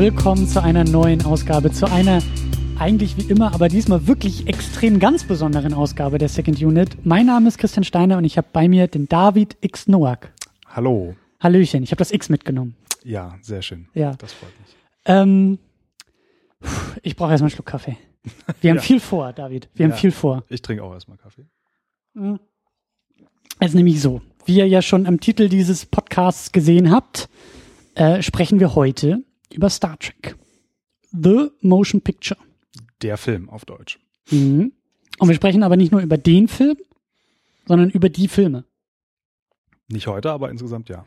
Willkommen 0.00 0.48
zu 0.48 0.62
einer 0.62 0.82
neuen 0.84 1.26
Ausgabe, 1.26 1.72
zu 1.72 1.84
einer 1.84 2.22
eigentlich 2.78 3.18
wie 3.18 3.30
immer, 3.30 3.52
aber 3.52 3.68
diesmal 3.68 4.06
wirklich 4.06 4.46
extrem 4.46 4.98
ganz 4.98 5.24
besonderen 5.24 5.74
Ausgabe 5.74 6.16
der 6.16 6.30
Second 6.30 6.58
Unit. 6.62 7.04
Mein 7.04 7.26
Name 7.26 7.46
ist 7.48 7.58
Christian 7.58 7.84
Steiner 7.84 8.16
und 8.16 8.24
ich 8.24 8.38
habe 8.38 8.48
bei 8.50 8.66
mir 8.66 8.86
den 8.88 9.08
David 9.08 9.58
X 9.60 9.88
Noack. 9.88 10.32
Hallo. 10.66 11.16
Hallöchen, 11.38 11.82
ich 11.82 11.90
habe 11.90 11.98
das 11.98 12.12
X 12.12 12.30
mitgenommen. 12.30 12.76
Ja, 13.04 13.36
sehr 13.42 13.60
schön. 13.60 13.88
Ja. 13.92 14.14
Das 14.14 14.32
freut 14.32 14.58
mich. 14.60 14.74
Ähm, 15.04 15.58
ich 17.02 17.14
brauche 17.14 17.32
erstmal 17.32 17.48
einen 17.48 17.54
Schluck 17.56 17.66
Kaffee. 17.66 17.98
Wir 18.62 18.70
haben 18.70 18.76
Ja. 18.78 18.82
viel 18.82 19.00
vor, 19.00 19.34
David. 19.34 19.68
Wir 19.74 19.84
haben 19.84 19.90
Ja. 19.90 19.96
viel 19.98 20.12
vor. 20.12 20.44
Ich 20.48 20.62
trinke 20.62 20.82
auch 20.82 20.94
erstmal 20.94 21.18
Kaffee. 21.18 21.44
Es 23.58 23.68
ist 23.68 23.74
nämlich 23.74 24.00
so, 24.00 24.22
wie 24.46 24.56
ihr 24.56 24.66
ja 24.66 24.80
schon 24.80 25.06
am 25.06 25.20
Titel 25.20 25.50
dieses 25.50 25.84
Podcasts 25.84 26.52
gesehen 26.52 26.90
habt, 26.90 27.28
äh, 27.96 28.22
sprechen 28.22 28.60
wir 28.60 28.74
heute 28.74 29.24
über 29.52 29.70
Star 29.70 29.98
Trek. 29.98 30.36
The 31.12 31.48
Motion 31.60 32.00
Picture. 32.00 32.38
Der 33.02 33.16
Film 33.16 33.48
auf 33.48 33.64
Deutsch. 33.64 33.98
Mhm. 34.30 34.72
Und 35.18 35.28
wir 35.28 35.34
sprechen 35.34 35.62
aber 35.62 35.76
nicht 35.76 35.92
nur 35.92 36.00
über 36.00 36.16
den 36.16 36.48
Film, 36.48 36.76
sondern 37.66 37.90
über 37.90 38.08
die 38.08 38.28
Filme. 38.28 38.64
Nicht 39.88 40.06
heute, 40.06 40.30
aber 40.30 40.50
insgesamt 40.50 40.88
ja. 40.88 41.04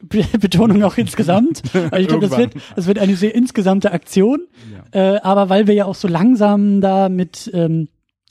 Be 0.00 0.24
Betonung 0.40 0.82
auch 0.82 0.96
insgesamt. 0.96 1.62
Weil 1.72 2.00
ich 2.02 2.08
glaube, 2.08 2.28
das 2.28 2.38
wird, 2.38 2.54
das 2.76 2.86
wird 2.86 2.98
eine 2.98 3.16
sehr 3.16 3.34
insgesamte 3.34 3.92
Aktion. 3.92 4.46
ja. 4.92 5.14
Äh, 5.14 5.20
aber 5.20 5.48
weil 5.48 5.66
wir 5.66 5.74
ja 5.74 5.84
auch 5.84 5.94
so 5.94 6.08
langsam 6.08 6.80
da 6.80 7.08
mit 7.08 7.50
ähm, 7.54 7.88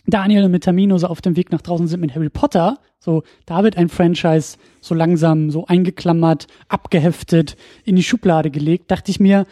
Daniel 0.08 0.46
und 0.46 0.52
mit 0.52 0.64
Tamino 0.64 0.98
so 0.98 1.08
auf 1.08 1.22
dem 1.22 1.36
Weg 1.36 1.52
nach 1.52 1.62
draußen 1.62 1.88
sind 1.88 2.00
mit 2.00 2.16
Harry 2.16 2.30
Potter, 2.30 2.80
so 3.00 3.24
da 3.46 3.64
wird 3.64 3.78
ein 3.78 3.90
Franchise 3.90 4.58
so 4.82 4.96
langsam 4.96 5.52
so 5.52 5.66
eingeklammert, 5.66 6.48
abgeheftet, 6.70 7.58
in 7.84 7.96
die 7.98 8.04
Schublade 8.04 8.50
gelegt, 8.50 8.90
dachte 8.90 9.12
ich 9.12 9.20
mir, 9.20 9.46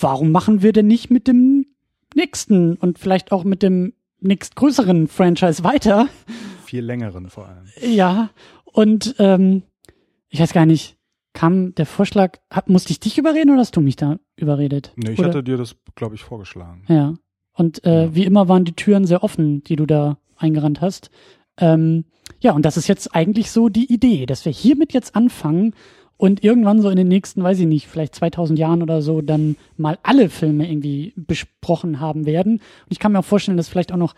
warum 0.00 0.32
machen 0.32 0.62
wir 0.62 0.72
denn 0.72 0.88
nicht 0.88 1.10
mit 1.10 1.28
dem 1.28 1.66
nächsten 2.14 2.74
und 2.74 2.98
vielleicht 2.98 3.30
auch 3.32 3.44
mit 3.44 3.62
dem 3.62 3.92
nächstgrößeren 4.20 5.06
Franchise 5.08 5.62
weiter? 5.64 6.08
Viel 6.64 6.84
längeren 6.84 7.30
vor 7.30 7.46
allem. 7.48 7.66
Ja, 7.80 8.30
und 8.64 9.14
ähm, 9.18 9.62
ich 10.28 10.40
weiß 10.40 10.52
gar 10.52 10.66
nicht, 10.66 10.96
kam 11.34 11.74
der 11.74 11.86
Vorschlag, 11.86 12.38
hab, 12.50 12.68
musste 12.68 12.90
ich 12.90 13.00
dich 13.00 13.18
überreden 13.18 13.50
oder 13.50 13.60
hast 13.60 13.76
du 13.76 13.80
mich 13.80 13.96
da 13.96 14.18
überredet? 14.36 14.92
Nee, 14.96 15.12
ich 15.12 15.18
Oder- 15.18 15.28
hatte 15.28 15.42
dir 15.44 15.56
das, 15.56 15.76
glaube 15.94 16.14
ich, 16.14 16.22
vorgeschlagen. 16.22 16.84
Ja. 16.88 17.14
Und 17.54 17.84
äh, 17.84 18.14
wie 18.14 18.24
immer 18.24 18.48
waren 18.48 18.64
die 18.64 18.72
Türen 18.72 19.06
sehr 19.06 19.22
offen, 19.22 19.62
die 19.64 19.76
du 19.76 19.86
da 19.86 20.18
eingerannt 20.36 20.80
hast. 20.80 21.10
Ähm, 21.58 22.04
ja, 22.40 22.52
und 22.52 22.64
das 22.64 22.76
ist 22.76 22.88
jetzt 22.88 23.14
eigentlich 23.14 23.50
so 23.50 23.68
die 23.68 23.92
Idee, 23.92 24.26
dass 24.26 24.44
wir 24.44 24.52
hiermit 24.52 24.92
jetzt 24.92 25.14
anfangen 25.16 25.74
und 26.16 26.44
irgendwann 26.44 26.80
so 26.80 26.90
in 26.90 26.96
den 26.96 27.08
nächsten, 27.08 27.42
weiß 27.42 27.58
ich 27.60 27.66
nicht, 27.66 27.86
vielleicht 27.86 28.14
2000 28.14 28.58
Jahren 28.58 28.82
oder 28.82 29.02
so, 29.02 29.20
dann 29.20 29.56
mal 29.76 29.98
alle 30.02 30.28
Filme 30.28 30.68
irgendwie 30.70 31.12
besprochen 31.16 32.00
haben 32.00 32.26
werden. 32.26 32.54
Und 32.54 32.90
ich 32.90 32.98
kann 32.98 33.12
mir 33.12 33.20
auch 33.20 33.24
vorstellen, 33.24 33.56
dass 33.56 33.68
vielleicht 33.68 33.92
auch 33.92 33.96
noch 33.96 34.14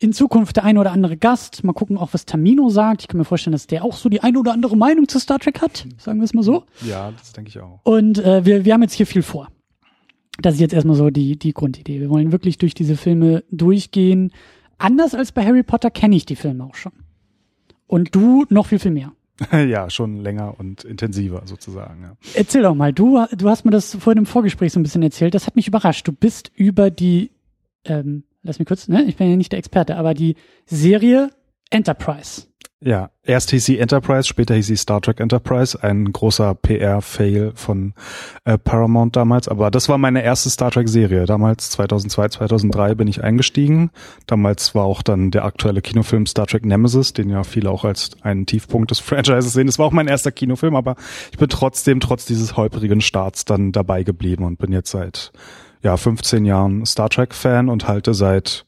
in 0.00 0.12
Zukunft 0.12 0.56
der 0.56 0.64
eine 0.64 0.78
oder 0.78 0.92
andere 0.92 1.16
Gast, 1.16 1.64
mal 1.64 1.72
gucken 1.72 1.98
auch, 1.98 2.10
was 2.12 2.24
Tamino 2.24 2.70
sagt. 2.70 3.02
Ich 3.02 3.08
kann 3.08 3.18
mir 3.18 3.24
vorstellen, 3.24 3.52
dass 3.52 3.66
der 3.66 3.84
auch 3.84 3.96
so 3.96 4.08
die 4.08 4.20
eine 4.20 4.38
oder 4.38 4.52
andere 4.52 4.76
Meinung 4.76 5.08
zu 5.08 5.18
Star 5.18 5.38
Trek 5.38 5.60
hat, 5.60 5.86
sagen 5.98 6.20
wir 6.20 6.24
es 6.24 6.34
mal 6.34 6.44
so. 6.44 6.64
Ja, 6.86 7.12
das 7.12 7.32
denke 7.32 7.50
ich 7.50 7.58
auch. 7.58 7.80
Und 7.82 8.18
äh, 8.18 8.44
wir, 8.44 8.64
wir 8.64 8.74
haben 8.74 8.82
jetzt 8.82 8.94
hier 8.94 9.06
viel 9.06 9.22
vor. 9.22 9.48
Das 10.40 10.54
ist 10.54 10.60
jetzt 10.60 10.74
erstmal 10.74 10.96
so 10.96 11.10
die, 11.10 11.38
die 11.38 11.52
Grundidee. 11.52 12.00
Wir 12.00 12.10
wollen 12.10 12.32
wirklich 12.32 12.58
durch 12.58 12.74
diese 12.74 12.96
Filme 12.96 13.44
durchgehen. 13.50 14.32
Anders 14.78 15.14
als 15.14 15.32
bei 15.32 15.44
Harry 15.44 15.62
Potter 15.62 15.90
kenne 15.90 16.16
ich 16.16 16.26
die 16.26 16.36
Filme 16.36 16.64
auch 16.64 16.76
schon. 16.76 16.92
Und 17.86 18.14
du 18.14 18.44
noch 18.48 18.66
viel, 18.66 18.78
viel 18.78 18.92
mehr. 18.92 19.12
ja, 19.52 19.88
schon 19.90 20.20
länger 20.20 20.58
und 20.58 20.84
intensiver 20.84 21.42
sozusagen. 21.44 22.02
Ja. 22.02 22.16
Erzähl 22.34 22.62
doch 22.62 22.74
mal, 22.74 22.92
du, 22.92 23.24
du 23.36 23.48
hast 23.48 23.64
mir 23.64 23.70
das 23.70 23.94
vorhin 23.94 24.18
im 24.18 24.26
Vorgespräch 24.26 24.72
so 24.72 24.80
ein 24.80 24.82
bisschen 24.82 25.02
erzählt. 25.02 25.34
Das 25.34 25.46
hat 25.46 25.56
mich 25.56 25.68
überrascht. 25.68 26.06
Du 26.06 26.12
bist 26.12 26.50
über 26.54 26.90
die, 26.90 27.30
ähm, 27.84 28.24
lass 28.42 28.58
mich 28.58 28.66
kurz, 28.66 28.88
ne? 28.88 29.04
Ich 29.04 29.16
bin 29.16 29.30
ja 29.30 29.36
nicht 29.36 29.52
der 29.52 29.58
Experte, 29.58 29.96
aber 29.96 30.14
die 30.14 30.36
Serie 30.66 31.30
Enterprise. 31.70 32.47
Ja, 32.80 33.10
erst 33.24 33.50
hieß 33.50 33.64
sie 33.64 33.80
Enterprise, 33.80 34.28
später 34.28 34.54
hieß 34.54 34.68
sie 34.68 34.76
Star 34.76 35.00
Trek 35.00 35.18
Enterprise, 35.18 35.82
ein 35.82 36.12
großer 36.12 36.54
PR-Fail 36.54 37.50
von 37.56 37.92
äh, 38.44 38.56
Paramount 38.56 39.16
damals, 39.16 39.48
aber 39.48 39.72
das 39.72 39.88
war 39.88 39.98
meine 39.98 40.22
erste 40.22 40.48
Star 40.48 40.70
Trek-Serie. 40.70 41.26
Damals, 41.26 41.70
2002, 41.70 42.28
2003 42.28 42.94
bin 42.94 43.08
ich 43.08 43.24
eingestiegen. 43.24 43.90
Damals 44.28 44.76
war 44.76 44.84
auch 44.84 45.02
dann 45.02 45.32
der 45.32 45.44
aktuelle 45.44 45.82
Kinofilm 45.82 46.26
Star 46.26 46.46
Trek 46.46 46.64
Nemesis, 46.64 47.12
den 47.12 47.30
ja 47.30 47.42
viele 47.42 47.68
auch 47.72 47.84
als 47.84 48.10
einen 48.22 48.46
Tiefpunkt 48.46 48.92
des 48.92 49.00
Franchises 49.00 49.54
sehen. 49.54 49.66
Das 49.66 49.80
war 49.80 49.86
auch 49.86 49.92
mein 49.92 50.06
erster 50.06 50.30
Kinofilm, 50.30 50.76
aber 50.76 50.94
ich 51.32 51.38
bin 51.38 51.48
trotzdem, 51.48 51.98
trotz 51.98 52.26
dieses 52.26 52.56
holprigen 52.56 53.00
Starts, 53.00 53.44
dann 53.44 53.72
dabei 53.72 54.04
geblieben 54.04 54.44
und 54.44 54.60
bin 54.60 54.70
jetzt 54.70 54.92
seit 54.92 55.32
ja 55.82 55.96
15 55.96 56.44
Jahren 56.44 56.86
Star 56.86 57.10
Trek-Fan 57.10 57.68
und 57.68 57.88
halte 57.88 58.14
seit 58.14 58.66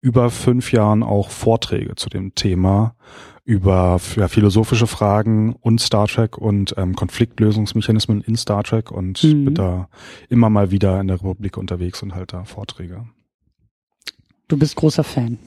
über 0.00 0.30
fünf 0.30 0.72
Jahren 0.72 1.02
auch 1.02 1.28
Vorträge 1.28 1.94
zu 1.94 2.08
dem 2.08 2.34
Thema 2.34 2.94
über 3.50 4.00
ja, 4.14 4.28
philosophische 4.28 4.86
Fragen 4.86 5.54
und 5.60 5.80
Star 5.80 6.06
Trek 6.06 6.38
und 6.38 6.72
ähm, 6.76 6.94
Konfliktlösungsmechanismen 6.94 8.20
in 8.20 8.36
Star 8.36 8.62
Trek 8.62 8.92
und 8.92 9.24
Mhm. 9.24 9.44
bin 9.46 9.54
da 9.56 9.88
immer 10.28 10.48
mal 10.50 10.70
wieder 10.70 11.00
in 11.00 11.08
der 11.08 11.16
Republik 11.16 11.56
unterwegs 11.56 12.00
und 12.00 12.14
halte 12.14 12.36
da 12.36 12.44
Vorträge. 12.44 13.06
Du 14.46 14.56
bist 14.56 14.76
großer 14.76 15.02
Fan. 15.02 15.38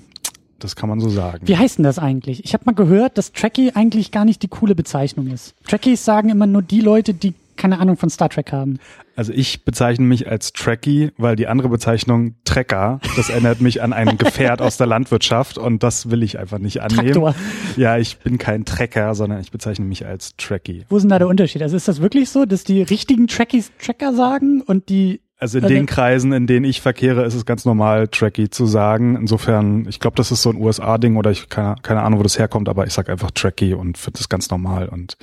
Das 0.60 0.76
kann 0.76 0.90
man 0.90 1.00
so 1.00 1.08
sagen. 1.08 1.48
Wie 1.48 1.56
heißt 1.58 1.78
denn 1.78 1.84
das 1.84 1.98
eigentlich? 1.98 2.44
Ich 2.44 2.54
habe 2.54 2.64
mal 2.66 2.76
gehört, 2.76 3.18
dass 3.18 3.32
Trekkie 3.32 3.72
eigentlich 3.74 4.12
gar 4.12 4.26
nicht 4.26 4.44
die 4.44 4.48
coole 4.50 4.76
Bezeichnung 4.76 5.28
ist. 5.28 5.56
Trekkies 5.66 6.04
sagen 6.04 6.28
immer 6.30 6.46
nur 6.48 6.62
die 6.62 6.82
Leute, 6.82 7.14
die 7.14 7.34
keine 7.56 7.80
Ahnung 7.80 7.98
von 7.98 8.10
Star 8.10 8.30
Trek 8.30 8.52
haben. 8.52 8.80
Also 9.16 9.32
ich 9.32 9.64
bezeichne 9.64 10.06
mich 10.06 10.28
als 10.28 10.54
Trekkie, 10.54 11.12
weil 11.18 11.36
die 11.36 11.48
andere 11.48 11.70
Bezeichnung 11.70 12.36
Trecker, 12.46 13.00
das 13.16 13.30
erinnert 13.30 13.62
mich 13.62 13.82
an 13.82 13.94
ein 13.94 14.18
Gefährt 14.18 14.62
aus 14.62 14.78
der 14.78 14.88
Landwirtschaft 14.88 15.58
und 15.58 15.84
das 15.84 16.10
will 16.10 16.24
ich 16.24 16.40
einfach 16.40 16.58
nicht 16.58 16.82
annehmen. 16.82 17.14
Traktor. 17.14 17.36
Ja, 17.78 17.98
ich 17.98 18.18
bin 18.18 18.38
kein 18.38 18.66
Trecker, 18.66 19.14
sondern 19.14 19.40
ich 19.40 19.52
bezeichne 19.52 19.86
mich 19.86 20.06
als 20.06 20.36
Trekkie. 20.38 20.86
Wo 20.90 20.98
ist 20.98 21.04
denn 21.04 21.10
da 21.10 21.20
der 21.20 21.28
Unterschied? 21.28 21.62
Also 21.62 21.78
ist 21.78 21.88
das 21.88 22.02
wirklich 22.02 22.30
so, 22.30 22.46
dass 22.46 22.64
die 22.64 22.82
richtigen 22.82 23.28
Trekkies 23.28 23.72
Trekker 23.80 24.14
sagen 24.14 24.62
und 24.62 24.90
die 24.90 25.22
Also 25.44 25.58
in 25.58 25.66
Also- 25.66 25.76
den 25.76 25.86
Kreisen, 25.88 26.32
in 26.32 26.48
denen 26.48 26.64
ich 26.66 26.80
verkehre, 26.80 27.26
ist 27.26 27.34
es 27.34 27.46
ganz 27.46 27.66
normal, 27.66 28.08
Trekkie 28.08 28.50
zu 28.50 28.66
sagen. 28.66 29.18
Insofern, 29.18 29.86
ich 29.90 30.00
glaube, 30.00 30.16
das 30.16 30.32
ist 30.32 30.42
so 30.42 30.50
ein 30.52 30.56
USA-Ding 30.56 31.18
oder 31.18 31.32
ich 31.32 31.50
keine, 31.50 31.76
keine 31.84 32.02
Ahnung, 32.02 32.20
wo 32.20 32.24
das 32.24 32.40
herkommt, 32.40 32.70
aber 32.70 32.88
ich 32.88 32.94
sag 32.94 33.10
einfach 33.10 33.30
Trekkie 33.32 33.74
und 33.74 33.98
finde 33.98 34.20
das 34.20 34.30
ganz 34.30 34.50
normal. 34.50 34.88
Und 34.88 35.18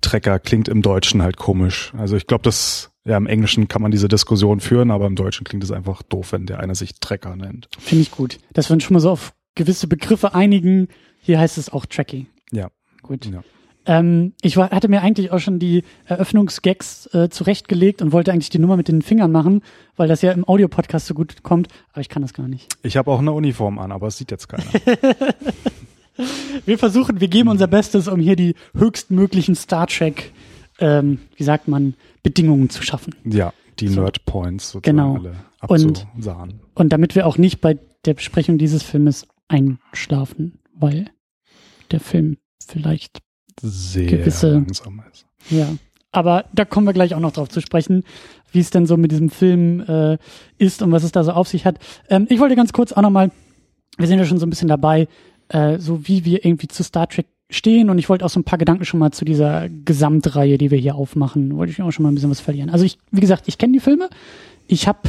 Trecker 0.00 0.38
klingt 0.38 0.68
im 0.68 0.82
Deutschen 0.82 1.20
halt 1.20 1.36
komisch. 1.36 1.92
Also 1.98 2.16
ich 2.16 2.28
glaube, 2.28 2.42
das, 2.42 2.92
ja, 3.04 3.16
im 3.16 3.26
Englischen 3.26 3.66
kann 3.66 3.82
man 3.82 3.90
diese 3.90 4.06
Diskussion 4.06 4.60
führen, 4.60 4.92
aber 4.92 5.06
im 5.08 5.16
Deutschen 5.16 5.42
klingt 5.44 5.64
es 5.64 5.72
einfach 5.72 6.02
doof, 6.04 6.30
wenn 6.30 6.46
der 6.46 6.60
eine 6.60 6.76
sich 6.76 7.00
Trecker 7.00 7.34
nennt. 7.34 7.68
finde 7.80 8.02
ich 8.02 8.12
gut, 8.12 8.38
dass 8.52 8.70
wir 8.70 8.74
uns 8.74 8.84
schon 8.84 8.94
mal 8.94 9.00
so 9.00 9.10
auf 9.10 9.32
gewisse 9.56 9.88
Begriffe 9.88 10.32
einigen. 10.32 10.86
Hier 11.20 11.40
heißt 11.40 11.58
es 11.58 11.72
auch 11.72 11.86
Trekkie. 11.86 12.26
Ja. 12.52 12.68
Gut. 13.02 13.26
Ja. 13.26 13.42
Ähm, 13.86 14.32
ich 14.42 14.56
war, 14.56 14.70
hatte 14.70 14.88
mir 14.88 15.00
eigentlich 15.02 15.30
auch 15.30 15.38
schon 15.38 15.58
die 15.60 15.84
Eröffnungsgags 16.06 17.06
äh, 17.14 17.28
zurechtgelegt 17.28 18.02
und 18.02 18.10
wollte 18.12 18.32
eigentlich 18.32 18.50
die 18.50 18.58
Nummer 18.58 18.76
mit 18.76 18.88
den 18.88 19.00
Fingern 19.02 19.30
machen, 19.30 19.62
weil 19.96 20.08
das 20.08 20.22
ja 20.22 20.32
im 20.32 20.46
Audiopodcast 20.48 21.06
so 21.06 21.14
gut 21.14 21.42
kommt, 21.44 21.68
aber 21.92 22.00
ich 22.00 22.08
kann 22.08 22.22
das 22.22 22.34
gar 22.34 22.48
nicht. 22.48 22.68
Ich 22.82 22.96
habe 22.96 23.10
auch 23.10 23.20
eine 23.20 23.32
Uniform 23.32 23.78
an, 23.78 23.92
aber 23.92 24.08
es 24.08 24.18
sieht 24.18 24.30
jetzt 24.32 24.48
keiner. 24.48 24.64
Wir 26.64 26.78
versuchen, 26.78 27.20
wir 27.20 27.28
geben 27.28 27.50
unser 27.50 27.66
Bestes, 27.66 28.08
um 28.08 28.18
hier 28.18 28.36
die 28.36 28.54
höchstmöglichen 28.74 29.54
Star 29.54 29.86
Trek, 29.86 30.32
ähm, 30.78 31.18
wie 31.36 31.42
sagt 31.44 31.68
man, 31.68 31.94
Bedingungen 32.22 32.70
zu 32.70 32.82
schaffen. 32.82 33.14
ja, 33.24 33.52
die 33.78 33.88
So. 33.88 34.00
Nerd 34.00 34.24
Points 34.24 34.70
sozusagen 34.70 34.96
Genau. 34.96 35.16
alle 35.16 35.34
Und- 35.68 36.06
abzusahen. 36.06 36.60
Und 36.74 36.92
damit 36.94 37.14
wir 37.14 37.26
auch 37.26 37.36
nicht 37.36 37.60
bei 37.60 37.78
der 38.06 38.14
Besprechung 38.14 38.56
dieses 38.56 38.82
Filmes 38.82 39.26
einschlafen, 39.48 40.58
weil 40.74 41.10
der 41.90 42.00
Film 42.00 42.38
vielleicht, 42.66 43.18
Sehr 43.62 44.06
gewisse- 44.06 44.52
langsam 44.52 45.02
ist. 45.12 45.26
ja. 45.50 45.68
Aber 46.12 46.46
da 46.54 46.64
kommen 46.64 46.86
wir 46.86 46.94
gleich 46.94 47.14
auch 47.14 47.20
noch 47.20 47.32
drauf 47.32 47.50
zu 47.50 47.60
sprechen, 47.60 48.02
wie 48.50 48.60
es 48.60 48.70
denn 48.70 48.86
so 48.86 48.96
mit 48.96 49.12
diesem 49.12 49.28
Film 49.28 49.80
äh, 49.80 50.16
ist 50.56 50.80
und 50.80 50.90
was 50.90 51.04
es 51.04 51.12
da 51.12 51.22
so 51.22 51.32
auf 51.32 51.46
sich 51.46 51.66
hat. 51.66 51.78
Ähm, 52.08 52.26
ich 52.30 52.40
wollte 52.40 52.56
ganz 52.56 52.72
kurz 52.72 52.92
auch 52.92 53.02
nochmal, 53.02 53.30
wir 53.98 54.06
sind 54.06 54.18
ja 54.18 54.24
schon 54.24 54.38
so 54.38 54.46
ein 54.46 54.50
bisschen 54.50 54.68
dabei, 54.68 55.08
äh, 55.48 55.78
so 55.78 56.08
wie 56.08 56.24
wir 56.24 56.42
irgendwie 56.44 56.68
zu 56.68 56.82
Star 56.82 57.06
Trek 57.06 57.26
stehen 57.50 57.90
und 57.90 57.98
ich 57.98 58.08
wollte 58.08 58.24
auch 58.24 58.30
so 58.30 58.40
ein 58.40 58.44
paar 58.44 58.58
Gedanken 58.58 58.86
schon 58.86 58.98
mal 58.98 59.10
zu 59.10 59.26
dieser 59.26 59.68
Gesamtreihe, 59.68 60.56
die 60.56 60.70
wir 60.70 60.78
hier 60.78 60.94
aufmachen, 60.94 61.54
wollte 61.54 61.70
ich 61.72 61.82
auch 61.82 61.90
schon 61.90 62.04
mal 62.04 62.10
ein 62.10 62.14
bisschen 62.14 62.30
was 62.30 62.40
verlieren. 62.40 62.70
Also 62.70 62.84
ich, 62.86 62.98
wie 63.10 63.20
gesagt, 63.20 63.44
ich 63.46 63.58
kenne 63.58 63.74
die 63.74 63.80
Filme. 63.80 64.08
Ich 64.68 64.88
habe 64.88 65.00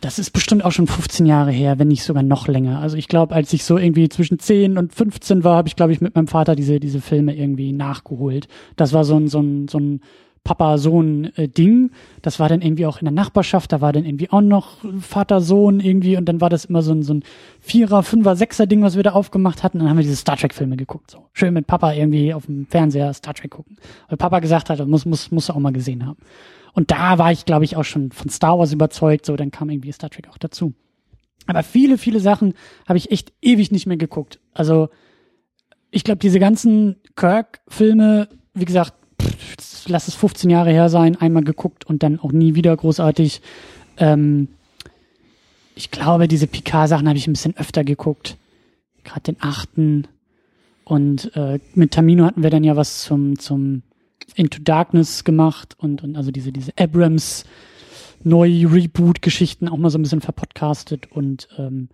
das 0.00 0.18
ist 0.18 0.30
bestimmt 0.30 0.64
auch 0.64 0.72
schon 0.72 0.86
15 0.86 1.26
Jahre 1.26 1.50
her, 1.50 1.78
wenn 1.78 1.88
nicht 1.88 2.02
sogar 2.02 2.22
noch 2.22 2.48
länger. 2.48 2.80
Also 2.80 2.96
ich 2.96 3.08
glaube, 3.08 3.34
als 3.34 3.52
ich 3.52 3.64
so 3.64 3.76
irgendwie 3.78 4.08
zwischen 4.08 4.38
10 4.38 4.78
und 4.78 4.94
15 4.94 5.44
war, 5.44 5.56
habe 5.56 5.68
ich, 5.68 5.76
glaube 5.76 5.92
ich, 5.92 6.00
mit 6.00 6.14
meinem 6.14 6.26
Vater 6.26 6.56
diese, 6.56 6.80
diese 6.80 7.00
Filme 7.00 7.36
irgendwie 7.36 7.72
nachgeholt. 7.72 8.48
Das 8.76 8.92
war 8.92 9.04
so 9.04 9.16
ein, 9.16 9.28
so 9.28 9.40
ein, 9.40 9.68
so 9.68 9.78
ein 9.78 10.00
Papa-Sohn-Ding. 10.44 11.90
Das 12.22 12.40
war 12.40 12.48
dann 12.48 12.62
irgendwie 12.62 12.86
auch 12.86 12.98
in 12.98 13.04
der 13.04 13.12
Nachbarschaft, 13.12 13.72
da 13.72 13.80
war 13.80 13.92
dann 13.92 14.04
irgendwie 14.04 14.30
auch 14.30 14.40
noch 14.40 14.78
Vater-Sohn 14.98 15.80
irgendwie 15.80 16.16
und 16.16 16.26
dann 16.26 16.40
war 16.40 16.48
das 16.48 16.64
immer 16.64 16.82
so 16.82 16.92
ein, 16.92 17.02
so 17.02 17.14
ein 17.14 17.22
Vierer, 17.60 18.02
Fünfer, 18.02 18.36
Sechser-Ding, 18.36 18.82
was 18.82 18.96
wir 18.96 19.02
da 19.02 19.12
aufgemacht 19.12 19.62
hatten. 19.62 19.78
Und 19.78 19.84
dann 19.84 19.90
haben 19.90 19.98
wir 19.98 20.04
diese 20.04 20.16
Star 20.16 20.36
Trek-Filme 20.36 20.76
geguckt. 20.76 21.10
So 21.10 21.26
schön 21.32 21.52
mit 21.52 21.66
Papa 21.66 21.92
irgendwie 21.92 22.32
auf 22.32 22.46
dem 22.46 22.66
Fernseher 22.66 23.12
Star 23.12 23.34
Trek 23.34 23.50
gucken. 23.50 23.76
Weil 24.08 24.16
Papa 24.16 24.40
gesagt 24.40 24.70
hat, 24.70 24.84
muss, 24.86 25.04
muss, 25.04 25.30
muss 25.30 25.50
er 25.50 25.56
auch 25.56 25.60
mal 25.60 25.72
gesehen 25.72 26.06
haben. 26.06 26.18
Und 26.72 26.90
da 26.90 27.18
war 27.18 27.32
ich, 27.32 27.44
glaube 27.44 27.64
ich, 27.64 27.76
auch 27.76 27.84
schon 27.84 28.12
von 28.12 28.28
Star 28.30 28.58
Wars 28.58 28.72
überzeugt. 28.72 29.26
So, 29.26 29.36
dann 29.36 29.50
kam 29.50 29.70
irgendwie 29.70 29.92
Star 29.92 30.10
Trek 30.10 30.28
auch 30.28 30.38
dazu. 30.38 30.74
Aber 31.46 31.62
viele, 31.62 31.98
viele 31.98 32.20
Sachen 32.20 32.54
habe 32.86 32.98
ich 32.98 33.10
echt 33.10 33.32
ewig 33.42 33.72
nicht 33.72 33.86
mehr 33.86 33.96
geguckt. 33.96 34.38
Also 34.52 34.88
ich 35.90 36.04
glaube, 36.04 36.18
diese 36.18 36.38
ganzen 36.38 36.96
Kirk-Filme, 37.16 38.28
wie 38.54 38.64
gesagt, 38.64 38.94
pff, 39.20 39.88
lass 39.88 40.08
es 40.08 40.14
15 40.14 40.50
Jahre 40.50 40.70
her 40.70 40.88
sein, 40.88 41.16
einmal 41.16 41.42
geguckt 41.42 41.84
und 41.84 42.02
dann 42.02 42.20
auch 42.20 42.32
nie 42.32 42.54
wieder 42.54 42.76
großartig. 42.76 43.40
Ähm, 43.96 44.48
ich 45.74 45.90
glaube, 45.90 46.28
diese 46.28 46.46
Picard-Sachen 46.46 47.08
habe 47.08 47.18
ich 47.18 47.26
ein 47.26 47.32
bisschen 47.32 47.56
öfter 47.56 47.84
geguckt. 47.84 48.36
Gerade 49.02 49.32
den 49.32 49.36
achten. 49.40 50.06
Und 50.84 51.34
äh, 51.36 51.58
mit 51.74 51.92
Tamino 51.92 52.24
hatten 52.24 52.42
wir 52.42 52.50
dann 52.50 52.64
ja 52.64 52.76
was 52.76 53.02
zum, 53.02 53.38
zum 53.38 53.82
Into 54.34 54.60
Darkness 54.62 55.24
gemacht 55.24 55.74
und, 55.78 56.02
und 56.02 56.16
also 56.16 56.30
diese, 56.30 56.52
diese 56.52 56.72
Abrams 56.78 57.44
Neu-Reboot-Geschichten 58.22 59.68
auch 59.68 59.78
mal 59.78 59.90
so 59.90 59.98
ein 59.98 60.02
bisschen 60.02 60.20
verpodcastet 60.20 61.10
und 61.10 61.48
ähm, 61.58 61.88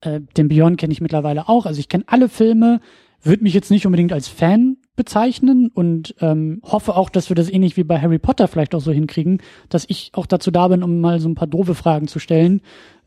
äh, 0.00 0.20
den 0.36 0.48
Beyond 0.48 0.78
kenne 0.78 0.92
ich 0.92 1.00
mittlerweile 1.00 1.48
auch. 1.48 1.66
Also 1.66 1.80
ich 1.80 1.88
kenne 1.88 2.04
alle 2.06 2.28
Filme, 2.28 2.80
würde 3.22 3.42
mich 3.42 3.54
jetzt 3.54 3.70
nicht 3.70 3.86
unbedingt 3.86 4.12
als 4.12 4.28
Fan 4.28 4.76
bezeichnen 4.96 5.70
und 5.72 6.14
ähm, 6.20 6.60
hoffe 6.64 6.96
auch, 6.96 7.10
dass 7.10 7.28
wir 7.28 7.36
das 7.36 7.50
ähnlich 7.50 7.76
wie 7.76 7.84
bei 7.84 8.00
Harry 8.00 8.18
Potter 8.18 8.48
vielleicht 8.48 8.74
auch 8.74 8.80
so 8.80 8.92
hinkriegen, 8.92 9.40
dass 9.68 9.84
ich 9.88 10.10
auch 10.14 10.26
dazu 10.26 10.50
da 10.50 10.68
bin, 10.68 10.82
um 10.82 11.00
mal 11.00 11.20
so 11.20 11.28
ein 11.28 11.34
paar 11.34 11.48
doofe 11.48 11.74
Fragen 11.74 12.08
zu 12.08 12.18
stellen, 12.18 12.60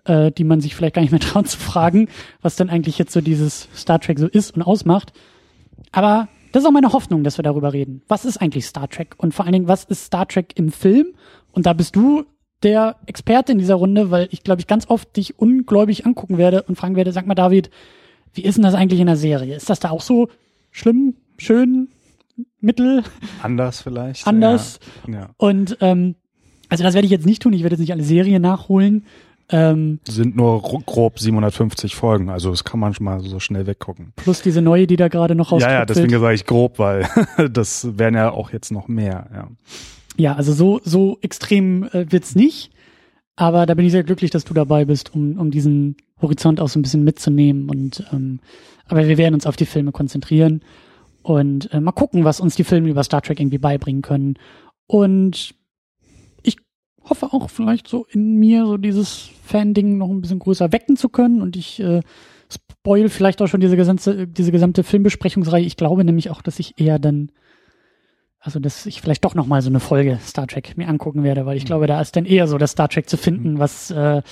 äh, 0.05 0.31
die 0.31 0.43
man 0.43 0.61
sich 0.61 0.75
vielleicht 0.75 0.95
gar 0.95 1.01
nicht 1.01 1.11
mehr 1.11 1.19
traut 1.21 1.47
zu 1.47 1.57
fragen, 1.57 2.07
was 2.41 2.55
dann 2.55 2.69
eigentlich 2.69 2.97
jetzt 2.97 3.13
so 3.13 3.21
dieses 3.21 3.67
Star 3.75 3.99
Trek 3.99 4.19
so 4.19 4.27
ist 4.27 4.55
und 4.55 4.61
ausmacht. 4.61 5.13
Aber 5.91 6.29
das 6.51 6.63
ist 6.63 6.67
auch 6.67 6.73
meine 6.73 6.93
Hoffnung, 6.93 7.23
dass 7.23 7.37
wir 7.37 7.43
darüber 7.43 7.73
reden. 7.73 8.01
Was 8.07 8.25
ist 8.25 8.37
eigentlich 8.37 8.65
Star 8.65 8.89
Trek? 8.89 9.15
Und 9.17 9.33
vor 9.33 9.45
allen 9.45 9.53
Dingen, 9.53 9.67
was 9.67 9.83
ist 9.85 10.05
Star 10.05 10.27
Trek 10.27 10.53
im 10.55 10.71
Film? 10.71 11.13
Und 11.51 11.65
da 11.65 11.73
bist 11.73 11.95
du 11.95 12.25
der 12.63 12.97
Experte 13.05 13.51
in 13.51 13.57
dieser 13.57 13.75
Runde, 13.75 14.11
weil 14.11 14.27
ich 14.31 14.43
glaube 14.43 14.61
ich 14.61 14.67
ganz 14.67 14.89
oft 14.89 15.15
dich 15.17 15.39
ungläubig 15.39 16.05
angucken 16.05 16.37
werde 16.37 16.63
und 16.63 16.75
fragen 16.75 16.95
werde, 16.95 17.11
sag 17.11 17.25
mal 17.25 17.35
David, 17.35 17.71
wie 18.33 18.43
ist 18.43 18.55
denn 18.55 18.63
das 18.63 18.75
eigentlich 18.75 18.99
in 18.99 19.07
der 19.07 19.17
Serie? 19.17 19.55
Ist 19.55 19.69
das 19.69 19.79
da 19.79 19.89
auch 19.89 20.01
so 20.01 20.29
schlimm, 20.69 21.15
schön, 21.37 21.89
mittel? 22.59 23.03
Anders 23.41 23.81
vielleicht. 23.81 24.27
Anders. 24.27 24.79
Ja. 25.07 25.13
ja. 25.13 25.29
Und 25.37 25.77
ähm, 25.81 26.15
also 26.69 26.83
das 26.83 26.93
werde 26.93 27.05
ich 27.05 27.11
jetzt 27.11 27.25
nicht 27.25 27.41
tun. 27.41 27.53
Ich 27.53 27.63
werde 27.63 27.73
jetzt 27.73 27.81
nicht 27.81 27.91
alle 27.91 28.03
Serien 28.03 28.41
nachholen. 28.41 29.05
Ähm, 29.51 29.99
Sind 30.07 30.35
nur 30.35 30.61
grob 30.61 31.19
750 31.19 31.95
Folgen, 31.95 32.29
also 32.29 32.51
das 32.51 32.63
kann 32.63 32.79
man 32.79 32.93
schon 32.93 33.03
mal 33.03 33.19
so 33.19 33.39
schnell 33.39 33.67
weggucken. 33.67 34.13
Plus 34.15 34.41
diese 34.41 34.61
neue, 34.61 34.87
die 34.87 34.95
da 34.95 35.09
gerade 35.09 35.35
noch 35.35 35.51
rauskommt. 35.51 35.71
Ja, 35.71 35.79
ja, 35.79 35.85
deswegen 35.85 36.17
sage 36.19 36.35
ich 36.35 36.45
grob, 36.45 36.79
weil 36.79 37.07
das 37.51 37.97
wären 37.97 38.15
ja 38.15 38.31
auch 38.31 38.51
jetzt 38.51 38.71
noch 38.71 38.87
mehr, 38.87 39.29
ja. 39.33 39.47
Ja, 40.17 40.35
also 40.35 40.53
so, 40.53 40.79
so 40.83 41.17
extrem 41.21 41.83
äh, 41.91 42.11
wird's 42.11 42.35
nicht. 42.35 42.71
Aber 43.35 43.65
da 43.65 43.73
bin 43.73 43.85
ich 43.85 43.91
sehr 43.91 44.03
glücklich, 44.03 44.29
dass 44.29 44.43
du 44.43 44.53
dabei 44.53 44.85
bist, 44.85 45.15
um, 45.15 45.39
um 45.39 45.51
diesen 45.51 45.95
Horizont 46.21 46.59
auch 46.59 46.67
so 46.67 46.77
ein 46.77 46.81
bisschen 46.81 47.03
mitzunehmen. 47.03 47.69
Und 47.69 48.05
ähm, 48.11 48.39
aber 48.87 49.07
wir 49.07 49.17
werden 49.17 49.33
uns 49.33 49.47
auf 49.47 49.55
die 49.55 49.65
Filme 49.65 49.91
konzentrieren 49.91 50.61
und 51.23 51.73
äh, 51.73 51.79
mal 51.79 51.91
gucken, 51.91 52.23
was 52.25 52.39
uns 52.39 52.55
die 52.55 52.63
Filme 52.63 52.89
über 52.89 53.03
Star 53.03 53.21
Trek 53.21 53.39
irgendwie 53.39 53.57
beibringen 53.57 54.01
können. 54.01 54.35
Und 54.85 55.55
hoffe 57.03 57.33
auch 57.33 57.49
vielleicht 57.49 57.87
so 57.87 58.05
in 58.09 58.37
mir 58.37 58.65
so 58.65 58.77
dieses 58.77 59.29
Fan-Ding 59.43 59.97
noch 59.97 60.09
ein 60.09 60.21
bisschen 60.21 60.39
größer 60.39 60.71
wecken 60.71 60.95
zu 60.95 61.09
können. 61.09 61.41
Und 61.41 61.55
ich 61.55 61.79
äh, 61.79 62.01
spoil 62.49 63.09
vielleicht 63.09 63.41
auch 63.41 63.47
schon 63.47 63.61
diese 63.61 63.77
gesamte, 63.77 64.27
diese 64.27 64.51
gesamte 64.51 64.83
Filmbesprechungsreihe. 64.83 65.65
Ich 65.65 65.77
glaube 65.77 66.03
nämlich 66.03 66.29
auch, 66.29 66.41
dass 66.41 66.59
ich 66.59 66.79
eher 66.79 66.99
dann 66.99 67.31
also 68.43 68.59
dass 68.59 68.87
ich 68.87 69.01
vielleicht 69.01 69.23
doch 69.23 69.35
noch 69.35 69.45
mal 69.45 69.61
so 69.61 69.69
eine 69.69 69.79
Folge 69.79 70.17
Star 70.19 70.47
Trek 70.47 70.75
mir 70.75 70.87
angucken 70.87 71.23
werde, 71.23 71.45
weil 71.45 71.57
ich 71.57 71.65
glaube, 71.65 71.85
da 71.85 72.01
ist 72.01 72.15
dann 72.15 72.25
eher 72.25 72.47
so 72.47 72.57
das 72.57 72.71
Star 72.71 72.89
Trek 72.89 73.07
zu 73.07 73.15
finden, 73.15 73.59
was 73.59 73.91
äh, 73.91 74.23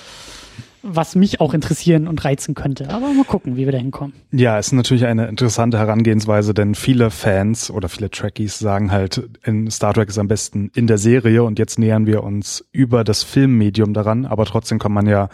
was 0.82 1.14
mich 1.14 1.40
auch 1.40 1.54
interessieren 1.54 2.08
und 2.08 2.24
reizen 2.24 2.54
könnte. 2.54 2.90
Aber 2.90 3.12
mal 3.12 3.24
gucken, 3.24 3.56
wie 3.56 3.64
wir 3.64 3.72
da 3.72 3.78
hinkommen. 3.78 4.14
Ja, 4.32 4.58
es 4.58 4.68
ist 4.68 4.72
natürlich 4.72 5.06
eine 5.06 5.26
interessante 5.28 5.78
Herangehensweise, 5.78 6.54
denn 6.54 6.74
viele 6.74 7.10
Fans 7.10 7.70
oder 7.70 7.88
viele 7.88 8.10
Trekkies 8.10 8.58
sagen 8.58 8.90
halt, 8.90 9.28
in 9.44 9.70
Star 9.70 9.92
Trek 9.94 10.08
ist 10.08 10.18
am 10.18 10.28
besten 10.28 10.70
in 10.74 10.86
der 10.86 10.98
Serie 10.98 11.42
und 11.42 11.58
jetzt 11.58 11.78
nähern 11.78 12.06
wir 12.06 12.22
uns 12.22 12.64
über 12.72 13.04
das 13.04 13.22
Filmmedium 13.22 13.94
daran, 13.94 14.26
aber 14.26 14.44
trotzdem 14.44 14.78
kann 14.78 14.92
man 14.92 15.06
ja 15.06 15.28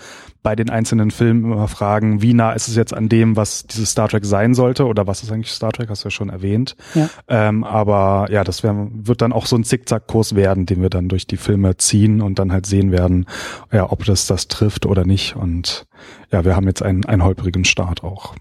bei 0.47 0.55
den 0.55 0.71
einzelnen 0.71 1.11
Filmen 1.11 1.51
immer 1.51 1.67
fragen, 1.67 2.23
wie 2.23 2.33
nah 2.33 2.53
ist 2.53 2.69
es 2.69 2.77
jetzt 2.77 2.95
an 2.95 3.09
dem, 3.09 3.35
was 3.35 3.67
dieses 3.67 3.91
Star 3.91 4.09
Trek 4.09 4.25
sein 4.25 4.55
sollte 4.55 4.87
oder 4.87 5.09
was 5.09 5.25
ist 5.25 5.33
eigentlich 5.33 5.51
Star 5.51 5.73
Trek, 5.73 5.91
hast 5.91 6.05
du 6.05 6.07
ja 6.07 6.11
schon 6.13 6.29
erwähnt. 6.29 6.77
Ja. 6.95 7.11
Ähm, 7.27 7.65
aber 7.65 8.29
ja, 8.31 8.45
das 8.45 8.63
wär, 8.63 8.87
wird 8.93 9.23
dann 9.23 9.33
auch 9.33 9.45
so 9.45 9.57
ein 9.57 9.65
Zickzackkurs 9.65 10.37
werden, 10.37 10.65
den 10.65 10.83
wir 10.83 10.89
dann 10.89 11.09
durch 11.09 11.27
die 11.27 11.37
Filme 11.37 11.79
ziehen 11.79 12.23
und 12.23 12.39
dann 12.39 12.53
halt 12.53 12.65
sehen 12.65 12.93
werden, 12.93 13.27
ja, 13.73 13.91
ob 13.91 14.05
das 14.05 14.29
das 14.29 14.47
trifft 14.47 14.87
oder 14.87 15.05
nicht. 15.05 15.35
Und 15.35 15.89
ja, 16.31 16.45
wir 16.45 16.57
haben 16.57 16.67
jetzt 16.67 16.83
einen, 16.83 17.05
einen 17.05 17.25
holprigen 17.25 17.65
Start 17.65 18.03
auch, 18.05 18.35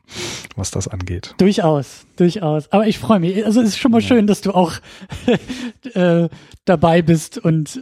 was 0.55 0.71
das 0.71 0.87
angeht. 0.87 1.35
Durchaus, 1.37 2.05
durchaus. 2.15 2.71
Aber 2.71 2.87
ich 2.87 2.99
freue 2.99 3.19
mich. 3.19 3.45
Also 3.45 3.61
es 3.61 3.69
ist 3.69 3.77
schon 3.77 3.91
mal 3.91 4.01
ja. 4.01 4.07
schön, 4.07 4.27
dass 4.27 4.41
du 4.41 4.51
auch 4.51 4.73
äh, 5.93 6.29
dabei 6.65 7.01
bist 7.01 7.37
und 7.37 7.81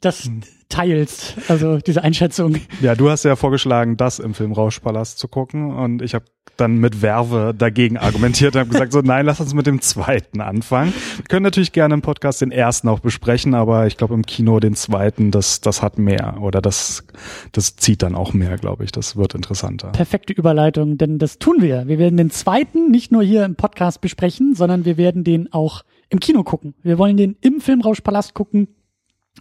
das 0.00 0.24
hm. 0.24 0.42
teilst, 0.68 1.36
also 1.48 1.78
diese 1.78 2.02
Einschätzung. 2.02 2.56
Ja, 2.80 2.94
du 2.94 3.10
hast 3.10 3.24
ja 3.24 3.36
vorgeschlagen, 3.36 3.96
das 3.96 4.18
im 4.18 4.34
Film 4.34 4.52
Rauschpalast 4.52 5.18
zu 5.18 5.28
gucken 5.28 5.74
und 5.74 6.02
ich 6.02 6.14
habe 6.14 6.24
dann 6.56 6.76
mit 6.76 7.02
Werbe 7.02 7.54
dagegen 7.56 7.96
argumentiert 7.96 8.54
und 8.54 8.60
habe 8.60 8.70
gesagt, 8.70 8.92
so 8.92 9.00
nein, 9.00 9.26
lass 9.26 9.40
uns 9.40 9.54
mit 9.54 9.66
dem 9.66 9.80
zweiten 9.80 10.40
anfangen. 10.40 10.92
Wir 11.16 11.24
können 11.24 11.42
natürlich 11.42 11.72
gerne 11.72 11.94
im 11.94 12.02
Podcast 12.02 12.40
den 12.40 12.52
ersten 12.52 12.88
auch 12.88 13.00
besprechen, 13.00 13.54
aber 13.54 13.86
ich 13.86 13.96
glaube 13.96 14.14
im 14.14 14.24
Kino 14.24 14.60
den 14.60 14.74
zweiten, 14.74 15.30
das, 15.30 15.60
das 15.60 15.82
hat 15.82 15.98
mehr 15.98 16.38
oder 16.40 16.60
das, 16.60 17.04
das 17.52 17.76
zieht 17.76 18.02
dann 18.02 18.14
auch 18.14 18.32
mehr, 18.32 18.56
glaube 18.56 18.84
ich. 18.84 18.92
Das 18.92 19.16
wird 19.16 19.34
interessanter. 19.34 19.88
Perfekte 19.88 20.32
Überleitung, 20.32 20.98
denn 20.98 21.18
das 21.18 21.38
tun 21.38 21.56
wir. 21.60 21.86
Wir 21.88 21.98
werden 21.98 22.16
den 22.16 22.30
zweiten 22.30 22.90
nicht 22.90 23.10
nur 23.10 23.22
hier 23.22 23.44
im 23.44 23.56
Podcast 23.56 24.00
besprechen, 24.00 24.54
sondern 24.54 24.84
wir 24.84 24.96
werden 24.96 25.24
den 25.24 25.52
auch 25.52 25.84
im 26.08 26.20
Kino 26.20 26.44
gucken. 26.44 26.74
Wir 26.82 26.98
wollen 26.98 27.16
den 27.16 27.36
im 27.40 27.60
Filmrauschpalast 27.60 28.34
gucken 28.34 28.68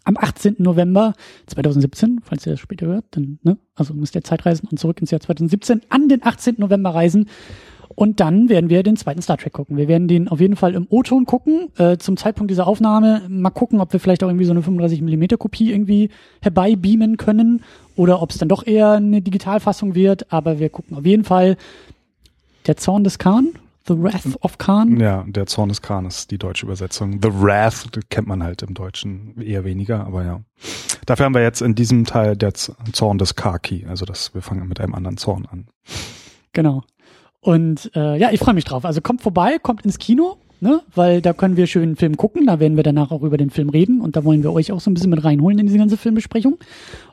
am 0.03 0.17
18. 0.17 0.55
November 0.59 1.13
2017, 1.47 2.21
falls 2.23 2.45
ihr 2.45 2.53
das 2.53 2.59
später 2.59 2.87
hört, 2.87 3.05
dann, 3.11 3.39
ne, 3.43 3.57
also 3.75 3.93
müsst 3.93 4.15
ihr 4.15 4.23
Zeit 4.23 4.45
reisen 4.45 4.67
und 4.69 4.79
zurück 4.79 4.99
ins 4.99 5.11
Jahr 5.11 5.21
2017 5.21 5.81
an 5.89 6.09
den 6.09 6.25
18. 6.25 6.55
November 6.57 6.93
reisen. 6.93 7.29
Und 7.95 8.19
dann 8.19 8.49
werden 8.49 8.71
wir 8.71 8.81
den 8.81 8.97
zweiten 8.97 9.21
Star 9.21 9.37
Trek 9.37 9.53
gucken. 9.53 9.77
Wir 9.77 9.87
werden 9.87 10.07
den 10.07 10.27
auf 10.27 10.39
jeden 10.39 10.55
Fall 10.55 10.73
im 10.73 10.87
O-Ton 10.89 11.25
gucken. 11.25 11.69
Äh, 11.77 11.97
zum 11.97 12.17
Zeitpunkt 12.17 12.49
dieser 12.49 12.65
Aufnahme 12.65 13.21
mal 13.29 13.51
gucken, 13.51 13.79
ob 13.79 13.93
wir 13.93 13.99
vielleicht 13.99 14.23
auch 14.23 14.29
irgendwie 14.29 14.45
so 14.45 14.51
eine 14.51 14.63
35 14.63 15.01
mm 15.03 15.37
Kopie 15.37 15.71
irgendwie 15.71 16.09
herbeibeamen 16.41 17.17
können 17.17 17.61
oder 17.95 18.21
ob 18.21 18.31
es 18.31 18.39
dann 18.39 18.49
doch 18.49 18.65
eher 18.65 18.93
eine 18.93 19.21
Digitalfassung 19.21 19.93
wird. 19.93 20.31
Aber 20.33 20.57
wir 20.57 20.69
gucken 20.69 20.97
auf 20.97 21.05
jeden 21.05 21.23
Fall 21.23 21.55
der 22.65 22.77
Zorn 22.77 23.03
des 23.03 23.19
Khan 23.19 23.49
The 23.85 24.01
Wrath 24.01 24.37
of 24.41 24.57
Khan? 24.57 24.99
Ja, 24.99 25.25
der 25.27 25.45
Zorn 25.45 25.67
des 25.67 25.81
Khan 25.81 26.05
ist 26.05 26.31
die 26.31 26.37
deutsche 26.37 26.65
Übersetzung. 26.65 27.19
The 27.21 27.29
Wrath 27.33 27.89
kennt 28.09 28.27
man 28.27 28.41
halt 28.41 28.61
im 28.61 28.73
Deutschen 28.73 29.41
eher 29.41 29.65
weniger, 29.65 30.05
aber 30.05 30.23
ja. 30.23 30.41
Dafür 31.05 31.25
haben 31.25 31.35
wir 31.35 31.41
jetzt 31.41 31.61
in 31.61 31.75
diesem 31.75 32.05
Teil 32.05 32.37
der 32.37 32.53
Zorn 32.53 33.17
des 33.17 33.35
Kaki, 33.35 33.85
also 33.89 34.05
das, 34.05 34.33
wir 34.33 34.41
fangen 34.41 34.69
mit 34.69 34.79
einem 34.79 34.95
anderen 34.95 35.17
Zorn 35.17 35.45
an. 35.45 35.67
Genau. 36.53 36.83
Und 37.41 37.91
äh, 37.93 38.17
ja, 38.17 38.31
ich 38.31 38.39
freue 38.39 38.53
mich 38.53 38.63
drauf. 38.63 38.85
Also 38.85 39.01
kommt 39.01 39.21
vorbei, 39.21 39.59
kommt 39.59 39.83
ins 39.83 39.99
Kino, 39.99 40.37
ne? 40.61 40.81
weil 40.95 41.21
da 41.21 41.33
können 41.33 41.57
wir 41.57 41.67
schön 41.67 41.83
einen 41.83 41.95
Film 41.97 42.15
gucken. 42.15 42.45
Da 42.45 42.61
werden 42.61 42.77
wir 42.77 42.83
danach 42.83 43.11
auch 43.11 43.21
über 43.21 43.35
den 43.35 43.49
Film 43.49 43.67
reden 43.67 43.99
und 43.99 44.15
da 44.15 44.23
wollen 44.23 44.43
wir 44.43 44.53
euch 44.53 44.71
auch 44.71 44.79
so 44.79 44.89
ein 44.89 44.93
bisschen 44.93 45.09
mit 45.09 45.25
reinholen 45.25 45.59
in 45.59 45.65
diese 45.65 45.77
ganze 45.77 45.97
Filmbesprechung. 45.97 46.57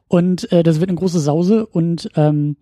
Und 0.07 0.53
äh, 0.53 0.63
das 0.63 0.79
wird 0.79 0.89
eine 0.89 0.99
große 0.99 1.19
Sause 1.19 1.67
und 1.67 2.11
ähm, 2.15 2.57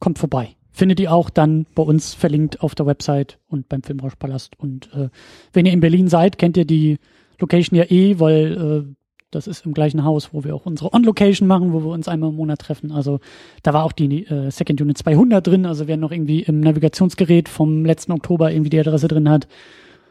kommt 0.00 0.18
vorbei 0.18 0.56
findet 0.76 1.00
ihr 1.00 1.10
auch 1.10 1.30
dann 1.30 1.64
bei 1.74 1.82
uns 1.82 2.12
verlinkt 2.12 2.60
auf 2.60 2.74
der 2.74 2.84
Website 2.84 3.38
und 3.48 3.66
beim 3.70 3.82
Filmrauschpalast. 3.82 4.60
Und 4.60 4.92
äh, 4.92 5.08
wenn 5.54 5.64
ihr 5.64 5.72
in 5.72 5.80
Berlin 5.80 6.08
seid, 6.08 6.36
kennt 6.36 6.58
ihr 6.58 6.66
die 6.66 6.98
Location 7.40 7.78
ja 7.78 7.84
eh, 7.84 8.20
weil 8.20 8.84
äh, 8.86 8.94
das 9.30 9.46
ist 9.46 9.64
im 9.64 9.72
gleichen 9.72 10.04
Haus, 10.04 10.34
wo 10.34 10.44
wir 10.44 10.54
auch 10.54 10.66
unsere 10.66 10.92
On-Location 10.92 11.48
machen, 11.48 11.72
wo 11.72 11.80
wir 11.80 11.92
uns 11.92 12.08
einmal 12.08 12.28
im 12.28 12.36
Monat 12.36 12.60
treffen. 12.60 12.92
Also 12.92 13.20
da 13.62 13.72
war 13.72 13.84
auch 13.84 13.92
die 13.92 14.26
äh, 14.26 14.50
Second 14.50 14.82
Unit 14.82 14.98
200 14.98 15.46
drin. 15.46 15.64
Also 15.64 15.88
wer 15.88 15.96
noch 15.96 16.12
irgendwie 16.12 16.42
im 16.42 16.60
Navigationsgerät 16.60 17.48
vom 17.48 17.86
letzten 17.86 18.12
Oktober 18.12 18.52
irgendwie 18.52 18.70
die 18.70 18.78
Adresse 18.78 19.08
drin 19.08 19.30
hat, 19.30 19.48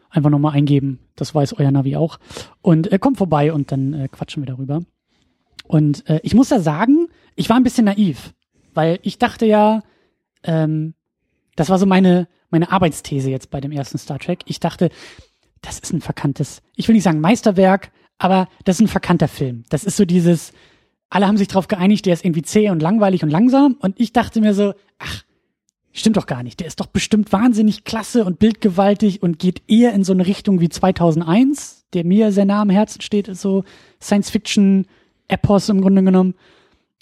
einfach 0.09 0.31
nochmal 0.31 0.53
eingeben. 0.53 0.97
Das 1.15 1.35
weiß 1.35 1.59
euer 1.59 1.69
Navi 1.69 1.95
auch. 1.95 2.17
Und 2.63 2.91
äh, 2.91 2.97
kommt 2.97 3.17
vorbei 3.19 3.53
und 3.53 3.71
dann 3.71 3.93
äh, 3.93 4.07
quatschen 4.07 4.41
wir 4.41 4.47
darüber. 4.47 4.81
Und 5.67 6.09
äh, 6.09 6.21
ich 6.23 6.33
muss 6.33 6.49
da 6.49 6.59
sagen, 6.59 7.07
ich 7.35 7.49
war 7.49 7.55
ein 7.55 7.63
bisschen 7.63 7.85
naiv, 7.85 8.33
weil 8.73 8.97
ich 9.03 9.19
dachte 9.19 9.45
ja, 9.45 9.83
ähm, 10.45 10.93
das 11.55 11.69
war 11.69 11.77
so 11.77 11.85
meine, 11.85 12.27
meine 12.49 12.71
Arbeitsthese 12.71 13.29
jetzt 13.29 13.49
bei 13.49 13.61
dem 13.61 13.71
ersten 13.71 13.97
Star 13.97 14.19
Trek. 14.19 14.41
Ich 14.45 14.59
dachte, 14.59 14.89
das 15.61 15.79
ist 15.79 15.93
ein 15.93 16.01
verkanntes, 16.01 16.61
ich 16.75 16.87
will 16.87 16.95
nicht 16.95 17.03
sagen 17.03 17.21
Meisterwerk, 17.21 17.91
aber 18.17 18.47
das 18.63 18.77
ist 18.77 18.81
ein 18.81 18.87
verkannter 18.87 19.27
Film. 19.27 19.63
Das 19.69 19.83
ist 19.83 19.97
so 19.97 20.05
dieses, 20.05 20.53
alle 21.09 21.27
haben 21.27 21.37
sich 21.37 21.47
darauf 21.47 21.67
geeinigt, 21.67 22.05
der 22.05 22.13
ist 22.13 22.25
irgendwie 22.25 22.43
zäh 22.43 22.69
und 22.69 22.81
langweilig 22.81 23.23
und 23.23 23.29
langsam. 23.29 23.77
Und 23.79 23.99
ich 23.99 24.13
dachte 24.13 24.41
mir 24.41 24.53
so, 24.53 24.73
ach, 24.99 25.23
stimmt 25.91 26.17
doch 26.17 26.27
gar 26.27 26.43
nicht. 26.43 26.59
Der 26.59 26.67
ist 26.67 26.79
doch 26.79 26.87
bestimmt 26.87 27.31
wahnsinnig 27.31 27.83
klasse 27.83 28.25
und 28.25 28.39
bildgewaltig 28.39 29.23
und 29.23 29.39
geht 29.39 29.63
eher 29.67 29.93
in 29.93 30.03
so 30.03 30.13
eine 30.13 30.25
Richtung 30.25 30.59
wie 30.59 30.69
2001, 30.69 31.85
der 31.93 32.05
mir 32.05 32.31
sehr 32.31 32.45
nah 32.45 32.61
am 32.61 32.69
Herzen 32.69 33.01
steht, 33.01 33.27
ist 33.27 33.41
so 33.41 33.63
Science-Fiction-Epos 34.01 35.69
im 35.69 35.81
Grunde 35.81 36.03
genommen. 36.03 36.35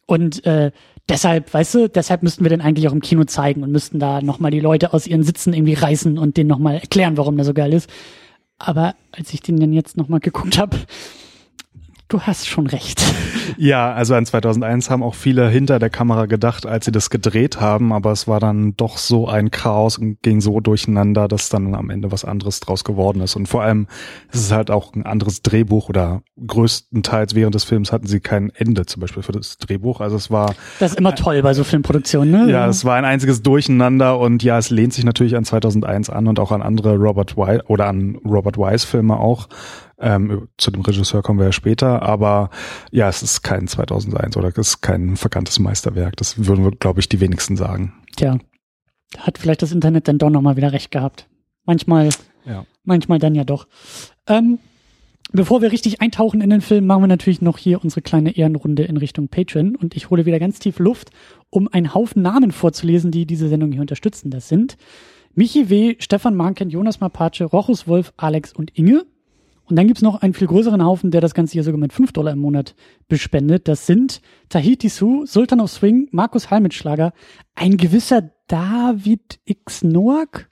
Und 0.06 0.46
äh, 0.46 0.72
deshalb, 1.10 1.54
weißt 1.54 1.76
du, 1.76 1.90
deshalb 1.90 2.24
müssten 2.24 2.44
wir 2.44 2.50
den 2.50 2.62
eigentlich 2.62 2.88
auch 2.88 2.94
im 2.94 3.02
Kino 3.02 3.24
zeigen 3.26 3.64
und 3.64 3.72
müssten 3.72 4.00
da 4.00 4.22
nochmal 4.22 4.52
die 4.52 4.60
Leute 4.60 4.94
aus 4.94 5.08
ihren 5.08 5.24
Sitzen 5.24 5.54
irgendwie 5.54 5.74
reißen 5.74 6.18
und 6.18 6.38
denen 6.38 6.50
nochmal 6.50 6.76
erklären, 6.76 7.18
warum 7.18 7.36
der 7.36 7.46
so 7.46 7.54
geil 7.54 7.74
ist. 7.74 7.90
Aber 8.58 8.96
als 9.12 9.34
ich 9.34 9.42
den 9.42 9.60
dann 9.60 9.74
jetzt 9.74 9.98
nochmal 9.98 10.20
geguckt 10.20 10.58
habe, 10.58 10.78
du 12.14 12.22
hast 12.22 12.48
schon 12.48 12.68
recht. 12.68 13.04
Ja, 13.58 13.94
also 13.94 14.16
an 14.16 14.26
2001 14.26 14.90
haben 14.90 15.04
auch 15.04 15.14
viele 15.14 15.48
hinter 15.48 15.78
der 15.78 15.92
Kamera 15.92 16.26
gedacht, 16.26 16.66
als 16.66 16.86
sie 16.86 16.92
das 16.92 17.12
gedreht 17.12 17.62
haben, 17.62 17.94
aber 17.94 18.12
es 18.12 18.28
war 18.28 18.40
dann 18.40 18.76
doch 18.78 18.98
so 18.98 19.28
ein 19.28 19.52
Chaos 19.52 20.00
und 20.00 20.22
ging 20.24 20.42
so 20.42 20.60
durcheinander, 20.60 21.28
dass 21.28 21.50
dann 21.50 21.76
am 21.76 21.92
Ende 21.92 22.12
was 22.12 22.26
anderes 22.26 22.62
draus 22.62 22.84
geworden 22.84 23.22
ist. 23.22 23.36
Und 23.36 23.48
vor 23.48 23.62
allem 23.62 23.88
ist 24.32 24.42
es 24.42 24.52
halt 24.52 24.72
auch 24.72 24.96
ein 24.96 25.06
anderes 25.06 25.44
Drehbuch 25.44 25.90
oder 25.90 26.24
größtenteils 26.48 27.36
während 27.36 27.54
des 27.54 27.64
Films 27.64 27.92
hatten 27.92 28.08
sie 28.08 28.22
kein 28.22 28.50
Ende 28.50 28.86
zum 28.86 29.02
Beispiel 29.02 29.22
für 29.22 29.34
das 29.34 29.58
Drehbuch. 29.58 30.02
Also 30.02 30.16
es 30.16 30.32
war. 30.32 30.56
Das 30.80 30.92
ist 30.92 30.98
immer 30.98 31.14
toll 31.14 31.42
bei 31.44 31.54
so 31.54 31.64
Filmproduktionen, 31.64 32.48
ne? 32.48 32.52
Ja, 32.52 32.68
es 32.68 32.86
war 32.86 32.96
ein 32.96 33.06
einziges 33.06 33.44
Durcheinander 33.44 34.18
und 34.18 34.42
ja, 34.42 34.58
es 34.58 34.72
lehnt 34.72 34.94
sich 34.94 35.06
natürlich 35.06 35.36
an 35.36 35.46
2001 35.46 36.10
an 36.10 36.28
und 36.28 36.40
auch 36.40 36.52
an 36.52 36.62
andere 36.64 36.96
Robert 36.96 37.38
Wise 37.38 37.64
oder 37.68 37.88
an 37.88 38.18
Robert 38.26 38.58
Wise 38.58 38.88
Filme 38.88 39.20
auch. 39.20 39.48
Ähm, 40.00 40.48
zu 40.58 40.72
dem 40.72 40.82
Regisseur 40.82 41.22
kommen 41.22 41.40
wir 41.40 41.46
ja 41.46 41.52
später, 41.52 42.02
aber 42.02 42.50
ja, 42.92 43.08
es 43.08 43.22
ist 43.22 43.42
kein 43.42 43.68
2001 43.68 44.36
oder 44.38 44.50
es 44.50 44.58
ist 44.58 44.82
kein 44.82 45.16
verkanntes 45.16 45.60
Meisterwerk. 45.60 46.18
Das 46.18 46.46
würden 46.46 46.64
wir, 46.64 46.72
glaube 46.72 47.00
ich, 47.00 47.10
die 47.10 47.20
wenigsten 47.20 47.56
sagen. 47.58 47.94
Tja, 48.16 48.38
hat 49.18 49.38
vielleicht 49.38 49.62
das 49.62 49.72
Internet 49.72 50.08
dann 50.08 50.18
doch 50.18 50.30
nochmal 50.30 50.58
wieder 50.58 50.72
recht 50.72 50.92
gehabt. 50.92 51.28
Manchmal, 51.66 52.10
ja. 52.46 52.66
manchmal 52.84 53.20
dann 53.20 53.36
ja 53.36 53.44
doch. 53.44 53.68
Ähm, 54.28 54.60
bevor 55.32 55.62
wir 55.62 55.72
richtig 55.72 56.02
eintauchen 56.02 56.42
in 56.42 56.50
den 56.50 56.62
Film, 56.62 56.86
machen 56.86 57.04
wir 57.04 57.08
natürlich 57.08 57.42
noch 57.42 57.58
hier 57.58 57.84
unsere 57.84 58.02
kleine 58.02 58.36
Ehrenrunde 58.36 58.84
in 58.84 58.98
Richtung 58.98 59.28
Patreon 59.28 59.76
und 59.76 59.96
ich 59.96 60.10
hole 60.10 60.26
wieder 60.26 60.40
ganz 60.40 60.60
tief 60.60 60.80
Luft, 60.80 61.12
um 61.50 61.68
einen 61.68 61.94
Haufen 61.94 62.22
Namen 62.22 62.52
vorzulesen, 62.52 63.12
die 63.12 63.26
diese 63.26 63.48
Sendung 63.48 63.72
hier 63.72 63.82
unterstützen. 63.82 64.32
Das 64.32 64.50
sind 64.50 64.78
Michi 65.36 65.70
W., 65.70 65.96
Stefan 66.00 66.36
Manken, 66.36 66.70
Jonas 66.70 67.00
Mapace, 67.00 67.42
Rochus 67.42 67.88
Wolf, 67.88 68.14
Alex 68.18 68.54
und 68.54 68.78
Inge. 68.78 69.06
Und 69.66 69.78
dann 69.78 69.88
gibt's 69.88 70.02
noch 70.02 70.22
einen 70.22 70.34
viel 70.34 70.48
größeren 70.48 70.84
Haufen, 70.84 71.12
der 71.12 71.22
das 71.22 71.34
Ganze 71.34 71.54
hier 71.54 71.64
sogar 71.64 71.80
mit 71.80 71.94
5 71.94 72.12
Dollar 72.12 72.34
im 72.34 72.40
Monat 72.40 72.76
bespendet. 73.08 73.68
Das 73.68 73.86
sind 73.86 74.22
Tahiti 74.50 74.90
Su, 74.90 75.26
Sultan 75.26 75.62
of 75.62 75.72
Swing, 75.72 76.10
Markus 76.12 76.52
Halmitschlager, 76.52 77.14
ein 77.56 77.78
gewisser 77.78 78.32
David 78.48 79.40
X. 79.46 79.84
Noack. 79.84 80.50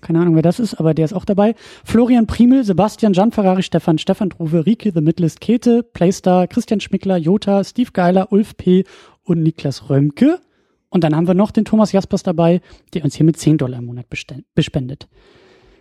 Keine 0.00 0.20
Ahnung, 0.20 0.34
wer 0.34 0.42
das 0.42 0.60
ist, 0.60 0.74
aber 0.74 0.94
der 0.94 1.04
ist 1.04 1.12
auch 1.12 1.24
dabei. 1.24 1.54
Florian 1.84 2.26
Primel, 2.26 2.64
Sebastian 2.64 3.12
Gianferrari, 3.12 3.62
Stefan, 3.62 3.98
Stefan 3.98 4.30
Truve, 4.30 4.64
Rike, 4.64 4.92
The 4.94 5.00
Midlist, 5.00 5.40
Kete, 5.40 5.82
Playstar, 5.82 6.46
Christian 6.46 6.80
Schmickler, 6.80 7.16
Jota, 7.16 7.64
Steve 7.64 7.90
Geiler, 7.92 8.30
Ulf 8.30 8.56
P. 8.56 8.84
und 9.24 9.42
Niklas 9.42 9.90
Römke. 9.90 10.40
Und 10.88 11.02
dann 11.02 11.14
haben 11.16 11.26
wir 11.26 11.34
noch 11.34 11.50
den 11.50 11.64
Thomas 11.64 11.92
Jaspers 11.92 12.22
dabei, 12.22 12.60
der 12.94 13.04
uns 13.04 13.16
hier 13.16 13.26
mit 13.26 13.36
10 13.36 13.58
Dollar 13.58 13.80
im 13.80 13.86
Monat 13.86 14.06
bespendet. 14.54 15.08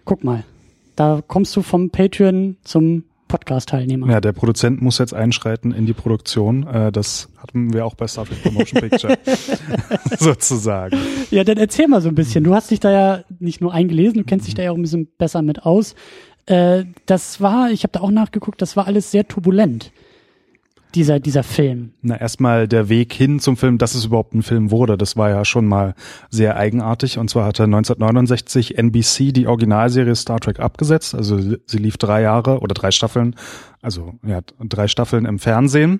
Guck 0.03 0.23
mal, 0.23 0.43
da 0.95 1.21
kommst 1.25 1.55
du 1.55 1.61
vom 1.61 1.89
Patreon 1.89 2.57
zum 2.63 3.03
Podcast-Teilnehmer. 3.27 4.09
Ja, 4.09 4.21
der 4.21 4.33
Produzent 4.33 4.81
muss 4.81 4.97
jetzt 4.99 5.13
einschreiten 5.13 5.71
in 5.71 5.85
die 5.85 5.93
Produktion. 5.93 6.67
Äh, 6.67 6.91
das 6.91 7.29
hatten 7.37 7.73
wir 7.73 7.85
auch 7.85 7.95
bei 7.95 8.07
Star 8.07 8.25
Trek 8.25 8.43
Promotion 8.43 8.81
Picture 8.81 9.17
sozusagen. 10.19 10.97
Ja, 11.31 11.43
dann 11.43 11.57
erzähl 11.57 11.87
mal 11.87 12.01
so 12.01 12.09
ein 12.09 12.15
bisschen. 12.15 12.43
Du 12.43 12.53
hast 12.53 12.71
dich 12.71 12.79
da 12.79 12.91
ja 12.91 13.23
nicht 13.39 13.61
nur 13.61 13.73
eingelesen, 13.73 14.19
du 14.19 14.23
kennst 14.23 14.47
dich 14.47 14.53
da 14.53 14.63
ja 14.63 14.71
auch 14.71 14.75
ein 14.75 14.81
bisschen 14.81 15.07
besser 15.17 15.41
mit 15.41 15.65
aus. 15.65 15.95
Äh, 16.45 16.85
das 17.07 17.41
war, 17.41 17.71
ich 17.71 17.83
habe 17.83 17.91
da 17.91 18.01
auch 18.01 18.11
nachgeguckt, 18.11 18.61
das 18.61 18.77
war 18.77 18.85
alles 18.85 19.11
sehr 19.11 19.27
turbulent 19.27 19.91
dieser, 20.95 21.19
dieser 21.19 21.43
Film? 21.43 21.91
Na, 22.01 22.19
erstmal 22.19 22.67
der 22.67 22.89
Weg 22.89 23.13
hin 23.13 23.39
zum 23.39 23.57
Film, 23.57 23.77
dass 23.77 23.95
es 23.95 24.05
überhaupt 24.05 24.33
ein 24.33 24.43
Film 24.43 24.71
wurde, 24.71 24.97
das 24.97 25.17
war 25.17 25.29
ja 25.29 25.45
schon 25.45 25.65
mal 25.65 25.93
sehr 26.29 26.57
eigenartig. 26.57 27.17
Und 27.17 27.29
zwar 27.29 27.45
hatte 27.45 27.63
1969 27.63 28.77
NBC 28.77 29.33
die 29.33 29.47
Originalserie 29.47 30.15
Star 30.15 30.39
Trek 30.39 30.59
abgesetzt. 30.59 31.13
Also 31.13 31.37
sie 31.39 31.77
lief 31.77 31.97
drei 31.97 32.21
Jahre 32.21 32.59
oder 32.59 32.73
drei 32.73 32.91
Staffeln, 32.91 33.35
also 33.81 34.13
ja, 34.25 34.39
drei 34.59 34.87
Staffeln 34.87 35.25
im 35.25 35.39
Fernsehen. 35.39 35.99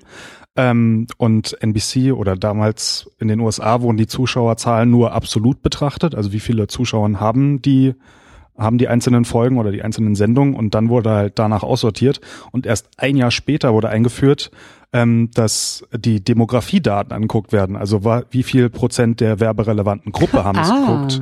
Ähm, 0.56 1.08
und 1.18 1.62
NBC 1.62 2.14
oder 2.14 2.38
damals 2.38 3.10
in 3.20 3.28
den 3.28 3.42
USA 3.42 3.82
wurden 3.82 3.98
die 3.98 4.08
Zuschauerzahlen 4.08 4.90
nur 4.90 5.12
absolut 5.12 5.62
betrachtet. 5.62 6.16
Also 6.16 6.32
wie 6.32 6.40
viele 6.40 6.68
Zuschauer 6.68 7.20
haben 7.20 7.62
die 7.62 7.94
haben 8.58 8.78
die 8.78 8.88
einzelnen 8.88 9.26
Folgen 9.26 9.58
oder 9.58 9.72
die 9.72 9.82
einzelnen 9.82 10.16
Sendungen 10.16 10.56
und 10.56 10.74
dann 10.76 10.90
wurde 10.90 11.10
halt 11.10 11.40
danach 11.40 11.64
aussortiert 11.64 12.22
und 12.52 12.66
erst 12.66 12.88
ein 12.98 13.18
Jahr 13.18 13.32
später 13.32 13.74
wurde 13.74 13.90
eingeführt, 13.90 14.52
ähm, 14.96 15.30
dass 15.34 15.86
die 15.94 16.24
Demografiedaten 16.24 17.12
angeguckt 17.12 17.52
werden. 17.52 17.76
Also 17.76 18.06
wie 18.32 18.44
viel 18.44 18.70
Prozent 18.70 19.20
der 19.20 19.42
werberelevanten 19.42 20.14
Gruppe 20.14 20.46
haben 20.46 20.58
es 20.58 20.70
ah. 20.72 20.80
geguckt. 20.80 21.22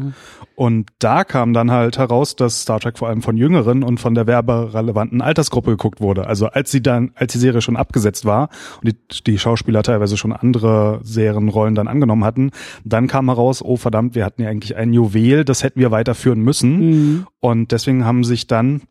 Und 0.56 0.92
da 1.00 1.24
kam 1.24 1.54
dann 1.54 1.72
halt 1.72 1.98
heraus, 1.98 2.36
dass 2.36 2.62
Star 2.62 2.80
Trek 2.80 3.00
vor 3.00 3.08
allem 3.08 3.24
von 3.24 3.36
Jüngeren 3.36 3.82
und 3.82 4.00
von 4.00 4.14
der 4.14 4.28
werberelevanten 4.28 5.24
Altersgruppe 5.24 5.72
geguckt 5.72 6.02
wurde. 6.02 6.28
Also 6.28 6.46
als 6.46 6.70
sie 6.70 6.84
dann, 6.84 7.14
als 7.16 7.34
die 7.34 7.40
Serie 7.40 7.62
schon 7.62 7.76
abgesetzt 7.76 8.26
war 8.26 8.50
und 8.84 8.92
die, 8.92 9.24
die 9.24 9.40
Schauspieler 9.40 9.82
teilweise 9.82 10.18
schon 10.18 10.34
andere 10.34 11.00
Serienrollen 11.02 11.74
dann 11.74 11.88
angenommen 11.88 12.24
hatten, 12.24 12.52
dann 12.86 13.08
kam 13.08 13.28
heraus, 13.28 13.64
oh 13.64 13.78
verdammt, 13.78 14.14
wir 14.14 14.24
hatten 14.24 14.44
ja 14.44 14.50
eigentlich 14.50 14.76
ein 14.76 14.94
Juwel, 14.94 15.46
das 15.46 15.64
hätten 15.64 15.80
wir 15.80 15.90
weiterführen 15.90 16.42
müssen. 16.42 16.78
Mhm. 16.78 17.28
Und 17.40 17.72
deswegen 17.72 18.06
haben 18.06 18.24
sich 18.24 18.46
dann 18.46 18.84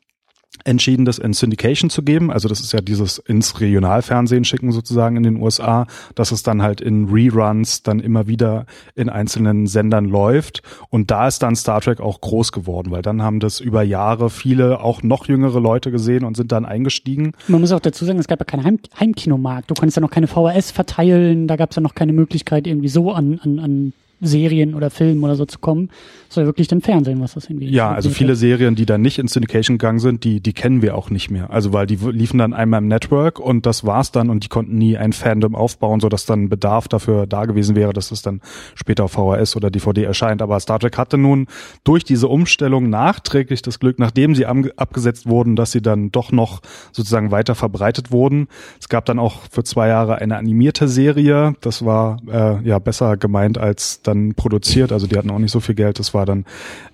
entschieden, 0.64 1.04
das 1.04 1.18
in 1.18 1.32
Syndication 1.32 1.90
zu 1.90 2.02
geben. 2.02 2.30
Also 2.30 2.48
das 2.48 2.60
ist 2.60 2.72
ja 2.72 2.80
dieses 2.80 3.18
ins 3.18 3.60
Regionalfernsehen 3.60 4.44
schicken 4.44 4.72
sozusagen 4.72 5.16
in 5.16 5.22
den 5.22 5.36
USA, 5.40 5.86
dass 6.14 6.32
es 6.32 6.42
dann 6.42 6.62
halt 6.62 6.80
in 6.80 7.08
Reruns 7.08 7.82
dann 7.82 8.00
immer 8.00 8.26
wieder 8.26 8.66
in 8.94 9.08
einzelnen 9.08 9.66
Sendern 9.66 10.04
läuft. 10.04 10.62
Und 10.90 11.10
da 11.10 11.28
ist 11.28 11.42
dann 11.42 11.56
Star 11.56 11.80
Trek 11.80 12.00
auch 12.00 12.20
groß 12.20 12.52
geworden, 12.52 12.90
weil 12.90 13.02
dann 13.02 13.22
haben 13.22 13.40
das 13.40 13.60
über 13.60 13.82
Jahre 13.82 14.30
viele 14.30 14.80
auch 14.80 15.02
noch 15.02 15.28
jüngere 15.28 15.60
Leute 15.60 15.90
gesehen 15.90 16.24
und 16.24 16.36
sind 16.36 16.52
dann 16.52 16.64
eingestiegen. 16.64 17.32
Man 17.48 17.60
muss 17.60 17.72
auch 17.72 17.80
dazu 17.80 18.04
sagen, 18.04 18.18
es 18.18 18.28
gab 18.28 18.40
ja 18.40 18.44
keinen 18.44 18.64
Heim 18.64 18.78
Heimkinomarkt. 18.98 19.70
Du 19.70 19.74
konntest 19.74 19.96
ja 19.96 20.00
noch 20.00 20.10
keine 20.10 20.26
VHS 20.26 20.70
verteilen, 20.70 21.46
da 21.48 21.56
gab 21.56 21.70
es 21.70 21.76
ja 21.76 21.82
noch 21.82 21.94
keine 21.94 22.12
Möglichkeit 22.12 22.66
irgendwie 22.66 22.88
so 22.88 23.12
an, 23.12 23.40
an, 23.42 23.58
an 23.58 23.92
Serien 24.22 24.74
oder 24.74 24.90
Filmen 24.90 25.22
oder 25.24 25.34
so 25.34 25.44
zu 25.44 25.58
kommen, 25.58 25.90
soll 26.28 26.46
wirklich 26.46 26.68
den 26.68 26.80
Fernsehen, 26.80 27.20
was 27.20 27.34
das 27.34 27.50
irgendwie. 27.50 27.68
Ja, 27.68 27.92
also 27.92 28.08
viele 28.08 28.36
Serien, 28.36 28.74
die 28.74 28.86
dann 28.86 29.02
nicht 29.02 29.18
in 29.18 29.28
Syndication 29.28 29.78
gegangen 29.78 29.98
sind, 29.98 30.24
die, 30.24 30.40
die 30.40 30.52
kennen 30.52 30.80
wir 30.80 30.96
auch 30.96 31.10
nicht 31.10 31.30
mehr. 31.30 31.50
Also 31.50 31.72
weil 31.72 31.86
die 31.86 31.96
liefen 31.96 32.38
dann 32.38 32.54
einmal 32.54 32.78
im 32.78 32.88
Network 32.88 33.38
und 33.38 33.66
das 33.66 33.84
war's 33.84 34.12
dann 34.12 34.30
und 34.30 34.44
die 34.44 34.48
konnten 34.48 34.78
nie 34.78 34.96
ein 34.96 35.12
Fandom 35.12 35.54
aufbauen, 35.54 36.00
so 36.00 36.08
dass 36.08 36.24
dann 36.24 36.48
Bedarf 36.48 36.88
dafür 36.88 37.26
da 37.26 37.44
gewesen 37.44 37.76
wäre, 37.76 37.92
dass 37.92 38.10
es 38.12 38.22
dann 38.22 38.40
später 38.74 39.04
auf 39.04 39.12
VHS 39.12 39.56
oder 39.56 39.70
DVD 39.70 40.04
erscheint. 40.04 40.40
Aber 40.40 40.58
Star 40.60 40.78
Trek 40.78 40.96
hatte 40.96 41.18
nun 41.18 41.46
durch 41.84 42.04
diese 42.04 42.28
Umstellung 42.28 42.88
nachträglich 42.88 43.62
das 43.62 43.80
Glück, 43.80 43.98
nachdem 43.98 44.34
sie 44.34 44.46
abgesetzt 44.46 45.26
wurden, 45.26 45.56
dass 45.56 45.72
sie 45.72 45.82
dann 45.82 46.12
doch 46.12 46.32
noch 46.32 46.62
sozusagen 46.92 47.30
weiter 47.30 47.54
verbreitet 47.54 48.12
wurden. 48.12 48.48
Es 48.80 48.88
gab 48.88 49.04
dann 49.04 49.18
auch 49.18 49.42
für 49.50 49.64
zwei 49.64 49.88
Jahre 49.88 50.16
eine 50.16 50.36
animierte 50.36 50.88
Serie. 50.88 51.54
Das 51.60 51.84
war 51.84 52.18
äh, 52.30 52.66
ja 52.66 52.78
besser 52.78 53.16
gemeint 53.16 53.58
als 53.58 54.02
dann 54.14 54.34
produziert. 54.34 54.92
Also 54.92 55.06
die 55.06 55.16
hatten 55.16 55.30
auch 55.30 55.38
nicht 55.38 55.52
so 55.52 55.60
viel 55.60 55.74
Geld. 55.74 55.98
Das 55.98 56.14
war 56.14 56.26
dann 56.26 56.44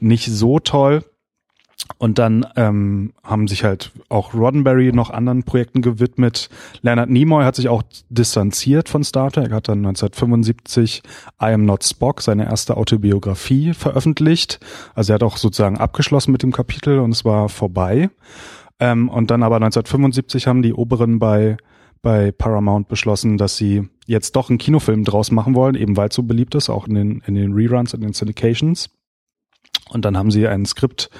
nicht 0.01 0.27
so 0.31 0.59
toll. 0.59 1.05
Und 1.97 2.19
dann 2.19 2.45
ähm, 2.57 3.13
haben 3.23 3.47
sich 3.47 3.65
halt 3.65 3.93
auch 4.09 4.35
Roddenberry 4.35 4.93
noch 4.93 5.11
anderen 5.11 5.45
Projekten 5.45 5.81
gewidmet. 5.81 6.49
Leonard 6.83 7.09
Nimoy 7.09 7.45
hat 7.45 7.55
sich 7.57 7.69
auch 7.69 7.83
distanziert 8.11 8.89
von 8.89 9.05
Star 9.05 9.31
Trek, 9.31 9.53
hat 9.53 9.69
dann 9.69 9.79
1975 9.79 11.03
I 11.41 11.47
Am 11.47 11.65
Not 11.65 11.85
Spock, 11.85 12.21
seine 12.21 12.47
erste 12.47 12.77
Autobiografie, 12.77 13.75
veröffentlicht. 13.75 14.59
Also 14.95 15.13
er 15.13 15.15
hat 15.15 15.23
auch 15.23 15.37
sozusagen 15.37 15.79
abgeschlossen 15.79 16.33
mit 16.33 16.43
dem 16.43 16.53
Kapitel 16.53 16.99
und 16.99 17.13
es 17.13 17.25
war 17.25 17.49
vorbei. 17.49 18.11
Ähm, 18.81 19.09
und 19.09 19.31
dann 19.31 19.43
aber 19.43 19.57
1975 19.57 20.47
haben 20.47 20.63
die 20.63 20.75
Oberen 20.75 21.19
bei 21.19 21.57
bei 22.03 22.33
Paramount 22.33 22.89
beschlossen, 22.89 23.39
dass 23.39 23.57
sie 23.57 23.89
jetzt 24.07 24.37
doch 24.37 24.49
einen 24.49 24.59
Kinofilm 24.59 25.05
draus 25.05 25.31
machen 25.31 25.55
wollen, 25.55 25.75
eben 25.75 25.97
weil 25.97 26.09
es 26.09 26.15
so 26.15 26.23
beliebt 26.23 26.55
ist, 26.55 26.71
auch 26.71 26.87
in 26.87 26.95
den, 26.95 27.23
in 27.27 27.35
den 27.35 27.53
Reruns, 27.53 27.95
in 27.95 28.01
den 28.01 28.13
Syndications. 28.13 28.91
Und 29.91 30.05
dann 30.05 30.17
haben 30.17 30.31
sie 30.31 30.47
ein 30.47 30.67
Skript 30.67 31.11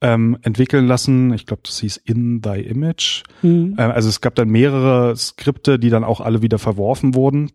ähm, 0.00 0.36
entwickeln 0.42 0.86
lassen. 0.86 1.32
Ich 1.32 1.46
glaube, 1.46 1.62
das 1.64 1.80
hieß 1.80 1.96
In 1.98 2.42
Thy 2.42 2.60
Image. 2.60 3.22
Mhm. 3.42 3.76
Ähm, 3.78 3.90
also 3.90 4.08
es 4.08 4.20
gab 4.20 4.34
dann 4.34 4.48
mehrere 4.48 5.16
Skripte, 5.16 5.78
die 5.78 5.90
dann 5.90 6.04
auch 6.04 6.20
alle 6.20 6.42
wieder 6.42 6.58
verworfen 6.58 7.14
wurden. 7.14 7.50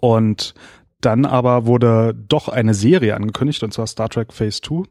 Und 0.00 0.54
dann 1.00 1.24
aber 1.24 1.66
wurde 1.66 2.14
doch 2.14 2.48
eine 2.48 2.74
Serie 2.74 3.14
angekündigt, 3.14 3.62
und 3.62 3.72
zwar 3.72 3.86
Star 3.86 4.08
Trek 4.08 4.32
Phase 4.32 4.60
2. 4.62 4.84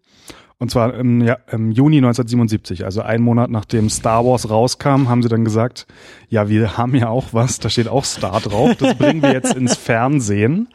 Und 0.60 0.72
zwar 0.72 0.94
im, 0.94 1.22
ja, 1.22 1.38
im 1.52 1.72
Juni 1.72 1.98
1977, 1.98 2.86
also 2.86 3.02
einen 3.02 3.24
Monat 3.24 3.50
nachdem 3.50 3.90
Star 3.90 4.26
Wars 4.26 4.50
rauskam, 4.50 5.10
haben 5.10 5.22
sie 5.22 5.30
dann 5.30 5.44
gesagt, 5.44 5.88
ja, 6.30 6.48
wir 6.48 6.78
haben 6.78 6.96
ja 6.96 7.10
auch 7.10 7.28
was, 7.32 7.60
da 7.60 7.70
steht 7.70 7.88
auch 7.88 8.06
Star 8.06 8.40
drauf, 8.40 8.76
das 8.76 8.96
bringen 8.98 9.22
wir 9.22 9.34
jetzt 9.34 9.54
ins 9.56 9.76
Fernsehen. 9.76 10.70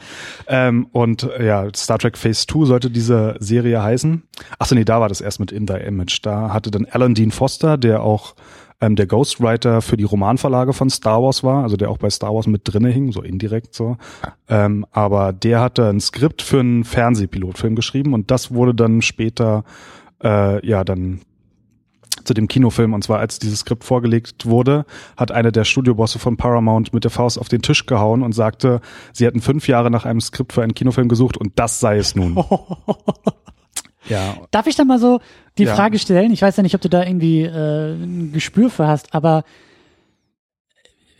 Ähm, 0.47 0.87
und 0.93 1.29
ja, 1.41 1.67
Star 1.75 1.99
Trek 1.99 2.19
Phase 2.19 2.47
2 2.47 2.67
sollte 2.67 2.91
diese 2.91 3.37
Serie 3.39 3.83
heißen. 3.83 4.23
Achso, 4.59 4.75
nee, 4.75 4.85
da 4.85 5.01
war 5.01 5.09
das 5.09 5.21
erst 5.21 5.41
mit 5.41 5.53
In 5.53 5.67
the 5.67 5.75
Image. 5.75 6.21
Da 6.23 6.53
hatte 6.53 6.71
dann 6.71 6.87
Alan 6.87 7.15
Dean 7.15 7.31
Foster, 7.31 7.79
der 7.79 8.03
auch 8.03 8.35
ähm, 8.81 8.97
der 8.97 9.07
Ghostwriter 9.07 9.83
für 9.83 9.97
die 9.97 10.05
Romanverlage 10.05 10.73
von 10.73 10.91
Star 10.91 11.23
Wars 11.23 11.43
war, 11.43 11.63
also 11.63 11.77
der 11.77 11.91
auch 11.91 11.99
bei 11.99 12.11
Star 12.11 12.35
Wars 12.35 12.47
mit 12.47 12.63
drinne 12.65 12.91
hing, 12.91 13.13
so 13.13 13.23
indirekt 13.23 13.75
so. 13.75 13.97
Ähm, 14.49 14.87
aber 14.93 15.33
der 15.33 15.61
hatte 15.61 15.89
ein 15.89 16.01
Skript 16.01 16.43
für 16.43 16.61
einen 16.61 16.85
Fernsehpilotfilm 16.85 17.75
geschrieben 17.75 18.15
und 18.15 18.31
das 18.31 18.53
wurde 18.53 18.75
dann 18.75 19.03
später 19.03 19.65
äh, 20.23 20.65
ja 20.67 20.85
dann 20.85 21.21
zu 22.25 22.35
dem 22.35 22.47
Kinofilm. 22.47 22.95
Und 22.95 23.03
zwar, 23.03 23.19
als 23.19 23.39
dieses 23.39 23.61
Skript 23.61 23.85
vorgelegt 23.85 24.47
wurde, 24.47 24.85
hat 25.17 25.33
einer 25.33 25.51
der 25.51 25.65
Studiobosse 25.65 26.19
von 26.19 26.37
Paramount 26.37 26.93
mit 26.93 27.05
der 27.05 27.11
Faust 27.11 27.39
auf 27.39 27.49
den 27.49 27.63
Tisch 27.63 27.87
gehauen 27.87 28.23
und 28.23 28.33
sagte, 28.33 28.81
sie 29.13 29.25
hätten 29.25 29.41
fünf 29.41 29.67
Jahre 29.67 29.91
nach 29.91 30.05
einem 30.05 30.21
Skript 30.21 30.53
für 30.53 30.63
einen 30.63 30.75
Kinofilm 30.75 31.09
gesucht 31.09 31.37
und 31.37 31.53
das 31.59 31.81
sei 31.81 31.97
es 31.99 32.15
nun. 32.15 32.37
Ja. 34.09 34.37
Darf 34.51 34.67
ich 34.67 34.77
da 34.77 34.85
mal 34.85 34.99
so 34.99 35.21
die 35.59 35.65
Ja. 35.65 35.75
Frage 35.75 35.99
stellen? 35.99 36.33
Ich 36.33 36.43
weiß 36.43 36.57
ja 36.57 36.63
nicht, 36.63 36.75
ob 36.75 36.81
du 36.81 36.89
da 36.89 37.03
irgendwie 37.05 37.43
äh, 37.43 37.93
ein 37.95 38.33
Gespür 38.33 38.71
für 38.71 38.87
hast, 38.87 39.15
aber 39.15 39.45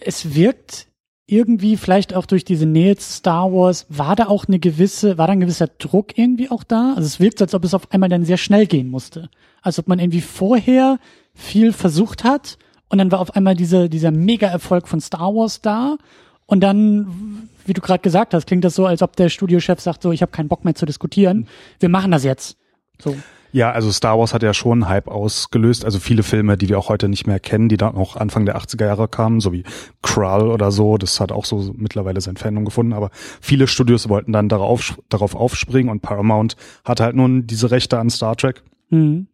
es 0.01 0.35
wirkt 0.35 0.87
irgendwie 1.27 1.77
vielleicht 1.77 2.15
auch 2.15 2.25
durch 2.25 2.45
diese 2.45 2.65
Nähe 2.65 2.97
zu 2.97 3.13
Star 3.13 3.53
Wars, 3.53 3.85
war 3.91 4.17
da 4.17 4.27
auch 4.29 4.47
eine 4.49 4.59
gewisse, 4.59 5.19
war 5.19 5.27
da 5.27 5.35
ein 5.35 5.41
gewisser 5.41 5.69
Druck 5.79 6.17
irgendwie 6.17 6.51
auch 6.51 6.65
da? 6.65 6.95
Also 6.97 7.07
es 7.07 7.21
wirkt, 7.21 7.39
so, 7.39 7.45
als 7.45 7.55
ob 7.55 7.65
es 7.65 7.75
auf 7.75 7.93
einmal 7.93 8.09
dann 8.09 8.25
sehr 8.25 8.39
schnell 8.39 8.67
gehen 8.67 8.89
musste. 8.89 9.29
Als 9.61 9.79
ob 9.79 9.89
man 9.89 9.99
irgendwie 9.99 10.23
vorher 10.23 10.99
viel 11.35 11.73
versucht 11.75 12.25
hat 12.25 12.57
und 12.89 12.97
dann 12.97 13.13
war 13.13 13.21
auf 13.21 13.37
einmal 13.37 13.55
diese, 13.55 13.91
dieser 13.91 14.11
Mega-Erfolg 14.11 14.89
von 14.89 15.03
Star 15.03 15.35
Wars 15.35 15.61
da 15.61 15.99
und 16.47 16.61
dann, 16.61 17.51
wie 17.67 17.75
du 17.75 17.83
gerade 17.83 18.01
gesagt 18.01 18.33
hast, 18.33 18.47
klingt 18.47 18.65
das 18.65 18.75
so, 18.75 18.87
als 18.87 19.03
ob 19.03 19.15
der 19.15 19.29
Studiochef 19.29 19.81
sagt 19.81 20.03
so, 20.03 20.13
ich 20.13 20.23
habe 20.23 20.33
keinen 20.33 20.49
Bock 20.49 20.65
mehr 20.65 20.75
zu 20.75 20.87
diskutieren, 20.87 21.47
wir 21.79 21.91
machen 21.91 22.11
das 22.11 22.25
jetzt. 22.25 22.57
So. 23.03 23.17
Ja, 23.51 23.71
also 23.73 23.91
Star 23.91 24.19
Wars 24.19 24.35
hat 24.35 24.43
ja 24.43 24.53
schon 24.53 24.83
einen 24.83 24.89
Hype 24.91 25.09
ausgelöst. 25.09 25.85
Also 25.87 25.99
viele 25.99 26.23
Filme, 26.23 26.59
die 26.59 26.69
wir 26.69 26.79
auch 26.79 26.91
heute 26.91 27.09
nicht 27.09 27.27
mehr 27.27 27.41
kennen, 27.41 27.71
die 27.71 27.79
dann 27.79 27.95
auch 27.97 28.17
Anfang 28.17 28.45
der 28.45 28.59
80er 28.59 28.85
Jahre 28.85 29.09
kamen, 29.09 29.41
so 29.41 29.53
wie 29.53 29.65
Krull 30.03 30.49
oder 30.51 30.71
so. 30.71 30.99
Das 30.99 31.19
hat 31.19 31.33
auch 31.33 31.47
so 31.47 31.73
mittlerweile 31.75 32.21
sein 32.21 32.37
Fandom 32.37 32.67
gefunden. 32.67 32.93
Aber 32.93 33.11
viele 33.41 33.67
Studios 33.67 34.11
wollten 34.11 34.33
dann 34.33 34.51
darauf, 34.51 34.99
darauf 35.09 35.35
aufspringen 35.35 35.91
und 35.91 36.03
Paramount 36.03 36.57
hat 36.85 37.01
halt 37.01 37.17
nun 37.17 37.47
diese 37.47 37.71
Rechte 37.71 37.99
an 37.99 38.11
Star 38.11 38.37
Trek. 38.37 38.63
Mhm. 38.91 39.29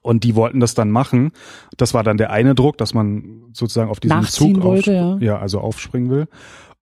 Und 0.00 0.24
die 0.24 0.34
wollten 0.34 0.58
das 0.60 0.72
dann 0.74 0.90
machen. 0.90 1.32
Das 1.76 1.92
war 1.92 2.02
dann 2.02 2.16
der 2.16 2.30
eine 2.30 2.54
Druck, 2.54 2.78
dass 2.78 2.94
man 2.94 3.42
sozusagen 3.52 3.90
auf 3.90 4.00
diesen 4.00 4.16
Nachziehen 4.16 4.54
Zug 4.54 4.64
wollte, 4.64 4.92
aufsp- 4.92 5.20
ja. 5.20 5.34
ja, 5.34 5.38
also 5.38 5.60
aufspringen 5.60 6.08
will. 6.10 6.26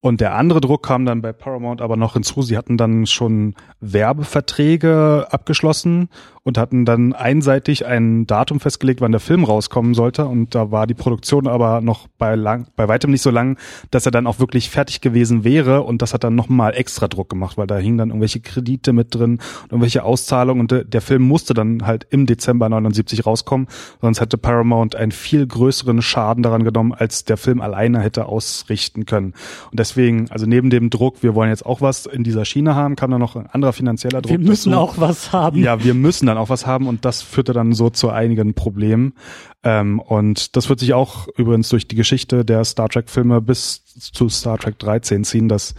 Und 0.02 0.22
der 0.22 0.34
andere 0.34 0.62
Druck 0.62 0.86
kam 0.86 1.04
dann 1.04 1.20
bei 1.20 1.32
Paramount 1.32 1.82
aber 1.82 1.96
noch 1.96 2.14
hinzu. 2.14 2.40
Sie 2.40 2.56
hatten 2.56 2.78
dann 2.78 3.04
schon 3.04 3.54
Werbeverträge 3.80 5.26
abgeschlossen 5.30 6.08
und 6.42 6.56
hatten 6.56 6.84
dann 6.84 7.12
einseitig 7.12 7.84
ein 7.86 8.26
Datum 8.26 8.60
festgelegt, 8.60 9.00
wann 9.00 9.12
der 9.12 9.20
Film 9.20 9.44
rauskommen 9.44 9.94
sollte. 9.94 10.24
Und 10.24 10.54
da 10.54 10.70
war 10.70 10.86
die 10.86 10.94
Produktion 10.94 11.46
aber 11.46 11.80
noch 11.80 12.08
bei, 12.18 12.34
lang, 12.34 12.66
bei 12.76 12.88
weitem 12.88 13.10
nicht 13.10 13.22
so 13.22 13.30
lang, 13.30 13.58
dass 13.90 14.06
er 14.06 14.12
dann 14.12 14.26
auch 14.26 14.38
wirklich 14.38 14.70
fertig 14.70 15.00
gewesen 15.02 15.44
wäre. 15.44 15.82
Und 15.82 16.00
das 16.00 16.14
hat 16.14 16.24
dann 16.24 16.34
nochmal 16.34 16.74
extra 16.74 17.08
Druck 17.08 17.28
gemacht, 17.28 17.58
weil 17.58 17.66
da 17.66 17.76
hingen 17.76 17.98
dann 17.98 18.08
irgendwelche 18.08 18.40
Kredite 18.40 18.92
mit 18.92 19.14
drin 19.14 19.38
und 19.64 19.72
irgendwelche 19.72 20.02
Auszahlungen. 20.02 20.62
Und 20.62 20.92
der, 20.92 21.00
Film 21.00 21.22
musste 21.22 21.54
dann 21.54 21.86
halt 21.86 22.06
im 22.10 22.26
Dezember 22.26 22.68
79 22.68 23.26
rauskommen. 23.26 23.66
Sonst 24.00 24.20
hätte 24.20 24.38
Paramount 24.38 24.96
einen 24.96 25.12
viel 25.12 25.46
größeren 25.46 26.02
Schaden 26.02 26.42
daran 26.42 26.64
genommen, 26.64 26.92
als 26.92 27.24
der 27.24 27.36
Film 27.36 27.60
alleine 27.60 28.00
hätte 28.00 28.26
ausrichten 28.26 29.04
können. 29.04 29.34
Und 29.70 29.78
deswegen, 29.78 30.30
also 30.30 30.46
neben 30.46 30.70
dem 30.70 30.88
Druck, 30.90 31.22
wir 31.22 31.34
wollen 31.34 31.50
jetzt 31.50 31.66
auch 31.66 31.80
was 31.80 32.06
in 32.06 32.24
dieser 32.24 32.44
Schiene 32.44 32.74
haben, 32.74 32.96
kam 32.96 33.10
dann 33.10 33.20
noch 33.20 33.36
ein 33.36 33.46
anderer 33.46 33.72
finanzieller 33.72 34.22
Druck. 34.22 34.30
Wir 34.30 34.38
müssen 34.38 34.70
dazu. 34.70 34.82
auch 34.82 34.94
was 34.98 35.32
haben. 35.32 35.58
Ja, 35.58 35.82
wir 35.82 35.94
müssen 35.94 36.29
dann 36.30 36.38
auch 36.38 36.48
was 36.48 36.66
haben 36.66 36.86
und 36.86 37.04
das 37.04 37.22
führte 37.22 37.52
dann 37.52 37.72
so 37.72 37.90
zu 37.90 38.10
einigen 38.10 38.54
Problemen. 38.54 39.14
Ähm, 39.62 40.00
und 40.00 40.56
das 40.56 40.68
wird 40.68 40.80
sich 40.80 40.94
auch 40.94 41.28
übrigens 41.36 41.68
durch 41.68 41.86
die 41.86 41.96
Geschichte 41.96 42.44
der 42.44 42.64
Star 42.64 42.88
Trek-Filme 42.88 43.40
bis 43.40 43.84
zu 43.84 44.28
Star 44.28 44.58
Trek 44.58 44.78
13 44.78 45.24
ziehen, 45.24 45.48
dass 45.48 45.74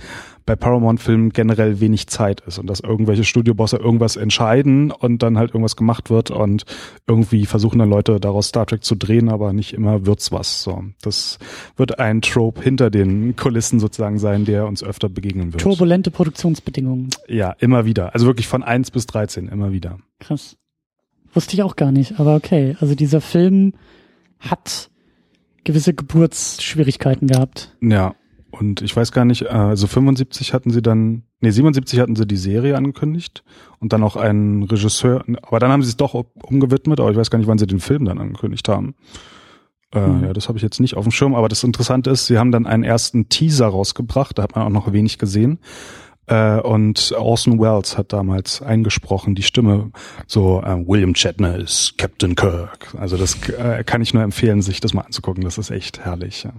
bei 0.51 0.57
Paramount-Filmen 0.57 1.29
generell 1.29 1.79
wenig 1.79 2.07
Zeit 2.07 2.41
ist 2.41 2.59
und 2.59 2.67
dass 2.67 2.81
irgendwelche 2.81 3.23
Studiobosse 3.23 3.77
irgendwas 3.77 4.17
entscheiden 4.17 4.91
und 4.91 5.23
dann 5.23 5.37
halt 5.37 5.51
irgendwas 5.51 5.77
gemacht 5.77 6.09
wird 6.09 6.29
und 6.29 6.65
irgendwie 7.07 7.45
versuchen 7.45 7.79
dann 7.79 7.89
Leute 7.89 8.19
daraus 8.19 8.47
Star 8.47 8.65
Trek 8.65 8.83
zu 8.83 8.95
drehen, 8.95 9.29
aber 9.29 9.53
nicht 9.53 9.73
immer 9.73 10.05
wird's 10.05 10.33
was. 10.33 10.61
So, 10.61 10.83
das 11.01 11.39
wird 11.77 11.99
ein 11.99 12.21
Trope 12.21 12.61
hinter 12.61 12.89
den 12.89 13.37
Kulissen 13.37 13.79
sozusagen 13.79 14.19
sein, 14.19 14.43
der 14.43 14.67
uns 14.67 14.83
öfter 14.83 15.07
begegnen 15.07 15.53
wird. 15.53 15.63
Turbulente 15.63 16.11
Produktionsbedingungen. 16.11 17.11
Ja, 17.29 17.55
immer 17.59 17.85
wieder. 17.85 18.13
Also 18.13 18.25
wirklich 18.25 18.49
von 18.49 18.61
1 18.61 18.91
bis 18.91 19.05
13, 19.05 19.47
immer 19.47 19.71
wieder. 19.71 19.99
Krass. 20.19 20.57
Wusste 21.33 21.53
ich 21.53 21.63
auch 21.63 21.77
gar 21.77 21.93
nicht, 21.93 22.19
aber 22.19 22.35
okay. 22.35 22.75
Also 22.81 22.93
dieser 22.93 23.21
Film 23.21 23.71
hat 24.39 24.89
gewisse 25.63 25.93
Geburtsschwierigkeiten 25.93 27.29
gehabt. 27.29 27.77
Ja, 27.79 28.15
und 28.51 28.81
ich 28.81 28.95
weiß 28.95 29.11
gar 29.11 29.25
nicht, 29.25 29.43
äh, 29.43 29.47
also 29.47 29.87
75 29.87 30.53
hatten 30.53 30.69
sie 30.71 30.81
dann, 30.81 31.23
nee, 31.39 31.51
77 31.51 31.99
hatten 31.99 32.15
sie 32.15 32.27
die 32.27 32.37
Serie 32.37 32.75
angekündigt 32.77 33.43
und 33.79 33.93
dann 33.93 34.03
auch 34.03 34.15
einen 34.15 34.63
Regisseur, 34.63 35.23
aber 35.41 35.59
dann 35.59 35.71
haben 35.71 35.83
sie 35.83 35.89
es 35.89 35.97
doch 35.97 36.13
umgewidmet, 36.43 36.99
aber 36.99 37.11
ich 37.11 37.17
weiß 37.17 37.31
gar 37.31 37.39
nicht, 37.39 37.47
wann 37.47 37.57
sie 37.57 37.67
den 37.67 37.79
Film 37.79 38.05
dann 38.05 38.19
angekündigt 38.19 38.67
haben. 38.69 38.95
Äh, 39.93 40.07
Mhm. 40.07 40.23
Ja, 40.23 40.33
das 40.33 40.47
habe 40.47 40.57
ich 40.57 40.63
jetzt 40.63 40.79
nicht 40.79 40.95
auf 40.95 41.03
dem 41.03 41.11
Schirm, 41.11 41.35
aber 41.35 41.49
das 41.49 41.63
Interessante 41.63 42.09
ist, 42.11 42.27
sie 42.27 42.37
haben 42.37 42.51
dann 42.51 42.65
einen 42.65 42.83
ersten 42.83 43.29
Teaser 43.29 43.67
rausgebracht, 43.67 44.37
da 44.37 44.43
hat 44.43 44.55
man 44.55 44.65
auch 44.65 44.69
noch 44.69 44.93
wenig 44.93 45.17
gesehen. 45.17 45.59
Äh, 46.27 46.59
und 46.61 47.13
Orson 47.17 47.59
Welles 47.59 47.97
hat 47.97 48.13
damals 48.13 48.61
eingesprochen, 48.61 49.35
die 49.35 49.41
Stimme, 49.43 49.91
so 50.27 50.61
äh, 50.61 50.75
William 50.87 51.15
Shatner 51.15 51.57
ist 51.57 51.97
Captain 51.97 52.35
Kirk. 52.35 52.93
Also 52.97 53.17
das 53.17 53.37
äh, 53.49 53.83
kann 53.83 54.01
ich 54.01 54.13
nur 54.13 54.23
empfehlen, 54.23 54.61
sich 54.61 54.79
das 54.79 54.93
mal 54.93 55.01
anzugucken. 55.01 55.43
Das 55.43 55.57
ist 55.57 55.71
echt 55.71 55.99
herrlich. 55.99 56.43
Ja. 56.43 56.53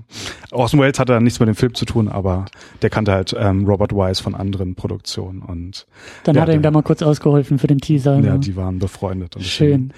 Orson 0.51 0.81
Welles 0.81 0.99
hatte 0.99 1.21
nichts 1.21 1.39
mit 1.41 1.49
dem 1.49 1.55
Film 1.55 1.75
zu 1.75 1.85
tun, 1.85 2.09
aber 2.09 2.47
der 2.83 2.91
kannte 2.91 3.13
halt 3.13 3.35
ähm, 3.39 3.65
Robert 3.65 3.93
Wise 3.93 4.23
von 4.23 4.35
anderen 4.35 4.75
Produktionen 4.75 5.43
und 5.43 5.87
Dann 6.25 6.35
Ja, 6.35 6.43
hat 6.43 6.49
er 6.49 6.57
ihm 6.57 6.63
da 6.63 6.71
mal 6.71 6.83
kurz 6.83 7.01
ausgeholfen 7.03 7.59
für 7.59 7.69
den 7.69 7.79
Teaser. 7.79 8.19
ja, 8.19 8.25
ja. 8.25 8.39
die 8.39 8.57
waren 8.57 8.79
befreundet 8.79 9.37
und 9.37 9.45
Schön. 9.45 9.93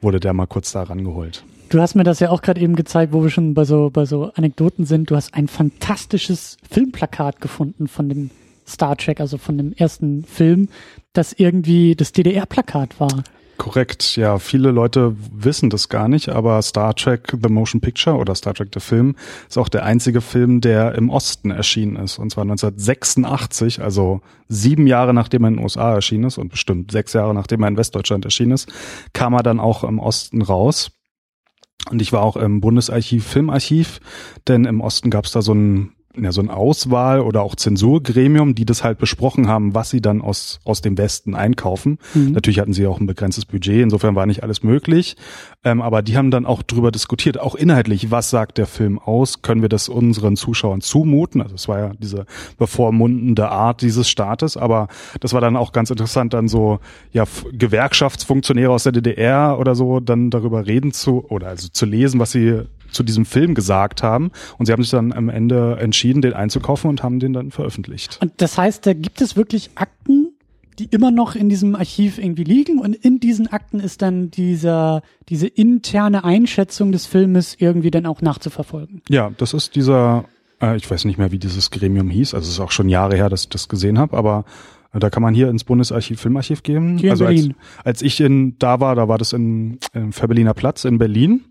wurde 0.00 0.18
der 0.18 0.32
mal 0.32 0.46
kurz 0.46 0.72
da 0.72 0.82
rangeholt. 0.82 1.44
Du 1.68 1.80
hast 1.80 1.94
mir 1.94 2.02
das 2.02 2.18
ja 2.18 2.30
auch 2.30 2.42
gerade 2.42 2.60
eben 2.60 2.74
gezeigt, 2.74 3.12
wo 3.12 3.22
wir 3.22 3.30
schon 3.30 3.54
bei 3.54 3.64
so, 3.64 3.90
bei 3.90 4.04
so 4.06 4.32
Anekdoten 4.34 4.86
sind. 4.86 5.08
Du 5.10 5.14
hast 5.14 5.34
ein 5.34 5.46
fantastisches 5.46 6.56
Filmplakat 6.68 7.40
gefunden 7.40 7.86
von 7.86 8.08
dem 8.08 8.30
Star 8.70 8.96
Trek, 8.96 9.20
also 9.20 9.38
von 9.38 9.58
dem 9.58 9.72
ersten 9.72 10.24
Film, 10.24 10.68
das 11.12 11.32
irgendwie 11.32 11.94
das 11.96 12.12
DDR-Plakat 12.12 13.00
war. 13.00 13.24
Korrekt, 13.60 14.16
ja, 14.16 14.38
viele 14.38 14.70
Leute 14.70 15.14
wissen 15.34 15.68
das 15.68 15.90
gar 15.90 16.08
nicht, 16.08 16.30
aber 16.30 16.62
Star 16.62 16.94
Trek 16.94 17.36
The 17.42 17.52
Motion 17.52 17.82
Picture 17.82 18.16
oder 18.16 18.34
Star 18.34 18.54
Trek 18.54 18.72
der 18.72 18.80
Film 18.80 19.16
ist 19.50 19.58
auch 19.58 19.68
der 19.68 19.84
einzige 19.84 20.22
Film, 20.22 20.62
der 20.62 20.94
im 20.94 21.10
Osten 21.10 21.50
erschienen 21.50 21.96
ist. 21.96 22.18
Und 22.18 22.30
zwar 22.30 22.44
1986, 22.44 23.82
also 23.82 24.22
sieben 24.48 24.86
Jahre 24.86 25.12
nachdem 25.12 25.44
er 25.44 25.48
in 25.48 25.56
den 25.56 25.62
USA 25.62 25.92
erschienen 25.92 26.24
ist 26.24 26.38
und 26.38 26.48
bestimmt 26.48 26.90
sechs 26.90 27.12
Jahre 27.12 27.34
nachdem 27.34 27.62
er 27.62 27.68
in 27.68 27.76
Westdeutschland 27.76 28.24
erschienen 28.24 28.52
ist, 28.52 28.72
kam 29.12 29.34
er 29.34 29.42
dann 29.42 29.60
auch 29.60 29.84
im 29.84 29.98
Osten 29.98 30.40
raus. 30.40 30.92
Und 31.90 32.00
ich 32.00 32.14
war 32.14 32.22
auch 32.22 32.36
im 32.36 32.62
Bundesarchiv 32.62 33.26
Filmarchiv, 33.26 34.00
denn 34.48 34.64
im 34.64 34.80
Osten 34.80 35.10
gab 35.10 35.26
es 35.26 35.32
da 35.32 35.42
so 35.42 35.52
ein 35.52 35.92
ja, 36.16 36.32
so 36.32 36.40
ein 36.40 36.50
Auswahl 36.50 37.20
oder 37.20 37.42
auch 37.42 37.54
Zensurgremium, 37.54 38.56
die 38.56 38.64
das 38.64 38.82
halt 38.82 38.98
besprochen 38.98 39.46
haben, 39.46 39.74
was 39.74 39.90
sie 39.90 40.00
dann 40.00 40.22
aus, 40.22 40.58
aus 40.64 40.80
dem 40.80 40.98
Westen 40.98 41.36
einkaufen. 41.36 41.98
Mhm. 42.14 42.32
Natürlich 42.32 42.58
hatten 42.58 42.72
sie 42.72 42.86
auch 42.88 42.98
ein 42.98 43.06
begrenztes 43.06 43.46
Budget, 43.46 43.82
insofern 43.82 44.16
war 44.16 44.26
nicht 44.26 44.42
alles 44.42 44.64
möglich. 44.64 45.16
Ähm, 45.62 45.80
aber 45.80 46.02
die 46.02 46.16
haben 46.16 46.32
dann 46.32 46.46
auch 46.46 46.62
drüber 46.62 46.90
diskutiert, 46.90 47.38
auch 47.38 47.54
inhaltlich, 47.54 48.10
was 48.10 48.30
sagt 48.30 48.58
der 48.58 48.66
Film 48.66 48.98
aus? 48.98 49.42
Können 49.42 49.62
wir 49.62 49.68
das 49.68 49.88
unseren 49.88 50.36
Zuschauern 50.36 50.80
zumuten? 50.80 51.42
Also 51.42 51.54
es 51.54 51.68
war 51.68 51.78
ja 51.78 51.92
diese 51.96 52.26
bevormundende 52.58 53.48
Art 53.48 53.80
dieses 53.80 54.08
Staates, 54.08 54.56
aber 54.56 54.88
das 55.20 55.32
war 55.32 55.40
dann 55.40 55.56
auch 55.56 55.70
ganz 55.70 55.90
interessant, 55.90 56.34
dann 56.34 56.48
so 56.48 56.80
ja 57.12 57.24
Gewerkschaftsfunktionäre 57.52 58.72
aus 58.72 58.82
der 58.82 58.92
DDR 58.92 59.58
oder 59.60 59.76
so 59.76 60.00
dann 60.00 60.30
darüber 60.30 60.66
reden 60.66 60.92
zu 60.92 61.24
oder 61.28 61.48
also 61.48 61.68
zu 61.68 61.86
lesen, 61.86 62.18
was 62.18 62.32
sie 62.32 62.62
zu 62.92 63.02
diesem 63.02 63.24
Film 63.24 63.54
gesagt 63.54 64.02
haben. 64.02 64.30
Und 64.58 64.66
sie 64.66 64.72
haben 64.72 64.82
sich 64.82 64.90
dann 64.90 65.12
am 65.12 65.28
Ende 65.28 65.76
entschieden, 65.80 66.22
den 66.22 66.34
einzukaufen 66.34 66.90
und 66.90 67.02
haben 67.02 67.20
den 67.20 67.32
dann 67.32 67.50
veröffentlicht. 67.50 68.18
Und 68.20 68.32
das 68.38 68.58
heißt, 68.58 68.86
da 68.86 68.92
gibt 68.92 69.20
es 69.20 69.36
wirklich 69.36 69.70
Akten, 69.74 70.28
die 70.78 70.86
immer 70.86 71.10
noch 71.10 71.34
in 71.34 71.48
diesem 71.48 71.74
Archiv 71.74 72.18
irgendwie 72.18 72.44
liegen 72.44 72.78
und 72.78 72.94
in 72.94 73.20
diesen 73.20 73.48
Akten 73.48 73.80
ist 73.80 74.02
dann 74.02 74.30
dieser, 74.30 75.02
diese 75.28 75.46
interne 75.46 76.24
Einschätzung 76.24 76.90
des 76.92 77.06
Filmes 77.06 77.56
irgendwie 77.58 77.90
dann 77.90 78.06
auch 78.06 78.22
nachzuverfolgen. 78.22 79.02
Ja, 79.08 79.30
das 79.36 79.52
ist 79.52 79.74
dieser 79.76 80.24
Äh, 80.60 80.76
ich 80.76 80.90
weiß 80.90 81.04
nicht 81.04 81.18
mehr, 81.18 81.32
wie 81.32 81.38
dieses 81.38 81.70
Gremium 81.70 82.10
hieß. 82.10 82.34
Also 82.34 82.46
es 82.46 82.54
ist 82.54 82.60
auch 82.60 82.70
schon 82.70 82.88
Jahre 82.88 83.16
her, 83.16 83.28
dass 83.28 83.42
ich 83.42 83.48
das 83.48 83.68
gesehen 83.68 83.98
habe, 83.98 84.16
aber 84.16 84.44
äh, 84.92 84.98
da 84.98 85.10
kann 85.10 85.22
man 85.22 85.34
hier 85.34 85.48
ins 85.48 85.64
Bundesarchiv 85.64 86.20
Filmarchiv 86.20 86.62
gehen. 86.62 86.98
Hier 86.98 87.08
in 87.08 87.12
also. 87.12 87.26
Als, 87.26 87.48
als 87.84 88.02
ich 88.02 88.20
in, 88.20 88.56
da 88.58 88.80
war, 88.80 88.94
da 88.94 89.08
war 89.08 89.18
das 89.18 89.32
in, 89.32 89.78
in 89.94 90.10
Berliner 90.10 90.54
Platz 90.54 90.84
in 90.84 90.98
Berlin. 90.98 91.44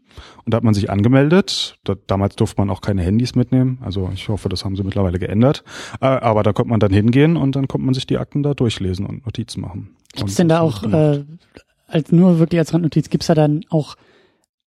Und 0.50 0.54
da 0.54 0.58
hat 0.58 0.64
man 0.64 0.74
sich 0.74 0.90
angemeldet. 0.90 1.78
Da, 1.84 1.94
damals 2.08 2.36
durfte 2.36 2.60
man 2.60 2.72
auch 2.72 2.82
keine 2.82 3.04
Handys 3.04 3.36
mitnehmen. 3.36 3.78
Also 3.82 4.10
ich 4.16 4.30
hoffe, 4.30 4.50
das 4.50 4.66
haben 4.66 4.76
sie 4.76 4.82
mittlerweile 4.82 5.20
geändert. 5.20 5.64
Äh, 6.02 6.08
aber 6.08 6.42
da 6.42 6.54
konnte 6.54 6.72
man 6.72 6.80
dann 6.80 6.92
hingehen 6.92 7.38
und 7.38 7.56
dann 7.56 7.68
konnte 7.68 7.86
man 7.86 7.94
sich 7.94 8.08
die 8.08 8.18
Akten 8.18 8.42
da 8.42 8.56
durchlesen 8.56 9.06
und 9.06 9.28
Notizen 9.28 9.62
machen. 9.62 9.92
Gibt's 10.16 10.34
denn 10.38 10.50
da 10.50 10.62
auch, 10.62 10.82
äh, 10.82 11.24
als 11.86 12.12
nur 12.12 12.40
wirklich 12.40 12.58
als 12.58 12.74
Randnotiz, 12.74 13.12
gibt's 13.12 13.28
da 13.28 13.36
dann 13.36 13.62
auch 13.70 13.96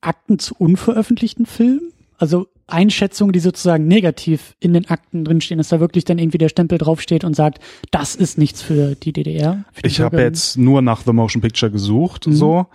Akten 0.00 0.38
zu 0.38 0.54
unveröffentlichten 0.56 1.46
Filmen? 1.46 1.92
Also 2.16 2.46
Einschätzungen, 2.68 3.32
die 3.32 3.40
sozusagen 3.40 3.88
negativ 3.88 4.54
in 4.60 4.74
den 4.74 4.88
Akten 4.88 5.24
drinstehen, 5.24 5.58
dass 5.58 5.70
da 5.70 5.80
wirklich 5.80 6.04
dann 6.04 6.20
irgendwie 6.20 6.38
der 6.38 6.48
Stempel 6.48 6.78
draufsteht 6.78 7.24
und 7.24 7.34
sagt, 7.34 7.58
das 7.90 8.14
ist 8.14 8.38
nichts 8.38 8.62
für 8.62 8.94
die 8.94 9.12
DDR. 9.12 9.64
Für 9.72 9.82
die 9.82 9.88
Ich 9.88 10.00
habe 10.00 10.20
jetzt 10.20 10.56
nur 10.56 10.80
nach 10.80 11.00
The 11.04 11.12
Motion 11.12 11.42
Picture 11.42 11.72
gesucht, 11.72 12.28
Mhm. 12.28 12.34
so. 12.34 12.66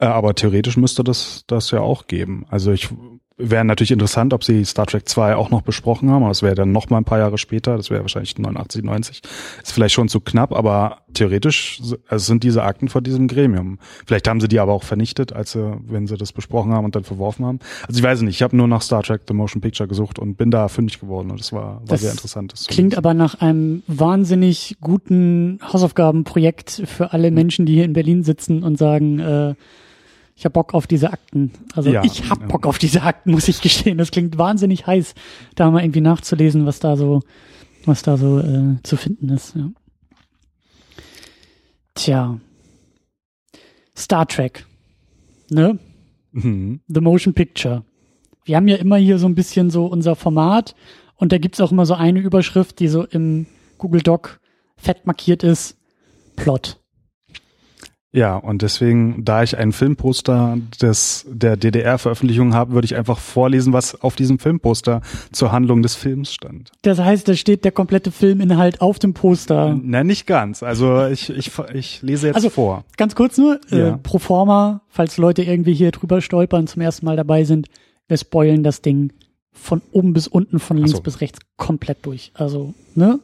Äh, 0.00 0.06
aber 0.06 0.34
theoretisch 0.34 0.76
müsste 0.76 1.04
das 1.04 1.44
das 1.46 1.70
ja 1.70 1.80
auch 1.80 2.06
geben. 2.06 2.46
Also 2.48 2.72
ich 2.72 2.88
wäre 3.42 3.64
natürlich 3.64 3.90
interessant, 3.90 4.34
ob 4.34 4.44
sie 4.44 4.64
Star 4.64 4.86
Trek 4.86 5.08
2 5.08 5.34
auch 5.34 5.50
noch 5.50 5.62
besprochen 5.62 6.10
haben, 6.10 6.22
aber 6.22 6.30
das 6.30 6.42
wäre 6.42 6.54
dann 6.54 6.72
noch 6.72 6.90
mal 6.90 6.98
ein 6.98 7.04
paar 7.04 7.18
Jahre 7.18 7.38
später, 7.38 7.76
das 7.76 7.90
wäre 7.90 8.02
wahrscheinlich 8.02 8.36
89, 8.36 8.84
90. 8.84 9.22
Ist 9.62 9.72
vielleicht 9.72 9.94
schon 9.94 10.08
zu 10.08 10.20
knapp, 10.20 10.52
aber 10.52 10.98
theoretisch 11.14 11.80
also 12.08 12.24
sind 12.24 12.44
diese 12.44 12.62
Akten 12.62 12.88
von 12.88 13.02
diesem 13.02 13.28
Gremium. 13.28 13.78
Vielleicht 14.06 14.28
haben 14.28 14.40
sie 14.40 14.48
die 14.48 14.60
aber 14.60 14.72
auch 14.72 14.82
vernichtet, 14.82 15.32
als 15.32 15.52
sie, 15.52 15.78
wenn 15.86 16.06
sie 16.06 16.16
das 16.16 16.32
besprochen 16.32 16.72
haben 16.72 16.84
und 16.84 16.94
dann 16.94 17.04
verworfen 17.04 17.46
haben. 17.46 17.60
Also 17.88 17.98
ich 17.98 18.04
weiß 18.04 18.20
nicht, 18.22 18.34
ich 18.36 18.42
habe 18.42 18.56
nur 18.56 18.68
nach 18.68 18.82
Star 18.82 19.02
Trek 19.02 19.22
The 19.26 19.34
Motion 19.34 19.62
Picture 19.62 19.88
gesucht 19.88 20.18
und 20.18 20.36
bin 20.36 20.50
da 20.50 20.68
fündig 20.68 21.00
geworden 21.00 21.30
und 21.30 21.40
das 21.40 21.52
war, 21.52 21.76
war 21.76 21.82
Das 21.86 22.02
sehr 22.02 22.10
interessant. 22.10 22.52
das 22.52 22.66
Klingt 22.66 22.96
aber 22.96 23.14
nach 23.14 23.40
einem 23.40 23.82
wahnsinnig 23.86 24.76
guten 24.80 25.60
Hausaufgabenprojekt 25.62 26.82
für 26.84 27.12
alle 27.12 27.30
Menschen, 27.30 27.64
die 27.64 27.74
hier 27.74 27.84
in 27.84 27.94
Berlin 27.94 28.22
sitzen 28.22 28.62
und 28.62 28.76
sagen, 28.76 29.18
äh, 29.18 29.54
ich 30.40 30.46
hab 30.46 30.54
Bock 30.54 30.72
auf 30.72 30.86
diese 30.86 31.12
Akten. 31.12 31.52
Also 31.74 31.90
Ja, 31.90 32.02
ich 32.02 32.30
hab 32.30 32.40
ja. 32.40 32.46
Bock 32.46 32.66
auf 32.66 32.78
diese 32.78 33.02
Akten, 33.02 33.32
muss 33.32 33.46
ich 33.46 33.60
gestehen. 33.60 33.98
Das 33.98 34.10
klingt 34.10 34.38
wahnsinnig 34.38 34.86
heiß, 34.86 35.14
da 35.54 35.70
mal 35.70 35.82
irgendwie 35.82 36.00
nachzulesen, 36.00 36.64
was 36.64 36.80
da 36.80 36.96
so, 36.96 37.20
was 37.84 38.02
da 38.02 38.16
so 38.16 38.38
äh, 38.38 38.76
zu 38.82 38.96
finden 38.96 39.28
ist. 39.28 39.54
Ja. 39.54 39.70
Tja. 41.94 42.40
Star 43.94 44.26
Trek. 44.26 44.64
Ne? 45.50 45.78
Mhm. 46.32 46.80
The 46.88 47.02
Motion 47.02 47.34
Picture. 47.34 47.84
Wir 48.46 48.56
haben 48.56 48.66
ja 48.66 48.76
immer 48.76 48.96
hier 48.96 49.18
so 49.18 49.26
ein 49.26 49.34
bisschen 49.34 49.68
so 49.68 49.84
unser 49.84 50.16
Format 50.16 50.74
und 51.16 51.32
da 51.32 51.36
gibt's 51.38 51.60
auch 51.60 51.70
immer 51.70 51.84
so 51.84 51.92
eine 51.92 52.20
Überschrift, 52.20 52.78
die 52.78 52.88
so 52.88 53.04
im 53.04 53.44
Google 53.76 54.00
Doc 54.00 54.40
fett 54.78 55.04
markiert 55.04 55.42
ist. 55.42 55.76
Plot. 56.36 56.79
Ja, 58.12 58.36
und 58.36 58.62
deswegen, 58.62 59.24
da 59.24 59.44
ich 59.44 59.56
ein 59.56 59.70
Filmposter 59.70 60.58
des, 60.82 61.24
der 61.30 61.56
DDR-Veröffentlichung 61.56 62.54
habe, 62.54 62.72
würde 62.72 62.84
ich 62.86 62.96
einfach 62.96 63.18
vorlesen, 63.20 63.72
was 63.72 64.00
auf 64.02 64.16
diesem 64.16 64.40
Filmposter 64.40 65.00
zur 65.30 65.52
Handlung 65.52 65.80
des 65.82 65.94
Films 65.94 66.32
stand. 66.34 66.72
Das 66.82 66.98
heißt, 66.98 67.28
da 67.28 67.34
steht 67.34 67.64
der 67.64 67.70
komplette 67.70 68.10
Filminhalt 68.10 68.80
auf 68.80 68.98
dem 68.98 69.14
Poster. 69.14 69.78
Na, 69.80 70.02
nicht 70.02 70.26
ganz. 70.26 70.64
Also 70.64 71.06
ich, 71.06 71.30
ich, 71.30 71.52
ich 71.72 72.02
lese 72.02 72.26
jetzt 72.28 72.36
Also- 72.36 72.50
vor. 72.50 72.84
Ganz 72.96 73.14
kurz 73.14 73.38
nur, 73.38 73.60
äh, 73.70 73.78
Ja. 73.78 73.96
pro 74.02 74.18
forma, 74.18 74.82
falls 74.88 75.16
Leute 75.16 75.44
irgendwie 75.44 75.74
hier 75.74 75.92
drüber 75.92 76.20
stolpern, 76.20 76.66
zum 76.66 76.82
ersten 76.82 77.06
Mal 77.06 77.16
dabei 77.16 77.44
sind, 77.44 77.68
wir 78.08 78.16
spoilen 78.16 78.64
das 78.64 78.82
Ding 78.82 79.12
von 79.52 79.82
oben 79.92 80.14
bis 80.14 80.26
unten, 80.26 80.58
von 80.58 80.78
links 80.78 80.92
so. 80.92 81.00
bis 81.00 81.20
rechts 81.20 81.38
komplett 81.56 81.98
durch. 82.06 82.32
Also, 82.34 82.74
ne? 82.96 83.20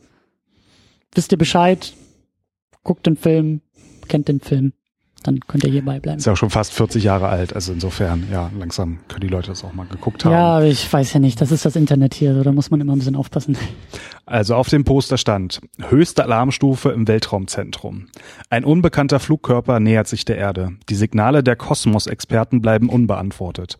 Wisst 1.12 1.32
ihr 1.32 1.38
Bescheid? 1.38 1.92
Guckt 2.84 3.04
den 3.06 3.16
Film, 3.16 3.62
kennt 4.08 4.28
den 4.28 4.40
Film, 4.40 4.72
dann 5.22 5.40
könnt 5.40 5.64
ihr 5.64 5.70
hierbei 5.70 5.98
bleiben. 5.98 6.18
Ist 6.18 6.26
ja 6.26 6.32
auch 6.32 6.36
schon 6.36 6.50
fast 6.50 6.72
40 6.72 7.02
Jahre 7.02 7.28
alt. 7.28 7.54
Also 7.54 7.72
insofern, 7.72 8.28
ja, 8.30 8.50
langsam 8.58 8.98
können 9.08 9.22
die 9.22 9.28
Leute 9.28 9.48
das 9.48 9.64
auch 9.64 9.72
mal 9.72 9.86
geguckt 9.86 10.24
haben. 10.24 10.32
Ja, 10.32 10.62
ich 10.62 10.92
weiß 10.92 11.12
ja 11.14 11.20
nicht, 11.20 11.40
das 11.40 11.50
ist 11.50 11.64
das 11.64 11.76
Internet 11.76 12.14
hier, 12.14 12.34
so, 12.34 12.42
da 12.42 12.52
muss 12.52 12.70
man 12.70 12.80
immer 12.80 12.94
ein 12.94 12.98
bisschen 12.98 13.16
aufpassen. 13.16 13.56
Also 14.24 14.56
auf 14.56 14.68
dem 14.68 14.84
Poster 14.84 15.18
stand 15.18 15.60
höchste 15.88 16.24
Alarmstufe 16.24 16.90
im 16.90 17.06
Weltraumzentrum. 17.06 18.08
Ein 18.50 18.64
unbekannter 18.64 19.20
Flugkörper 19.20 19.78
nähert 19.78 20.08
sich 20.08 20.24
der 20.24 20.36
Erde. 20.36 20.72
Die 20.88 20.96
Signale 20.96 21.42
der 21.44 21.56
Kosmos-Experten 21.56 22.60
bleiben 22.60 22.88
unbeantwortet. 22.88 23.78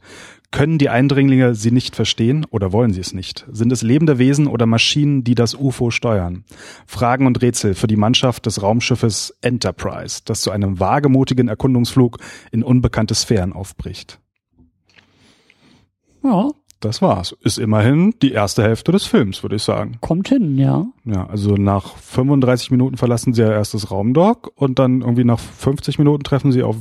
Können 0.57 0.79
die 0.79 0.88
Eindringlinge 0.88 1.55
sie 1.55 1.71
nicht 1.71 1.95
verstehen 1.95 2.47
oder 2.49 2.73
wollen 2.73 2.90
sie 2.90 3.03
es 3.03 3.12
nicht? 3.12 3.45
Sind 3.53 3.71
es 3.73 3.83
lebende 3.83 4.16
Wesen 4.16 4.47
oder 4.47 4.64
Maschinen, 4.64 5.23
die 5.23 5.35
das 5.35 5.55
UFO 5.55 5.90
steuern? 5.90 6.45
Fragen 6.87 7.27
und 7.27 7.42
Rätsel 7.42 7.75
für 7.75 7.87
die 7.87 7.97
Mannschaft 7.97 8.47
des 8.47 8.62
Raumschiffes 8.62 9.37
Enterprise, 9.42 10.23
das 10.25 10.40
zu 10.40 10.51
einem 10.51 10.81
wagemutigen 10.81 11.49
Erkundungsflug 11.49 12.16
in 12.53 12.62
unbekannte 12.62 13.14
Sphären 13.14 13.53
aufbricht. 13.53 14.19
Ja, 16.25 16.49
Das 16.81 17.03
war's. 17.03 17.37
Ist 17.42 17.59
immerhin 17.59 18.14
die 18.23 18.33
erste 18.33 18.62
Hälfte 18.62 18.92
des 18.92 19.05
Films, 19.05 19.42
würde 19.42 19.57
ich 19.57 19.62
sagen. 19.62 19.99
kommt 20.01 20.31
hin, 20.31 20.57
ja. 20.57 20.87
Ja, 21.05 21.27
also 21.27 21.57
nach 21.57 21.99
35 21.99 22.71
Minuten 22.71 22.97
verlassen 22.97 23.35
sie 23.35 23.42
ja 23.42 23.53
erst 23.53 23.75
das 23.75 23.90
Raumdock 23.90 24.53
und 24.55 24.79
dann 24.79 25.03
irgendwie 25.03 25.25
nach 25.25 25.38
50 25.38 25.99
Minuten 25.99 26.23
treffen 26.25 26.51
sie 26.51 26.62
auf 26.62 26.77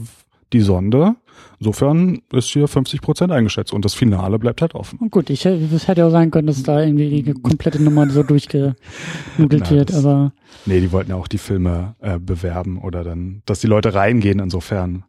die 0.54 0.62
Sonde. 0.62 1.18
Insofern 1.60 2.22
ist 2.34 2.50
hier 2.50 2.68
50 2.68 3.02
Prozent 3.02 3.32
eingeschätzt 3.32 3.74
und 3.74 3.86
das 3.86 3.94
Finale 3.94 4.38
bleibt 4.40 4.62
halt 4.62 4.76
offen. 4.76 5.00
Und 5.00 5.12
gut, 5.12 5.30
ich, 5.30 5.46
es 5.46 5.88
hätte 5.88 6.02
ja 6.02 6.08
auch 6.08 6.12
sein 6.12 6.32
können, 6.32 6.48
dass 6.48 6.62
da 6.64 6.82
irgendwie 6.82 7.22
die 7.24 7.34
komplette 7.34 7.82
Nummer 7.82 8.10
so 8.10 8.24
durchgenudelt 8.24 9.70
wird, 9.70 9.90
das- 9.90 9.98
aber 10.06 10.34
Nee, 10.68 10.80
die 10.80 10.92
wollten 10.92 11.12
ja 11.12 11.16
auch 11.18 11.28
die 11.28 11.38
Filme 11.38 11.96
äh, 12.00 12.18
bewerben 12.18 12.80
oder 12.82 13.04
dann, 13.04 13.42
dass 13.46 13.60
die 13.60 13.68
Leute 13.68 13.94
reingehen. 13.94 14.40
Insofern, 14.40 15.04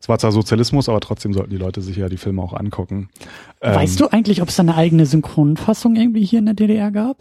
es 0.00 0.08
war 0.08 0.18
zwar 0.18 0.32
Sozialismus, 0.32 0.88
aber 0.88 1.00
trotzdem 1.00 1.34
sollten 1.34 1.50
die 1.50 1.56
Leute 1.56 1.82
sich 1.82 1.96
ja 1.96 2.08
die 2.08 2.16
Filme 2.16 2.40
auch 2.40 2.52
angucken. 2.54 3.08
Ähm, 3.60 3.74
weißt 3.74 3.98
du 4.00 4.08
eigentlich, 4.08 4.40
ob 4.42 4.48
es 4.48 4.56
da 4.56 4.62
eine 4.62 4.76
eigene 4.76 5.04
Synchronfassung 5.04 5.96
irgendwie 5.96 6.24
hier 6.24 6.38
in 6.38 6.46
der 6.46 6.54
DDR 6.54 6.90
gab? 6.92 7.16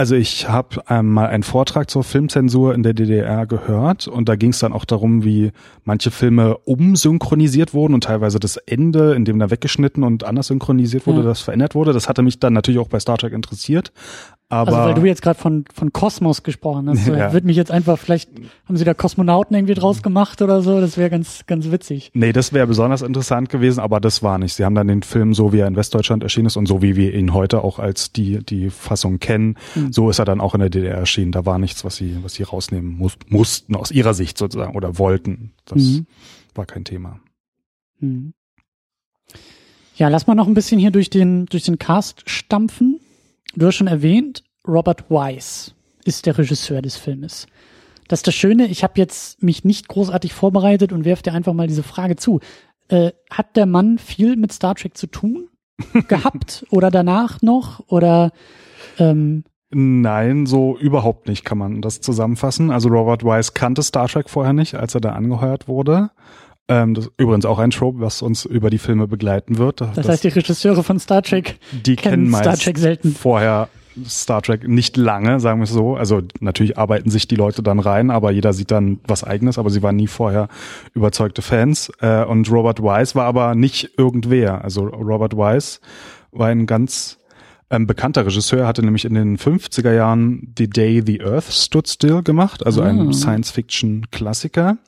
Also 0.00 0.14
ich 0.14 0.48
habe 0.48 0.82
ähm, 0.88 1.12
mal 1.12 1.26
einen 1.26 1.42
Vortrag 1.42 1.90
zur 1.90 2.04
Filmzensur 2.04 2.74
in 2.74 2.82
der 2.82 2.94
DDR 2.94 3.44
gehört 3.46 4.08
und 4.08 4.30
da 4.30 4.34
ging 4.36 4.48
es 4.48 4.58
dann 4.60 4.72
auch 4.72 4.86
darum, 4.86 5.24
wie 5.24 5.52
manche 5.84 6.10
Filme 6.10 6.56
umsynchronisiert 6.56 7.74
wurden 7.74 7.92
und 7.92 8.04
teilweise 8.04 8.40
das 8.40 8.56
Ende, 8.56 9.12
in 9.12 9.26
dem 9.26 9.38
da 9.38 9.50
weggeschnitten 9.50 10.02
und 10.02 10.24
anders 10.24 10.46
synchronisiert 10.46 11.06
wurde, 11.06 11.18
Ja. 11.18 11.24
das 11.26 11.42
verändert 11.42 11.74
wurde. 11.74 11.92
Das 11.92 12.08
hatte 12.08 12.22
mich 12.22 12.38
dann 12.40 12.54
natürlich 12.54 12.80
auch 12.80 12.88
bei 12.88 12.98
Star 12.98 13.18
Trek 13.18 13.34
interessiert. 13.34 13.92
Aber 14.52 14.72
also 14.78 14.88
weil 14.88 14.94
du 14.94 15.04
jetzt 15.06 15.22
gerade 15.22 15.38
von, 15.38 15.64
von 15.72 15.92
Kosmos 15.92 16.42
gesprochen 16.42 16.88
hast, 16.88 17.04
so, 17.04 17.14
Ja. 17.14 17.32
würde 17.32 17.46
mich 17.46 17.56
jetzt 17.56 17.70
einfach, 17.70 17.96
vielleicht 17.98 18.30
haben 18.66 18.76
sie 18.76 18.84
da 18.84 18.94
Kosmonauten 18.94 19.54
irgendwie 19.54 19.74
draus 19.74 20.02
gemacht 20.02 20.42
oder 20.42 20.60
so, 20.60 20.80
das 20.80 20.98
wäre 20.98 21.08
ganz, 21.08 21.42
ganz 21.46 21.70
witzig. 21.70 22.10
nee, 22.14 22.32
das 22.32 22.52
wäre 22.52 22.66
besonders 22.66 23.02
interessant 23.02 23.48
gewesen, 23.48 23.78
aber 23.78 24.00
das 24.00 24.24
war 24.24 24.38
nicht. 24.38 24.54
Sie 24.54 24.64
haben 24.64 24.74
dann 24.74 24.88
den 24.88 25.04
Film 25.04 25.34
so, 25.34 25.52
wie 25.52 25.58
er 25.60 25.68
in 25.68 25.76
Westdeutschland 25.76 26.24
erschienen 26.24 26.46
ist 26.46 26.56
und 26.56 26.66
so, 26.66 26.82
wie 26.82 26.96
wir 26.96 27.14
ihn 27.14 27.32
heute 27.32 27.62
auch 27.62 27.78
als 27.78 28.10
die, 28.12 28.44
die 28.44 28.70
Fassung 28.70 29.20
kennen, 29.20 29.54
Mhm. 29.76 29.89
So 29.90 30.10
ist 30.10 30.18
er 30.18 30.24
dann 30.24 30.40
auch 30.40 30.54
in 30.54 30.60
der 30.60 30.70
DDR 30.70 30.94
erschienen. 30.96 31.32
Da 31.32 31.46
war 31.46 31.58
nichts, 31.58 31.84
was 31.84 31.96
sie, 31.96 32.18
was 32.22 32.34
sie 32.34 32.42
rausnehmen 32.42 32.96
muss, 32.96 33.16
mussten 33.28 33.76
aus 33.76 33.90
ihrer 33.90 34.14
Sicht 34.14 34.38
sozusagen 34.38 34.76
oder 34.76 34.98
wollten. 34.98 35.52
Das 35.64 35.82
Mhm. 35.82 36.06
war 36.54 36.66
kein 36.66 36.84
Thema. 36.84 37.20
Mhm. 37.98 38.32
Ja, 39.96 40.08
lass 40.08 40.26
mal 40.26 40.34
noch 40.34 40.46
ein 40.46 40.54
bisschen 40.54 40.80
hier 40.80 40.90
durch 40.90 41.10
den, 41.10 41.46
durch 41.46 41.64
den 41.64 41.78
Cast 41.78 42.28
stampfen. 42.28 43.00
Du 43.54 43.66
hast 43.66 43.76
schon 43.76 43.86
erwähnt, 43.86 44.42
Robert 44.66 45.10
Wise 45.10 45.72
ist 46.04 46.26
der 46.26 46.38
Regisseur 46.38 46.80
des 46.82 46.96
Filmes. 46.96 47.46
Das 48.08 48.20
ist 48.20 48.26
das 48.26 48.34
Schöne, 48.34 48.66
ich 48.66 48.82
habe 48.82 48.94
jetzt 48.96 49.42
mich 49.42 49.62
nicht 49.64 49.88
großartig 49.88 50.32
vorbereitet 50.32 50.92
und 50.92 51.04
werf 51.04 51.22
dir 51.22 51.32
einfach 51.34 51.52
mal 51.52 51.66
diese 51.68 51.82
Frage 51.82 52.16
zu. 52.16 52.40
Äh, 52.88 53.12
hat 53.30 53.56
der 53.56 53.66
Mann 53.66 53.98
viel 53.98 54.36
mit 54.36 54.52
Star 54.52 54.74
Trek 54.74 54.96
zu 54.96 55.06
tun 55.06 55.48
gehabt 56.08 56.64
oder 56.70 56.90
danach 56.90 57.42
noch? 57.42 57.80
Oder 57.88 58.32
ähm, 58.98 59.44
Nein, 59.72 60.46
so 60.46 60.76
überhaupt 60.76 61.28
nicht 61.28 61.44
kann 61.44 61.58
man 61.58 61.80
das 61.80 62.00
zusammenfassen. 62.00 62.70
Also 62.70 62.88
Robert 62.88 63.24
Wise 63.24 63.52
kannte 63.54 63.82
Star 63.82 64.08
Trek 64.08 64.28
vorher 64.28 64.52
nicht, 64.52 64.74
als 64.74 64.94
er 64.94 65.00
da 65.00 65.12
angeheuert 65.12 65.68
wurde. 65.68 66.10
Ähm, 66.66 66.94
das 66.94 67.06
ist 67.06 67.12
übrigens 67.18 67.44
auch 67.44 67.58
ein 67.58 67.70
Trope, 67.70 68.00
was 68.00 68.22
uns 68.22 68.44
über 68.44 68.70
die 68.70 68.78
Filme 68.78 69.06
begleiten 69.06 69.58
wird. 69.58 69.80
das 69.80 70.08
heißt, 70.08 70.24
die 70.24 70.28
Regisseure 70.28 70.82
von 70.82 70.98
Star 70.98 71.22
Trek 71.22 71.58
die 71.72 71.96
kennen 71.96 72.30
kennen 72.30 72.34
Star 72.34 72.56
Trek 72.56 72.78
selten. 72.78 73.12
vorher 73.12 73.68
Star 74.06 74.42
Trek 74.42 74.66
nicht 74.66 74.96
lange, 74.96 75.40
sagen 75.40 75.60
wir 75.60 75.64
es 75.64 75.70
so. 75.70 75.96
Also 75.96 76.22
natürlich 76.40 76.78
arbeiten 76.78 77.10
sich 77.10 77.28
die 77.28 77.34
Leute 77.36 77.62
dann 77.62 77.78
rein, 77.80 78.10
aber 78.10 78.30
jeder 78.30 78.52
sieht 78.52 78.70
dann 78.70 79.00
was 79.06 79.24
eigenes, 79.24 79.58
aber 79.58 79.70
sie 79.70 79.82
waren 79.82 79.96
nie 79.96 80.06
vorher 80.06 80.48
überzeugte 80.94 81.42
Fans. 81.42 81.92
Äh, 82.00 82.24
und 82.24 82.50
Robert 82.50 82.82
Wise 82.82 83.14
war 83.14 83.26
aber 83.26 83.54
nicht 83.54 83.90
irgendwer. 83.96 84.64
Also 84.64 84.84
Robert 84.84 85.36
Wise 85.36 85.80
war 86.32 86.48
ein 86.48 86.66
ganz 86.66 87.18
ähm, 87.70 87.86
bekannter 87.86 88.26
Regisseur, 88.26 88.66
hatte 88.66 88.82
nämlich 88.84 89.04
in 89.04 89.14
den 89.14 89.36
50er 89.38 89.92
Jahren 89.92 90.52
The 90.58 90.68
Day 90.68 91.02
the 91.06 91.22
Earth 91.22 91.44
Stood 91.52 91.88
Still 91.88 92.22
gemacht, 92.22 92.64
also 92.66 92.82
Ah. 92.82 92.86
ein 92.86 93.12
Science-Fiction-Klassiker. 93.12 94.78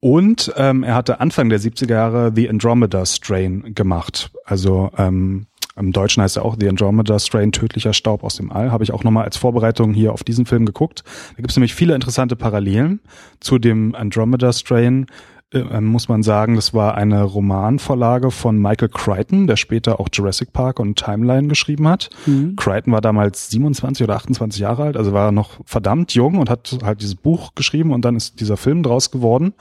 Und 0.00 0.52
ähm, 0.56 0.82
er 0.84 0.94
hatte 0.94 1.20
Anfang 1.20 1.48
der 1.48 1.58
70er 1.60 1.90
Jahre 1.90 2.32
The 2.34 2.48
Andromeda 2.48 3.04
Strain 3.06 3.74
gemacht. 3.74 4.30
Also 4.44 4.90
ähm, 4.96 5.46
Im 5.78 5.92
Deutschen 5.92 6.22
heißt 6.22 6.36
er 6.36 6.44
auch 6.44 6.56
The 6.58 6.68
Andromeda 6.68 7.18
Strain, 7.18 7.52
tödlicher 7.52 7.92
Staub 7.92 8.22
aus 8.24 8.36
dem 8.36 8.50
All. 8.52 8.70
Habe 8.70 8.84
ich 8.84 8.92
auch 8.92 9.04
nochmal 9.04 9.24
als 9.24 9.36
Vorbereitung 9.36 9.92
hier 9.92 10.12
auf 10.12 10.22
diesen 10.24 10.46
Film 10.46 10.64
geguckt. 10.64 11.02
Da 11.30 11.36
gibt 11.36 11.50
es 11.50 11.56
nämlich 11.56 11.74
viele 11.74 11.94
interessante 11.94 12.34
Parallelen 12.36 13.00
zu 13.40 13.58
dem 13.58 13.94
Andromeda 13.94 14.52
Strain 14.52 15.06
äh, 15.60 15.80
muss 15.80 16.08
man 16.08 16.22
sagen, 16.22 16.56
das 16.56 16.74
war 16.74 16.96
eine 16.96 17.22
Romanvorlage 17.22 18.30
von 18.30 18.58
Michael 18.58 18.88
Crichton, 18.88 19.46
der 19.46 19.56
später 19.56 20.00
auch 20.00 20.08
Jurassic 20.12 20.52
Park 20.52 20.80
und 20.80 20.98
Timeline 20.98 21.48
geschrieben 21.48 21.88
hat. 21.88 22.10
Mhm. 22.26 22.56
Crichton 22.56 22.92
war 22.92 23.00
damals 23.00 23.50
27 23.50 24.04
oder 24.04 24.16
28 24.16 24.60
Jahre 24.60 24.84
alt, 24.84 24.96
also 24.96 25.12
war 25.12 25.32
noch 25.32 25.60
verdammt 25.64 26.14
jung 26.14 26.38
und 26.38 26.50
hat 26.50 26.78
halt 26.82 27.00
dieses 27.00 27.14
Buch 27.14 27.54
geschrieben 27.54 27.92
und 27.92 28.04
dann 28.04 28.16
ist 28.16 28.40
dieser 28.40 28.56
Film 28.56 28.82
draus 28.82 29.10
geworden. 29.10 29.54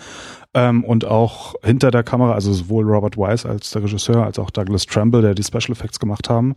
Ähm, 0.56 0.86
und 0.86 1.04
auch 1.04 1.56
hinter 1.64 1.92
der 1.92 2.04
Kamera, 2.04 2.32
also 2.32 2.54
sowohl 2.54 2.86
Robert 2.86 3.18
Wise 3.18 3.48
als 3.48 3.72
der 3.72 3.84
Regisseur, 3.84 4.24
als 4.24 4.40
auch 4.40 4.50
Douglas 4.50 4.86
Tremble, 4.86 5.22
der 5.22 5.36
die 5.36 5.44
Special 5.44 5.72
Effects 5.72 6.00
gemacht 6.00 6.30
haben, 6.30 6.54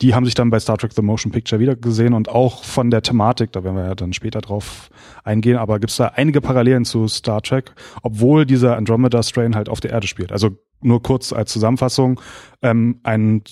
die 0.00 0.14
haben 0.14 0.24
sich 0.24 0.34
dann 0.34 0.48
bei 0.48 0.58
Star 0.58 0.78
Trek 0.78 0.94
The 0.94 1.02
Motion 1.02 1.30
Picture 1.30 1.60
wiedergesehen 1.60 2.14
und 2.14 2.30
auch 2.30 2.64
von 2.64 2.90
der 2.90 3.02
Thematik, 3.02 3.52
da 3.52 3.62
werden 3.62 3.76
wir 3.76 3.84
ja 3.84 3.94
dann 3.94 4.14
später 4.14 4.40
drauf 4.40 4.88
eingehen, 5.22 5.58
aber 5.58 5.80
gibt 5.80 5.90
es 5.90 5.98
da 5.98 6.06
einige 6.16 6.40
Parallelen 6.40 6.86
zu 6.86 7.06
Star 7.08 7.42
Trek, 7.42 7.74
obwohl 8.02 8.46
dieser 8.46 8.78
Andromeda 8.78 9.22
Strain 9.22 9.54
halt 9.54 9.68
auf 9.68 9.80
der 9.80 9.90
Erde 9.90 10.06
spielt. 10.06 10.32
Also 10.32 10.56
nur 10.84 11.02
kurz 11.02 11.32
als 11.32 11.52
Zusammenfassung, 11.52 12.20
ähm, 12.62 13.00
ein 13.02 13.42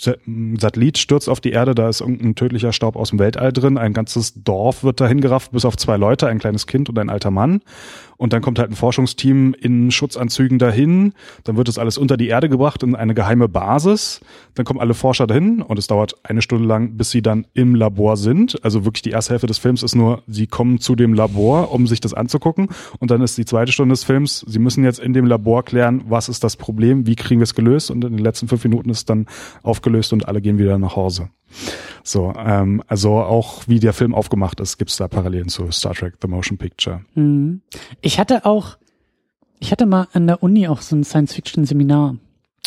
Satellit 0.58 0.96
stürzt 0.96 1.28
auf 1.28 1.40
die 1.40 1.50
Erde, 1.50 1.74
da 1.74 1.88
ist 1.88 2.00
irgendein 2.00 2.36
tödlicher 2.36 2.72
Staub 2.72 2.94
aus 2.94 3.10
dem 3.10 3.18
Weltall 3.18 3.52
drin, 3.52 3.76
ein 3.76 3.92
ganzes 3.92 4.34
Dorf 4.42 4.84
wird 4.84 5.00
dahin 5.00 5.20
gerafft, 5.20 5.50
bis 5.50 5.64
auf 5.64 5.76
zwei 5.76 5.96
Leute, 5.96 6.28
ein 6.28 6.38
kleines 6.38 6.68
Kind 6.68 6.88
und 6.88 6.98
ein 6.98 7.10
alter 7.10 7.32
Mann. 7.32 7.60
Und 8.20 8.34
dann 8.34 8.42
kommt 8.42 8.58
halt 8.58 8.70
ein 8.70 8.76
Forschungsteam 8.76 9.54
in 9.58 9.90
Schutzanzügen 9.90 10.58
dahin. 10.58 11.14
Dann 11.44 11.56
wird 11.56 11.68
das 11.68 11.78
alles 11.78 11.96
unter 11.96 12.18
die 12.18 12.28
Erde 12.28 12.50
gebracht 12.50 12.82
in 12.82 12.94
eine 12.94 13.14
geheime 13.14 13.48
Basis. 13.48 14.20
Dann 14.54 14.66
kommen 14.66 14.78
alle 14.78 14.92
Forscher 14.92 15.26
dahin 15.26 15.62
und 15.62 15.78
es 15.78 15.86
dauert 15.86 16.16
eine 16.22 16.42
Stunde 16.42 16.68
lang, 16.68 16.98
bis 16.98 17.10
sie 17.10 17.22
dann 17.22 17.46
im 17.54 17.74
Labor 17.74 18.18
sind. 18.18 18.62
Also 18.62 18.84
wirklich 18.84 19.00
die 19.00 19.12
erste 19.12 19.32
Hälfte 19.32 19.46
des 19.46 19.56
Films 19.56 19.82
ist 19.82 19.94
nur, 19.94 20.22
sie 20.26 20.46
kommen 20.46 20.80
zu 20.80 20.96
dem 20.96 21.14
Labor, 21.14 21.72
um 21.72 21.86
sich 21.86 22.00
das 22.02 22.12
anzugucken. 22.12 22.68
Und 22.98 23.10
dann 23.10 23.22
ist 23.22 23.38
die 23.38 23.46
zweite 23.46 23.72
Stunde 23.72 23.94
des 23.94 24.04
Films, 24.04 24.44
sie 24.46 24.58
müssen 24.58 24.84
jetzt 24.84 24.98
in 24.98 25.14
dem 25.14 25.24
Labor 25.24 25.64
klären, 25.64 26.02
was 26.06 26.28
ist 26.28 26.44
das 26.44 26.56
Problem, 26.56 27.06
wie 27.06 27.16
kriegen 27.20 27.40
wir 27.40 27.44
es 27.44 27.54
gelöst. 27.54 27.90
Und 27.90 28.04
in 28.04 28.16
den 28.16 28.24
letzten 28.24 28.48
fünf 28.48 28.64
Minuten 28.64 28.90
ist 28.90 28.98
es 28.98 29.04
dann 29.04 29.26
aufgelöst 29.62 30.12
und 30.12 30.28
alle 30.28 30.40
gehen 30.40 30.58
wieder 30.58 30.78
nach 30.78 30.96
Hause. 30.96 31.30
So, 32.02 32.32
ähm, 32.36 32.82
also 32.86 33.18
auch 33.18 33.66
wie 33.66 33.80
der 33.80 33.92
Film 33.92 34.14
aufgemacht 34.14 34.60
ist, 34.60 34.78
gibt 34.78 34.90
es 34.90 34.96
da 34.96 35.08
Parallelen 35.08 35.48
zu 35.48 35.70
Star 35.70 35.94
Trek 35.94 36.14
The 36.22 36.28
Motion 36.28 36.58
Picture. 36.58 37.02
Mhm. 37.14 37.62
Ich 38.00 38.18
hatte 38.18 38.44
auch, 38.44 38.78
ich 39.58 39.72
hatte 39.72 39.86
mal 39.86 40.08
an 40.12 40.26
der 40.26 40.42
Uni 40.42 40.68
auch 40.68 40.80
so 40.80 40.96
ein 40.96 41.04
Science-Fiction-Seminar. 41.04 42.16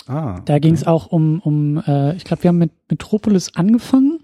Ah, 0.08 0.42
da 0.46 0.60
ging 0.60 0.74
es 0.74 0.86
auch 0.86 1.08
um, 1.08 1.40
um 1.40 1.82
äh, 1.88 2.16
ich 2.16 2.26
glaube, 2.26 2.44
wir 2.44 2.50
haben 2.50 2.58
mit 2.58 2.72
Metropolis 2.90 3.56
angefangen 3.56 4.20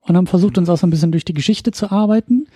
und 0.00 0.16
haben 0.16 0.26
versucht, 0.26 0.56
uns 0.56 0.68
auch 0.68 0.78
so 0.78 0.86
ein 0.86 0.90
bisschen 0.90 1.12
durch 1.12 1.24
die 1.24 1.34
Geschichte 1.34 1.70
zu 1.70 1.90
arbeiten. 1.90 2.46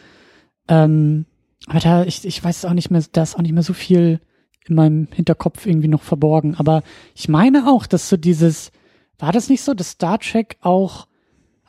Ähm, 0.69 1.27
aber 1.67 1.81
da, 1.81 2.05
ich, 2.05 2.25
ich 2.25 2.43
weiß 2.43 2.65
auch 2.65 2.73
nicht 2.73 2.91
mehr, 2.91 3.03
da 3.13 3.23
ist 3.23 3.37
auch 3.37 3.43
nicht 3.43 3.53
mehr 3.53 3.63
so 3.63 3.75
viel 3.75 4.21
in 4.69 4.75
meinem 4.75 5.09
Hinterkopf 5.13 5.67
irgendwie 5.67 5.89
noch 5.89 6.03
verborgen. 6.03 6.55
Aber 6.57 6.83
ich 7.15 7.29
meine 7.29 7.69
auch, 7.69 7.87
dass 7.87 8.09
so 8.09 8.17
dieses, 8.17 8.71
war 9.19 9.33
das 9.33 9.49
nicht 9.49 9.63
so, 9.63 9.75
dass 9.75 9.91
Star 9.91 10.19
Trek 10.19 10.57
auch 10.61 11.07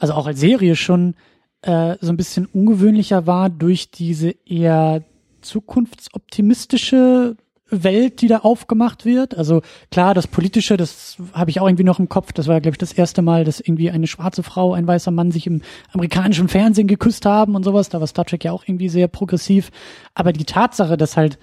also 0.04 0.14
auch 0.14 0.28
als 0.28 0.40
Serie 0.42 0.76
schon 0.76 1.16
äh, 1.62 1.96
so 2.02 2.10
ein 2.12 2.18
bisschen 2.18 2.46
ungewöhnlicher 2.46 3.26
war 3.26 3.50
durch 3.50 3.90
diese 3.90 4.36
eher 4.46 5.06
zukunftsoptimistische 5.40 7.38
Welt, 7.70 8.22
die 8.22 8.28
da 8.28 8.40
aufgemacht 8.40 9.06
wird. 9.06 9.36
Also 9.38 9.62
klar, 9.92 10.14
das 10.14 10.28
Politische, 10.28 10.76
das 10.76 11.16
habe 11.32 11.52
ich 11.52 11.62
auch 11.62 11.68
irgendwie 11.68 11.86
noch 11.86 12.00
im 12.00 12.10
Kopf. 12.10 12.34
Das 12.34 12.48
war, 12.48 12.60
glaube 12.60 12.76
ich, 12.76 12.80
das 12.80 12.92
erste 12.92 13.22
Mal, 13.22 13.46
dass 13.46 13.62
irgendwie 13.62 13.90
eine 13.92 14.08
schwarze 14.08 14.44
Frau, 14.44 14.74
ein 14.74 14.86
weißer 14.86 15.12
Mann 15.12 15.32
sich 15.32 15.48
im 15.48 15.62
amerikanischen 15.94 16.50
Fernsehen 16.50 16.88
geküsst 16.88 17.26
haben 17.26 17.56
und 17.56 17.64
sowas. 17.64 17.88
Da 17.88 18.02
war 18.02 18.08
Star 18.08 18.26
Trek 18.26 18.44
ja 18.44 18.52
auch 18.52 18.66
irgendwie 18.68 18.90
sehr 18.90 19.08
progressiv. 19.08 19.72
Aber 20.16 20.34
die 20.34 20.44
Tatsache, 20.44 20.98
dass 20.98 21.16
halt 21.16 21.40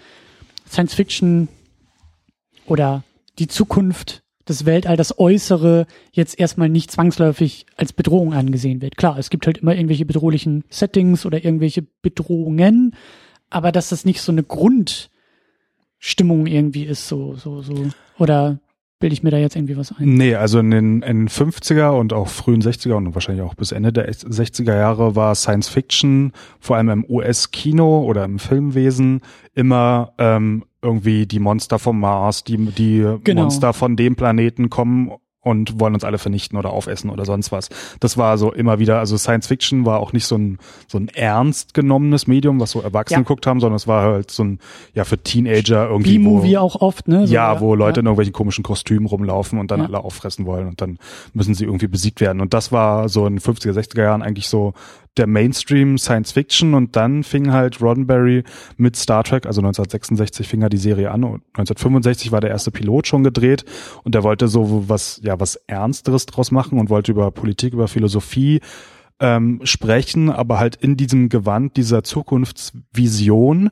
Science 0.71 0.95
Fiction 0.95 1.49
oder 2.67 3.03
die 3.39 3.49
Zukunft 3.49 4.23
das 4.45 4.67
Weltall, 4.67 4.97
das 4.97 5.19
Äußere 5.19 5.87
jetzt 6.13 6.39
erstmal 6.39 6.69
nicht 6.69 6.91
zwangsläufig 6.91 7.67
als 7.77 7.93
Bedrohung 7.93 8.35
angesehen 8.35 8.83
wird. 8.83 8.97
Klar, 8.97 9.19
es 9.19 9.31
gibt 9.31 9.47
halt 9.47 9.59
immer 9.59 9.75
irgendwelche 9.75 10.07
bedrohlichen 10.07 10.65
Settings 10.71 11.27
oder 11.27 11.45
irgendwelche 11.45 11.87
Bedrohungen, 12.03 12.97
aber 13.49 13.71
dass 13.71 13.91
das 13.91 14.05
nicht 14.05 14.23
so 14.23 14.33
eine 14.33 14.43
Grundstimmung 14.43 16.47
irgendwie 16.47 16.85
ist, 16.85 17.07
so, 17.07 17.37
so, 17.37 17.63
so. 17.63 17.91
Oder 18.19 18.59
bilde 19.01 19.15
ich 19.15 19.23
mir 19.23 19.31
da 19.31 19.39
jetzt 19.39 19.57
irgendwie 19.57 19.77
was 19.77 19.93
ein? 19.99 20.15
Nee, 20.15 20.35
also 20.37 20.61
in 20.61 20.71
den, 20.71 21.03
in 21.03 21.27
den 21.27 21.29
50er 21.29 21.91
und 21.91 22.13
auch 22.13 22.29
frühen 22.29 22.63
60er 22.63 22.93
und 22.93 23.15
wahrscheinlich 23.15 23.45
auch 23.45 23.55
bis 23.55 23.73
Ende 23.73 23.93
der 23.93 24.09
60er 24.13 24.77
Jahre 24.77 25.17
war 25.17 25.35
Science 25.35 25.69
Fiction, 25.69 26.33
vor 26.61 26.77
allem 26.77 26.91
im 26.91 27.05
US-Kino 27.09 28.03
oder 28.03 28.25
im 28.25 28.39
Filmwesen, 28.39 29.23
immer 29.55 30.13
ähm, 30.19 30.65
irgendwie 30.83 31.27
die 31.27 31.41
Monster 31.41 31.79
vom 31.79 31.99
Mars, 31.99 32.45
die, 32.45 32.57
die 32.57 33.17
genau. 33.25 33.43
Monster 33.43 33.73
von 33.73 33.97
dem 33.97 34.17
Planeten 34.17 34.71
kommen 34.71 35.13
und 35.43 35.81
wollen 35.81 35.95
uns 35.95 36.05
alle 36.05 36.19
vernichten 36.19 36.59
oder 36.59 36.71
aufessen 36.71 37.09
oder 37.09 37.25
sonst 37.25 37.51
was. 37.51 37.71
Das 37.99 38.19
war 38.19 38.37
so 38.37 38.53
immer 38.53 38.79
wieder, 38.79 38.99
also 38.99 39.17
Science 39.17 39.47
Fiction 39.47 39.87
war 39.87 40.01
auch 40.01 40.13
nicht 40.13 40.27
so 40.27 40.37
ein, 40.37 40.59
so 40.87 40.99
ein 40.99 41.09
ernst 41.09 41.73
genommenes 41.73 42.27
Medium, 42.27 42.61
was 42.61 42.73
so 42.73 42.81
Erwachsene 42.81 43.19
ja. 43.19 43.23
geguckt 43.23 43.47
haben, 43.47 43.59
sondern 43.59 43.77
es 43.77 43.87
war 43.87 44.03
halt 44.03 44.31
so 44.31 44.45
ein, 44.45 44.59
ja, 44.93 45.05
für 45.05 45.19
Teenager 45.19 45.89
irgendwie. 45.89 46.19
B-Movie 46.19 46.59
auch 46.59 46.77
oft, 46.77 47.09
ne? 47.09 47.27
So, 47.27 47.33
ja, 47.33 47.61
wo 47.61 47.75
Leute 47.75 47.99
ja. 47.99 48.01
in 48.01 48.07
irgendwelchen 48.07 48.35
komischen 48.35 48.65
Kostümen 48.65 49.07
rumlaufen 49.07 49.59
und 49.59 49.71
dann 49.71 49.81
ja. 49.81 49.87
alle 49.87 50.05
auffressen 50.05 50.45
wollen 50.45 50.69
und 50.69 50.81
dann 50.81 50.99
müssen 51.33 51.55
sie 51.55 51.65
irgendwie 51.65 51.89
besiegt 51.89 52.21
werden. 52.21 52.41
Und 52.41 52.53
das 52.53 52.71
war 52.71 53.09
so 53.09 53.27
in 53.27 53.39
50er, 53.39 53.73
60er 53.73 54.03
Jahren 54.03 54.23
eigentlich 54.23 54.49
so 54.49 54.75
der 55.17 55.27
Mainstream 55.27 55.99
Science 55.99 56.33
Fiction 56.33 56.75
und 56.75 56.97
dann 56.97 57.25
fing 57.25 57.53
halt 57.53 57.81
Roddenberry 57.81 58.45
mit 58.77 58.97
Star 58.97 59.25
Trek, 59.25 59.47
also 59.47 59.61
1966 59.61 60.47
fing 60.47 60.63
er 60.63 60.69
die 60.69 60.77
Serie 60.77 61.11
an 61.11 61.25
und 61.25 61.43
1965 61.55 62.33
war 62.33 62.41
der 62.41 62.51
erste 62.51 62.71
Pilot 62.71 63.07
schon 63.07 63.25
gedreht 63.25 63.65
und 64.05 64.15
er 64.15 64.23
wollte 64.23 64.49
so 64.49 64.85
was, 64.89 65.21
ja, 65.23 65.39
was 65.41 65.57
Ernsteres 65.67 66.27
draus 66.27 66.51
machen 66.51 66.79
und 66.79 66.91
wollte 66.91 67.13
über 67.13 67.31
Politik, 67.31 67.75
über 67.75 67.89
Philosophie 67.89 68.61
ähm, 69.19 69.61
sprechen, 69.65 70.31
aber 70.31 70.59
halt 70.59 70.77
in 70.77 70.97
diesem 70.97 71.29
Gewand 71.29 71.77
dieser 71.77 72.03
Zukunftsvision 72.03 73.71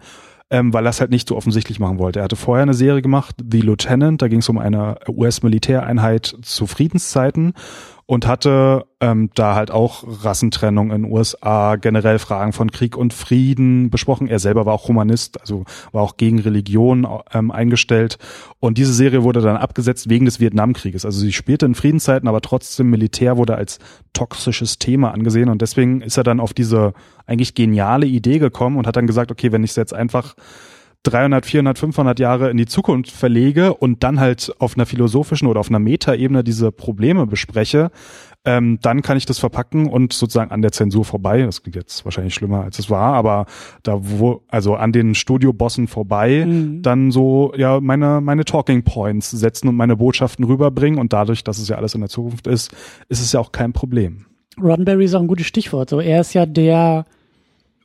ähm, 0.51 0.73
weil 0.73 0.87
er 0.87 0.91
es 0.91 1.01
halt 1.01 1.11
nicht 1.11 1.29
so 1.29 1.37
offensichtlich 1.37 1.79
machen 1.79 1.99
wollte. 1.99 2.21
Er 2.21 2.25
hatte 2.25 2.37
vorher 2.37 2.63
eine 2.63 2.75
Serie 2.75 3.03
gemacht, 3.03 3.37
The 3.51 3.61
Lieutenant, 3.61 4.23
da 4.23 4.29
ging 4.29 4.39
es 4.39 4.49
um 4.49 4.59
eine 4.59 4.97
US-Militäreinheit 5.07 6.37
zu 6.43 6.67
Friedenszeiten 6.67 7.53
und 8.11 8.27
hatte 8.27 8.87
ähm, 9.01 9.29
da 9.35 9.55
halt 9.55 9.71
auch 9.71 10.03
Rassentrennung 10.25 10.93
in 10.93 11.05
USA, 11.05 11.77
generell 11.77 12.19
Fragen 12.19 12.55
von 12.55 12.71
Krieg 12.71 12.97
und 12.97 13.13
Frieden 13.13 13.91
besprochen. 13.91 14.29
Er 14.29 14.39
selber 14.39 14.65
war 14.65 14.73
auch 14.73 14.89
Humanist, 14.89 15.39
also 15.43 15.67
war 15.93 16.03
auch 16.05 16.17
gegen 16.17 16.39
Religion 16.39 17.07
ähm, 17.35 17.51
eingestellt. 17.51 18.17
Und 18.61 18.79
diese 18.79 18.95
Serie 18.95 19.25
wurde 19.25 19.43
dann 19.43 19.59
abgesetzt 19.59 20.09
wegen 20.09 20.25
des 20.25 20.41
Vietnamkrieges. 20.41 21.05
Also 21.05 21.21
sie 21.21 21.35
spielte 21.35 21.67
in 21.67 21.75
Friedenszeiten, 21.75 22.31
aber 22.31 22.41
trotzdem 22.41 22.89
Militär 22.89 23.37
wurde 23.37 23.57
als 23.57 23.79
toxisches 24.15 24.79
Thema 24.79 25.13
angesehen. 25.13 25.51
Und 25.51 25.61
deswegen 25.61 26.01
ist 26.01 26.17
er 26.17 26.25
dann 26.25 26.41
auf 26.41 26.55
diese 26.55 26.95
eigentlich 27.27 27.55
geniale 27.55 28.07
Idee 28.07 28.39
gekommen 28.39 28.79
und 28.79 28.87
hat 28.87 28.97
dann 28.97 29.07
gesagt, 29.07 29.31
okay, 29.31 29.53
wenn 29.53 29.65
ich 29.65 29.73
es 29.73 29.77
jetzt 29.77 29.93
einfach 29.93 30.35
300, 31.05 31.47
400, 31.47 31.79
500 31.79 32.21
Jahre 32.21 32.51
in 32.51 32.57
die 32.57 32.67
Zukunft 32.67 33.11
verlege 33.11 33.75
und 33.75 34.03
dann 34.03 34.21
halt 34.21 34.53
auf 34.59 34.77
einer 34.77 34.87
philosophischen 34.87 35.49
oder 35.49 35.61
auf 35.61 35.69
einer 35.69 35.79
Metaebene 35.79 36.45
diese 36.45 36.73
Probleme 36.73 37.27
bespreche, 37.27 37.91
ähm, 38.45 38.79
dann 38.83 39.03
kann 39.03 39.17
ich 39.17 39.27
das 39.27 39.39
verpacken 39.39 39.89
und 39.89 40.13
sozusagen 40.13 40.51
an 40.51 40.63
der 40.63 40.73
Zensur 40.73 41.05
vorbei, 41.05 41.43
das 41.43 41.63
klingt 41.63 41.77
jetzt 41.77 42.05
wahrscheinlich 42.05 42.35
schlimmer 42.35 42.63
als 42.63 42.79
es 42.79 42.89
war, 42.89 43.15
aber 43.15 43.47
da 43.83 43.99
wo, 44.01 44.43
also 44.49 44.75
an 44.75 44.93
den 44.93 45.15
Studiobossen 45.15 45.89
vorbei, 45.89 46.45
mhm. 46.47 46.83
dann 46.83 47.11
so, 47.11 47.53
ja, 47.57 47.81
meine, 47.81 48.21
meine 48.21 48.45
Talking 48.45 48.85
Points 48.85 49.31
setzen 49.31 49.69
und 49.69 49.77
meine 49.77 49.97
Botschaften 49.97 50.45
rüberbringen 50.45 50.99
und 50.99 51.13
dadurch, 51.13 51.45
dass 51.45 51.59
es 51.59 51.69
ja 51.69 51.77
alles 51.77 51.95
in 51.95 52.01
der 52.01 52.11
Zukunft 52.11 52.47
ist, 52.47 52.73
ist 53.09 53.21
es 53.21 53.33
ja 53.33 53.41
auch 53.41 53.53
kein 53.53 53.73
Problem. 53.73 54.27
Roddenberry 54.61 55.05
ist 55.05 55.15
auch 55.15 55.21
ein 55.21 55.29
gutes 55.29 55.47
Stichwort. 55.47 55.91
So, 55.91 56.01
er 56.01 56.21
ist 56.21 56.35
ja 56.35 56.47
der 56.47 57.05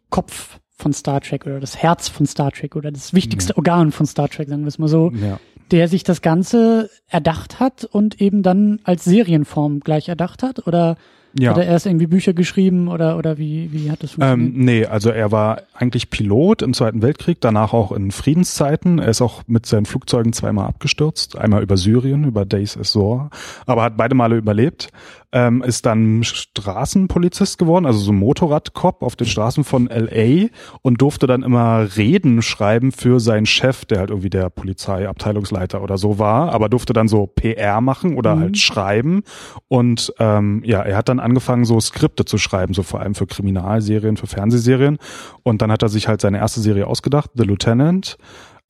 Kopf 0.09 0.59
von 0.83 0.93
Star 0.93 1.21
Trek 1.21 1.45
oder 1.45 1.59
das 1.59 1.77
Herz 1.77 2.09
von 2.09 2.25
Star 2.27 2.51
Trek 2.51 2.75
oder 2.75 2.91
das 2.91 3.13
wichtigste 3.13 3.53
ja. 3.53 3.57
Organ 3.57 3.91
von 3.91 4.05
Star 4.05 4.29
Trek, 4.29 4.49
sagen 4.49 4.63
wir 4.63 4.67
es 4.67 4.77
mal 4.77 4.87
so, 4.87 5.11
ja. 5.11 5.39
der 5.71 5.87
sich 5.87 6.03
das 6.03 6.21
Ganze 6.21 6.89
erdacht 7.07 7.59
hat 7.59 7.85
und 7.85 8.21
eben 8.21 8.43
dann 8.43 8.79
als 8.83 9.05
Serienform 9.05 9.79
gleich 9.79 10.09
erdacht 10.09 10.43
hat 10.43 10.67
oder 10.67 10.97
ja. 11.39 11.49
Hat 11.49 11.57
er 11.57 11.65
erst 11.65 11.87
irgendwie 11.87 12.05
Bücher 12.05 12.33
geschrieben 12.33 12.87
oder, 12.87 13.17
oder 13.17 13.39
wie, 13.39 13.73
wie 13.73 13.89
hat 13.89 14.03
das 14.03 14.11
funktioniert? 14.11 14.55
Ähm, 14.55 14.65
nee, 14.65 14.85
also 14.85 15.09
er 15.09 15.31
war 15.31 15.63
eigentlich 15.73 16.11
Pilot 16.11 16.61
im 16.61 16.75
Zweiten 16.75 17.01
Weltkrieg, 17.01 17.41
danach 17.41 17.73
auch 17.73 17.91
in 17.91 18.11
Friedenszeiten. 18.11 18.99
Er 18.99 19.07
ist 19.07 19.21
auch 19.21 19.41
mit 19.47 19.65
seinen 19.65 19.87
Flugzeugen 19.87 20.31
zweimal 20.33 20.67
abgestürzt. 20.67 21.35
Einmal 21.35 21.63
über 21.63 21.75
Syrien, 21.75 22.25
über 22.25 22.45
Days 22.45 22.77
Azor, 22.77 23.31
aber 23.65 23.81
hat 23.81 23.97
beide 23.97 24.13
Male 24.13 24.37
überlebt. 24.37 24.89
Ähm, 25.33 25.63
ist 25.63 25.85
dann 25.85 26.23
Straßenpolizist 26.23 27.57
geworden, 27.57 27.87
also 27.87 27.99
so 27.99 28.13
Motorradcop 28.13 29.01
auf 29.01 29.15
den 29.15 29.25
Straßen 29.25 29.63
von 29.63 29.87
LA 29.87 30.47
und 30.83 31.01
durfte 31.01 31.25
dann 31.25 31.41
immer 31.41 31.87
Reden 31.97 32.43
schreiben 32.43 32.91
für 32.91 33.19
seinen 33.19 33.47
Chef, 33.47 33.83
der 33.85 33.99
halt 33.99 34.11
irgendwie 34.11 34.29
der 34.29 34.51
Polizeiabteilungsleiter 34.51 35.81
oder 35.81 35.97
so 35.97 36.19
war, 36.19 36.53
aber 36.53 36.69
durfte 36.69 36.93
dann 36.93 37.07
so 37.07 37.25
PR 37.25 37.81
machen 37.81 38.15
oder 38.15 38.35
mhm. 38.35 38.39
halt 38.41 38.57
schreiben. 38.59 39.23
Und 39.67 40.13
ähm, 40.19 40.61
ja, 40.63 40.81
er 40.83 40.95
hat 40.95 41.09
dann 41.09 41.19
angefangen, 41.19 41.65
so 41.65 41.79
Skripte 41.79 42.25
zu 42.25 42.37
schreiben, 42.37 42.75
so 42.75 42.83
vor 42.83 42.99
allem 42.99 43.15
für 43.15 43.25
Kriminalserien, 43.25 44.17
für 44.17 44.27
Fernsehserien. 44.27 44.99
Und 45.41 45.63
dann 45.63 45.71
hat 45.71 45.81
er 45.81 45.89
sich 45.89 46.07
halt 46.07 46.21
seine 46.21 46.37
erste 46.37 46.61
Serie 46.61 46.85
ausgedacht, 46.85 47.31
The 47.33 47.43
Lieutenant 47.43 48.17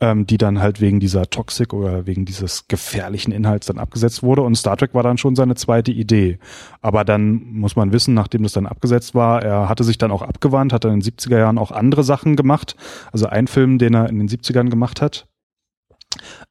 ähm, 0.04 0.28
die 0.28 0.38
dann 0.38 0.60
halt 0.60 0.82
wegen 0.82 1.00
dieser 1.00 1.30
Toxic 1.30 1.72
oder 1.72 2.06
wegen 2.06 2.26
dieses 2.26 2.68
gefährlichen 2.68 3.32
Inhalts 3.32 3.68
dann 3.68 3.80
abgesetzt 3.80 4.22
wurde. 4.22 4.42
Und 4.42 4.56
Star 4.56 4.76
Trek 4.76 4.94
war 4.94 5.02
dann 5.02 5.18
schon 5.18 5.38
seine 5.38 5.56
zweite 5.56 5.94
Idee. 5.94 6.40
Aber 6.82 7.06
dann 7.06 7.36
muss 7.54 7.78
man 7.78 7.94
wissen, 7.94 8.14
nachdem 8.14 8.44
das 8.44 8.52
dann 8.52 8.68
abgesetzt 8.68 9.16
war, 9.16 9.42
er 9.42 9.70
hatte 9.70 9.86
sich 9.86 9.98
dann 9.98 10.12
auch 10.12 10.22
abgewandt, 10.22 10.74
hat 10.74 10.84
dann 10.84 10.96
in 10.96 11.00
den 11.00 11.10
70er 11.10 11.38
Jahren 11.38 11.58
auch 11.58 11.72
andere 11.72 12.04
Sachen 12.04 12.36
gemacht. 12.36 12.76
Also 13.14 13.28
ein 13.28 13.48
Film, 13.48 13.78
den 13.78 13.94
er 13.94 14.10
in 14.10 14.20
den 14.20 14.28
70ern 14.28 14.70
gemacht 14.70 15.02
hat. 15.02 15.26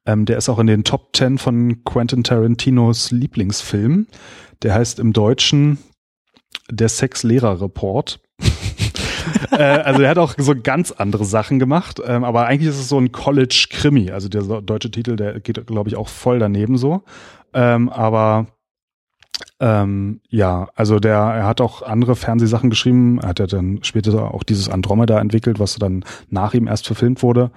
Ähm, 0.07 0.25
der 0.25 0.37
ist 0.39 0.49
auch 0.49 0.57
in 0.57 0.65
den 0.65 0.83
Top 0.83 1.15
10 1.15 1.37
von 1.37 1.83
Quentin 1.83 2.23
Tarantinos 2.23 3.11
Lieblingsfilm. 3.11 4.07
Der 4.63 4.73
heißt 4.73 4.97
im 4.97 5.13
Deutschen 5.13 5.77
Der 6.71 6.89
Sex-Lehrer-Report. 6.89 8.19
äh, 9.59 9.63
also 9.63 10.01
er 10.01 10.09
hat 10.09 10.17
auch 10.17 10.35
so 10.37 10.53
ganz 10.61 10.91
andere 10.91 11.25
Sachen 11.25 11.59
gemacht, 11.59 12.01
ähm, 12.05 12.23
aber 12.23 12.47
eigentlich 12.47 12.69
ist 12.69 12.79
es 12.79 12.89
so 12.89 12.99
ein 12.99 13.11
College-Krimi. 13.11 14.11
Also 14.11 14.29
der 14.29 14.41
deutsche 14.61 14.91
Titel, 14.91 15.15
der 15.15 15.39
geht, 15.39 15.65
glaube 15.67 15.89
ich, 15.89 15.95
auch 15.95 16.07
voll 16.07 16.39
daneben 16.39 16.77
so. 16.77 17.03
Ähm, 17.53 17.89
aber 17.89 18.47
ähm, 19.59 20.21
ja, 20.29 20.69
also 20.75 20.99
der, 20.99 21.15
er 21.15 21.45
hat 21.45 21.61
auch 21.61 21.81
andere 21.81 22.15
Fernsehsachen 22.15 22.69
geschrieben. 22.69 23.19
Er 23.19 23.29
hat 23.29 23.39
ja 23.39 23.47
dann 23.47 23.79
später 23.83 24.33
auch 24.33 24.43
dieses 24.43 24.69
Andromeda 24.69 25.19
entwickelt, 25.19 25.59
was 25.59 25.75
dann 25.75 26.03
nach 26.29 26.53
ihm 26.53 26.67
erst 26.67 26.85
verfilmt 26.87 27.23
wurde. 27.23 27.51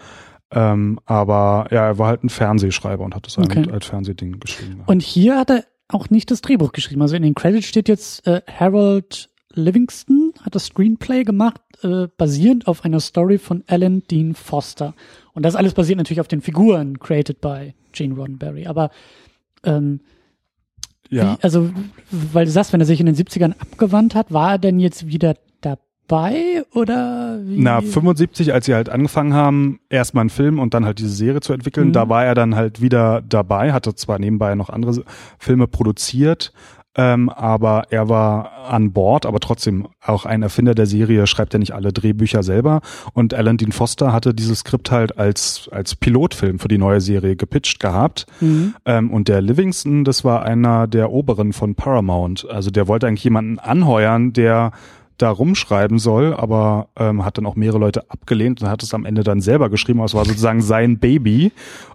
Ähm, 0.52 1.00
aber 1.04 1.66
ja, 1.70 1.86
er 1.86 1.98
war 1.98 2.08
halt 2.08 2.22
ein 2.22 2.28
Fernsehschreiber 2.28 3.04
und 3.04 3.14
hat 3.14 3.26
das 3.26 3.36
okay. 3.38 3.56
halt 3.56 3.72
als 3.72 3.86
Fernsehding 3.86 4.38
geschrieben. 4.38 4.82
Und 4.86 5.02
hier 5.02 5.38
hat 5.38 5.50
er 5.50 5.64
auch 5.88 6.10
nicht 6.10 6.30
das 6.30 6.40
Drehbuch 6.40 6.72
geschrieben. 6.72 7.02
Also 7.02 7.16
in 7.16 7.22
den 7.22 7.34
Credits 7.34 7.66
steht 7.66 7.88
jetzt 7.88 8.26
äh, 8.26 8.42
Harold 8.46 9.28
Livingston 9.56 10.34
hat 10.42 10.54
das 10.54 10.66
Screenplay 10.66 11.24
gemacht, 11.24 11.60
äh, 11.82 12.08
basierend 12.16 12.66
auf 12.66 12.84
einer 12.84 13.00
Story 13.00 13.38
von 13.38 13.64
Alan 13.66 14.02
Dean 14.10 14.34
Foster. 14.34 14.94
Und 15.34 15.44
das 15.44 15.54
alles 15.54 15.74
basiert 15.74 15.98
natürlich 15.98 16.20
auf 16.20 16.28
den 16.28 16.40
Figuren 16.40 16.98
created 16.98 17.40
by 17.40 17.74
Gene 17.92 18.14
Roddenberry. 18.14 18.66
Aber 18.66 18.90
ähm, 19.64 20.00
ja. 21.10 21.34
Wie, 21.34 21.42
also, 21.42 21.70
weil 22.10 22.46
du 22.46 22.50
sagst, 22.50 22.72
wenn 22.72 22.80
er 22.80 22.86
sich 22.86 23.00
in 23.00 23.06
den 23.06 23.14
70ern 23.14 23.54
abgewandt 23.58 24.14
hat, 24.14 24.32
war 24.32 24.52
er 24.52 24.58
denn 24.58 24.78
jetzt 24.78 25.06
wieder 25.06 25.36
dabei 25.60 26.64
oder 26.72 27.40
wie? 27.42 27.60
Na, 27.60 27.80
75, 27.80 28.52
als 28.52 28.66
sie 28.66 28.74
halt 28.74 28.88
angefangen 28.88 29.34
haben, 29.34 29.80
erstmal 29.88 30.22
einen 30.22 30.30
Film 30.30 30.58
und 30.58 30.74
dann 30.74 30.84
halt 30.84 30.98
diese 30.98 31.10
Serie 31.10 31.40
zu 31.40 31.52
entwickeln, 31.52 31.88
mhm. 31.88 31.92
da 31.92 32.08
war 32.08 32.24
er 32.24 32.34
dann 32.34 32.54
halt 32.54 32.80
wieder 32.80 33.22
dabei, 33.22 33.72
hatte 33.72 33.94
zwar 33.94 34.18
nebenbei 34.18 34.54
noch 34.54 34.70
andere 34.70 35.04
Filme 35.38 35.66
produziert, 35.66 36.52
ähm, 36.96 37.28
aber 37.28 37.84
er 37.90 38.08
war 38.08 38.70
an 38.70 38.92
Bord, 38.92 39.26
aber 39.26 39.38
trotzdem 39.38 39.86
auch 40.04 40.24
ein 40.24 40.42
Erfinder 40.42 40.74
der 40.74 40.86
Serie, 40.86 41.26
schreibt 41.26 41.52
ja 41.52 41.58
nicht 41.58 41.72
alle 41.72 41.92
Drehbücher 41.92 42.42
selber. 42.42 42.80
Und 43.12 43.34
Alan 43.34 43.58
Dean 43.58 43.72
Foster 43.72 44.12
hatte 44.12 44.34
dieses 44.34 44.60
Skript 44.60 44.90
halt 44.90 45.18
als, 45.18 45.68
als 45.70 45.94
Pilotfilm 45.94 46.58
für 46.58 46.68
die 46.68 46.78
neue 46.78 47.00
Serie 47.00 47.36
gepitcht 47.36 47.80
gehabt. 47.80 48.26
Mhm. 48.40 48.74
Ähm, 48.86 49.10
und 49.10 49.28
der 49.28 49.42
Livingston, 49.42 50.04
das 50.04 50.24
war 50.24 50.42
einer 50.42 50.86
der 50.86 51.12
Oberen 51.12 51.52
von 51.52 51.74
Paramount. 51.74 52.48
Also 52.48 52.70
der 52.70 52.88
wollte 52.88 53.06
eigentlich 53.06 53.24
jemanden 53.24 53.58
anheuern, 53.58 54.32
der 54.32 54.72
da 55.18 55.30
rumschreiben 55.30 55.98
soll, 55.98 56.34
aber 56.34 56.88
ähm, 56.96 57.24
hat 57.24 57.38
dann 57.38 57.46
auch 57.46 57.56
mehrere 57.56 57.78
Leute 57.78 58.10
abgelehnt 58.10 58.60
und 58.60 58.68
hat 58.68 58.82
es 58.82 58.92
am 58.92 59.06
Ende 59.06 59.22
dann 59.22 59.40
selber 59.40 59.70
geschrieben. 59.70 60.00
Aber 60.00 60.06
es 60.06 60.14
war 60.14 60.24
sozusagen 60.24 60.60
sein 60.60 60.98
Baby. 60.98 61.52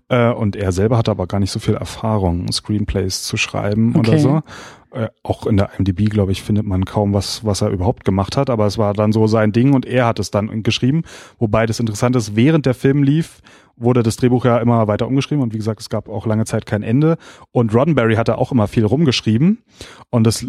Äh, 0.09 0.31
und 0.31 0.55
er 0.55 0.71
selber 0.71 0.97
hatte 0.97 1.11
aber 1.11 1.27
gar 1.27 1.39
nicht 1.39 1.51
so 1.51 1.59
viel 1.59 1.75
Erfahrung, 1.75 2.51
Screenplays 2.51 3.23
zu 3.23 3.37
schreiben 3.37 3.95
okay. 3.95 4.09
oder 4.09 4.19
so. 4.19 4.41
Äh, 4.91 5.07
auch 5.23 5.45
in 5.47 5.55
der 5.55 5.69
IMDb, 5.77 6.09
glaube 6.09 6.33
ich, 6.33 6.43
findet 6.43 6.65
man 6.65 6.83
kaum 6.83 7.13
was, 7.13 7.45
was 7.45 7.61
er 7.61 7.69
überhaupt 7.69 8.03
gemacht 8.03 8.35
hat, 8.35 8.49
aber 8.49 8.65
es 8.65 8.77
war 8.77 8.93
dann 8.93 9.13
so 9.13 9.25
sein 9.25 9.53
Ding 9.53 9.73
und 9.73 9.85
er 9.85 10.05
hat 10.05 10.19
es 10.19 10.31
dann 10.31 10.63
geschrieben. 10.63 11.03
Wobei 11.39 11.65
das 11.65 11.79
Interessante 11.79 12.19
ist, 12.19 12.35
während 12.35 12.65
der 12.65 12.73
Film 12.73 13.03
lief, 13.03 13.41
wurde 13.77 14.03
das 14.03 14.17
Drehbuch 14.17 14.43
ja 14.43 14.57
immer 14.57 14.87
weiter 14.87 15.07
umgeschrieben 15.07 15.41
und 15.41 15.53
wie 15.53 15.57
gesagt, 15.57 15.79
es 15.79 15.89
gab 15.89 16.09
auch 16.09 16.25
lange 16.25 16.43
Zeit 16.43 16.65
kein 16.65 16.83
Ende. 16.83 17.17
Und 17.51 17.73
Roddenberry 17.73 18.15
hatte 18.15 18.37
auch 18.37 18.51
immer 18.51 18.67
viel 18.67 18.85
rumgeschrieben 18.85 19.59
und 20.09 20.25
das 20.25 20.45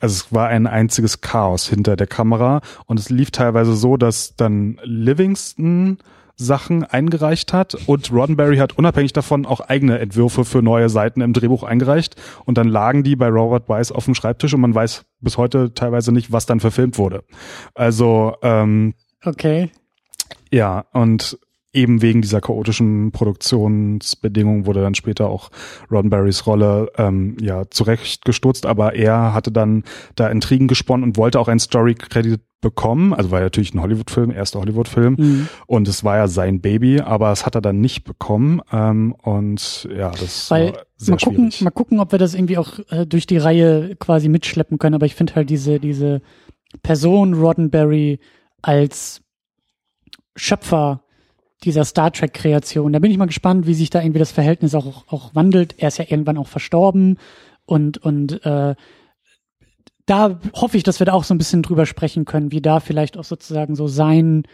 also 0.00 0.12
es 0.12 0.32
war 0.32 0.48
ein 0.48 0.68
einziges 0.68 1.22
Chaos 1.22 1.68
hinter 1.68 1.96
der 1.96 2.06
Kamera 2.06 2.60
und 2.86 3.00
es 3.00 3.10
lief 3.10 3.32
teilweise 3.32 3.74
so, 3.74 3.96
dass 3.96 4.36
dann 4.36 4.78
Livingston 4.84 5.98
Sachen 6.38 6.84
eingereicht 6.84 7.52
hat 7.52 7.76
und 7.86 8.12
Roddenberry 8.12 8.58
hat 8.58 8.78
unabhängig 8.78 9.12
davon 9.12 9.44
auch 9.44 9.60
eigene 9.60 9.98
Entwürfe 9.98 10.44
für 10.44 10.62
neue 10.62 10.88
Seiten 10.88 11.20
im 11.20 11.32
Drehbuch 11.32 11.64
eingereicht 11.64 12.14
und 12.44 12.56
dann 12.56 12.68
lagen 12.68 13.02
die 13.02 13.16
bei 13.16 13.28
Robert 13.28 13.68
Weiss 13.68 13.92
auf 13.92 14.04
dem 14.04 14.14
Schreibtisch 14.14 14.54
und 14.54 14.60
man 14.60 14.74
weiß 14.74 15.04
bis 15.20 15.36
heute 15.36 15.74
teilweise 15.74 16.12
nicht, 16.12 16.30
was 16.30 16.46
dann 16.46 16.60
verfilmt 16.60 16.96
wurde. 16.96 17.24
Also 17.74 18.36
ähm, 18.42 18.94
okay. 19.24 19.70
Ja, 20.50 20.86
und 20.92 21.38
eben 21.72 22.00
wegen 22.00 22.22
dieser 22.22 22.40
chaotischen 22.40 23.12
Produktionsbedingungen 23.12 24.66
wurde 24.66 24.80
dann 24.80 24.94
später 24.94 25.28
auch 25.28 25.50
Roddenberrys 25.90 26.46
Rolle 26.46 26.90
ähm, 26.96 27.36
ja 27.40 27.64
zurechtgestutzt, 27.70 28.64
aber 28.64 28.94
er 28.94 29.34
hatte 29.34 29.52
dann 29.52 29.84
da 30.14 30.28
Intrigen 30.28 30.66
gesponnen 30.66 31.04
und 31.04 31.16
wollte 31.16 31.38
auch 31.38 31.48
ein 31.48 31.58
Story-Credit 31.58 32.40
bekommen, 32.60 33.14
also 33.14 33.30
war 33.30 33.38
ja 33.38 33.46
natürlich 33.46 33.72
ein 33.74 33.82
Hollywood-Film, 33.82 34.32
erster 34.32 34.60
Hollywood-Film. 34.60 35.16
Mhm. 35.18 35.48
und 35.66 35.86
es 35.86 36.02
war 36.02 36.16
ja 36.16 36.26
sein 36.26 36.60
Baby, 36.60 37.00
aber 37.00 37.30
es 37.30 37.46
hat 37.46 37.54
er 37.54 37.60
dann 37.60 37.80
nicht 37.80 38.04
bekommen. 38.04 38.60
Ähm, 38.72 39.14
und 39.22 39.88
ja, 39.94 40.10
das 40.10 40.50
Weil, 40.50 40.72
war 40.72 40.82
sehr 40.96 41.12
mal 41.12 41.18
gucken, 41.18 41.36
schwierig. 41.36 41.60
Mal 41.62 41.70
gucken, 41.70 42.00
ob 42.00 42.12
wir 42.12 42.18
das 42.18 42.34
irgendwie 42.34 42.58
auch 42.58 42.80
äh, 42.88 43.06
durch 43.06 43.26
die 43.26 43.36
Reihe 43.36 43.94
quasi 43.96 44.28
mitschleppen 44.28 44.78
können, 44.78 44.96
aber 44.96 45.06
ich 45.06 45.14
finde 45.14 45.36
halt 45.36 45.50
diese, 45.50 45.78
diese 45.78 46.20
Person 46.82 47.34
Roddenberry 47.34 48.18
als 48.60 49.22
Schöpfer 50.34 51.02
dieser 51.64 51.84
Star 51.84 52.12
Trek 52.12 52.34
Kreation. 52.34 52.92
Da 52.92 52.98
bin 52.98 53.10
ich 53.10 53.18
mal 53.18 53.26
gespannt, 53.26 53.66
wie 53.66 53.74
sich 53.74 53.90
da 53.90 54.00
irgendwie 54.00 54.20
das 54.20 54.32
Verhältnis 54.32 54.74
auch, 54.74 55.04
auch 55.08 55.34
wandelt. 55.34 55.74
Er 55.78 55.88
ist 55.88 55.98
ja 55.98 56.06
irgendwann 56.08 56.38
auch 56.38 56.48
verstorben 56.48 57.18
und, 57.66 57.98
und 57.98 58.44
äh, 58.44 58.74
da 60.06 60.40
hoffe 60.54 60.76
ich, 60.78 60.82
dass 60.82 61.00
wir 61.00 61.06
da 61.06 61.12
auch 61.12 61.24
so 61.24 61.34
ein 61.34 61.38
bisschen 61.38 61.62
drüber 61.62 61.84
sprechen 61.84 62.24
können, 62.24 62.50
wie 62.50 62.62
da 62.62 62.80
vielleicht 62.80 63.18
auch 63.18 63.24
sozusagen 63.24 63.74
so 63.76 63.88
sein, 63.88 64.44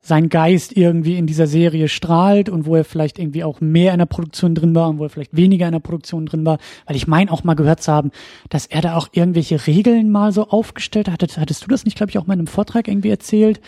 sein 0.00 0.28
Geist 0.28 0.76
irgendwie 0.76 1.16
in 1.16 1.26
dieser 1.26 1.48
Serie 1.48 1.88
strahlt 1.88 2.48
und 2.48 2.66
wo 2.66 2.76
er 2.76 2.84
vielleicht 2.84 3.18
irgendwie 3.18 3.42
auch 3.42 3.60
mehr 3.60 3.92
in 3.92 3.98
der 3.98 4.06
Produktion 4.06 4.54
drin 4.54 4.76
war 4.76 4.88
und 4.88 4.98
wo 4.98 5.04
er 5.04 5.10
vielleicht 5.10 5.36
weniger 5.36 5.66
in 5.66 5.72
der 5.72 5.80
Produktion 5.80 6.26
drin 6.26 6.46
war. 6.46 6.58
Weil 6.86 6.94
ich 6.94 7.08
meine 7.08 7.32
auch 7.32 7.42
mal 7.42 7.54
gehört 7.54 7.82
zu 7.82 7.90
haben, 7.90 8.12
dass 8.48 8.66
er 8.66 8.80
da 8.80 8.96
auch 8.96 9.08
irgendwelche 9.10 9.66
Regeln 9.66 10.12
mal 10.12 10.30
so 10.30 10.48
aufgestellt 10.48 11.10
hat. 11.10 11.22
Hattest, 11.36 11.64
du 11.64 11.68
das 11.68 11.84
nicht, 11.84 11.96
glaube 11.96 12.10
ich, 12.10 12.18
auch 12.18 12.28
mal 12.28 12.34
in 12.34 12.40
einem 12.40 12.46
Vortrag 12.46 12.86
irgendwie 12.86 13.10
erzählt? 13.10 13.60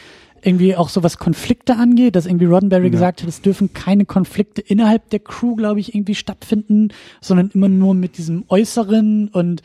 Irgendwie 0.45 0.77
auch 0.77 0.89
so 0.89 1.03
was 1.03 1.19
Konflikte 1.19 1.77
angeht, 1.77 2.17
dass 2.17 2.27
irgendwie 2.27 2.47
Roddenberry 2.47 2.85
ja. 2.85 2.91
gesagt 2.91 3.23
hat, 3.23 3.29
es 3.29 3.41
dürfen 3.41 3.73
keine 3.73 4.05
Konflikte 4.05 4.61
innerhalb 4.61 5.11
der 5.11 5.21
Crew, 5.21 5.57
glaube 5.57 5.81
ich, 5.81 5.95
irgendwie 5.95 6.15
stattfinden, 6.15 6.89
sondern 7.21 7.51
immer 7.55 7.69
nur 7.69 7.95
mit 7.95 8.19
diesem 8.19 8.45
Äußeren 8.49 9.29
und 9.29 9.63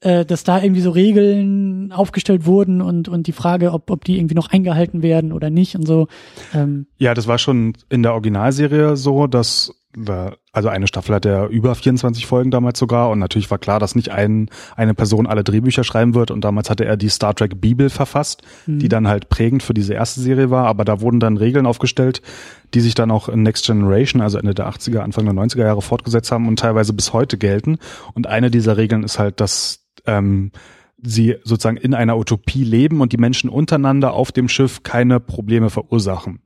äh, 0.00 0.24
dass 0.24 0.44
da 0.44 0.62
irgendwie 0.62 0.82
so 0.82 0.90
Regeln 0.90 1.92
aufgestellt 1.92 2.44
wurden 2.46 2.82
und 2.82 3.08
und 3.08 3.26
die 3.26 3.32
Frage, 3.32 3.72
ob 3.72 3.90
ob 3.90 4.04
die 4.04 4.18
irgendwie 4.18 4.34
noch 4.34 4.50
eingehalten 4.50 5.02
werden 5.02 5.32
oder 5.32 5.50
nicht 5.50 5.74
und 5.74 5.86
so. 5.86 6.08
Ähm. 6.54 6.86
Ja, 6.98 7.14
das 7.14 7.26
war 7.26 7.38
schon 7.38 7.74
in 7.88 8.02
der 8.02 8.12
Originalserie 8.12 8.96
so, 8.96 9.26
dass 9.26 9.72
also 10.52 10.68
eine 10.68 10.86
Staffel 10.86 11.14
hat 11.14 11.24
er 11.24 11.48
über 11.48 11.74
24 11.74 12.26
Folgen 12.26 12.50
damals 12.50 12.78
sogar 12.78 13.08
und 13.08 13.18
natürlich 13.18 13.50
war 13.50 13.58
klar, 13.58 13.78
dass 13.78 13.94
nicht 13.94 14.10
ein, 14.10 14.50
eine 14.76 14.92
Person 14.92 15.26
alle 15.26 15.42
Drehbücher 15.42 15.84
schreiben 15.84 16.14
wird 16.14 16.30
und 16.30 16.44
damals 16.44 16.68
hatte 16.68 16.84
er 16.84 16.98
die 16.98 17.08
Star 17.08 17.34
Trek 17.34 17.60
Bibel 17.60 17.88
verfasst, 17.88 18.42
mhm. 18.66 18.78
die 18.78 18.88
dann 18.88 19.08
halt 19.08 19.30
prägend 19.30 19.62
für 19.62 19.72
diese 19.72 19.94
erste 19.94 20.20
Serie 20.20 20.50
war, 20.50 20.66
aber 20.66 20.84
da 20.84 21.00
wurden 21.00 21.18
dann 21.18 21.38
Regeln 21.38 21.64
aufgestellt, 21.64 22.20
die 22.74 22.80
sich 22.80 22.94
dann 22.94 23.10
auch 23.10 23.30
in 23.30 23.42
Next 23.42 23.64
Generation, 23.66 24.20
also 24.20 24.36
Ende 24.36 24.54
der 24.54 24.68
80er, 24.68 24.98
Anfang 24.98 25.24
der 25.24 25.34
90er 25.34 25.64
Jahre 25.64 25.82
fortgesetzt 25.82 26.30
haben 26.30 26.46
und 26.46 26.58
teilweise 26.58 26.92
bis 26.92 27.14
heute 27.14 27.38
gelten 27.38 27.78
und 28.12 28.26
eine 28.26 28.50
dieser 28.50 28.76
Regeln 28.76 29.02
ist 29.02 29.18
halt, 29.18 29.40
dass 29.40 29.86
ähm, 30.06 30.52
sie 31.02 31.36
sozusagen 31.42 31.76
in 31.78 31.94
einer 31.94 32.18
Utopie 32.18 32.64
leben 32.64 33.00
und 33.00 33.12
die 33.12 33.18
Menschen 33.18 33.48
untereinander 33.48 34.12
auf 34.12 34.32
dem 34.32 34.48
Schiff 34.48 34.82
keine 34.82 35.20
Probleme 35.20 35.70
verursachen. 35.70 36.40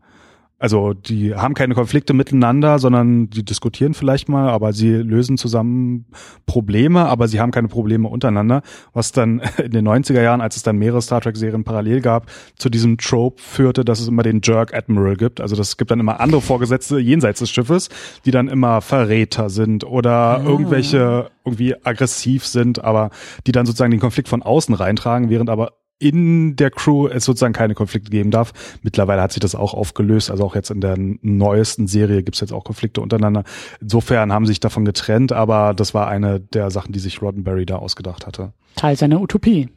Also 0.61 0.93
die 0.93 1.35
haben 1.35 1.55
keine 1.55 1.75
Konflikte 1.75 2.13
miteinander, 2.13 2.79
sondern 2.79 3.31
die 3.31 3.43
diskutieren 3.43 3.95
vielleicht 3.95 4.29
mal, 4.29 4.51
aber 4.51 4.75
sie 4.75 4.93
lösen 4.93 5.39
zusammen 5.39 6.05
Probleme, 6.45 7.07
aber 7.07 7.29
sie 7.29 7.41
haben 7.41 7.51
keine 7.51 7.69
Probleme 7.69 8.07
untereinander, 8.09 8.61
was 8.93 9.11
dann 9.13 9.41
in 9.65 9.71
den 9.71 9.89
90er 9.89 10.21
Jahren, 10.21 10.43
als 10.43 10.57
es 10.57 10.63
dann 10.63 10.77
mehrere 10.77 11.01
Star 11.01 11.23
Trek-Serien 11.23 11.65
parallel 11.65 12.03
gab, 12.03 12.31
zu 12.57 12.69
diesem 12.69 12.99
Trope 12.99 13.41
führte, 13.41 13.87
dass 13.87 14.01
es 14.01 14.09
immer 14.09 14.23
den 14.23 14.43
Jerk 14.45 14.75
Admiral 14.75 15.17
gibt. 15.17 15.41
Also 15.41 15.57
das 15.57 15.79
gibt 15.79 15.91
dann 15.91 15.99
immer 15.99 16.21
andere 16.21 16.43
Vorgesetzte 16.43 16.99
jenseits 16.99 17.39
des 17.39 17.51
Schiffes, 17.51 17.89
die 18.27 18.31
dann 18.31 18.49
immer 18.49 18.83
Verräter 18.83 19.49
sind 19.49 19.85
oder 19.85 20.11
ah. 20.11 20.43
irgendwelche 20.45 21.31
irgendwie 21.43 21.75
aggressiv 21.85 22.47
sind, 22.47 22.85
aber 22.85 23.09
die 23.47 23.53
dann 23.53 23.65
sozusagen 23.65 23.93
den 23.93 24.01
Konflikt 24.01 24.29
von 24.29 24.43
außen 24.43 24.75
reintragen, 24.75 25.31
während 25.31 25.49
aber 25.49 25.73
in 26.01 26.57
der 26.57 26.71
Crew 26.71 27.07
es 27.07 27.25
sozusagen 27.25 27.53
keine 27.53 27.75
Konflikte 27.75 28.11
geben 28.11 28.31
darf. 28.31 28.53
Mittlerweile 28.83 29.23
hat 29.23 29.33
sich 29.33 29.41
das 29.41 29.55
auch 29.55 29.75
aufgelöst. 29.75 30.31
Also 30.31 30.45
auch 30.45 30.57
jetzt 30.57 30.71
in 30.71 30.81
der 30.81 30.97
neuesten 30.99 31.87
Serie 31.87 32.23
gibt 32.23 32.37
es 32.37 32.41
jetzt 32.41 32.53
auch 32.53 32.65
Konflikte 32.65 33.03
untereinander. 33.03 33.45
Insofern 33.81 34.33
haben 34.33 34.47
sie 34.47 34.53
sich 34.53 34.61
davon 34.61 34.85
getrennt, 34.85 35.33
aber 35.33 35.75
das 35.75 35.95
war 35.95 36.09
eine 36.09 36.41
der 36.41 36.71
Sachen, 36.71 36.93
die 36.93 36.99
sich 36.99 37.23
Roddenberry 37.23 37.67
da 37.67 37.77
ausgedacht 37.77 38.27
hatte. 38.27 38.53
Teil 38.77 38.97
seiner 38.97 39.21
Utopie. 39.21 39.69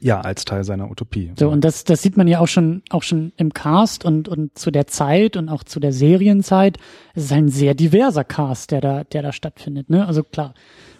Ja, 0.00 0.20
als 0.20 0.44
Teil 0.44 0.64
seiner 0.64 0.90
Utopie. 0.90 1.32
So, 1.38 1.48
und 1.48 1.64
das, 1.64 1.84
das 1.84 2.02
sieht 2.02 2.18
man 2.18 2.28
ja 2.28 2.40
auch 2.40 2.48
schon, 2.48 2.82
auch 2.90 3.02
schon 3.02 3.32
im 3.38 3.54
Cast 3.54 4.04
und, 4.04 4.28
und 4.28 4.58
zu 4.58 4.70
der 4.70 4.86
Zeit 4.86 5.34
und 5.38 5.48
auch 5.48 5.64
zu 5.64 5.80
der 5.80 5.94
Serienzeit. 5.94 6.76
Es 7.14 7.24
ist 7.24 7.32
ein 7.32 7.48
sehr 7.48 7.72
diverser 7.74 8.22
Cast, 8.22 8.70
der 8.70 8.82
da, 8.82 9.04
der 9.04 9.22
da 9.22 9.32
stattfindet, 9.32 9.88
ne? 9.88 10.06
Also 10.06 10.22
klar, 10.22 10.52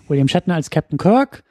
William 0.08 0.28
Shatner 0.28 0.54
als 0.54 0.70
Captain 0.70 0.96
Kirk, 0.96 1.44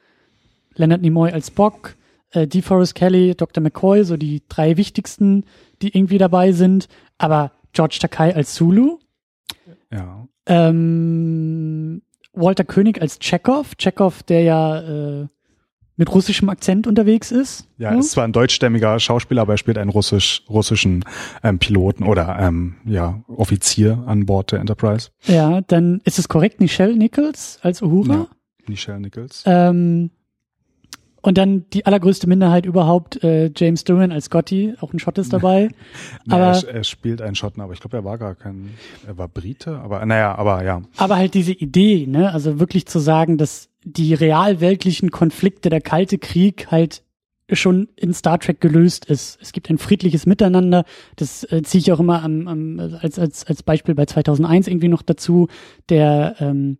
Leonard 0.74 1.02
Nimoy 1.02 1.30
als 1.30 1.46
Spock, 1.46 1.94
äh, 2.34 2.46
DeForest 2.46 2.94
Kelly, 2.94 3.34
Dr. 3.34 3.62
McCoy, 3.62 4.04
so 4.04 4.16
die 4.16 4.42
drei 4.48 4.76
wichtigsten, 4.76 5.44
die 5.82 5.96
irgendwie 5.96 6.18
dabei 6.18 6.52
sind. 6.52 6.88
Aber 7.18 7.52
George 7.72 7.98
Takai 8.00 8.34
als 8.34 8.54
Zulu. 8.54 8.98
Ja. 9.92 10.26
Ähm, 10.46 12.02
Walter 12.32 12.64
König 12.64 13.00
als 13.00 13.18
Chekhov. 13.18 13.76
Chekhov, 13.76 14.22
der 14.24 14.42
ja 14.42 14.80
äh, 15.22 15.26
mit 15.96 16.12
russischem 16.12 16.48
Akzent 16.48 16.86
unterwegs 16.86 17.30
ist. 17.30 17.68
Ja, 17.78 17.90
hm? 17.90 18.00
ist 18.00 18.10
zwar 18.12 18.24
ein 18.24 18.32
deutschstämmiger 18.32 18.98
Schauspieler, 18.98 19.42
aber 19.42 19.54
er 19.54 19.58
spielt 19.58 19.78
einen 19.78 19.90
russisch, 19.90 20.42
russischen 20.48 21.04
ähm, 21.42 21.58
Piloten 21.58 22.04
oder 22.04 22.36
ähm, 22.40 22.76
ja, 22.84 23.22
Offizier 23.28 24.02
an 24.06 24.26
Bord 24.26 24.52
der 24.52 24.60
Enterprise. 24.60 25.10
Ja, 25.24 25.60
dann 25.60 26.00
ist 26.04 26.18
es 26.18 26.28
korrekt, 26.28 26.60
Nichelle 26.60 26.96
Nichols 26.96 27.58
als 27.62 27.80
Uhura. 27.80 28.14
Ja, 28.14 28.26
Nichelle 28.66 29.00
Nichols. 29.00 29.44
Ähm, 29.46 30.10
und 31.24 31.38
dann 31.38 31.64
die 31.72 31.86
allergrößte 31.86 32.26
Minderheit 32.28 32.66
überhaupt, 32.66 33.24
äh, 33.24 33.50
James 33.56 33.84
Duran 33.84 34.12
als 34.12 34.26
Scotty, 34.26 34.74
auch 34.80 34.92
ein 34.92 34.98
Schott 34.98 35.16
ist 35.16 35.32
dabei. 35.32 35.68
nee, 36.26 36.34
aber 36.34 36.52
er, 36.52 36.68
er, 36.68 36.84
spielt 36.84 37.22
einen 37.22 37.34
Schotten, 37.34 37.62
aber 37.62 37.72
ich 37.72 37.80
glaube, 37.80 37.96
er 37.96 38.04
war 38.04 38.18
gar 38.18 38.34
kein, 38.34 38.74
er 39.06 39.16
war 39.16 39.28
Brite, 39.28 39.78
aber 39.78 40.04
naja, 40.04 40.34
aber 40.34 40.62
ja. 40.64 40.82
Aber 40.98 41.16
halt 41.16 41.32
diese 41.32 41.52
Idee, 41.52 42.06
ne, 42.06 42.30
also 42.30 42.60
wirklich 42.60 42.84
zu 42.84 42.98
sagen, 42.98 43.38
dass 43.38 43.70
die 43.84 44.12
realweltlichen 44.12 45.10
Konflikte, 45.10 45.70
der 45.70 45.80
Kalte 45.80 46.18
Krieg 46.18 46.70
halt 46.70 47.02
schon 47.50 47.88
in 47.96 48.12
Star 48.12 48.38
Trek 48.38 48.60
gelöst 48.60 49.06
ist. 49.06 49.38
Es 49.40 49.52
gibt 49.52 49.70
ein 49.70 49.78
friedliches 49.78 50.26
Miteinander. 50.26 50.84
Das 51.16 51.44
äh, 51.50 51.62
ziehe 51.62 51.80
ich 51.80 51.92
auch 51.92 52.00
immer 52.00 52.22
am, 52.22 52.48
am, 52.48 52.98
als, 53.00 53.18
als, 53.18 53.46
als 53.46 53.62
Beispiel 53.62 53.94
bei 53.94 54.04
2001 54.04 54.66
irgendwie 54.68 54.88
noch 54.88 55.02
dazu. 55.02 55.48
Der 55.88 56.36
ähm, 56.38 56.78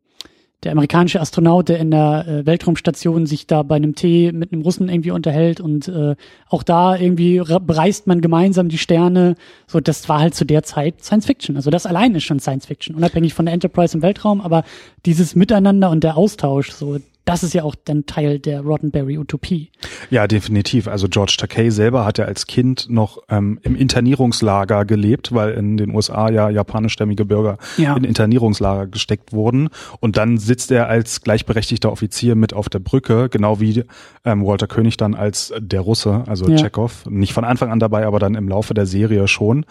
der 0.65 0.73
amerikanische 0.73 1.21
Astronaut, 1.21 1.69
der 1.69 1.79
in 1.79 1.91
der 1.91 2.27
äh, 2.27 2.47
Weltraumstation 2.47 3.27
sich 3.27 3.47
da 3.47 3.63
bei 3.63 3.77
einem 3.77 3.95
Tee 3.95 4.33
mit 4.33 4.53
einem 4.53 4.63
Russen 4.63 4.89
irgendwie 4.89 5.11
unterhält 5.11 5.61
und 5.61 5.89
äh, 5.89 6.17
auch 6.49 6.63
da 6.63 6.97
irgendwie 6.97 7.43
bereist 7.61 8.07
man 8.07 8.21
gemeinsam 8.21 8.69
die 8.69 8.79
Sterne. 8.79 9.37
So, 9.67 9.81
das 9.81 10.09
war 10.09 10.21
halt 10.21 10.35
zu 10.35 10.45
der 10.45 10.63
Zeit 10.63 11.03
Science 11.03 11.27
Fiction. 11.27 11.57
Also 11.57 11.71
das 11.71 11.87
allein 11.87 12.15
ist 12.15 12.25
schon 12.25 12.41
Science 12.41 12.67
Fiction, 12.67 12.97
unabhängig 12.97 13.35
von 13.35 13.47
der 13.47 13.55
Enterprise 13.55 13.97
im 13.97 14.03
Weltraum, 14.03 14.41
aber 14.41 14.65
dieses 15.07 15.35
Miteinander 15.37 15.91
und 15.91 16.03
der 16.03 16.17
Austausch, 16.17 16.71
so 16.71 16.99
das 17.25 17.43
ist 17.43 17.55
ja 17.55 17.63
auch 17.63 17.75
dann 17.75 18.07
Teil 18.07 18.39
der 18.39 18.61
Roddenberry-Utopie. 18.61 19.71
Ja, 20.11 20.27
definitiv. 20.27 20.89
Also 20.89 21.09
George 21.09 21.37
Takei 21.39 21.71
selber 21.71 22.05
hat 22.05 22.19
ja 22.19 22.27
als 22.27 22.47
Kind 22.47 22.87
noch 22.91 23.19
ähm, 23.31 23.59
im 23.63 23.77
Internierungslager 23.77 24.85
gelebt, 24.85 25.35
weil 25.35 25.53
in 25.53 25.77
den 25.77 25.95
USA 25.95 26.31
ja 26.31 26.51
japanischstämmige 26.51 27.25
Bürger 27.25 27.59
ja. 27.79 27.97
in 27.97 28.05
Internierungslager 28.05 28.87
gesteckt 28.87 29.33
wurden. 29.33 29.71
Und 30.01 30.17
dann 30.19 30.37
sitzt 30.37 30.71
er 30.71 30.89
als 30.89 31.23
gleichberechtigter 31.23 31.91
Offizier 31.91 32.35
mit 32.35 32.53
auf 32.53 32.69
der 32.69 32.81
Brücke, 32.81 33.29
genau 33.31 33.59
wie 33.59 33.85
ähm, 34.25 34.45
Walter 34.45 34.67
König 34.67 34.99
dann 34.99 35.15
als 35.15 35.53
der 35.59 35.81
Russe, 35.81 36.25
also 36.27 36.49
ja. 36.49 36.57
Chekhov. 36.57 37.07
Nicht 37.09 37.33
von 37.33 37.45
Anfang 37.45 37.71
an 37.71 37.81
dabei, 37.81 38.07
aber 38.07 38.19
dann 38.19 38.35
im 38.35 38.49
Laufe 38.49 38.75
der 38.75 38.87
Serie 38.87 39.29
schon. 39.29 39.65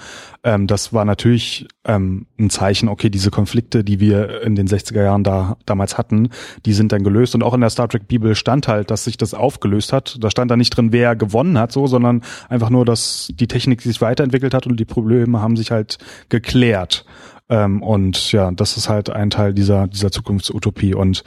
Ähm, 0.44 0.66
das 0.66 0.92
war 0.92 1.06
natürlich 1.06 1.68
ähm, 1.86 2.26
ein 2.40 2.50
Zeichen, 2.50 2.90
okay, 2.90 3.10
diese 3.10 3.30
Konflikte, 3.30 3.84
die 3.84 4.00
wir 4.00 4.42
in 4.42 4.56
den 4.56 4.68
60er 4.68 5.04
Jahren 5.04 5.24
da 5.24 5.58
damals 5.66 5.98
hatten, 5.98 6.30
die 6.66 6.74
sind 6.74 6.92
dann 6.92 7.04
gelöst. 7.04 7.36
Und 7.36 7.43
und 7.44 7.50
auch 7.50 7.54
in 7.54 7.62
der 7.62 7.70
Star 7.70 7.90
Trek 7.90 8.08
Bibel 8.08 8.36
stand 8.36 8.68
halt, 8.68 8.90
dass 8.90 9.04
sich 9.04 9.18
das 9.18 9.34
aufgelöst 9.34 9.92
hat. 9.92 10.18
Da 10.22 10.32
stand 10.32 10.50
da 10.50 10.56
nicht 10.56 10.70
drin, 10.76 10.92
wer 10.92 11.16
gewonnen 11.16 11.58
hat, 11.58 11.72
so, 11.72 11.88
sondern 11.88 12.24
einfach 12.48 12.70
nur, 12.70 12.86
dass 12.86 13.30
die 13.34 13.48
Technik 13.48 13.82
sich 13.82 14.00
weiterentwickelt 14.02 14.54
hat 14.54 14.66
und 14.66 14.80
die 14.80 14.86
Probleme 14.86 15.42
haben 15.42 15.58
sich 15.58 15.72
halt 15.72 15.98
geklärt. 16.30 17.06
Ähm, 17.50 17.84
und 17.84 18.32
ja, 18.32 18.52
das 18.52 18.78
ist 18.78 18.88
halt 18.88 19.10
ein 19.10 19.30
Teil 19.30 19.54
dieser, 19.54 19.88
dieser 19.88 20.12
Zukunftsutopie. 20.12 20.96
Und 20.96 21.24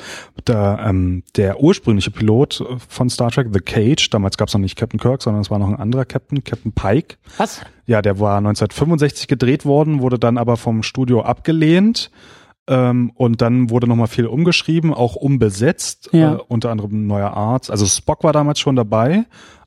der, 0.47 0.79
ähm, 0.87 1.23
der 1.37 1.61
ursprüngliche 1.61 2.11
Pilot 2.11 2.65
von 2.89 3.11
Star 3.11 3.31
Trek, 3.31 3.49
The 3.53 3.61
Cage, 3.61 4.09
damals 4.09 4.39
gab 4.39 4.49
es 4.49 4.55
noch 4.55 4.61
nicht 4.61 4.77
Captain 4.77 4.99
Kirk, 4.99 5.23
sondern 5.23 5.43
es 5.43 5.51
war 5.51 5.59
noch 5.59 5.69
ein 5.69 5.77
anderer 5.77 6.07
Captain, 6.07 6.43
Captain 6.43 6.73
Pike. 6.73 7.17
Was? 7.37 7.61
Ja, 7.87 8.01
der 8.01 8.19
war 8.19 8.39
1965 8.39 9.29
gedreht 9.29 9.67
worden, 9.67 10.01
wurde 10.01 10.19
dann 10.19 10.39
aber 10.39 10.57
vom 10.57 10.83
Studio 10.83 11.21
abgelehnt. 11.23 12.11
Ähm, 12.69 13.13
und 13.15 13.43
dann 13.43 13.71
wurde 13.71 13.87
nochmal 13.87 14.09
viel 14.09 14.27
umgeschrieben, 14.27 14.93
auch 14.93 15.15
umbesetzt, 15.15 16.11
ja. 16.13 16.35
äh, 16.35 16.39
unter 16.49 16.71
anderem 16.71 16.93
ein 16.93 17.07
neuer 17.07 17.33
Arzt. 17.33 17.71
Also 17.71 17.87
Spock 17.87 18.25
war 18.25 18.33
damals 18.33 18.59
schon 18.59 18.77
dabei, 18.77 19.25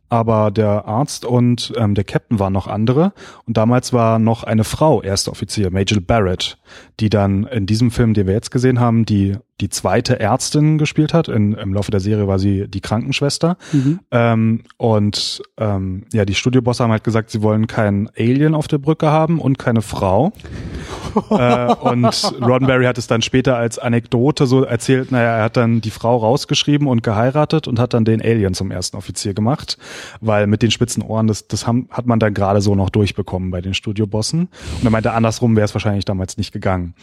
aber 0.09 0.51
der 0.51 0.85
Arzt 0.85 1.23
und 1.23 1.71
ähm, 1.77 1.95
der 1.95 2.03
Captain 2.03 2.39
waren 2.39 2.53
noch 2.53 2.67
andere. 2.67 3.13
Und 3.45 3.57
damals 3.57 3.93
war 3.93 4.19
noch 4.19 4.43
eine 4.43 4.63
Frau 4.63 5.01
erster 5.01 5.31
Offizier, 5.31 5.71
Major 5.71 6.01
Barrett, 6.01 6.57
die 6.99 7.09
dann 7.09 7.45
in 7.45 7.65
diesem 7.65 7.91
Film, 7.91 8.13
den 8.13 8.27
wir 8.27 8.33
jetzt 8.33 8.51
gesehen 8.51 8.79
haben, 8.79 9.05
die 9.05 9.37
die 9.61 9.69
zweite 9.69 10.19
Ärztin 10.19 10.77
gespielt 10.77 11.13
hat. 11.13 11.27
In, 11.27 11.53
Im 11.53 11.73
Laufe 11.73 11.91
der 11.91 11.99
Serie 11.99 12.27
war 12.27 12.39
sie 12.39 12.67
die 12.67 12.81
Krankenschwester. 12.81 13.57
Mhm. 13.71 13.99
Ähm, 14.11 14.63
und 14.77 15.41
ähm, 15.57 16.03
ja, 16.13 16.25
die 16.25 16.35
Studiobosse 16.35 16.83
haben 16.83 16.91
halt 16.91 17.03
gesagt, 17.03 17.29
sie 17.29 17.41
wollen 17.41 17.67
keinen 17.67 18.09
Alien 18.17 18.55
auf 18.55 18.67
der 18.67 18.77
Brücke 18.77 19.07
haben 19.07 19.39
und 19.39 19.59
keine 19.59 19.81
Frau. 19.81 20.31
äh, 21.29 21.73
und 21.73 22.33
Roddenberry 22.41 22.85
hat 22.85 22.97
es 22.97 23.07
dann 23.07 23.21
später 23.21 23.57
als 23.57 23.79
Anekdote 23.79 24.45
so 24.45 24.63
erzählt, 24.63 25.11
naja, 25.11 25.37
er 25.37 25.43
hat 25.43 25.57
dann 25.57 25.81
die 25.81 25.91
Frau 25.91 26.17
rausgeschrieben 26.17 26.87
und 26.87 27.03
geheiratet 27.03 27.67
und 27.67 27.79
hat 27.79 27.93
dann 27.93 28.05
den 28.05 28.21
Alien 28.21 28.53
zum 28.53 28.71
ersten 28.71 28.95
Offizier 28.95 29.33
gemacht, 29.33 29.77
weil 30.21 30.47
mit 30.47 30.61
den 30.61 30.71
spitzen 30.71 31.03
Ohren, 31.03 31.27
das, 31.27 31.47
das 31.47 31.67
haben, 31.67 31.87
hat 31.91 32.05
man 32.05 32.19
dann 32.19 32.33
gerade 32.33 32.61
so 32.61 32.75
noch 32.75 32.89
durchbekommen 32.89 33.51
bei 33.51 33.61
den 33.61 33.73
Studiobossen. 33.73 34.47
Und 34.79 34.83
er 34.85 34.91
meinte, 34.91 35.11
andersrum 35.11 35.55
wäre 35.55 35.65
es 35.65 35.73
wahrscheinlich 35.73 36.05
damals 36.05 36.37
nicht 36.37 36.53
gegangen. 36.53 36.93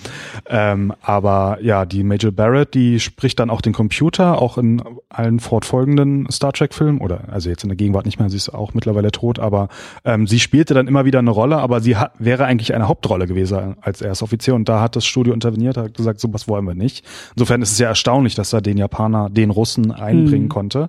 Ähm, 0.49 0.95
aber 1.03 1.59
ja, 1.61 1.85
die 1.85 2.03
Major 2.03 2.33
Barrett 2.33 2.46
Barrett, 2.47 2.75
die 2.75 3.01
spricht 3.01 3.41
dann 3.41 3.51
auch 3.51 3.61
den 3.61 3.73
Computer, 3.73 4.41
auch 4.41 4.57
in 4.57 4.81
allen 5.09 5.41
fortfolgenden 5.41 6.29
Star 6.31 6.53
Trek-Filmen, 6.53 7.01
oder 7.01 7.25
also 7.29 7.51
jetzt 7.51 7.65
in 7.65 7.71
der 7.71 7.77
Gegenwart 7.77 8.07
nicht 8.07 8.21
mehr, 8.21 8.31
sie 8.31 8.37
ist 8.37 8.51
auch 8.51 8.73
mittlerweile 8.73 9.11
tot, 9.11 9.41
aber 9.41 9.69
ähm, 10.05 10.29
sie 10.29 10.39
spielte 10.39 10.73
dann 10.73 10.87
immer 10.87 11.05
wieder 11.05 11.19
eine 11.19 11.31
Rolle, 11.31 11.57
aber 11.57 11.81
sie 11.81 11.97
hat, 11.97 12.13
wäre 12.21 12.45
eigentlich 12.45 12.73
eine 12.73 12.87
Hauptrolle 12.87 13.27
gewesen 13.27 13.75
als 13.81 14.01
Erstoffizier 14.01 14.55
und 14.55 14.69
da 14.69 14.81
hat 14.81 14.95
das 14.95 15.05
Studio 15.05 15.35
interveniert, 15.35 15.77
hat 15.77 15.95
gesagt, 15.95 16.21
so 16.21 16.33
was 16.33 16.47
wollen 16.47 16.65
wir 16.67 16.77
nicht. 16.77 17.05
Insofern 17.35 17.63
ist 17.63 17.73
es 17.73 17.81
ja 17.81 17.89
erstaunlich, 17.89 18.37
dass 18.37 18.53
er 18.53 18.61
den 18.61 18.79
Japaner, 18.79 19.29
den 19.29 19.51
Russen 19.51 19.91
einbringen 19.91 20.45
hm. 20.45 20.49
konnte. 20.49 20.89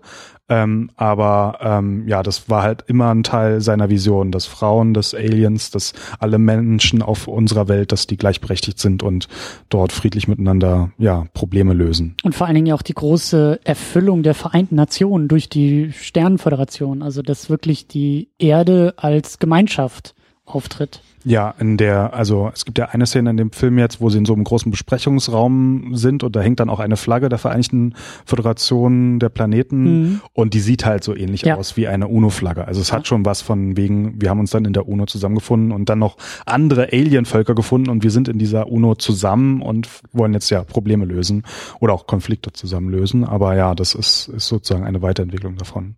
Ähm, 0.49 0.91
aber 0.95 1.57
ähm, 1.61 2.07
ja, 2.07 2.23
das 2.23 2.49
war 2.49 2.63
halt 2.63 2.83
immer 2.87 3.13
ein 3.13 3.23
Teil 3.23 3.59
seiner 3.59 3.89
Vision, 3.89 4.31
dass 4.31 4.45
Frauen, 4.45 4.93
dass 4.93 5.13
Aliens, 5.13 5.71
dass 5.71 5.93
alle 6.19 6.37
Menschen 6.37 7.01
auf 7.01 7.27
unserer 7.27 7.67
Welt, 7.67 7.91
dass 7.91 8.07
die 8.07 8.17
gleichberechtigt 8.17 8.79
sind 8.79 9.03
und 9.03 9.27
dort 9.69 9.91
friedlich 9.91 10.27
miteinander 10.27 10.91
ja 10.97 11.25
Probleme 11.33 11.73
lösen. 11.73 12.15
Und 12.23 12.33
vor 12.33 12.47
allen 12.47 12.55
Dingen 12.55 12.67
ja 12.67 12.75
auch 12.75 12.81
die 12.81 12.93
große 12.93 13.59
Erfüllung 13.63 14.23
der 14.23 14.33
Vereinten 14.33 14.75
Nationen 14.75 15.27
durch 15.27 15.49
die 15.49 15.91
Sternenföderation, 15.91 17.01
also 17.01 17.21
dass 17.21 17.49
wirklich 17.49 17.87
die 17.87 18.29
Erde 18.37 18.93
als 18.97 19.39
Gemeinschaft 19.39 20.15
auftritt. 20.45 21.01
Ja, 21.27 21.53
in 21.59 21.75
der, 21.75 22.13
also 22.13 22.49
es 22.53 22.63
gibt 22.63 22.77
ja 22.77 22.85
eine 22.85 23.05
Szene 23.05 23.31
in 23.31 23.35
dem 23.35 23.51
Film 23.51 23.77
jetzt, 23.77 23.99
wo 23.99 24.09
sie 24.09 24.17
in 24.17 24.23
so 24.23 24.33
einem 24.33 24.45
großen 24.45 24.71
Besprechungsraum 24.71 25.93
sind 25.93 26.23
und 26.23 26.33
da 26.33 26.39
hängt 26.39 26.61
dann 26.61 26.69
auch 26.69 26.79
eine 26.79 26.95
Flagge 26.95 27.27
der 27.27 27.37
Vereinigten 27.37 27.95
Föderation 28.25 29.19
der 29.19 29.27
Planeten 29.27 29.83
mhm. 29.83 30.21
und 30.31 30.53
die 30.53 30.61
sieht 30.61 30.85
halt 30.85 31.03
so 31.03 31.13
ähnlich 31.13 31.41
ja. 31.41 31.57
aus 31.57 31.75
wie 31.75 31.89
eine 31.89 32.07
UNO-Flagge. 32.07 32.65
Also 32.65 32.79
es 32.79 32.91
ja. 32.91 32.95
hat 32.95 33.07
schon 33.07 33.25
was 33.25 33.41
von 33.41 33.75
wegen, 33.75 34.21
wir 34.21 34.29
haben 34.29 34.39
uns 34.39 34.51
dann 34.51 34.63
in 34.63 34.71
der 34.71 34.87
UNO 34.87 35.05
zusammengefunden 35.05 35.73
und 35.73 35.89
dann 35.89 35.99
noch 35.99 36.15
andere 36.45 36.93
Alien-Völker 36.93 37.55
gefunden 37.55 37.89
und 37.89 38.03
wir 38.03 38.11
sind 38.11 38.29
in 38.29 38.39
dieser 38.39 38.69
UNO 38.69 38.95
zusammen 38.95 39.61
und 39.61 39.89
wollen 40.13 40.31
jetzt 40.31 40.49
ja 40.49 40.63
Probleme 40.63 41.03
lösen 41.03 41.43
oder 41.81 41.91
auch 41.91 42.07
Konflikte 42.07 42.53
zusammen 42.53 42.89
lösen. 42.89 43.25
Aber 43.25 43.53
ja, 43.53 43.75
das 43.75 43.95
ist, 43.95 44.29
ist 44.29 44.47
sozusagen 44.47 44.85
eine 44.85 45.01
Weiterentwicklung 45.01 45.57
davon. 45.57 45.95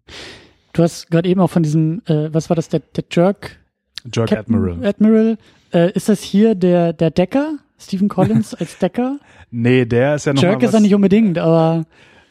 Du 0.73 0.81
hast 0.81 1.11
gerade 1.11 1.29
eben 1.29 1.39
auch 1.39 1.51
von 1.51 1.61
diesem, 1.61 2.01
äh, 2.07 2.33
was 2.33 2.49
war 2.49 2.55
das, 2.55 2.69
der, 2.69 2.79
der 2.79 3.03
Jerk 3.11 3.58
Jerk 4.13 4.29
Captain 4.29 4.55
Admiral. 4.55 4.85
Admiral 4.87 5.37
Äh, 5.71 5.91
ist 5.93 6.09
das 6.09 6.21
hier 6.21 6.55
der, 6.55 6.93
der 6.93 7.11
Decker? 7.11 7.53
Stephen 7.79 8.09
Collins 8.09 8.53
als 8.59 8.77
Decker? 8.77 9.19
Nee, 9.51 9.85
der 9.85 10.15
ist 10.15 10.25
ja 10.25 10.33
noch 10.33 10.41
Jerk 10.41 10.63
ist 10.63 10.73
er 10.73 10.79
nicht 10.79 10.95
unbedingt, 10.95 11.37
aber 11.37 11.85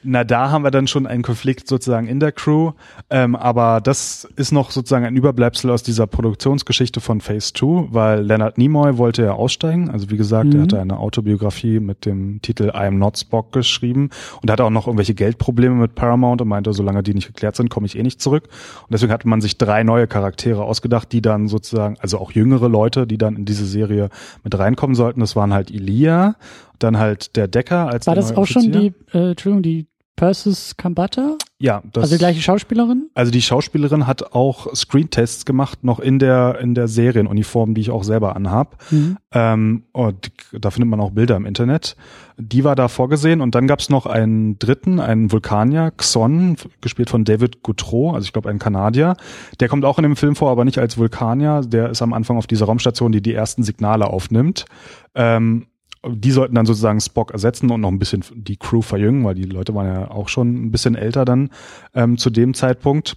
Na, 0.05 0.23
da 0.23 0.51
haben 0.51 0.63
wir 0.63 0.71
dann 0.71 0.87
schon 0.87 1.09
einen 1.09 1.23
Konflikt 1.23 1.67
sozusagen 1.67 2.07
in 2.07 2.21
der 2.21 2.31
Crew. 2.31 2.73
Ähm, 3.11 3.35
aber 3.35 3.81
das 3.81 4.29
ist 4.37 4.53
noch 4.53 4.71
sozusagen 4.71 5.05
ein 5.05 5.17
Überbleibsel 5.17 5.71
aus 5.71 5.83
dieser 5.83 6.07
Produktionsgeschichte 6.07 7.01
von 7.01 7.21
Phase 7.21 7.53
2, 7.53 7.89
weil 7.91 8.23
Leonard 8.23 8.59
Nimoy 8.59 8.97
wollte 8.97 9.25
ja 9.25 9.33
aussteigen. 9.33 9.91
Also 9.91 10.11
wie 10.11 10.17
gesagt, 10.17 10.55
er 10.55 10.63
hatte 10.63 10.81
eine 10.81 10.99
Autobiografie 10.99 11.81
mit 11.81 12.07
dem 12.07 12.41
Titel 12.43 12.71
I 12.75 12.87
am 12.87 12.99
not 12.99 13.19
Spock 13.19 13.53
geschrieben 13.53 14.11
und 14.41 14.51
hatte 14.51 14.65
auch 14.65 14.71
noch 14.71 14.87
irgendwelche 14.87 15.15
Geldprobleme 15.15 15.75
mit 15.75 15.97
Paramount 15.97 16.43
und 16.43 16.49
meinte, 16.49 16.73
solange 16.73 17.03
die 17.03 17.15
nicht 17.15 17.27
geklärt 17.27 17.57
sind, 17.57 17.69
komme 17.69 17.87
ich 17.87 17.99
eh 17.99 18.03
nicht 18.05 18.23
zurück. 18.23 18.45
Und 18.83 18.93
deswegen 18.93 19.13
hatte 19.13 19.27
man 19.27 19.41
sich 19.41 19.59
drei 19.59 19.83
neue 19.83 20.07
Charaktere 20.07 20.63
ausgedacht, 20.63 21.11
die 21.11 21.23
dann 21.23 21.49
sozusagen, 21.49 21.97
also 22.01 22.19
auch 22.19 22.31
jüngere 22.31 22.69
Leute, 22.69 23.09
die 23.09 23.19
dann 23.19 23.35
in 23.35 23.45
diese 23.45 23.67
Serie 23.67 24.11
mit 24.45 24.57
reinkommen 24.57 24.95
sollten. 24.95 25.19
Das 25.19 25.35
waren 25.35 25.53
halt 25.53 25.73
Elia, 25.73 26.37
dann 26.79 26.99
halt 26.99 27.37
der 27.37 27.49
Decker 27.49 27.89
als 27.89 28.07
war 28.07 28.15
das 28.15 28.37
auch 28.37 28.47
schon 28.47 28.73
die, 28.73 28.93
äh, 29.13 29.31
Entschuldigung, 29.31 29.63
die 29.63 29.87
Persis 30.19 30.77
Kambata? 30.77 31.37
Ja, 31.61 31.81
das 31.93 32.03
Also 32.03 32.17
die 32.17 32.19
gleiche 32.19 32.43
Schauspielerin? 32.43 33.09
Also 33.15 33.31
die 33.31 33.41
Schauspielerin 33.41 34.09
hat 34.09 34.33
auch 34.33 34.75
Screentests 34.75 35.45
gemacht, 35.45 35.85
noch 35.85 36.01
in 36.01 36.19
der 36.19 36.59
in 36.61 36.75
der 36.75 36.89
Serienuniform, 36.89 37.75
die 37.75 37.83
ich 37.83 37.91
auch 37.93 38.03
selber 38.03 38.35
anhab. 38.35 38.83
Mhm. 38.91 39.17
Ähm, 39.33 39.85
und 39.93 40.33
da 40.53 40.73
findet 40.73 40.91
man 40.91 41.01
auch 41.01 41.13
Bilder 41.13 41.37
im 41.37 41.47
Internet. 41.47 41.97
Die 42.37 42.65
war 42.65 42.75
da 42.75 42.89
vorgesehen 42.89 43.41
und 43.41 43.55
dann 43.55 43.69
gab's 43.69 43.91
noch 43.91 44.07
einen 44.07 44.59
dritten, 44.59 44.99
einen 44.99 45.31
Vulkanier, 45.31 45.93
Xon, 45.97 46.57
gespielt 46.81 47.11
von 47.11 47.25
David 47.25 47.63
Goutreau, 47.63 48.13
also 48.13 48.25
ich 48.25 48.33
glaube 48.33 48.51
ein 48.51 48.59
Kanadier. 48.59 49.17
Der 49.61 49.69
kommt 49.69 49.85
auch 49.85 49.99
in 49.99 50.03
dem 50.03 50.17
Film 50.17 50.35
vor, 50.35 50.51
aber 50.51 50.65
nicht 50.65 50.79
als 50.79 50.99
Vulkanier. 50.99 51.61
Der 51.61 51.91
ist 51.91 52.03
am 52.03 52.13
Anfang 52.13 52.39
auf 52.39 52.49
dieser 52.49 52.67
Raumstation, 52.67 53.13
die 53.13 53.23
die 53.23 53.35
ersten 53.35 53.63
Signale 53.63 54.09
aufnimmt. 54.09 54.65
Ähm, 55.15 55.68
die 56.07 56.31
sollten 56.31 56.55
dann 56.55 56.67
sozusagen 56.67 57.01
Spock 57.01 57.33
ersetzen 57.33 57.71
und 57.71 57.81
noch 57.81 57.91
ein 57.91 57.99
bisschen 57.99 58.25
die 58.35 58.57
Crew 58.57 58.83
verjüngen, 58.83 59.25
weil 59.25 59.35
die 59.35 59.45
Leute 59.45 59.75
waren 59.75 59.87
ja 59.87 60.11
auch 60.11 60.29
schon 60.29 60.67
ein 60.67 60.71
bisschen 60.71 60.95
älter 60.95 61.25
dann 61.25 61.51
ähm, 61.95 62.19
zu 62.19 62.31
dem 62.31 62.55
Zeitpunkt. 62.55 63.17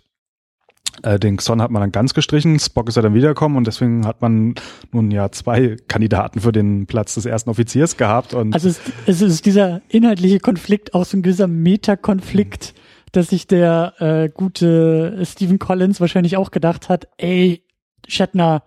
Äh, 1.04 1.20
den 1.20 1.38
Xon 1.38 1.62
hat 1.62 1.72
man 1.72 1.82
dann 1.82 1.92
ganz 1.92 2.14
gestrichen, 2.14 2.60
Spock 2.60 2.90
ist 2.90 2.96
ja 2.96 3.02
dann 3.02 3.14
wiedergekommen 3.14 3.58
und 3.58 3.66
deswegen 3.66 4.06
hat 4.06 4.22
man 4.22 4.56
nun 4.92 5.10
ja 5.10 5.32
zwei 5.32 5.78
Kandidaten 5.88 6.42
für 6.42 6.52
den 6.52 6.86
Platz 6.86 7.14
des 7.16 7.26
ersten 7.26 7.50
Offiziers 7.50 7.98
gehabt 7.98 8.34
und 8.34 8.54
Also 8.54 8.70
es, 8.70 8.82
es 9.06 9.22
ist 9.22 9.46
dieser 9.46 9.82
inhaltliche 9.88 10.40
Konflikt 10.40 10.94
auch 10.94 11.06
so 11.06 11.18
ein 11.18 11.22
gewisser 11.22 11.48
Meta-Konflikt, 11.48 12.74
dass 13.14 13.28
sich 13.28 13.48
der 13.48 13.94
äh, 14.00 14.30
gute 14.30 15.20
Stephen 15.24 15.60
Collins 15.60 16.02
wahrscheinlich 16.02 16.36
auch 16.38 16.52
gedacht 16.52 16.90
hat, 16.90 17.08
ey, 17.18 17.64
Shatner, 18.08 18.64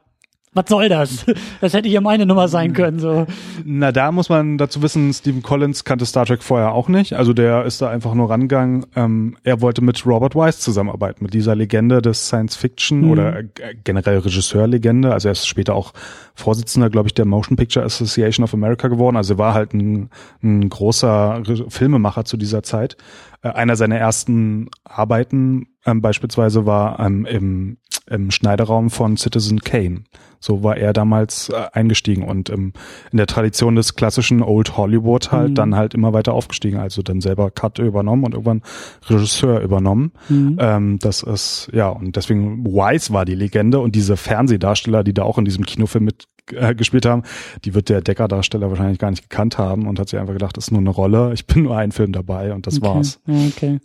was 0.55 0.65
soll 0.69 0.89
das? 0.89 1.27
Das 1.61 1.73
hätte 1.75 1.89
hier 1.89 2.01
meine 2.01 2.27
Nummer 2.27 2.49
sein 2.49 2.73
können. 2.73 2.99
So. 2.99 3.27
Na, 3.65 3.91
da 3.93 4.13
muss 4.13 4.29
man 4.29 4.59
dazu 4.59 4.83
wissen, 4.83 5.13
Stephen 5.13 5.43
Collins 5.43 5.85
kannte 5.85 6.05
Star 6.07 6.27
Trek 6.27 6.43
vorher 6.43 6.73
auch 6.73 6.89
nicht. 6.89 7.15
Also 7.15 7.33
der 7.33 7.65
ist 7.65 7.81
da 7.81 7.89
einfach 7.91 8.15
nur 8.15 8.29
rangegangen. 8.31 8.85
Ähm, 8.97 9.37
er 9.45 9.61
wollte 9.61 9.83
mit 9.83 10.05
Robert 10.07 10.35
Wise 10.35 10.59
zusammenarbeiten, 10.59 11.25
mit 11.25 11.33
dieser 11.35 11.55
Legende 11.55 12.03
des 12.03 12.27
Science 12.27 12.57
Fiction 12.57 13.03
Mhm. 13.03 13.11
oder 13.11 13.39
äh, 13.41 13.45
generell 13.83 14.19
Regisseurlegende. 14.19 15.13
Also 15.13 15.29
er 15.29 15.33
ist 15.33 15.47
später 15.47 15.75
auch 15.75 15.93
Vorsitzender, 16.35 16.91
glaube 16.91 17.09
ich, 17.09 17.15
der 17.15 17.25
Motion 17.25 17.57
Picture 17.57 17.85
Association 17.85 18.45
of 18.45 18.53
America 18.55 18.89
geworden. 18.89 19.17
Also 19.17 19.35
er 19.35 19.39
war 19.39 19.55
halt 19.55 19.73
ein, 19.75 20.11
ein 20.43 20.69
großer 20.69 21.43
Re 21.47 21.65
Filmemacher 21.69 22.25
zu 22.25 22.37
dieser 22.37 22.63
Zeit. 22.63 22.97
Äh, 23.43 23.49
einer 23.51 23.77
seiner 23.77 23.97
ersten 23.97 24.69
Arbeiten 24.85 25.69
ähm, 25.87 26.01
beispielsweise 26.01 26.67
war 26.67 26.99
ähm, 27.01 27.27
im, 27.27 27.77
im 28.09 28.31
Schneideraum 28.31 28.91
von 28.91 29.17
Citizen 29.17 29.61
Kane. 29.61 30.05
So 30.41 30.63
war 30.63 30.77
er 30.77 30.93
damals 30.93 31.49
äh, 31.49 31.55
eingestiegen 31.73 32.23
und 32.23 32.51
ähm, 32.51 32.75
in 33.11 33.17
der 33.17 33.27
Tradition 33.27 33.77
des 33.77 33.95
klassischen 33.95 34.43
Old 34.43 34.77
Hollywood 34.77 35.33
halt 35.33 35.51
Mhm. 35.51 35.55
dann 35.55 35.75
halt 35.75 35.95
immer 35.95 36.13
weiter 36.13 36.35
aufgestiegen. 36.35 36.79
Also 36.79 37.01
dann 37.03 37.23
selber 37.23 37.51
Cut 37.51 37.79
übernommen 37.79 38.25
und 38.25 38.35
irgendwann 38.35 38.63
Regisseur 39.09 39.61
übernommen. 39.61 40.13
Mhm. 40.29 40.59
Ähm, 40.61 40.99
das 40.99 41.23
ist, 41.23 41.71
ja, 41.73 41.89
und 41.89 42.17
deswegen 42.17 42.65
Wise 42.67 43.13
war 43.13 43.25
die 43.25 43.35
Legende 43.35 43.79
und 43.79 43.95
diese 43.95 44.19
Fernsehdarsteller, 44.19 45.03
die 45.03 45.15
da 45.15 45.23
auch 45.23 45.39
in 45.39 45.47
diesem 45.47 45.65
Kinofilm 45.65 46.05
mit 46.05 46.27
äh, 46.53 46.75
gespielt 46.75 47.07
haben, 47.07 47.23
die 47.65 47.73
wird 47.73 47.89
der 47.89 48.03
Decker-Darsteller 48.03 48.69
wahrscheinlich 48.69 48.99
gar 48.99 49.11
nicht 49.11 49.31
gekannt 49.31 49.57
haben 49.57 49.87
und 49.89 49.99
hat 49.99 50.11
sich 50.11 50.21
einfach 50.21 50.35
gedacht, 50.35 50.59
das 50.59 50.67
ist 50.67 50.71
nur 50.73 50.81
eine 50.81 50.91
Rolle, 50.91 51.33
ich 51.33 51.47
bin 51.47 51.63
nur 51.63 51.79
ein 51.79 51.91
Film 51.91 52.13
dabei 52.13 52.53
und 52.53 52.67
das 52.67 52.83
okay. 52.83 52.87
war's. 52.87 53.21
Ja, 53.27 53.47
okay. 53.49 53.79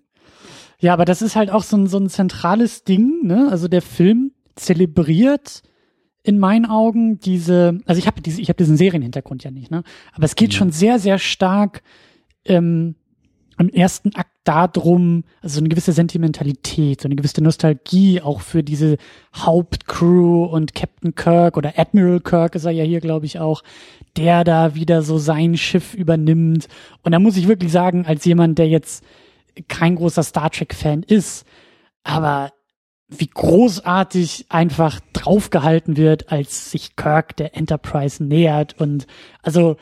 Ja, 0.81 0.93
aber 0.93 1.05
das 1.05 1.21
ist 1.21 1.35
halt 1.35 1.49
auch 1.51 1.63
so 1.63 1.77
ein, 1.77 1.87
so 1.87 1.97
ein 1.97 2.09
zentrales 2.09 2.83
Ding, 2.83 3.25
ne? 3.25 3.47
Also 3.51 3.67
der 3.67 3.81
Film 3.81 4.31
zelebriert 4.55 5.61
in 6.23 6.37
meinen 6.39 6.65
Augen 6.65 7.19
diese, 7.19 7.79
also 7.85 7.99
ich 7.99 8.07
habe 8.07 8.21
diese, 8.21 8.41
ich 8.41 8.49
habe 8.49 8.57
diesen 8.57 8.77
Serienhintergrund 8.77 9.43
ja 9.43 9.51
nicht, 9.51 9.71
ne? 9.71 9.83
Aber 10.13 10.23
es 10.25 10.35
geht 10.35 10.49
Mhm. 10.49 10.55
schon 10.55 10.71
sehr, 10.71 10.99
sehr 10.99 11.17
stark 11.19 11.81
ähm, 12.45 12.95
im 13.57 13.67
ersten 13.69 14.15
Akt 14.15 14.31
darum, 14.45 15.25
also 15.41 15.55
so 15.55 15.59
eine 15.59 15.67
gewisse 15.67 15.91
Sentimentalität, 15.91 17.01
so 17.01 17.07
eine 17.07 17.17
gewisse 17.17 17.43
Nostalgie 17.43 18.21
auch 18.21 18.39
für 18.39 18.63
diese 18.63 18.95
Hauptcrew 19.35 20.45
und 20.45 20.73
Captain 20.75 21.13
Kirk 21.13 21.57
oder 21.57 21.77
Admiral 21.77 22.21
Kirk 22.21 22.55
ist 22.55 22.63
er 22.65 22.71
ja 22.71 22.85
hier, 22.85 23.01
glaube 23.01 23.25
ich, 23.25 23.39
auch, 23.39 23.61
der 24.15 24.45
da 24.45 24.75
wieder 24.75 25.01
so 25.01 25.17
sein 25.17 25.57
Schiff 25.57 25.93
übernimmt. 25.93 26.69
Und 27.03 27.11
da 27.11 27.19
muss 27.19 27.35
ich 27.35 27.49
wirklich 27.49 27.71
sagen, 27.71 28.05
als 28.05 28.23
jemand, 28.23 28.57
der 28.59 28.69
jetzt 28.69 29.03
kein 29.67 29.95
großer 29.95 30.23
Star 30.23 30.49
Trek-Fan 30.49 31.03
ist, 31.03 31.45
aber 32.03 32.51
wie 33.07 33.27
großartig 33.27 34.45
einfach 34.49 34.99
draufgehalten 35.13 35.97
wird, 35.97 36.31
als 36.31 36.71
sich 36.71 36.95
Kirk 36.95 37.35
der 37.37 37.57
Enterprise 37.57 38.23
nähert 38.23 38.79
und 38.79 39.07
also 39.41 39.77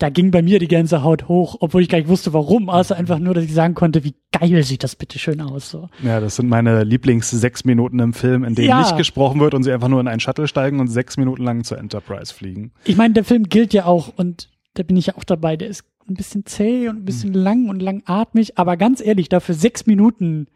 da 0.00 0.10
ging 0.10 0.30
bei 0.30 0.42
mir 0.42 0.60
die 0.60 0.68
ganze 0.68 1.02
Haut 1.02 1.26
hoch, 1.26 1.56
obwohl 1.58 1.82
ich 1.82 1.88
gar 1.88 1.98
nicht 1.98 2.06
wusste, 2.06 2.32
warum, 2.32 2.68
außer 2.70 2.94
einfach 2.96 3.18
nur, 3.18 3.34
dass 3.34 3.42
ich 3.42 3.52
sagen 3.52 3.74
konnte, 3.74 4.04
wie 4.04 4.14
geil 4.30 4.62
sieht 4.62 4.84
das 4.84 4.94
bitte 4.94 5.18
schön 5.18 5.40
aus. 5.40 5.70
So. 5.70 5.88
Ja, 6.04 6.20
das 6.20 6.36
sind 6.36 6.48
meine 6.48 6.84
Lieblings 6.84 7.30
sechs 7.30 7.64
Minuten 7.64 7.98
im 7.98 8.12
Film, 8.12 8.44
in 8.44 8.54
denen 8.54 8.68
Ja. 8.68 8.78
nicht 8.78 8.96
gesprochen 8.96 9.40
wird 9.40 9.54
und 9.54 9.64
sie 9.64 9.72
einfach 9.72 9.88
nur 9.88 10.00
in 10.00 10.06
einen 10.06 10.20
Shuttle 10.20 10.46
steigen 10.46 10.78
und 10.78 10.86
sechs 10.86 11.16
Minuten 11.16 11.42
lang 11.42 11.64
zur 11.64 11.78
Enterprise 11.78 12.32
fliegen. 12.32 12.70
Ich 12.84 12.96
meine, 12.96 13.12
der 13.12 13.24
Film 13.24 13.48
gilt 13.48 13.74
ja 13.74 13.86
auch, 13.86 14.12
und 14.16 14.48
da 14.74 14.84
bin 14.84 14.96
ich 14.96 15.06
ja 15.06 15.16
auch 15.16 15.24
dabei, 15.24 15.56
der 15.56 15.66
ist 15.66 15.82
ein 16.10 16.14
bisschen 16.14 16.46
zäh 16.46 16.88
und 16.88 16.98
ein 16.98 17.04
bisschen 17.04 17.32
lang 17.32 17.68
und 17.68 17.80
langatmig, 17.80 18.58
aber 18.58 18.76
ganz 18.76 19.00
ehrlich, 19.00 19.28
dafür 19.28 19.54
sechs 19.54 19.86
Minuten 19.86 20.46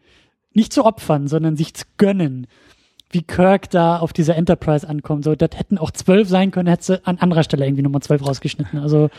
nicht 0.53 0.73
zu 0.73 0.85
opfern, 0.85 1.27
sondern 1.27 1.55
sich 1.55 1.73
zu 1.73 1.85
gönnen, 1.97 2.47
wie 3.09 3.21
Kirk 3.21 3.69
da 3.69 3.99
auf 3.99 4.13
dieser 4.13 4.35
Enterprise 4.35 4.87
ankommt. 4.87 5.23
So, 5.23 5.35
das 5.35 5.51
hätten 5.55 5.77
auch 5.77 5.91
zwölf 5.91 6.27
sein 6.27 6.51
können, 6.51 6.67
hätte 6.67 6.83
sie 6.83 7.07
an 7.07 7.19
anderer 7.19 7.43
Stelle 7.43 7.65
irgendwie 7.65 7.83
Nummer 7.83 8.01
zwölf 8.01 8.25
rausgeschnitten. 8.25 8.79
Also, 8.79 9.09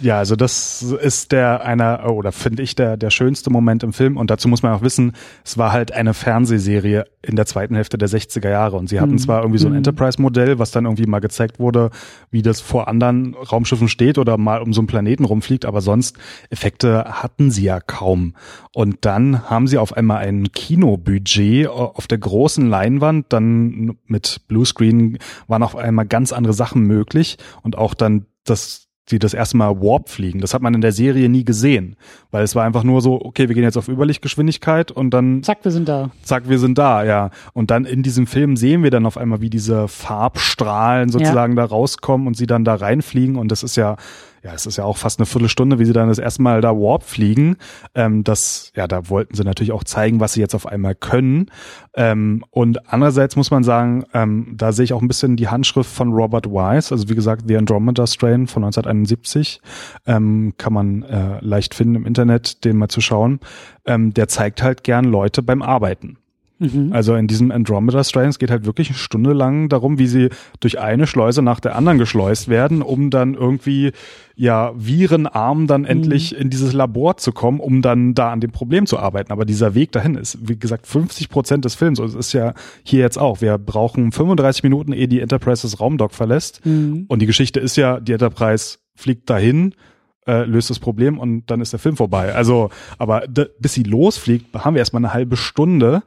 Ja, 0.00 0.18
also 0.18 0.36
das 0.36 0.82
ist 0.82 1.32
der 1.32 1.64
einer 1.64 2.08
oder 2.12 2.30
finde 2.32 2.62
ich 2.62 2.74
der 2.74 2.96
der 2.96 3.10
schönste 3.10 3.50
Moment 3.50 3.82
im 3.82 3.92
Film 3.92 4.16
und 4.16 4.30
dazu 4.30 4.48
muss 4.48 4.62
man 4.62 4.72
auch 4.72 4.82
wissen, 4.82 5.12
es 5.44 5.58
war 5.58 5.72
halt 5.72 5.92
eine 5.92 6.14
Fernsehserie 6.14 7.04
in 7.22 7.36
der 7.36 7.46
zweiten 7.46 7.74
Hälfte 7.74 7.98
der 7.98 8.08
60er 8.08 8.48
Jahre 8.48 8.76
und 8.76 8.88
sie 8.88 9.00
hatten 9.00 9.12
Mhm. 9.12 9.18
zwar 9.18 9.40
irgendwie 9.42 9.58
so 9.58 9.66
ein 9.66 9.72
Mhm. 9.72 9.78
Enterprise 9.78 10.20
Modell, 10.22 10.58
was 10.58 10.70
dann 10.70 10.84
irgendwie 10.84 11.06
mal 11.06 11.18
gezeigt 11.20 11.58
wurde, 11.58 11.90
wie 12.30 12.42
das 12.42 12.60
vor 12.60 12.86
anderen 12.88 13.34
Raumschiffen 13.34 13.88
steht 13.88 14.18
oder 14.18 14.38
mal 14.38 14.62
um 14.62 14.72
so 14.72 14.80
einen 14.80 14.86
Planeten 14.88 15.24
rumfliegt, 15.24 15.64
aber 15.64 15.80
sonst 15.80 16.16
Effekte 16.50 17.04
hatten 17.04 17.50
sie 17.50 17.64
ja 17.64 17.80
kaum. 17.80 18.34
Und 18.74 18.98
dann 19.04 19.50
haben 19.50 19.66
sie 19.66 19.78
auf 19.78 19.92
einmal 19.96 20.18
ein 20.18 20.52
Kinobudget 20.52 21.66
auf 21.68 22.06
der 22.06 22.18
großen 22.18 22.68
Leinwand, 22.68 23.26
dann 23.32 23.96
mit 24.06 24.42
Bluescreen 24.48 25.18
waren 25.46 25.62
auf 25.62 25.76
einmal 25.76 26.06
ganz 26.06 26.32
andere 26.32 26.52
Sachen 26.52 26.82
möglich 26.82 27.36
und 27.62 27.76
auch 27.76 27.94
dann 27.94 28.26
das 28.44 28.87
die 29.10 29.18
das 29.18 29.34
erste 29.34 29.56
Mal 29.56 29.80
Warp 29.80 30.08
fliegen. 30.08 30.40
Das 30.40 30.54
hat 30.54 30.62
man 30.62 30.74
in 30.74 30.80
der 30.80 30.92
Serie 30.92 31.28
nie 31.28 31.44
gesehen, 31.44 31.96
weil 32.30 32.44
es 32.44 32.54
war 32.54 32.64
einfach 32.64 32.84
nur 32.84 33.00
so, 33.00 33.20
okay, 33.20 33.48
wir 33.48 33.54
gehen 33.54 33.64
jetzt 33.64 33.76
auf 33.76 33.88
Überlichtgeschwindigkeit 33.88 34.90
und 34.90 35.10
dann 35.10 35.42
zack, 35.42 35.58
wir 35.62 35.70
sind 35.70 35.88
da. 35.88 36.10
zack, 36.22 36.48
wir 36.48 36.58
sind 36.58 36.78
da, 36.78 37.04
ja. 37.04 37.30
Und 37.52 37.70
dann 37.70 37.84
in 37.84 38.02
diesem 38.02 38.26
Film 38.26 38.56
sehen 38.56 38.82
wir 38.82 38.90
dann 38.90 39.06
auf 39.06 39.16
einmal, 39.16 39.40
wie 39.40 39.50
diese 39.50 39.88
Farbstrahlen 39.88 41.08
sozusagen 41.10 41.56
da 41.56 41.64
rauskommen 41.64 42.26
und 42.26 42.36
sie 42.36 42.46
dann 42.46 42.64
da 42.64 42.74
reinfliegen 42.74 43.36
und 43.36 43.50
das 43.50 43.62
ist 43.62 43.76
ja 43.76 43.96
ja, 44.42 44.52
es 44.52 44.66
ist 44.66 44.76
ja 44.76 44.84
auch 44.84 44.96
fast 44.96 45.18
eine 45.18 45.26
Viertelstunde, 45.26 45.78
wie 45.78 45.84
sie 45.84 45.92
dann 45.92 46.08
das 46.08 46.18
erste 46.18 46.42
Mal 46.42 46.60
da 46.60 46.70
Warp 46.70 47.02
fliegen. 47.02 47.56
Ähm, 47.94 48.24
das, 48.24 48.72
ja, 48.76 48.86
da 48.86 49.08
wollten 49.08 49.34
sie 49.34 49.44
natürlich 49.44 49.72
auch 49.72 49.84
zeigen, 49.84 50.20
was 50.20 50.34
sie 50.34 50.40
jetzt 50.40 50.54
auf 50.54 50.66
einmal 50.66 50.94
können. 50.94 51.46
Ähm, 51.94 52.44
und 52.50 52.92
andererseits 52.92 53.36
muss 53.36 53.50
man 53.50 53.64
sagen, 53.64 54.04
ähm, 54.14 54.54
da 54.56 54.72
sehe 54.72 54.84
ich 54.84 54.92
auch 54.92 55.02
ein 55.02 55.08
bisschen 55.08 55.36
die 55.36 55.48
Handschrift 55.48 55.90
von 55.90 56.12
Robert 56.12 56.46
Wise. 56.46 56.92
Also 56.92 57.08
wie 57.08 57.14
gesagt, 57.14 57.44
The 57.46 57.56
Andromeda 57.56 58.06
Strain 58.06 58.46
von 58.46 58.64
1971 58.64 59.60
ähm, 60.06 60.54
kann 60.58 60.72
man 60.72 61.02
äh, 61.02 61.38
leicht 61.40 61.74
finden 61.74 61.96
im 61.96 62.06
Internet, 62.06 62.64
den 62.64 62.76
mal 62.76 62.88
zu 62.88 63.00
schauen. 63.00 63.40
Ähm, 63.86 64.14
der 64.14 64.28
zeigt 64.28 64.62
halt 64.62 64.84
gern 64.84 65.04
Leute 65.04 65.42
beim 65.42 65.62
Arbeiten. 65.62 66.18
Mhm. 66.58 66.92
Also 66.92 67.14
in 67.14 67.26
diesem 67.26 67.50
Andromeda 67.50 68.02
Strain, 68.02 68.28
es 68.28 68.38
geht 68.38 68.50
halt 68.50 68.66
wirklich 68.66 68.88
eine 68.88 68.98
Stunde 68.98 69.32
lang 69.32 69.68
darum, 69.68 69.98
wie 69.98 70.06
sie 70.06 70.28
durch 70.60 70.80
eine 70.80 71.06
Schleuse 71.06 71.42
nach 71.42 71.60
der 71.60 71.76
anderen 71.76 71.98
geschleust 71.98 72.48
werden, 72.48 72.82
um 72.82 73.10
dann 73.10 73.34
irgendwie 73.34 73.92
ja 74.34 74.72
virenarm 74.76 75.66
dann 75.66 75.82
mhm. 75.82 75.88
endlich 75.88 76.36
in 76.36 76.50
dieses 76.50 76.72
Labor 76.72 77.16
zu 77.16 77.32
kommen, 77.32 77.60
um 77.60 77.82
dann 77.82 78.14
da 78.14 78.32
an 78.32 78.40
dem 78.40 78.50
Problem 78.50 78.86
zu 78.86 78.98
arbeiten. 78.98 79.32
Aber 79.32 79.44
dieser 79.44 79.74
Weg 79.74 79.92
dahin 79.92 80.16
ist, 80.16 80.38
wie 80.48 80.58
gesagt, 80.58 80.86
50 80.86 81.28
Prozent 81.28 81.64
des 81.64 81.74
Films. 81.74 82.00
Und 82.00 82.06
es 82.06 82.14
ist 82.14 82.32
ja 82.32 82.54
hier 82.82 83.00
jetzt 83.00 83.18
auch. 83.18 83.40
Wir 83.40 83.58
brauchen 83.58 84.12
35 84.12 84.62
Minuten, 84.62 84.92
ehe 84.92 85.08
die 85.08 85.20
Enterprise 85.20 85.62
das 85.62 85.80
Raumdock 85.80 86.12
verlässt. 86.12 86.64
Mhm. 86.64 87.06
Und 87.08 87.20
die 87.22 87.26
Geschichte 87.26 87.60
ist 87.60 87.76
ja, 87.76 88.00
die 88.00 88.12
Enterprise 88.12 88.78
fliegt 88.94 89.30
dahin, 89.30 89.74
äh, 90.28 90.44
löst 90.44 90.70
das 90.70 90.78
Problem 90.78 91.18
und 91.18 91.46
dann 91.46 91.60
ist 91.60 91.72
der 91.72 91.80
Film 91.80 91.96
vorbei. 91.96 92.34
Also, 92.34 92.70
aber 92.98 93.22
bis 93.58 93.72
sie 93.72 93.82
losfliegt, 93.82 94.54
haben 94.54 94.74
wir 94.74 94.80
erstmal 94.80 95.02
eine 95.02 95.14
halbe 95.14 95.36
Stunde 95.36 96.02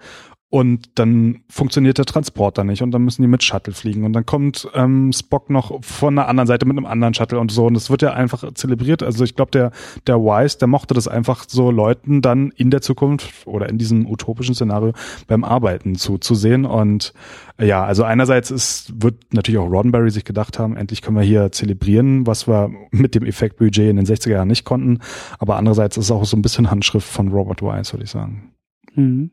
und 0.51 0.99
dann 0.99 1.43
funktioniert 1.47 1.97
der 1.97 2.03
Transporter 2.03 2.65
nicht 2.65 2.83
und 2.83 2.91
dann 2.91 3.03
müssen 3.03 3.21
die 3.21 3.29
mit 3.29 3.41
Shuttle 3.41 3.73
fliegen 3.73 4.03
und 4.03 4.11
dann 4.11 4.25
kommt 4.25 4.67
ähm, 4.75 5.13
Spock 5.13 5.49
noch 5.49 5.81
von 5.81 6.17
der 6.17 6.27
anderen 6.27 6.45
Seite 6.45 6.65
mit 6.65 6.75
einem 6.75 6.85
anderen 6.85 7.13
Shuttle 7.13 7.39
und 7.39 7.51
so 7.51 7.67
und 7.67 7.73
das 7.73 7.89
wird 7.89 8.01
ja 8.01 8.11
einfach 8.11 8.53
zelebriert. 8.53 9.01
Also 9.01 9.23
ich 9.23 9.37
glaube, 9.37 9.51
der 9.51 9.71
der 10.07 10.17
Wise, 10.19 10.57
der 10.57 10.67
mochte 10.67 10.93
das 10.93 11.07
einfach 11.07 11.45
so 11.47 11.71
Leuten 11.71 12.21
dann 12.21 12.51
in 12.51 12.69
der 12.69 12.81
Zukunft 12.81 13.47
oder 13.47 13.69
in 13.69 13.77
diesem 13.77 14.05
utopischen 14.05 14.53
Szenario 14.53 14.91
beim 15.25 15.45
Arbeiten 15.45 15.95
zuzusehen 15.95 16.65
und 16.65 17.13
äh, 17.57 17.65
ja, 17.65 17.85
also 17.85 18.03
einerseits 18.03 18.51
ist 18.51 19.01
wird 19.01 19.33
natürlich 19.33 19.57
auch 19.57 19.71
Roddenberry 19.71 20.11
sich 20.11 20.25
gedacht 20.25 20.59
haben, 20.59 20.75
endlich 20.75 21.01
können 21.01 21.15
wir 21.15 21.23
hier 21.23 21.53
zelebrieren, 21.53 22.27
was 22.27 22.45
wir 22.49 22.71
mit 22.91 23.15
dem 23.15 23.23
Effektbudget 23.23 23.89
in 23.89 23.95
den 23.95 24.05
60er 24.05 24.31
Jahren 24.31 24.49
nicht 24.49 24.65
konnten, 24.65 24.99
aber 25.39 25.55
andererseits 25.55 25.95
ist 25.95 26.05
es 26.05 26.11
auch 26.11 26.25
so 26.25 26.35
ein 26.35 26.41
bisschen 26.41 26.69
Handschrift 26.69 27.07
von 27.07 27.29
Robert 27.29 27.61
Wise, 27.61 27.93
würde 27.93 28.03
ich 28.03 28.11
sagen. 28.11 28.51
Mhm. 28.95 29.31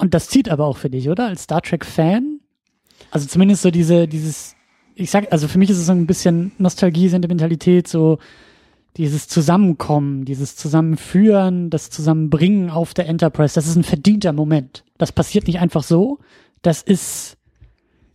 Und 0.00 0.14
das 0.14 0.28
zieht 0.28 0.48
aber 0.48 0.64
auch 0.64 0.78
für 0.78 0.88
dich, 0.88 1.10
oder? 1.10 1.26
Als 1.26 1.42
Star 1.42 1.60
Trek-Fan? 1.60 2.40
Also 3.10 3.26
zumindest 3.26 3.60
so 3.62 3.70
diese, 3.70 4.08
dieses, 4.08 4.56
ich 4.94 5.10
sag, 5.10 5.30
also 5.30 5.46
für 5.46 5.58
mich 5.58 5.68
ist 5.68 5.76
es 5.76 5.86
so 5.86 5.92
ein 5.92 6.06
bisschen 6.06 6.52
Nostalgie, 6.56 7.08
Sentimentalität, 7.08 7.86
so 7.86 8.18
dieses 8.96 9.28
Zusammenkommen, 9.28 10.24
dieses 10.24 10.56
Zusammenführen, 10.56 11.68
das 11.68 11.90
Zusammenbringen 11.90 12.70
auf 12.70 12.94
der 12.94 13.08
Enterprise. 13.08 13.54
Das 13.54 13.66
ist 13.66 13.76
ein 13.76 13.84
verdienter 13.84 14.32
Moment. 14.32 14.84
Das 14.96 15.12
passiert 15.12 15.46
nicht 15.46 15.60
einfach 15.60 15.82
so. 15.82 16.18
Das 16.62 16.80
ist 16.80 17.36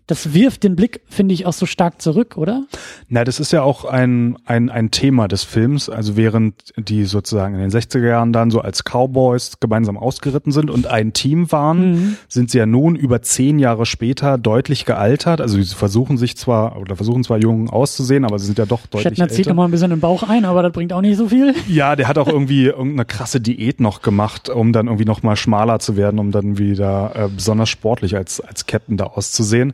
das 0.07 0.35
wirft 0.35 0.63
den 0.63 0.75
Blick, 0.75 1.01
finde 1.07 1.33
ich, 1.33 1.45
auch 1.47 1.53
so 1.53 1.65
stark 1.65 2.01
zurück, 2.01 2.37
oder? 2.37 2.63
Na, 3.09 3.23
das 3.23 3.39
ist 3.39 3.51
ja 3.51 3.63
auch 3.63 3.85
ein, 3.85 4.37
ein, 4.45 4.69
ein 4.69 4.91
Thema 4.91 5.27
des 5.27 5.43
Films. 5.43 5.89
Also 5.89 6.15
während 6.15 6.55
die 6.77 7.05
sozusagen 7.05 7.55
in 7.55 7.61
den 7.61 7.71
60er 7.71 8.07
Jahren 8.07 8.31
dann 8.31 8.51
so 8.51 8.61
als 8.61 8.83
Cowboys 8.83 9.59
gemeinsam 9.59 9.97
ausgeritten 9.97 10.51
sind 10.51 10.69
und 10.69 10.85
ein 10.85 11.13
Team 11.13 11.51
waren, 11.51 11.91
mhm. 11.91 12.17
sind 12.27 12.51
sie 12.51 12.59
ja 12.59 12.67
nun 12.67 12.95
über 12.95 13.23
zehn 13.23 13.57
Jahre 13.57 13.87
später 13.87 14.37
deutlich 14.37 14.85
gealtert. 14.85 15.41
Also 15.41 15.59
sie 15.59 15.73
versuchen 15.73 16.17
sich 16.17 16.37
zwar, 16.37 16.79
oder 16.79 16.95
versuchen 16.95 17.23
zwar 17.23 17.39
jung 17.39 17.69
auszusehen, 17.69 18.25
aber 18.25 18.37
sie 18.37 18.45
sind 18.45 18.59
ja 18.59 18.67
doch 18.67 18.85
deutlich 18.85 19.17
Shatner 19.17 19.29
zieht 19.29 19.47
nochmal 19.47 19.67
ein 19.67 19.71
bisschen 19.71 19.89
den 19.89 19.99
Bauch 19.99 20.21
ein, 20.21 20.45
aber 20.45 20.61
das 20.61 20.71
bringt 20.71 20.93
auch 20.93 21.01
nicht 21.01 21.17
so 21.17 21.29
viel. 21.29 21.55
Ja, 21.67 21.95
der 21.95 22.07
hat 22.07 22.19
auch 22.19 22.27
irgendwie 22.27 22.65
irgendeine 22.65 23.05
krasse 23.05 23.41
Diät 23.41 23.79
noch 23.79 24.03
gemacht, 24.03 24.49
um 24.49 24.71
dann 24.71 24.85
irgendwie 24.85 25.05
nochmal 25.05 25.35
schmaler 25.35 25.79
zu 25.79 25.97
werden, 25.97 26.19
um 26.19 26.31
dann 26.31 26.59
wieder 26.59 27.11
äh, 27.15 27.27
besonders 27.27 27.69
sportlich 27.69 28.15
als, 28.15 28.39
als 28.39 28.67
Captain 28.67 28.97
da 28.97 29.05
auszusehen. 29.05 29.73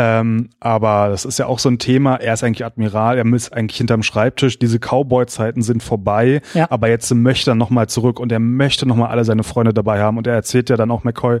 Ähm, 0.00 0.50
aber 0.60 1.08
das 1.08 1.24
ist 1.24 1.40
ja 1.40 1.46
auch 1.46 1.58
so 1.58 1.68
ein 1.68 1.80
Thema. 1.80 2.14
Er 2.14 2.34
ist 2.34 2.44
eigentlich 2.44 2.64
Admiral, 2.64 3.18
er 3.18 3.26
ist 3.34 3.52
eigentlich 3.52 3.78
hinterm 3.78 4.04
Schreibtisch. 4.04 4.60
Diese 4.60 4.78
Cowboy-Zeiten 4.78 5.60
sind 5.60 5.82
vorbei, 5.82 6.40
ja. 6.54 6.70
aber 6.70 6.88
jetzt 6.88 7.12
möchte 7.12 7.50
er 7.50 7.54
nochmal 7.56 7.88
zurück 7.88 8.20
und 8.20 8.30
er 8.30 8.38
möchte 8.38 8.86
nochmal 8.86 9.08
alle 9.08 9.24
seine 9.24 9.42
Freunde 9.42 9.74
dabei 9.74 10.00
haben. 10.00 10.16
Und 10.16 10.28
er 10.28 10.34
erzählt 10.34 10.70
ja 10.70 10.76
dann 10.76 10.92
auch 10.92 11.02
McCoy, 11.02 11.40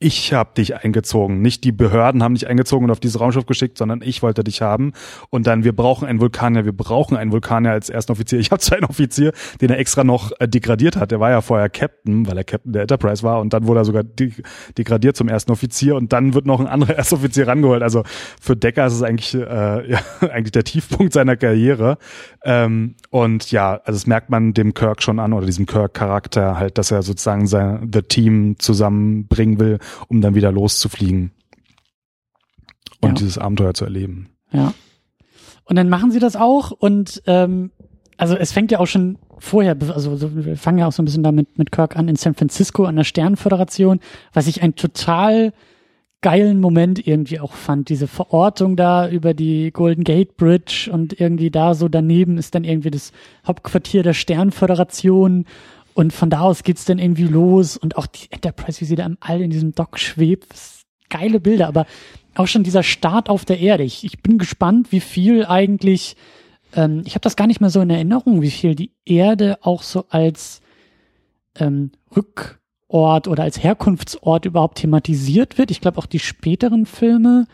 ich 0.00 0.32
habe 0.32 0.50
dich 0.56 0.76
eingezogen. 0.76 1.42
Nicht 1.42 1.64
die 1.64 1.72
Behörden 1.72 2.22
haben 2.22 2.34
dich 2.34 2.46
eingezogen 2.46 2.84
und 2.84 2.92
auf 2.92 3.00
dieses 3.00 3.20
Raumschiff 3.20 3.46
geschickt, 3.46 3.78
sondern 3.78 4.00
ich 4.00 4.22
wollte 4.22 4.44
dich 4.44 4.62
haben. 4.62 4.92
Und 5.30 5.48
dann, 5.48 5.64
wir 5.64 5.74
brauchen 5.74 6.06
einen 6.06 6.20
Vulkanier, 6.20 6.64
wir 6.64 6.72
brauchen 6.72 7.16
einen 7.16 7.32
Vulkanier 7.32 7.72
als 7.72 7.90
ersten 7.90 8.12
Offizier. 8.12 8.38
Ich 8.38 8.52
habe 8.52 8.60
zwar 8.60 8.78
einen 8.78 8.86
Offizier, 8.86 9.32
den 9.60 9.70
er 9.70 9.78
extra 9.78 10.04
noch 10.04 10.30
äh, 10.38 10.46
degradiert 10.46 10.96
hat. 10.96 11.10
Der 11.10 11.18
war 11.18 11.30
ja 11.30 11.40
vorher 11.40 11.68
Captain, 11.68 12.28
weil 12.28 12.38
er 12.38 12.44
Captain 12.44 12.72
der 12.72 12.82
Enterprise 12.82 13.24
war. 13.24 13.40
Und 13.40 13.52
dann 13.52 13.66
wurde 13.66 13.80
er 13.80 13.84
sogar 13.84 14.04
de 14.04 14.32
degradiert 14.76 15.16
zum 15.16 15.28
ersten 15.28 15.50
Offizier. 15.50 15.96
Und 15.96 16.12
dann 16.12 16.32
wird 16.32 16.46
noch 16.46 16.60
ein 16.60 16.68
anderer 16.68 16.94
Erstoffizier 16.96 17.48
rangeholt. 17.48 17.82
Also 17.82 17.97
für 18.40 18.56
Decker 18.56 18.86
ist 18.86 18.94
es 18.94 19.02
eigentlich, 19.02 19.34
äh, 19.34 19.38
ja, 19.90 20.00
eigentlich 20.20 20.52
der 20.52 20.64
Tiefpunkt 20.64 21.12
seiner 21.12 21.36
Karriere. 21.36 21.98
Ähm, 22.44 22.94
und 23.10 23.50
ja, 23.50 23.80
also 23.84 23.92
das 23.92 24.06
merkt 24.06 24.30
man 24.30 24.54
dem 24.54 24.74
Kirk 24.74 25.02
schon 25.02 25.18
an 25.18 25.32
oder 25.32 25.46
diesem 25.46 25.66
Kirk-Charakter 25.66 26.58
halt, 26.58 26.78
dass 26.78 26.90
er 26.90 27.02
sozusagen 27.02 27.46
sein 27.46 27.90
The 27.92 28.02
Team 28.02 28.56
zusammenbringen 28.58 29.58
will 29.60 29.78
um 30.08 30.20
dann 30.20 30.34
wieder 30.34 30.52
loszufliegen 30.52 31.32
und 33.00 33.10
ja. 33.10 33.14
dieses 33.14 33.38
Abenteuer 33.38 33.74
zu 33.74 33.84
erleben. 33.84 34.30
Ja. 34.52 34.72
Und 35.64 35.76
dann 35.76 35.88
machen 35.88 36.10
sie 36.10 36.18
das 36.18 36.36
auch 36.36 36.70
und 36.70 37.22
ähm, 37.26 37.70
also 38.16 38.36
es 38.36 38.52
fängt 38.52 38.72
ja 38.72 38.78
auch 38.80 38.86
schon 38.86 39.18
vorher, 39.38 39.76
also 39.94 40.16
so, 40.16 40.34
wir 40.34 40.56
fangen 40.56 40.78
ja 40.78 40.86
auch 40.86 40.92
so 40.92 41.02
ein 41.02 41.04
bisschen 41.04 41.22
damit 41.22 41.58
mit 41.58 41.70
Kirk 41.70 41.96
an 41.96 42.08
in 42.08 42.16
San 42.16 42.34
Francisco 42.34 42.84
an 42.84 42.96
der 42.96 43.04
Sternföderation, 43.04 44.00
was 44.32 44.46
ich 44.46 44.62
ein 44.62 44.74
total 44.74 45.52
geilen 46.20 46.60
Moment 46.60 47.06
irgendwie 47.06 47.38
auch 47.38 47.52
fand. 47.52 47.88
Diese 47.88 48.08
Verortung 48.08 48.76
da 48.76 49.08
über 49.08 49.34
die 49.34 49.70
Golden 49.72 50.04
Gate 50.04 50.36
Bridge 50.36 50.90
und 50.92 51.20
irgendwie 51.20 51.50
da 51.50 51.74
so 51.74 51.88
daneben 51.88 52.38
ist 52.38 52.54
dann 52.54 52.64
irgendwie 52.64 52.90
das 52.90 53.12
Hauptquartier 53.46 54.02
der 54.02 54.14
Sternföderation 54.14 55.44
und 55.94 56.12
von 56.12 56.30
da 56.30 56.40
aus 56.40 56.62
geht's 56.62 56.84
dann 56.84 56.98
irgendwie 56.98 57.24
los 57.24 57.76
und 57.76 57.96
auch 57.96 58.06
die 58.06 58.30
Enterprise, 58.30 58.80
wie 58.80 58.84
sie 58.84 58.96
da 58.96 59.06
im 59.06 59.16
All 59.20 59.40
in 59.40 59.50
diesem 59.50 59.74
Dock 59.74 59.98
schwebt. 59.98 60.46
Geile 61.08 61.40
Bilder, 61.40 61.68
aber 61.68 61.86
auch 62.34 62.46
schon 62.46 62.62
dieser 62.62 62.82
Start 62.82 63.28
auf 63.28 63.44
der 63.44 63.58
Erde. 63.58 63.82
Ich, 63.84 64.04
ich 64.04 64.22
bin 64.22 64.38
gespannt, 64.38 64.92
wie 64.92 65.00
viel 65.00 65.46
eigentlich, 65.46 66.16
ähm, 66.74 67.02
ich 67.04 67.14
habe 67.14 67.22
das 67.22 67.34
gar 67.34 67.46
nicht 67.46 67.60
mehr 67.60 67.70
so 67.70 67.80
in 67.80 67.90
Erinnerung, 67.90 68.42
wie 68.42 68.50
viel 68.50 68.74
die 68.74 68.92
Erde 69.04 69.58
auch 69.62 69.82
so 69.82 70.04
als 70.08 70.60
ähm, 71.58 71.92
Rückort 72.88 73.28
oder 73.28 73.42
als 73.42 73.62
Herkunftsort 73.62 74.44
überhaupt 74.44 74.78
thematisiert 74.78 75.58
wird. 75.58 75.70
Ich 75.70 75.80
glaube 75.80 75.98
auch 75.98 76.06
die 76.06 76.18
späteren 76.18 76.86
Filme 76.86 77.46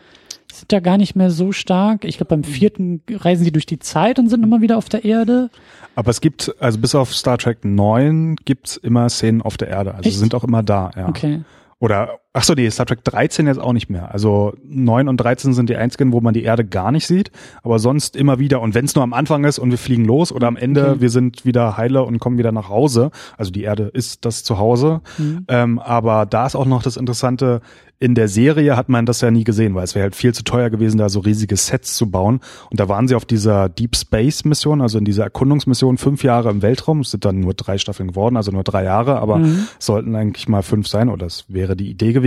sind 0.53 0.73
da 0.73 0.79
gar 0.79 0.99
nicht 0.99 1.17
mehr 1.17 1.31
so 1.31 1.51
stark. 1.51 2.05
Ich 2.05 2.19
glaube, 2.19 2.37
beim 2.37 2.45
vierten 2.45 3.03
reisen 3.11 3.45
sie 3.45 3.51
durch 3.51 3.67
die 3.67 3.81
Zeit 3.81 4.21
und 4.21 4.29
sind 4.29 4.45
immer 4.45 4.61
wieder 4.61 4.79
auf 4.79 4.89
der 4.89 5.05
Erde. 5.05 5.51
Aber 5.97 6.11
es 6.11 6.21
gibt, 6.21 6.55
also 6.61 6.79
bis 6.79 6.95
auf 6.95 7.15
Star 7.15 7.39
Trek 7.39 7.65
9 7.65 8.37
gibt's 8.45 8.77
immer 8.77 9.09
Szenen 9.09 9.43
auf 9.43 9.57
der 9.57 9.69
Erde. 9.69 9.95
Also 9.95 10.09
Echt? 10.09 10.19
sind 10.19 10.35
auch 10.35 10.45
immer 10.45 10.63
da, 10.63 10.91
ja. 10.95 11.09
Okay. 11.09 11.43
Oder, 11.81 12.21
ach 12.37 12.43
so, 12.43 12.57
die 12.57 12.69
Star 12.69 12.85
Trek 12.85 13.05
13 13.05 13.47
jetzt 13.47 13.61
auch 13.61 13.73
nicht 13.73 13.89
mehr. 13.89 14.13
Also 14.13 14.55
9 14.69 15.09
und 15.09 15.17
13 15.19 15.55
sind 15.55 15.71
die 15.71 15.77
einzigen, 15.77 16.13
wo 16.13 16.21
man 16.21 16.35
die 16.35 16.43
Erde 16.43 16.65
gar 16.65 16.91
nicht 16.91 17.07
sieht. 17.07 17.31
Aber 17.63 17.79
sonst 17.79 18.17
immer 18.17 18.41
wieder. 18.41 18.61
Und 18.61 18.75
wenn 18.75 18.85
es 18.85 18.95
nur 18.97 19.05
am 19.05 19.13
Anfang 19.13 19.45
ist 19.45 19.61
und 19.61 19.71
wir 19.71 19.79
fliegen 19.79 20.05
los 20.05 20.33
oder 20.33 20.49
am 20.49 20.57
Ende, 20.57 20.91
okay. 20.91 21.01
wir 21.01 21.11
sind 21.11 21.45
wieder 21.45 21.77
heile 21.77 22.03
und 22.03 22.19
kommen 22.19 22.37
wieder 22.37 22.51
nach 22.51 22.69
Hause. 22.69 23.13
Also 23.39 23.53
die 23.53 23.63
Erde 23.63 23.85
ist 23.85 24.25
das 24.25 24.43
Zuhause. 24.43 25.01
Mhm. 25.17 25.45
Ähm, 25.47 25.79
aber 25.79 26.27
da 26.27 26.45
ist 26.45 26.57
auch 26.57 26.67
noch 26.67 26.83
das 26.83 26.97
Interessante, 26.97 27.61
in 28.01 28.17
der 28.17 28.27
Serie 28.27 28.77
hat 28.77 28.89
man 28.89 29.07
das 29.07 29.21
ja 29.21 29.31
nie 29.31 29.45
gesehen, 29.45 29.77
weil 29.77 29.85
es 29.85 29.95
wäre 29.95 30.03
halt 30.03 30.17
viel 30.17 30.35
zu 30.35 30.43
teuer 30.43 30.69
gewesen, 30.69 30.99
da 30.99 31.09
so 31.09 31.21
riesige 31.21 31.57
Sets 31.57 31.97
zu 31.97 32.11
bauen. 32.11 32.41
Und 32.69 32.81
da 32.81 32.89
waren 32.89 33.07
sie 33.07 33.15
auf 33.15 33.25
dieser 33.25 33.69
Deep 33.69 33.95
Space 33.95 34.45
Mission, 34.45 34.81
also 34.81 34.99
in 34.99 35.05
dieser 35.05 35.23
Erkundungsmission, 35.23 35.97
fünf 35.97 36.25
Jahre 36.25 36.51
im 36.51 36.61
Weltraum. 36.61 37.01
Es 37.01 37.13
sind 37.13 37.25
dann 37.25 37.41
nur 37.41 37.55
drei 37.55 37.79
Staffeln 37.79 38.09
geworden, 38.09 38.37
also 38.37 38.51
nur 38.51 38.65
drei 38.65 38.85
Jahre, 38.85 39.21
aber 39.21 39.39
mhm. 39.39 39.69
sollten 39.79 40.17
eigentlich 40.17 40.49
mal 40.49 40.63
fünf 40.63 40.89
sein, 40.89 41.09
oder 41.09 41.25
das 41.25 41.45
wäre 41.47 41.77
die 41.77 41.89
Idee 41.89 42.13
gewesen. 42.13 42.24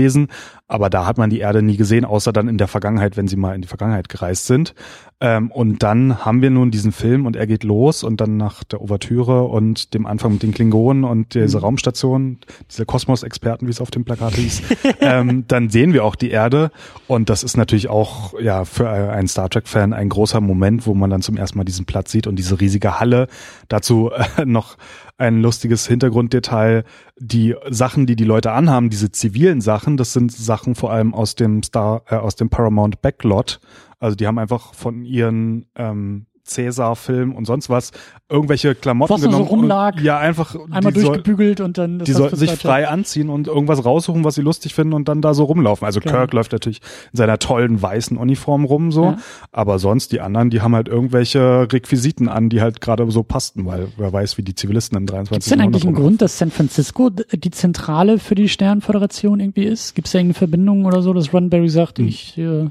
Aber 0.68 0.90
da 0.90 1.06
hat 1.06 1.18
man 1.18 1.30
die 1.30 1.40
Erde 1.40 1.62
nie 1.62 1.78
gesehen, 1.78 2.04
außer 2.04 2.34
dann 2.34 2.50
in 2.50 2.58
der 2.58 2.68
Vergangenheit, 2.68 3.16
wenn 3.16 3.28
sie 3.28 3.38
mal 3.38 3.56
in 3.56 3.62
die 3.62 3.68
Vergangenheit 3.68 4.10
gereist 4.10 4.48
sind. 4.48 4.76
Ähm, 5.20 5.50
und 5.50 5.82
dann 5.82 6.26
haben 6.26 6.44
wir 6.44 6.52
nun 6.52 6.70
diesen 6.70 6.92
Film 6.92 7.26
und 7.26 7.36
er 7.36 7.48
geht 7.48 7.64
los 7.64 8.04
und 8.04 8.22
dann 8.22 8.38
nach 8.38 8.64
der 8.64 8.82
Ouvertüre 8.82 9.46
und 9.46 9.96
dem 9.96 10.06
Anfang 10.06 10.34
mit 10.34 10.44
den 10.44 10.54
Klingonen 10.54 11.06
und 11.06 11.34
dieser 11.34 11.60
mhm. 11.60 11.64
Raumstation, 11.64 12.38
diese 12.70 12.86
Kosmos-Experten, 12.86 13.66
wie 13.66 13.72
es 13.72 13.82
auf 13.82 13.90
dem 13.90 14.06
Plakat 14.06 14.36
hieß, 14.36 14.62
ähm, 15.00 15.46
dann 15.48 15.70
sehen 15.70 15.94
wir 15.94 16.04
auch 16.04 16.14
die 16.14 16.30
Erde 16.30 16.70
und 17.08 17.30
das 17.32 17.44
ist 17.44 17.58
natürlich 17.58 17.88
auch 17.90 18.40
ja 18.40 18.64
für 18.64 18.90
einen 18.90 19.28
Star 19.28 19.50
Trek-Fan 19.50 19.94
ein 19.94 20.10
großer 20.10 20.40
Moment, 20.40 20.86
wo 20.86 20.94
man 20.94 21.10
dann 21.10 21.24
zum 21.24 21.36
ersten 21.36 21.58
Mal 21.58 21.64
diesen 21.64 21.86
Platz 21.86 22.12
sieht 22.12 22.28
und 22.28 22.36
diese 22.36 22.60
riesige 22.60 23.00
Halle. 23.00 23.28
Dazu 23.70 24.12
äh, 24.12 24.46
noch 24.46 24.78
ein 25.18 25.42
lustiges 25.42 25.88
Hintergrunddetail. 25.88 26.84
Die 27.18 27.56
Sachen, 27.70 28.06
die 28.06 28.16
die 28.16 28.24
Leute 28.24 28.52
anhaben, 28.52 28.90
diese 28.90 29.12
zivilen 29.12 29.62
Sachen, 29.62 29.98
das 29.98 30.14
sind 30.14 30.32
Sachen 30.32 30.76
vor 30.76 30.92
allem 30.92 31.14
aus 31.14 31.36
dem 31.36 31.64
Star, 31.64 32.04
äh, 32.08 32.16
aus 32.16 32.36
dem 32.36 32.50
Paramount 32.50 33.02
Backlot 33.02 33.60
also 34.00 34.16
die 34.16 34.28
haben 34.28 34.38
einfach 34.38 34.74
von 34.74 35.04
ihren 35.04 35.66
ähm, 35.76 36.27
Cäsar-Film 36.48 37.34
und 37.36 37.46
sonst 37.46 37.70
was 37.70 37.92
irgendwelche 38.30 38.76
Klamotten 38.76 39.14
Was 39.14 39.22
nur 39.22 39.32
so 39.32 39.38
genommen. 39.38 39.50
rumlag. 39.62 39.96
Und, 39.98 40.04
ja, 40.04 40.18
einfach. 40.18 40.56
Einmal 40.72 40.94
soll- 40.94 41.04
durchgebügelt 41.04 41.62
und 41.62 41.78
dann. 41.78 42.00
die 42.00 42.12
sollten 42.12 42.36
sich 42.36 42.52
frei 42.52 42.88
anziehen 42.88 43.30
und 43.30 43.48
irgendwas 43.48 43.86
raussuchen, 43.86 44.24
was 44.24 44.36
sie 44.36 44.42
lustig 44.42 44.74
finden 44.74 44.94
und 44.94 45.08
dann 45.08 45.22
da 45.22 45.34
so 45.34 45.44
rumlaufen. 45.46 45.86
Also 45.86 46.00
Okay. 46.00 46.10
Kirk 46.10 46.34
läuft 46.34 46.52
natürlich 46.52 46.82
in 47.14 47.18
seiner 47.18 47.40
tollen 47.40 47.82
weißen 47.82 48.18
Uniform 48.18 48.66
rum 48.66 48.92
so, 48.92 49.04
Ja. 49.06 49.18
aber 49.52 49.80
sonst 49.80 50.12
die 50.12 50.20
anderen, 50.22 50.50
die 50.50 50.62
haben 50.62 50.76
halt 50.76 50.88
irgendwelche 50.88 51.68
Requisiten 51.72 52.28
an, 52.28 52.50
die 52.50 52.62
halt 52.62 52.82
gerade 52.82 53.10
so 53.12 53.24
passten, 53.24 53.66
weil 53.66 53.88
wer 53.98 54.12
weiß, 54.12 54.38
wie 54.38 54.42
die 54.44 54.56
Zivilisten 54.56 54.98
im 54.98 55.06
23. 55.06 55.32
Gibt 55.36 55.44
es 55.44 55.50
denn 55.50 55.62
eigentlich 55.62 55.86
einen 55.86 55.96
Grund, 55.96 56.22
dass 56.22 56.38
San 56.38 56.52
Francisco 56.52 57.10
die 57.10 57.52
Zentrale 57.52 58.20
für 58.20 58.36
die 58.36 58.50
Sternföderation 58.50 59.40
irgendwie 59.40 59.64
ist? 59.66 59.96
Gibt 59.96 60.08
es 60.08 60.12
da 60.12 60.20
irgendeine 60.20 60.38
Verbindung 60.40 60.86
oder 60.86 61.02
so, 61.02 61.14
dass 61.14 61.34
Roddenberry 61.34 61.70
sagt, 61.70 62.00
ich, 62.00 62.38
äh, 62.38 62.66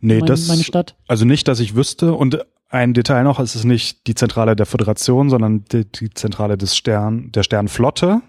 Nee, 0.00 0.18
mein, 0.18 0.26
das, 0.26 0.48
meine 0.48 0.62
Stadt? 0.64 0.96
also 1.08 1.24
nicht, 1.24 1.48
dass 1.48 1.58
ich 1.60 1.74
wüsste 1.74 2.12
und 2.14 2.44
ein 2.72 2.94
Detail 2.94 3.22
noch, 3.22 3.38
es 3.38 3.54
ist 3.54 3.64
nicht 3.64 4.06
die 4.06 4.14
Zentrale 4.14 4.56
der 4.56 4.66
Föderation, 4.66 5.30
sondern 5.30 5.64
die, 5.66 5.84
die 5.84 6.10
Zentrale 6.10 6.56
des 6.56 6.76
Stern, 6.76 7.30
der 7.32 7.42
Sternflotte 7.42 8.22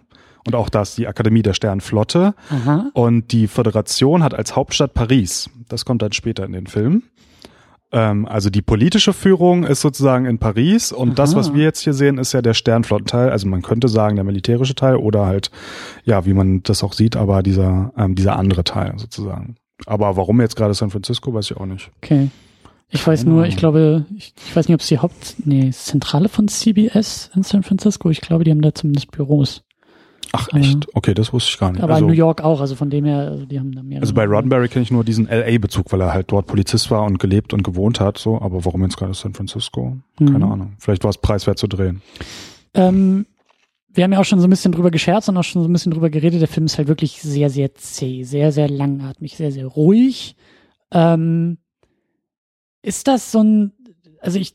und 0.45 0.55
auch 0.55 0.69
da 0.69 0.81
ist 0.81 0.97
die 0.97 1.07
Akademie 1.07 1.41
der 1.41 1.53
Sternflotte. 1.53 2.35
Aha. 2.49 2.89
Und 2.93 3.31
die 3.31 3.47
Föderation 3.47 4.23
hat 4.23 4.33
als 4.33 4.55
Hauptstadt 4.55 4.93
Paris. 4.93 5.49
Das 5.69 5.85
kommt 5.85 6.01
dann 6.01 6.11
später 6.11 6.43
in 6.45 6.51
den 6.51 6.67
Film. 6.67 7.03
Ähm, 7.91 8.25
also 8.25 8.49
die 8.49 8.61
politische 8.61 9.13
Führung 9.13 9.63
ist 9.63 9.81
sozusagen 9.81 10.25
in 10.25 10.39
Paris 10.39 10.91
und 10.91 11.17
das, 11.17 11.31
Aha. 11.31 11.39
was 11.39 11.53
wir 11.53 11.63
jetzt 11.63 11.81
hier 11.81 11.93
sehen, 11.93 12.17
ist 12.17 12.33
ja 12.33 12.41
der 12.41 12.53
Sternflottenteil. 12.53 13.29
Also 13.29 13.47
man 13.47 13.61
könnte 13.61 13.87
sagen 13.87 14.15
der 14.15 14.25
militärische 14.25 14.75
Teil 14.75 14.97
oder 14.97 15.25
halt, 15.25 15.49
ja, 16.03 16.25
wie 16.25 16.33
man 16.33 16.63
das 16.63 16.83
auch 16.83 16.93
sieht, 16.93 17.15
aber 17.15 17.43
dieser, 17.43 17.93
ähm, 17.97 18.15
dieser 18.15 18.37
andere 18.37 18.63
Teil 18.63 18.93
sozusagen. 18.97 19.55
Aber 19.85 20.17
warum 20.17 20.41
jetzt 20.41 20.55
gerade 20.55 20.73
San 20.73 20.89
Francisco, 20.89 21.33
weiß 21.33 21.51
ich 21.51 21.57
auch 21.57 21.65
nicht. 21.65 21.91
Okay. 22.01 22.29
Ich 22.93 23.05
weiß 23.05 23.25
nur, 23.25 23.45
ich 23.45 23.57
glaube, 23.57 24.05
ich, 24.15 24.33
ich 24.45 24.55
weiß 24.55 24.67
nicht, 24.67 24.75
ob 24.75 24.81
es 24.81 24.87
die 24.87 24.99
Haupt, 24.99 25.35
nee, 25.45 25.71
Zentrale 25.71 26.29
von 26.29 26.47
CBS 26.47 27.31
in 27.35 27.43
San 27.43 27.63
Francisco. 27.63 28.09
Ich 28.09 28.21
glaube, 28.21 28.43
die 28.43 28.51
haben 28.51 28.61
da 28.61 28.73
zumindest 28.73 29.11
Büros. 29.11 29.63
Ach 30.31 30.47
echt? 30.53 30.87
Okay, 30.95 31.13
das 31.13 31.31
wusste 31.33 31.51
ich 31.51 31.59
gar 31.59 31.71
nicht. 31.71 31.81
Aber 31.83 31.93
also, 31.93 32.05
in 32.05 32.11
New 32.11 32.17
York 32.17 32.41
auch, 32.41 32.59
also 32.61 32.75
von 32.75 32.89
dem 32.89 33.05
her, 33.05 33.19
also 33.31 33.45
die 33.45 33.59
haben 33.59 33.71
da 33.71 33.83
mehrere. 33.83 34.01
also 34.01 34.13
bei 34.13 34.25
Roddenberry 34.25 34.67
kenne 34.67 34.81
ich 34.83 34.89
nur 34.91 35.03
diesen 35.03 35.25
LA-Bezug, 35.27 35.91
weil 35.91 36.01
er 36.01 36.13
halt 36.13 36.31
dort 36.31 36.47
Polizist 36.47 36.89
war 36.91 37.03
und 37.03 37.19
gelebt 37.19 37.53
und 37.53 37.63
gewohnt 37.63 37.99
hat. 37.99 38.17
So, 38.17 38.39
aber 38.41 38.63
warum 38.65 38.81
jetzt 38.83 38.97
gerade 38.97 39.13
San 39.13 39.33
Francisco? 39.33 39.97
Keine 40.17 40.31
Mhm. 40.31 40.43
Ahnung. 40.43 40.73
Vielleicht 40.79 41.03
war 41.03 41.09
es 41.09 41.17
preiswert 41.17 41.59
zu 41.59 41.67
drehen. 41.67 42.01
Ähm, 42.73 43.25
wir 43.93 44.03
haben 44.03 44.13
ja 44.13 44.19
auch 44.19 44.25
schon 44.25 44.39
so 44.39 44.47
ein 44.47 44.49
bisschen 44.49 44.71
drüber 44.71 44.89
gescherzt 44.89 45.29
und 45.29 45.37
auch 45.37 45.43
schon 45.43 45.61
so 45.61 45.69
ein 45.69 45.73
bisschen 45.73 45.91
drüber 45.91 46.09
geredet. 46.09 46.41
Der 46.41 46.47
Film 46.47 46.65
ist 46.65 46.79
halt 46.79 46.87
wirklich 46.87 47.21
sehr, 47.21 47.51
sehr 47.51 47.75
zäh, 47.75 48.23
sehr, 48.23 48.51
sehr 48.51 48.69
langatmig, 48.69 49.35
sehr, 49.37 49.51
sehr 49.51 49.67
ruhig. 49.67 50.35
Ähm, 50.91 51.57
ist 52.83 53.07
das 53.07 53.31
so 53.31 53.41
ein, 53.41 53.71
also 54.19 54.37
ich 54.37 54.53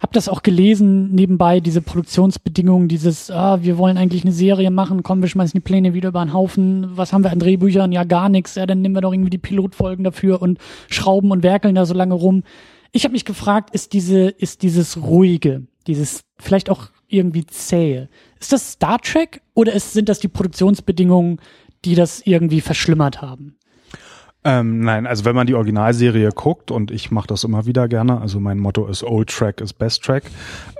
habe 0.00 0.12
das 0.12 0.28
auch 0.28 0.42
gelesen 0.42 1.14
nebenbei, 1.14 1.60
diese 1.60 1.82
Produktionsbedingungen, 1.82 2.88
dieses, 2.88 3.30
ah, 3.30 3.62
wir 3.62 3.78
wollen 3.78 3.98
eigentlich 3.98 4.24
eine 4.24 4.32
Serie 4.32 4.70
machen, 4.70 5.02
komm, 5.02 5.20
wir 5.20 5.28
schmeißen 5.28 5.58
die 5.58 5.64
Pläne 5.64 5.94
wieder 5.94 6.08
über 6.08 6.24
den 6.24 6.32
Haufen, 6.32 6.96
was 6.96 7.12
haben 7.12 7.22
wir 7.22 7.30
an 7.30 7.38
Drehbüchern? 7.38 7.92
Ja, 7.92 8.04
gar 8.04 8.28
nichts, 8.28 8.54
ja, 8.54 8.66
dann 8.66 8.80
nehmen 8.80 8.94
wir 8.94 9.02
doch 9.02 9.12
irgendwie 9.12 9.30
die 9.30 9.38
Pilotfolgen 9.38 10.04
dafür 10.04 10.42
und 10.42 10.58
schrauben 10.88 11.30
und 11.30 11.42
werkeln 11.42 11.74
da 11.74 11.86
so 11.86 11.94
lange 11.94 12.14
rum. 12.14 12.42
Ich 12.92 13.04
habe 13.04 13.12
mich 13.12 13.24
gefragt, 13.24 13.74
ist 13.74 13.92
diese, 13.92 14.28
ist 14.28 14.62
dieses 14.62 15.02
ruhige, 15.02 15.66
dieses 15.86 16.22
vielleicht 16.38 16.70
auch 16.70 16.88
irgendwie 17.06 17.46
zähe, 17.46 18.08
ist 18.40 18.52
das 18.52 18.72
Star 18.72 18.98
Trek 19.00 19.42
oder 19.54 19.74
ist, 19.74 19.92
sind 19.92 20.08
das 20.08 20.18
die 20.18 20.28
Produktionsbedingungen, 20.28 21.40
die 21.84 21.94
das 21.94 22.22
irgendwie 22.24 22.62
verschlimmert 22.62 23.20
haben? 23.20 23.56
Ähm, 24.44 24.80
nein, 24.80 25.06
also 25.06 25.24
wenn 25.24 25.36
man 25.36 25.46
die 25.46 25.54
Originalserie 25.54 26.30
guckt, 26.30 26.70
und 26.70 26.90
ich 26.90 27.10
mache 27.10 27.26
das 27.26 27.44
immer 27.44 27.66
wieder 27.66 27.88
gerne, 27.88 28.20
also 28.20 28.40
mein 28.40 28.58
Motto 28.58 28.86
ist 28.86 29.02
Old 29.02 29.28
Track 29.28 29.60
is 29.60 29.72
Best 29.72 30.02
Track, 30.02 30.24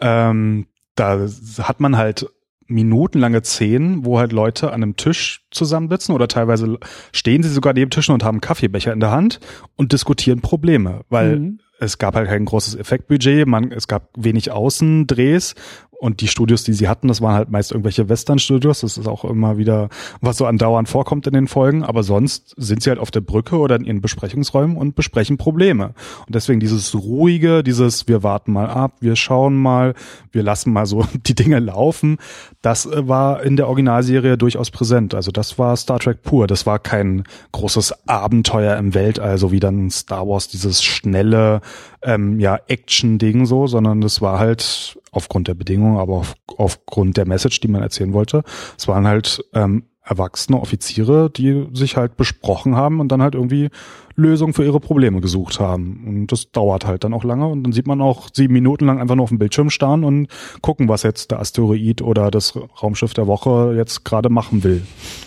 ähm, 0.01 0.67
da 0.95 1.27
hat 1.63 1.81
man 1.81 1.97
halt 1.97 2.27
minutenlange 2.67 3.43
Szenen, 3.43 4.05
wo 4.05 4.19
halt 4.19 4.33
Leute 4.33 4.69
an 4.69 4.83
einem 4.83 4.97
Tisch 4.97 5.45
zusammensitzen 5.51 6.15
oder 6.15 6.29
teilweise 6.29 6.79
stehen 7.13 7.43
sie 7.43 7.49
sogar 7.49 7.73
neben 7.75 7.91
Tischen 7.91 8.15
und 8.15 8.23
haben 8.23 8.41
Kaffeebecher 8.41 8.93
in 8.93 9.01
der 9.01 9.11
Hand 9.11 9.41
und 9.77 9.93
diskutieren 9.93 10.41
Probleme, 10.41 11.01
weil 11.09 11.39
Mhm. 11.41 11.59
es 11.81 11.99
gab 11.99 12.15
halt 12.15 12.29
kein 12.29 12.45
großes 12.45 12.77
Effektbudget, 12.77 13.47
man, 13.49 13.73
es 13.73 13.89
gab 13.89 14.11
wenig 14.17 14.53
Außendrehs 14.53 15.55
und 16.01 16.23
die 16.23 16.29
Studios, 16.29 16.65
die 16.65 16.73
sie 16.73 16.89
hatten, 16.89 17.09
das 17.09 17.21
waren 17.21 17.35
halt 17.35 17.51
meist 17.51 17.73
irgendwelche 17.73 18.09
Western-Studios. 18.09 18.81
Das 18.81 18.97
ist 18.97 19.07
auch 19.07 19.23
immer 19.27 19.59
wieder, 19.59 19.91
was 20.23 20.39
so 20.39 20.47
andauernd 20.47 20.89
vorkommt 20.89 21.27
in 21.27 21.35
den 21.35 21.47
Folgen. 21.47 21.85
Aber 21.85 22.03
sonst 22.03 22.55
sind 22.57 22.83
sie 22.83 22.89
halt 22.89 22.99
auf 22.99 23.11
der 23.11 23.21
Brücke 23.21 23.59
oder 23.59 23.77
in 23.77 23.85
ihren 23.85 24.01
Besprechungsräumen 24.01 24.79
und 24.79 24.95
besprechen 24.95 25.37
Probleme. 25.37 25.93
Und 26.27 26.35
deswegen 26.35 26.59
dieses 26.59 26.95
ruhige, 26.95 27.63
dieses 27.63 28.09
wir 28.09 28.23
warten 28.23 28.51
mal 28.51 28.71
ab, 28.71 28.95
wir 29.01 29.15
schauen 29.15 29.59
mal, 29.59 29.93
wir 30.33 30.43
lassen 30.43 30.73
mal 30.73 30.87
so 30.87 31.05
die 31.27 31.35
Dinge 31.35 31.59
laufen, 31.59 32.17
das 32.63 32.87
äh, 32.87 33.07
war 33.07 33.43
in 33.43 33.57
der 33.57 33.69
Originalserie 33.69 34.39
durchaus 34.39 34.71
präsent. 34.71 35.15
Also 35.15 35.31
das 35.31 35.59
war 35.59 35.77
Star 35.77 35.99
Trek 35.99 36.23
pur. 36.23 36.47
Das 36.47 36.65
war 36.65 36.79
kein 36.79 37.25
großes 37.53 38.09
Abenteuer 38.09 38.79
im 38.79 38.95
Weltall, 38.95 39.37
so 39.37 39.53
wie 39.53 39.61
dann 39.61 39.91
Star 39.91 40.27
Wars 40.27 40.49
dieses 40.49 40.83
schnelle, 40.83 41.61
ähm, 42.03 42.41
ja, 42.41 42.59
Action-Ding 42.69 43.45
so, 43.45 43.67
sondern 43.67 44.01
das 44.01 44.23
war 44.23 44.39
halt 44.39 44.99
aufgrund 45.11 45.49
der 45.49 45.55
Bedingungen, 45.55 45.99
aber 45.99 46.15
auf, 46.15 46.35
aufgrund 46.47 47.17
der 47.17 47.27
Message, 47.27 47.61
die 47.61 47.69
man 47.69 47.83
erzählen 47.83 48.13
wollte. 48.13 48.43
Es 48.77 48.89
waren 48.89 49.07
halt 49.07 49.45
ähm, 49.55 49.85
erwachsene 50.11 50.61
Offiziere, 50.61 51.31
die 51.31 51.69
sich 51.73 51.97
halt 51.97 52.17
besprochen 52.17 52.75
haben 52.75 53.01
und 53.01 53.13
dann 53.13 53.23
halt 53.23 53.35
irgendwie 53.35 53.69
Lösungen 54.17 54.55
für 54.55 54.65
ihre 54.65 54.81
Probleme 54.81 55.21
gesucht 55.21 55.61
haben. 55.61 56.05
Und 56.07 56.33
das 56.33 56.51
dauert 56.51 56.85
halt 56.87 57.05
dann 57.05 57.15
auch 57.15 57.23
lange 57.23 57.47
und 57.47 57.63
dann 57.63 57.73
sieht 57.73 57.87
man 57.87 58.01
auch 58.01 58.29
sieben 58.33 58.55
Minuten 58.55 58.87
lang 58.87 59.01
einfach 59.01 59.15
nur 59.15 59.25
auf 59.25 59.29
dem 59.29 59.39
Bildschirm 59.39 59.71
starren 59.71 60.03
und 60.05 60.29
gucken, 60.63 60.89
was 60.89 61.05
jetzt 61.05 61.31
der 61.31 61.39
Asteroid 61.39 62.03
oder 62.03 62.31
das 62.31 62.59
Raumschiff 62.83 63.15
der 63.15 63.27
Woche 63.27 63.75
jetzt 63.77 64.05
gerade 64.05 64.31
machen 64.31 64.65
will. 64.65 64.83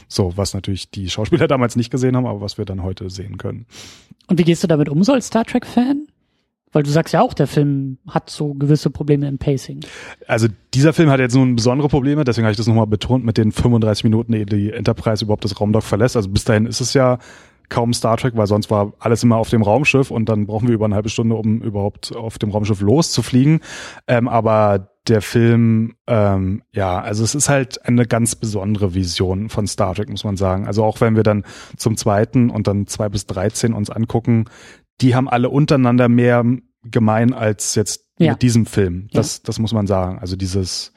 So, 0.07 0.33
was 0.35 0.53
natürlich 0.53 0.91
die 0.91 1.09
Schauspieler 1.09 1.47
damals 1.47 1.75
nicht 1.75 1.89
gesehen 1.89 2.17
haben, 2.17 2.25
aber 2.25 2.41
was 2.41 2.57
wir 2.57 2.65
dann 2.65 2.83
heute 2.83 3.09
sehen 3.09 3.37
können. 3.37 3.65
Und 4.27 4.37
wie 4.37 4.43
gehst 4.43 4.63
du 4.63 4.67
damit 4.67 4.89
um 4.89 5.03
so 5.03 5.13
als 5.13 5.27
Star 5.27 5.45
Trek-Fan? 5.45 6.07
Weil 6.73 6.83
du 6.83 6.89
sagst 6.89 7.13
ja 7.13 7.21
auch, 7.21 7.33
der 7.33 7.47
Film 7.47 7.99
hat 8.07 8.29
so 8.29 8.53
gewisse 8.55 8.89
Probleme 8.89 9.27
im 9.27 9.37
Pacing. 9.37 9.79
Also 10.27 10.47
dieser 10.73 10.91
Film 10.91 11.09
hat 11.09 11.19
jetzt 11.19 11.35
nun 11.35 11.55
besondere 11.55 11.87
Probleme, 11.87 12.23
deswegen 12.23 12.45
habe 12.45 12.51
ich 12.51 12.57
das 12.57 12.67
nochmal 12.67 12.87
betont 12.87 13.23
mit 13.23 13.37
den 13.37 13.51
35 13.51 14.03
Minuten, 14.03 14.33
ehe 14.33 14.45
die 14.45 14.71
Enterprise 14.71 15.23
überhaupt 15.23 15.45
das 15.45 15.59
Raumdock 15.59 15.83
verlässt. 15.83 16.17
Also 16.17 16.29
bis 16.29 16.43
dahin 16.43 16.65
ist 16.65 16.81
es 16.81 16.93
ja 16.93 17.19
kaum 17.69 17.93
Star 17.93 18.17
Trek, 18.17 18.35
weil 18.35 18.47
sonst 18.47 18.69
war 18.69 18.93
alles 18.99 19.23
immer 19.23 19.37
auf 19.37 19.49
dem 19.49 19.61
Raumschiff 19.61 20.11
und 20.11 20.29
dann 20.29 20.45
brauchen 20.45 20.67
wir 20.67 20.75
über 20.75 20.85
eine 20.85 20.95
halbe 20.95 21.09
Stunde, 21.09 21.35
um 21.35 21.61
überhaupt 21.61 22.15
auf 22.15 22.37
dem 22.37 22.51
Raumschiff 22.51 22.81
loszufliegen. 22.81 23.61
Ähm, 24.07 24.27
aber 24.27 24.89
der 25.07 25.21
Film, 25.21 25.95
ähm, 26.07 26.63
ja, 26.71 27.01
also 27.01 27.23
es 27.23 27.35
ist 27.35 27.49
halt 27.49 27.85
eine 27.85 28.05
ganz 28.05 28.35
besondere 28.35 28.93
Vision 28.93 29.49
von 29.49 29.67
Star 29.67 29.95
Trek, 29.95 30.09
muss 30.09 30.23
man 30.23 30.37
sagen. 30.37 30.65
Also 30.65 30.83
auch 30.83 31.01
wenn 31.01 31.15
wir 31.15 31.23
dann 31.23 31.43
zum 31.75 31.97
zweiten 31.97 32.49
und 32.49 32.67
dann 32.67 32.87
zwei 32.87 33.09
bis 33.09 33.25
13 33.25 33.73
uns 33.73 33.89
angucken, 33.89 34.45
die 35.01 35.15
haben 35.15 35.27
alle 35.29 35.49
untereinander 35.49 36.09
mehr 36.09 36.43
gemein 36.83 37.33
als 37.33 37.75
jetzt 37.75 38.05
Ja. 38.19 38.31
mit 38.33 38.41
diesem 38.41 38.65
Film. 38.65 39.07
Das, 39.13 39.41
das 39.41 39.59
muss 39.59 39.73
man 39.73 39.87
sagen. 39.87 40.19
Also 40.19 40.35
dieses, 40.35 40.93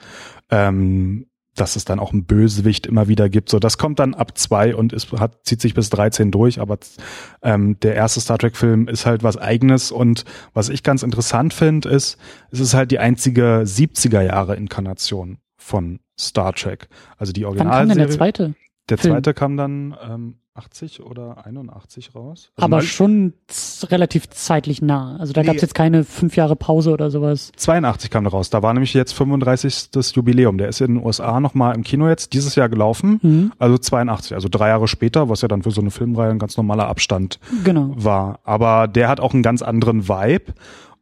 ähm, 0.50 1.26
dass 1.54 1.74
es 1.76 1.86
dann 1.86 1.98
auch 1.98 2.12
einen 2.12 2.26
Bösewicht 2.26 2.86
immer 2.86 3.08
wieder 3.08 3.30
gibt. 3.30 3.48
So, 3.48 3.58
das 3.58 3.78
kommt 3.78 3.98
dann 3.98 4.12
ab 4.14 4.36
zwei 4.36 4.76
und 4.76 4.92
ist, 4.92 5.10
hat, 5.12 5.46
zieht 5.46 5.62
sich 5.62 5.72
bis 5.72 5.88
13 5.88 6.30
durch, 6.30 6.60
aber 6.60 6.76
ähm, 7.42 7.80
der 7.80 7.94
erste 7.94 8.20
Star 8.20 8.36
Trek-Film 8.36 8.88
ist 8.88 9.06
halt 9.06 9.22
was 9.22 9.38
eigenes 9.38 9.90
und 9.90 10.24
was 10.52 10.68
ich 10.68 10.82
ganz 10.82 11.02
interessant 11.02 11.54
finde, 11.54 11.88
ist, 11.88 12.18
es 12.50 12.60
ist 12.60 12.74
halt 12.74 12.90
die 12.90 12.98
einzige 12.98 13.62
70er 13.64 14.20
Jahre 14.20 14.56
Inkarnation 14.56 15.38
von 15.56 16.00
Star 16.18 16.52
Trek. 16.52 16.88
Also 17.16 17.32
die 17.32 17.44
Wann 17.44 17.56
kam 17.56 17.88
denn 17.88 17.98
der 17.98 18.10
zweite? 18.10 18.54
Der 18.90 18.98
Film? 18.98 19.14
zweite 19.14 19.32
kam 19.32 19.56
dann 19.56 19.96
ähm, 20.06 20.38
80 20.56 21.02
oder 21.02 21.46
81 21.46 22.14
raus. 22.14 22.50
Also 22.56 22.64
Aber 22.64 22.82
schon 22.82 23.32
relativ 23.84 24.28
zeitlich 24.30 24.82
nah. 24.82 25.16
Also 25.18 25.32
da 25.32 25.40
Nee. 25.42 25.46
gab 25.48 25.56
es 25.56 25.62
jetzt 25.62 25.74
keine 25.74 26.04
fünf 26.04 26.36
Jahre 26.36 26.56
Pause 26.56 26.90
oder 26.92 27.10
sowas. 27.10 27.52
82 27.56 28.10
kam 28.10 28.24
der 28.24 28.32
raus. 28.32 28.50
Da 28.50 28.62
war 28.62 28.72
nämlich 28.72 28.94
jetzt 28.94 29.12
35. 29.12 29.90
Jubiläum. 30.14 30.58
Der 30.58 30.68
ist 30.68 30.80
in 30.80 30.94
den 30.96 31.04
USA 31.04 31.40
nochmal 31.40 31.74
im 31.74 31.82
Kino 31.82 32.08
jetzt 32.08 32.32
dieses 32.32 32.54
Jahr 32.54 32.68
gelaufen. 32.68 33.20
Mhm. 33.22 33.52
Also 33.58 33.78
82, 33.78 34.34
also 34.34 34.48
drei 34.50 34.68
Jahre 34.68 34.88
später, 34.88 35.28
was 35.28 35.42
ja 35.42 35.48
dann 35.48 35.62
für 35.62 35.70
so 35.70 35.80
eine 35.80 35.90
Filmreihe 35.90 36.30
ein 36.30 36.38
ganz 36.38 36.56
normaler 36.56 36.88
Abstand 36.88 37.38
Genau. 37.64 37.92
war. 37.96 38.40
Aber 38.44 38.88
der 38.88 39.08
hat 39.08 39.20
auch 39.20 39.34
einen 39.34 39.42
ganz 39.42 39.62
anderen 39.62 40.08
Vibe 40.08 40.54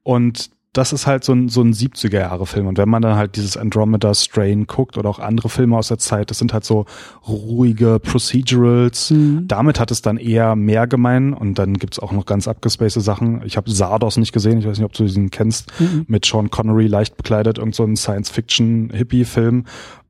und 0.02 0.50
das 0.74 0.92
ist 0.92 1.06
halt 1.06 1.22
so 1.22 1.32
ein, 1.32 1.48
so 1.48 1.62
ein 1.62 1.72
70er-Jahre-Film. 1.72 2.66
Und 2.66 2.78
wenn 2.78 2.88
man 2.88 3.00
dann 3.00 3.16
halt 3.16 3.36
dieses 3.36 3.56
Andromeda 3.56 4.12
Strain 4.12 4.66
guckt 4.66 4.98
oder 4.98 5.08
auch 5.08 5.20
andere 5.20 5.48
Filme 5.48 5.78
aus 5.78 5.88
der 5.88 5.98
Zeit, 5.98 6.30
das 6.30 6.38
sind 6.38 6.52
halt 6.52 6.64
so 6.64 6.84
ruhige 7.26 8.00
Procedurals. 8.00 9.10
Mhm. 9.10 9.46
Damit 9.46 9.78
hat 9.78 9.92
es 9.92 10.02
dann 10.02 10.16
eher 10.16 10.56
mehr 10.56 10.88
gemein. 10.88 11.32
Und 11.32 11.60
dann 11.60 11.74
gibt's 11.74 12.00
auch 12.00 12.10
noch 12.10 12.26
ganz 12.26 12.48
abgespacede 12.48 13.04
Sachen. 13.04 13.42
Ich 13.44 13.56
habe 13.56 13.70
Sardos 13.70 14.16
nicht 14.16 14.32
gesehen. 14.32 14.58
Ich 14.58 14.66
weiß 14.66 14.78
nicht, 14.78 14.84
ob 14.84 14.92
du 14.92 15.04
diesen 15.04 15.30
kennst. 15.30 15.72
Mhm. 15.78 16.06
Mit 16.08 16.26
Sean 16.26 16.50
Connery 16.50 16.88
leicht 16.88 17.16
bekleidet. 17.16 17.58
Irgend 17.58 17.76
so 17.76 17.84
ein 17.84 17.96
Science-Fiction-Hippie-Film 17.96 19.64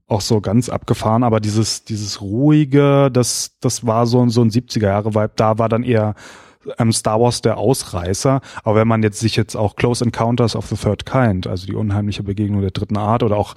auch 0.06 0.20
so 0.20 0.40
ganz 0.40 0.68
abgefahren, 0.68 1.22
aber 1.22 1.40
dieses, 1.40 1.84
dieses 1.84 2.20
ruhige, 2.20 3.10
das, 3.10 3.56
das 3.60 3.86
war 3.86 4.06
so, 4.06 4.28
so 4.28 4.42
ein 4.42 4.50
70er 4.50 4.84
Jahre 4.84 5.14
Vibe, 5.14 5.32
da 5.34 5.58
war 5.58 5.70
dann 5.70 5.82
eher 5.82 6.14
ähm, 6.78 6.92
Star 6.92 7.20
Wars 7.20 7.42
der 7.42 7.58
Ausreißer. 7.58 8.40
Aber 8.62 8.76
wenn 8.76 8.88
man 8.88 9.02
jetzt 9.02 9.20
sich 9.20 9.36
jetzt 9.36 9.56
auch 9.56 9.76
Close 9.76 10.04
Encounters 10.04 10.56
of 10.56 10.66
the 10.66 10.76
Third 10.76 11.06
Kind, 11.06 11.46
also 11.46 11.66
die 11.66 11.74
unheimliche 11.74 12.22
Begegnung 12.22 12.60
der 12.60 12.70
dritten 12.70 12.96
Art 12.96 13.22
oder 13.22 13.36
auch 13.36 13.54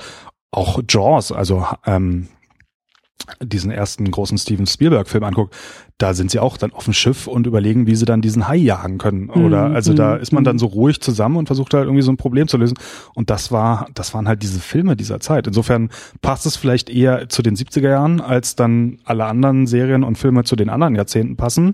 auch 0.52 0.80
Jaws, 0.88 1.32
also 1.32 1.66
ähm, 1.86 2.30
diesen 3.42 3.72
ersten 3.72 4.10
großen 4.10 4.38
Steven 4.38 4.66
Spielberg-Film 4.66 5.24
anguckt, 5.24 5.56
da 5.98 6.14
sind 6.14 6.30
sie 6.30 6.40
auch 6.40 6.58
dann 6.58 6.74
auf 6.74 6.84
dem 6.84 6.94
Schiff 6.94 7.26
und 7.26 7.48
überlegen, 7.48 7.88
wie 7.88 7.96
sie 7.96 8.06
dann 8.06 8.22
diesen 8.22 8.48
Hai 8.48 8.58
jagen 8.58 9.00
können. 9.00 9.32
Oder 9.32 9.70
Mhm, 9.70 9.76
also 9.76 9.94
da 9.94 10.16
mhm, 10.16 10.22
ist 10.22 10.32
man 10.32 10.44
dann 10.44 10.58
mhm. 10.58 10.60
so 10.60 10.68
ruhig 10.68 11.02
zusammen 11.02 11.38
und 11.38 11.48
versucht 11.48 11.74
halt 11.74 11.86
irgendwie 11.86 12.04
so 12.04 12.12
ein 12.12 12.18
Problem 12.18 12.48
zu 12.48 12.58
lösen. 12.58 12.78
Und 13.16 13.32
das 13.32 13.52
war, 13.52 13.88
das 13.96 14.14
waren 14.14 14.28
halt 14.28 14.44
diese 14.44 14.60
Filme 14.60 14.96
dieser 14.96 15.20
Zeit. 15.20 15.48
Insofern 15.48 15.90
passt 16.22 16.46
es 16.46 16.56
vielleicht 16.56 16.92
eher 16.92 17.30
zu 17.30 17.42
den 17.42 17.56
70er 17.56 17.90
Jahren, 17.90 18.22
als 18.22 18.56
dann 18.56 19.00
alle 19.06 19.26
anderen 19.26 19.66
Serien 19.66 20.04
und 20.04 20.20
Filme 20.20 20.44
zu 20.44 20.56
den 20.56 20.70
anderen 20.70 20.94
Jahrzehnten 20.94 21.36
passen. 21.36 21.74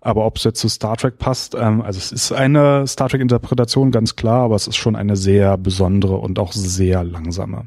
Aber 0.00 0.24
ob 0.24 0.36
es 0.36 0.44
jetzt 0.44 0.60
zu 0.60 0.68
Star 0.68 0.96
Trek 0.96 1.18
passt, 1.18 1.56
ähm, 1.58 1.82
also 1.82 1.98
es 1.98 2.12
ist 2.12 2.30
eine 2.30 2.86
Star 2.86 3.08
Trek-Interpretation, 3.08 3.90
ganz 3.90 4.14
klar, 4.14 4.44
aber 4.44 4.54
es 4.54 4.68
ist 4.68 4.76
schon 4.76 4.94
eine 4.94 5.16
sehr 5.16 5.58
besondere 5.58 6.16
und 6.16 6.38
auch 6.38 6.52
sehr 6.52 7.02
langsame. 7.02 7.66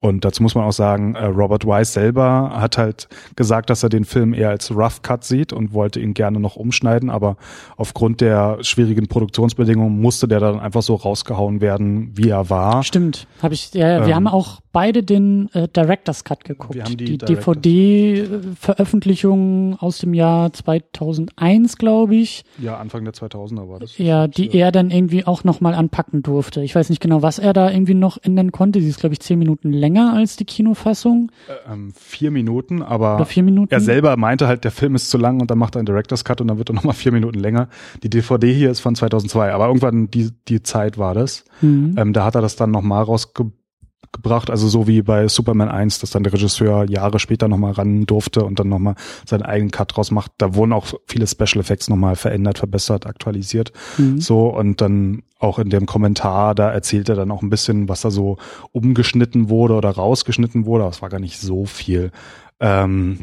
Und 0.00 0.24
dazu 0.24 0.44
muss 0.44 0.54
man 0.54 0.62
auch 0.64 0.72
sagen, 0.72 1.16
äh, 1.16 1.24
Robert 1.24 1.66
Wise 1.66 1.90
selber 1.92 2.52
hat 2.54 2.78
halt 2.78 3.08
gesagt, 3.34 3.68
dass 3.68 3.82
er 3.82 3.88
den 3.88 4.04
Film 4.04 4.32
eher 4.32 4.50
als 4.50 4.70
Rough 4.70 5.02
Cut 5.02 5.24
sieht 5.24 5.52
und 5.52 5.72
wollte 5.72 5.98
ihn 5.98 6.14
gerne 6.14 6.38
noch 6.38 6.54
umschneiden, 6.54 7.10
aber 7.10 7.36
aufgrund 7.76 8.20
der 8.20 8.58
schwierigen 8.60 9.08
Produktionsbedingungen 9.08 10.00
musste 10.00 10.28
der 10.28 10.38
dann 10.38 10.60
einfach 10.60 10.82
so 10.82 10.94
rausgehauen 10.94 11.60
werden, 11.60 12.12
wie 12.16 12.28
er 12.28 12.48
war. 12.48 12.84
Stimmt, 12.84 13.26
habe 13.42 13.54
ich. 13.54 13.74
Ja, 13.74 13.88
ja, 13.88 14.00
wir 14.02 14.08
Ähm, 14.10 14.14
haben 14.14 14.28
auch 14.28 14.60
beide 14.70 15.02
den 15.02 15.48
äh, 15.54 15.66
Director's 15.66 16.22
Cut 16.22 16.44
geguckt. 16.44 16.76
Wir 16.76 16.84
haben 16.84 16.96
die 16.96 17.04
die 17.04 17.18
DVD-Veröffentlichung 17.18 19.76
aus 19.80 19.98
dem 19.98 20.14
Jahr 20.14 20.52
2001, 20.52 21.76
glaube 21.78 22.16
ich. 22.16 22.44
Ja, 22.60 22.76
Anfang 22.78 23.04
der 23.04 23.14
2000er 23.14 23.68
war 23.68 23.80
das. 23.80 23.98
Ja, 23.98 24.26
die 24.28 24.50
er 24.56 24.72
dann 24.72 24.90
irgendwie 24.90 25.26
auch 25.26 25.44
nochmal 25.44 25.74
anpacken 25.74 26.22
durfte. 26.22 26.62
Ich 26.62 26.74
weiß 26.74 26.90
nicht 26.90 27.00
genau, 27.00 27.22
was 27.22 27.38
er 27.38 27.52
da 27.52 27.70
irgendwie 27.70 27.94
noch 27.94 28.18
ändern 28.22 28.52
konnte. 28.52 28.80
Sie 28.80 28.88
ist, 28.88 29.00
glaube 29.00 29.14
ich, 29.14 29.20
zehn 29.20 29.38
Minuten 29.38 29.72
länger 29.72 29.87
als 29.96 30.36
die 30.36 30.44
Kinofassung. 30.44 31.30
Äh, 31.48 31.72
ähm, 31.72 31.92
vier 31.96 32.30
Minuten, 32.30 32.82
aber 32.82 33.16
Oder 33.16 33.26
vier 33.26 33.42
Minuten. 33.42 33.72
er 33.72 33.80
selber 33.80 34.16
meinte 34.16 34.46
halt, 34.46 34.64
der 34.64 34.70
Film 34.70 34.94
ist 34.94 35.10
zu 35.10 35.18
lang 35.18 35.40
und 35.40 35.50
dann 35.50 35.58
macht 35.58 35.76
er 35.76 35.80
einen 35.80 35.86
Director's 35.86 36.24
Cut 36.24 36.40
und 36.40 36.48
dann 36.48 36.58
wird 36.58 36.70
er 36.70 36.74
nochmal 36.74 36.94
vier 36.94 37.12
Minuten 37.12 37.38
länger. 37.38 37.68
Die 38.02 38.10
DVD 38.10 38.52
hier 38.52 38.70
ist 38.70 38.80
von 38.80 38.94
2002, 38.94 39.52
aber 39.52 39.66
irgendwann 39.66 40.10
die, 40.10 40.30
die 40.48 40.62
Zeit 40.62 40.98
war 40.98 41.14
das. 41.14 41.44
Mhm. 41.60 41.94
Ähm, 41.96 42.12
da 42.12 42.24
hat 42.24 42.34
er 42.34 42.42
das 42.42 42.56
dann 42.56 42.70
nochmal 42.70 43.04
rausgebracht, 43.04 43.54
also 44.24 44.68
so 44.68 44.86
wie 44.86 45.02
bei 45.02 45.28
Superman 45.28 45.68
1, 45.68 46.00
dass 46.00 46.10
dann 46.10 46.24
der 46.24 46.32
Regisseur 46.32 46.88
Jahre 46.88 47.18
später 47.18 47.48
nochmal 47.48 47.72
ran 47.72 48.06
durfte 48.06 48.44
und 48.44 48.58
dann 48.58 48.68
nochmal 48.68 48.94
seinen 49.26 49.42
eigenen 49.42 49.70
Cut 49.70 49.96
draus 49.96 50.10
macht. 50.10 50.32
Da 50.38 50.54
wurden 50.54 50.72
auch 50.72 50.86
viele 51.06 51.26
Special 51.26 51.60
Effects 51.60 51.88
nochmal 51.88 52.16
verändert, 52.16 52.58
verbessert, 52.58 53.06
aktualisiert. 53.06 53.72
Mhm. 53.96 54.20
So, 54.20 54.48
und 54.48 54.80
dann 54.80 55.22
auch 55.38 55.58
in 55.58 55.70
dem 55.70 55.86
Kommentar, 55.86 56.54
da 56.54 56.70
erzählt 56.70 57.08
er 57.08 57.14
dann 57.14 57.30
auch 57.30 57.42
ein 57.42 57.50
bisschen, 57.50 57.88
was 57.88 58.00
da 58.00 58.10
so 58.10 58.38
umgeschnitten 58.72 59.48
wurde 59.48 59.74
oder 59.74 59.90
rausgeschnitten 59.90 60.66
wurde. 60.66 60.84
Aber 60.84 60.90
es 60.90 61.02
war 61.02 61.08
gar 61.08 61.20
nicht 61.20 61.38
so 61.38 61.64
viel. 61.64 62.10
Ähm, 62.60 63.20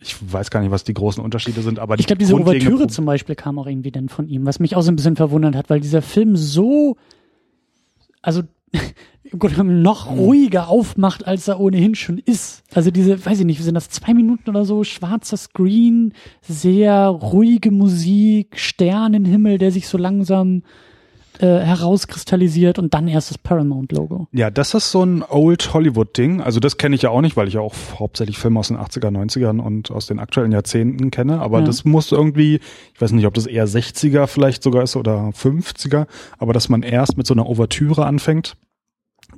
ich 0.00 0.16
weiß 0.32 0.50
gar 0.50 0.60
nicht, 0.60 0.70
was 0.70 0.84
die 0.84 0.94
großen 0.94 1.22
Unterschiede 1.22 1.60
sind, 1.60 1.78
aber 1.78 1.98
Ich 1.98 2.06
glaube, 2.06 2.18
diese 2.18 2.34
Ouvertüre 2.34 2.86
zum 2.86 3.04
Beispiel 3.04 3.34
kam 3.34 3.58
auch 3.58 3.66
irgendwie 3.66 3.92
dann 3.92 4.08
von 4.08 4.28
ihm, 4.28 4.46
was 4.46 4.58
mich 4.58 4.74
auch 4.74 4.82
so 4.82 4.90
ein 4.90 4.96
bisschen 4.96 5.16
verwundert 5.16 5.54
hat, 5.54 5.68
weil 5.68 5.80
dieser 5.80 6.00
Film 6.00 6.36
so, 6.36 6.96
also 8.22 8.42
im 8.72 9.38
Grunde 9.38 9.56
genommen 9.56 9.82
noch 9.82 10.10
Hm. 10.10 10.18
ruhiger 10.18 10.68
aufmacht, 10.68 11.26
als 11.26 11.48
er 11.48 11.60
ohnehin 11.60 11.94
schon 11.94 12.18
ist. 12.18 12.62
Also 12.74 12.90
diese, 12.90 13.24
weiß 13.24 13.40
ich 13.40 13.46
nicht, 13.46 13.62
sind 13.62 13.74
das 13.74 13.88
zwei 13.88 14.14
Minuten 14.14 14.50
oder 14.50 14.64
so, 14.64 14.84
schwarzer 14.84 15.36
Screen, 15.36 16.14
sehr 16.40 17.06
ruhige 17.06 17.70
Musik, 17.70 18.58
Sternenhimmel, 18.58 19.58
der 19.58 19.72
sich 19.72 19.88
so 19.88 19.98
langsam 19.98 20.62
äh, 21.40 21.60
herauskristallisiert 21.60 22.78
und 22.78 22.94
dann 22.94 23.08
erst 23.08 23.30
das 23.30 23.38
Paramount-Logo. 23.38 24.28
Ja, 24.32 24.50
das 24.50 24.74
ist 24.74 24.90
so 24.90 25.02
ein 25.04 25.22
Old 25.28 25.72
Hollywood-Ding. 25.74 26.40
Also 26.40 26.60
das 26.60 26.76
kenne 26.76 26.94
ich 26.96 27.02
ja 27.02 27.10
auch 27.10 27.20
nicht, 27.20 27.36
weil 27.36 27.48
ich 27.48 27.54
ja 27.54 27.60
auch 27.60 27.74
hauptsächlich 27.98 28.38
Filme 28.38 28.58
aus 28.60 28.68
den 28.68 28.76
80er, 28.76 29.08
90ern 29.10 29.60
und 29.60 29.90
aus 29.90 30.06
den 30.06 30.18
aktuellen 30.18 30.52
Jahrzehnten 30.52 31.10
kenne. 31.10 31.40
Aber 31.40 31.60
Ja. 31.60 31.64
das 31.64 31.84
muss 31.84 32.12
irgendwie, 32.12 32.60
ich 32.94 33.00
weiß 33.00 33.12
nicht, 33.12 33.26
ob 33.26 33.34
das 33.34 33.46
eher 33.46 33.66
60er 33.66 34.26
vielleicht 34.26 34.62
sogar 34.62 34.82
ist 34.82 34.96
oder 34.96 35.30
50er, 35.30 36.06
aber 36.38 36.52
dass 36.52 36.68
man 36.68 36.82
erst 36.82 37.16
mit 37.16 37.26
so 37.26 37.34
einer 37.34 37.46
Ouvertüre 37.46 38.06
anfängt. 38.06 38.54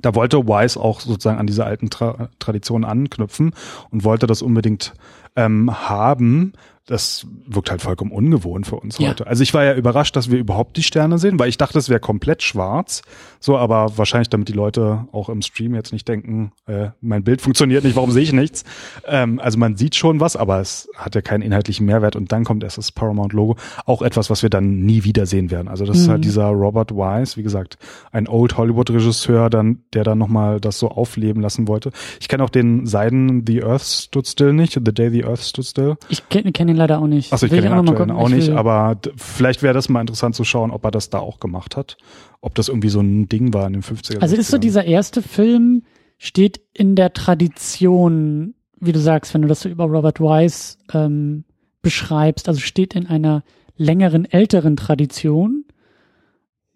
Da 0.01 0.15
wollte 0.15 0.47
Wise 0.47 0.79
auch 0.79 1.01
sozusagen 1.01 1.37
an 1.37 1.45
diese 1.47 1.65
alten 1.65 1.89
Tra 1.89 2.29
Traditionen 2.39 2.83
anknüpfen 2.89 3.53
und 3.91 4.03
wollte 4.03 4.25
das 4.25 4.41
unbedingt 4.41 4.93
ähm, 5.35 5.71
haben. 5.89 6.53
Das 6.85 7.25
wirkt 7.47 7.71
halt 7.71 7.81
vollkommen 7.81 8.11
ungewohnt 8.11 8.67
für 8.67 8.75
uns 8.75 8.97
Ja. 8.97 9.09
heute. 9.09 9.25
Also 9.25 9.41
ich 9.41 9.53
war 9.53 9.63
ja 9.63 9.73
überrascht, 9.73 10.15
dass 10.17 10.29
wir 10.29 10.37
überhaupt 10.37 10.75
die 10.75 10.83
Sterne 10.83 11.17
sehen, 11.17 11.39
weil 11.39 11.47
ich 11.47 11.57
dachte, 11.57 11.79
es 11.79 11.87
wäre 11.87 12.01
komplett 12.01 12.43
schwarz. 12.43 13.01
So, 13.39 13.57
aber 13.57 13.97
wahrscheinlich, 13.97 14.27
damit 14.29 14.49
die 14.49 14.53
Leute 14.53 15.07
auch 15.13 15.29
im 15.29 15.41
Stream 15.41 15.75
jetzt 15.75 15.93
nicht 15.93 16.07
denken, 16.09 16.51
äh, 16.65 16.89
mein 16.99 17.23
Bild 17.23 17.41
funktioniert 17.41 17.85
nicht, 17.85 17.95
warum 17.95 18.11
sehe 18.11 18.23
ich 18.23 18.33
nichts? 18.33 18.65
Ähm, 19.07 19.39
also 19.39 19.57
man 19.57 19.77
sieht 19.77 19.95
schon 19.95 20.19
was, 20.19 20.35
aber 20.35 20.59
es 20.59 20.89
hat 20.95 21.15
ja 21.15 21.21
keinen 21.21 21.41
inhaltlichen 21.41 21.85
Mehrwert 21.85 22.17
und 22.17 22.33
dann 22.33 22.43
kommt 22.43 22.63
erst 22.63 22.77
das 22.77 22.91
Paramount-Logo. 22.91 23.55
Auch 23.85 24.01
etwas, 24.01 24.29
was 24.29 24.43
wir 24.43 24.49
dann 24.49 24.81
nie 24.81 25.05
wieder 25.05 25.25
sehen 25.25 25.51
werden. 25.51 25.69
Also 25.69 25.85
das 25.85 25.97
ist 25.99 26.07
Mhm. 26.07 26.11
halt 26.11 26.25
dieser 26.25 26.47
Robert 26.47 26.91
Wise, 26.91 27.37
wie 27.37 27.43
gesagt, 27.43 27.77
ein 28.11 28.27
Old 28.27 28.57
Hollywood-Regisseur, 28.57 29.49
dann, 29.49 29.79
der 29.93 30.03
dann 30.03 30.17
nochmal 30.17 30.59
das 30.59 30.79
so 30.79 30.89
aufleben 30.89 31.41
lassen 31.41 31.67
wollte. 31.69 31.91
Ich 32.19 32.27
kenne 32.27 32.43
auch 32.43 32.49
den 32.49 32.85
Seiden 32.85 33.45
The 33.47 33.63
Earth 33.63 33.83
Stood 33.83 34.27
Still 34.27 34.51
nicht, 34.51 34.73
The 34.73 34.93
Day 34.93 35.09
the 35.09 35.23
Earth 35.23 35.39
Stood 35.41 35.65
Still. 35.65 35.95
Ich 36.09 36.27
kenne 36.27 36.51
kenn 36.51 36.72
ihn 36.73 36.77
leider 36.77 36.99
auch 36.99 37.07
nicht. 37.07 37.31
Achso, 37.31 37.45
ich 37.45 37.51
kenne 37.51 37.63
den 37.63 37.71
mal 37.71 37.79
aktuellen 37.79 38.09
gucken. 38.09 38.11
auch 38.11 38.29
Ich 38.29 38.35
nicht, 38.35 38.49
aber 38.49 38.97
vielleicht 39.15 39.63
wäre 39.63 39.73
das 39.73 39.89
mal 39.89 40.01
interessant 40.01 40.35
zu 40.35 40.43
schauen, 40.43 40.71
ob 40.71 40.83
er 40.85 40.91
das 40.91 41.09
da 41.09 41.19
auch 41.19 41.39
gemacht 41.39 41.77
hat. 41.77 41.97
Ob 42.41 42.55
das 42.55 42.67
irgendwie 42.67 42.89
so 42.89 42.99
ein 42.99 43.29
Ding 43.29 43.53
war 43.53 43.67
in 43.67 43.73
den 43.73 43.83
50er. 43.83 44.19
Also 44.19 44.35
ist 44.35 44.49
so 44.49 44.57
60ern. 44.57 44.59
dieser 44.59 44.85
erste 44.85 45.21
Film, 45.21 45.83
steht 46.23 46.61
in 46.73 46.95
der 46.95 47.11
Tradition, 47.11 48.55
wie 48.79 48.93
du 48.93 48.99
sagst, 48.99 49.33
wenn 49.33 49.41
du 49.41 49.47
das 49.49 49.59
so 49.59 49.69
über 49.69 49.85
Robert 49.85 50.21
Wise 50.21 50.77
ähm, 50.93 51.43
beschreibst, 51.81 52.47
also 52.47 52.61
steht 52.61 52.95
in 52.95 53.07
einer 53.07 53.43
längeren, 53.75 54.23
älteren 54.23 54.77
Tradition, 54.77 55.65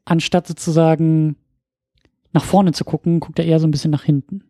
anstatt 0.04 0.48
sozusagen 0.48 1.38
nach 2.34 2.44
vorne 2.44 2.74
zu 2.74 2.84
gucken, 2.84 3.22
guckt 3.22 3.40
er 3.40 3.46
eher 3.46 3.60
so 3.60 3.68
ein 3.68 3.72
bisschen 3.72 3.92
nach 3.92 4.04
hinten. 4.04 4.44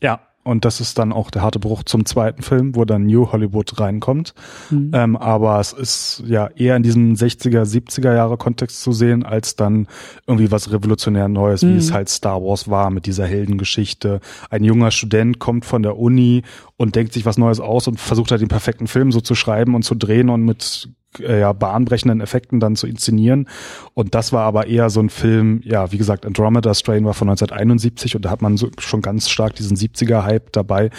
Ja, 0.00 0.20
und 0.44 0.64
das 0.64 0.80
ist 0.80 0.98
dann 0.98 1.12
auch 1.12 1.30
der 1.30 1.42
harte 1.42 1.58
Bruch 1.58 1.82
zum 1.84 2.04
zweiten 2.04 2.42
Film, 2.42 2.76
wo 2.76 2.84
dann 2.84 3.06
New 3.06 3.32
Hollywood 3.32 3.80
reinkommt. 3.80 4.34
Mhm. 4.70 4.90
Ähm, 4.92 5.16
aber 5.16 5.58
es 5.58 5.72
ist 5.72 6.22
ja 6.26 6.48
eher 6.54 6.76
in 6.76 6.82
diesem 6.82 7.14
60er, 7.14 7.62
70er 7.64 8.14
Jahre 8.14 8.36
Kontext 8.36 8.82
zu 8.82 8.92
sehen, 8.92 9.24
als 9.24 9.56
dann 9.56 9.88
irgendwie 10.26 10.50
was 10.50 10.70
revolutionär 10.70 11.28
Neues, 11.28 11.62
wie 11.62 11.66
Mhm. 11.72 11.78
es 11.78 11.92
halt 11.92 12.08
Star 12.08 12.42
Wars 12.42 12.68
war 12.68 12.90
mit 12.90 13.06
dieser 13.06 13.26
Heldengeschichte. 13.26 14.20
Ein 14.50 14.64
junger 14.64 14.90
Student 14.90 15.38
kommt 15.38 15.64
von 15.64 15.82
der 15.82 15.98
Uni 15.98 16.42
und 16.76 16.94
denkt 16.94 17.12
sich 17.14 17.24
was 17.24 17.38
Neues 17.38 17.60
aus 17.60 17.88
und 17.88 17.98
versucht 17.98 18.30
halt 18.30 18.40
den 18.40 18.48
perfekten 18.48 18.86
Film 18.86 19.12
so 19.12 19.20
zu 19.20 19.34
schreiben 19.34 19.74
und 19.74 19.82
zu 19.82 19.94
drehen 19.94 20.28
und 20.28 20.44
mit 20.44 20.88
äh, 21.20 21.40
ja, 21.40 21.52
bahnbrechenden 21.52 22.20
Effekten 22.20 22.60
dann 22.60 22.76
zu 22.76 22.86
inszenieren. 22.86 23.48
Und 23.94 24.14
das 24.14 24.32
war 24.32 24.44
aber 24.44 24.66
eher 24.66 24.90
so 24.90 25.00
ein 25.00 25.10
Film, 25.10 25.60
ja, 25.64 25.92
wie 25.92 25.98
gesagt, 25.98 26.26
Andromeda 26.26 26.74
Strain 26.74 27.04
war 27.04 27.14
von 27.14 27.28
1971 27.28 28.16
und 28.16 28.24
da 28.24 28.30
hat 28.30 28.42
man 28.42 28.56
so 28.56 28.70
schon 28.78 29.02
ganz 29.02 29.28
stark 29.28 29.54
diesen 29.54 29.76
70er-Hype 29.76 30.52
dabei. 30.52 30.90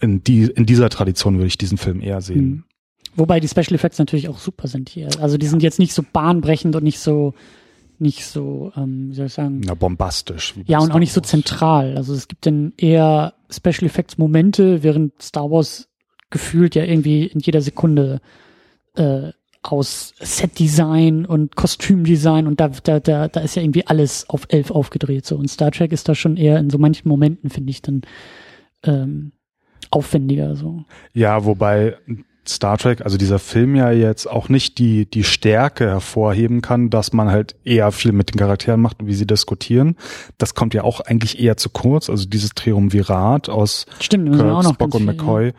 In, 0.00 0.22
die, 0.22 0.44
in 0.44 0.66
dieser 0.66 0.90
Tradition 0.90 1.36
würde 1.36 1.46
ich 1.46 1.58
diesen 1.58 1.78
Film 1.78 2.00
eher 2.00 2.20
sehen. 2.20 2.44
Mhm. 2.46 2.64
Wobei 3.16 3.40
die 3.40 3.48
Special 3.48 3.74
Effects 3.74 3.98
natürlich 3.98 4.28
auch 4.28 4.38
super 4.38 4.66
sind 4.66 4.88
hier. 4.88 5.08
Also 5.20 5.38
die 5.38 5.46
sind 5.46 5.62
jetzt 5.62 5.78
nicht 5.78 5.94
so 5.94 6.02
bahnbrechend 6.02 6.74
und 6.74 6.82
nicht 6.82 6.98
so, 6.98 7.32
nicht 7.98 8.26
so, 8.26 8.72
ähm, 8.76 9.10
wie 9.10 9.14
soll 9.14 9.26
ich 9.26 9.34
sagen, 9.34 9.60
Na, 9.64 9.74
bombastisch. 9.74 10.54
Ja, 10.66 10.78
und 10.78 10.86
Star 10.86 10.96
auch 10.96 11.00
nicht 11.00 11.12
so 11.12 11.20
Wars. 11.20 11.30
zentral. 11.30 11.96
Also 11.96 12.12
es 12.12 12.26
gibt 12.28 12.46
dann 12.46 12.72
eher 12.76 13.34
Special 13.50 13.84
Effects 13.84 14.18
Momente, 14.18 14.82
während 14.82 15.22
Star 15.22 15.50
Wars 15.50 15.88
gefühlt 16.30 16.74
ja 16.74 16.84
irgendwie 16.84 17.26
in 17.26 17.40
jeder 17.40 17.60
Sekunde 17.60 18.20
äh, 18.96 19.30
aus 19.64 20.14
Set-Design 20.20 21.24
und 21.24 21.56
Kostümdesign 21.56 22.46
und 22.46 22.60
da, 22.60 22.68
da, 22.68 23.00
da, 23.00 23.28
da 23.28 23.40
ist 23.40 23.56
ja 23.56 23.62
irgendwie 23.62 23.86
alles 23.86 24.28
auf 24.28 24.46
elf 24.48 24.70
aufgedreht. 24.70 25.26
So. 25.26 25.36
Und 25.36 25.48
Star 25.48 25.70
Trek 25.70 25.92
ist 25.92 26.08
da 26.08 26.14
schon 26.14 26.36
eher 26.36 26.58
in 26.58 26.70
so 26.70 26.78
manchen 26.78 27.08
Momenten, 27.08 27.50
finde 27.50 27.70
ich, 27.70 27.82
dann 27.82 28.02
ähm, 28.82 29.32
aufwendiger. 29.90 30.56
So. 30.56 30.84
Ja, 31.12 31.44
wobei 31.44 31.96
Star 32.46 32.76
Trek, 32.76 33.00
also 33.02 33.16
dieser 33.16 33.38
Film 33.38 33.74
ja 33.74 33.90
jetzt 33.90 34.26
auch 34.26 34.48
nicht 34.48 34.78
die, 34.78 35.06
die 35.06 35.24
Stärke 35.24 35.86
hervorheben 35.86 36.60
kann, 36.60 36.90
dass 36.90 37.12
man 37.12 37.30
halt 37.30 37.56
eher 37.64 37.90
viel 37.90 38.12
mit 38.12 38.34
den 38.34 38.38
Charakteren 38.38 38.80
macht 38.80 39.00
und 39.00 39.06
wie 39.06 39.14
sie 39.14 39.26
diskutieren. 39.26 39.96
Das 40.36 40.54
kommt 40.54 40.74
ja 40.74 40.84
auch 40.84 41.00
eigentlich 41.00 41.40
eher 41.40 41.56
zu 41.56 41.70
kurz. 41.70 42.10
Also 42.10 42.26
dieses 42.26 42.50
Triumvirat 42.50 43.48
aus 43.48 43.86
Stimmt, 43.98 44.36
Kirk, 44.36 44.64
Spock 44.64 44.94
und 44.94 45.00
viel, 45.00 45.06
McCoy, 45.06 45.52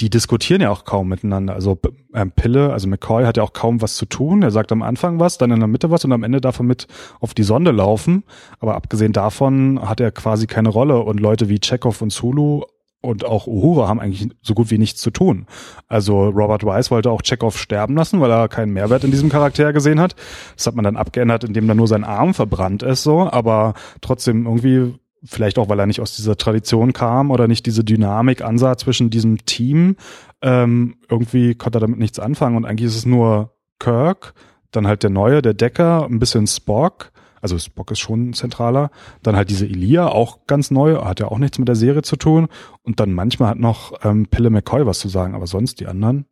die 0.00 0.10
diskutieren 0.10 0.62
ja 0.62 0.70
auch 0.70 0.84
kaum 0.84 1.08
miteinander. 1.08 1.54
Also 1.54 1.78
ähm, 2.14 2.32
Pille, 2.32 2.72
also 2.72 2.88
McCoy 2.88 3.24
hat 3.24 3.36
ja 3.36 3.42
auch 3.42 3.52
kaum 3.52 3.82
was 3.82 3.96
zu 3.96 4.06
tun. 4.06 4.42
Er 4.42 4.50
sagt 4.50 4.72
am 4.72 4.82
Anfang 4.82 5.20
was, 5.20 5.38
dann 5.38 5.50
in 5.50 5.60
der 5.60 5.68
Mitte 5.68 5.90
was 5.90 6.04
und 6.04 6.12
am 6.12 6.22
Ende 6.22 6.40
darf 6.40 6.60
er 6.60 6.64
mit 6.64 6.86
auf 7.20 7.34
die 7.34 7.42
Sonde 7.42 7.70
laufen. 7.70 8.24
Aber 8.58 8.74
abgesehen 8.74 9.12
davon 9.12 9.80
hat 9.86 10.00
er 10.00 10.10
quasi 10.10 10.46
keine 10.46 10.70
Rolle 10.70 11.00
und 11.00 11.20
Leute 11.20 11.48
wie 11.48 11.60
Chekhov 11.60 12.02
und 12.02 12.10
Zulu 12.10 12.62
und 13.02 13.24
auch 13.24 13.46
Uhura 13.48 13.88
haben 13.88 14.00
eigentlich 14.00 14.28
so 14.42 14.54
gut 14.54 14.70
wie 14.70 14.78
nichts 14.78 15.00
zu 15.00 15.10
tun. 15.10 15.46
Also 15.88 16.28
Robert 16.28 16.64
Wise 16.64 16.90
wollte 16.90 17.10
auch 17.10 17.20
Chekhov 17.22 17.58
sterben 17.58 17.96
lassen, 17.96 18.20
weil 18.20 18.30
er 18.30 18.48
keinen 18.48 18.72
Mehrwert 18.72 19.04
in 19.04 19.10
diesem 19.10 19.28
Charakter 19.28 19.72
gesehen 19.72 20.00
hat. 20.00 20.14
Das 20.56 20.68
hat 20.68 20.76
man 20.76 20.84
dann 20.84 20.96
abgeändert, 20.96 21.44
indem 21.44 21.66
dann 21.66 21.76
nur 21.76 21.88
sein 21.88 22.04
Arm 22.04 22.32
verbrannt 22.32 22.82
ist, 22.82 23.02
so, 23.02 23.28
aber 23.30 23.74
trotzdem 24.00 24.46
irgendwie 24.46 24.94
vielleicht 25.24 25.58
auch, 25.58 25.68
weil 25.68 25.78
er 25.78 25.86
nicht 25.86 26.00
aus 26.00 26.16
dieser 26.16 26.36
Tradition 26.36 26.92
kam 26.92 27.30
oder 27.30 27.48
nicht 27.48 27.66
diese 27.66 27.84
Dynamik 27.84 28.42
ansah 28.42 28.76
zwischen 28.76 29.10
diesem 29.10 29.44
Team, 29.44 29.96
ähm, 30.40 30.96
irgendwie 31.08 31.54
konnte 31.54 31.78
er 31.78 31.82
damit 31.82 31.98
nichts 31.98 32.18
anfangen 32.18 32.56
und 32.56 32.64
eigentlich 32.64 32.88
ist 32.88 32.96
es 32.96 33.06
nur 33.06 33.52
Kirk, 33.78 34.34
dann 34.70 34.86
halt 34.86 35.02
der 35.02 35.10
Neue, 35.10 35.42
der 35.42 35.54
Decker, 35.54 36.06
ein 36.06 36.18
bisschen 36.18 36.46
Spock, 36.46 37.12
also 37.40 37.58
Spock 37.58 37.90
ist 37.90 37.98
schon 37.98 38.32
zentraler, 38.32 38.90
dann 39.22 39.36
halt 39.36 39.50
diese 39.50 39.66
Elia, 39.66 40.08
auch 40.08 40.46
ganz 40.46 40.70
neu, 40.70 41.02
hat 41.02 41.20
ja 41.20 41.28
auch 41.28 41.38
nichts 41.38 41.58
mit 41.58 41.68
der 41.68 41.76
Serie 41.76 42.02
zu 42.02 42.16
tun 42.16 42.48
und 42.82 43.00
dann 43.00 43.12
manchmal 43.12 43.50
hat 43.50 43.58
noch 43.58 43.92
ähm, 44.04 44.26
Pille 44.26 44.50
McCoy 44.50 44.86
was 44.86 45.00
zu 45.00 45.08
sagen, 45.08 45.34
aber 45.34 45.46
sonst 45.46 45.80
die 45.80 45.86
anderen, 45.86 46.26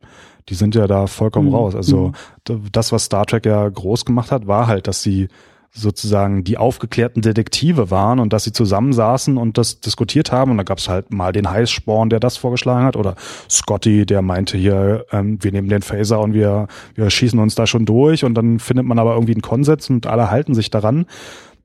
die 0.49 0.55
sind 0.55 0.75
ja 0.75 0.87
da 0.87 1.07
vollkommen 1.07 1.49
mhm. 1.49 1.55
raus. 1.55 1.75
Also 1.75 2.13
mhm. 2.49 2.63
das, 2.73 2.93
was 2.93 3.05
Star 3.05 3.27
Trek 3.27 3.45
ja 3.47 3.69
groß 3.69 4.05
gemacht 4.05 4.33
hat, 4.33 4.47
war 4.47 4.67
halt, 4.67 4.87
dass 4.87 5.03
sie 5.03 5.29
sozusagen 5.73 6.43
die 6.43 6.59
aufgeklärten 6.59 7.23
Detektive 7.23 7.91
waren 7.91 8.19
und 8.19 8.33
dass 8.33 8.45
sie 8.45 8.53
zusammensaßen 8.53 9.37
und 9.37 9.57
das 9.57 9.81
diskutiert 9.81 10.33
haben. 10.33 10.51
Und 10.51 10.57
da 10.57 10.65
gab 10.65 10.79
es 10.79 10.89
halt 10.89 11.13
mal 11.13 11.33
den 11.33 11.49
Heißsporn, 11.49 12.11
der 12.11 12.19
das 12.19 12.37
vorgeschlagen 12.37 12.85
hat, 12.85 12.97
oder 12.97 13.15
Scotty, 13.49 14.05
der 14.05 14.21
meinte 14.23 14.59
hier, 14.59 15.07
ähm, 15.13 15.39
wir 15.41 15.53
nehmen 15.53 15.69
den 15.69 15.83
Phaser 15.83 16.21
und 16.21 16.35
wir, 16.35 16.67
wir 16.95 17.09
schießen 17.09 17.39
uns 17.39 17.55
da 17.55 17.67
schon 17.67 17.87
durch 17.87 18.25
und 18.25 18.35
dann 18.35 18.59
findet 18.59 18.85
man 18.87 18.99
aber 18.99 19.15
irgendwie 19.15 19.35
einen 19.35 19.43
Konsens 19.43 19.89
und 19.91 20.07
alle 20.07 20.31
halten 20.31 20.55
sich 20.55 20.71
daran. 20.71 21.07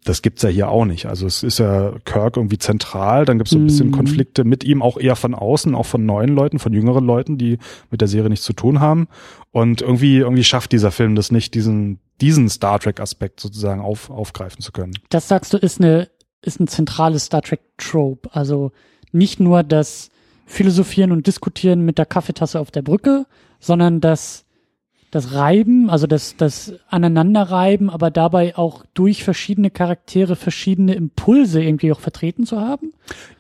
Das 0.04 0.22
gibt's 0.22 0.44
ja 0.44 0.50
hier 0.50 0.70
auch 0.70 0.86
nicht. 0.86 1.08
Also 1.08 1.26
es 1.26 1.42
ist 1.42 1.58
ja 1.58 1.94
Kirk 2.06 2.38
irgendwie 2.38 2.60
zentral, 2.60 3.26
dann 3.26 3.40
gibt's 3.40 3.54
so 3.54 3.58
ein 3.58 3.66
bisschen 3.66 3.88
mhm. 3.88 3.94
Konflikte 3.94 4.44
mit 4.44 4.64
ihm, 4.64 4.84
auch 4.84 5.00
eher 5.00 5.16
von 5.16 5.34
außen, 5.34 5.74
auch 5.74 5.88
von 5.88 6.06
neuen 6.06 6.30
Leuten, 6.36 6.60
von 6.60 6.74
jüngeren 6.74 7.08
Leuten, 7.08 7.40
die 7.40 7.58
mit 7.90 8.02
der 8.02 8.08
Serie 8.08 8.30
nichts 8.30 8.46
zu 8.46 8.54
tun 8.54 8.80
haben. 8.80 9.08
Und 9.50 9.82
irgendwie, 9.82 10.18
irgendwie 10.18 10.44
schafft 10.44 10.74
dieser 10.74 10.92
Film 10.92 11.16
das 11.16 11.32
nicht, 11.32 11.56
diesen, 11.56 12.00
diesen 12.22 12.50
Star 12.50 12.80
Trek-Aspekt 12.80 13.40
sozusagen 13.40 13.82
auf, 13.82 14.10
aufgreifen 14.10 14.62
zu 14.62 14.72
können. 14.72 14.94
Das 15.10 15.28
sagst 15.28 15.54
du, 15.54 15.58
ist 15.58 15.82
eine, 15.82 16.10
ist 16.42 16.60
ein 16.60 16.68
zentrales 16.68 17.26
Star 17.26 17.42
Trek-Trope. 17.42 18.30
Also 18.34 18.72
nicht 19.12 19.40
nur 19.40 19.64
das 19.64 20.10
Philosophieren 20.46 21.12
und 21.12 21.28
Diskutieren 21.28 21.82
mit 21.82 21.98
der 21.98 22.06
Kaffeetasse 22.06 22.60
auf 22.60 22.72
der 22.72 22.84
Brücke, 22.84 23.26
sondern 23.60 24.00
das 24.00 24.45
das 25.16 25.34
Reiben, 25.34 25.90
also 25.90 26.08
das, 26.08 26.36
das 26.36 26.74
Aneinanderreiben, 26.90 27.90
aber 27.90 28.12
dabei 28.12 28.58
auch 28.58 28.84
durch 28.94 29.24
verschiedene 29.24 29.70
Charaktere 29.70 30.36
verschiedene 30.36 30.94
Impulse 30.94 31.64
irgendwie 31.64 31.94
auch 31.94 32.02
vertreten 32.02 32.46
zu 32.46 32.60
haben? 32.60 32.92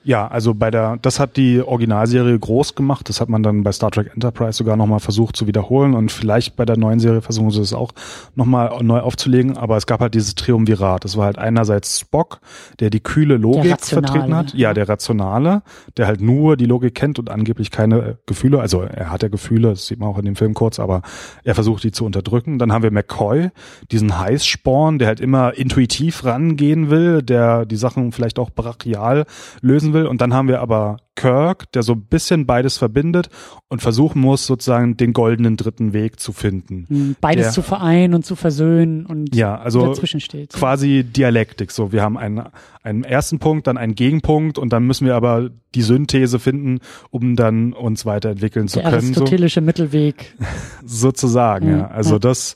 Ja, 0.05 0.28
also 0.28 0.53
bei 0.53 0.69
der, 0.69 0.97
das 1.01 1.19
hat 1.19 1.36
die 1.36 1.63
Originalserie 1.63 2.38
groß 2.38 2.76
gemacht. 2.76 3.09
Das 3.09 3.19
hat 3.19 3.28
man 3.28 3.41
dann 3.41 3.63
bei 3.63 3.71
Star 3.71 3.89
Trek 3.89 4.11
Enterprise 4.13 4.55
sogar 4.55 4.78
nochmal 4.78 4.99
versucht 4.99 5.36
zu 5.36 5.47
wiederholen 5.47 5.95
und 5.95 6.11
vielleicht 6.11 6.55
bei 6.55 6.63
der 6.63 6.78
neuen 6.78 6.99
Serie 6.99 7.23
versuchen 7.23 7.49
sie 7.49 7.61
es 7.61 7.73
auch 7.73 7.91
nochmal 8.36 8.84
neu 8.84 8.99
aufzulegen. 8.99 9.57
Aber 9.57 9.78
es 9.78 9.88
gab 9.88 10.01
halt 10.01 10.13
dieses 10.13 10.36
Triumvirat. 10.36 11.03
Das 11.03 11.17
war 11.17 11.26
halt 11.26 11.39
einerseits 11.39 12.01
Spock, 12.01 12.39
der 12.80 12.91
die 12.91 12.99
kühle 12.99 13.38
Logik 13.38 13.82
vertreten 13.82 14.36
hat. 14.36 14.53
Ja, 14.53 14.76
der 14.76 14.88
Rationale, 14.88 15.63
der 15.97 16.05
halt 16.05 16.21
nur 16.21 16.55
die 16.55 16.65
Logik 16.65 16.93
kennt 16.93 17.17
und 17.17 17.32
angeblich 17.32 17.71
keine 17.71 18.19
Gefühle. 18.28 18.59
Also 18.59 18.82
er 18.82 19.11
hat 19.11 19.23
ja 19.23 19.30
Gefühle, 19.30 19.69
das 19.69 19.88
sieht 19.88 19.99
man 19.99 20.09
auch 20.09 20.19
in 20.19 20.26
dem 20.26 20.36
Film 20.36 20.53
kurz, 20.53 20.80
aber 20.80 21.01
er 21.43 21.55
versucht 21.55 21.64
die 21.74 21.91
zu 21.91 22.05
unterdrücken. 22.05 22.59
Dann 22.59 22.72
haben 22.72 22.84
wir 22.84 22.91
McCoy, 22.91 23.49
diesen 23.91 24.18
Heißsporn, 24.18 24.99
der 24.99 25.07
halt 25.07 25.20
immer 25.20 25.57
intuitiv 25.57 26.24
rangehen 26.24 26.89
will, 26.89 27.22
der 27.22 27.66
die 27.66 27.76
Sachen 27.76 28.11
vielleicht 28.11 28.39
auch 28.39 28.49
brachial 28.49 29.26
lösen 29.61 29.93
will. 29.93 30.05
Und 30.05 30.22
dann 30.22 30.34
haben 30.34 30.47
wir 30.47 30.61
aber 30.61 30.97
Kirk, 31.16 31.72
der 31.72 31.84
so 31.84 31.93
ein 31.93 32.01
bisschen 32.01 32.45
beides 32.45 32.78
verbindet 32.78 33.30
und 33.70 33.82
versuchen 33.82 34.22
muss, 34.22 34.45
sozusagen 34.45 34.97
den 34.97 35.13
goldenen 35.13 35.57
dritten 35.57 35.93
Weg 35.93 36.20
zu 36.20 36.34
finden. 36.34 36.86
Hm, 36.88 37.16
beides 37.22 37.45
der, 37.45 37.51
zu 37.53 37.61
vereinen 37.61 38.13
und 38.13 38.26
zu 38.26 38.36
versöhnen 38.36 39.05
und 39.05 39.34
ja, 39.34 39.57
also 39.57 39.88
dazwischen 39.88 40.20
steht. 40.20 40.53
Quasi 40.53 41.03
Dialektik. 41.03 41.72
So, 41.72 41.91
wir 41.91 42.01
haben 42.01 42.18
einen, 42.18 42.43
einen 42.84 43.03
ersten 43.03 43.39
Punkt, 43.39 43.68
dann 43.68 43.78
einen 43.78 43.95
Gegenpunkt 43.95 44.57
und 44.57 44.74
dann 44.74 44.86
müssen 44.86 45.05
wir 45.07 45.16
aber 45.16 45.49
die 45.74 45.82
Synthese 45.82 46.39
finden, 46.39 46.80
um 47.09 47.36
dann 47.36 47.74
uns 47.74 48.05
weiterentwickeln 48.05 48.68
der 48.68 48.72
zu 48.72 48.80
können. 48.80 48.91
Der 48.91 48.99
aristotelische 48.99 49.61
so. 49.61 49.66
Mittelweg. 49.66 50.36
Sozusagen, 50.86 51.70
ja. 51.70 51.78
ja. 51.78 51.88
Also 51.88 52.13
ja. 52.13 52.20
das 52.20 52.55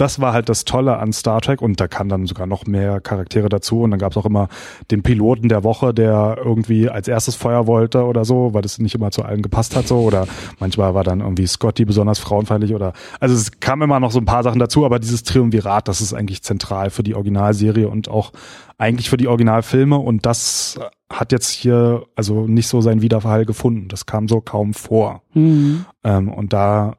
das 0.00 0.20
war 0.20 0.32
halt 0.32 0.48
das 0.48 0.64
Tolle 0.64 0.98
an 0.98 1.12
Star 1.12 1.40
Trek 1.40 1.60
und 1.60 1.78
da 1.78 1.86
kamen 1.86 2.08
dann 2.08 2.26
sogar 2.26 2.46
noch 2.46 2.66
mehr 2.66 3.00
Charaktere 3.00 3.48
dazu 3.50 3.82
und 3.82 3.90
dann 3.90 4.00
gab 4.00 4.12
es 4.12 4.16
auch 4.16 4.24
immer 4.24 4.48
den 4.90 5.02
Piloten 5.02 5.48
der 5.48 5.62
Woche, 5.62 5.92
der 5.92 6.38
irgendwie 6.42 6.88
als 6.88 7.06
erstes 7.06 7.34
Feuer 7.34 7.66
wollte 7.66 8.04
oder 8.04 8.24
so, 8.24 8.54
weil 8.54 8.62
das 8.62 8.78
nicht 8.78 8.94
immer 8.94 9.10
zu 9.10 9.22
allen 9.22 9.42
gepasst 9.42 9.76
hat 9.76 9.86
so 9.86 9.98
oder 10.00 10.26
manchmal 10.58 10.94
war 10.94 11.04
dann 11.04 11.20
irgendwie 11.20 11.46
Scotty 11.46 11.84
besonders 11.84 12.18
frauenfeindlich 12.18 12.74
oder 12.74 12.94
also 13.20 13.34
es 13.34 13.60
kam 13.60 13.82
immer 13.82 14.00
noch 14.00 14.10
so 14.10 14.18
ein 14.20 14.24
paar 14.24 14.42
Sachen 14.42 14.58
dazu, 14.58 14.86
aber 14.86 14.98
dieses 14.98 15.22
Triumvirat, 15.22 15.86
das 15.86 16.00
ist 16.00 16.14
eigentlich 16.14 16.42
zentral 16.42 16.88
für 16.88 17.02
die 17.02 17.14
Originalserie 17.14 17.88
und 17.88 18.08
auch 18.08 18.32
eigentlich 18.78 19.10
für 19.10 19.18
die 19.18 19.28
Originalfilme 19.28 19.98
und 19.98 20.24
das 20.24 20.80
hat 21.12 21.32
jetzt 21.32 21.50
hier 21.50 22.06
also 22.16 22.46
nicht 22.46 22.68
so 22.68 22.80
sein 22.80 23.02
Wiederverhall 23.02 23.44
gefunden. 23.44 23.88
Das 23.88 24.06
kam 24.06 24.28
so 24.28 24.40
kaum 24.40 24.74
vor. 24.74 25.22
Mhm. 25.34 25.84
Ähm, 26.04 26.28
und 26.28 26.52
da, 26.52 26.96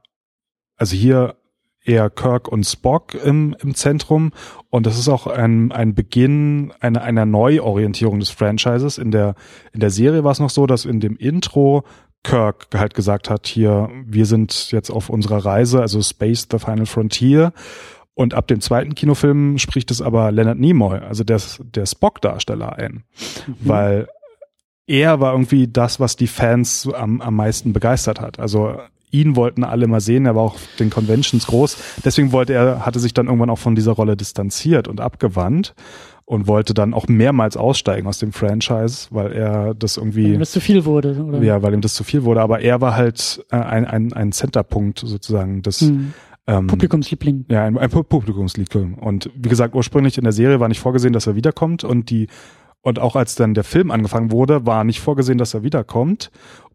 also 0.78 0.95
hier 0.95 1.36
eher 1.84 2.09
Kirk 2.09 2.47
und 2.47 2.63
Spock 2.63 3.15
im, 3.15 3.55
im 3.61 3.75
Zentrum. 3.75 4.32
Und 4.69 4.86
das 4.86 4.97
ist 4.99 5.09
auch 5.09 5.27
ein, 5.27 5.71
ein 5.71 5.95
Beginn 5.95 6.73
einer, 6.79 7.01
einer 7.01 7.25
Neuorientierung 7.25 8.19
des 8.19 8.29
Franchises. 8.29 8.97
In 8.97 9.11
der, 9.11 9.36
in 9.73 9.79
der 9.79 9.89
Serie 9.89 10.23
war 10.23 10.32
es 10.32 10.39
noch 10.39 10.49
so, 10.49 10.67
dass 10.67 10.86
in 10.86 10.99
dem 10.99 11.17
Intro 11.17 11.84
Kirk 12.23 12.67
halt 12.75 12.93
gesagt 12.93 13.29
hat, 13.29 13.47
hier, 13.47 13.89
wir 14.05 14.25
sind 14.25 14.71
jetzt 14.71 14.91
auf 14.91 15.09
unserer 15.09 15.43
Reise, 15.43 15.82
also 15.82 16.01
Space, 16.01 16.47
the 16.51 16.59
Final 16.59 16.86
Frontier. 16.86 17.51
Und 18.13 18.34
ab 18.34 18.47
dem 18.47 18.61
zweiten 18.61 18.93
Kinofilm 18.93 19.57
spricht 19.57 19.89
es 19.89 20.01
aber 20.01 20.32
Leonard 20.32 20.59
Nimoy, 20.59 20.99
also 20.99 21.23
der, 21.23 21.41
der 21.59 21.86
Spock-Darsteller 21.86 22.77
ein. 22.77 23.03
Mhm. 23.47 23.55
Weil 23.61 24.07
er 24.86 25.19
war 25.19 25.32
irgendwie 25.32 25.67
das, 25.67 25.99
was 25.99 26.15
die 26.15 26.27
Fans 26.27 26.88
am, 26.93 27.21
am 27.21 27.36
meisten 27.36 27.73
begeistert 27.73 28.19
hat. 28.19 28.39
Also 28.39 28.77
ihn 29.12 29.36
wollten 29.36 29.64
alle 29.64 29.88
mal 29.88 30.01
sehen, 30.01 30.26
er 30.26 30.36
war 30.36 30.43
auch 30.43 30.57
den 30.80 30.89
Conventions 30.89 31.47
groß. 31.47 31.78
Deswegen 32.03 32.32
wollte 32.32 32.53
er, 32.53 32.86
hatte 32.86 32.99
sich 32.99 33.14
dann 33.14 33.28
irgendwann 33.28 33.49
auch 33.49 33.59
von 33.59 33.76
dieser 33.76 33.91
Rolle 33.91 34.18
distanziert 34.18 34.88
und 34.88 35.01
abgewandt 35.01 35.76
und 36.26 36.47
wollte 36.47 36.74
dann 36.74 36.93
auch 36.93 37.07
mehrmals 37.07 37.57
aussteigen 37.57 38.07
aus 38.07 38.20
dem 38.20 38.32
Franchise, 38.32 39.07
weil 39.12 39.34
er 39.34 39.74
das 39.74 39.97
irgendwie. 39.97 40.24
Weil 40.24 40.34
ihm 40.36 40.39
das 40.39 40.51
zu 40.51 40.62
viel 40.62 40.86
wurde, 40.86 41.22
oder? 41.24 41.41
Ja, 41.43 41.62
weil 41.62 41.74
ihm 41.74 41.82
das 41.82 41.93
zu 41.93 42.03
viel 42.03 42.24
wurde. 42.24 42.41
Aber 42.41 42.62
er 42.62 42.80
war 42.80 42.95
halt 42.95 43.45
äh, 43.51 43.57
ein, 43.57 43.86
ein, 43.86 44.14
ein 44.14 44.32
Centerpunkt 44.32 44.99
sozusagen 44.99 45.62
des 45.62 45.82
hm. 45.82 46.14
ähm, 46.47 46.68
Publikumsliebling. 46.68 47.45
Ja, 47.49 47.66
ein, 47.66 47.78
ein 47.78 47.89
Publikumsliebling. 47.89 48.93
Und 48.93 49.30
wie 49.36 49.49
gesagt, 49.49 49.76
ursprünglich 49.76 50.18
in 50.18 50.24
der 50.24 50.34
Serie 50.34 50.59
war 50.59 50.70
nicht 50.70 50.80
vorgesehen, 50.80 51.12
dass 51.12 51.28
er 51.28 51.36
wiederkommt 51.36 51.84
und 51.84 52.09
die 52.09 52.28
und 52.84 52.97
auch 52.97 53.16
als 53.16 53.36
dann 53.36 53.53
der 53.53 53.64
Film 53.64 53.91
angefangen 53.91 54.32
wurde, 54.32 54.66
war 54.66 54.84
nicht 54.84 55.01
vorgesehen, 55.01 55.38
dass 55.38 55.53
er 55.53 55.64
wiederkommt. 55.64 56.32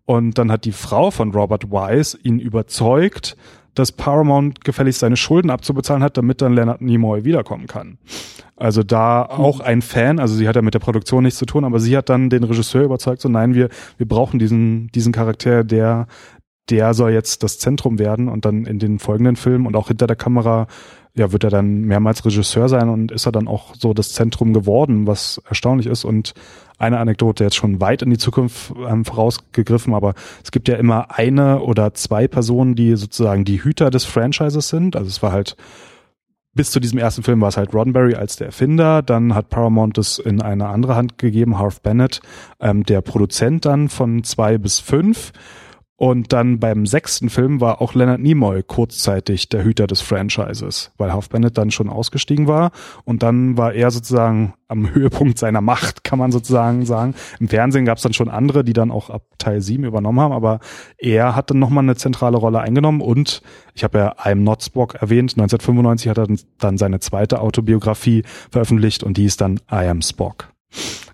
Und 0.07 0.39
dann 0.39 0.51
hat 0.51 0.65
die 0.65 0.73
Frau 0.73 1.11
von 1.11 1.33
Robert 1.33 1.71
Wise 1.71 2.17
ihn 2.23 2.39
überzeugt, 2.39 3.37
dass 3.75 3.93
Paramount 3.93 4.65
gefälligst 4.65 5.01
seine 5.01 5.17
Schulden 5.17 5.51
abzubezahlen 5.51 6.03
hat, 6.03 6.17
damit 6.17 6.41
dann 6.41 6.55
Leonard 6.55 6.81
Nimoy 6.81 7.25
wiederkommen 7.25 7.67
kann. 7.67 7.99
Also 8.57 8.83
da 8.83 9.23
auch 9.23 9.61
ein 9.61 9.83
Fan, 9.83 10.19
also 10.19 10.35
sie 10.35 10.49
hat 10.49 10.57
ja 10.57 10.63
mit 10.63 10.73
der 10.73 10.79
Produktion 10.79 11.25
nichts 11.25 11.39
zu 11.39 11.45
tun, 11.45 11.65
aber 11.65 11.79
sie 11.79 11.95
hat 11.95 12.09
dann 12.09 12.31
den 12.31 12.43
Regisseur 12.43 12.85
überzeugt, 12.85 13.21
so 13.21 13.29
nein, 13.29 13.55
wir, 13.55 13.69
wir 13.99 14.09
brauchen 14.09 14.39
diesen, 14.39 14.89
diesen 14.95 15.13
Charakter, 15.13 15.63
der, 15.63 16.07
der 16.71 16.95
soll 16.95 17.13
jetzt 17.13 17.43
das 17.43 17.59
Zentrum 17.59 17.99
werden 17.99 18.29
und 18.29 18.45
dann 18.45 18.67
in 18.67 18.79
den 18.79 18.99
folgenden 18.99 19.37
Filmen 19.37 19.67
und 19.67 19.77
auch 19.77 19.89
hinter 19.89 20.07
der 20.07 20.17
Kamera, 20.17 20.67
ja, 21.15 21.33
wird 21.33 21.45
er 21.45 21.51
dann 21.51 21.83
mehrmals 21.83 22.25
Regisseur 22.25 22.69
sein 22.69 22.89
und 22.89 23.13
ist 23.13 23.27
er 23.27 23.33
dann 23.33 23.49
auch 23.49 23.75
so 23.75 23.95
das 23.95 24.13
Zentrum 24.13 24.53
geworden, 24.53 25.07
was 25.07 25.41
erstaunlich 25.49 25.87
ist 25.87 26.05
und 26.05 26.35
eine 26.79 26.99
Anekdote 26.99 27.45
jetzt 27.45 27.57
schon 27.57 27.81
weit 27.81 28.03
in 28.03 28.11
die 28.11 28.19
Zukunft 28.19 28.73
ähm, 28.87 29.05
vorausgegriffen, 29.05 29.95
aber 29.95 30.15
es 30.43 30.51
gibt 30.51 30.69
ja 30.69 30.77
immer 30.77 31.17
eine 31.17 31.61
oder 31.61 31.95
zwei 31.95 32.29
Personen, 32.29 32.75
die 32.75 32.97
sozusagen 32.97 33.45
die 33.45 33.63
Hüter 33.63 33.91
des 33.91 34.05
Franchises 34.05 34.69
sind. 34.69 34.97
Also 34.97 35.09
es 35.09 35.23
war 35.23 35.33
halt 35.33 35.57
bis 36.57 36.71
zu 36.71 36.81
diesem 36.81 36.99
ersten 36.99 37.23
Film 37.23 37.43
war 37.43 37.49
es 37.49 37.59
halt 37.59 37.75
Roddenberry 37.75 38.15
als 38.15 38.37
der 38.37 38.49
Erfinder, 38.49 39.03
dann 39.03 39.35
hat 39.35 39.51
Paramount 39.51 39.99
es 39.99 40.19
in 40.19 40.41
eine 40.41 40.69
andere 40.69 40.97
Hand 40.97 41.19
gegeben, 41.19 41.59
Harv 41.59 41.83
Bennett, 41.83 42.21
ähm, 42.61 42.83
der 42.85 43.03
Produzent 43.03 43.67
dann 43.67 43.91
von 43.91 44.25
zwei 44.25 44.57
bis 44.59 44.81
fünf. 44.81 45.33
Und 45.99 46.35
dann 46.35 46.61
beim 46.61 46.85
sechsten 46.85 47.31
Film 47.31 47.63
war 47.63 47.81
auch 47.81 47.95
Leonard 47.95 48.21
Nimoy 48.21 48.63
kurzzeitig 48.63 49.49
der 49.49 49.65
Hüter 49.65 49.87
des 49.87 50.03
Franchises, 50.03 50.93
weil 50.99 51.13
Half 51.13 51.31
Bennett 51.31 51.57
dann 51.57 51.71
schon 51.71 51.89
ausgestiegen 51.89 52.47
war. 52.47 52.71
Und 53.05 53.23
dann 53.23 53.57
war 53.57 53.73
er 53.73 53.91
sozusagen 53.91 54.53
am 54.69 54.93
Höhepunkt 54.93 55.39
seiner 55.39 55.63
Macht, 55.63 56.05
kann 56.05 56.19
man 56.19 56.33
sozusagen 56.33 56.85
sagen. 56.85 57.15
Im 57.41 57.49
Fernsehen 57.49 57.87
gab 57.87 57.97
es 57.97 58.03
dann 58.03 58.13
schon 58.13 58.29
andere, 58.29 58.63
die 58.63 58.75
dann 58.75 58.91
auch 58.91 59.09
ab 59.09 59.23
Teil 59.39 59.63
7 59.63 59.85
übernommen 59.85 60.21
haben, 60.21 60.33
aber 60.33 60.61
er 60.99 61.35
hat 61.35 61.51
dann 61.51 61.59
nochmal 61.59 61.85
eine 61.85 61.97
zentrale 61.97 62.37
Rolle 62.37 62.61
eingenommen. 62.61 63.01
Und 63.01 63.41
ich 63.75 63.83
habe 63.83 63.99
ja 63.99 64.13
I'm 64.17 64.43
Not 64.43 64.65
Spock 64.65 64.97
erwähnt, 64.97 65.33
1995 65.33 66.09
hat 66.11 66.19
er 66.19 66.27
dann 66.59 66.77
seine 66.77 67.01
zweite 67.01 67.41
Autobiografie 67.41 68.23
veröffentlicht 68.51 69.03
und 69.03 69.17
die 69.17 69.25
ist 69.25 69.41
dann 69.41 69.61
I 69.73 69.87
Am 69.87 70.03
Spock. 70.03 70.53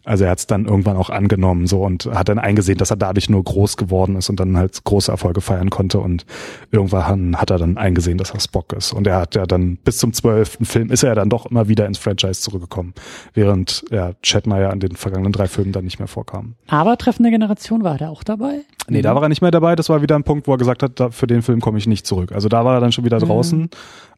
Also 0.05 0.25
er 0.25 0.31
hat 0.31 0.39
es 0.39 0.47
dann 0.47 0.67
irgendwann 0.67 0.97
auch 0.97 1.11
angenommen 1.11 1.67
so 1.67 1.83
und 1.85 2.07
hat 2.07 2.29
dann 2.29 2.39
eingesehen, 2.39 2.79
dass 2.79 2.91
er 2.91 2.97
dadurch 2.97 3.31
nur 3.31 3.43
groß 3.43 3.77
geworden 3.77 4.17
ist 4.17 4.29
und 4.31 4.41
dann 4.41 4.57
halt 4.57 4.83
große 4.83 5.11
Erfolge 5.11 5.41
feiern 5.41 5.71
konnte 5.71 6.01
und 6.01 6.27
irgendwann 6.73 7.37
hat 7.37 7.51
er 7.51 7.59
dann 7.59 7.77
eingesehen, 7.77 8.19
dass 8.19 8.31
er 8.31 8.41
Spock 8.41 8.73
ist. 8.73 8.93
Und 8.93 9.07
er 9.07 9.17
hat 9.17 9.35
ja 9.35 9.47
dann 9.47 9.77
bis 9.77 9.99
zum 9.99 10.13
zwölften 10.13 10.65
Film 10.65 10.91
ist 10.91 11.05
er 11.05 11.11
ja 11.11 11.15
dann 11.15 11.29
doch 11.29 11.47
immer 11.47 11.69
wieder 11.69 11.87
ins 11.87 11.99
Franchise 11.99 12.41
zurückgekommen, 12.41 12.95
während 13.35 13.85
ja, 13.91 14.13
ja 14.25 14.69
an 14.69 14.81
den 14.81 14.97
vergangenen 14.97 15.33
drei 15.33 15.47
Filmen 15.47 15.73
dann 15.73 15.85
nicht 15.85 15.99
mehr 15.99 16.09
vorkam. 16.09 16.55
Aber 16.67 16.97
Treffen 16.97 17.23
der 17.23 17.33
Generation 17.33 17.85
war 17.85 18.01
er 18.01 18.11
auch 18.11 18.25
dabei? 18.25 18.63
Nee, 18.89 19.03
da 19.03 19.15
war 19.15 19.23
er 19.23 19.29
nicht 19.29 19.43
mehr 19.43 19.51
dabei. 19.53 19.77
Das 19.77 19.89
war 19.89 20.03
wieder 20.03 20.17
ein 20.17 20.25
Punkt, 20.25 20.49
wo 20.49 20.53
er 20.53 20.59
gesagt 20.59 20.83
hat, 20.83 20.99
da, 20.99 21.11
für 21.11 21.27
den 21.27 21.43
Film 21.43 21.61
komme 21.61 21.79
ich 21.79 21.87
nicht 21.87 22.07
zurück. 22.07 22.33
Also 22.33 22.49
da 22.49 22.65
war 22.65 22.75
er 22.75 22.81
dann 22.81 22.93
schon 22.93 23.05
wieder 23.05 23.19
draußen. 23.19 23.61
Mhm. 23.61 23.71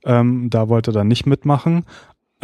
Ähm, 0.07 0.51
da 0.51 0.69
wollte 0.69 0.91
er 0.91 0.95
dann 0.95 1.09
nicht 1.09 1.27
mitmachen. 1.27 1.85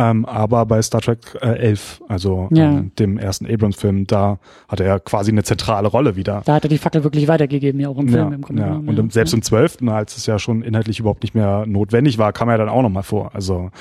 Ähm, 0.01 0.25
aber 0.25 0.65
bei 0.65 0.81
Star 0.81 1.03
Trek 1.03 1.37
äh, 1.43 1.59
11, 1.59 2.03
also 2.09 2.49
ja. 2.53 2.71
ähm, 2.71 2.93
dem 2.99 3.19
ersten 3.19 3.47
Abrams-Film, 3.47 4.07
da 4.07 4.39
hatte 4.67 4.83
er 4.83 4.99
quasi 4.99 5.31
eine 5.31 5.43
zentrale 5.43 5.89
Rolle 5.89 6.17
wieder. 6.17 6.41
Da 6.47 6.55
hat 6.55 6.65
er 6.65 6.71
die 6.71 6.79
Fackel 6.79 7.05
wirklich 7.05 7.29
weitergegeben, 7.29 7.79
ja 7.79 7.91
auch 7.91 7.99
im 7.99 8.09
Film. 8.09 8.29
Ja, 8.31 8.35
im 8.35 8.41
Grunde 8.41 8.63
ja. 8.63 8.73
Und 8.73 8.99
im, 8.99 9.11
selbst 9.11 9.35
im 9.35 9.43
12., 9.43 9.83
als 9.89 10.17
es 10.17 10.25
ja 10.25 10.39
schon 10.39 10.63
inhaltlich 10.63 11.01
überhaupt 11.01 11.23
nicht 11.23 11.35
mehr 11.35 11.67
notwendig 11.67 12.17
war, 12.17 12.33
kam 12.33 12.49
er 12.49 12.57
dann 12.57 12.71
auch 12.71 12.81
nochmal 12.81 13.03
vor. 13.03 13.35
Also 13.35 13.73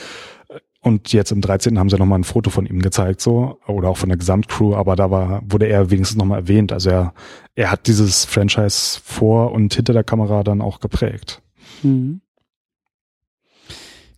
äh, 0.49 0.59
und 0.81 1.13
jetzt 1.13 1.31
im 1.31 1.39
13. 1.39 1.79
haben 1.79 1.89
sie 1.89 1.97
nochmal 1.97 2.19
ein 2.19 2.25
Foto 2.25 2.49
von 2.49 2.65
ihm 2.65 2.81
gezeigt, 2.81 3.21
so, 3.21 3.57
oder 3.65 3.87
auch 3.87 3.97
von 3.97 4.09
der 4.09 4.17
Gesamtcrew, 4.17 4.75
aber 4.75 4.97
da 4.97 5.09
war, 5.11 5.41
wurde 5.47 5.67
er 5.67 5.89
wenigstens 5.89 6.17
nochmal 6.17 6.39
erwähnt. 6.39 6.73
Also 6.73 6.89
er, 6.89 7.13
er 7.55 7.71
hat 7.71 7.87
dieses 7.87 8.25
Franchise 8.25 8.99
vor 9.01 9.53
und 9.53 9.73
hinter 9.73 9.93
der 9.93 10.03
Kamera 10.03 10.43
dann 10.43 10.59
auch 10.59 10.81
geprägt. 10.81 11.41
Mhm. 11.81 12.19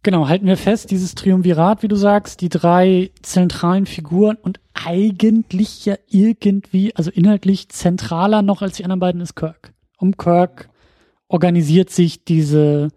Genau, 0.04 0.28
halten 0.28 0.48
wir 0.48 0.58
fest, 0.58 0.90
dieses 0.90 1.14
Triumvirat, 1.14 1.84
wie 1.84 1.88
du 1.88 1.96
sagst, 1.96 2.42
die 2.42 2.50
drei 2.50 3.12
zentralen 3.22 3.86
Figuren 3.86 4.36
und 4.36 4.60
eigentlich 4.74 5.86
ja 5.86 5.96
irgendwie, 6.08 6.96
also 6.96 7.12
inhaltlich 7.12 7.70
zentraler 7.70 8.42
noch 8.42 8.64
als 8.64 8.78
die 8.78 8.84
anderen 8.84 9.00
beiden 9.00 9.22
ist 9.22 9.36
Kirk. 9.36 9.74
Um 9.98 10.18
Kirk 10.18 10.70
organisiert 11.28 11.92
sich 11.92 12.24
diese, 12.24 12.90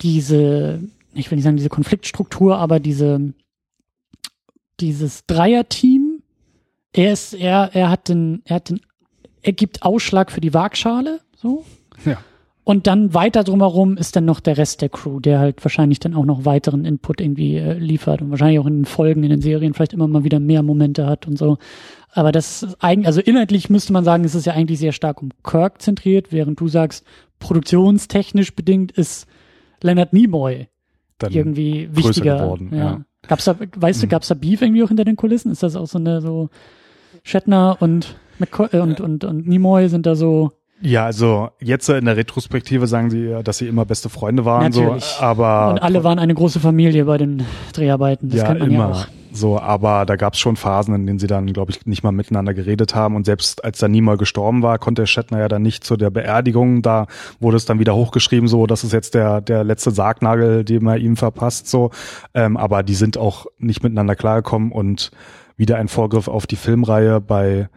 diese, 0.00 0.80
ich 1.14 1.30
will 1.30 1.36
nicht 1.36 1.44
sagen 1.44 1.56
diese 1.56 1.68
Konfliktstruktur, 1.68 2.58
aber 2.58 2.80
diese, 2.80 3.32
dieses 4.80 5.26
Dreierteam. 5.26 6.22
Er 6.92 7.12
ist, 7.12 7.34
er, 7.34 7.70
er 7.72 7.90
hat 7.90 8.08
den, 8.08 8.42
er 8.44 8.56
hat 8.56 8.70
den, 8.70 8.80
er 9.42 9.52
gibt 9.52 9.82
Ausschlag 9.82 10.32
für 10.32 10.40
die 10.40 10.54
Waagschale, 10.54 11.20
so. 11.36 11.64
Ja. 12.04 12.18
Und 12.64 12.86
dann 12.86 13.12
weiter 13.12 13.44
drumherum 13.44 13.98
ist 13.98 14.16
dann 14.16 14.24
noch 14.24 14.40
der 14.40 14.56
Rest 14.56 14.80
der 14.80 14.88
Crew, 14.88 15.20
der 15.20 15.38
halt 15.38 15.62
wahrscheinlich 15.62 16.00
dann 16.00 16.14
auch 16.14 16.24
noch 16.24 16.46
weiteren 16.46 16.86
Input 16.86 17.20
irgendwie 17.20 17.56
äh, 17.56 17.74
liefert 17.74 18.22
und 18.22 18.30
wahrscheinlich 18.30 18.58
auch 18.58 18.66
in 18.66 18.78
den 18.78 18.84
Folgen, 18.86 19.22
in 19.22 19.28
den 19.28 19.42
Serien 19.42 19.74
vielleicht 19.74 19.92
immer 19.92 20.08
mal 20.08 20.24
wieder 20.24 20.40
mehr 20.40 20.62
Momente 20.62 21.06
hat 21.06 21.26
und 21.26 21.36
so. 21.36 21.58
Aber 22.10 22.32
das 22.32 22.62
ist 22.62 22.76
eigentlich, 22.82 23.06
also 23.06 23.20
inhaltlich 23.20 23.68
müsste 23.68 23.92
man 23.92 24.04
sagen, 24.04 24.24
es 24.24 24.34
ist 24.34 24.46
ja 24.46 24.54
eigentlich 24.54 24.78
sehr 24.78 24.92
stark 24.92 25.20
um 25.20 25.28
Kirk 25.42 25.82
zentriert, 25.82 26.32
während 26.32 26.58
du 26.58 26.68
sagst, 26.68 27.04
produktionstechnisch 27.38 28.54
bedingt 28.54 28.92
ist 28.92 29.26
Leonard 29.82 30.14
Nimoy 30.14 30.68
dann 31.18 31.32
irgendwie 31.32 31.88
wichtiger. 31.92 32.38
Geworden, 32.38 32.70
ja. 32.72 32.78
ja. 32.78 33.04
Gab's 33.28 33.44
da, 33.44 33.56
weißt 33.58 34.02
du, 34.02 34.06
mhm. 34.06 34.10
gab's 34.10 34.28
da 34.28 34.34
Beef 34.34 34.62
irgendwie 34.62 34.82
auch 34.82 34.88
hinter 34.88 35.04
den 35.04 35.16
Kulissen? 35.16 35.52
Ist 35.52 35.62
das 35.62 35.76
auch 35.76 35.86
so 35.86 35.98
eine 35.98 36.22
so 36.22 36.48
Shatner 37.24 37.76
und 37.80 38.16
McCoy 38.38 38.68
äh, 38.72 38.78
und, 38.78 39.00
und, 39.00 39.24
und 39.24 39.46
Nimoy 39.46 39.88
sind 39.88 40.06
da 40.06 40.14
so 40.14 40.52
ja, 40.84 41.06
also 41.06 41.48
jetzt 41.60 41.88
in 41.88 42.04
der 42.04 42.16
Retrospektive 42.16 42.86
sagen 42.86 43.10
sie 43.10 43.24
ja, 43.24 43.42
dass 43.42 43.58
sie 43.58 43.66
immer 43.66 43.84
beste 43.84 44.08
Freunde 44.10 44.44
waren, 44.44 44.64
Natürlich. 44.64 45.04
so, 45.04 45.22
aber 45.22 45.70
und 45.70 45.78
alle 45.78 46.04
waren 46.04 46.18
eine 46.18 46.34
große 46.34 46.60
Familie 46.60 47.06
bei 47.06 47.16
den 47.16 47.44
Dreharbeiten. 47.72 48.28
Das 48.28 48.40
ja, 48.40 48.46
kennt 48.46 48.60
man 48.60 48.70
immer. 48.70 48.88
Ja 48.90 48.90
auch. 48.90 49.06
So, 49.32 49.58
aber 49.58 50.06
da 50.06 50.14
gab's 50.14 50.38
schon 50.38 50.54
Phasen, 50.54 50.94
in 50.94 51.06
denen 51.06 51.18
sie 51.18 51.26
dann, 51.26 51.52
glaube 51.52 51.72
ich, 51.72 51.86
nicht 51.86 52.04
mal 52.04 52.12
miteinander 52.12 52.54
geredet 52.54 52.94
haben. 52.94 53.16
Und 53.16 53.26
selbst 53.26 53.64
als 53.64 53.78
dann 53.78 53.90
mal 53.92 54.16
gestorben 54.16 54.62
war, 54.62 54.78
konnte 54.78 55.02
der 55.02 55.06
Shatner 55.06 55.40
ja 55.40 55.48
dann 55.48 55.62
nicht 55.62 55.82
zu 55.82 55.96
der 55.96 56.10
Beerdigung. 56.10 56.82
Da 56.82 57.06
wurde 57.40 57.56
es 57.56 57.64
dann 57.64 57.80
wieder 57.80 57.96
hochgeschrieben, 57.96 58.46
so, 58.46 58.68
das 58.68 58.84
ist 58.84 58.92
jetzt 58.92 59.14
der 59.14 59.40
der 59.40 59.64
letzte 59.64 59.90
Sargnagel, 59.90 60.64
den 60.64 60.84
man 60.84 61.00
ihm 61.00 61.16
verpasst. 61.16 61.68
So, 61.68 61.90
ähm, 62.32 62.56
aber 62.56 62.84
die 62.84 62.94
sind 62.94 63.18
auch 63.18 63.46
nicht 63.58 63.82
miteinander 63.82 64.14
klargekommen 64.14 64.70
und 64.70 65.10
wieder 65.56 65.78
ein 65.78 65.88
Vorgriff 65.88 66.28
auf 66.28 66.46
die 66.46 66.56
Filmreihe 66.56 67.20
bei 67.20 67.68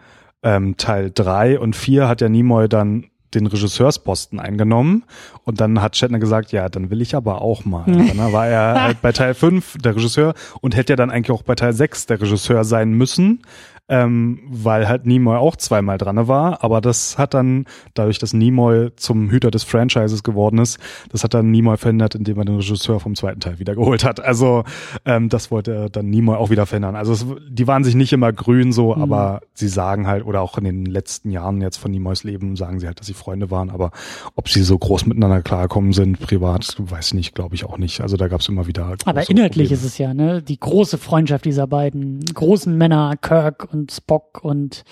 ähm, 0.44 0.78
Teil 0.78 1.12
drei 1.14 1.60
und 1.60 1.76
vier 1.76 2.08
hat 2.08 2.22
ja 2.22 2.30
Nimoy 2.30 2.70
dann 2.70 3.06
den 3.34 3.48
Regisseursposten 3.48 4.40
eingenommen. 4.40 5.04
Und 5.44 5.60
dann 5.60 5.82
hat 5.82 5.98
Shatner 5.98 6.20
gesagt, 6.20 6.52
ja, 6.52 6.70
dann 6.70 6.90
will 6.90 7.02
ich 7.02 7.16
aber 7.16 7.42
auch 7.42 7.66
mal. 7.66 7.86
dann 7.86 8.32
war 8.32 8.48
er 8.48 8.82
halt 8.84 9.02
bei 9.02 9.12
Teil 9.12 9.34
5 9.34 9.78
der 9.80 9.96
Regisseur 9.96 10.34
und 10.62 10.76
hätte 10.76 10.94
ja 10.94 10.98
dann 10.98 11.12
eigentlich 11.12 11.32
auch 11.32 11.44
bei 11.44 11.56
Teil 11.56 11.74
6 11.74 12.06
der 12.06 12.22
Regisseur 12.22 12.64
sein 12.64 12.92
müssen 12.92 13.42
ähm, 13.90 14.40
weil 14.50 14.88
halt 14.88 15.06
Nimoy 15.06 15.38
auch 15.38 15.56
zweimal 15.56 15.98
dran 15.98 16.28
war, 16.28 16.64
aber 16.64 16.82
das 16.82 17.18
hat 17.18 17.34
dann, 17.34 17.66
dadurch, 17.94 18.20
dass 18.20 18.34
Nimoy 18.34 18.90
zum 18.96 19.30
Hüter 19.30 19.52
des 19.52 19.64
Franchises 19.64 20.24
geworden 20.24 20.58
ist, 20.60 20.80
das 21.10 21.24
hat 21.24 21.34
dann 21.34 21.52
Nimoy 21.52 21.78
verändert, 21.78 22.16
indem 22.16 22.38
er 22.40 22.46
den 22.46 22.56
Regisseur 22.56 23.00
vom 23.00 23.16
zweiten 23.16 23.40
Teil 23.40 23.60
wiedergeholt 23.60 24.04
hat. 24.04 24.20
Also 24.20 24.64
ähm, 25.06 25.30
das 25.30 25.52
wollte 25.52 25.90
dann 25.92 26.10
Nimoy 26.10 26.36
auch 26.36 26.50
wieder 26.50 26.66
verändern. 26.66 26.96
Also 26.96 27.14
es, 27.14 27.26
die 27.50 27.68
waren 27.68 27.84
sich 27.84 27.96
nicht 27.96 28.12
immer 28.12 28.34
grün 28.34 28.74
so, 28.74 28.96
mhm. 28.96 29.02
aber 29.02 29.42
sie 29.54 29.68
sagen 29.68 30.08
halt, 30.08 30.26
oder 30.26 30.42
auch 30.42 30.58
in 30.58 30.64
den 30.64 30.86
letzten 30.86 31.32
Jahren 31.32 31.62
jetzt 31.62 31.78
von 31.78 31.92
Nimoys 31.92 32.24
Leben 32.24 32.56
sagen 32.56 32.80
sie 32.80 32.88
halt, 32.88 33.00
dass 33.00 33.08
sie 33.08 33.14
Freunde 33.14 33.52
waren, 33.52 33.70
aber 33.70 33.92
ob 34.36 34.50
sie 34.50 34.64
so 34.64 34.78
groß 34.78 35.06
miteinander 35.06 35.42
klarkommen 35.42 35.94
sind, 35.94 36.20
privat, 36.20 36.76
weiß 36.78 37.08
ich 37.08 37.14
nicht, 37.14 37.36
glaube 37.36 37.56
ich 37.56 37.64
auch 37.64 37.78
nicht. 37.78 38.02
Also 38.02 38.18
da 38.18 38.28
gab 38.28 38.42
es 38.42 38.50
immer 38.50 38.68
wieder. 38.68 38.96
Aber 39.06 39.30
inhaltlich 39.30 39.70
Probleme. 39.70 39.74
ist 39.74 39.84
es 39.84 39.98
ja, 39.98 40.14
ne, 40.14 40.42
die 40.42 40.60
große 40.60 40.98
Freundschaft 40.98 41.46
dieser 41.46 41.68
beiden 41.68 42.20
großen 42.34 42.76
Männer, 42.78 43.16
Kirk 43.22 43.68
und 43.72 43.77
Spock 43.90 44.44
und 44.44 44.84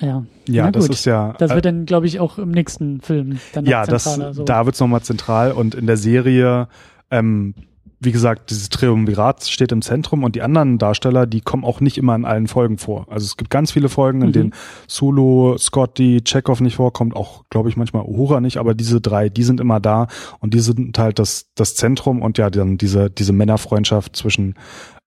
ja. 0.00 0.24
Ja, 0.48 0.70
das 0.70 0.88
ist 0.88 1.04
ja. 1.04 1.34
Das 1.38 1.50
wird 1.50 1.66
äh, 1.66 1.72
dann, 1.72 1.86
glaube 1.86 2.06
ich, 2.06 2.20
auch 2.20 2.38
im 2.38 2.50
nächsten 2.50 3.00
Film 3.00 3.38
dann 3.52 3.66
Ja, 3.66 3.84
das, 3.84 4.04
so. 4.04 4.44
da 4.44 4.64
wird's 4.66 4.80
nochmal 4.80 5.02
zentral 5.02 5.52
und 5.52 5.74
in 5.74 5.86
der 5.86 5.98
Serie, 5.98 6.68
ähm, 7.10 7.54
wie 8.02 8.12
gesagt, 8.12 8.48
dieses 8.48 8.70
Triumvirat 8.70 9.44
steht 9.44 9.72
im 9.72 9.82
Zentrum 9.82 10.24
und 10.24 10.34
die 10.34 10.40
anderen 10.40 10.78
Darsteller, 10.78 11.26
die 11.26 11.42
kommen 11.42 11.64
auch 11.64 11.80
nicht 11.80 11.98
immer 11.98 12.14
in 12.14 12.24
allen 12.24 12.48
Folgen 12.48 12.78
vor. 12.78 13.06
Also 13.10 13.26
es 13.26 13.36
gibt 13.36 13.50
ganz 13.50 13.72
viele 13.72 13.90
Folgen, 13.90 14.22
in 14.22 14.28
mhm. 14.28 14.32
denen 14.32 14.54
Sulu, 14.86 15.58
Scotty, 15.58 16.22
Chekhov 16.24 16.62
nicht 16.62 16.76
vorkommt, 16.76 17.14
auch, 17.14 17.44
glaube 17.50 17.68
ich, 17.68 17.76
manchmal 17.76 18.04
Uhura 18.04 18.40
nicht, 18.40 18.56
aber 18.56 18.74
diese 18.74 19.02
drei, 19.02 19.28
die 19.28 19.42
sind 19.42 19.60
immer 19.60 19.80
da 19.80 20.06
und 20.38 20.54
die 20.54 20.60
sind 20.60 20.98
halt 20.98 21.18
das, 21.18 21.50
das 21.54 21.74
Zentrum 21.74 22.22
und 22.22 22.38
ja, 22.38 22.48
dann 22.48 22.78
diese, 22.78 23.10
diese 23.10 23.34
Männerfreundschaft 23.34 24.16
zwischen, 24.16 24.54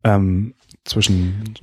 ähm, 0.04 0.54
zwischen 0.86 1.56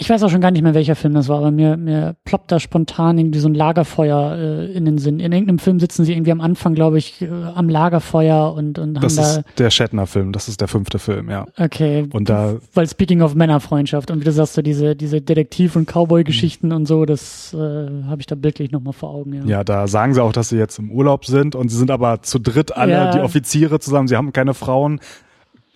ich 0.00 0.08
weiß 0.08 0.22
auch 0.22 0.30
schon 0.30 0.40
gar 0.40 0.52
nicht 0.52 0.62
mehr, 0.62 0.74
welcher 0.74 0.94
Film 0.94 1.14
das 1.14 1.28
war, 1.28 1.38
aber 1.38 1.50
mir, 1.50 1.76
mir 1.76 2.14
ploppt 2.24 2.52
da 2.52 2.60
spontan 2.60 3.18
irgendwie 3.18 3.40
so 3.40 3.48
ein 3.48 3.54
Lagerfeuer 3.54 4.36
äh, 4.36 4.72
in 4.72 4.84
den 4.84 4.96
Sinn. 4.96 5.18
In 5.18 5.32
irgendeinem 5.32 5.58
Film 5.58 5.80
sitzen 5.80 6.04
sie 6.04 6.12
irgendwie 6.12 6.30
am 6.30 6.40
Anfang, 6.40 6.76
glaube 6.76 6.98
ich, 6.98 7.20
äh, 7.20 7.28
am 7.28 7.68
Lagerfeuer 7.68 8.54
und, 8.54 8.78
und 8.78 8.94
das 8.94 9.02
haben 9.02 9.16
da. 9.16 9.22
Das 9.22 9.36
ist 9.38 9.58
der 9.58 9.70
Shatner-Film, 9.70 10.30
das 10.30 10.46
ist 10.46 10.60
der 10.60 10.68
fünfte 10.68 11.00
Film, 11.00 11.28
ja. 11.28 11.46
Okay. 11.58 12.06
Und 12.12 12.28
da. 12.28 12.58
Weil 12.74 12.88
speaking 12.88 13.22
of 13.22 13.34
Männerfreundschaft 13.34 14.12
und 14.12 14.20
wie 14.20 14.24
du 14.24 14.30
sagst, 14.30 14.54
so 14.54 14.62
diese, 14.62 14.94
diese 14.94 15.20
Detektiv- 15.20 15.74
und 15.74 15.88
Cowboy-Geschichten 15.90 16.70
und 16.70 16.86
so, 16.86 17.04
das 17.04 17.52
äh, 17.52 17.56
habe 17.56 18.20
ich 18.20 18.26
da 18.26 18.36
bildlich 18.36 18.70
nochmal 18.70 18.92
vor 18.92 19.10
Augen, 19.10 19.32
ja. 19.32 19.44
Ja, 19.46 19.64
da 19.64 19.88
sagen 19.88 20.14
sie 20.14 20.22
auch, 20.22 20.32
dass 20.32 20.50
sie 20.50 20.58
jetzt 20.58 20.78
im 20.78 20.92
Urlaub 20.92 21.24
sind 21.24 21.56
und 21.56 21.70
sie 21.70 21.76
sind 21.76 21.90
aber 21.90 22.22
zu 22.22 22.38
dritt 22.38 22.76
alle, 22.76 22.92
ja. 22.92 23.10
die 23.10 23.18
Offiziere 23.20 23.80
zusammen, 23.80 24.06
sie 24.06 24.16
haben 24.16 24.32
keine 24.32 24.54
Frauen. 24.54 25.00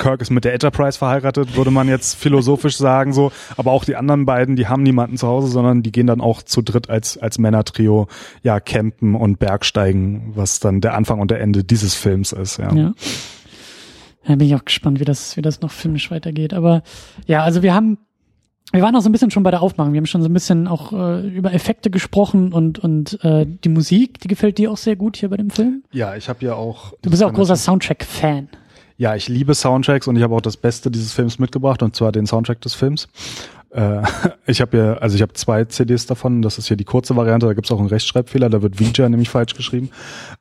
Kirk 0.03 0.21
ist 0.21 0.31
mit 0.31 0.45
der 0.45 0.53
Enterprise 0.53 0.99
verheiratet, 0.99 1.57
würde 1.57 1.71
man 1.71 1.89
jetzt 1.89 2.17
philosophisch 2.17 2.77
sagen 2.77 3.13
so. 3.13 3.31
Aber 3.57 3.71
auch 3.71 3.85
die 3.85 3.95
anderen 3.95 4.27
beiden, 4.27 4.57
die 4.57 4.67
haben 4.67 4.83
niemanden 4.83 5.17
zu 5.17 5.29
Hause, 5.29 5.47
sondern 5.47 5.85
die 5.85 5.93
gehen 5.93 6.09
dann 6.09 6.21
auch 6.21 6.43
zu 6.43 6.61
dritt 6.61 6.91
als 6.91 7.17
als 7.19 7.39
Männertrio 7.39 8.09
ja 8.43 8.59
campen 8.59 9.15
und 9.15 9.39
Bergsteigen, 9.39 10.33
was 10.35 10.59
dann 10.59 10.81
der 10.81 10.95
Anfang 10.95 11.21
und 11.21 11.31
der 11.31 11.41
Ende 11.41 11.63
dieses 11.63 11.95
Films 11.95 12.33
ist. 12.33 12.59
Ja. 12.59 12.75
ja. 12.75 12.95
Da 14.25 14.35
bin 14.35 14.49
ich 14.49 14.57
auch 14.57 14.65
gespannt, 14.65 14.99
wie 14.99 15.05
das 15.05 15.37
wie 15.37 15.43
das 15.43 15.61
noch 15.61 15.71
filmisch 15.71 16.11
weitergeht. 16.11 16.53
Aber 16.53 16.83
ja, 17.27 17.45
also 17.45 17.63
wir 17.63 17.73
haben 17.73 17.99
wir 18.73 18.83
waren 18.83 18.97
auch 18.97 19.03
so 19.03 19.09
ein 19.09 19.13
bisschen 19.13 19.31
schon 19.31 19.45
bei 19.45 19.51
der 19.53 19.63
Aufmachung. 19.63 19.93
Wir 19.93 19.99
haben 19.99 20.07
schon 20.07 20.23
so 20.23 20.29
ein 20.29 20.33
bisschen 20.33 20.67
auch 20.67 20.93
äh, 20.93 21.29
über 21.29 21.53
Effekte 21.53 21.91
gesprochen 21.91 22.53
und 22.53 22.81
und 22.81 23.23
äh, 23.23 23.47
die 23.47 23.69
Musik, 23.69 24.19
die 24.19 24.29
gefällt 24.29 24.59
dir 24.59 24.73
auch 24.73 24.79
sehr 24.79 24.97
gut 24.97 25.17
hier 25.17 25.29
bei 25.29 25.37
dem 25.37 25.51
Film. 25.51 25.85
Ja, 25.93 26.17
ich 26.17 26.29
habe 26.29 26.45
ja 26.45 26.55
auch. 26.55 26.95
Du 27.03 27.11
bist 27.11 27.23
ja 27.23 27.29
auch 27.29 27.33
großer 27.33 27.55
Soundtrack-Fan. 27.55 28.49
Ja, 29.03 29.17
ich 29.17 29.29
liebe 29.29 29.53
Soundtracks 29.57 30.07
und 30.07 30.15
ich 30.15 30.23
habe 30.23 30.33
auch 30.33 30.41
das 30.41 30.57
Beste 30.57 30.89
dieses 30.89 31.13
Films 31.13 31.41
mitgebracht 31.41 31.83
und 31.83 31.97
zwar 31.97 32.13
den 32.13 32.25
Soundtrack 32.25 32.61
des 32.61 32.75
Films. 32.75 33.09
Äh, 33.71 34.01
ich 34.47 34.61
habe 34.61 34.79
ja, 34.79 34.93
also 34.99 35.17
ich 35.17 35.23
habe 35.23 35.33
zwei 35.33 35.65
CDs 35.65 36.07
davon. 36.07 36.41
Das 36.41 36.57
ist 36.57 36.69
hier 36.69 36.77
die 36.77 36.85
kurze 36.85 37.17
Variante. 37.17 37.47
Da 37.47 37.53
gibt's 37.53 37.73
auch 37.73 37.81
einen 37.81 37.89
Rechtschreibfehler. 37.89 38.49
Da 38.49 38.63
wird 38.63 38.79
Vija 38.79 39.09
nämlich 39.09 39.29
falsch 39.29 39.57
geschrieben. 39.57 39.91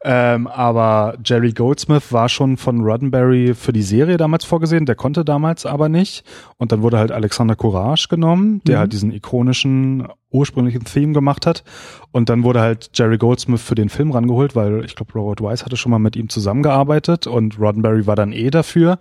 Ähm, 0.04 0.46
aber 0.46 1.18
Jerry 1.26 1.54
Goldsmith 1.54 2.14
war 2.14 2.30
schon 2.30 2.56
von 2.56 2.82
Roddenberry 2.82 3.56
für 3.56 3.74
die 3.74 3.82
Serie 3.82 4.18
damals 4.18 4.46
vorgesehen. 4.46 4.86
Der 4.86 4.94
konnte 4.94 5.26
damals 5.26 5.66
aber 5.66 5.90
nicht. 5.90 6.24
Und 6.58 6.72
dann 6.72 6.84
wurde 6.84 7.00
halt 7.00 7.12
Alexander 7.12 7.56
Courage 7.56 8.10
genommen, 8.10 8.62
der 8.68 8.76
mhm. 8.76 8.80
halt 8.82 8.94
diesen 8.94 9.12
ikonischen 9.12 10.08
ursprünglichen 10.32 10.84
Theme 10.84 11.14
gemacht 11.14 11.46
hat. 11.46 11.64
Und 12.12 12.30
dann 12.30 12.44
wurde 12.44 12.62
halt 12.62 12.90
Jerry 12.94 13.18
Goldsmith 13.18 13.62
für 13.62 13.76
den 13.76 13.90
Film 13.90 14.12
rangeholt, 14.12 14.56
weil 14.56 14.84
ich 14.86 14.96
glaube, 14.96 15.14
Robert 15.14 15.42
Wise 15.42 15.66
hatte 15.66 15.78
schon 15.78 15.92
mal 15.92 16.00
mit 16.00 16.16
ihm 16.16 16.30
zusammengearbeitet 16.30 17.28
und 17.28 17.60
Roddenberry 17.60 18.08
war 18.08 18.16
dann 18.16 18.34
eh 18.34 18.50
dafür. 18.50 19.00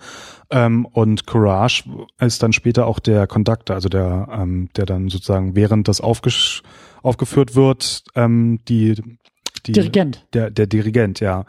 Ähm, 0.50 0.86
und 0.86 1.26
Courage 1.26 1.84
ist 2.20 2.42
dann 2.42 2.52
später 2.52 2.86
auch 2.86 2.98
der 2.98 3.26
Conductor, 3.26 3.76
also 3.76 3.88
der, 3.88 4.28
ähm, 4.32 4.68
der 4.76 4.86
dann 4.86 5.08
sozusagen 5.08 5.56
während 5.56 5.88
das 5.88 6.00
aufgeführt 6.00 7.54
wird, 7.54 8.04
ähm, 8.14 8.60
die, 8.68 8.96
die 9.66 9.72
Dirigent. 9.72 10.26
Der, 10.32 10.50
der 10.50 10.66
Dirigent, 10.66 11.20
ja. 11.20 11.44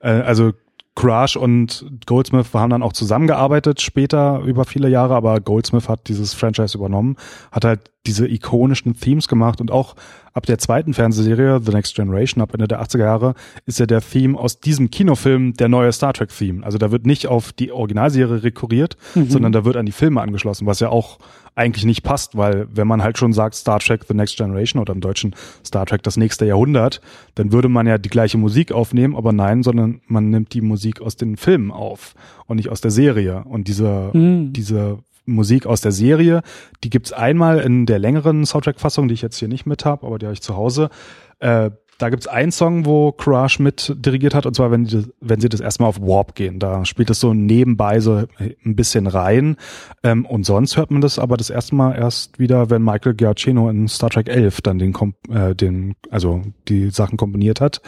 Äh, 0.00 0.10
also 0.10 0.52
Crash 0.96 1.36
und 1.36 1.84
Goldsmith 2.06 2.54
haben 2.54 2.70
dann 2.70 2.82
auch 2.82 2.92
zusammengearbeitet 2.92 3.80
später 3.80 4.40
über 4.40 4.64
viele 4.64 4.88
Jahre, 4.88 5.14
aber 5.16 5.40
Goldsmith 5.40 5.88
hat 5.88 6.08
dieses 6.08 6.34
Franchise 6.34 6.78
übernommen, 6.78 7.16
hat 7.50 7.64
halt 7.64 7.90
diese 8.06 8.28
ikonischen 8.28 8.94
Themes 8.98 9.26
gemacht 9.26 9.60
und 9.60 9.70
auch 9.70 9.96
ab 10.34 10.46
der 10.46 10.58
zweiten 10.58 10.94
Fernsehserie, 10.94 11.60
The 11.64 11.72
Next 11.72 11.96
Generation, 11.96 12.42
ab 12.42 12.52
Ende 12.52 12.68
der 12.68 12.82
80er 12.82 12.98
Jahre, 12.98 13.34
ist 13.66 13.78
ja 13.78 13.86
der 13.86 14.02
Theme 14.02 14.38
aus 14.38 14.60
diesem 14.60 14.90
Kinofilm 14.90 15.54
der 15.54 15.68
neue 15.68 15.90
Star 15.92 16.12
Trek 16.12 16.30
Theme. 16.36 16.64
Also 16.64 16.78
da 16.78 16.90
wird 16.92 17.06
nicht 17.06 17.26
auf 17.26 17.52
die 17.52 17.72
Originalserie 17.72 18.42
rekurriert, 18.42 18.96
mhm. 19.14 19.30
sondern 19.30 19.52
da 19.52 19.64
wird 19.64 19.76
an 19.76 19.86
die 19.86 19.92
Filme 19.92 20.20
angeschlossen, 20.20 20.66
was 20.66 20.80
ja 20.80 20.90
auch 20.90 21.18
eigentlich 21.54 21.84
nicht 21.84 22.02
passt, 22.02 22.36
weil 22.36 22.66
wenn 22.72 22.86
man 22.86 23.02
halt 23.02 23.18
schon 23.18 23.32
sagt 23.32 23.54
Star 23.54 23.78
Trek 23.78 24.04
The 24.08 24.14
Next 24.14 24.36
Generation 24.36 24.80
oder 24.80 24.92
im 24.92 25.00
Deutschen 25.00 25.34
Star 25.64 25.86
Trek 25.86 26.02
das 26.02 26.16
nächste 26.16 26.44
Jahrhundert, 26.46 27.00
dann 27.34 27.52
würde 27.52 27.68
man 27.68 27.86
ja 27.86 27.98
die 27.98 28.08
gleiche 28.08 28.38
Musik 28.38 28.72
aufnehmen, 28.72 29.14
aber 29.14 29.32
nein, 29.32 29.62
sondern 29.62 30.00
man 30.06 30.30
nimmt 30.30 30.52
die 30.54 30.60
Musik 30.60 31.00
aus 31.00 31.16
den 31.16 31.36
Filmen 31.36 31.70
auf 31.70 32.14
und 32.46 32.56
nicht 32.56 32.70
aus 32.70 32.80
der 32.80 32.90
Serie. 32.90 33.44
Und 33.44 33.68
diese, 33.68 34.10
mhm. 34.12 34.52
diese 34.52 34.98
Musik 35.26 35.66
aus 35.66 35.80
der 35.80 35.92
Serie. 35.92 36.42
Die 36.82 36.90
gibt's 36.90 37.12
einmal 37.12 37.60
in 37.60 37.86
der 37.86 37.98
längeren 37.98 38.44
Soundtrack-Fassung, 38.44 39.08
die 39.08 39.14
ich 39.14 39.22
jetzt 39.22 39.38
hier 39.38 39.48
nicht 39.48 39.66
mit 39.66 39.84
habe, 39.84 40.06
aber 40.06 40.18
die 40.18 40.26
habe 40.26 40.34
ich 40.34 40.42
zu 40.42 40.56
Hause. 40.56 40.90
Äh, 41.38 41.70
da 41.98 42.08
gibt's 42.10 42.26
einen 42.26 42.52
Song, 42.52 42.86
wo 42.86 43.12
Crash 43.12 43.58
mit 43.58 43.94
dirigiert 43.96 44.34
hat, 44.34 44.46
und 44.46 44.54
zwar, 44.54 44.70
wenn, 44.70 44.84
die, 44.84 45.06
wenn 45.20 45.40
sie 45.40 45.48
das 45.48 45.60
erstmal 45.60 45.88
auf 45.88 46.00
Warp 46.00 46.34
gehen. 46.34 46.58
Da 46.58 46.84
spielt 46.84 47.10
es 47.10 47.20
so 47.20 47.34
nebenbei 47.34 48.00
so 48.00 48.24
ein 48.38 48.76
bisschen 48.76 49.06
rein. 49.06 49.56
Ähm, 50.02 50.26
und 50.26 50.44
sonst 50.44 50.76
hört 50.76 50.90
man 50.90 51.00
das 51.00 51.18
aber 51.18 51.36
das 51.36 51.50
erste 51.50 51.74
Mal 51.74 51.94
erst 51.96 52.38
wieder, 52.38 52.70
wenn 52.70 52.82
Michael 52.82 53.14
Giacchino 53.14 53.68
in 53.68 53.88
Star 53.88 54.10
Trek 54.10 54.28
11 54.28 54.60
dann 54.62 54.78
den, 54.78 54.94
äh, 55.30 55.54
den 55.54 55.94
also 56.10 56.42
die 56.68 56.90
Sachen 56.90 57.16
komponiert 57.16 57.60
hat. 57.60 57.80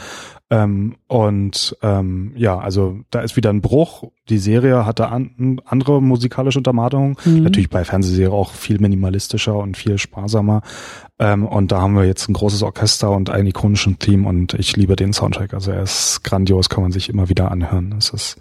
Ähm, 0.49 0.95
und 1.09 1.77
ähm, 1.83 2.33
ja, 2.37 2.57
also 2.59 3.01
da 3.11 3.21
ist 3.21 3.37
wieder 3.37 3.51
ein 3.51 3.63
Bruch. 3.63 4.05
Die 4.29 4.39
Serie 4.39 4.87
hatte 4.87 5.09
an, 5.09 5.61
andere 5.65 6.01
musikalische 6.01 6.59
Untermalungen. 6.59 7.17
Mhm. 7.25 7.43
Natürlich 7.43 7.69
bei 7.69 7.85
Fernsehserie 7.85 8.33
auch 8.33 8.53
viel 8.53 8.79
minimalistischer 8.79 9.57
und 9.57 9.77
viel 9.77 9.99
sparsamer. 9.99 10.63
Ähm, 11.19 11.47
und 11.47 11.73
da 11.73 11.81
haben 11.81 11.95
wir 11.95 12.05
jetzt 12.05 12.29
ein 12.29 12.35
großes 12.35 12.63
Orchester 12.63 13.11
und 13.11 13.29
einen 13.29 13.49
ikonischen 13.49 13.99
Theme 13.99 14.29
und 14.29 14.55
ich 14.55 14.77
liebe 14.77 14.95
den 14.95 15.13
Soundtrack. 15.13 15.53
Also 15.53 15.73
er 15.73 15.83
ist 15.83 16.23
grandios, 16.23 16.69
kann 16.69 16.83
man 16.83 16.93
sich 16.93 17.09
immer 17.09 17.29
wieder 17.29 17.51
anhören. 17.51 17.93
Es 17.99 18.11
ist 18.11 18.37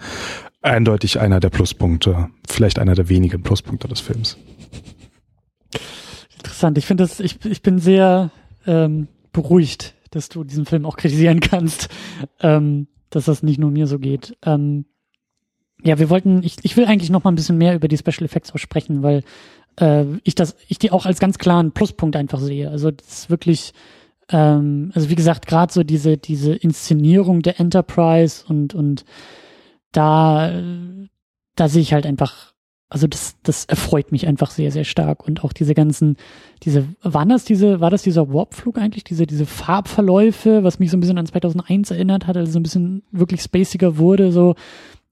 eindeutig 0.61 1.19
einer 1.19 1.40
der 1.40 1.49
Pluspunkte, 1.49 2.30
vielleicht 2.48 2.77
einer 2.77 2.94
der 2.94 3.10
wenigen 3.10 3.41
Pluspunkte 3.41 3.88
des 3.88 3.99
Films. 3.99 4.38
Interessant. 6.38 6.77
Ich 6.77 6.86
finde 6.86 7.03
das, 7.03 7.19
ich, 7.19 7.44
ich 7.45 7.64
bin 7.64 7.80
sehr 7.80 8.30
ähm, 8.68 9.07
beruhigt 9.32 9.95
dass 10.11 10.30
du 10.30 10.44
diesen 10.44 10.65
Film 10.65 10.86
auch 10.86 10.98
kritisieren 10.98 11.40
kannst, 11.40 11.90
ähm, 12.41 12.88
dass 13.10 13.26
das 13.26 13.44
nicht 13.44 13.60
nur 13.60 13.72
mir 13.72 13.88
so 13.88 13.99
geht. 13.99 14.38
Ähm, 14.44 14.86
ja, 15.84 15.99
wir 15.99 16.10
wollten, 16.10 16.41
ich, 16.44 16.57
ich 16.64 16.77
will 16.77 16.86
eigentlich 16.86 17.10
noch 17.10 17.23
mal 17.23 17.32
ein 17.32 17.36
bisschen 17.36 17.57
mehr 17.57 17.76
über 17.76 17.88
die 17.88 17.98
Special 17.98 18.26
Effects 18.26 18.53
auch 18.53 18.57
sprechen, 18.57 19.03
weil 19.03 19.23
äh, 19.80 20.06
ich 20.23 20.36
das, 20.36 20.56
ich 20.68 20.80
die 20.80 20.91
auch 20.91 21.06
als 21.06 21.19
ganz 21.19 21.38
klaren 21.38 21.72
Pluspunkt 21.72 22.15
einfach 22.15 22.40
sehe. 22.40 22.69
Also 22.69 22.91
das 22.91 23.07
ist 23.07 23.30
wirklich, 23.30 23.73
ähm, 24.30 24.91
also 24.95 25.10
wie 25.10 25.15
gesagt, 25.15 25.48
gerade 25.48 25.72
so 25.72 25.84
diese 25.84 26.18
diese 26.18 26.56
Inszenierung 26.56 27.41
der 27.41 27.60
Enterprise 27.60 28.44
und 28.48 28.73
und 28.73 29.06
da 29.91 30.61
da 31.56 31.69
sehe 31.69 31.82
ich 31.82 31.94
halt 31.94 32.06
einfach 32.06 32.55
also 32.90 33.07
das, 33.07 33.36
das 33.44 33.66
erfreut 33.66 34.12
mich 34.12 34.28
einfach 34.28 34.52
sehr, 34.52 34.72
sehr 34.72 34.84
stark. 34.84 35.28
Und 35.28 35.44
auch 35.44 35.53
diese 35.53 35.74
ganzen, 35.74 36.18
diese, 36.64 36.88
waren 37.02 37.30
das 37.30 37.44
diese, 37.44 37.80
war 37.80 37.90
das 37.90 38.03
dieser 38.03 38.32
Warpflug 38.32 38.78
eigentlich? 38.78 39.03
Diese, 39.03 39.26
diese 39.26 39.45
Farbverläufe, 39.45 40.64
was 40.64 40.80
mich 40.80 40.91
so 40.91 40.98
ein 40.98 40.99
bisschen 40.99 41.18
an 41.18 41.26
2001 41.26 41.91
erinnert 41.91 42.28
hat, 42.28 42.38
also 42.38 42.52
so 42.52 42.60
ein 42.60 42.64
bisschen 42.64 43.03
wirklich 43.12 43.41
spaciger 43.41 43.98
wurde, 43.98 44.32
so. 44.32 44.56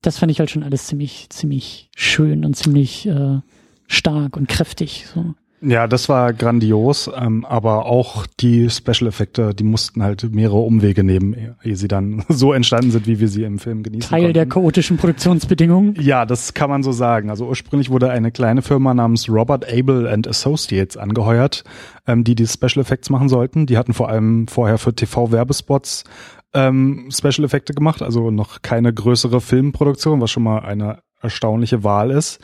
Das 0.02 0.18
fand 0.18 0.30
ich 0.30 0.38
halt 0.38 0.50
schon 0.50 0.62
alles 0.62 0.86
ziemlich, 0.86 1.30
ziemlich 1.30 1.88
schön 1.96 2.44
und 2.44 2.54
ziemlich 2.54 3.06
äh, 3.06 3.40
stark 3.86 4.36
und 4.36 4.48
kräftig, 4.48 5.06
so. 5.12 5.34
Ja, 5.64 5.86
das 5.86 6.08
war 6.08 6.32
grandios, 6.32 7.10
ähm, 7.16 7.44
aber 7.44 7.86
auch 7.86 8.26
die 8.26 8.68
Special-Effekte, 8.68 9.54
die 9.54 9.64
mussten 9.64 10.02
halt 10.02 10.34
mehrere 10.34 10.58
Umwege 10.58 11.02
nehmen, 11.04 11.56
ehe 11.62 11.76
sie 11.76 11.88
dann 11.88 12.24
so 12.28 12.52
entstanden 12.52 12.90
sind, 12.90 13.06
wie 13.06 13.20
wir 13.20 13.28
sie 13.28 13.44
im 13.44 13.58
Film 13.58 13.82
genießen 13.82 14.10
Teil 14.10 14.20
konnten. 14.20 14.34
der 14.34 14.46
chaotischen 14.46 14.96
Produktionsbedingungen. 14.96 15.96
Ja, 15.98 16.26
das 16.26 16.54
kann 16.54 16.70
man 16.70 16.82
so 16.82 16.92
sagen. 16.92 17.30
Also 17.30 17.46
ursprünglich 17.46 17.90
wurde 17.90 18.10
eine 18.10 18.30
kleine 18.30 18.62
Firma 18.62 18.92
namens 18.94 19.28
Robert 19.28 19.70
Abel 19.72 20.06
and 20.06 20.28
Associates 20.28 20.96
angeheuert, 20.96 21.64
ähm, 22.06 22.24
die 22.24 22.34
die 22.34 22.46
Special 22.46 22.80
Effects 22.82 23.08
machen 23.10 23.28
sollten. 23.28 23.66
Die 23.66 23.78
hatten 23.78 23.94
vor 23.94 24.08
allem 24.08 24.46
vorher 24.48 24.78
für 24.78 24.94
TV-Werbespots 24.94 26.04
ähm, 26.52 27.08
Special 27.10 27.44
Effekte 27.44 27.74
gemacht, 27.74 28.02
also 28.02 28.30
noch 28.30 28.62
keine 28.62 28.92
größere 28.92 29.40
Filmproduktion, 29.40 30.20
was 30.20 30.30
schon 30.30 30.44
mal 30.44 30.60
eine 30.60 31.00
erstaunliche 31.20 31.82
Wahl 31.82 32.10
ist. 32.10 32.38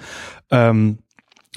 Ähm, 0.50 0.98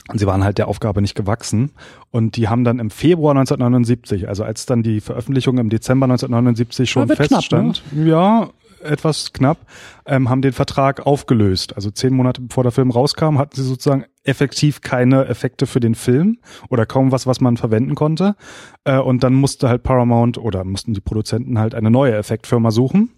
und 0.10 0.20
sie 0.20 0.28
waren 0.28 0.44
halt 0.44 0.58
der 0.58 0.68
Aufgabe 0.68 1.02
nicht 1.02 1.16
gewachsen. 1.16 1.72
Und 2.12 2.36
die 2.36 2.50
haben 2.50 2.64
dann 2.64 2.80
im 2.80 2.90
Februar 2.90 3.32
1979, 3.32 4.28
also 4.28 4.44
als 4.44 4.66
dann 4.66 4.84
die 4.84 5.02
Veröffentlichung 5.02 5.58
im 5.60 5.70
Dezember 5.70 6.06
1979 6.06 6.90
schon 6.90 7.08
feststand, 7.08 7.84
knapp, 7.90 7.94
ne? 7.94 8.10
ja, 8.10 8.50
etwas 8.84 9.32
knapp, 9.32 9.60
ähm, 10.06 10.30
haben 10.30 10.42
den 10.42 10.52
Vertrag 10.52 11.06
aufgelöst. 11.06 11.76
Also 11.76 11.90
zehn 11.90 12.14
Monate 12.14 12.42
bevor 12.42 12.64
der 12.64 12.74
Film 12.74 12.92
rauskam, 12.92 13.38
hatten 13.38 13.56
sie 13.56 13.64
sozusagen 13.64 14.06
effektiv 14.24 14.82
keine 14.82 15.26
Effekte 15.26 15.68
für 15.68 15.80
den 15.80 15.96
Film 15.96 16.40
oder 16.70 16.86
kaum 16.86 17.12
was, 17.12 17.26
was 17.26 17.40
man 17.40 17.56
verwenden 17.56 17.96
konnte. 17.96 18.36
Äh, 18.84 19.00
und 19.00 19.24
dann 19.24 19.34
musste 19.34 19.70
halt 19.70 19.84
Paramount 19.84 20.38
oder 20.38 20.64
mussten 20.66 20.94
die 20.94 21.02
Produzenten 21.02 21.60
halt 21.60 21.76
eine 21.76 21.92
neue 21.92 22.16
Effektfirma 22.16 22.72
suchen. 22.72 23.12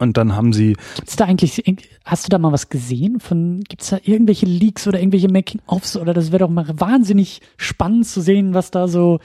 Und 0.00 0.16
dann 0.16 0.34
haben 0.34 0.52
sie. 0.52 0.76
Gibt's 0.96 1.16
da 1.16 1.24
eigentlich, 1.24 1.62
hast 2.04 2.26
du 2.26 2.28
da 2.28 2.38
mal 2.38 2.52
was 2.52 2.68
gesehen 2.68 3.20
von, 3.20 3.62
gibt's 3.68 3.90
da 3.90 3.98
irgendwelche 4.02 4.46
Leaks 4.46 4.88
oder 4.88 4.98
irgendwelche 4.98 5.28
Making-ofs 5.28 5.96
oder 5.96 6.14
das 6.14 6.32
wäre 6.32 6.40
doch 6.40 6.50
mal 6.50 6.66
wahnsinnig 6.68 7.40
spannend 7.56 8.06
zu 8.06 8.20
sehen, 8.20 8.54
was 8.54 8.70
da 8.70 8.88
so 8.88 9.20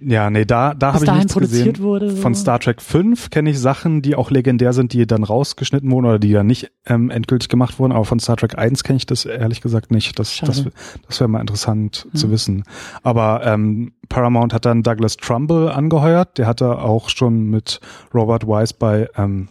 ja, 0.00 0.30
nee, 0.30 0.44
da, 0.44 0.74
da 0.74 0.94
habe 0.94 1.04
ich 1.04 1.10
nichts 1.10 1.34
gesehen. 1.34 1.78
Wurde, 1.78 2.10
so. 2.10 2.16
Von 2.18 2.34
Star 2.34 2.60
Trek 2.60 2.80
5 2.80 3.30
kenne 3.30 3.50
ich 3.50 3.58
Sachen, 3.58 4.00
die 4.00 4.14
auch 4.14 4.30
legendär 4.30 4.72
sind, 4.72 4.92
die 4.92 5.06
dann 5.06 5.24
rausgeschnitten 5.24 5.90
wurden 5.90 6.06
oder 6.06 6.18
die 6.20 6.32
dann 6.32 6.46
nicht 6.46 6.70
ähm, 6.86 7.10
endgültig 7.10 7.48
gemacht 7.48 7.80
wurden. 7.80 7.92
Aber 7.92 8.04
von 8.04 8.20
Star 8.20 8.36
Trek 8.36 8.56
1 8.56 8.84
kenne 8.84 8.98
ich 8.98 9.06
das 9.06 9.24
ehrlich 9.24 9.60
gesagt 9.60 9.90
nicht. 9.90 10.16
Das, 10.18 10.34
Schade. 10.34 10.52
das, 10.52 10.66
das 11.06 11.20
wäre 11.20 11.28
mal 11.28 11.40
interessant 11.40 12.06
mhm. 12.12 12.16
zu 12.16 12.30
wissen. 12.30 12.62
Aber 13.02 13.44
ähm, 13.44 13.92
Paramount 14.08 14.54
hat 14.54 14.66
dann 14.66 14.84
Douglas 14.84 15.16
Trumbull 15.16 15.68
angeheuert. 15.68 16.38
Der 16.38 16.46
hatte 16.46 16.78
auch 16.78 17.08
schon 17.08 17.50
mit 17.50 17.80
Robert 18.14 18.46
Wise 18.46 18.74
bei 18.78 19.08
ähm, 19.16 19.48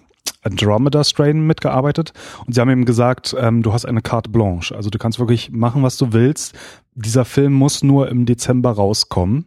Andromeda 0.47 1.03
Strain 1.03 1.45
mitgearbeitet 1.45 2.13
und 2.45 2.53
sie 2.53 2.61
haben 2.61 2.69
ihm 2.69 2.85
gesagt, 2.85 3.35
ähm, 3.39 3.63
du 3.63 3.73
hast 3.73 3.85
eine 3.85 4.01
carte 4.01 4.29
blanche, 4.29 4.75
also 4.75 4.89
du 4.89 4.97
kannst 4.97 5.19
wirklich 5.19 5.51
machen, 5.51 5.83
was 5.83 5.97
du 5.97 6.13
willst. 6.13 6.55
Dieser 6.95 7.25
Film 7.25 7.53
muss 7.53 7.83
nur 7.83 8.09
im 8.09 8.25
Dezember 8.25 8.71
rauskommen. 8.71 9.45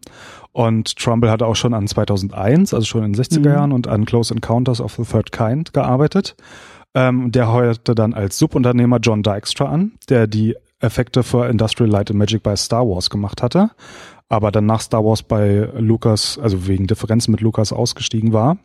Und 0.53 0.97
Trumbull 0.97 1.31
hatte 1.31 1.47
auch 1.47 1.55
schon 1.57 1.75
an 1.75 1.87
2001, 1.87 2.75
also 2.75 2.85
schon 2.85 3.05
in 3.05 3.13
den 3.13 3.23
60er 3.23 3.39
mhm. 3.39 3.45
Jahren 3.45 3.73
und 3.73 3.87
an 3.87 4.05
Close 4.05 4.35
Encounters 4.35 4.81
of 4.81 4.95
the 4.95 5.05
Third 5.05 5.33
Kind 5.33 5.73
gearbeitet. 5.73 6.37
Ähm, 6.95 7.31
der 7.31 7.53
heuerte 7.53 7.95
dann 7.95 8.15
als 8.15 8.39
Subunternehmer 8.39 8.99
John 8.99 9.23
Dykstra 9.23 9.67
an, 9.67 9.93
der 10.09 10.27
die 10.27 10.57
Effekte 10.81 11.23
für 11.23 11.49
Industrial 11.49 11.89
Light 11.89 12.11
and 12.11 12.19
Magic 12.19 12.43
bei 12.43 12.57
Star 12.57 12.89
Wars 12.89 13.11
gemacht 13.11 13.43
hatte, 13.43 13.71
aber 14.29 14.51
dann 14.51 14.67
nach 14.67 14.81
Star 14.81 15.05
Wars 15.05 15.23
bei 15.23 15.69
Lucas, 15.79 16.39
also 16.43 16.67
wegen 16.67 16.87
Differenzen 16.87 17.31
mit 17.31 17.43
Lucas 17.43 17.73
ausgestiegen 17.73 18.33
war. 18.33 18.59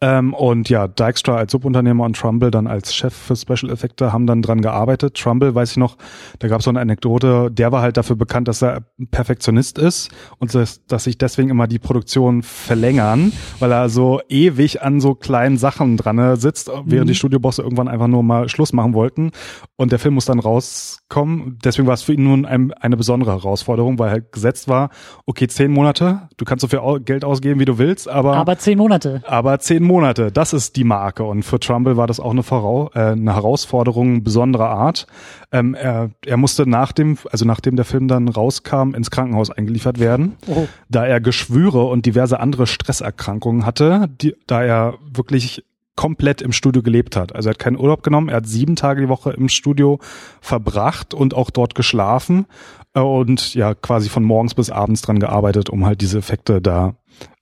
Ähm, 0.00 0.34
und 0.34 0.68
ja, 0.68 0.88
Dykstra 0.88 1.36
als 1.36 1.52
Subunternehmer 1.52 2.04
und 2.04 2.16
Trumbull 2.16 2.50
dann 2.50 2.66
als 2.66 2.94
Chef 2.94 3.14
für 3.14 3.36
Special 3.36 3.72
Effekte 3.72 4.12
haben 4.12 4.26
dann 4.26 4.42
dran 4.42 4.60
gearbeitet. 4.60 5.14
Trumbull, 5.16 5.54
weiß 5.54 5.70
ich 5.72 5.76
noch, 5.76 5.96
da 6.40 6.48
gab 6.48 6.58
es 6.58 6.64
so 6.64 6.70
eine 6.70 6.80
Anekdote, 6.80 7.50
der 7.50 7.72
war 7.72 7.80
halt 7.80 7.96
dafür 7.96 8.16
bekannt, 8.16 8.48
dass 8.48 8.60
er 8.60 8.82
Perfektionist 9.12 9.78
ist 9.78 10.10
und 10.38 10.54
dass, 10.54 10.84
dass 10.86 11.04
sich 11.04 11.16
deswegen 11.16 11.48
immer 11.48 11.68
die 11.68 11.78
Produktion 11.78 12.42
verlängern, 12.42 13.32
weil 13.60 13.72
er 13.72 13.88
so 13.88 14.20
ewig 14.28 14.82
an 14.82 15.00
so 15.00 15.14
kleinen 15.14 15.56
Sachen 15.56 15.96
dran 15.96 16.36
sitzt, 16.36 16.68
während 16.84 17.06
mhm. 17.06 17.12
die 17.12 17.14
Studiobosse 17.14 17.62
irgendwann 17.62 17.88
einfach 17.88 18.08
nur 18.08 18.22
mal 18.22 18.48
Schluss 18.48 18.72
machen 18.72 18.94
wollten. 18.94 19.30
Und 19.76 19.90
der 19.90 19.98
Film 19.98 20.14
muss 20.14 20.26
dann 20.26 20.38
rauskommen. 20.38 21.58
Deswegen 21.64 21.86
war 21.86 21.94
es 21.94 22.02
für 22.02 22.12
ihn 22.12 22.24
nun 22.24 22.46
ein, 22.46 22.72
eine 22.74 22.96
besondere 22.96 23.32
Herausforderung, 23.32 23.98
weil 23.98 24.10
halt 24.10 24.32
gesetzt 24.32 24.68
war, 24.68 24.90
okay, 25.24 25.46
zehn 25.46 25.72
Monate, 25.72 26.28
du 26.36 26.44
kannst 26.44 26.60
so 26.60 26.68
viel 26.68 27.00
Geld 27.00 27.24
ausgeben, 27.24 27.58
wie 27.58 27.64
du 27.64 27.78
willst, 27.78 28.08
aber... 28.08 28.36
Aber 28.36 28.58
zehn 28.58 28.76
Monate. 28.76 29.22
Aber 29.26 29.58
zehn 29.60 29.82
Monate 29.82 29.93
Monate, 29.94 30.32
das 30.32 30.52
ist 30.52 30.74
die 30.74 30.82
Marke. 30.82 31.22
Und 31.22 31.44
für 31.44 31.60
Trumbull 31.60 31.96
war 31.96 32.08
das 32.08 32.18
auch 32.18 32.32
eine, 32.32 32.42
Vorau 32.42 32.90
äh, 32.94 33.12
eine 33.12 33.32
Herausforderung 33.32 34.24
besonderer 34.24 34.70
Art. 34.70 35.06
Ähm, 35.52 35.74
er, 35.74 36.10
er 36.26 36.36
musste 36.36 36.68
nach 36.68 36.90
dem, 36.90 37.16
also 37.30 37.44
nachdem 37.44 37.76
der 37.76 37.84
Film 37.84 38.08
dann 38.08 38.28
rauskam, 38.28 38.94
ins 38.94 39.12
Krankenhaus 39.12 39.50
eingeliefert 39.50 40.00
werden, 40.00 40.36
Oh. 40.48 40.66
da 40.88 41.06
er 41.06 41.20
Geschwüre 41.20 41.84
und 41.84 42.06
diverse 42.06 42.40
andere 42.40 42.66
Stresserkrankungen 42.66 43.64
hatte, 43.64 44.08
die, 44.20 44.34
da 44.48 44.64
er 44.64 44.94
wirklich 45.12 45.62
komplett 45.94 46.42
im 46.42 46.50
Studio 46.50 46.82
gelebt 46.82 47.14
hat. 47.14 47.32
Also 47.32 47.48
er 47.48 47.50
hat 47.50 47.60
keinen 47.60 47.78
Urlaub 47.78 48.02
genommen, 48.02 48.28
er 48.28 48.38
hat 48.38 48.48
sieben 48.48 48.74
Tage 48.74 49.02
die 49.02 49.08
Woche 49.08 49.30
im 49.30 49.48
Studio 49.48 50.00
verbracht 50.40 51.14
und 51.14 51.34
auch 51.34 51.50
dort 51.50 51.76
geschlafen 51.76 52.46
äh, 52.94 53.00
und 53.00 53.54
ja 53.54 53.74
quasi 53.74 54.08
von 54.08 54.24
morgens 54.24 54.54
bis 54.54 54.70
abends 54.70 55.02
dran 55.02 55.20
gearbeitet, 55.20 55.70
um 55.70 55.86
halt 55.86 56.00
diese 56.00 56.18
Effekte 56.18 56.60
da 56.60 56.94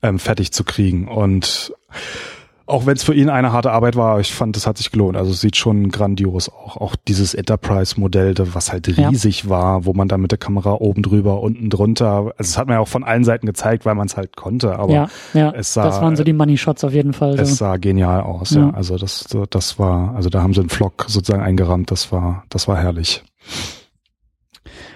ähm, 0.03 0.19
fertig 0.19 0.53
zu 0.53 0.65
kriegen. 0.65 1.09
Und 1.09 1.73
auch 2.67 2.87
wenn 2.87 2.95
es 2.97 3.03
für 3.03 3.15
ihn 3.15 3.29
eine 3.29 3.53
harte 3.53 3.73
Arbeit 3.73 3.97
war, 3.97 4.21
ich 4.21 4.33
fand, 4.33 4.57
es 4.57 4.67
hat 4.67 4.79
sich 4.79 4.91
gelohnt. 4.91 5.17
Also 5.17 5.31
es 5.33 5.41
sieht 5.41 5.57
schon 5.57 5.91
grandios 5.91 6.49
auch. 6.49 6.77
Auch 6.77 6.97
dieses 6.97 7.35
Enterprise-Modell, 7.35 8.35
was 8.55 8.73
halt 8.73 8.87
Ja. 8.89 9.09
riesig 9.09 9.49
war, 9.49 9.85
wo 9.85 9.93
man 9.93 10.09
dann 10.09 10.21
mit 10.21 10.31
der 10.31 10.39
Kamera 10.39 10.73
oben 10.75 11.03
drüber, 11.03 11.41
unten 11.43 11.71
drunter, 11.71 12.33
also 12.37 12.51
es 12.51 12.59
hat 12.59 12.67
man 12.69 12.75
ja 12.75 12.81
auch 12.81 12.89
von 12.89 13.05
allen 13.05 13.25
Seiten 13.25 13.47
gezeigt, 13.47 13.85
weil 13.85 13.95
man 13.95 14.07
es 14.07 14.17
halt 14.17 14.37
konnte, 14.37 14.79
aber 14.79 14.93
ja, 14.93 15.09
ja. 15.35 15.53
es 15.53 15.75
sah- 15.75 15.85
das 15.85 16.01
waren 16.01 16.17
so 16.17 16.25
die 16.25 16.33
Money 16.33 16.57
Shots 16.57 16.85
auf 16.85 16.93
jeden 16.93 17.13
Fall. 17.13 17.39
es 17.39 17.51
So. 17.51 17.55
sah 17.57 17.77
genial 17.77 18.21
aus, 18.23 18.51
Ja. 18.51 18.63
ja. 18.69 18.71
Also 18.71 18.97
das, 18.97 19.27
das 19.51 19.79
war, 19.79 20.15
also 20.15 20.29
da 20.31 20.43
haben 20.43 20.55
sie 20.55 20.61
einen 20.61 20.69
Flock 20.71 21.05
sozusagen 21.09 21.43
eingerammt, 21.43 21.91
das 21.91 22.13
war, 22.13 22.45
das 22.49 22.69
war 22.69 22.77
herrlich. 22.77 23.23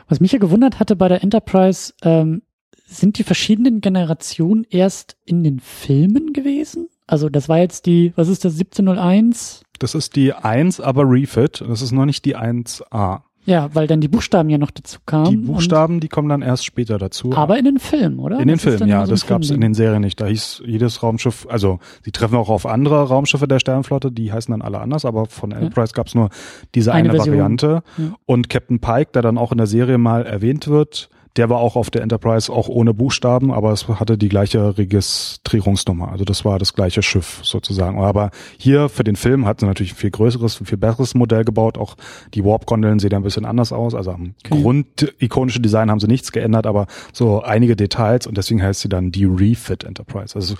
Was 0.08 0.20
mich 0.20 0.32
ja 0.32 0.38
gewundert 0.38 0.78
hatte 0.78 0.94
bei 0.96 1.08
der 1.08 1.22
Enterprise, 1.22 1.92
ähm, 2.02 2.42
sind 2.86 3.18
die 3.18 3.24
verschiedenen 3.24 3.80
Generationen 3.80 4.64
erst 4.70 5.16
in 5.24 5.42
den 5.42 5.58
Filmen 5.58 6.32
gewesen? 6.32 6.88
Also 7.06 7.28
das 7.28 7.48
war 7.48 7.58
jetzt 7.58 7.86
die, 7.86 8.12
was 8.16 8.28
ist 8.28 8.44
das, 8.44 8.54
1701? 8.54 9.62
Das 9.78 9.94
ist 9.94 10.16
die 10.16 10.32
1, 10.32 10.80
aber 10.80 11.04
Refit, 11.04 11.62
das 11.66 11.82
ist 11.82 11.92
noch 11.92 12.06
nicht 12.06 12.24
die 12.24 12.36
1a. 12.36 13.20
Ja, 13.46 13.70
weil 13.74 13.86
dann 13.86 14.00
die 14.00 14.08
Buchstaben 14.08 14.50
ja 14.50 14.58
noch 14.58 14.72
dazu 14.72 14.98
kamen. 15.06 15.30
Die 15.30 15.36
Buchstaben, 15.36 16.00
die 16.00 16.08
kommen 16.08 16.28
dann 16.28 16.42
erst 16.42 16.64
später 16.64 16.98
dazu. 16.98 17.32
Aber 17.32 17.56
in 17.56 17.64
den 17.64 17.78
Filmen, 17.78 18.18
oder? 18.18 18.40
In 18.40 18.48
den 18.48 18.58
Filmen, 18.58 18.88
ja, 18.88 19.06
so 19.06 19.12
das 19.12 19.26
gab's 19.28 19.46
in 19.46 19.54
Filmding. 19.54 19.70
den 19.70 19.74
Serien 19.74 20.02
nicht. 20.02 20.20
Da 20.20 20.26
hieß 20.26 20.64
jedes 20.66 21.00
Raumschiff, 21.04 21.46
also 21.48 21.78
sie 22.04 22.10
treffen 22.10 22.34
auch 22.34 22.48
auf 22.48 22.66
andere 22.66 23.04
Raumschiffe 23.04 23.46
der 23.46 23.60
Sternenflotte, 23.60 24.10
die 24.10 24.32
heißen 24.32 24.50
dann 24.50 24.62
alle 24.62 24.80
anders, 24.80 25.04
aber 25.04 25.26
von 25.26 25.52
Enterprise 25.52 25.92
gab's 25.94 26.16
nur 26.16 26.30
diese 26.74 26.92
Eine 26.92 27.10
eine. 27.10 27.18
Variante. 27.20 27.84
Ja. 27.96 28.16
Und 28.26 28.50
Captain 28.50 28.80
Pike, 28.80 29.12
der 29.14 29.22
dann 29.22 29.38
auch 29.38 29.52
in 29.52 29.58
der 29.58 29.68
Serie 29.68 29.98
mal 29.98 30.26
erwähnt 30.26 30.66
wird, 30.66 31.08
der 31.36 31.50
war 31.50 31.58
auch 31.58 31.76
auf 31.76 31.90
der 31.90 32.02
Enterprise, 32.02 32.52
auch 32.52 32.68
ohne 32.68 32.94
Buchstaben, 32.94 33.52
aber 33.52 33.72
es 33.72 33.88
hatte 33.88 34.16
die 34.16 34.28
gleiche 34.28 34.76
Registrierungsnummer. 34.78 36.10
Also 36.10 36.24
das 36.24 36.44
war 36.44 36.58
das 36.58 36.74
gleiche 36.74 37.02
Schiff 37.02 37.40
sozusagen. 37.42 38.00
Aber 38.00 38.30
hier 38.58 38.88
für 38.88 39.04
den 39.04 39.16
Film 39.16 39.46
hat 39.46 39.60
sie 39.60 39.66
natürlich 39.66 39.92
ein 39.92 39.96
viel 39.96 40.10
größeres, 40.10 40.60
viel 40.64 40.78
besseres 40.78 41.14
Modell 41.14 41.44
gebaut. 41.44 41.78
Auch 41.78 41.96
die 42.34 42.44
Warp-Gondeln 42.44 42.98
sehen 42.98 43.14
ein 43.14 43.22
bisschen 43.22 43.44
anders 43.44 43.72
aus. 43.72 43.94
Also 43.94 44.12
am 44.12 44.34
Okay. 44.46 44.60
grundikonische 44.62 45.60
Design 45.60 45.90
haben 45.90 46.00
sie 46.00 46.06
nichts 46.06 46.32
geändert, 46.32 46.66
aber 46.66 46.86
so 47.12 47.42
einige 47.42 47.76
Details 47.76 48.26
und 48.26 48.36
deswegen 48.36 48.62
heißt 48.62 48.80
sie 48.80 48.88
dann 48.88 49.10
die 49.12 49.24
Refit 49.24 49.84
Enterprise. 49.84 50.34
Also 50.34 50.54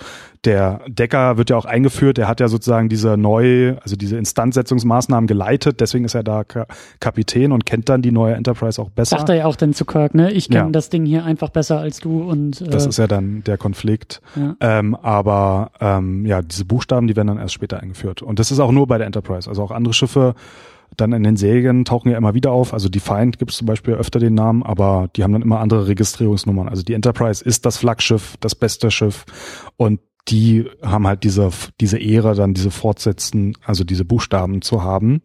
der 0.45 0.81
Decker 0.87 1.37
wird 1.37 1.49
ja 1.49 1.57
auch 1.57 1.65
eingeführt, 1.65 2.17
der 2.17 2.27
hat 2.27 2.39
ja 2.39 2.47
sozusagen 2.47 2.89
diese 2.89 3.17
neu, 3.17 3.75
also 3.81 3.95
diese 3.95 4.17
Instandsetzungsmaßnahmen 4.17 5.27
geleitet, 5.27 5.81
deswegen 5.81 6.05
ist 6.05 6.15
er 6.15 6.23
da 6.23 6.43
Ka 6.43 6.67
Kapitän 6.99 7.51
und 7.51 7.65
kennt 7.65 7.89
dann 7.89 8.01
die 8.01 8.11
neue 8.11 8.35
Enterprise 8.35 8.81
auch 8.81 8.89
besser. 8.89 9.17
Sagt 9.17 9.29
er 9.29 9.35
ja 9.35 9.45
auch 9.45 9.55
dann 9.55 9.73
zu 9.73 9.85
Kirk, 9.85 10.13
ne? 10.13 10.31
Ich 10.31 10.49
kenne 10.49 10.65
Ja. 10.65 10.66
Das 10.73 10.89
Ding 10.89 11.05
hier 11.05 11.25
einfach 11.25 11.49
besser 11.49 11.79
als 11.79 11.99
du 11.99 12.23
und 12.23 12.61
äh, 12.61 12.69
Das 12.69 12.85
ist 12.85 12.97
ja 12.97 13.07
dann 13.07 13.43
der 13.43 13.57
Konflikt. 13.57 14.21
ja. 14.35 14.55
Ähm, 14.59 14.95
aber 14.95 15.71
ähm, 15.79 16.25
ja, 16.25 16.41
diese 16.41 16.65
Buchstaben, 16.65 17.07
die 17.07 17.15
werden 17.15 17.27
dann 17.27 17.37
erst 17.39 17.53
später 17.53 17.79
eingeführt. 17.79 18.21
Und 18.21 18.39
das 18.39 18.51
ist 18.51 18.59
auch 18.59 18.71
nur 18.71 18.87
bei 18.87 18.97
der 18.97 19.07
Enterprise. 19.07 19.49
Also 19.49 19.63
auch 19.63 19.71
andere 19.71 19.93
Schiffe 19.93 20.35
dann 20.95 21.11
in 21.11 21.23
den 21.23 21.35
Serien 21.35 21.85
tauchen 21.85 22.09
ja 22.11 22.17
immer 22.17 22.33
wieder 22.33 22.51
auf. 22.51 22.73
Also 22.73 22.89
Defiant 22.89 23.37
gibt 23.37 23.51
es 23.51 23.57
zum 23.57 23.67
Beispiel 23.67 23.93
öfter 23.93 24.19
den 24.19 24.33
Namen, 24.33 24.63
aber 24.63 25.09
die 25.15 25.23
haben 25.23 25.33
dann 25.33 25.41
immer 25.41 25.59
andere 25.59 25.87
Registrierungsnummern. 25.87 26.69
Also 26.69 26.83
die 26.83 26.93
Enterprise 26.93 27.43
ist 27.43 27.65
das 27.65 27.77
Flaggschiff, 27.77 28.35
das 28.39 28.55
beste 28.55 28.89
Schiff 28.89 29.25
und 29.75 29.99
die 30.29 30.65
haben 30.81 31.07
halt 31.07 31.23
diese, 31.23 31.49
diese 31.79 31.97
Ehre, 31.97 32.35
dann 32.35 32.53
diese 32.53 32.71
Fortsetzen, 32.71 33.57
also 33.63 33.83
diese 33.83 34.03
Buchstaben 34.03 34.61
zu 34.61 34.83
haben. 34.83 35.21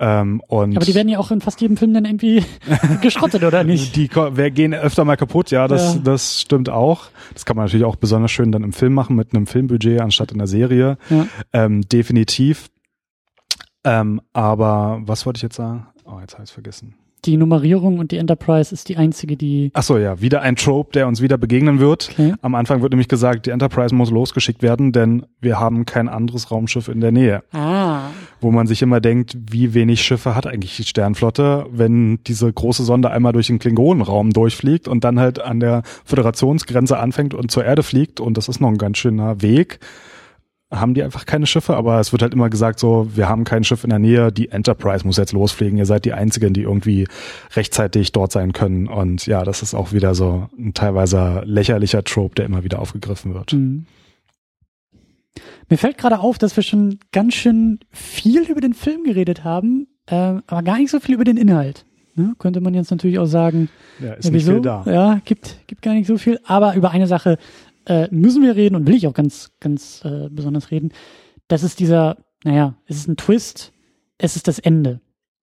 Ähm, 0.00 0.40
und 0.46 0.76
Aber 0.76 0.86
die 0.86 0.94
werden 0.94 1.08
ja 1.08 1.18
auch 1.18 1.30
in 1.32 1.40
fast 1.40 1.60
jedem 1.60 1.76
Film 1.76 1.92
dann 1.92 2.04
irgendwie 2.04 2.44
geschrottet, 3.02 3.42
oder 3.42 3.64
nicht? 3.64 3.96
die 3.96 4.08
wer 4.14 4.50
gehen 4.50 4.72
öfter 4.72 5.04
mal 5.04 5.16
kaputt, 5.16 5.50
ja, 5.50 5.66
das, 5.66 5.94
Ja. 5.96 6.00
das 6.04 6.40
stimmt 6.40 6.68
auch. 6.68 7.06
Das 7.34 7.44
kann 7.44 7.56
man 7.56 7.64
natürlich 7.66 7.84
auch 7.84 7.96
besonders 7.96 8.30
schön 8.30 8.52
dann 8.52 8.62
im 8.62 8.72
Film 8.72 8.94
machen 8.94 9.16
mit 9.16 9.34
einem 9.34 9.46
Filmbudget 9.48 10.00
anstatt 10.00 10.30
in 10.32 10.38
der 10.38 10.46
Serie. 10.46 10.98
Ja. 11.10 11.26
Ähm, 11.52 11.82
definitiv. 11.88 12.68
Ähm, 13.84 14.20
aber 14.32 15.00
was 15.02 15.26
wollte 15.26 15.38
ich 15.38 15.42
jetzt 15.42 15.56
sagen? 15.56 15.86
Oh, 16.04 16.18
jetzt 16.20 16.34
habe 16.34 16.44
ich 16.44 16.50
vergessen. 16.52 16.94
Die 17.24 17.36
Nummerierung 17.36 17.98
und 17.98 18.12
die 18.12 18.16
Enterprise 18.16 18.72
ist 18.72 18.88
die 18.88 18.96
einzige, 18.96 19.36
die. 19.36 19.70
Ach 19.74 19.82
so, 19.82 19.98
ja, 19.98 20.20
wieder 20.20 20.42
ein 20.42 20.56
Trope, 20.56 20.92
der 20.92 21.08
uns 21.08 21.20
wieder 21.20 21.36
begegnen 21.36 21.80
wird. 21.80 22.10
Okay. 22.12 22.34
Am 22.42 22.54
Anfang 22.54 22.82
wird 22.82 22.92
nämlich 22.92 23.08
gesagt, 23.08 23.46
die 23.46 23.50
Enterprise 23.50 23.94
muss 23.94 24.10
losgeschickt 24.10 24.62
werden, 24.62 24.92
denn 24.92 25.26
wir 25.40 25.58
haben 25.58 25.84
kein 25.84 26.08
anderes 26.08 26.50
Raumschiff 26.50 26.88
in 26.88 27.00
der 27.00 27.12
Nähe. 27.12 27.42
Ah. 27.52 28.10
Wo 28.40 28.50
man 28.50 28.66
sich 28.66 28.82
immer 28.82 29.00
denkt, 29.00 29.36
wie 29.50 29.74
wenig 29.74 30.02
Schiffe 30.02 30.34
hat 30.34 30.46
eigentlich 30.46 30.76
die 30.76 30.84
Sternflotte, 30.84 31.66
wenn 31.70 32.22
diese 32.24 32.52
große 32.52 32.84
Sonde 32.84 33.10
einmal 33.10 33.32
durch 33.32 33.48
den 33.48 33.58
Klingonenraum 33.58 34.32
durchfliegt 34.32 34.86
und 34.86 35.04
dann 35.04 35.18
halt 35.18 35.40
an 35.40 35.60
der 35.60 35.82
Föderationsgrenze 36.04 36.98
anfängt 36.98 37.34
und 37.34 37.50
zur 37.50 37.64
Erde 37.64 37.82
fliegt 37.82 38.20
und 38.20 38.36
das 38.36 38.48
ist 38.48 38.60
noch 38.60 38.68
ein 38.68 38.78
ganz 38.78 38.98
schöner 38.98 39.42
Weg. 39.42 39.80
Haben 40.70 40.92
die 40.92 41.02
einfach 41.02 41.24
keine 41.24 41.46
Schiffe, 41.46 41.76
aber 41.76 41.98
es 41.98 42.12
wird 42.12 42.20
halt 42.20 42.34
immer 42.34 42.50
gesagt 42.50 42.78
so, 42.78 43.08
wir 43.14 43.26
haben 43.26 43.44
kein 43.44 43.64
Schiff 43.64 43.84
in 43.84 43.90
der 43.90 43.98
Nähe, 43.98 44.30
die 44.30 44.50
Enterprise 44.50 45.06
muss 45.06 45.16
jetzt 45.16 45.32
losfliegen, 45.32 45.78
ihr 45.78 45.86
seid 45.86 46.04
die 46.04 46.12
Einzigen, 46.12 46.52
die 46.52 46.62
irgendwie 46.62 47.08
rechtzeitig 47.56 48.12
dort 48.12 48.32
sein 48.32 48.52
können 48.52 48.86
und 48.86 49.24
ja, 49.26 49.44
das 49.44 49.62
ist 49.62 49.72
auch 49.74 49.92
wieder 49.92 50.14
so 50.14 50.50
ein 50.58 50.74
teilweise 50.74 51.40
lächerlicher 51.46 52.04
Trope, 52.04 52.34
der 52.34 52.44
immer 52.44 52.64
wieder 52.64 52.80
aufgegriffen 52.80 53.32
wird. 53.32 53.54
Mhm. 53.54 53.86
Mir 55.70 55.78
fällt 55.78 55.98
gerade 55.98 56.18
auf, 56.20 56.38
dass 56.38 56.56
wir 56.56 56.62
schon 56.62 56.98
ganz 57.12 57.34
schön 57.34 57.78
viel 57.90 58.42
über 58.50 58.60
den 58.60 58.74
Film 58.74 59.04
geredet 59.04 59.44
haben, 59.44 59.86
ähm, 60.08 60.42
aber 60.46 60.62
gar 60.62 60.78
nicht 60.78 60.90
so 60.90 61.00
viel 61.00 61.14
über 61.14 61.24
den 61.24 61.36
Inhalt. 61.36 61.84
Ne? 62.14 62.34
Könnte 62.38 62.60
man 62.60 62.74
jetzt 62.74 62.90
natürlich 62.90 63.18
auch 63.18 63.26
sagen, 63.26 63.68
Ja, 64.00 64.14
ist 64.14 64.24
ja, 64.24 64.30
nicht 64.32 64.42
wieso? 64.42 64.52
viel 64.54 64.62
da. 64.62 64.82
Ja, 64.86 65.20
gibt, 65.24 65.58
gibt 65.66 65.82
gar 65.82 65.94
nicht 65.94 66.06
so 66.06 66.18
viel. 66.18 66.40
Aber 66.44 66.74
über 66.74 66.90
eine 66.90 67.06
Sache 67.06 67.38
äh, 67.88 68.08
müssen 68.10 68.42
wir 68.42 68.54
reden 68.54 68.76
und 68.76 68.86
will 68.86 68.94
ich 68.94 69.06
auch 69.06 69.14
ganz, 69.14 69.50
ganz 69.60 70.04
äh, 70.04 70.28
besonders 70.30 70.70
reden. 70.70 70.92
Das 71.48 71.62
ist 71.62 71.80
dieser, 71.80 72.18
naja, 72.44 72.76
es 72.86 72.96
ist 72.96 73.08
ein 73.08 73.16
Twist, 73.16 73.72
es 74.18 74.36
ist 74.36 74.46
das 74.46 74.58
Ende. 74.58 75.00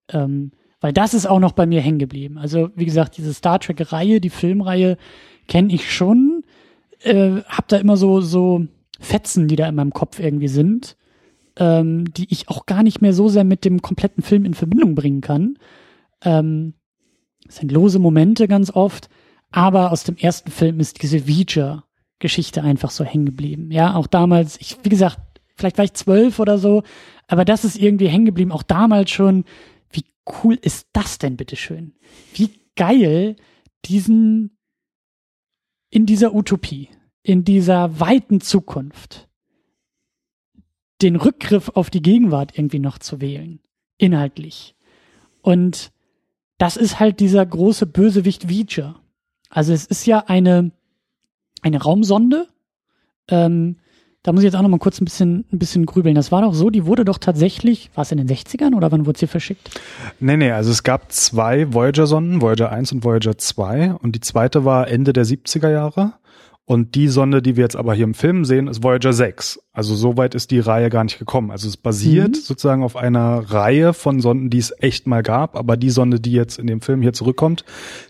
Ähm, 0.10 0.52
weil 0.80 0.94
das 0.94 1.16
ist 1.16 1.26
auch 1.26 1.40
noch 1.40 1.54
bei 1.54 1.66
mir 1.66 1.82
hängen 1.82 1.98
geblieben. 1.98 2.38
Also, 2.38 2.70
wie 2.76 2.86
gesagt, 2.86 3.18
diese 3.18 3.34
Star 3.34 3.60
Trek-Reihe, 3.60 4.22
die 4.22 4.30
Filmreihe, 4.30 4.98
kenne 5.48 5.74
ich 5.74 5.92
schon. 5.92 6.44
Äh, 7.00 7.42
hab 7.48 7.68
da 7.68 7.78
immer 7.78 7.98
so, 7.98 8.22
so 8.22 8.68
Fetzen, 9.00 9.48
die 9.48 9.56
da 9.56 9.68
in 9.68 9.76
meinem 9.76 9.94
Kopf 9.94 10.20
irgendwie 10.20 10.48
sind, 10.48 10.96
ähm, 11.58 12.14
die 12.14 12.28
ich 12.30 12.50
auch 12.50 12.68
gar 12.68 12.84
nicht 12.84 13.02
mehr 13.02 13.14
so 13.14 13.28
sehr 13.30 13.44
mit 13.44 13.66
dem 13.66 13.82
kompletten 13.82 14.24
Film 14.24 14.46
in 14.46 14.54
Verbindung 14.54 14.94
bringen 14.94 15.22
kann. 15.22 15.58
Ähm, 16.22 16.76
es 17.48 17.58
sind 17.58 17.72
lose 17.72 17.98
Momente 17.98 18.48
ganz 18.48 18.70
oft, 18.70 19.10
aber 19.52 19.92
aus 19.92 20.04
dem 20.04 20.18
ersten 20.18 20.52
Film 20.52 20.80
ist 20.80 21.02
diese 21.02 21.28
Ouija-Geschichte 22.16 22.64
einfach 22.64 22.92
so 22.92 23.04
hängen 23.04 23.26
geblieben. 23.26 23.72
Ja, 23.72 23.96
auch 23.96 24.08
damals, 24.08 24.58
ich, 24.60 24.78
wie 24.84 24.90
gesagt, 24.90 25.20
vielleicht 25.56 25.78
war 25.78 25.86
ich 25.86 25.94
zwölf 25.94 26.40
oder 26.40 26.58
so, 26.58 26.84
aber 27.28 27.46
das 27.46 27.66
ist 27.66 27.78
irgendwie 27.78 28.08
hängen 28.08 28.26
geblieben, 28.26 28.52
auch 28.52 28.64
damals 28.64 29.12
schon. 29.12 29.46
Wie 29.92 30.06
cool 30.44 30.58
ist 30.62 30.88
das 30.94 31.18
denn, 31.18 31.38
bitteschön? 31.38 31.94
Wie 32.34 32.60
geil 32.76 33.36
diesen, 33.86 34.58
in 35.90 36.06
dieser 36.06 36.34
Utopie, 36.34 36.90
in 37.24 37.44
dieser 37.44 38.00
weiten 38.00 38.42
Zukunft, 38.42 39.28
den 41.02 41.16
Rückgriff 41.16 41.70
auf 41.70 41.90
die 41.90 42.02
Gegenwart 42.02 42.58
irgendwie 42.58 42.80
noch 42.80 43.00
zu 43.00 43.22
wählen. 43.22 43.60
Inhaltlich. 43.98 44.76
Und 45.42 45.92
das 46.58 46.78
ist 46.78 47.00
halt 47.00 47.20
dieser 47.20 47.46
große 47.46 47.86
Bösewicht 47.86 48.46
Ouija. 48.46 49.00
Also 49.50 49.74
es 49.74 49.86
ist 49.86 50.06
ja 50.06 50.20
eine, 50.28 50.72
eine 51.66 51.82
Raumsonde. 51.82 52.48
Ähm, 53.30 53.78
da 54.24 54.32
muss 54.32 54.42
ich 54.42 54.46
jetzt 54.46 54.56
auch 54.56 54.62
noch 54.62 54.70
mal 54.70 54.80
kurz 54.80 55.02
ein 55.02 55.06
bisschen, 55.06 55.46
ein 55.52 55.60
bisschen 55.60 55.86
grübeln. 55.86 56.16
Das 56.16 56.32
war 56.32 56.42
doch 56.42 56.54
so, 56.54 56.70
die 56.70 56.86
wurde 56.86 57.06
doch 57.06 57.18
tatsächlich, 57.18 57.92
war 57.96 58.04
es 58.04 58.12
in 58.12 58.18
den 58.18 58.28
60ern 58.28 58.76
oder 58.76 58.92
wann 58.92 59.06
wurde 59.06 59.20
sie 59.20 59.28
verschickt? 59.28 59.70
Nee, 60.20 60.38
nee, 60.38 60.52
also 60.52 60.72
es 60.72 60.84
gab 60.84 61.12
zwei 61.12 61.72
Voyager-Sonden, 61.74 62.42
Voyager 62.42 62.72
1 62.72 62.92
und 62.92 63.04
Voyager 63.04 63.38
2 63.38 63.94
und 63.94 64.16
die 64.16 64.22
zweite 64.22 64.66
war 64.66 64.88
Ende 64.88 65.14
der 65.14 65.26
70er 65.26 65.70
Jahre 65.70 66.14
und 66.68 66.96
die 66.96 67.08
Sonde, 67.10 67.42
die 67.44 67.56
wir 67.58 67.64
jetzt 67.64 67.76
aber 67.76 67.94
hier 67.94 68.06
im 68.06 68.14
Film 68.16 68.44
sehen, 68.44 68.68
ist 68.68 68.82
Voyager 68.84 69.14
6. 69.14 69.60
Also 69.72 69.94
so 69.96 70.18
weit 70.18 70.34
ist 70.34 70.50
die 70.52 70.60
Reihe 70.60 70.90
gar 70.90 71.04
nicht 71.04 71.20
gekommen. 71.20 71.52
Also 71.52 71.68
es 71.68 71.78
basiert 71.78 72.30
Mhm. 72.30 72.34
sozusagen 72.36 72.84
auf 72.84 72.96
einer 72.96 73.40
Reihe 73.52 73.94
von 73.94 74.20
Sonden, 74.20 74.50
die 74.50 74.58
es 74.58 74.74
echt 74.80 75.06
mal 75.06 75.22
gab, 75.22 75.56
aber 75.56 75.78
die 75.78 75.92
Sonde, 75.92 76.20
die 76.20 76.32
jetzt 76.32 76.58
in 76.58 76.66
dem 76.68 76.82
Film 76.82 77.02
hier 77.04 77.14
zurückkommt, 77.14 77.66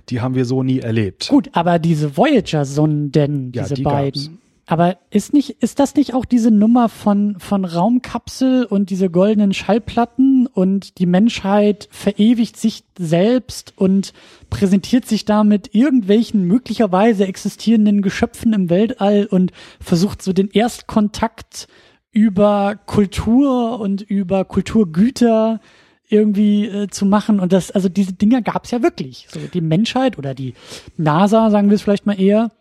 die 0.10 0.22
haben 0.22 0.36
wir 0.36 0.46
so 0.46 0.64
nie 0.64 0.80
erlebt. 0.80 1.28
Gut, 1.30 1.50
aber 1.54 1.80
diese 1.80 2.16
Voyager-Sonden, 2.18 3.52
Ja, 3.54 3.64
diese 3.64 3.76
die 3.76 3.84
beiden, 3.84 4.22
gab's. 4.24 4.30
aber 4.68 4.98
ist 5.12 5.34
nicht, 5.34 5.62
ist 5.62 5.80
das 5.80 5.96
nicht 5.96 6.14
auch 6.14 6.26
diese 6.26 6.52
Nummer 6.52 6.90
von, 6.90 7.36
von 7.40 7.66
Raumkapsel 7.66 8.66
und 8.66 8.90
diese 8.90 9.10
goldenen 9.10 9.54
Schallplatten 9.54 10.35
und 10.56 11.00
die 11.00 11.06
Menschheit 11.06 11.90
verewigt 11.92 12.56
sich 12.56 12.86
selbst 12.98 13.74
und 13.76 14.14
präsentiert 14.50 15.06
sich 15.06 15.26
damit 15.26 15.76
irgendwelchen 15.76 16.46
möglicherweise 16.46 17.28
existierenden 17.28 18.02
Geschöpfen 18.02 18.54
im 18.54 18.70
Weltall 18.70 19.26
und 19.26 19.52
versucht 19.82 20.22
so 20.22 20.32
den 20.32 20.50
Erstkontakt 20.50 21.68
über 22.12 22.80
Kultur 22.86 23.82
und 23.82 24.02
über 24.02 24.46
Kulturgüter 24.46 25.60
irgendwie 26.08 26.68
äh, 26.68 26.88
zu 26.88 27.06
machen. 27.06 27.42
Und 27.42 27.52
das 27.52 27.72
also 27.72 27.90
diese 27.90 28.14
Dinger 28.14 28.42
gab 28.42 28.64
es 28.64 28.72
ja 28.72 28.82
wirklich. 28.82 29.28
So 29.30 29.42
die 29.54 29.60
Menschheit 29.60 30.18
oder 30.18 30.34
die 30.34 30.54
NASA 30.96 31.50
sagen 31.50 31.70
wir 31.70 31.76
es 31.76 31.82
vielleicht 31.82 32.06
mal 32.06 32.20
eher 32.20 32.52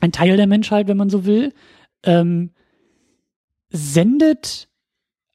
ein 0.00 0.12
Teil 0.12 0.36
der 0.36 0.46
Menschheit, 0.46 0.86
wenn 0.86 0.98
man 0.98 1.08
so 1.08 1.24
will, 1.24 1.54
ähm, 2.04 2.50
sendet 3.70 4.68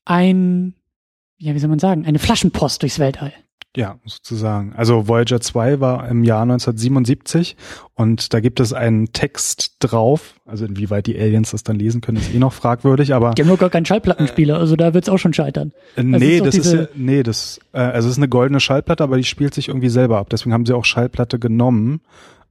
ein, 0.05 0.75
ja, 1.38 1.53
wie 1.53 1.59
soll 1.59 1.69
man 1.69 1.80
sagen, 1.80 2.05
eine 2.05 2.19
Flaschenpost 2.19 2.81
durchs 2.81 2.99
Weltall. 2.99 3.34
Ja, 3.77 3.99
sozusagen. 4.05 4.73
Also 4.76 5.07
Voyager 5.07 5.39
2 5.39 5.80
war 5.80 6.09
im 6.09 6.23
Jahr 6.23 6.41
1977 6.41 7.55
und 7.93 8.34
da 8.34 8.39
gibt 8.39 8.59
es 8.59 8.73
einen 8.73 9.14
Text 9.14 9.76
drauf. 9.80 10.34
Also 10.47 10.65
inwieweit 10.65 11.05
die 11.05 11.15
Aliens 11.15 11.51
das 11.51 11.61
dann 11.61 11.77
lesen 11.77 12.01
können, 12.01 12.18
ist 12.18 12.34
eh 12.34 12.39
noch 12.39 12.53
fragwürdig, 12.53 13.14
aber. 13.14 13.35
Die 13.35 13.43
haben 13.43 13.49
nur 13.49 13.57
gar 13.57 13.69
keinen 13.69 13.85
Schallplattenspieler, 13.85 14.57
also 14.57 14.76
da 14.76 14.95
wird's 14.95 15.09
auch 15.09 15.19
schon 15.19 15.34
scheitern. 15.34 15.73
Äh, 15.95 16.01
nee, 16.01 16.39
das 16.39 16.55
ist, 16.55 16.65
das 16.65 16.73
ist 16.73 16.73
ja, 16.73 16.88
nee, 16.95 17.22
das, 17.22 17.59
äh, 17.72 17.77
also 17.77 18.07
es 18.07 18.14
ist 18.14 18.18
eine 18.18 18.30
goldene 18.30 18.59
Schallplatte, 18.59 19.03
aber 19.03 19.18
die 19.18 19.23
spielt 19.23 19.53
sich 19.53 19.68
irgendwie 19.68 19.89
selber 19.89 20.18
ab. 20.18 20.30
Deswegen 20.31 20.53
haben 20.53 20.65
sie 20.65 20.73
auch 20.73 20.85
Schallplatte 20.85 21.38
genommen. 21.38 22.01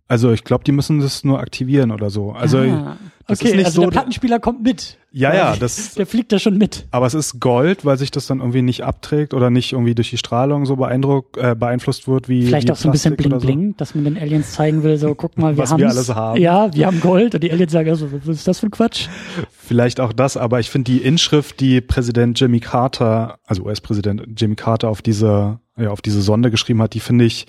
Also 0.08 0.30
ich 0.30 0.44
glaube, 0.44 0.62
die 0.62 0.72
müssen 0.72 1.00
das 1.00 1.24
nur 1.24 1.40
aktivieren 1.40 1.90
oder 1.90 2.10
so. 2.10 2.30
Also 2.30 2.58
ah, 2.58 2.96
das 3.26 3.40
okay, 3.40 3.48
ist 3.48 3.56
nicht 3.56 3.66
also 3.66 3.76
so, 3.76 3.82
der 3.82 3.90
Plattenspieler 3.90 4.38
kommt 4.38 4.62
mit. 4.62 4.98
Ja, 5.10 5.34
ja, 5.34 5.56
das. 5.56 5.94
Der 5.94 6.06
fliegt 6.06 6.30
da 6.30 6.38
schon 6.38 6.58
mit. 6.58 6.86
Aber 6.92 7.06
es 7.06 7.14
ist 7.14 7.40
Gold, 7.40 7.84
weil 7.84 7.98
sich 7.98 8.12
das 8.12 8.28
dann 8.28 8.38
irgendwie 8.38 8.62
nicht 8.62 8.84
abträgt 8.84 9.34
oder 9.34 9.50
nicht 9.50 9.72
irgendwie 9.72 9.96
durch 9.96 10.10
die 10.10 10.18
Strahlung 10.18 10.64
so 10.64 10.76
beeindruckt, 10.76 11.36
äh, 11.38 11.56
beeinflusst 11.56 12.06
wird 12.06 12.28
wie. 12.28 12.46
Vielleicht 12.46 12.68
wie 12.68 12.72
auch 12.72 12.76
so 12.76 12.88
ein 12.88 12.92
bisschen 12.92 13.16
bling 13.16 13.36
bling, 13.36 13.68
so. 13.70 13.74
dass 13.78 13.96
man 13.96 14.04
den 14.04 14.16
Aliens 14.16 14.52
zeigen 14.52 14.84
will, 14.84 14.96
so 14.96 15.16
guck 15.16 15.36
mal, 15.38 15.56
wir 15.56 15.64
was 15.64 15.76
wir 15.76 15.88
alles 15.88 16.14
haben. 16.14 16.40
Ja, 16.40 16.72
wir 16.72 16.86
haben 16.86 17.00
Gold 17.00 17.34
und 17.34 17.42
die 17.42 17.50
Aliens 17.50 17.72
sagen, 17.72 17.88
also, 17.88 18.08
was 18.12 18.36
ist 18.36 18.46
das 18.46 18.60
für 18.60 18.66
ein 18.66 18.70
Quatsch? 18.70 19.08
Vielleicht 19.50 19.98
auch 19.98 20.12
das, 20.12 20.36
aber 20.36 20.60
ich 20.60 20.70
finde 20.70 20.92
die 20.92 20.98
Inschrift, 20.98 21.58
die 21.58 21.80
Präsident 21.80 22.38
Jimmy 22.38 22.60
Carter, 22.60 23.40
also 23.44 23.64
US-Präsident 23.64 24.22
Jimmy 24.36 24.54
Carter 24.54 24.88
auf 24.88 25.02
diese, 25.02 25.58
ja, 25.76 25.90
auf 25.90 26.00
diese 26.00 26.22
Sonde 26.22 26.52
geschrieben 26.52 26.80
hat, 26.80 26.94
die 26.94 27.00
finde 27.00 27.24
ich 27.24 27.48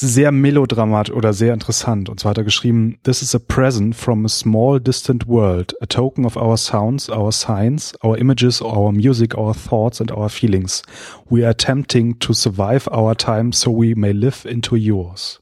sehr 0.00 0.30
melodramatisch 0.30 1.14
oder 1.14 1.32
sehr 1.32 1.54
interessant. 1.54 2.08
Und 2.08 2.20
zwar 2.20 2.30
hat 2.30 2.38
er 2.38 2.44
geschrieben, 2.44 2.98
This 3.02 3.22
is 3.22 3.34
a 3.34 3.38
present 3.38 3.94
from 3.94 4.24
a 4.24 4.28
small 4.28 4.80
distant 4.80 5.26
world, 5.26 5.74
a 5.80 5.86
token 5.86 6.24
of 6.26 6.36
our 6.36 6.56
sounds, 6.56 7.08
our 7.08 7.32
signs, 7.32 7.94
our 8.04 8.18
images, 8.18 8.60
our 8.60 8.92
music, 8.92 9.36
our 9.36 9.54
thoughts 9.54 10.00
and 10.00 10.12
our 10.12 10.28
feelings. 10.28 10.82
We 11.30 11.42
are 11.44 11.50
attempting 11.50 12.18
to 12.18 12.32
survive 12.32 12.88
our 12.90 13.16
time 13.16 13.52
so 13.52 13.70
we 13.70 13.94
may 13.94 14.12
live 14.12 14.44
into 14.44 14.76
yours. 14.76 15.40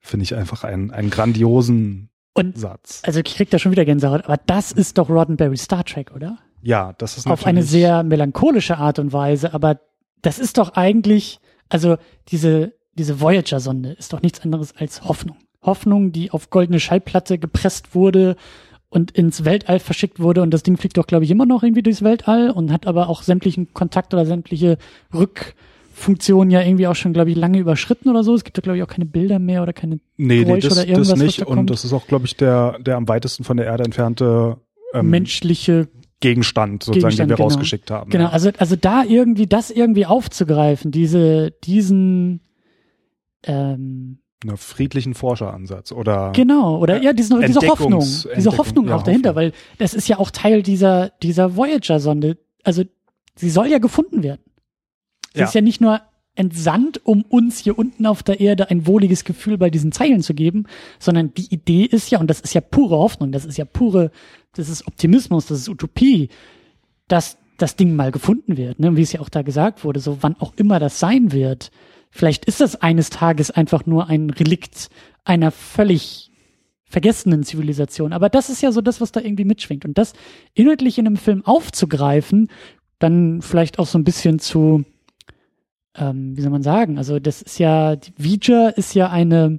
Finde 0.00 0.24
ich 0.24 0.34
einfach 0.34 0.64
einen, 0.64 0.90
einen 0.90 1.08
grandiosen 1.08 2.10
und, 2.34 2.58
Satz. 2.58 3.00
Also 3.04 3.20
ich 3.20 3.36
krieg 3.36 3.48
da 3.48 3.58
schon 3.58 3.72
wieder 3.72 3.84
Gänsehaut, 3.84 4.24
aber 4.24 4.36
das 4.44 4.72
ist 4.72 4.98
doch 4.98 5.08
Roddenberry 5.08 5.56
Star 5.56 5.84
Trek, 5.84 6.12
oder? 6.14 6.38
Ja, 6.60 6.92
das 6.98 7.16
ist 7.16 7.26
Auf 7.26 7.46
eine 7.46 7.62
sehr 7.62 8.02
melancholische 8.02 8.76
Art 8.76 8.98
und 8.98 9.12
Weise, 9.12 9.54
aber 9.54 9.80
das 10.20 10.38
ist 10.38 10.58
doch 10.58 10.74
eigentlich, 10.74 11.38
also 11.68 11.96
diese 12.28 12.74
diese 12.96 13.20
Voyager-Sonde 13.20 13.90
ist 13.92 14.12
doch 14.12 14.22
nichts 14.22 14.40
anderes 14.40 14.76
als 14.76 15.04
Hoffnung. 15.04 15.36
Hoffnung, 15.62 16.12
die 16.12 16.30
auf 16.30 16.50
goldene 16.50 16.80
Schallplatte 16.80 17.38
gepresst 17.38 17.94
wurde 17.94 18.36
und 18.90 19.10
ins 19.10 19.44
Weltall 19.44 19.80
verschickt 19.80 20.20
wurde. 20.20 20.42
Und 20.42 20.52
das 20.52 20.62
Ding 20.62 20.76
fliegt 20.76 20.96
doch, 20.96 21.06
glaube 21.06 21.24
ich, 21.24 21.30
immer 21.30 21.46
noch 21.46 21.62
irgendwie 21.62 21.82
durchs 21.82 22.02
Weltall 22.02 22.50
und 22.50 22.70
hat 22.70 22.86
aber 22.86 23.08
auch 23.08 23.22
sämtlichen 23.22 23.72
Kontakt 23.74 24.14
oder 24.14 24.26
sämtliche 24.26 24.78
Rückfunktionen 25.12 26.50
ja 26.50 26.60
irgendwie 26.60 26.86
auch 26.86 26.94
schon, 26.94 27.12
glaube 27.12 27.30
ich, 27.30 27.36
lange 27.36 27.58
überschritten 27.58 28.08
oder 28.08 28.22
so. 28.22 28.34
Es 28.34 28.44
gibt 28.44 28.56
da, 28.58 28.60
glaube 28.60 28.76
ich, 28.76 28.84
auch 28.84 28.88
keine 28.88 29.06
Bilder 29.06 29.38
mehr 29.38 29.62
oder 29.62 29.72
keine 29.72 30.00
nee, 30.16 30.44
Geräusche 30.44 30.68
nee, 30.68 30.68
das, 30.68 30.78
oder 30.78 30.86
irgendwas. 30.86 31.08
Das 31.08 31.18
nicht. 31.18 31.40
Da 31.40 31.46
und 31.46 31.70
das 31.70 31.84
ist 31.84 31.92
auch, 31.92 32.06
glaube 32.06 32.26
ich, 32.26 32.36
der, 32.36 32.78
der 32.78 32.96
am 32.96 33.08
weitesten 33.08 33.42
von 33.42 33.56
der 33.56 33.66
Erde 33.66 33.84
entfernte 33.84 34.58
ähm, 34.92 35.10
menschliche 35.10 35.88
Gegenstand, 36.20 36.84
sozusagen, 36.84 37.10
Gegenstand, 37.10 37.30
den 37.30 37.32
wir 37.32 37.36
genau. 37.36 37.48
rausgeschickt 37.48 37.90
haben. 37.90 38.10
Genau, 38.10 38.24
ja. 38.24 38.30
also, 38.30 38.50
also 38.56 38.76
da 38.76 39.02
irgendwie 39.02 39.46
das 39.46 39.70
irgendwie 39.70 40.06
aufzugreifen, 40.06 40.90
diese, 40.90 41.50
diesen, 41.64 42.40
ähm, 43.46 44.18
einer 44.44 44.56
friedlichen 44.56 45.14
Forscheransatz 45.14 45.92
oder 45.92 46.32
genau 46.32 46.78
oder 46.78 47.02
ja 47.02 47.12
diese, 47.12 47.38
diese 47.40 47.60
Hoffnung 47.66 48.00
diese 48.00 48.56
Hoffnung 48.56 48.88
ja, 48.88 48.96
auch 48.96 49.02
dahinter 49.02 49.30
Hoffnung. 49.30 49.52
weil 49.52 49.52
das 49.78 49.94
ist 49.94 50.08
ja 50.08 50.18
auch 50.18 50.30
Teil 50.30 50.62
dieser 50.62 51.10
dieser 51.22 51.56
Voyager 51.56 52.00
Sonde 52.00 52.38
also 52.62 52.82
sie 53.36 53.50
soll 53.50 53.68
ja 53.68 53.78
gefunden 53.78 54.22
werden 54.22 54.42
sie 55.32 55.40
ja. 55.40 55.46
ist 55.46 55.54
ja 55.54 55.60
nicht 55.60 55.80
nur 55.80 56.00
entsandt 56.34 57.00
um 57.04 57.22
uns 57.22 57.58
hier 57.58 57.78
unten 57.78 58.06
auf 58.06 58.22
der 58.22 58.40
Erde 58.40 58.70
ein 58.70 58.86
wohliges 58.86 59.24
Gefühl 59.24 59.56
bei 59.56 59.70
diesen 59.70 59.92
Zeilen 59.92 60.20
zu 60.20 60.34
geben 60.34 60.66
sondern 60.98 61.32
die 61.34 61.52
Idee 61.52 61.84
ist 61.84 62.10
ja 62.10 62.20
und 62.20 62.28
das 62.28 62.40
ist 62.40 62.54
ja 62.54 62.60
pure 62.60 62.96
Hoffnung 62.96 63.32
das 63.32 63.44
ist 63.44 63.56
ja 63.56 63.64
pure 63.64 64.10
das 64.54 64.68
ist 64.68 64.86
Optimismus 64.86 65.46
das 65.46 65.60
ist 65.60 65.68
Utopie 65.68 66.28
dass 67.08 67.38
das 67.56 67.76
Ding 67.76 67.94
mal 67.94 68.10
gefunden 68.10 68.56
wird 68.56 68.78
ne 68.78 68.96
wie 68.96 69.02
es 69.02 69.12
ja 69.12 69.20
auch 69.20 69.28
da 69.28 69.42
gesagt 69.42 69.84
wurde 69.84 70.00
so 70.00 70.18
wann 70.20 70.36
auch 70.40 70.52
immer 70.56 70.78
das 70.78 70.98
sein 70.98 71.32
wird 71.32 71.70
Vielleicht 72.16 72.44
ist 72.44 72.60
das 72.60 72.76
eines 72.76 73.10
Tages 73.10 73.50
einfach 73.50 73.86
nur 73.86 74.08
ein 74.08 74.30
Relikt 74.30 74.88
einer 75.24 75.50
völlig 75.50 76.30
vergessenen 76.84 77.42
Zivilisation. 77.42 78.12
Aber 78.12 78.28
das 78.28 78.50
ist 78.50 78.62
ja 78.62 78.70
so 78.70 78.80
das, 78.80 79.00
was 79.00 79.10
da 79.10 79.20
irgendwie 79.20 79.44
mitschwingt. 79.44 79.84
Und 79.84 79.98
das 79.98 80.12
inhaltlich 80.54 80.96
in 80.96 81.08
einem 81.08 81.16
Film 81.16 81.44
aufzugreifen, 81.44 82.52
dann 83.00 83.42
vielleicht 83.42 83.80
auch 83.80 83.88
so 83.88 83.98
ein 83.98 84.04
bisschen 84.04 84.38
zu, 84.38 84.84
ähm, 85.96 86.36
wie 86.36 86.40
soll 86.40 86.52
man 86.52 86.62
sagen, 86.62 86.98
also 86.98 87.18
das 87.18 87.42
ist 87.42 87.58
ja, 87.58 87.96
Voyager 88.16 88.78
ist 88.78 88.94
ja 88.94 89.10
eine, 89.10 89.58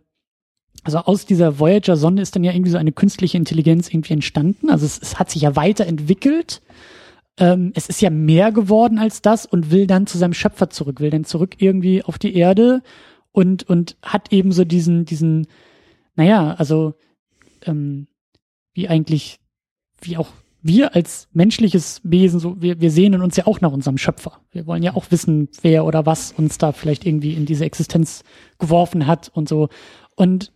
also 0.85 0.99
aus 0.99 1.25
dieser 1.25 1.59
Voyager-Sonde 1.59 2.21
ist 2.21 2.37
dann 2.37 2.45
ja 2.45 2.53
irgendwie 2.53 2.71
so 2.71 2.77
eine 2.77 2.93
künstliche 2.93 3.35
Intelligenz 3.35 3.89
irgendwie 3.89 4.13
entstanden. 4.13 4.69
Also 4.69 4.85
es, 4.85 4.97
es 4.97 5.19
hat 5.19 5.29
sich 5.29 5.41
ja 5.41 5.57
weiterentwickelt 5.57 6.61
ähm, 7.37 7.71
es 7.75 7.87
ist 7.89 8.01
ja 8.01 8.09
mehr 8.09 8.51
geworden 8.51 8.97
als 8.97 9.21
das 9.21 9.45
und 9.45 9.71
will 9.71 9.87
dann 9.87 10.07
zu 10.07 10.17
seinem 10.17 10.33
Schöpfer 10.33 10.69
zurück, 10.69 10.99
will 10.99 11.09
dann 11.09 11.25
zurück 11.25 11.55
irgendwie 11.59 12.03
auf 12.03 12.17
die 12.17 12.35
Erde 12.35 12.81
und, 13.31 13.63
und 13.63 13.97
hat 14.01 14.31
eben 14.31 14.51
so 14.51 14.63
diesen, 14.63 15.05
diesen, 15.05 15.47
naja, 16.15 16.55
also 16.57 16.95
ähm, 17.63 18.07
wie 18.73 18.87
eigentlich, 18.87 19.39
wie 20.01 20.17
auch 20.17 20.29
wir 20.61 20.95
als 20.95 21.27
menschliches 21.31 22.01
Wesen, 22.03 22.39
so, 22.39 22.59
wir, 22.59 22.81
wir 22.81 22.89
sehnen 22.89 23.21
uns 23.21 23.35
ja 23.35 23.45
auch 23.45 23.61
nach 23.61 23.71
unserem 23.71 23.99
Schöpfer. 23.99 24.41
Wir 24.51 24.65
wollen 24.65 24.81
ja 24.81 24.95
auch 24.95 25.11
wissen, 25.11 25.49
wer 25.61 25.85
oder 25.85 26.05
was 26.07 26.31
uns 26.31 26.57
da 26.57 26.71
vielleicht 26.71 27.05
irgendwie 27.05 27.33
in 27.33 27.45
diese 27.45 27.65
Existenz 27.65 28.23
geworfen 28.57 29.05
hat 29.05 29.29
und 29.33 29.47
so. 29.47 29.69
Und 30.15 30.51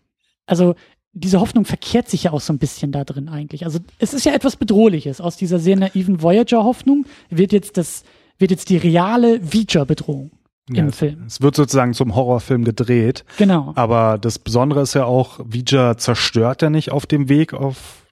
also 0.47 0.73
diese 1.20 1.40
Hoffnung 1.40 1.66
verkehrt 1.66 2.10
sich 2.10 2.24
ja 2.24 2.32
auch 2.32 2.41
so 2.41 2.54
ein 2.54 2.60
bisschen 2.60 2.91
da 2.91 3.04
drin 3.04 3.30
eigentlich. 3.30 3.66
Also 3.66 3.80
es 3.98 4.14
ist 4.14 4.26
ja 4.26 4.34
etwas 4.34 4.56
Bedrohliches. 4.56 5.22
Aus 5.22 5.38
dieser 5.38 5.60
sehr 5.60 5.76
naiven 5.76 6.22
Voyager-Hoffnung 6.22 7.06
wird 7.30 7.52
jetzt 7.52 7.78
das, 7.78 8.04
wird 8.38 8.52
jetzt 8.52 8.70
die 8.70 8.78
reale 8.78 9.40
Voyager-Bedrohung 9.41 10.32
ja, 10.70 10.84
im 10.84 10.91
Film. 10.91 11.24
Es 11.28 11.41
wird 11.41 11.56
sozusagen 11.56 11.94
zum 11.94 12.16
Horrorfilm 12.16 12.64
gedreht. 12.64 13.26
Genau. 13.38 13.74
Aber 13.76 14.18
das 14.18 14.40
Besondere 14.40 14.82
ist 14.82 14.94
ja 14.94 15.06
auch, 15.06 15.40
Voyager 15.40 15.98
zerstört 15.98 16.62
ja 16.62 16.70
nicht 16.70 16.91
auf 16.91 17.06
dem 17.06 17.30
Weg 17.30 17.54
auf 17.54 18.06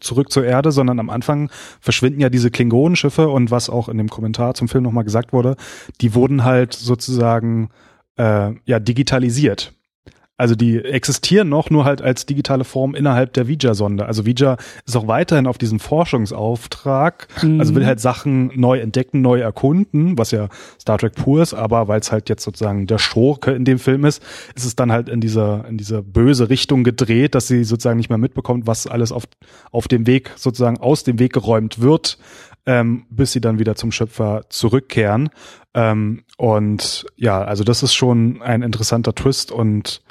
zurück 0.00 0.32
zur 0.32 0.44
Erde, 0.44 0.72
sondern 0.72 0.98
am 0.98 1.08
Anfang 1.08 1.48
verschwinden 1.80 2.20
ja 2.20 2.30
diese 2.30 2.50
Klingonenschiffe 2.50 3.28
und 3.28 3.52
was 3.52 3.70
auch 3.70 3.88
in 3.88 3.96
dem 3.96 4.08
Kommentar 4.08 4.54
zum 4.54 4.68
Film 4.68 4.82
nochmal 4.82 5.04
gesagt 5.04 5.32
wurde, 5.32 5.56
die 6.00 6.14
wurden 6.14 6.42
halt 6.42 6.74
sozusagen 6.74 7.70
äh, 8.16 8.52
ja 8.64 8.80
digitalisiert. 8.80 9.72
Also 10.42 10.56
die 10.56 10.84
existieren 10.84 11.48
noch, 11.48 11.70
nur 11.70 11.84
halt 11.84 12.02
als 12.02 12.26
digitale 12.26 12.64
Form 12.64 12.96
innerhalb 12.96 13.32
der 13.32 13.46
Vija-Sonde. 13.46 14.06
Also 14.06 14.26
Vija 14.26 14.56
ist 14.84 14.96
auch 14.96 15.06
weiterhin 15.06 15.46
auf 15.46 15.56
diesem 15.56 15.78
Forschungsauftrag, 15.78 17.28
mhm. 17.44 17.60
also 17.60 17.76
will 17.76 17.86
halt 17.86 18.00
Sachen 18.00 18.50
neu 18.56 18.80
entdecken, 18.80 19.20
neu 19.20 19.38
erkunden, 19.38 20.18
was 20.18 20.32
ja 20.32 20.48
Star 20.80 20.98
Trek 20.98 21.14
pur 21.14 21.42
ist, 21.42 21.54
aber 21.54 21.86
weil 21.86 22.00
es 22.00 22.10
halt 22.10 22.28
jetzt 22.28 22.42
sozusagen 22.42 22.88
der 22.88 22.98
Schurke 22.98 23.52
in 23.52 23.64
dem 23.64 23.78
Film 23.78 24.04
ist, 24.04 24.20
ist 24.56 24.64
es 24.64 24.74
dann 24.74 24.90
halt 24.90 25.08
in 25.08 25.20
dieser, 25.20 25.64
in 25.68 25.78
dieser 25.78 26.02
böse 26.02 26.50
Richtung 26.50 26.82
gedreht, 26.82 27.36
dass 27.36 27.46
sie 27.46 27.62
sozusagen 27.62 27.98
nicht 27.98 28.08
mehr 28.08 28.18
mitbekommt, 28.18 28.66
was 28.66 28.88
alles 28.88 29.12
auf, 29.12 29.28
auf 29.70 29.86
dem 29.86 30.08
Weg 30.08 30.32
sozusagen 30.34 30.78
aus 30.78 31.04
dem 31.04 31.20
Weg 31.20 31.34
geräumt 31.34 31.80
wird, 31.80 32.18
ähm, 32.66 33.06
bis 33.10 33.32
sie 33.32 33.40
dann 33.40 33.58
wieder 33.58 33.74
zum 33.74 33.92
Schöpfer 33.92 34.42
zurückkehren. 34.48 35.30
Ähm, 35.74 36.24
und 36.36 37.06
ja, 37.16 37.42
also 37.42 37.64
das 37.64 37.82
ist 37.82 37.94
schon 37.94 38.42
ein 38.42 38.62
interessanter 38.62 39.14
Twist 39.14 39.50
und 39.52 40.02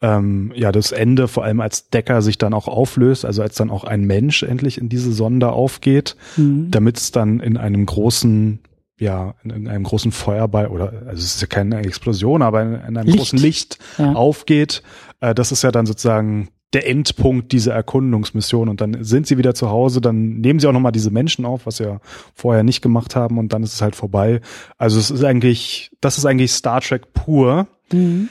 ähm, 0.00 0.52
ja, 0.54 0.70
das 0.70 0.92
Ende, 0.92 1.26
vor 1.26 1.44
allem 1.44 1.60
als 1.60 1.90
Decker 1.90 2.22
sich 2.22 2.38
dann 2.38 2.54
auch 2.54 2.68
auflöst, 2.68 3.24
also 3.24 3.42
als 3.42 3.56
dann 3.56 3.70
auch 3.70 3.84
ein 3.84 4.04
Mensch 4.04 4.44
endlich 4.44 4.78
in 4.78 4.88
diese 4.88 5.12
Sonde 5.12 5.50
aufgeht, 5.50 6.16
mhm. 6.36 6.70
damit 6.70 6.98
es 6.98 7.10
dann 7.10 7.40
in 7.40 7.56
einem 7.56 7.84
großen, 7.84 8.60
ja, 9.00 9.34
in 9.42 9.66
einem 9.66 9.84
großen 9.84 10.12
Feuerball 10.12 10.68
oder, 10.68 10.92
also 11.06 11.14
es 11.16 11.34
ist 11.34 11.40
ja 11.40 11.48
keine 11.48 11.78
Explosion, 11.78 12.42
aber 12.42 12.62
in, 12.62 12.74
in 12.74 12.96
einem 12.96 13.06
Licht. 13.06 13.18
großen 13.18 13.38
Licht 13.40 13.78
ja. 13.98 14.12
aufgeht. 14.12 14.84
Äh, 15.20 15.34
das 15.34 15.50
ist 15.50 15.62
ja 15.62 15.72
dann 15.72 15.86
sozusagen 15.86 16.48
der 16.74 16.86
Endpunkt 16.86 17.52
dieser 17.52 17.72
Erkundungsmission 17.72 18.68
und 18.68 18.80
dann 18.80 19.02
sind 19.02 19.26
sie 19.26 19.38
wieder 19.38 19.54
zu 19.54 19.70
Hause, 19.70 20.00
dann 20.00 20.40
nehmen 20.40 20.60
sie 20.60 20.66
auch 20.66 20.72
nochmal 20.72 20.92
diese 20.92 21.10
Menschen 21.10 21.46
auf, 21.46 21.64
was 21.64 21.78
sie 21.78 21.84
ja 21.84 22.00
vorher 22.34 22.62
nicht 22.62 22.82
gemacht 22.82 23.16
haben 23.16 23.38
und 23.38 23.52
dann 23.52 23.62
ist 23.62 23.72
es 23.72 23.82
halt 23.82 23.96
vorbei. 23.96 24.40
Also 24.76 24.98
es 24.98 25.10
ist 25.10 25.24
eigentlich, 25.24 25.90
das 26.00 26.18
ist 26.18 26.26
eigentlich 26.26 26.52
Star 26.52 26.80
Trek 26.80 27.12
pur. 27.14 27.68
Mhm. 27.90 28.28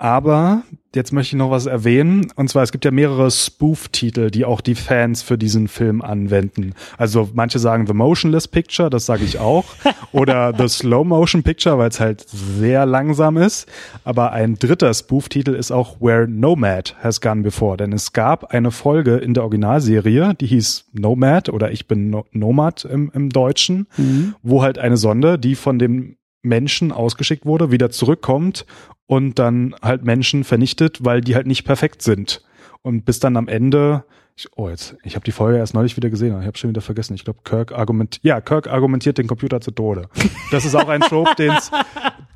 Aber 0.00 0.62
jetzt 0.94 1.12
möchte 1.12 1.34
ich 1.34 1.38
noch 1.38 1.50
was 1.50 1.66
erwähnen. 1.66 2.28
Und 2.36 2.48
zwar, 2.48 2.62
es 2.62 2.70
gibt 2.70 2.84
ja 2.84 2.92
mehrere 2.92 3.32
Spoof-Titel, 3.32 4.30
die 4.30 4.44
auch 4.44 4.60
die 4.60 4.76
Fans 4.76 5.22
für 5.22 5.36
diesen 5.36 5.66
Film 5.66 6.02
anwenden. 6.02 6.74
Also 6.96 7.28
manche 7.34 7.58
sagen 7.58 7.86
The 7.88 7.94
Motionless 7.94 8.46
Picture, 8.46 8.90
das 8.90 9.06
sage 9.06 9.24
ich 9.24 9.40
auch. 9.40 9.64
Oder 10.12 10.54
The 10.56 10.68
Slow 10.68 11.04
Motion 11.04 11.42
Picture, 11.42 11.78
weil 11.78 11.88
es 11.88 11.98
halt 11.98 12.24
sehr 12.28 12.86
langsam 12.86 13.36
ist. 13.36 13.68
Aber 14.04 14.32
ein 14.32 14.54
dritter 14.54 14.94
Spoof-Titel 14.94 15.54
ist 15.54 15.72
auch 15.72 16.00
Where 16.00 16.28
Nomad 16.28 16.94
Has 17.02 17.20
Gone 17.20 17.42
Before. 17.42 17.76
Denn 17.76 17.92
es 17.92 18.12
gab 18.12 18.52
eine 18.52 18.70
Folge 18.70 19.16
in 19.16 19.34
der 19.34 19.42
Originalserie, 19.42 20.34
die 20.34 20.46
hieß 20.46 20.86
Nomad 20.92 21.48
oder 21.48 21.72
Ich 21.72 21.88
bin 21.88 22.10
no 22.10 22.24
Nomad 22.30 22.84
im, 22.84 23.10
im 23.12 23.30
Deutschen, 23.30 23.88
mhm. 23.96 24.36
wo 24.42 24.62
halt 24.62 24.78
eine 24.78 24.96
Sonde, 24.96 25.40
die 25.40 25.56
von 25.56 25.80
dem 25.80 26.18
Menschen 26.42 26.92
ausgeschickt 26.92 27.46
wurde, 27.46 27.72
wieder 27.72 27.90
zurückkommt 27.90 28.64
und 29.08 29.38
dann 29.38 29.74
halt 29.82 30.04
Menschen 30.04 30.44
vernichtet, 30.44 31.04
weil 31.04 31.22
die 31.22 31.34
halt 31.34 31.48
nicht 31.48 31.64
perfekt 31.64 32.02
sind. 32.02 32.42
Und 32.82 33.04
bis 33.04 33.18
dann 33.18 33.36
am 33.36 33.48
Ende, 33.48 34.04
ich, 34.36 34.46
oh 34.54 34.68
jetzt, 34.68 34.96
ich 35.02 35.16
habe 35.16 35.24
die 35.24 35.32
Folge 35.32 35.58
erst 35.58 35.74
neulich 35.74 35.96
wieder 35.96 36.10
gesehen, 36.10 36.38
ich 36.40 36.46
habe 36.46 36.58
schon 36.58 36.70
wieder 36.70 36.82
vergessen. 36.82 37.14
Ich 37.14 37.24
glaube, 37.24 37.40
Kirk 37.42 37.72
argumentiert, 37.72 38.22
ja, 38.22 38.40
Kirk 38.42 38.68
argumentiert 38.68 39.16
den 39.16 39.26
Computer 39.26 39.60
zu 39.60 39.72
Tode. 39.72 40.08
Das 40.50 40.64
ist 40.64 40.74
auch 40.74 40.88
ein 40.88 41.00
Trope, 41.00 41.34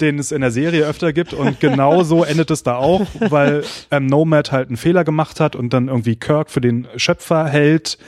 den 0.01 0.19
es 0.19 0.33
in 0.33 0.41
der 0.41 0.51
Serie 0.51 0.87
öfter 0.87 1.13
gibt 1.13 1.35
und 1.35 1.61
genau 1.61 2.03
so 2.03 2.25
endet 2.25 2.51
es 2.51 2.63
da 2.63 2.77
auch, 2.77 3.07
weil 3.21 3.65
ähm, 3.91 4.07
Nomad 4.07 4.51
halt 4.51 4.69
einen 4.69 4.79
Fehler 4.79 5.05
gemacht 5.05 5.41
hat 5.41 5.55
und 5.55 5.75
dann 5.75 5.89
irgendwie 5.89 6.17
Kirk 6.17 6.51
für 6.51 6.63
den 6.63 6.89
Schöpfer 6.97 7.47
hält 7.47 7.99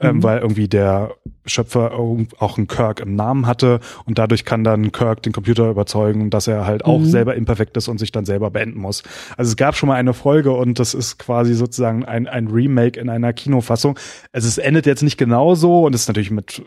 ähm, 0.00 0.16
mhm. 0.16 0.22
weil 0.22 0.38
irgendwie 0.38 0.68
der 0.68 1.14
Schöpfer 1.46 1.92
auch 1.92 2.56
einen 2.56 2.66
Kirk 2.66 3.00
im 3.00 3.14
Namen 3.14 3.46
hatte 3.46 3.80
und 4.06 4.18
dadurch 4.18 4.44
kann 4.44 4.64
dann 4.64 4.92
Kirk 4.92 5.22
den 5.22 5.32
Computer 5.32 5.70
überzeugen, 5.70 6.30
dass 6.30 6.46
er 6.46 6.66
halt 6.66 6.84
auch 6.84 6.98
mhm. 6.98 7.06
selber 7.06 7.34
imperfekt 7.34 7.76
ist 7.76 7.88
und 7.88 7.98
sich 7.98 8.10
dann 8.10 8.24
selber 8.24 8.50
beenden 8.50 8.80
muss. 8.80 9.02
Also 9.36 9.50
es 9.50 9.56
gab 9.56 9.76
schon 9.76 9.88
mal 9.88 9.96
eine 9.96 10.14
Folge 10.14 10.52
und 10.52 10.78
das 10.78 10.94
ist 10.94 11.18
quasi 11.18 11.54
sozusagen 11.54 12.04
ein, 12.04 12.26
ein 12.26 12.48
Remake 12.48 12.98
in 12.98 13.08
einer 13.08 13.32
Kinofassung. 13.32 13.98
Also 14.32 14.48
es 14.48 14.58
endet 14.58 14.86
jetzt 14.86 15.02
nicht 15.02 15.18
genauso 15.18 15.84
und 15.84 15.94
es 15.94 16.02
ist 16.02 16.08
natürlich 16.08 16.30
mit 16.30 16.62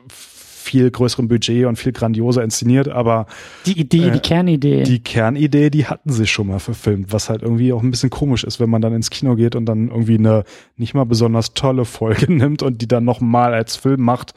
viel 0.67 0.91
größerem 0.91 1.27
Budget 1.27 1.65
und 1.65 1.77
viel 1.77 1.93
grandioser 1.93 2.43
inszeniert, 2.43 2.89
aber 2.89 3.25
die 3.65 3.79
Idee, 3.79 4.07
äh, 4.07 4.11
die 4.11 4.19
Kernidee. 4.19 4.83
Die 4.83 4.99
Kernidee, 4.99 5.69
die 5.69 5.85
hatten 5.85 6.11
sie 6.11 6.27
schon 6.27 6.47
mal 6.47 6.59
verfilmt, 6.59 7.13
was 7.13 7.29
halt 7.29 7.41
irgendwie 7.41 7.71
auch 7.71 7.81
ein 7.81 7.89
bisschen 7.89 8.09
komisch 8.09 8.43
ist, 8.43 8.59
wenn 8.59 8.69
man 8.69 8.81
dann 8.81 8.93
ins 8.93 9.09
Kino 9.09 9.35
geht 9.35 9.55
und 9.55 9.65
dann 9.65 9.87
irgendwie 9.87 10.17
eine 10.17 10.43
nicht 10.75 10.93
mal 10.93 11.05
besonders 11.05 11.53
tolle 11.53 11.85
Folge 11.85 12.31
nimmt 12.33 12.63
und 12.63 12.81
die 12.81 12.87
dann 12.87 13.05
nochmal 13.05 13.53
als 13.53 13.77
Film 13.77 14.01
macht. 14.01 14.33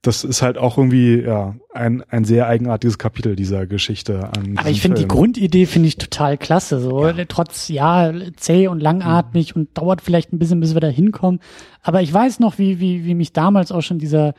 Das 0.00 0.24
ist 0.24 0.42
halt 0.42 0.56
auch 0.56 0.78
irgendwie 0.78 1.20
ja 1.20 1.54
ein, 1.72 2.02
ein 2.08 2.24
sehr 2.24 2.46
eigenartiges 2.46 2.98
Kapitel 2.98 3.36
dieser 3.36 3.66
Geschichte. 3.66 4.30
An 4.36 4.56
aber 4.56 4.70
ich 4.70 4.80
finde 4.80 5.00
die 5.00 5.08
Grundidee 5.08 5.66
finde 5.66 5.88
ich 5.88 5.96
total 5.96 6.38
klasse. 6.38 6.80
So 6.80 7.06
ja. 7.06 7.24
trotz 7.28 7.68
ja 7.68 8.12
zäh 8.36 8.68
und 8.68 8.80
langatmig 8.80 9.54
mhm. 9.54 9.62
und 9.62 9.78
dauert 9.78 10.00
vielleicht 10.00 10.32
ein 10.32 10.38
bisschen, 10.38 10.60
bis 10.60 10.72
wir 10.72 10.80
da 10.80 10.88
hinkommen. 10.88 11.40
Aber 11.82 12.00
ich 12.00 12.12
weiß 12.12 12.40
noch, 12.40 12.58
wie 12.58 12.80
wie 12.80 13.04
wie 13.04 13.14
mich 13.14 13.32
damals 13.32 13.70
auch 13.70 13.82
schon 13.82 13.98
dieser 13.98 14.34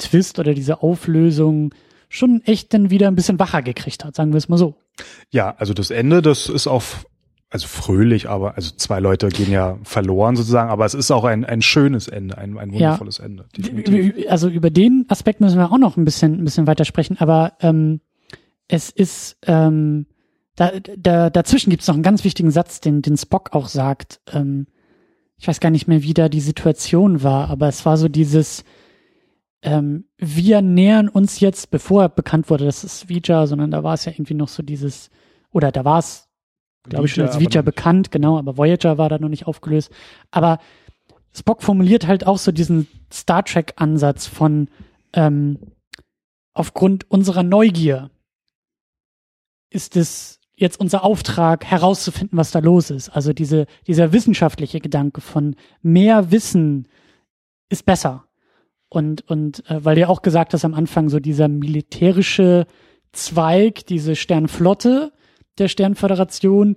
Twist 0.00 0.38
oder 0.38 0.54
diese 0.54 0.82
Auflösung 0.82 1.74
schon 2.08 2.42
echt 2.44 2.74
dann 2.74 2.90
wieder 2.90 3.08
ein 3.08 3.14
bisschen 3.14 3.38
wacher 3.38 3.62
gekriegt 3.62 4.04
hat, 4.04 4.16
sagen 4.16 4.32
wir 4.32 4.38
es 4.38 4.48
mal 4.48 4.58
so. 4.58 4.74
Ja, 5.30 5.54
also 5.58 5.74
das 5.74 5.90
Ende, 5.90 6.22
das 6.22 6.48
ist 6.48 6.66
auch 6.66 6.82
also 7.50 7.66
fröhlich, 7.66 8.28
aber 8.28 8.54
also 8.56 8.70
zwei 8.76 9.00
Leute 9.00 9.28
gehen 9.28 9.50
ja 9.50 9.78
verloren 9.82 10.36
sozusagen, 10.36 10.70
aber 10.70 10.84
es 10.84 10.94
ist 10.94 11.10
auch 11.10 11.24
ein, 11.24 11.44
ein 11.44 11.62
schönes 11.62 12.06
Ende, 12.06 12.38
ein, 12.38 12.56
ein 12.58 12.72
wundervolles 12.72 13.18
ja, 13.18 13.24
Ende. 13.24 13.46
Definitiv. 13.56 14.14
Also 14.28 14.48
über 14.48 14.70
den 14.70 15.04
Aspekt 15.08 15.40
müssen 15.40 15.58
wir 15.58 15.72
auch 15.72 15.78
noch 15.78 15.96
ein 15.96 16.04
bisschen, 16.04 16.34
ein 16.34 16.44
bisschen 16.44 16.68
weiter 16.68 16.84
sprechen, 16.84 17.16
aber 17.18 17.54
ähm, 17.60 18.00
es 18.68 18.90
ist 18.90 19.36
ähm, 19.46 20.06
da, 20.54 20.72
da, 20.96 21.30
dazwischen 21.30 21.70
gibt 21.70 21.82
es 21.82 21.88
noch 21.88 21.94
einen 21.94 22.02
ganz 22.02 22.22
wichtigen 22.22 22.50
Satz, 22.50 22.80
den, 22.80 23.02
den 23.02 23.16
Spock 23.16 23.50
auch 23.52 23.66
sagt. 23.66 24.20
Ähm, 24.32 24.66
ich 25.38 25.48
weiß 25.48 25.58
gar 25.58 25.70
nicht 25.70 25.88
mehr, 25.88 26.02
wie 26.02 26.14
da 26.14 26.28
die 26.28 26.40
Situation 26.40 27.22
war, 27.22 27.48
aber 27.48 27.66
es 27.66 27.86
war 27.86 27.96
so 27.96 28.08
dieses, 28.08 28.62
ähm, 29.62 30.04
wir 30.16 30.62
nähern 30.62 31.08
uns 31.08 31.40
jetzt, 31.40 31.70
bevor 31.70 32.08
bekannt 32.08 32.50
wurde, 32.50 32.64
dass 32.64 32.84
es 32.84 33.08
Vija, 33.08 33.46
sondern 33.46 33.70
da 33.70 33.82
war 33.82 33.94
es 33.94 34.04
ja 34.04 34.12
irgendwie 34.12 34.34
noch 34.34 34.48
so 34.48 34.62
dieses, 34.62 35.10
oder 35.50 35.70
da 35.70 35.84
war 35.84 35.98
es, 35.98 36.28
glaube 36.84 37.06
ich, 37.06 37.12
schon 37.12 37.24
als 37.24 37.38
Vija 37.38 37.62
bekannt, 37.62 38.10
genau, 38.10 38.38
aber 38.38 38.56
Voyager 38.56 38.96
war 38.96 39.08
da 39.08 39.18
noch 39.18 39.28
nicht 39.28 39.46
aufgelöst. 39.46 39.90
Aber 40.30 40.58
Spock 41.34 41.62
formuliert 41.62 42.06
halt 42.06 42.26
auch 42.26 42.38
so 42.38 42.52
diesen 42.52 42.88
Star 43.12 43.44
Trek-Ansatz 43.44 44.26
von 44.26 44.68
ähm, 45.12 45.58
aufgrund 46.54 47.10
unserer 47.10 47.42
Neugier 47.42 48.10
ist 49.70 49.96
es 49.96 50.40
jetzt 50.54 50.80
unser 50.80 51.04
Auftrag 51.04 51.64
herauszufinden, 51.64 52.36
was 52.36 52.50
da 52.50 52.58
los 52.58 52.90
ist. 52.90 53.08
Also 53.08 53.32
diese, 53.32 53.66
dieser 53.86 54.12
wissenschaftliche 54.12 54.80
Gedanke 54.80 55.20
von 55.20 55.56
mehr 55.80 56.30
Wissen 56.30 56.88
ist 57.68 57.86
besser. 57.86 58.24
Und, 58.90 59.26
und 59.30 59.64
äh, 59.70 59.82
weil 59.84 59.94
du 59.94 60.02
ja 60.02 60.08
auch 60.08 60.20
gesagt 60.20 60.52
hast 60.52 60.66
am 60.66 60.74
Anfang, 60.74 61.08
so 61.08 61.20
dieser 61.20 61.48
militärische 61.48 62.66
Zweig, 63.12 63.86
diese 63.86 64.14
Sternflotte 64.16 65.12
der 65.58 65.68
Sternföderation, 65.68 66.76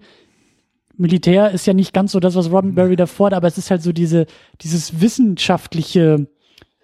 Militär 0.95 1.51
ist 1.51 1.65
ja 1.65 1.73
nicht 1.73 1.93
ganz 1.93 2.11
so 2.11 2.19
das, 2.19 2.35
was 2.35 2.51
Roddenberry 2.51 2.95
da 2.95 3.07
fordert, 3.07 3.37
aber 3.37 3.47
es 3.47 3.57
ist 3.57 3.71
halt 3.71 3.81
so 3.81 3.91
diese, 3.91 4.27
dieses 4.61 5.01
wissenschaftliche, 5.01 6.27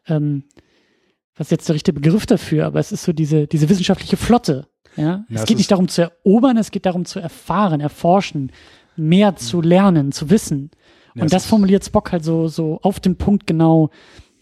ähm, 0.07 0.43
was 1.35 1.47
ist 1.47 1.51
jetzt 1.51 1.69
der 1.69 1.75
richtige 1.75 1.99
Begriff 1.99 2.25
dafür, 2.25 2.65
aber 2.65 2.79
es 2.79 2.91
ist 2.91 3.03
so 3.03 3.13
diese, 3.13 3.45
diese 3.45 3.69
wissenschaftliche 3.69 4.17
Flotte. 4.17 4.67
Ja? 4.95 5.25
ja 5.29 5.41
es 5.41 5.45
geht 5.45 5.57
nicht 5.57 5.69
darum 5.69 5.87
zu 5.87 6.01
erobern, 6.01 6.57
es 6.57 6.71
geht 6.71 6.87
darum 6.87 7.05
zu 7.05 7.19
erfahren, 7.19 7.81
erforschen, 7.81 8.51
mehr 8.95 9.35
zu 9.35 9.61
lernen, 9.61 10.11
zu 10.11 10.31
wissen. 10.31 10.71
Ja, 11.13 11.23
Und 11.23 11.33
das 11.33 11.45
formuliert 11.45 11.85
Spock 11.85 12.11
halt 12.11 12.23
so, 12.23 12.47
so 12.47 12.79
auf 12.81 12.99
den 12.99 13.15
Punkt 13.15 13.45
genau, 13.45 13.91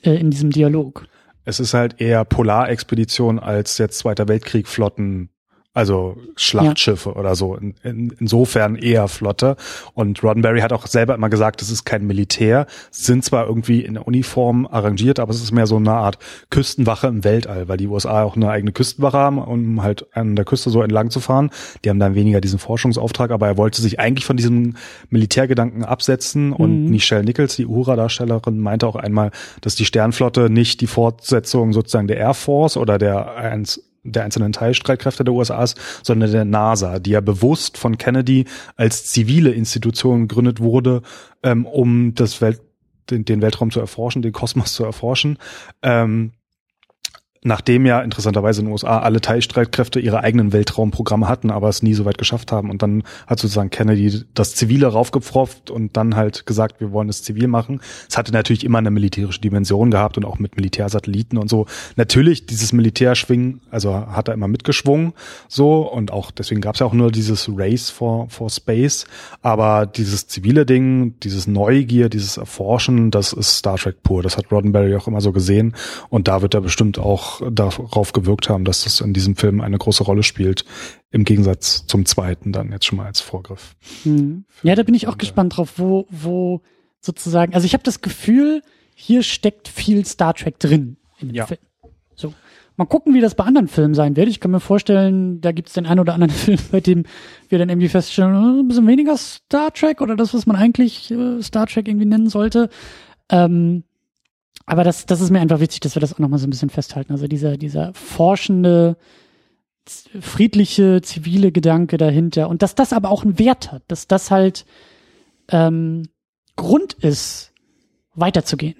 äh, 0.02 0.15
in 0.15 0.32
diesem 0.32 0.52
Dialog. 0.52 1.07
Es 1.45 1.60
ist 1.60 1.74
halt 1.74 2.02
eher 2.02 2.26
Polarexpedition 2.26 3.40
als 3.40 3.78
jetzt 3.78 3.99
Zweiter 3.99 4.28
Weltkrieg 4.28 4.68
Flotten 4.68 5.30
also 5.78 6.18
Schlachtschiffe 6.36 7.12
ja. 7.12 7.16
oder 7.18 7.36
so. 7.36 7.56
In, 7.56 7.76
in, 7.84 8.12
insofern 8.20 8.76
eher 8.76 9.08
Flotte. 9.08 9.58
Und 9.94 10.24
Roddenberry 10.24 10.62
hat 10.62 10.74
auch 10.74 10.88
selber 10.88 11.14
immer 11.14 11.30
gesagt, 11.30 11.62
es 11.62 11.70
ist 11.70 11.86
kein 11.86 12.08
Militär, 12.08 12.66
sind 12.90 13.24
zwar 13.24 13.45
irgendwie 13.45 13.82
in 13.82 13.94
der 13.94 14.08
Uniform 14.08 14.66
arrangiert, 14.66 15.20
aber 15.20 15.30
es 15.30 15.44
ist 15.44 15.52
mehr 15.52 15.68
so 15.68 15.76
eine 15.76 15.91
Art 15.91 16.18
Küstenwache 16.49 17.06
im 17.06 17.24
Weltall, 17.24 17.68
weil 17.68 17.78
die 17.78 17.86
USA 17.86 18.24
auch 18.24 18.36
eine 18.36 18.49
eigene 18.49 18.72
Küstenwache 18.72 19.18
haben, 19.18 19.38
um 19.38 19.84
halt 19.84 20.08
an 20.16 20.36
der 20.36 20.45
Küste 20.45 20.72
so 20.72 20.82
entlang 20.82 21.12
zu 21.12 21.20
fahren. 21.20 21.52
Die 21.86 21.91
haben 21.91 21.99
dann 21.99 22.16
weniger 22.16 22.41
diesen 22.41 22.58
Forschungsauftrag, 22.58 23.30
aber 23.30 23.45
er 23.45 23.58
wollte 23.58 23.80
sich 23.80 23.99
eigentlich 23.99 24.26
von 24.26 24.36
diesem 24.36 24.78
Militärgedanken 25.12 25.86
absetzen. 25.86 26.54
Und 26.54 26.86
mhm. 26.86 26.90
Michelle 26.90 27.24
Nichols, 27.24 27.56
die 27.56 27.68
Uhura-Darstellerin, 27.68 28.58
meinte 28.58 28.88
auch 28.88 28.95
einmal, 28.95 29.30
dass 29.62 29.76
die 29.76 29.86
Sternflotte 29.86 30.49
nicht 30.49 30.82
die 30.82 30.88
Fortsetzung 30.88 31.72
sozusagen 31.72 32.08
der 32.08 32.18
Air 32.18 32.34
Force 32.34 32.78
oder 32.78 32.98
der 32.98 33.36
der 34.12 34.24
einzelnen 34.24 34.54
Teilstreitkräfte 34.54 35.24
der 35.24 35.34
USA 35.34 35.66
sondern 36.04 36.32
der 36.32 36.46
NASA, 36.46 37.00
die 37.00 37.12
ja 37.12 37.22
bewusst 37.22 37.78
von 37.78 37.98
Kennedy 37.98 38.46
als 38.76 39.06
zivile 39.06 39.52
Institution 39.52 40.28
gegründet 40.28 40.60
wurde, 40.60 41.02
ähm, 41.44 41.66
um 41.66 42.14
das 42.16 42.42
Welt, 42.42 42.62
den, 43.10 43.26
den 43.26 43.42
Weltraum 43.42 43.72
zu 43.72 43.80
erforschen, 43.80 44.22
den 44.22 44.34
Kosmos 44.34 44.74
zu 44.74 44.84
erforschen. 44.84 45.38
Ähm, 45.82 46.34
nachdem 47.44 47.86
ja 47.86 48.02
interessanterweise 48.02 48.62
in 48.62 48.68
den 48.68 48.72
USA 48.72 49.00
alle 49.00 49.22
Teilstreitkräfte 49.22 50.00
ihre 50.00 50.22
eigenen 50.22 50.54
Weltraumprogramme 50.54 51.28
hatten, 51.28 51.52
aber 51.52 51.70
es 51.70 51.84
nie 51.84 51.94
so 51.94 52.06
weit 52.06 52.18
geschafft 52.18 52.52
haben. 52.52 52.70
Und 52.70 52.82
dann 52.82 53.04
hat 53.26 53.40
sozusagen 53.40 53.70
Kennedy 53.70 54.24
das 54.34 54.56
Zivile 54.56 54.88
raufgepfropft 54.88 55.72
und 55.72 55.98
dann 55.98 56.16
halt 56.16 56.46
gesagt, 56.46 56.80
wir 56.80 56.92
wollen 56.92 57.10
es 57.10 57.24
zivil 57.24 57.48
machen. 57.48 57.82
Es 58.10 58.18
hatte 58.18 58.32
natürlich 58.32 58.64
immer 58.64 58.80
eine 58.80 58.92
militärische 58.92 59.42
Dimension 59.42 59.92
gehabt 59.92 60.18
und 60.18 60.26
auch 60.26 60.40
mit 60.40 60.56
Militärsatelliten 60.56 61.38
und 61.38 61.50
so. 61.50 61.66
Natürlich 61.96 62.46
dieses 62.46 62.74
Militärschwingen, 62.74 63.62
also 63.72 63.94
hat 63.94 64.28
er 64.28 64.34
immer 64.34 64.48
mitgeschwungen 64.48 65.14
so 65.48 65.82
und 65.82 66.12
auch 66.12 66.32
deswegen 66.32 66.62
gab 66.62 66.76
es 66.76 66.80
ja 66.80 66.88
auch 66.88 66.94
nur 66.94 67.12
dieses 67.12 67.50
Race 67.56 67.90
for, 67.90 68.30
for 68.30 68.50
Space. 68.50 69.06
Aber 69.42 69.86
dieses 69.86 70.28
zivile 70.28 70.66
Ding, 70.66 71.16
dieses 71.24 71.48
Neugier, 71.48 72.10
dieses 72.10 72.38
Erforschen, 72.38 73.12
das 73.12 73.34
ist 73.34 73.58
Star 73.58 73.78
Trek 73.78 74.04
pur. 74.04 74.24
Das 74.24 74.38
hat 74.38 74.52
Roddenberry 74.52 74.96
auch 74.96 75.08
immer 75.08 75.22
so 75.22 75.32
gesehen 75.32 75.76
und 76.10 76.28
da 76.28 76.42
wird 76.42 76.54
er 76.54 76.62
bestimmt 76.62 77.00
auch 77.00 77.27
darauf 77.52 78.14
gewirkt 78.14 78.49
haben, 78.49 78.66
dass 78.66 78.84
das 78.84 79.02
in 79.02 79.14
diesem 79.14 79.36
Film 79.36 79.62
eine 79.62 79.78
große 79.78 80.04
Rolle 80.04 80.24
spielt, 80.24 80.66
im 81.12 81.24
Gegensatz 81.24 81.86
zum 81.88 82.06
zweiten 82.06 82.52
dann 82.52 82.72
jetzt 82.72 82.86
schon 82.86 82.98
mal 82.98 83.06
als 83.06 83.22
Vorgriff. 83.22 83.76
Mhm. 84.04 84.45
Ja, 84.64 84.76
da 84.76 84.84
bin 84.84 84.95
ich 84.95 85.08
auch 85.08 85.18
gespannt 85.18 85.58
drauf, 85.58 85.74
wo, 85.78 86.08
wo 86.10 86.62
sozusagen, 86.99 87.54
also 87.54 87.66
ich 87.66 87.74
habe 87.74 87.84
das 87.84 88.02
Gefühl, 88.02 88.62
hier 88.94 89.24
steckt 89.24 89.68
viel 89.68 90.06
Star 90.06 90.34
Trek 90.34 90.60
drin 90.60 90.98
in 91.20 91.30
dem 91.30 91.36
ja. 91.36 91.45
Film. 91.45 91.60
So. 92.16 92.34
Mal 92.78 92.86
gucken, 92.86 93.16
wie 93.16 93.22
das 93.22 93.34
bei 93.34 93.44
anderen 93.44 93.68
Filmen 93.68 93.95
sein 93.95 94.16
wird. 94.16 94.28
Ich 94.28 94.40
kann 94.40 94.52
mir 94.52 94.60
vorstellen, 94.60 95.41
da 95.41 95.52
gibt 95.52 95.70
es 95.70 95.74
den 95.74 95.88
einen 95.88 95.99
oder 95.99 96.14
anderen 96.14 96.34
Film, 96.34 96.60
bei 96.72 96.80
dem 96.80 97.04
wir 97.49 97.58
dann 97.58 97.70
irgendwie 97.70 97.90
feststellen, 97.90 98.36
oh, 98.36 98.60
ein 98.62 98.68
bisschen 98.68 98.88
weniger 98.88 99.18
Star 99.18 99.74
Trek 99.74 100.02
oder 100.02 100.16
das, 100.16 100.34
was 100.34 100.45
man 100.45 100.56
eigentlich 100.56 101.10
äh, 101.12 101.41
Star 101.41 101.68
Trek 101.68 101.88
irgendwie 101.88 102.06
nennen 102.06 102.30
sollte. 102.30 102.70
Ähm, 103.30 103.84
aber 104.66 104.84
das, 104.84 105.06
das 105.06 105.22
ist 105.22 105.30
mir 105.30 105.40
einfach 105.40 105.60
wichtig, 105.60 105.80
dass 105.82 105.96
wir 105.96 106.00
das 106.00 106.14
auch 106.14 106.20
nochmal 106.20 106.40
so 106.40 106.48
ein 106.48 106.50
bisschen 106.50 106.70
festhalten. 106.70 107.12
Also 107.12 107.28
dieser, 107.28 107.58
dieser 107.58 107.94
forschende, 107.94 108.98
friedliche, 110.20 111.02
zivile 111.02 111.52
Gedanke 111.52 111.98
dahinter 111.98 112.50
und 112.50 112.62
dass 112.62 112.76
das 112.76 112.94
aber 112.94 113.10
auch 113.10 113.24
einen 113.24 113.40
Wert 113.40 113.72
hat, 113.72 113.84
dass 113.88 114.08
das 114.08 114.32
halt 114.32 114.66
ähm, 115.50 116.10
Grund 116.56 116.94
ist, 116.94 117.54
weiterzugehen. 118.16 118.76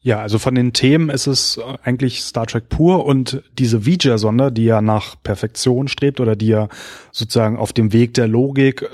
Ja, 0.00 0.20
also 0.20 0.38
von 0.38 0.54
den 0.54 0.74
Themen 0.74 1.08
ist 1.08 1.26
es 1.26 1.58
eigentlich 1.82 2.20
Star 2.20 2.46
Trek 2.46 2.68
pur 2.68 3.06
und 3.06 3.42
diese 3.58 3.86
Voyager-Sonder, 3.86 4.50
die 4.50 4.64
ja 4.64 4.82
nach 4.82 5.16
Perfektion 5.22 5.88
strebt 5.88 6.20
oder 6.20 6.36
die 6.36 6.48
ja 6.48 6.68
sozusagen 7.10 7.56
auf 7.56 7.72
dem 7.72 7.94
Weg 7.94 8.12
der 8.12 8.28
Logik 8.28 8.84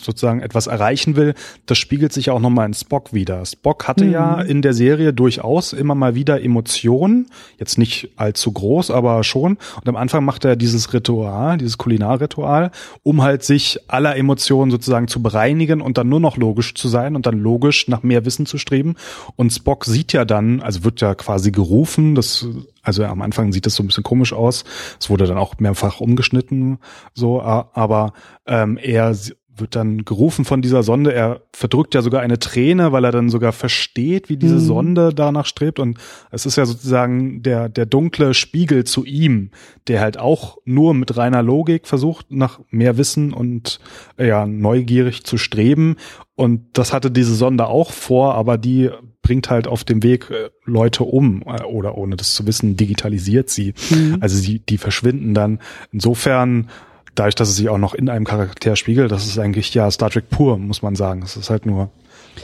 sozusagen 0.00 0.40
etwas 0.40 0.66
erreichen 0.66 1.16
will, 1.16 1.34
das 1.66 1.78
spiegelt 1.78 2.12
sich 2.12 2.30
auch 2.30 2.40
nochmal 2.40 2.66
in 2.66 2.74
Spock 2.74 3.12
wieder. 3.12 3.44
Spock 3.44 3.88
hatte 3.88 4.04
mhm. 4.04 4.12
ja 4.12 4.40
in 4.40 4.62
der 4.62 4.74
Serie 4.74 5.12
durchaus 5.12 5.72
immer 5.72 5.94
mal 5.94 6.14
wieder 6.14 6.42
Emotionen, 6.42 7.28
jetzt 7.58 7.78
nicht 7.78 8.10
allzu 8.16 8.52
groß, 8.52 8.90
aber 8.90 9.24
schon. 9.24 9.58
Und 9.76 9.88
am 9.88 9.96
Anfang 9.96 10.24
macht 10.24 10.44
er 10.44 10.56
dieses 10.56 10.92
Ritual, 10.92 11.58
dieses 11.58 11.78
Kulinarritual, 11.78 12.70
um 13.02 13.22
halt 13.22 13.42
sich 13.42 13.78
aller 13.88 14.16
Emotionen 14.16 14.70
sozusagen 14.70 15.08
zu 15.08 15.22
bereinigen 15.22 15.80
und 15.80 15.98
dann 15.98 16.08
nur 16.08 16.20
noch 16.20 16.36
logisch 16.36 16.74
zu 16.74 16.88
sein 16.88 17.16
und 17.16 17.26
dann 17.26 17.38
logisch 17.38 17.88
nach 17.88 18.02
mehr 18.02 18.24
Wissen 18.24 18.46
zu 18.46 18.58
streben. 18.58 18.96
Und 19.36 19.50
Spock 19.50 19.84
sieht 19.84 20.12
ja 20.12 20.24
dann, 20.24 20.60
also 20.60 20.84
wird 20.84 21.00
ja 21.00 21.14
quasi 21.14 21.50
gerufen, 21.50 22.14
das 22.14 22.46
also 22.86 23.04
am 23.04 23.20
Anfang 23.20 23.52
sieht 23.52 23.66
das 23.66 23.74
so 23.74 23.82
ein 23.82 23.88
bisschen 23.88 24.04
komisch 24.04 24.32
aus. 24.32 24.64
Es 25.00 25.10
wurde 25.10 25.26
dann 25.26 25.38
auch 25.38 25.58
mehrfach 25.58 26.00
umgeschnitten, 26.00 26.78
so, 27.14 27.42
aber 27.42 28.12
ähm, 28.46 28.78
er 28.80 29.12
wird 29.56 29.76
dann 29.76 30.04
gerufen 30.04 30.44
von 30.44 30.62
dieser 30.62 30.82
Sonde. 30.82 31.12
Er 31.12 31.42
verdrückt 31.52 31.94
ja 31.94 32.02
sogar 32.02 32.20
eine 32.20 32.38
Träne, 32.38 32.92
weil 32.92 33.04
er 33.04 33.12
dann 33.12 33.30
sogar 33.30 33.52
versteht, 33.52 34.28
wie 34.28 34.36
diese 34.36 34.56
mhm. 34.56 34.60
Sonde 34.60 35.14
danach 35.14 35.46
strebt. 35.46 35.78
Und 35.78 35.98
es 36.30 36.46
ist 36.46 36.56
ja 36.56 36.66
sozusagen 36.66 37.42
der, 37.42 37.68
der 37.68 37.86
dunkle 37.86 38.34
Spiegel 38.34 38.84
zu 38.84 39.04
ihm, 39.04 39.50
der 39.88 40.00
halt 40.00 40.18
auch 40.18 40.58
nur 40.64 40.94
mit 40.94 41.16
reiner 41.16 41.42
Logik 41.42 41.86
versucht, 41.86 42.30
nach 42.30 42.60
mehr 42.70 42.98
Wissen 42.98 43.32
und 43.32 43.80
ja, 44.18 44.46
neugierig 44.46 45.24
zu 45.24 45.38
streben. 45.38 45.96
Und 46.34 46.62
das 46.74 46.92
hatte 46.92 47.10
diese 47.10 47.34
Sonde 47.34 47.66
auch 47.66 47.92
vor, 47.92 48.34
aber 48.34 48.58
die 48.58 48.90
bringt 49.22 49.50
halt 49.50 49.66
auf 49.66 49.82
dem 49.82 50.04
Weg 50.04 50.30
äh, 50.30 50.50
Leute 50.64 51.02
um 51.02 51.42
äh, 51.46 51.64
oder 51.64 51.98
ohne 51.98 52.14
das 52.14 52.34
zu 52.34 52.46
wissen, 52.46 52.76
digitalisiert 52.76 53.50
sie. 53.50 53.74
Mhm. 53.90 54.18
Also 54.20 54.36
sie, 54.36 54.60
die 54.60 54.78
verschwinden 54.78 55.34
dann. 55.34 55.58
Insofern 55.90 56.68
dadurch, 57.18 57.34
dass 57.34 57.48
es 57.48 57.56
sich 57.56 57.68
auch 57.68 57.78
noch 57.78 57.94
in 57.94 58.08
einem 58.08 58.24
Charakter 58.24 58.76
spiegelt, 58.76 59.10
das 59.10 59.26
ist 59.26 59.38
eigentlich 59.38 59.72
ja 59.74 59.90
Star 59.90 60.10
Trek 60.10 60.30
pur, 60.30 60.58
muss 60.58 60.82
man 60.82 60.94
sagen. 60.94 61.22
Es 61.22 61.36
ist 61.36 61.50
halt 61.50 61.66
nur, 61.66 61.90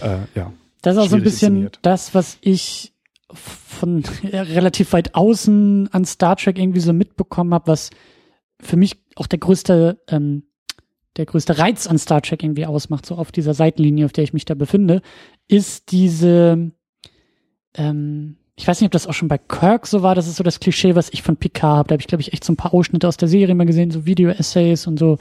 äh, 0.02 0.18
ja. 0.34 0.52
Das 0.82 0.96
ist 0.96 1.02
auch 1.02 1.08
so 1.08 1.16
ein 1.16 1.22
bisschen 1.22 1.54
inszeniert. 1.54 1.78
das, 1.82 2.14
was 2.14 2.38
ich 2.40 2.92
von 3.34 4.02
relativ 4.22 4.92
weit 4.92 5.14
außen 5.14 5.88
an 5.92 6.04
Star 6.04 6.36
Trek 6.36 6.58
irgendwie 6.58 6.80
so 6.80 6.92
mitbekommen 6.92 7.54
habe, 7.54 7.68
was 7.68 7.90
für 8.60 8.76
mich 8.76 9.02
auch 9.16 9.26
der 9.26 9.38
größte, 9.38 10.00
ähm, 10.08 10.44
der 11.16 11.26
größte 11.26 11.58
Reiz 11.58 11.86
an 11.86 11.98
Star 11.98 12.22
Trek 12.22 12.42
irgendwie 12.42 12.66
ausmacht, 12.66 13.06
so 13.06 13.16
auf 13.16 13.32
dieser 13.32 13.54
Seitenlinie, 13.54 14.06
auf 14.06 14.12
der 14.12 14.24
ich 14.24 14.32
mich 14.32 14.44
da 14.44 14.54
befinde, 14.54 15.02
ist 15.48 15.92
diese, 15.92 16.72
ähm, 17.74 18.36
ich 18.62 18.68
weiß 18.68 18.80
nicht, 18.80 18.86
ob 18.86 18.92
das 18.92 19.08
auch 19.08 19.12
schon 19.12 19.26
bei 19.26 19.38
Kirk 19.38 19.88
so 19.88 20.04
war, 20.04 20.14
das 20.14 20.28
ist 20.28 20.36
so 20.36 20.44
das 20.44 20.60
Klischee, 20.60 20.94
was 20.94 21.12
ich 21.12 21.22
von 21.22 21.36
Picard 21.36 21.78
habe. 21.78 21.88
Da 21.88 21.94
habe 21.94 22.00
ich, 22.00 22.06
glaube 22.06 22.22
ich, 22.22 22.32
echt 22.32 22.44
so 22.44 22.52
ein 22.52 22.56
paar 22.56 22.72
Ausschnitte 22.72 23.08
aus 23.08 23.16
der 23.16 23.26
Serie 23.26 23.56
mal 23.56 23.66
gesehen, 23.66 23.90
so 23.90 24.06
Video-Essays 24.06 24.86
und 24.86 25.00
so 25.00 25.18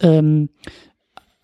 ähm, 0.00 0.48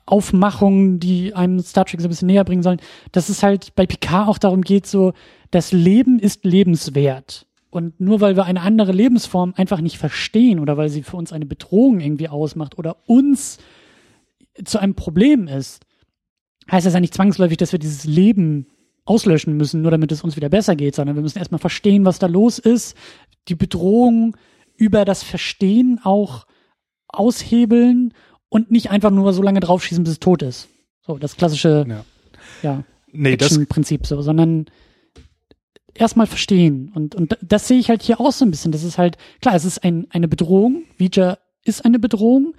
Aufmachungen, 0.07 1.01
die 1.01 1.35
einem 1.35 1.59
Star 1.59 1.85
Trek 1.85 2.01
so 2.01 2.07
ein 2.07 2.09
bisschen 2.09 2.29
näher 2.29 2.45
bringen 2.45 2.62
sollen, 2.62 2.81
dass 3.12 3.29
es 3.29 3.43
halt 3.43 3.75
bei 3.75 3.85
Picard 3.85 4.27
auch 4.27 4.39
darum 4.39 4.62
geht, 4.62 4.87
so, 4.87 5.12
das 5.51 5.71
Leben 5.71 6.19
ist 6.19 6.47
lebenswert. 6.47 7.47
Und 7.69 8.01
nur 8.01 8.23
weil 8.23 8.37
wir 8.37 8.47
eine 8.47 8.62
andere 8.62 8.93
Lebensform 8.93 9.53
einfach 9.55 9.83
nicht 9.83 9.99
verstehen 9.99 10.61
oder 10.61 10.79
weil 10.79 10.89
sie 10.89 11.03
für 11.03 11.19
uns 11.19 11.31
eine 11.31 11.45
Bedrohung 11.45 12.01
irgendwie 12.01 12.31
ausmacht 12.31 12.79
oder 12.79 12.97
uns 13.07 13.59
zu 14.65 14.79
einem 14.79 14.95
Problem 14.95 15.47
ist, 15.47 15.85
heißt 16.73 16.87
das 16.87 16.95
ja 16.95 17.01
nicht 17.01 17.12
zwangsläufig, 17.12 17.59
dass 17.59 17.73
wir 17.73 17.79
dieses 17.79 18.07
Leben 18.07 18.66
auslöschen 19.05 19.56
müssen, 19.56 19.82
nur 19.82 19.90
damit 19.90 20.12
es 20.12 20.22
uns 20.22 20.36
wieder 20.36 20.48
besser 20.48 20.76
geht, 20.76 20.94
sondern 20.94 21.16
wir 21.16 21.22
müssen 21.22 21.39
erstmal 21.39 21.59
verstehen, 21.59 22.05
was 22.05 22.18
da 22.18 22.26
los 22.26 22.59
ist, 22.59 22.97
die 23.48 23.55
Bedrohung 23.55 24.36
über 24.76 25.05
das 25.05 25.22
Verstehen 25.22 26.01
auch 26.02 26.47
aushebeln 27.09 28.14
und 28.48 28.70
nicht 28.70 28.90
einfach 28.90 29.10
nur 29.10 29.32
so 29.32 29.43
lange 29.43 29.60
draufschießen, 29.60 30.05
bis 30.05 30.14
es 30.14 30.20
tot 30.20 30.43
ist. 30.43 30.68
So, 31.02 31.18
das 31.18 31.36
klassische 31.36 31.85
ja. 31.89 32.05
Ja, 32.62 32.85
nee, 33.12 33.32
Action-Prinzip 33.32 34.06
so, 34.06 34.22
sondern 34.22 34.66
erstmal 35.94 36.26
verstehen. 36.26 36.90
Und, 36.94 37.14
und 37.14 37.39
das 37.43 37.68
sehe 37.68 37.78
ich 37.78 37.89
halt 37.89 38.02
hier 38.02 38.20
auch 38.20 38.32
so 38.32 38.44
ein 38.44 38.51
bisschen. 38.51 38.72
Das 38.72 38.82
ist 38.82 38.98
halt, 38.98 39.16
klar, 39.40 39.55
es 39.55 39.64
ist 39.64 39.85
ein, 39.85 40.06
eine 40.10 40.28
Bedrohung. 40.28 40.85
Vija 40.97 41.39
ist 41.64 41.85
eine 41.85 41.98
Bedrohung. 41.98 42.55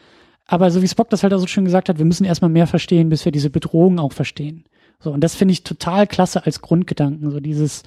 Aber 0.47 0.69
so 0.69 0.81
wie 0.81 0.87
Spock 0.87 1.09
das 1.09 1.23
halt 1.23 1.33
auch 1.33 1.39
so 1.39 1.47
schön 1.47 1.65
gesagt 1.65 1.89
hat, 1.89 1.97
wir 1.97 2.05
müssen 2.05 2.23
erstmal 2.23 2.51
mehr 2.51 2.67
verstehen, 2.67 3.09
bis 3.09 3.25
wir 3.25 3.31
diese 3.31 3.49
Bedrohung 3.49 3.99
auch 3.99 4.13
verstehen. 4.13 4.65
So, 4.99 5.11
und 5.11 5.21
das 5.21 5.35
finde 5.35 5.53
ich 5.53 5.63
total 5.63 6.07
klasse 6.07 6.45
als 6.45 6.61
Grundgedanken. 6.61 7.31
So 7.31 7.39
dieses, 7.39 7.83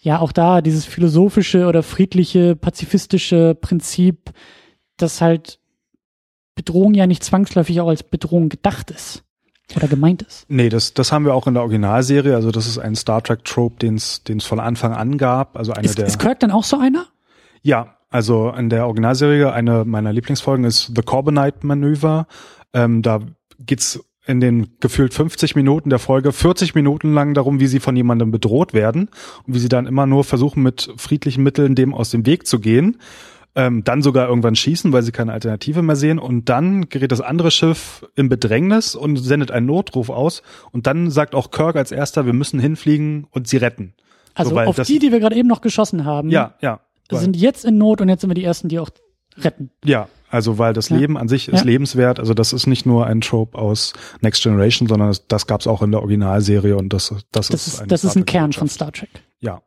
ja, 0.00 0.18
auch 0.18 0.32
da, 0.32 0.60
dieses 0.60 0.84
philosophische 0.84 1.66
oder 1.66 1.82
friedliche, 1.82 2.56
pazifistische 2.56 3.54
Prinzip, 3.54 4.30
dass 4.96 5.20
halt 5.20 5.58
Bedrohung 6.54 6.94
ja 6.94 7.06
nicht 7.06 7.24
zwangsläufig 7.24 7.80
auch 7.80 7.88
als 7.88 8.02
Bedrohung 8.02 8.48
gedacht 8.48 8.90
ist 8.90 9.22
oder 9.76 9.88
gemeint 9.88 10.22
ist. 10.22 10.46
Nee, 10.48 10.68
das, 10.68 10.94
das 10.94 11.12
haben 11.12 11.24
wir 11.24 11.34
auch 11.34 11.46
in 11.46 11.54
der 11.54 11.62
Originalserie. 11.62 12.34
Also 12.34 12.50
das 12.50 12.66
ist 12.66 12.78
ein 12.78 12.96
Star 12.96 13.22
Trek 13.22 13.44
Trope, 13.44 13.76
den 13.76 13.94
es 13.94 14.24
den 14.24 14.38
es 14.38 14.44
von 14.44 14.60
Anfang 14.60 14.92
an 14.92 15.18
gab. 15.18 15.56
Also 15.56 15.72
eine 15.72 15.86
ist, 15.86 15.98
der. 15.98 16.06
Ist 16.06 16.18
Kirk 16.18 16.40
dann 16.40 16.50
auch 16.50 16.64
so 16.64 16.78
einer? 16.78 17.06
Ja, 17.62 17.96
also 18.08 18.50
in 18.50 18.68
der 18.68 18.86
Originalserie 18.86 19.52
eine 19.52 19.84
meiner 19.84 20.12
Lieblingsfolgen 20.12 20.64
ist 20.64 20.92
The 20.94 21.02
Corbinite 21.02 21.66
Manöver. 21.66 22.26
Ähm, 22.72 23.02
da 23.02 23.20
geht's 23.58 24.00
in 24.30 24.40
den 24.40 24.68
gefühlt 24.80 25.12
50 25.12 25.56
Minuten 25.56 25.90
der 25.90 25.98
Folge 25.98 26.32
40 26.32 26.74
Minuten 26.74 27.12
lang 27.12 27.34
darum, 27.34 27.60
wie 27.60 27.66
sie 27.66 27.80
von 27.80 27.96
jemandem 27.96 28.30
bedroht 28.30 28.72
werden 28.72 29.08
und 29.46 29.54
wie 29.54 29.58
sie 29.58 29.68
dann 29.68 29.86
immer 29.86 30.06
nur 30.06 30.24
versuchen, 30.24 30.62
mit 30.62 30.92
friedlichen 30.96 31.42
Mitteln 31.42 31.74
dem 31.74 31.92
aus 31.92 32.10
dem 32.10 32.24
Weg 32.26 32.46
zu 32.46 32.60
gehen. 32.60 32.98
Ähm, 33.56 33.82
dann 33.82 34.00
sogar 34.00 34.28
irgendwann 34.28 34.54
schießen, 34.54 34.92
weil 34.92 35.02
sie 35.02 35.10
keine 35.10 35.32
Alternative 35.32 35.82
mehr 35.82 35.96
sehen. 35.96 36.20
Und 36.20 36.48
dann 36.48 36.88
gerät 36.88 37.10
das 37.10 37.20
andere 37.20 37.50
Schiff 37.50 38.06
in 38.14 38.28
Bedrängnis 38.28 38.94
und 38.94 39.16
sendet 39.16 39.50
einen 39.50 39.66
Notruf 39.66 40.08
aus. 40.08 40.42
Und 40.70 40.86
dann 40.86 41.10
sagt 41.10 41.34
auch 41.34 41.50
Kirk 41.50 41.74
als 41.74 41.90
erster, 41.90 42.26
wir 42.26 42.32
müssen 42.32 42.60
hinfliegen 42.60 43.26
und 43.32 43.48
sie 43.48 43.56
retten. 43.56 43.94
Also 44.34 44.50
so, 44.50 44.60
auf 44.60 44.76
die, 44.82 45.00
die 45.00 45.10
wir 45.10 45.18
gerade 45.18 45.34
eben 45.34 45.48
noch 45.48 45.62
geschossen 45.62 46.04
haben, 46.04 46.30
ja, 46.30 46.54
ja, 46.60 46.78
sind 47.10 47.36
jetzt 47.36 47.64
in 47.64 47.76
Not 47.76 48.00
und 48.00 48.08
jetzt 48.08 48.20
sind 48.20 48.30
wir 48.30 48.34
die 48.34 48.44
Ersten, 48.44 48.68
die 48.68 48.78
auch 48.78 48.90
retten. 49.36 49.70
Ja, 49.84 50.08
also 50.30 50.58
weil 50.58 50.72
das 50.72 50.88
ja. 50.88 50.96
Leben 50.96 51.18
an 51.18 51.28
sich 51.28 51.48
ist 51.48 51.58
ja. 51.58 51.64
lebenswert. 51.64 52.20
Also 52.20 52.34
das 52.34 52.52
ist 52.52 52.66
nicht 52.66 52.86
nur 52.86 53.06
ein 53.06 53.20
Trope 53.20 53.58
aus 53.58 53.92
Next 54.20 54.42
Generation, 54.42 54.88
sondern 54.88 55.08
das, 55.08 55.26
das 55.26 55.46
gab 55.46 55.60
es 55.60 55.66
auch 55.66 55.82
in 55.82 55.90
der 55.90 56.00
Originalserie 56.00 56.76
und 56.76 56.92
das, 56.92 57.08
das, 57.32 57.48
das 57.48 57.66
ist, 57.66 57.80
ist 57.80 57.90
das 57.90 58.04
ist 58.04 58.16
ein 58.16 58.26
Kern 58.26 58.52
von 58.52 58.68
Star 58.68 58.92
Trek. 58.92 59.10
Ja, 59.40 59.62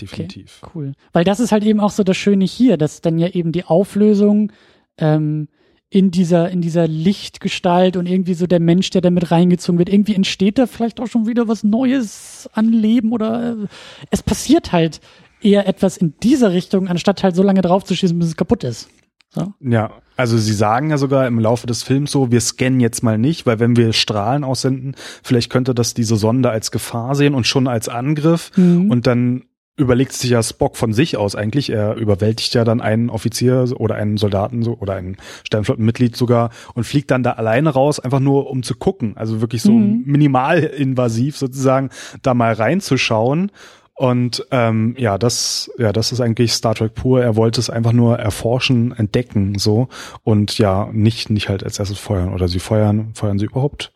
definitiv. 0.00 0.60
Okay, 0.62 0.72
cool. 0.74 0.92
Weil 1.12 1.24
das 1.24 1.40
ist 1.40 1.50
halt 1.50 1.64
eben 1.64 1.80
auch 1.80 1.90
so 1.90 2.04
das 2.04 2.16
Schöne 2.16 2.44
hier, 2.44 2.76
dass 2.76 3.00
dann 3.00 3.18
ja 3.18 3.28
eben 3.28 3.50
die 3.50 3.64
Auflösung 3.64 4.52
ähm, 4.98 5.48
in 5.90 6.10
dieser 6.10 6.48
in 6.50 6.60
dieser 6.60 6.86
Lichtgestalt 6.86 7.96
und 7.96 8.06
irgendwie 8.06 8.34
so 8.34 8.46
der 8.46 8.60
Mensch, 8.60 8.90
der 8.90 9.00
damit 9.00 9.32
reingezogen 9.32 9.78
wird, 9.78 9.88
irgendwie 9.88 10.14
entsteht 10.14 10.58
da 10.58 10.66
vielleicht 10.66 11.00
auch 11.00 11.08
schon 11.08 11.26
wieder 11.26 11.48
was 11.48 11.64
Neues 11.64 12.48
an 12.52 12.72
Leben 12.72 13.12
oder 13.12 13.56
äh, 13.62 13.66
es 14.10 14.22
passiert 14.22 14.72
halt 14.72 15.00
eher 15.40 15.66
etwas 15.66 15.96
in 15.96 16.14
dieser 16.22 16.52
Richtung, 16.52 16.88
anstatt 16.88 17.22
halt 17.22 17.34
so 17.34 17.42
lange 17.42 17.60
draufzuschießen, 17.60 18.18
bis 18.18 18.28
es 18.28 18.36
kaputt 18.36 18.64
ist. 18.64 18.88
So. 19.34 19.52
Ja, 19.60 19.90
also 20.16 20.38
sie 20.38 20.52
sagen 20.52 20.90
ja 20.90 20.98
sogar 20.98 21.26
im 21.26 21.38
Laufe 21.38 21.66
des 21.66 21.82
Films 21.82 22.12
so, 22.12 22.30
wir 22.30 22.40
scannen 22.40 22.80
jetzt 22.80 23.02
mal 23.02 23.18
nicht, 23.18 23.46
weil 23.46 23.58
wenn 23.58 23.76
wir 23.76 23.92
Strahlen 23.92 24.44
aussenden, 24.44 24.94
vielleicht 25.22 25.50
könnte 25.50 25.74
das 25.74 25.94
diese 25.94 26.16
Sonde 26.16 26.50
als 26.50 26.70
Gefahr 26.70 27.14
sehen 27.14 27.34
und 27.34 27.46
schon 27.46 27.66
als 27.66 27.88
Angriff 27.88 28.52
mhm. 28.56 28.90
und 28.90 29.06
dann 29.06 29.44
überlegt 29.76 30.12
sich 30.12 30.30
ja 30.30 30.42
Spock 30.42 30.76
von 30.76 30.92
sich 30.92 31.16
aus 31.16 31.34
eigentlich. 31.34 31.70
Er 31.70 31.96
überwältigt 31.96 32.54
ja 32.54 32.64
dann 32.64 32.80
einen 32.80 33.10
Offizier 33.10 33.66
oder 33.76 33.96
einen 33.96 34.16
Soldaten 34.18 34.62
so 34.62 34.78
oder 34.78 34.94
einen 34.94 35.16
Sternflottenmitglied 35.42 36.16
sogar 36.16 36.50
und 36.74 36.84
fliegt 36.84 37.10
dann 37.10 37.24
da 37.24 37.32
alleine 37.32 37.70
raus, 37.70 37.98
einfach 37.98 38.20
nur 38.20 38.50
um 38.50 38.62
zu 38.62 38.76
gucken. 38.76 39.16
Also 39.16 39.40
wirklich 39.40 39.62
so 39.62 39.72
mhm. 39.72 40.04
minimal 40.06 40.58
invasiv 40.60 41.36
sozusagen 41.36 41.90
da 42.22 42.34
mal 42.34 42.52
reinzuschauen. 42.52 43.50
Und 43.96 44.44
ähm, 44.50 44.96
ja, 44.98 45.18
das, 45.18 45.70
ja, 45.78 45.92
das 45.92 46.10
ist 46.10 46.20
eigentlich 46.20 46.52
Star 46.52 46.74
Trek 46.74 46.94
pur. 46.94 47.22
Er 47.22 47.36
wollte 47.36 47.60
es 47.60 47.70
einfach 47.70 47.92
nur 47.92 48.18
erforschen, 48.18 48.92
entdecken, 48.92 49.56
so 49.58 49.88
und 50.24 50.58
ja, 50.58 50.90
nicht 50.92 51.30
nicht 51.30 51.48
halt 51.48 51.62
als 51.62 51.78
erstes 51.78 51.98
feuern 51.98 52.32
oder 52.32 52.48
sie 52.48 52.58
feuern, 52.58 53.12
feuern 53.14 53.38
sie 53.38 53.46
überhaupt. 53.46 53.92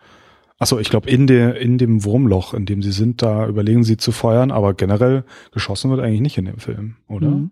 Achso, 0.60 0.78
ich 0.78 0.88
glaube 0.88 1.10
in 1.10 1.26
der 1.26 1.56
in 1.56 1.78
dem 1.78 2.04
Wurmloch, 2.04 2.54
in 2.54 2.64
dem 2.64 2.80
sie 2.80 2.92
sind, 2.92 3.22
da 3.22 3.48
überlegen 3.48 3.82
sie 3.82 3.96
zu 3.96 4.12
feuern, 4.12 4.52
aber 4.52 4.74
generell 4.74 5.24
geschossen 5.52 5.90
wird 5.90 6.00
eigentlich 6.00 6.20
nicht 6.20 6.38
in 6.38 6.44
dem 6.44 6.58
Film, 6.58 6.96
oder? 7.08 7.30
Mhm. 7.30 7.50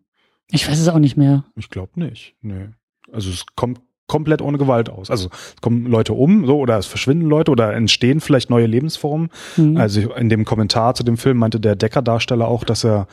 Ich 0.51 0.69
weiß 0.69 0.79
es 0.79 0.89
auch 0.89 0.99
nicht 1.01 1.17
mehr. 1.17 1.45
Ich 1.57 1.71
glaube 1.71 1.99
nicht. 1.99 2.37
Nee. 2.43 2.69
Also 3.13 3.31
es 3.31 3.45
kommt 3.57 3.81
komplett 4.07 4.41
ohne 4.41 4.59
Gewalt 4.59 4.89
aus. 4.89 5.11
Also 5.11 5.29
es 5.33 5.61
kommen 5.61 5.87
Leute 5.87 6.13
um, 6.13 6.47
so 6.47 6.59
oder 6.59 6.79
es 6.79 6.87
verschwinden 6.87 7.29
Leute 7.29 7.51
oder 7.51 7.75
entstehen 7.75 8.21
vielleicht 8.21 8.51
neue 8.51 8.67
Lebensformen. 8.67 9.31
Mhm. 9.57 9.77
Also 9.77 10.13
in 10.15 10.29
dem 10.29 10.45
Kommentar 10.45 10.95
zu 10.95 11.03
dem 11.03 11.17
Film 11.17 11.39
meinte 11.39 11.61
der 11.61 11.77
Decker-Darsteller 11.77 12.47
auch, 12.47 12.65
dass 12.65 12.85
er 12.85 13.09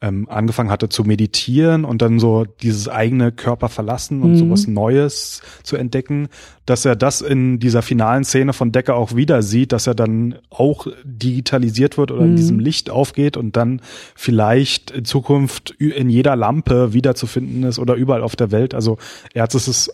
ähm, 0.00 0.28
angefangen 0.28 0.70
hatte 0.70 0.88
zu 0.88 1.02
meditieren 1.02 1.84
und 1.84 2.02
dann 2.02 2.20
so 2.20 2.44
dieses 2.44 2.88
eigene 2.88 3.32
Körper 3.32 3.68
verlassen 3.68 4.22
und 4.22 4.32
mhm. 4.32 4.36
sowas 4.36 4.68
Neues 4.68 5.42
zu 5.64 5.76
entdecken, 5.76 6.28
dass 6.66 6.84
er 6.84 6.94
das 6.94 7.20
in 7.20 7.58
dieser 7.58 7.82
finalen 7.82 8.22
Szene 8.22 8.52
von 8.52 8.70
Decker 8.70 8.94
auch 8.94 9.16
wieder 9.16 9.42
sieht, 9.42 9.72
dass 9.72 9.88
er 9.88 9.96
dann 9.96 10.36
auch 10.50 10.86
digitalisiert 11.02 11.98
wird 11.98 12.12
oder 12.12 12.22
mhm. 12.22 12.30
in 12.30 12.36
diesem 12.36 12.60
Licht 12.60 12.90
aufgeht 12.90 13.36
und 13.36 13.56
dann 13.56 13.80
vielleicht 14.14 14.92
in 14.92 15.04
Zukunft 15.04 15.72
in 15.72 16.10
jeder 16.10 16.36
Lampe 16.36 16.92
wiederzufinden 16.92 17.64
ist 17.64 17.80
oder 17.80 17.94
überall 17.94 18.22
auf 18.22 18.36
der 18.36 18.52
Welt. 18.52 18.74
Also 18.74 18.98
er 19.34 19.42
hat 19.42 19.54
es 19.54 19.90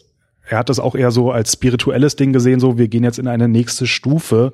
er 0.46 0.58
hat 0.58 0.68
das 0.68 0.78
auch 0.78 0.94
eher 0.94 1.10
so 1.10 1.30
als 1.30 1.52
spirituelles 1.52 2.16
Ding 2.16 2.32
gesehen, 2.32 2.60
so 2.60 2.78
wir 2.78 2.88
gehen 2.88 3.04
jetzt 3.04 3.18
in 3.18 3.28
eine 3.28 3.48
nächste 3.48 3.86
Stufe 3.86 4.52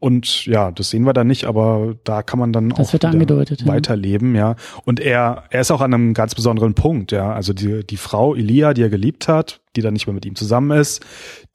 und 0.00 0.46
ja, 0.46 0.70
das 0.70 0.90
sehen 0.90 1.02
wir 1.04 1.12
dann 1.12 1.26
nicht, 1.26 1.44
aber 1.44 1.96
da 2.04 2.22
kann 2.22 2.38
man 2.38 2.52
dann 2.52 2.68
das 2.68 2.94
auch 2.94 3.04
angedeutet, 3.04 3.66
weiterleben, 3.66 4.36
ja. 4.36 4.50
ja. 4.50 4.56
Und 4.84 5.00
er, 5.00 5.44
er 5.50 5.60
ist 5.60 5.72
auch 5.72 5.80
an 5.80 5.92
einem 5.92 6.14
ganz 6.14 6.36
besonderen 6.36 6.74
Punkt, 6.74 7.10
ja. 7.10 7.32
Also 7.32 7.52
die, 7.52 7.84
die 7.84 7.96
Frau 7.96 8.36
Elia, 8.36 8.74
die 8.74 8.82
er 8.82 8.90
geliebt 8.90 9.26
hat, 9.26 9.60
die 9.74 9.82
dann 9.82 9.94
nicht 9.94 10.06
mehr 10.06 10.14
mit 10.14 10.24
ihm 10.24 10.36
zusammen 10.36 10.78
ist, 10.78 11.04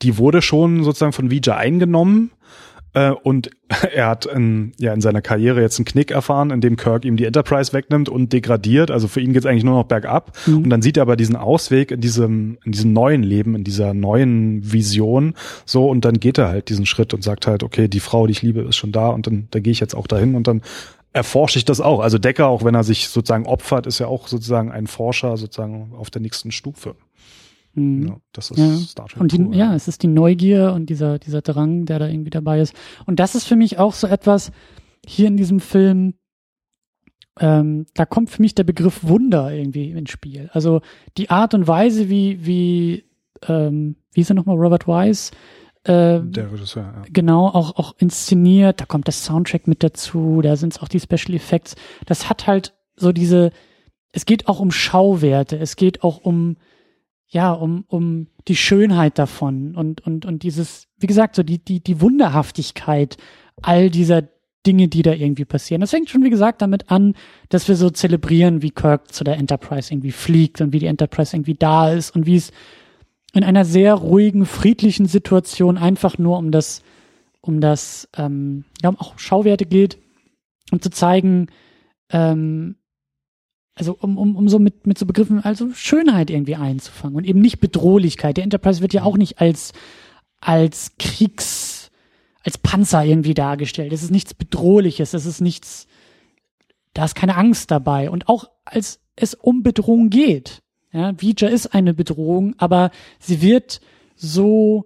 die 0.02 0.18
wurde 0.18 0.42
schon 0.42 0.84
sozusagen 0.84 1.14
von 1.14 1.32
Vija 1.32 1.56
eingenommen 1.56 2.32
und 3.24 3.50
er 3.94 4.08
hat 4.08 4.26
in, 4.26 4.74
ja, 4.80 4.94
in 4.94 5.02
seiner 5.02 5.22
Karriere 5.22 5.62
jetzt 5.62 5.80
einen 5.80 5.86
Knick 5.86 6.12
erfahren, 6.12 6.52
in 6.52 6.62
dem 6.62 6.76
Kirk 6.76 7.06
ihm 7.06 7.18
die 7.18 7.26
Enterprise 7.26 7.74
wegnimmt 7.74 8.10
und 8.10 8.32
degradiert. 8.32 8.92
Also 8.92 9.08
für 9.08 9.20
ihn 9.20 9.34
geht's 9.34 9.46
eigentlich 9.46 9.64
nur 9.64 9.76
noch 9.76 9.86
bergab. 9.86 10.38
Mhm. 10.46 10.64
Und 10.64 10.70
dann 10.70 10.82
sieht 10.82 10.98
er 10.98 11.04
aber 11.04 11.16
diesen 11.16 11.36
Ausweg 11.36 11.92
in 11.92 12.02
diesem, 12.02 12.58
in 12.64 12.72
diesem 12.72 12.94
neuen 12.94 13.24
Leben, 13.24 13.56
in 13.56 13.64
dieser 13.64 13.94
neuen 13.94 14.72
Vision. 14.72 15.34
So, 15.66 15.90
und 15.90 16.06
dann 16.06 16.20
geht 16.20 16.38
er 16.38 16.50
halt 16.50 16.70
diesen 16.70 16.86
Schritt 16.86 17.14
und 17.14 17.24
sagt 17.24 17.48
halt, 17.48 17.64
okay, 17.64 17.88
die 17.88 18.00
Frau, 18.00 18.28
die 18.28 18.32
ich 18.32 18.42
liebe, 18.42 18.62
ist 18.62 18.76
schon 18.76 18.92
da 18.92 19.10
und 19.10 19.28
dann 19.28 19.48
da 19.52 19.60
gehe 19.60 19.72
ich 19.72 19.80
jetzt 19.80 19.96
auch 19.96 20.08
dahin 20.08 20.36
und 20.36 20.48
dann 20.48 20.62
erforsche 21.14 21.60
ich 21.60 21.66
das 21.66 21.80
auch. 21.80 22.00
Also 22.00 22.18
Decker, 22.18 22.48
auch 22.48 22.64
wenn 22.64 22.76
er 22.76 22.84
sich 22.84 23.08
sozusagen 23.08 23.46
opfert, 23.46 23.86
ist 23.88 24.00
ja 24.00 24.08
auch 24.08 24.28
sozusagen 24.28 24.72
ein 24.72 24.88
Forscher 24.88 25.38
sozusagen 25.38 25.94
auf 25.96 26.10
der 26.10 26.22
nächsten 26.22 26.52
Stufe. 26.52 26.96
Mhm. 27.74 28.08
Ja, 28.08 28.18
das 28.32 28.52
ist 28.52 28.58
ja. 28.58 28.76
Star 28.78 29.08
Trek. 29.08 29.22
Und 29.22 29.32
die, 29.32 29.58
ja, 29.58 29.76
es 29.76 29.88
ist 29.88 30.04
die 30.04 30.08
Neugier 30.08 30.74
und 30.74 30.90
dieser, 30.90 31.20
dieser 31.20 31.42
Drang, 31.42 31.86
der 31.86 32.00
da 32.00 32.08
irgendwie 32.08 32.30
dabei 32.30 32.60
ist. 32.60 32.76
Und 33.06 33.20
das 33.20 33.36
ist 33.36 33.48
für 33.48 33.56
mich 33.56 33.80
auch 33.80 33.94
so 33.94 34.08
etwas 34.08 34.52
hier 35.06 35.28
in 35.28 35.38
diesem 35.38 35.60
Film, 35.60 36.14
ähm, 37.40 37.88
da 37.96 38.06
kommt 38.06 38.30
für 38.30 38.42
mich 38.42 38.56
der 38.56 38.64
Begriff 38.64 39.04
Wunder 39.04 39.52
irgendwie 39.52 39.92
ins 39.92 40.12
Spiel. 40.12 40.50
Also 40.54 40.82
die 41.18 41.30
Art 41.30 41.54
und 41.54 41.68
Weise, 41.68 42.10
wie, 42.10 42.46
wie, 42.46 43.06
ähm, 43.48 43.96
wie 44.14 44.22
ist 44.22 44.30
er 44.30 44.36
nochmal, 44.36 44.58
Robert 44.58 44.88
Wise? 44.88 45.32
Äh, 45.84 46.22
der 46.22 46.52
Regisseur, 46.52 46.84
ja. 46.84 47.02
Genau, 47.12 47.48
auch, 47.48 47.76
auch 47.76 47.96
inszeniert, 47.98 48.80
da 48.80 48.86
kommt 48.86 49.08
das 49.08 49.26
Soundtrack 49.26 49.68
mit 49.68 49.84
dazu, 49.84 50.42
da 50.42 50.56
sind 50.56 50.74
es 50.74 50.80
auch 50.80 50.88
die 50.88 51.00
Special 51.00 51.34
Effects. 51.34 51.76
Das 52.06 52.30
hat 52.30 52.48
halt 52.48 52.74
so 52.96 53.12
diese, 53.12 53.52
es 54.12 54.26
geht 54.26 54.48
auch 54.48 54.60
um 54.60 54.72
Schauwerte, 54.72 55.58
es 55.58 55.76
geht 55.76 56.04
auch 56.04 56.20
um, 56.20 56.56
ja, 57.34 57.52
um, 57.52 57.84
um 57.88 58.28
die 58.48 58.56
Schönheit 58.56 59.18
davon 59.18 59.76
und, 59.76 60.02
und, 60.06 60.26
und 60.26 60.44
dieses, 60.44 60.88
wie 60.98 61.08
gesagt, 61.08 61.36
so 61.36 61.42
die, 61.42 61.58
die, 61.58 61.82
die 61.82 62.00
Wunderhaftigkeit 62.00 63.18
all 63.62 63.90
dieser 63.90 64.24
Dinge, 64.66 64.88
die 64.88 65.02
da 65.02 65.14
irgendwie 65.14 65.44
passieren. 65.44 65.82
Das 65.82 65.90
fängt 65.90 66.10
schon, 66.10 66.24
wie 66.24 66.30
gesagt, 66.30 66.62
damit 66.62 66.92
an, 66.92 67.16
dass 67.50 67.68
wir 67.68 67.76
so 67.76 67.90
zelebrieren, 67.90 68.62
wie 68.62 68.70
Kirk 68.70 69.12
zu 69.12 69.24
der 69.24 69.38
Enterprise 69.38 69.92
irgendwie 69.92 70.12
fliegt 70.12 70.62
und 70.62 70.74
wie 70.74 70.80
die 70.80 70.86
Enterprise 70.86 71.36
irgendwie 71.36 71.56
da 71.56 71.90
ist 71.92 72.16
und 72.16 72.28
wie 72.28 72.36
es 72.36 72.52
in 73.34 73.44
einer 73.44 73.66
sehr 73.66 73.96
ruhigen, 73.96 74.46
friedlichen 74.46 75.08
Situation 75.08 75.78
einfach 75.80 76.20
nur 76.20 76.38
um 76.38 76.52
das, 76.52 76.84
um 77.42 77.62
das, 77.62 78.08
ähm, 78.16 78.66
ja, 78.82 78.90
um 78.90 79.00
auch 79.00 79.18
Schauwerte 79.18 79.66
geht, 79.66 79.98
um 80.72 80.80
zu 80.82 80.92
zeigen, 80.92 81.48
ähm, 82.12 82.76
also 83.76 83.98
um, 84.00 84.18
um, 84.18 84.36
um 84.36 84.50
so 84.50 84.60
mit, 84.60 84.86
mit 84.86 84.98
so 84.98 85.06
Begriffen, 85.06 85.44
also 85.44 85.72
Schönheit 85.74 86.30
irgendwie 86.30 86.56
einzufangen 86.56 87.16
und 87.16 87.26
eben 87.26 87.42
nicht 87.42 87.60
Bedrohlichkeit. 87.60 88.38
Der 88.38 88.44
Enterprise 88.44 88.82
wird 88.82 88.94
ja 88.94 89.04
auch 89.04 89.18
nicht 89.18 89.42
als, 89.42 89.74
als 90.40 90.92
Kriegs, 91.00 91.92
als 92.44 92.58
Panzer 92.58 93.04
irgendwie 93.04 93.34
dargestellt. 93.34 93.94
Es 93.94 94.04
ist 94.04 94.12
nichts 94.12 94.34
Bedrohliches, 94.34 95.14
es 95.14 95.26
ist 95.26 95.42
nichts, 95.42 95.88
da 96.94 97.06
ist 97.06 97.16
keine 97.16 97.36
Angst 97.36 97.72
dabei. 97.72 98.10
Und 98.10 98.30
auch 98.30 98.50
als 98.66 99.00
es 99.16 99.34
um 99.34 99.64
Bedrohung 99.64 100.10
geht. 100.10 100.62
Ja, 100.92 101.20
Vija 101.20 101.48
ist 101.48 101.74
eine 101.74 101.94
Bedrohung, 101.94 102.56
aber 102.60 102.92
sie 103.20 103.42
wird 103.42 103.82
so 104.16 104.86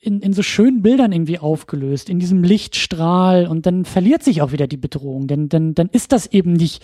in, 0.00 0.20
in 0.20 0.32
so 0.32 0.42
schönen 0.42 0.82
Bildern 0.82 1.12
irgendwie 1.12 1.38
aufgelöst, 1.38 2.08
in 2.08 2.18
diesem 2.18 2.42
Lichtstrahl 2.42 3.46
und 3.46 3.66
dann 3.66 3.84
verliert 3.84 4.22
sich 4.22 4.40
auch 4.40 4.52
wieder 4.52 4.66
die 4.66 4.78
Bedrohung, 4.78 5.26
denn 5.26 5.48
dann, 5.48 5.74
dann 5.74 5.88
ist 5.90 6.12
das 6.12 6.26
eben 6.26 6.54
nicht 6.54 6.82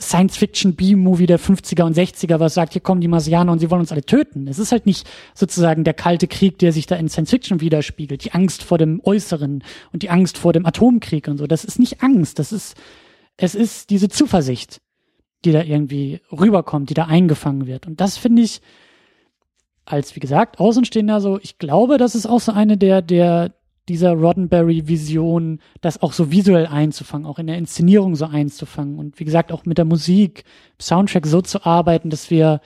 Science-Fiction-B-Movie 0.00 1.26
der 1.26 1.40
50er 1.40 1.82
und 1.82 1.96
60er, 1.96 2.38
was 2.38 2.54
sagt, 2.54 2.72
hier 2.72 2.82
kommen 2.82 3.00
die 3.00 3.08
Marsianer 3.08 3.50
und 3.52 3.58
sie 3.58 3.70
wollen 3.70 3.80
uns 3.80 3.90
alle 3.90 4.04
töten. 4.04 4.46
Es 4.46 4.58
ist 4.58 4.70
halt 4.70 4.86
nicht 4.86 5.08
sozusagen 5.34 5.82
der 5.82 5.94
kalte 5.94 6.28
Krieg, 6.28 6.58
der 6.58 6.72
sich 6.72 6.86
da 6.86 6.96
in 6.96 7.08
Science-Fiction 7.08 7.60
widerspiegelt, 7.60 8.24
die 8.24 8.32
Angst 8.32 8.62
vor 8.62 8.78
dem 8.78 9.00
Äußeren 9.02 9.64
und 9.92 10.02
die 10.02 10.10
Angst 10.10 10.38
vor 10.38 10.52
dem 10.52 10.66
Atomkrieg 10.66 11.26
und 11.26 11.38
so. 11.38 11.46
Das 11.46 11.64
ist 11.64 11.78
nicht 11.78 12.02
Angst, 12.02 12.38
das 12.38 12.52
ist, 12.52 12.76
es 13.36 13.54
ist 13.54 13.90
diese 13.90 14.08
Zuversicht, 14.08 14.80
die 15.44 15.52
da 15.52 15.62
irgendwie 15.62 16.20
rüberkommt, 16.30 16.90
die 16.90 16.94
da 16.94 17.06
eingefangen 17.06 17.66
wird. 17.66 17.86
Und 17.86 18.00
das 18.00 18.16
finde 18.16 18.42
ich, 18.42 18.60
als, 19.90 20.14
wie 20.14 20.20
gesagt, 20.20 20.58
Außenstehender 20.60 21.20
so, 21.20 21.38
ich 21.42 21.58
glaube, 21.58 21.98
das 21.98 22.14
ist 22.14 22.26
auch 22.26 22.40
so 22.40 22.52
eine 22.52 22.76
der, 22.76 23.02
der, 23.02 23.54
dieser 23.88 24.12
Roddenberry-Vision, 24.12 25.60
das 25.80 26.02
auch 26.02 26.12
so 26.12 26.30
visuell 26.30 26.66
einzufangen, 26.66 27.26
auch 27.26 27.38
in 27.38 27.46
der 27.46 27.58
Inszenierung 27.58 28.14
so 28.14 28.26
einzufangen 28.26 28.98
und 28.98 29.18
wie 29.18 29.24
gesagt 29.24 29.50
auch 29.50 29.64
mit 29.64 29.78
der 29.78 29.86
Musik, 29.86 30.44
Soundtrack 30.80 31.26
so 31.26 31.40
zu 31.40 31.64
arbeiten, 31.64 32.10
dass 32.10 32.30
wir, 32.30 32.60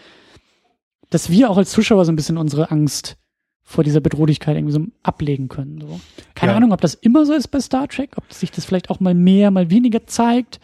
dass 1.10 1.30
wir 1.30 1.50
auch 1.50 1.58
als 1.58 1.70
Zuschauer 1.70 2.04
so 2.04 2.12
ein 2.12 2.16
bisschen 2.16 2.38
unsere 2.38 2.70
Angst 2.70 3.16
vor 3.62 3.84
dieser 3.84 4.00
Bedrohlichkeit 4.00 4.56
irgendwie 4.56 4.74
so 4.74 4.84
ablegen 5.02 5.48
können. 5.48 5.80
So. 5.80 6.00
Keine 6.34 6.52
ja. 6.52 6.56
Ahnung, 6.56 6.72
ob 6.72 6.80
das 6.80 6.94
immer 6.94 7.24
so 7.24 7.32
ist 7.32 7.48
bei 7.48 7.60
Star 7.60 7.86
Trek, 7.88 8.10
ob 8.16 8.32
sich 8.32 8.50
das 8.50 8.64
vielleicht 8.64 8.90
auch 8.90 8.98
mal 8.98 9.14
mehr, 9.14 9.50
mal 9.50 9.70
weniger 9.70 10.06
zeigt. 10.06 10.58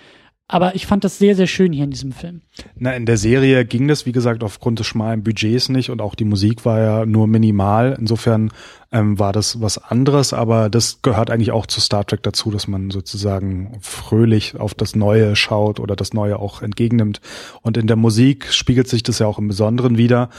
Aber 0.50 0.74
ich 0.74 0.86
fand 0.86 1.04
das 1.04 1.18
sehr, 1.18 1.36
sehr 1.36 1.46
schön 1.46 1.74
hier 1.74 1.84
in 1.84 1.90
diesem 1.90 2.12
Film. 2.12 2.40
Na, 2.74 2.94
in 2.94 3.04
der 3.04 3.18
Serie 3.18 3.66
ging 3.66 3.86
das, 3.86 4.06
wie 4.06 4.12
gesagt, 4.12 4.42
aufgrund 4.42 4.78
des 4.78 4.86
schmalen 4.86 5.22
Budgets 5.22 5.68
nicht 5.68 5.90
und 5.90 6.00
auch 6.00 6.14
die 6.14 6.24
Musik 6.24 6.64
war 6.64 6.80
ja 6.80 7.06
nur 7.06 7.26
minimal. 7.26 7.94
Insofern 8.00 8.50
ähm, 8.90 9.18
war 9.18 9.34
das 9.34 9.60
was 9.60 9.76
anderes, 9.76 10.32
aber 10.32 10.70
das 10.70 11.02
gehört 11.02 11.30
eigentlich 11.30 11.50
auch 11.50 11.66
zu 11.66 11.82
Star 11.82 12.06
Trek 12.06 12.22
dazu, 12.22 12.50
dass 12.50 12.66
man 12.66 12.90
sozusagen 12.90 13.76
fröhlich 13.82 14.58
auf 14.58 14.72
das 14.72 14.96
Neue 14.96 15.36
schaut 15.36 15.80
oder 15.80 15.96
das 15.96 16.14
Neue 16.14 16.38
auch 16.38 16.62
entgegennimmt. 16.62 17.20
Und 17.60 17.76
in 17.76 17.86
der 17.86 17.96
Musik 17.96 18.50
spiegelt 18.50 18.88
sich 18.88 19.02
das 19.02 19.18
ja 19.18 19.26
auch 19.26 19.38
im 19.38 19.48
Besonderen 19.48 19.98
wieder. 19.98 20.30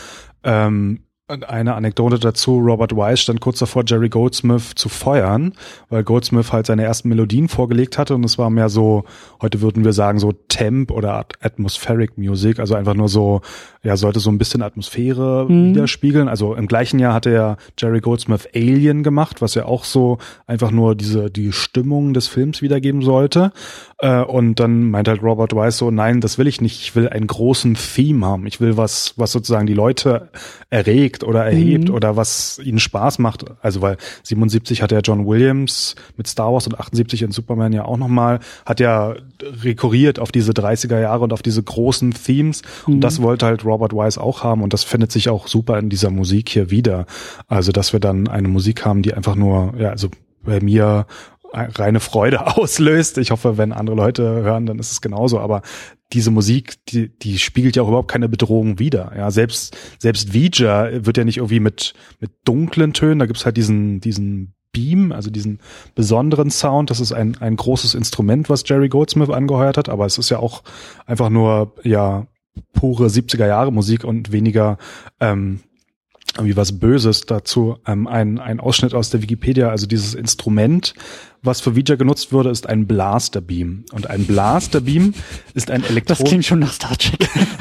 Ähm, 0.43 1.01
eine 1.29 1.75
Anekdote 1.75 2.17
dazu, 2.17 2.59
Robert 2.59 2.95
Wise 2.95 3.17
stand 3.17 3.39
kurz 3.39 3.59
davor, 3.59 3.83
Jerry 3.85 4.09
Goldsmith 4.09 4.73
zu 4.75 4.89
feuern, 4.89 5.53
weil 5.89 6.03
Goldsmith 6.03 6.51
halt 6.51 6.65
seine 6.65 6.83
ersten 6.83 7.09
Melodien 7.09 7.47
vorgelegt 7.47 7.97
hatte 7.97 8.15
und 8.15 8.23
es 8.23 8.37
war 8.37 8.49
mehr 8.49 8.69
so, 8.69 9.03
heute 9.41 9.61
würden 9.61 9.85
wir 9.85 9.93
sagen, 9.93 10.17
so 10.17 10.31
Temp 10.47 10.89
oder 10.91 11.25
Atmospheric 11.41 12.17
Music, 12.17 12.59
also 12.59 12.73
einfach 12.73 12.95
nur 12.95 13.09
so, 13.09 13.41
ja, 13.83 13.95
sollte 13.95 14.19
so 14.19 14.29
ein 14.29 14.37
bisschen 14.37 14.61
Atmosphäre 14.61 15.45
mhm. 15.47 15.69
widerspiegeln. 15.69 16.27
Also 16.27 16.55
im 16.55 16.67
gleichen 16.67 16.99
Jahr 16.99 17.13
hatte 17.13 17.29
er 17.29 17.57
Jerry 17.77 18.01
Goldsmith 18.01 18.49
Alien 18.53 19.03
gemacht, 19.03 19.41
was 19.41 19.55
ja 19.55 19.65
auch 19.65 19.85
so 19.85 20.17
einfach 20.47 20.71
nur 20.71 20.95
diese, 20.95 21.29
die 21.29 21.51
Stimmung 21.51 22.13
des 22.13 22.27
Films 22.27 22.61
wiedergeben 22.61 23.01
sollte. 23.01 23.51
Äh, 23.99 24.21
und 24.23 24.59
dann 24.59 24.89
meint 24.89 25.07
halt 25.07 25.23
Robert 25.23 25.53
Wise 25.53 25.77
so, 25.77 25.91
nein, 25.91 26.19
das 26.19 26.37
will 26.37 26.47
ich 26.47 26.59
nicht, 26.59 26.81
ich 26.81 26.95
will 26.95 27.07
einen 27.07 27.27
großen 27.27 27.75
Theme 27.75 28.25
haben. 28.25 28.47
Ich 28.47 28.59
will 28.59 28.75
was, 28.75 29.13
was 29.15 29.31
sozusagen 29.31 29.67
die 29.67 29.73
Leute 29.73 30.29
erregt 30.69 31.18
bewegt 31.19 31.23
oder 31.23 31.45
erhebt 31.45 31.89
mhm. 31.89 31.95
oder 31.95 32.15
was 32.15 32.59
ihnen 32.63 32.79
Spaß 32.79 33.19
macht. 33.19 33.45
Also 33.61 33.81
weil 33.81 33.97
77 34.23 34.81
hat 34.81 34.91
ja 34.91 34.99
John 34.99 35.25
Williams 35.25 35.95
mit 36.17 36.27
Star 36.27 36.51
Wars 36.51 36.67
und 36.67 36.79
78 36.79 37.21
in 37.21 37.31
Superman 37.31 37.73
ja 37.73 37.85
auch 37.85 37.97
nochmal, 37.97 38.39
hat 38.65 38.79
ja 38.79 39.15
rekurriert 39.63 40.19
auf 40.19 40.31
diese 40.31 40.51
30er 40.51 40.99
Jahre 40.99 41.23
und 41.23 41.33
auf 41.33 41.41
diese 41.41 41.63
großen 41.63 42.13
Themes. 42.13 42.61
Mhm. 42.85 42.95
Und 42.95 43.01
das 43.01 43.21
wollte 43.21 43.45
halt 43.45 43.65
Robert 43.65 43.93
Wise 43.93 44.21
auch 44.21 44.43
haben 44.43 44.63
und 44.63 44.73
das 44.73 44.83
findet 44.83 45.11
sich 45.11 45.29
auch 45.29 45.47
super 45.47 45.79
in 45.79 45.89
dieser 45.89 46.09
Musik 46.09 46.49
hier 46.49 46.71
wieder. 46.71 47.05
Also 47.47 47.71
dass 47.71 47.93
wir 47.93 47.99
dann 47.99 48.27
eine 48.27 48.47
Musik 48.47 48.85
haben, 48.85 49.01
die 49.01 49.13
einfach 49.13 49.35
nur, 49.35 49.73
ja, 49.77 49.89
also 49.89 50.09
bei 50.43 50.61
mir 50.61 51.05
reine 51.53 51.99
Freude 51.99 52.47
auslöst. 52.57 53.17
Ich 53.17 53.31
hoffe, 53.31 53.57
wenn 53.57 53.73
andere 53.73 53.95
Leute 53.95 54.23
hören, 54.23 54.65
dann 54.65 54.79
ist 54.79 54.91
es 54.91 55.01
genauso. 55.01 55.39
Aber 55.39 55.61
diese 56.13 56.31
Musik, 56.31 56.83
die, 56.85 57.09
die 57.09 57.39
spiegelt 57.39 57.75
ja 57.75 57.83
auch 57.83 57.87
überhaupt 57.87 58.11
keine 58.11 58.29
Bedrohung 58.29 58.79
wider. 58.79 59.11
Ja, 59.15 59.31
selbst, 59.31 59.77
selbst 59.99 60.33
Vija 60.33 61.05
wird 61.05 61.17
ja 61.17 61.23
nicht 61.23 61.37
irgendwie 61.37 61.59
mit, 61.59 61.93
mit 62.19 62.31
dunklen 62.45 62.93
Tönen, 62.93 63.19
da 63.19 63.25
gibt's 63.25 63.45
halt 63.45 63.57
diesen, 63.57 63.99
diesen 64.01 64.55
Beam, 64.71 65.11
also 65.11 65.29
diesen 65.29 65.59
besonderen 65.95 66.51
Sound. 66.51 66.89
Das 66.89 66.99
ist 66.99 67.11
ein, 67.11 67.37
ein 67.39 67.55
großes 67.55 67.95
Instrument, 67.95 68.49
was 68.49 68.63
Jerry 68.65 68.89
Goldsmith 68.89 69.29
angeheuert 69.29 69.77
hat, 69.77 69.89
aber 69.89 70.05
es 70.05 70.17
ist 70.17 70.29
ja 70.29 70.39
auch 70.39 70.63
einfach 71.05 71.29
nur, 71.29 71.73
ja, 71.83 72.27
pure 72.73 73.07
70er 73.07 73.47
Jahre 73.47 73.71
Musik 73.71 74.03
und 74.03 74.31
weniger 74.31 74.77
ähm, 75.19 75.61
wie 76.41 76.55
was 76.55 76.79
Böses 76.79 77.21
dazu. 77.21 77.77
Ähm, 77.85 78.07
ein, 78.07 78.39
ein 78.39 78.59
Ausschnitt 78.59 78.93
aus 78.93 79.09
der 79.09 79.21
Wikipedia, 79.21 79.69
also 79.69 79.87
dieses 79.87 80.13
Instrument, 80.13 80.93
was 81.41 81.61
für 81.61 81.71
Ouija 81.71 81.95
genutzt 81.95 82.31
wurde, 82.31 82.49
ist 82.49 82.67
ein 82.67 82.87
Blasterbeam. 82.87 83.85
Und 83.91 84.07
ein 84.07 84.25
Blasterbeam 84.25 85.13
ist 85.53 85.71
ein 85.71 85.83
Elektron... 85.83 86.17
Das 86.17 86.27
klingt 86.27 86.45
schon 86.45 86.59
nach 86.59 86.73
Star 86.73 86.97
Trek. 86.97 87.29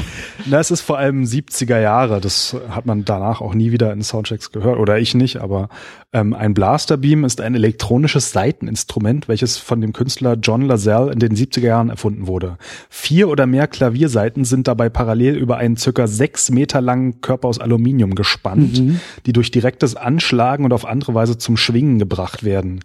Das 0.50 0.70
ist 0.70 0.80
vor 0.80 0.98
allem 0.98 1.24
70er 1.24 1.80
Jahre. 1.80 2.20
Das 2.20 2.56
hat 2.70 2.86
man 2.86 3.04
danach 3.04 3.40
auch 3.40 3.54
nie 3.54 3.72
wieder 3.72 3.92
in 3.92 4.02
Soundchecks 4.02 4.52
gehört. 4.52 4.78
Oder 4.78 4.98
ich 4.98 5.14
nicht, 5.14 5.38
aber 5.38 5.68
ähm, 6.12 6.32
ein 6.32 6.54
Blasterbeam 6.54 7.24
ist 7.24 7.40
ein 7.40 7.54
elektronisches 7.54 8.32
Saiteninstrument, 8.32 9.28
welches 9.28 9.58
von 9.58 9.80
dem 9.80 9.92
Künstler 9.92 10.36
John 10.40 10.62
Laselle 10.62 11.12
in 11.12 11.18
den 11.18 11.34
70er 11.34 11.66
Jahren 11.66 11.90
erfunden 11.90 12.26
wurde. 12.26 12.56
Vier 12.88 13.28
oder 13.28 13.46
mehr 13.46 13.66
Klavierseiten 13.66 14.44
sind 14.44 14.68
dabei 14.68 14.88
parallel 14.88 15.36
über 15.36 15.58
einen 15.58 15.76
circa 15.76 16.06
sechs 16.06 16.50
Meter 16.50 16.80
langen 16.80 17.20
Körper 17.20 17.48
aus 17.48 17.58
Aluminium 17.58 18.14
gespannt, 18.14 18.80
mhm. 18.80 19.00
die 19.26 19.32
durch 19.32 19.50
direktes 19.50 19.96
Anschlagen 19.96 20.64
und 20.64 20.72
auf 20.72 20.86
andere 20.86 21.14
Weise 21.14 21.36
zum 21.36 21.56
Schwingen 21.56 21.98
gebracht 21.98 22.44
werden. 22.44 22.80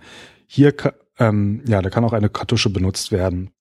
Hier, 0.48 0.74
ähm, 1.20 1.62
ja, 1.68 1.82
da 1.82 1.90
kann 1.90 2.04
auch 2.04 2.14
eine 2.14 2.30
Kartusche 2.30 2.70
benutzt 2.70 3.12
werden 3.12 3.53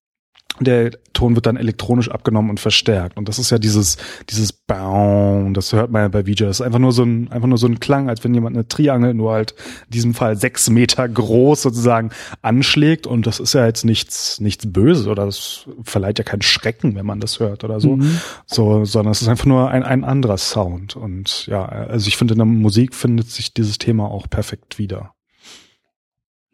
der 0.65 0.91
Ton 1.13 1.35
wird 1.35 1.47
dann 1.47 1.57
elektronisch 1.57 2.11
abgenommen 2.11 2.51
und 2.51 2.61
verstärkt. 2.61 3.17
Und 3.17 3.29
das 3.29 3.39
ist 3.39 3.51
ja 3.51 3.59
dieses, 3.59 3.97
dieses 4.31 4.53
Baum, 4.53 5.55
das 5.55 5.73
hört 5.73 5.91
man 5.91 6.03
ja 6.03 6.09
bei 6.09 6.25
VJ. 6.25 6.45
Das 6.45 6.61
ist 6.61 6.67
einfach 6.67 6.79
nur 6.79 6.93
so 6.93 7.05
ein, 7.05 7.31
einfach 7.31 7.49
nur 7.49 7.59
so 7.59 7.67
ein 7.67 7.81
Klang, 7.81 8.09
als 8.09 8.25
wenn 8.25 8.35
jemand 8.35 8.57
eine 8.57 8.67
Triangel 8.67 9.15
nur 9.15 9.33
halt 9.33 9.55
in 9.87 9.93
diesem 9.93 10.15
Fall 10.15 10.37
sechs 10.37 10.69
Meter 10.71 11.09
groß 11.09 11.63
sozusagen 11.63 12.11
anschlägt. 12.41 13.07
Und 13.07 13.27
das 13.27 13.41
ist 13.41 13.53
ja 13.53 13.67
jetzt 13.67 13.85
nichts, 13.85 14.41
nichts 14.41 14.71
Böses 14.71 15.07
oder 15.07 15.27
das 15.27 15.67
verleiht 15.83 16.19
ja 16.19 16.25
keinen 16.25 16.43
Schrecken, 16.43 16.95
wenn 16.95 17.07
man 17.07 17.21
das 17.21 17.41
hört 17.41 17.65
oder 17.65 17.81
so. 17.81 17.97
Mhm. 17.97 18.19
So, 18.47 18.85
sondern 18.85 19.13
es 19.13 19.23
ist 19.23 19.29
einfach 19.29 19.47
nur 19.47 19.71
ein, 19.71 19.83
ein 19.83 20.05
anderer 20.05 20.39
Sound. 20.39 20.97
Und 20.97 21.47
ja, 21.47 21.65
also 21.65 22.09
ich 22.09 22.17
finde 22.17 22.35
in 22.35 22.39
der 22.39 22.47
Musik 22.47 22.95
findet 22.95 23.31
sich 23.31 23.55
dieses 23.55 23.79
Thema 23.79 24.11
auch 24.11 24.29
perfekt 24.29 24.79
wieder. 24.79 25.15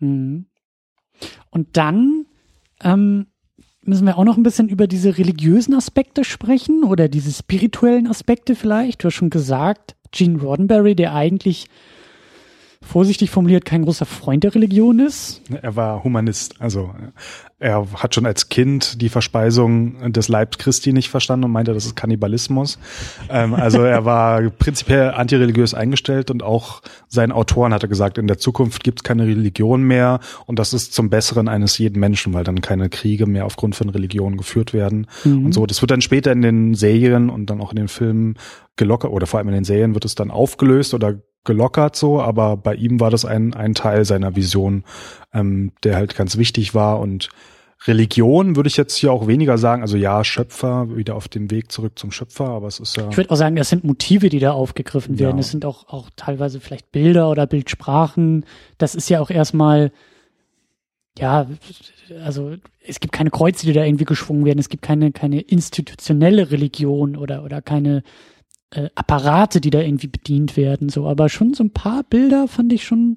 Mhm. 0.00 0.46
Und 1.50 1.76
dann, 1.76 2.26
ähm 2.82 3.26
müssen 3.88 4.06
wir 4.06 4.18
auch 4.18 4.24
noch 4.24 4.36
ein 4.36 4.42
bisschen 4.42 4.68
über 4.68 4.86
diese 4.86 5.18
religiösen 5.18 5.74
Aspekte 5.74 6.22
sprechen 6.22 6.84
oder 6.84 7.08
diese 7.08 7.32
spirituellen 7.32 8.06
Aspekte 8.06 8.54
vielleicht. 8.54 9.02
Du 9.02 9.06
hast 9.06 9.14
schon 9.14 9.30
gesagt, 9.30 9.96
Gene 10.12 10.40
Roddenberry, 10.40 10.94
der 10.94 11.14
eigentlich 11.14 11.66
vorsichtig 12.88 13.30
formuliert 13.30 13.66
kein 13.66 13.82
großer 13.82 14.06
Freund 14.06 14.44
der 14.44 14.54
Religion 14.54 14.98
ist. 14.98 15.42
Er 15.60 15.76
war 15.76 16.02
Humanist, 16.04 16.54
also 16.58 16.94
er 17.58 17.86
hat 17.94 18.14
schon 18.14 18.24
als 18.24 18.48
Kind 18.48 19.02
die 19.02 19.10
Verspeisung 19.10 20.12
des 20.12 20.28
Leibs 20.28 20.56
Christi 20.58 20.92
nicht 20.92 21.10
verstanden 21.10 21.44
und 21.44 21.50
meinte, 21.50 21.74
das 21.74 21.84
ist 21.84 21.96
Kannibalismus. 21.96 22.78
ähm, 23.28 23.52
also 23.52 23.82
er 23.82 24.04
war 24.04 24.40
prinzipiell 24.50 25.10
antireligiös 25.10 25.74
eingestellt 25.74 26.30
und 26.30 26.42
auch 26.42 26.80
seinen 27.08 27.32
Autoren 27.32 27.74
hat 27.74 27.82
er 27.82 27.88
gesagt, 27.88 28.16
in 28.16 28.26
der 28.26 28.38
Zukunft 28.38 28.84
gibt 28.84 29.00
es 29.00 29.04
keine 29.04 29.26
Religion 29.26 29.82
mehr 29.82 30.20
und 30.46 30.58
das 30.58 30.72
ist 30.72 30.94
zum 30.94 31.10
Besseren 31.10 31.48
eines 31.48 31.76
jeden 31.76 32.00
Menschen, 32.00 32.32
weil 32.32 32.44
dann 32.44 32.62
keine 32.62 32.88
Kriege 32.88 33.26
mehr 33.26 33.44
aufgrund 33.44 33.76
von 33.76 33.90
Religionen 33.90 34.38
geführt 34.38 34.72
werden 34.72 35.06
mhm. 35.24 35.46
und 35.46 35.52
so. 35.52 35.66
Das 35.66 35.82
wird 35.82 35.90
dann 35.90 36.00
später 36.00 36.32
in 36.32 36.40
den 36.40 36.74
Serien 36.74 37.28
und 37.28 37.50
dann 37.50 37.60
auch 37.60 37.70
in 37.70 37.76
den 37.76 37.88
Filmen 37.88 38.36
gelockert 38.76 39.10
oder 39.10 39.26
vor 39.26 39.38
allem 39.38 39.48
in 39.48 39.54
den 39.54 39.64
Serien 39.64 39.92
wird 39.92 40.06
es 40.06 40.14
dann 40.14 40.30
aufgelöst 40.30 40.94
oder 40.94 41.16
gelockert 41.44 41.96
so, 41.96 42.20
aber 42.20 42.56
bei 42.56 42.74
ihm 42.74 43.00
war 43.00 43.10
das 43.10 43.24
ein, 43.24 43.54
ein 43.54 43.74
Teil 43.74 44.04
seiner 44.04 44.36
Vision, 44.36 44.84
ähm, 45.32 45.72
der 45.82 45.96
halt 45.96 46.16
ganz 46.16 46.36
wichtig 46.36 46.74
war 46.74 47.00
und 47.00 47.30
Religion 47.86 48.56
würde 48.56 48.68
ich 48.68 48.76
jetzt 48.76 48.96
hier 48.96 49.12
auch 49.12 49.28
weniger 49.28 49.56
sagen. 49.56 49.82
Also 49.82 49.96
ja, 49.96 50.24
Schöpfer, 50.24 50.96
wieder 50.96 51.14
auf 51.14 51.28
dem 51.28 51.50
Weg 51.50 51.70
zurück 51.70 51.98
zum 51.98 52.10
Schöpfer, 52.10 52.48
aber 52.48 52.66
es 52.66 52.80
ist 52.80 52.96
ja. 52.96 53.08
Ich 53.08 53.16
würde 53.16 53.30
auch 53.30 53.36
sagen, 53.36 53.54
das 53.54 53.68
sind 53.68 53.84
Motive, 53.84 54.30
die 54.30 54.40
da 54.40 54.52
aufgegriffen 54.52 55.18
werden. 55.18 55.38
Es 55.38 55.48
ja. 55.48 55.50
sind 55.52 55.64
auch, 55.64 55.88
auch 55.88 56.10
teilweise 56.16 56.58
vielleicht 56.58 56.90
Bilder 56.90 57.30
oder 57.30 57.46
Bildsprachen. 57.46 58.44
Das 58.78 58.96
ist 58.96 59.08
ja 59.08 59.20
auch 59.20 59.30
erstmal, 59.30 59.92
ja, 61.16 61.46
also 62.24 62.56
es 62.84 62.98
gibt 62.98 63.12
keine 63.12 63.30
Kreuze, 63.30 63.64
die 63.64 63.72
da 63.72 63.84
irgendwie 63.84 64.06
geschwungen 64.06 64.44
werden. 64.44 64.58
Es 64.58 64.70
gibt 64.70 64.82
keine, 64.82 65.12
keine 65.12 65.40
institutionelle 65.40 66.50
Religion 66.50 67.16
oder, 67.16 67.44
oder 67.44 67.62
keine 67.62 68.02
äh, 68.70 68.88
Apparate, 68.94 69.60
die 69.60 69.70
da 69.70 69.80
irgendwie 69.80 70.08
bedient 70.08 70.56
werden, 70.56 70.88
so, 70.88 71.06
aber 71.06 71.28
schon 71.28 71.54
so 71.54 71.64
ein 71.64 71.72
paar 71.72 72.02
Bilder 72.04 72.48
fand 72.48 72.72
ich 72.72 72.84
schon 72.84 73.16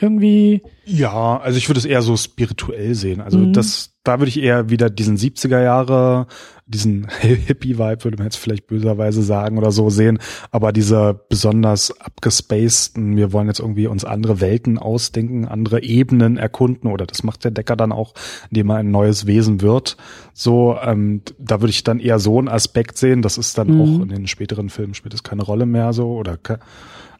irgendwie. 0.00 0.62
Ja, 0.84 1.38
also 1.38 1.58
ich 1.58 1.68
würde 1.68 1.78
es 1.78 1.84
eher 1.84 2.02
so 2.02 2.16
spirituell 2.16 2.94
sehen. 2.94 3.20
Also 3.20 3.38
mhm. 3.38 3.52
das, 3.52 3.94
da 4.04 4.18
würde 4.18 4.28
ich 4.28 4.40
eher 4.40 4.68
wieder 4.68 4.90
diesen 4.90 5.16
70er 5.16 5.62
Jahre, 5.62 6.26
diesen 6.66 7.06
Hippie-Vibe, 7.20 8.04
würde 8.04 8.16
man 8.18 8.26
jetzt 8.26 8.36
vielleicht 8.36 8.66
böserweise 8.66 9.22
sagen 9.22 9.58
oder 9.58 9.72
so 9.72 9.90
sehen, 9.90 10.18
aber 10.50 10.72
dieser 10.72 11.14
besonders 11.14 11.98
abgespaceden, 12.00 13.16
wir 13.16 13.32
wollen 13.32 13.48
jetzt 13.48 13.60
irgendwie 13.60 13.86
uns 13.86 14.04
andere 14.04 14.40
Welten 14.40 14.78
ausdenken, 14.78 15.46
andere 15.46 15.82
Ebenen 15.82 16.36
erkunden 16.36 16.90
oder 16.90 17.06
das 17.06 17.22
macht 17.22 17.44
der 17.44 17.50
Decker 17.50 17.76
dann 17.76 17.92
auch, 17.92 18.14
indem 18.50 18.70
er 18.70 18.76
ein 18.76 18.90
neues 18.90 19.26
Wesen 19.26 19.62
wird. 19.62 19.96
So, 20.32 20.76
ähm, 20.82 21.22
da 21.38 21.60
würde 21.60 21.70
ich 21.70 21.84
dann 21.84 22.00
eher 22.00 22.18
so 22.18 22.38
einen 22.38 22.48
Aspekt 22.48 22.98
sehen, 22.98 23.22
das 23.22 23.38
ist 23.38 23.56
dann 23.56 23.68
mhm. 23.68 23.80
auch 23.80 24.02
in 24.02 24.08
den 24.08 24.26
späteren 24.26 24.68
Filmen 24.68 24.94
spielt 24.94 25.14
es 25.14 25.22
keine 25.22 25.42
Rolle 25.42 25.66
mehr 25.66 25.92
so 25.92 26.12
oder 26.14 26.38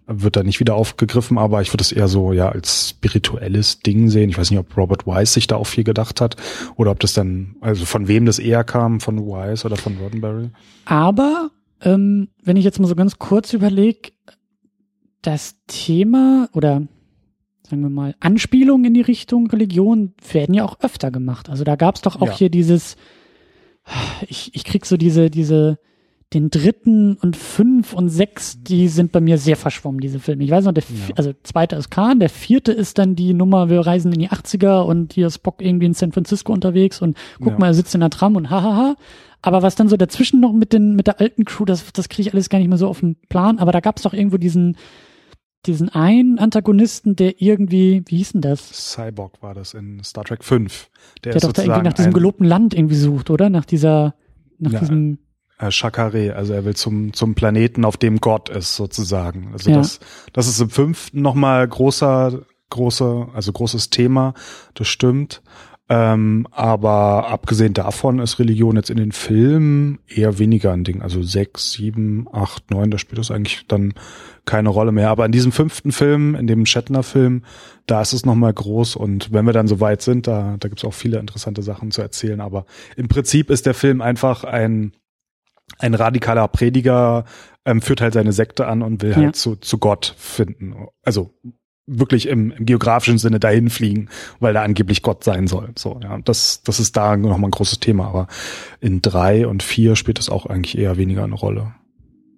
wird 0.07 0.37
da 0.37 0.43
nicht 0.43 0.61
wieder 0.61 0.75
aufgegriffen, 0.75 1.39
aber 1.39 1.63
ich 1.63 1.73
würde 1.73 1.83
es 1.83 1.93
eher 1.93 2.09
so 2.09 2.33
ja 2.33 2.49
als 2.49 2.91
spirituelles 2.91 3.81
Ding 3.81 4.09
sehen. 4.09 4.31
Ich 4.31 4.39
weiß 4.39 4.51
nicht, 4.51 4.61
ob 4.61 4.77
Robert 4.77 5.07
Wise 5.07 5.33
sich 5.33 5.47
da 5.47 5.57
auch 5.57 5.67
viel 5.67 5.85
gedacht 5.85 6.21
hat 6.21 6.37
oder 6.77 6.91
ob 6.91 7.01
das 7.01 7.15
dann, 7.15 7.57
also 7.61 7.85
von 7.85 8.07
wem 8.09 8.27
das 8.27 8.39
eher 8.39 8.65
kam, 8.65 9.01
von 9.01 9.19
Wise 9.27 9.65
oder 9.65 9.77
von 9.77 9.97
Roddenberry. 9.97 10.51
Aber 10.85 11.51
ähm, 11.81 12.29
wenn 12.43 12.57
ich 12.57 12.65
jetzt 12.65 12.81
mal 12.81 12.87
so 12.87 12.95
ganz 12.95 13.19
kurz 13.19 13.53
überlege, 13.53 14.13
das 15.23 15.57
Thema 15.67 16.49
oder 16.53 16.83
sagen 17.67 17.83
wir 17.83 17.89
mal 17.89 18.15
Anspielungen 18.21 18.85
in 18.85 18.95
die 18.95 19.01
Richtung 19.01 19.47
Religion 19.47 20.13
werden 20.33 20.55
ja 20.55 20.65
auch 20.65 20.81
öfter 20.81 21.11
gemacht. 21.11 21.49
Also 21.49 21.65
da 21.65 21.77
gab 21.77 21.97
es 21.97 22.03
doch 22.03 22.21
auch 22.21 22.29
ja. 22.29 22.37
hier 22.37 22.51
dieses, 22.51 22.97
ich, 24.29 24.55
ich 24.55 24.65
krieg 24.65 24.85
so 24.85 24.99
diese, 24.99 25.31
diese 25.31 25.79
den 26.33 26.51
dritten 26.51 27.15
und 27.15 27.37
fünf 27.37 27.93
und 27.93 28.09
sechs, 28.09 28.61
die 28.61 28.89
sind 28.89 29.13
bei 29.13 29.21
mir 29.21 29.39
sehr 29.39 29.57
verschwommen, 29.57 30.01
diese 30.01 30.19
Filme. 30.19 30.43
Ich 30.43 30.51
weiß 30.51 30.65
noch, 30.65 30.73
der, 30.73 30.83
ja. 30.83 31.15
also 31.17 31.33
zweite 31.43 31.77
ist 31.77 31.91
Khan, 31.91 32.19
der 32.19 32.29
vierte 32.29 32.73
ist 32.73 32.99
dann 32.99 33.15
die 33.15 33.35
Nummer, 33.35 33.71
wir 33.71 33.81
reisen 33.81 34.13
in 34.13 34.19
die 34.19 34.31
80er 34.31 34.83
und 34.83 35.13
hier 35.13 35.29
ist 35.29 35.39
Bock 35.39 35.63
irgendwie 35.63 35.87
in 35.87 35.95
San 35.95 36.13
Francisco 36.13 36.53
unterwegs 36.53 37.01
und 37.01 37.17
guck 37.39 37.53
ja. 37.53 37.59
mal, 37.59 37.67
er 37.69 37.75
sitzt 37.75 37.95
in 37.95 38.01
der 38.01 38.11
Tram 38.11 38.37
und 38.37 38.51
hahaha. 38.51 38.97
Aber 39.43 39.63
was 39.63 39.75
dann 39.75 39.89
so 39.89 39.97
dazwischen 39.97 40.41
noch 40.41 40.53
mit 40.53 40.73
den, 40.73 40.97
mit 40.97 41.07
der 41.07 41.21
alten 41.21 41.45
Crew, 41.45 41.67
das, 41.67 41.93
das 41.93 42.09
kriege 42.09 42.29
ich 42.29 42.35
alles 42.35 42.49
gar 42.49 42.59
nicht 42.59 42.69
mehr 42.69 42.79
so 42.79 42.89
auf 42.89 43.01
den 43.01 43.17
Plan. 43.29 43.59
Aber 43.59 43.73
da 43.73 43.81
gab 43.81 43.99
es 43.99 44.03
doch 44.03 44.15
irgendwo 44.15 44.39
diesen, 44.39 44.79
diesen 45.67 45.91
einen 45.91 46.39
Antagonisten, 46.39 47.15
der 47.15 47.43
irgendwie, 47.43 48.03
wie 48.07 48.17
hieß 48.17 48.33
denn 48.33 48.41
das? 48.41 48.95
Cyborg 48.95 49.43
war 49.43 49.53
das 49.53 49.75
in 49.75 50.03
Star 50.03 50.25
Trek 50.25 50.43
5. 50.43 50.91
Der, 51.25 51.33
der 51.33 51.43
doch 51.43 51.53
da 51.53 51.63
irgendwie 51.63 51.83
nach 51.83 51.93
diesem 51.93 52.15
gelobten 52.15 52.47
Land 52.47 52.73
irgendwie 52.73 52.97
sucht, 52.97 53.29
oder? 53.29 53.51
Nach 53.51 53.67
dieser, 53.67 54.15
nach 54.59 54.73
ja, 54.73 54.81
diesem 54.81 55.19
Shakare, 55.71 56.35
also 56.37 56.53
er 56.53 56.65
will 56.65 56.75
zum, 56.75 57.13
zum 57.13 57.35
Planeten, 57.35 57.85
auf 57.85 57.97
dem 57.97 58.19
Gott 58.21 58.49
ist, 58.49 58.77
sozusagen. 58.77 59.51
Also 59.53 59.71
ja. 59.71 59.77
das, 59.77 60.01
das 60.33 60.49
ist 60.49 60.61
im 60.61 60.71
fünften 60.71 61.23
nochmal 61.23 61.67
großer, 61.67 62.43
großer, 62.71 63.29
also 63.35 63.53
großes 63.53 63.91
Thema, 63.91 64.35
das 64.75 64.89
stimmt. 64.89 65.43
Ähm, 65.87 66.47
aber 66.51 67.29
abgesehen 67.29 67.75
davon 67.75 68.19
ist 68.19 68.39
Religion 68.39 68.77
jetzt 68.77 68.89
in 68.89 68.97
den 68.97 69.13
Filmen 69.13 69.99
eher 70.09 70.39
weniger 70.39 70.73
ein 70.73 70.83
Ding. 70.83 71.03
Also 71.03 71.23
sechs, 71.23 71.73
sieben, 71.73 72.27
acht, 72.33 72.71
neun, 72.71 72.91
da 72.91 72.97
spielt 72.97 73.19
das 73.19 73.31
eigentlich 73.31 73.67
dann 73.69 73.93
keine 74.47 74.71
Rolle 74.71 74.93
mehr. 74.93 75.11
Aber 75.11 75.27
in 75.27 75.33
diesem 75.33 75.53
fünften 75.53 75.93
Film, 75.93 76.35
in 76.37 76.47
dem 76.47 76.65
Shatner-Film, 76.65 77.43
da 77.87 78.01
ist 78.01 78.15
es 78.15 78.25
nochmal 78.25 78.55
groß. 78.55 78.97
Und 78.97 79.31
wenn 79.33 79.45
wir 79.45 79.53
dann 79.53 79.69
so 79.69 79.79
weit 79.79 80.01
sind, 80.01 80.27
da, 80.27 80.57
da 80.59 80.69
gibt's 80.69 80.87
auch 80.87 80.95
viele 80.95 81.19
interessante 81.19 81.63
Sachen 81.63 81.91
zu 81.91 82.01
erzählen. 82.01 82.41
Aber 82.41 82.65
im 82.97 83.09
Prinzip 83.09 83.51
ist 83.51 83.67
der 83.67 83.75
Film 83.75 84.01
einfach 84.01 84.45
ein 84.45 84.93
ein 85.79 85.95
radikaler 85.95 86.49
Prediger 86.49 87.25
ähm, 87.65 87.81
führt 87.81 88.01
halt 88.01 88.15
seine 88.15 88.33
Sekte 88.33 88.67
an 88.67 88.83
und 88.83 89.03
will 89.03 89.11
ja. 89.11 89.17
halt 89.17 89.37
zu, 89.37 89.57
zu 89.57 89.79
Gott 89.79 90.15
finden. 90.19 90.75
Also 91.03 91.35
wirklich 91.87 92.29
im, 92.29 92.51
im 92.53 92.67
geografischen 92.67 93.19
Sinne 93.19 93.41
dahin 93.41 93.71
fliegen, 93.71 94.09
weil 94.41 94.57
er 94.57 94.63
angeblich 94.63 95.03
Gott 95.03 95.25
sein 95.25 95.47
soll. 95.47 95.73
So, 95.77 96.01
ja, 96.03 96.19
das, 96.19 96.63
das 96.63 96.81
ist 96.81 96.97
da 96.97 97.17
nochmal 97.17 97.49
ein 97.49 97.53
großes 97.53 97.81
Thema. 97.81 98.07
Aber 98.07 98.27
in 98.81 99.03
drei 99.03 99.47
und 99.47 99.63
vier 99.63 99.97
spielt 99.97 100.19
es 100.19 100.31
auch 100.31 100.47
eigentlich 100.47 100.79
eher 100.79 100.97
weniger 100.97 101.25
eine 101.25 101.35
Rolle, 101.35 101.75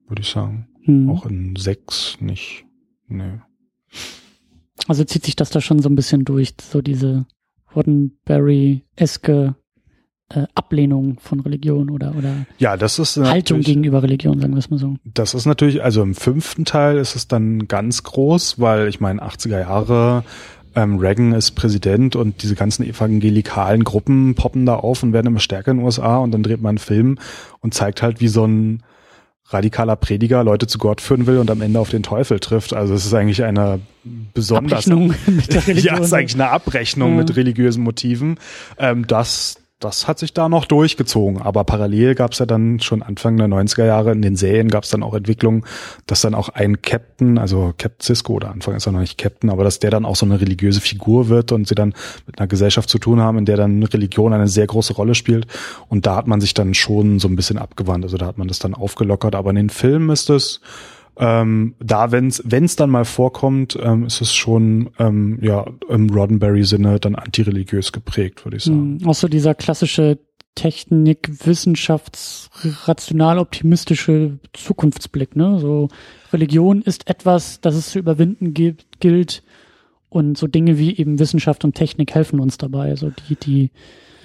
würde 0.09 0.23
ich 0.23 0.31
sagen. 0.31 0.69
Hm. 0.85 1.11
Auch 1.11 1.27
in 1.27 1.57
sechs 1.57 2.17
nicht. 2.21 2.65
Nee. 3.09 3.41
Also 4.89 5.05
zieht 5.05 5.25
sich 5.25 5.37
das 5.37 5.51
da 5.51 5.61
schon 5.61 5.81
so 5.81 5.89
ein 5.89 5.97
bisschen 5.97 6.25
durch, 6.25 6.55
so 6.61 6.81
diese 6.81 7.27
Roddenberry-eske 7.75 9.55
äh, 10.35 10.45
Ablehnung 10.55 11.19
von 11.21 11.41
Religion 11.41 11.89
oder, 11.91 12.15
oder 12.17 12.47
ja, 12.59 12.77
das 12.77 12.99
ist 12.99 13.17
Haltung 13.17 13.61
gegenüber 13.61 14.03
Religion, 14.03 14.41
sagen 14.41 14.55
wir 14.55 14.59
es 14.59 14.71
mal 14.71 14.79
so. 14.79 14.97
Das 15.05 15.35
ist 15.35 15.47
natürlich, 15.47 15.83
also 15.85 16.03
im 16.03 16.15
fünften 16.15 16.65
Teil 16.65 16.99
ist 16.99 17.15
es 17.15 17.29
dann 17.29 17.69
ganz 17.69 18.03
groß, 18.03 18.59
weil 18.59 18.89
ich 18.89 18.99
meine, 19.01 19.23
80er 19.23 19.61
Jahre 19.61 20.25
ähm, 20.75 20.99
Reagan 20.99 21.33
ist 21.33 21.53
Präsident 21.53 22.17
und 22.17 22.43
diese 22.43 22.55
ganzen 22.57 22.85
evangelikalen 22.85 23.85
Gruppen 23.85 24.35
poppen 24.35 24.67
da 24.67 24.75
auf 24.77 25.03
und 25.03 25.13
werden 25.13 25.29
immer 25.29 25.41
stärker 25.41 25.71
in 25.71 25.79
den 25.79 25.85
USA 25.87 26.19
und 26.19 26.33
dann 26.33 26.43
dreht 26.43 26.61
man 26.61 26.71
einen 26.71 26.79
Film 26.79 27.19
und 27.61 27.73
zeigt 27.73 28.03
halt, 28.03 28.21
wie 28.21 28.29
so 28.29 28.45
ein 28.47 28.83
radikaler 29.49 29.95
Prediger 29.95 30.43
Leute 30.43 30.67
zu 30.67 30.79
Gott 30.79 31.01
führen 31.01 31.27
will 31.29 31.39
und 31.39 31.53
am 31.53 31.63
Ende 31.63 31.79
auf 31.79 31.91
den 31.91 32.03
Teufel 32.03 32.41
trifft. 32.41 32.75
Also 32.75 32.95
es 32.95 33.07
ist 33.07 33.15
eigentlich 33.15 33.45
eine 33.45 33.79
besonders 34.35 34.73
Abrechnung 34.89 35.15
mit 35.29 35.53
der 35.55 35.65
Religion. 35.69 35.95
ja, 35.95 36.01
es 36.01 36.07
ist 36.09 36.13
eigentlich 36.13 36.35
eine 36.35 36.51
Abrechnung 36.51 37.11
Ja. 37.13 37.17
mit 37.19 37.37
religiösen 37.37 37.85
Motiven. 37.85 38.39
Ähm, 38.77 39.07
das 39.07 39.59
das 39.79 40.09
hat 40.09 40.19
sich 40.19 40.33
da 40.33 40.49
noch 40.49 40.65
durchgezogen. 40.65 41.43
Aber 41.43 41.65
parallel 41.65 42.15
gab 42.15 42.33
es 42.33 42.39
ja 42.39 42.47
dann 42.47 42.81
schon 42.81 43.03
Anfang 43.03 43.37
der 43.37 43.47
90er 43.47 43.85
Jahre 43.85 44.13
in 44.13 44.23
den 44.23 44.35
Serien 44.35 44.69
gab 44.69 44.85
es 44.85 44.91
dann 44.91 45.03
auch 45.03 45.13
Entwicklungen, 45.13 45.65
dass 46.07 46.23
dann 46.23 46.35
auch 46.35 46.49
ein 46.49 46.81
Captain, 46.81 47.37
also 47.37 47.75
Captain 47.77 48.01
Cisco 48.01 48.33
oder 48.33 48.51
Anfang 48.51 48.75
ist 48.75 48.87
er 48.87 48.93
noch 48.93 49.01
nicht 49.01 49.19
Captain, 49.19 49.51
aber 49.51 49.65
dass 49.65 49.79
der 49.79 49.91
dann 49.91 50.07
auch 50.07 50.17
so 50.17 50.25
eine 50.25 50.41
religiöse 50.41 50.81
Figur 50.81 51.29
wird 51.29 51.53
und 51.53 51.69
sie 51.69 51.75
dann 51.75 51.93
mit 52.27 52.39
einer 52.39 52.47
Gesellschaft 52.47 52.89
zu 52.89 52.99
tun 52.99 53.21
haben, 53.21 53.37
in 53.37 53.45
der 53.45 53.59
dann 53.59 53.83
Religion 53.83 54.33
eine 54.33 54.49
sehr 54.49 54.67
große 54.67 54.95
Rolle 54.95 55.15
spielt. 55.15 55.47
Und 55.89 56.07
da 56.07 56.17
hat 56.17 56.27
man 56.27 56.41
sich 56.41 56.55
dann 56.55 56.73
schon 56.73 57.19
so 57.19 57.29
ein 57.29 57.37
bisschen 57.37 57.59
abgewandt. 57.59 58.05
Also 58.05 58.17
da 58.17 58.27
hat 58.27 58.39
man 58.39 58.49
das 58.49 58.59
dann 58.59 58.75
aufgelockert. 58.75 59.35
Aber 59.35 59.51
in 59.51 59.57
den 59.57 59.71
Filmen 59.71 60.09
ist 60.09 60.31
es 60.31 60.61
ähm, 61.19 61.75
da, 61.79 62.13
wenn 62.13 62.29
es 62.29 62.77
dann 62.77 62.91
mal 62.91 63.05
vorkommt, 63.05 63.79
ähm, 63.81 64.05
ist 64.05 64.21
es 64.21 64.35
schon 64.35 64.91
ähm, 64.99 65.39
ja 65.41 65.67
im 65.89 66.11
Roddenberry-Sinne 66.11 67.01
dann 67.01 67.15
antireligiös 67.15 67.93
geprägt, 67.93 68.45
würde 68.45 68.59
ich 68.59 68.65
sagen. 68.65 68.99
Mhm. 68.99 69.09
Auch 69.09 69.15
so 69.15 69.29
dieser 69.29 69.55
klassische 69.55 70.19
Technik, 70.55 71.31
Wissenschafts, 71.45 72.51
rational 72.85 73.39
optimistische 73.39 74.39
Zukunftsblick, 74.53 75.37
ne? 75.37 75.59
So 75.59 75.89
Religion 76.33 76.83
ist 76.83 77.09
etwas, 77.09 77.61
das 77.61 77.75
es 77.75 77.91
zu 77.91 77.99
überwinden 77.99 78.55
gibt, 78.55 79.01
gilt 79.01 79.43
und 80.09 80.37
so 80.39 80.47
Dinge 80.47 80.79
wie 80.79 80.97
eben 80.97 81.19
Wissenschaft 81.19 81.65
und 81.65 81.75
Technik 81.75 82.15
helfen 82.15 82.41
uns 82.41 82.57
dabei. 82.59 82.89
Also 82.89 83.11
die, 83.29 83.37
die 83.37 83.71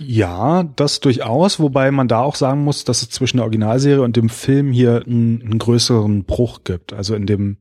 Ja, 0.03 0.63
das 0.63 0.99
durchaus, 0.99 1.59
wobei 1.59 1.91
man 1.91 2.07
da 2.07 2.21
auch 2.21 2.35
sagen 2.35 2.63
muss, 2.63 2.85
dass 2.85 3.03
es 3.03 3.09
zwischen 3.09 3.37
der 3.37 3.43
Originalserie 3.43 4.01
und 4.01 4.15
dem 4.15 4.29
Film 4.29 4.71
hier 4.71 5.03
einen, 5.05 5.41
einen 5.43 5.59
größeren 5.59 6.23
Bruch 6.23 6.63
gibt. 6.63 6.91
Also 6.91 7.13
in 7.13 7.27
dem 7.27 7.57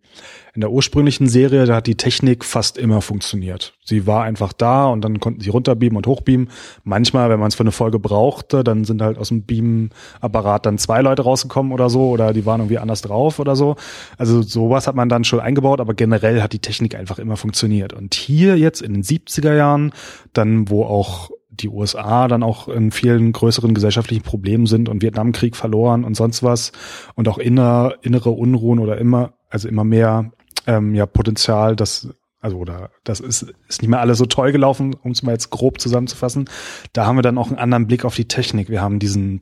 in 0.52 0.62
der 0.62 0.72
ursprünglichen 0.72 1.28
Serie, 1.28 1.64
da 1.66 1.76
hat 1.76 1.86
die 1.86 1.96
Technik 1.96 2.44
fast 2.44 2.76
immer 2.76 3.02
funktioniert. 3.02 3.74
Sie 3.84 4.06
war 4.06 4.24
einfach 4.24 4.52
da 4.52 4.86
und 4.86 5.02
dann 5.02 5.20
konnten 5.20 5.40
sie 5.40 5.50
runterbeamen 5.50 5.96
und 5.96 6.06
hochbeamen. 6.06 6.48
Manchmal, 6.82 7.30
wenn 7.30 7.38
man 7.38 7.48
es 7.48 7.54
für 7.54 7.62
eine 7.62 7.72
Folge 7.72 8.00
brauchte, 8.00 8.64
dann 8.64 8.84
sind 8.84 9.00
halt 9.00 9.16
aus 9.16 9.28
dem 9.28 9.42
Beam-Apparat 9.42 10.66
dann 10.66 10.78
zwei 10.78 11.02
Leute 11.02 11.22
rausgekommen 11.22 11.72
oder 11.72 11.88
so 11.88 12.08
oder 12.08 12.32
die 12.32 12.46
waren 12.46 12.60
irgendwie 12.60 12.78
anders 12.78 13.02
drauf 13.02 13.38
oder 13.38 13.54
so. 13.54 13.76
Also 14.18 14.42
sowas 14.42 14.86
hat 14.88 14.96
man 14.96 15.08
dann 15.08 15.24
schon 15.24 15.40
eingebaut, 15.40 15.80
aber 15.80 15.94
generell 15.94 16.42
hat 16.42 16.52
die 16.52 16.58
Technik 16.58 16.96
einfach 16.96 17.18
immer 17.18 17.36
funktioniert. 17.36 17.92
Und 17.92 18.14
hier 18.14 18.58
jetzt 18.58 18.82
in 18.82 18.94
den 18.94 19.04
70er 19.04 19.54
Jahren, 19.54 19.92
dann 20.32 20.68
wo 20.68 20.84
auch 20.84 21.30
die 21.62 21.68
USA 21.68 22.28
dann 22.28 22.42
auch 22.42 22.68
in 22.68 22.90
vielen 22.90 23.32
größeren 23.32 23.74
gesellschaftlichen 23.74 24.22
Problemen 24.22 24.66
sind 24.66 24.88
und 24.88 25.02
Vietnamkrieg 25.02 25.56
verloren 25.56 26.04
und 26.04 26.14
sonst 26.14 26.42
was 26.42 26.72
und 27.14 27.28
auch 27.28 27.38
inner, 27.38 27.94
innere 28.02 28.30
Unruhen 28.30 28.78
oder 28.78 28.98
immer, 28.98 29.34
also 29.48 29.68
immer 29.68 29.84
mehr 29.84 30.32
ähm, 30.66 30.94
ja 30.94 31.06
Potenzial, 31.06 31.76
dass 31.76 32.08
also 32.40 32.56
oder 32.58 32.90
das 33.04 33.20
ist, 33.20 33.46
ist 33.68 33.82
nicht 33.82 33.88
mehr 33.90 34.00
alles 34.00 34.18
so 34.18 34.26
toll 34.26 34.52
gelaufen, 34.52 34.96
um 35.02 35.10
es 35.10 35.22
mal 35.22 35.32
jetzt 35.32 35.50
grob 35.50 35.80
zusammenzufassen. 35.80 36.48
Da 36.92 37.06
haben 37.06 37.16
wir 37.16 37.22
dann 37.22 37.36
auch 37.38 37.48
einen 37.48 37.58
anderen 37.58 37.86
Blick 37.86 38.04
auf 38.04 38.14
die 38.14 38.24
Technik. 38.26 38.68
Wir 38.70 38.80
haben 38.80 38.98
diesen 38.98 39.40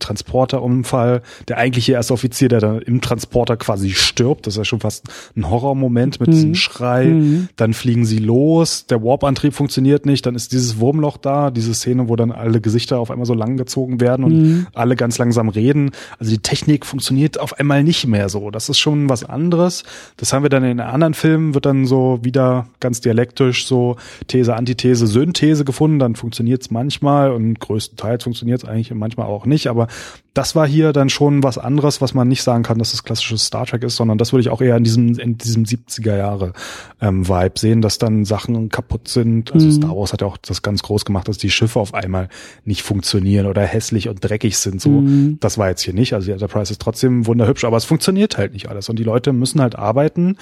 Transporterunfall, 0.48 1.22
der 1.48 1.58
eigentliche 1.58 1.92
erste 1.92 2.12
Offizier, 2.12 2.48
der 2.48 2.60
dann 2.60 2.78
im 2.80 3.00
Transporter 3.00 3.56
quasi 3.56 3.90
stirbt. 3.90 4.46
Das 4.46 4.54
ist 4.54 4.58
ja 4.58 4.64
schon 4.64 4.80
fast 4.80 5.06
ein 5.36 5.48
Horrormoment 5.48 6.20
mit 6.20 6.32
diesem 6.32 6.54
Schrei. 6.54 7.06
Mhm. 7.06 7.48
Dann 7.56 7.74
fliegen 7.74 8.04
sie 8.04 8.18
los, 8.18 8.86
der 8.86 9.02
Warp-Antrieb 9.02 9.54
funktioniert 9.54 10.06
nicht, 10.06 10.26
dann 10.26 10.34
ist 10.34 10.52
dieses 10.52 10.78
Wurmloch 10.80 11.16
da, 11.18 11.50
diese 11.50 11.74
Szene, 11.74 12.08
wo 12.08 12.16
dann 12.16 12.32
alle 12.32 12.60
Gesichter 12.60 12.98
auf 12.98 13.10
einmal 13.10 13.26
so 13.26 13.34
lang 13.34 13.56
gezogen 13.56 14.00
werden 14.00 14.24
und 14.24 14.38
Mhm. 14.38 14.66
alle 14.74 14.96
ganz 14.96 15.18
langsam 15.18 15.48
reden. 15.48 15.90
Also 16.18 16.30
die 16.32 16.38
Technik 16.38 16.86
funktioniert 16.86 17.38
auf 17.40 17.58
einmal 17.58 17.82
nicht 17.84 18.06
mehr 18.06 18.28
so. 18.28 18.50
Das 18.50 18.68
ist 18.68 18.78
schon 18.78 19.08
was 19.08 19.24
anderes. 19.24 19.84
Das 20.16 20.32
haben 20.32 20.42
wir 20.42 20.50
dann 20.50 20.64
in 20.64 20.80
anderen 20.80 21.14
Filmen, 21.14 21.54
wird 21.54 21.66
dann 21.66 21.86
so 21.86 22.18
wieder 22.22 22.66
ganz 22.80 22.87
dialektisch 22.92 23.66
so 23.66 23.96
These, 24.26 24.54
Antithese, 24.54 25.06
Synthese 25.06 25.64
gefunden. 25.64 25.98
Dann 25.98 26.16
funktioniert 26.16 26.62
es 26.62 26.70
manchmal 26.70 27.32
und 27.32 27.60
größtenteils 27.60 28.24
funktioniert 28.24 28.62
es 28.62 28.68
eigentlich 28.68 28.92
manchmal 28.94 29.26
auch 29.26 29.46
nicht. 29.46 29.68
Aber 29.68 29.88
das 30.38 30.54
war 30.54 30.68
hier 30.68 30.92
dann 30.92 31.08
schon 31.08 31.42
was 31.42 31.58
anderes, 31.58 32.00
was 32.00 32.14
man 32.14 32.28
nicht 32.28 32.44
sagen 32.44 32.62
kann, 32.62 32.78
dass 32.78 32.94
es 32.94 33.02
klassisches 33.02 33.44
Star 33.46 33.66
Trek 33.66 33.82
ist, 33.82 33.96
sondern 33.96 34.18
das 34.18 34.32
würde 34.32 34.42
ich 34.42 34.50
auch 34.50 34.60
eher 34.60 34.76
in 34.76 34.84
diesem, 34.84 35.18
in 35.18 35.36
diesem 35.36 35.64
70er 35.64 36.16
Jahre 36.16 36.52
ähm, 37.00 37.28
Vibe 37.28 37.58
sehen, 37.58 37.82
dass 37.82 37.98
dann 37.98 38.24
Sachen 38.24 38.68
kaputt 38.68 39.08
sind. 39.08 39.52
Also 39.52 39.66
Mhm. 39.66 39.72
Star 39.72 39.96
Wars 39.96 40.12
hat 40.12 40.20
ja 40.20 40.28
auch 40.28 40.36
das 40.36 40.62
ganz 40.62 40.82
groß 40.84 41.04
gemacht, 41.04 41.26
dass 41.26 41.38
die 41.38 41.50
Schiffe 41.50 41.80
auf 41.80 41.92
einmal 41.92 42.28
nicht 42.64 42.82
funktionieren 42.82 43.46
oder 43.46 43.62
hässlich 43.62 44.08
und 44.08 44.22
dreckig 44.22 44.56
sind. 44.58 44.80
So, 44.80 44.90
Mhm. 44.90 45.38
das 45.40 45.58
war 45.58 45.70
jetzt 45.70 45.82
hier 45.82 45.92
nicht. 45.94 46.12
Also 46.14 46.26
die 46.26 46.32
Enterprise 46.32 46.72
ist 46.72 46.80
trotzdem 46.80 47.26
wunderhübsch, 47.26 47.64
aber 47.64 47.76
es 47.76 47.84
funktioniert 47.84 48.38
halt 48.38 48.52
nicht 48.52 48.68
alles. 48.68 48.88
Und 48.88 48.98
die 49.00 49.04
Leute 49.04 49.32
müssen 49.32 49.60
halt 49.60 49.74
arbeiten, 49.74 50.36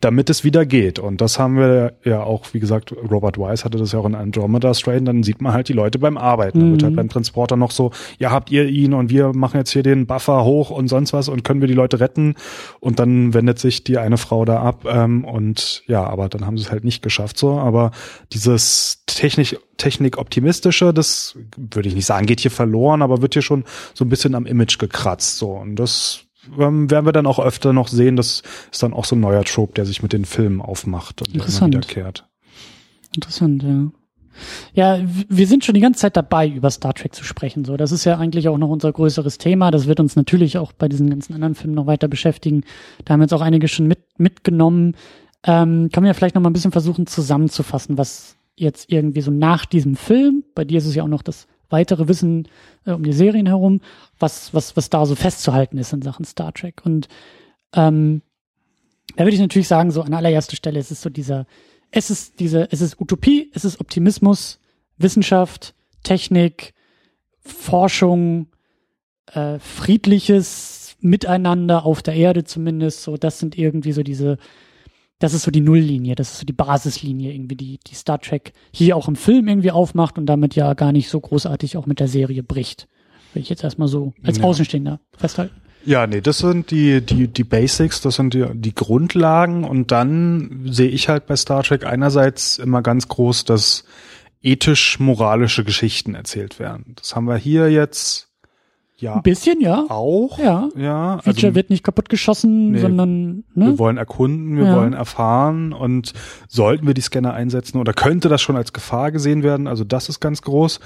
damit 0.00 0.28
es 0.28 0.44
wieder 0.44 0.66
geht. 0.66 0.98
Und 0.98 1.20
das 1.20 1.38
haben 1.38 1.56
wir 1.56 1.94
ja 2.04 2.22
auch, 2.22 2.52
wie 2.52 2.60
gesagt, 2.60 2.92
Robert 3.10 3.38
Wise 3.38 3.64
hatte 3.64 3.78
das 3.78 3.92
ja 3.92 3.98
auch 4.00 4.04
in 4.06 4.14
Andromeda 4.14 4.74
Strain, 4.74 5.04
dann 5.06 5.22
sieht 5.22 5.40
man 5.40 5.52
halt 5.54 5.68
die 5.68 5.72
Leute 5.72 5.98
beim 5.98 6.18
Arbeiten. 6.18 6.60
Dann 6.60 6.70
wird 6.72 6.82
Mhm. 6.82 6.86
halt 6.86 6.96
beim 6.96 7.08
Transporter 7.08 7.56
noch 7.56 7.70
so, 7.70 7.90
ja, 8.18 8.30
habt 8.30 8.50
ihr 8.50 8.66
ihn 8.66 8.92
und 8.92 9.08
wir 9.10 9.32
machen 9.34 9.58
jetzt 9.58 9.70
hier 9.70 9.82
den 9.82 10.06
Buffer 10.06 10.44
hoch 10.44 10.70
und 10.70 10.88
sonst 10.88 11.12
was 11.12 11.28
und 11.28 11.44
können 11.44 11.60
wir 11.60 11.68
die 11.68 11.74
Leute 11.74 12.00
retten? 12.00 12.34
Und 12.80 12.98
dann 12.98 13.34
wendet 13.34 13.58
sich 13.58 13.84
die 13.84 13.98
eine 13.98 14.18
Frau 14.18 14.44
da 14.44 14.60
ab 14.62 14.84
ähm, 14.88 15.24
und 15.24 15.82
ja, 15.86 16.04
aber 16.04 16.28
dann 16.28 16.46
haben 16.46 16.56
sie 16.56 16.64
es 16.64 16.70
halt 16.70 16.84
nicht 16.84 17.02
geschafft 17.02 17.38
so. 17.38 17.58
Aber 17.58 17.90
dieses 18.32 19.02
technisch 19.06 19.56
Technik-optimistische, 19.76 20.94
das 20.94 21.36
würde 21.56 21.88
ich 21.88 21.94
nicht 21.94 22.06
sagen, 22.06 22.26
geht 22.26 22.40
hier 22.40 22.50
verloren, 22.50 23.02
aber 23.02 23.22
wird 23.22 23.34
hier 23.34 23.42
schon 23.42 23.64
so 23.92 24.04
ein 24.04 24.08
bisschen 24.08 24.34
am 24.34 24.46
Image 24.46 24.78
gekratzt. 24.78 25.38
So. 25.38 25.50
Und 25.50 25.76
das 25.76 26.20
ähm, 26.58 26.90
werden 26.90 27.06
wir 27.06 27.12
dann 27.12 27.26
auch 27.26 27.38
öfter 27.38 27.72
noch 27.72 27.88
sehen. 27.88 28.16
Das 28.16 28.42
ist 28.70 28.82
dann 28.82 28.92
auch 28.92 29.04
so 29.04 29.16
ein 29.16 29.20
neuer 29.20 29.44
Trope, 29.44 29.74
der 29.74 29.84
sich 29.84 30.02
mit 30.02 30.12
den 30.12 30.24
Filmen 30.24 30.60
aufmacht 30.60 31.22
und 31.22 31.34
immer 31.34 31.66
wiederkehrt. 31.66 32.28
Interessant, 33.14 33.62
ja. 33.62 33.90
Ja, 34.72 35.00
wir 35.28 35.46
sind 35.46 35.64
schon 35.64 35.74
die 35.74 35.80
ganze 35.80 36.00
Zeit 36.00 36.16
dabei, 36.16 36.48
über 36.48 36.70
Star 36.70 36.94
Trek 36.94 37.14
zu 37.14 37.24
sprechen. 37.24 37.64
So, 37.64 37.76
das 37.76 37.92
ist 37.92 38.04
ja 38.04 38.18
eigentlich 38.18 38.48
auch 38.48 38.58
noch 38.58 38.68
unser 38.68 38.92
größeres 38.92 39.38
Thema. 39.38 39.70
Das 39.70 39.86
wird 39.86 40.00
uns 40.00 40.16
natürlich 40.16 40.58
auch 40.58 40.72
bei 40.72 40.88
diesen 40.88 41.10
ganzen 41.10 41.34
anderen 41.34 41.54
Filmen 41.54 41.74
noch 41.74 41.86
weiter 41.86 42.08
beschäftigen. 42.08 42.64
Da 43.04 43.14
haben 43.14 43.22
jetzt 43.22 43.34
auch 43.34 43.40
einige 43.40 43.68
schon 43.68 43.86
mit, 43.86 44.00
mitgenommen. 44.18 44.96
Ähm, 45.44 45.90
können 45.92 46.06
wir 46.06 46.14
vielleicht 46.14 46.34
noch 46.34 46.42
mal 46.42 46.50
ein 46.50 46.54
bisschen 46.54 46.72
versuchen 46.72 47.06
zusammenzufassen, 47.06 47.98
was 47.98 48.36
jetzt 48.56 48.90
irgendwie 48.90 49.20
so 49.20 49.30
nach 49.30 49.66
diesem 49.66 49.96
Film, 49.96 50.44
bei 50.54 50.64
dir 50.64 50.78
ist 50.78 50.86
es 50.86 50.94
ja 50.94 51.02
auch 51.02 51.08
noch 51.08 51.22
das 51.22 51.46
weitere 51.70 52.08
Wissen 52.08 52.48
äh, 52.86 52.92
um 52.92 53.02
die 53.02 53.12
Serien 53.12 53.46
herum, 53.46 53.80
was, 54.18 54.54
was, 54.54 54.76
was 54.76 54.90
da 54.90 55.04
so 55.06 55.14
festzuhalten 55.14 55.78
ist 55.78 55.92
in 55.92 56.02
Sachen 56.02 56.24
Star 56.24 56.52
Trek. 56.52 56.82
Und 56.84 57.08
ähm, 57.74 58.22
da 59.16 59.24
würde 59.24 59.34
ich 59.34 59.40
natürlich 59.40 59.68
sagen, 59.68 59.90
so 59.90 60.02
an 60.02 60.14
allererster 60.14 60.56
Stelle 60.56 60.78
ist 60.78 60.90
es 60.90 61.02
so 61.02 61.10
dieser, 61.10 61.46
es 61.94 62.10
ist 62.10 62.40
diese, 62.40 62.70
es 62.72 62.80
ist 62.80 63.00
Utopie, 63.00 63.50
es 63.54 63.64
ist 63.64 63.80
Optimismus, 63.80 64.58
Wissenschaft, 64.98 65.74
Technik, 66.02 66.74
Forschung, 67.38 68.48
äh, 69.32 69.60
friedliches 69.60 70.96
Miteinander 71.00 71.84
auf 71.84 72.02
der 72.02 72.14
Erde 72.14 72.42
zumindest. 72.42 73.04
So, 73.04 73.16
das 73.16 73.38
sind 73.38 73.56
irgendwie 73.56 73.92
so 73.92 74.02
diese, 74.02 74.38
das 75.20 75.34
ist 75.34 75.44
so 75.44 75.52
die 75.52 75.60
Nulllinie, 75.60 76.16
das 76.16 76.32
ist 76.32 76.40
so 76.40 76.46
die 76.46 76.52
Basislinie 76.52 77.32
irgendwie, 77.32 77.56
die, 77.56 77.78
die 77.86 77.94
Star 77.94 78.20
Trek 78.20 78.54
hier 78.72 78.96
auch 78.96 79.06
im 79.06 79.14
Film 79.14 79.46
irgendwie 79.46 79.70
aufmacht 79.70 80.18
und 80.18 80.26
damit 80.26 80.56
ja 80.56 80.74
gar 80.74 80.90
nicht 80.90 81.08
so 81.08 81.20
großartig 81.20 81.76
auch 81.76 81.86
mit 81.86 82.00
der 82.00 82.08
Serie 82.08 82.42
bricht. 82.42 82.88
Will 83.34 83.42
ich 83.42 83.48
jetzt 83.50 83.62
erstmal 83.62 83.88
so 83.88 84.14
als 84.24 84.38
Ja. 84.38 84.44
Außenstehender 84.44 84.98
festhalten. 85.16 85.54
Ja, 85.86 86.06
nee, 86.06 86.20
das 86.20 86.38
sind 86.38 86.70
die, 86.70 87.00
die, 87.00 87.28
die 87.28 87.44
Basics, 87.44 88.00
das 88.00 88.16
sind 88.16 88.34
die, 88.34 88.46
die 88.54 88.74
Grundlagen 88.74 89.64
und 89.64 89.92
dann 89.92 90.62
sehe 90.66 90.88
ich 90.88 91.08
halt 91.08 91.26
bei 91.26 91.36
Star 91.36 91.62
Trek 91.62 91.84
einerseits 91.84 92.58
immer 92.58 92.80
ganz 92.82 93.08
groß, 93.08 93.44
dass 93.44 93.84
ethisch-moralische 94.42 95.64
Geschichten 95.64 96.14
erzählt 96.14 96.58
werden. 96.58 96.94
Das 96.96 97.14
haben 97.16 97.26
wir 97.26 97.36
hier 97.36 97.70
jetzt 97.70 98.28
ja 98.96 99.14
Ein 99.16 99.22
bisschen, 99.22 99.60
ja. 99.60 99.84
auch. 99.88 100.38
Ja. 100.38 100.68
Ja, 100.76 101.18
Feature 101.22 101.48
also 101.48 101.54
wird 101.56 101.68
nicht 101.70 101.82
kaputtgeschossen, 101.82 102.72
Nee. 102.72 102.78
sondern, 102.78 103.44
wir 103.54 103.70
ne? 103.70 103.78
wollen 103.78 103.96
erkunden, 103.96 104.56
wir 104.56 104.66
Ja. 104.66 104.76
wollen 104.76 104.92
erfahren 104.92 105.72
und 105.72 106.12
sollten 106.48 106.86
wir 106.86 106.94
die 106.94 107.00
Scanner 107.00 107.34
einsetzen 107.34 107.78
oder 107.78 107.92
könnte 107.92 108.28
das 108.28 108.40
schon 108.40 108.56
als 108.56 108.72
Gefahr 108.72 109.10
gesehen 109.12 109.42
werden? 109.42 109.66
Also 109.66 109.82
das 109.84 110.08
ist 110.08 110.20
ganz 110.20 110.42
groß. 110.42 110.78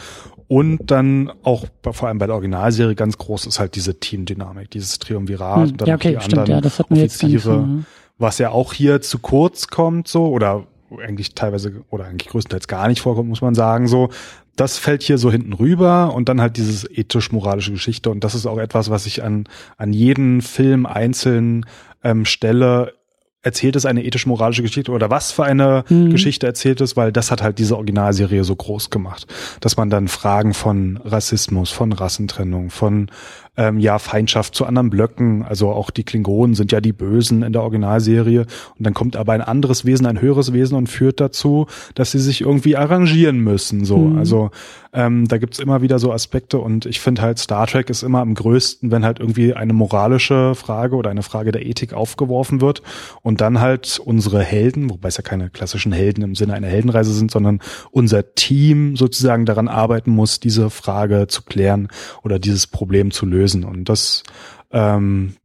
Und 0.48 0.90
dann 0.90 1.30
auch 1.42 1.66
bei, 1.82 1.92
vor 1.92 2.08
allem 2.08 2.18
bei 2.18 2.26
der 2.26 2.34
Originalserie 2.34 2.94
ganz 2.94 3.18
groß 3.18 3.46
ist 3.46 3.60
halt 3.60 3.74
diese 3.76 4.00
Teamdynamik, 4.00 4.70
dieses 4.70 4.98
Triumvirat 4.98 5.56
Hm, 5.56 5.70
und 5.72 5.80
dann 5.82 5.88
ja, 5.88 5.94
okay, 5.94 6.14
die 6.14 6.24
stimmt, 6.24 6.50
anderen 6.50 6.64
ja, 6.64 6.84
Offiziere, 6.90 7.40
so, 7.40 7.66
ne? 7.66 7.84
was 8.16 8.38
ja 8.38 8.50
auch 8.50 8.72
hier 8.72 9.00
zu 9.02 9.18
kurz 9.18 9.68
kommt, 9.68 10.08
so 10.08 10.28
oder 10.28 10.66
eigentlich 11.02 11.34
teilweise 11.34 11.84
oder 11.90 12.06
eigentlich 12.06 12.30
größtenteils 12.30 12.66
gar 12.66 12.88
nicht 12.88 13.00
vorkommt, 13.00 13.28
muss 13.28 13.42
man 13.42 13.54
sagen, 13.54 13.86
so. 13.88 14.08
Das 14.56 14.76
fällt 14.76 15.04
hier 15.04 15.18
so 15.18 15.30
hinten 15.30 15.52
rüber 15.52 16.12
und 16.12 16.28
dann 16.28 16.40
halt 16.40 16.56
dieses 16.56 16.84
ethisch-moralische 16.90 17.70
Geschichte 17.70 18.10
und 18.10 18.24
das 18.24 18.34
ist 18.34 18.44
auch 18.44 18.58
etwas, 18.58 18.90
was 18.90 19.06
ich 19.06 19.22
an 19.22 19.44
an 19.76 19.92
jeden 19.92 20.42
Film 20.42 20.84
einzeln 20.84 21.64
ähm, 22.02 22.24
stelle 22.24 22.94
erzählt 23.42 23.76
es 23.76 23.86
eine 23.86 24.04
ethisch-moralische 24.04 24.62
Geschichte 24.62 24.90
oder 24.90 25.10
was 25.10 25.30
für 25.32 25.44
eine 25.44 25.84
mhm. 25.88 26.10
Geschichte 26.10 26.46
erzählt 26.46 26.80
es, 26.80 26.96
weil 26.96 27.12
das 27.12 27.30
hat 27.30 27.42
halt 27.42 27.58
diese 27.58 27.76
Originalserie 27.76 28.44
so 28.44 28.56
groß 28.56 28.90
gemacht, 28.90 29.26
dass 29.60 29.76
man 29.76 29.90
dann 29.90 30.08
Fragen 30.08 30.54
von 30.54 30.98
Rassismus, 31.04 31.70
von 31.70 31.92
Rassentrennung, 31.92 32.70
von 32.70 33.10
ähm, 33.58 33.80
ja 33.80 33.98
Feindschaft 33.98 34.54
zu 34.54 34.64
anderen 34.64 34.88
Blöcken, 34.88 35.42
also 35.42 35.70
auch 35.70 35.90
die 35.90 36.04
Klingonen 36.04 36.54
sind 36.54 36.70
ja 36.70 36.80
die 36.80 36.92
Bösen 36.92 37.42
in 37.42 37.52
der 37.52 37.62
Originalserie 37.62 38.46
und 38.78 38.86
dann 38.86 38.94
kommt 38.94 39.16
aber 39.16 39.32
ein 39.32 39.42
anderes 39.42 39.84
Wesen, 39.84 40.06
ein 40.06 40.20
höheres 40.20 40.52
Wesen 40.52 40.78
und 40.78 40.86
führt 40.86 41.18
dazu, 41.20 41.66
dass 41.94 42.12
sie 42.12 42.20
sich 42.20 42.40
irgendwie 42.40 42.76
arrangieren 42.76 43.40
müssen, 43.40 43.84
so. 43.84 43.98
Mhm. 43.98 44.18
Also 44.18 44.50
ähm, 44.92 45.26
da 45.26 45.38
gibt's 45.38 45.58
immer 45.58 45.82
wieder 45.82 45.98
so 45.98 46.12
Aspekte 46.12 46.58
und 46.58 46.86
ich 46.86 47.00
finde 47.00 47.20
halt 47.20 47.38
Star 47.38 47.66
Trek 47.66 47.90
ist 47.90 48.02
immer 48.02 48.20
am 48.20 48.34
größten, 48.34 48.90
wenn 48.90 49.04
halt 49.04 49.18
irgendwie 49.18 49.52
eine 49.54 49.72
moralische 49.72 50.54
Frage 50.54 50.94
oder 50.96 51.10
eine 51.10 51.22
Frage 51.22 51.50
der 51.50 51.66
Ethik 51.66 51.92
aufgeworfen 51.92 52.60
wird 52.60 52.82
und 53.22 53.40
dann 53.40 53.60
halt 53.60 54.00
unsere 54.02 54.42
Helden, 54.42 54.88
wobei 54.88 55.08
es 55.08 55.16
ja 55.16 55.22
keine 55.22 55.50
klassischen 55.50 55.92
Helden 55.92 56.22
im 56.22 56.34
Sinne 56.36 56.54
einer 56.54 56.68
Heldenreise 56.68 57.12
sind, 57.12 57.30
sondern 57.30 57.60
unser 57.90 58.34
Team 58.34 58.96
sozusagen 58.96 59.46
daran 59.46 59.68
arbeiten 59.68 60.12
muss, 60.12 60.40
diese 60.40 60.70
Frage 60.70 61.26
zu 61.26 61.42
klären 61.42 61.88
oder 62.22 62.38
dieses 62.38 62.68
Problem 62.68 63.10
zu 63.10 63.26
lösen 63.26 63.47
lösen. 63.48 63.64
Und 63.64 63.88
das, 63.88 64.22
ähm, 64.70 65.36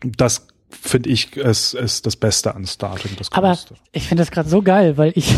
das 0.00 0.46
finde 0.70 1.10
ich, 1.10 1.36
ist, 1.36 1.74
ist 1.74 2.06
das 2.06 2.16
Beste 2.16 2.54
an 2.54 2.66
Star 2.66 2.96
Trek. 2.96 3.16
Das 3.16 3.32
Aber 3.32 3.56
ich 3.92 4.08
finde 4.08 4.22
das 4.22 4.30
gerade 4.30 4.48
so 4.48 4.62
geil, 4.62 4.96
weil 4.96 5.12
ich, 5.14 5.34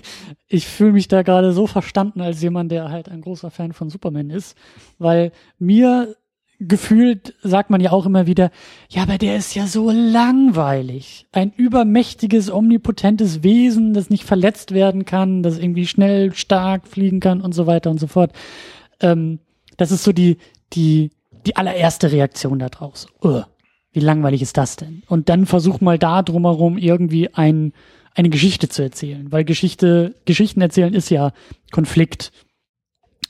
ich 0.48 0.66
fühle 0.66 0.92
mich 0.92 1.08
da 1.08 1.22
gerade 1.22 1.52
so 1.52 1.66
verstanden 1.66 2.20
als 2.20 2.42
jemand, 2.42 2.72
der 2.72 2.90
halt 2.90 3.08
ein 3.08 3.20
großer 3.20 3.50
Fan 3.50 3.72
von 3.72 3.90
Superman 3.90 4.30
ist, 4.30 4.56
weil 4.98 5.32
mir 5.58 6.16
gefühlt 6.62 7.34
sagt 7.42 7.70
man 7.70 7.80
ja 7.80 7.90
auch 7.90 8.04
immer 8.04 8.26
wieder, 8.26 8.50
ja, 8.90 9.02
aber 9.04 9.16
der 9.16 9.36
ist 9.36 9.54
ja 9.54 9.66
so 9.66 9.90
langweilig. 9.90 11.26
Ein 11.32 11.52
übermächtiges, 11.56 12.50
omnipotentes 12.50 13.42
Wesen, 13.42 13.94
das 13.94 14.10
nicht 14.10 14.24
verletzt 14.24 14.72
werden 14.72 15.06
kann, 15.06 15.42
das 15.42 15.58
irgendwie 15.58 15.86
schnell, 15.86 16.34
stark 16.34 16.86
fliegen 16.86 17.20
kann 17.20 17.40
und 17.40 17.54
so 17.54 17.66
weiter 17.66 17.90
und 17.90 17.98
so 17.98 18.08
fort. 18.08 18.32
Ähm, 19.00 19.38
das 19.78 19.90
ist 19.90 20.04
so 20.04 20.12
die, 20.12 20.36
die, 20.74 21.10
die 21.46 21.56
allererste 21.56 22.12
Reaktion 22.12 22.58
da 22.58 22.68
draus. 22.68 23.06
Uh, 23.22 23.42
wie 23.92 24.00
langweilig 24.00 24.42
ist 24.42 24.56
das 24.56 24.76
denn? 24.76 25.02
Und 25.08 25.28
dann 25.28 25.46
versuch 25.46 25.80
mal 25.80 25.98
da 25.98 26.22
drumherum 26.22 26.78
irgendwie 26.78 27.32
ein, 27.34 27.72
eine 28.14 28.30
Geschichte 28.30 28.68
zu 28.68 28.82
erzählen, 28.82 29.30
weil 29.32 29.44
Geschichte, 29.44 30.14
Geschichten 30.24 30.60
erzählen 30.60 30.94
ist 30.94 31.10
ja 31.10 31.32
Konflikt, 31.70 32.32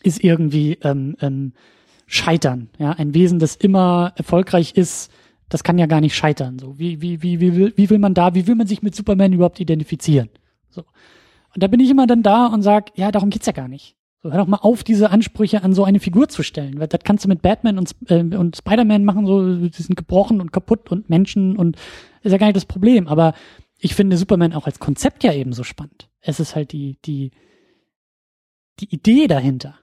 ist 0.03 0.23
irgendwie 0.23 0.79
ähm, 0.83 1.17
ähm, 1.21 1.53
Scheitern. 2.07 2.71
Ja, 2.79 2.93
ein 2.93 3.15
Wesen, 3.15 3.39
das 3.39 3.57
immer 3.57 4.13
erfolgreich 4.17 4.73
ist, 4.77 5.11
das 5.49 5.65
kann 5.65 5.79
ja 5.79 5.87
gar 5.87 6.01
nicht 6.01 6.17
scheitern. 6.17 6.59
So, 6.59 6.79
wie 6.79 7.01
wie 7.01 7.23
wie 7.23 7.41
wie 7.41 7.57
will, 7.57 7.73
wie 7.77 7.91
will 7.91 7.99
man 7.99 8.15
da, 8.15 8.35
wie 8.35 8.47
will 8.47 8.55
man 8.55 8.67
sich 8.67 8.83
mit 8.83 8.95
Superman 8.95 9.33
überhaupt 9.33 9.61
identifizieren? 9.61 10.29
So, 10.71 10.83
und 11.55 11.63
da 11.63 11.67
bin 11.67 11.81
ich 11.81 11.91
immer 11.91 12.07
dann 12.07 12.23
da 12.23 12.47
und 12.47 12.63
sag, 12.63 12.97
ja, 12.97 13.11
darum 13.11 13.31
geht's 13.31 13.47
ja 13.47 13.53
gar 13.53 13.69
nicht. 13.69 13.97
So, 14.23 14.31
hör 14.31 14.39
doch 14.39 14.47
mal 14.47 14.59
auf, 14.59 14.85
diese 14.85 15.11
Ansprüche 15.11 15.63
an 15.63 15.73
so 15.73 15.85
eine 15.85 15.99
Figur 15.99 16.29
zu 16.29 16.43
stellen. 16.43 16.79
Weil 16.79 16.89
das 16.89 17.01
kannst 17.05 17.25
du 17.25 17.29
mit 17.29 17.41
Batman 17.41 17.79
und, 17.79 17.95
äh, 18.09 18.21
und 18.21 18.57
Spider-Man 18.57 19.05
machen, 19.05 19.27
so, 19.27 19.57
die 19.57 19.83
sind 19.83 19.97
gebrochen 19.97 20.41
und 20.41 20.53
kaputt 20.53 20.91
und 20.91 21.09
Menschen 21.09 21.57
und 21.57 21.77
ist 22.23 22.33
ja 22.33 22.39
gar 22.39 22.47
nicht 22.47 22.57
das 22.57 22.67
Problem. 22.67 23.09
Aber 23.09 23.35
ich 23.79 23.95
finde 23.95 24.19
Superman 24.19 24.53
auch 24.53 24.67
als 24.67 24.79
Konzept 24.79 25.25
ja 25.25 25.33
eben 25.33 25.53
so 25.53 25.65
spannend. 25.65 26.11
Es 26.21 26.39
ist 26.39 26.55
halt 26.55 26.73
die, 26.73 26.99
die, 27.07 27.31
die 28.79 28.95
Idee 28.95 29.27
dahinter, 29.27 29.79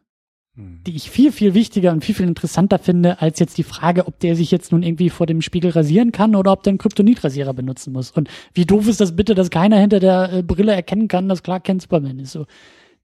hm. 0.53 0.84
die 0.85 0.95
ich 0.95 1.09
viel, 1.09 1.31
viel 1.31 1.55
wichtiger 1.55 1.91
und 1.91 2.05
viel, 2.05 2.14
viel 2.14 2.27
interessanter 2.27 2.77
finde, 2.77 3.19
als 3.22 3.39
jetzt 3.39 3.57
die 3.57 3.64
Frage, 3.64 4.05
ob 4.05 4.19
der 4.19 4.35
sich 4.35 4.51
jetzt 4.51 4.72
nun 4.72 4.84
irgendwie 4.84 5.09
vor 5.09 5.26
dem 5.26 5.41
Spiegel 5.41 5.72
rasieren 5.72 6.11
kann 6.11 6.35
oder 6.35 6.51
ob 6.51 6.61
der 6.61 6.72
einen 6.72 6.77
Kryptonit-Rasierer 6.77 7.55
benutzen 7.55 7.91
muss. 7.91 8.11
Und 8.11 8.30
wie 8.53 8.65
doof 8.65 8.88
ist 8.88 9.01
das 9.01 9.15
bitte, 9.15 9.34
dass 9.34 9.49
keiner 9.49 9.80
hinter 9.80 9.99
der 9.99 10.31
äh, 10.31 10.43
Brille 10.43 10.73
erkennen 10.73 11.07
kann, 11.07 11.27
dass 11.27 11.41
klar 11.41 11.59
kein 11.59 11.80
Superman 11.80 12.19
ist. 12.19 12.34
So 12.34 12.45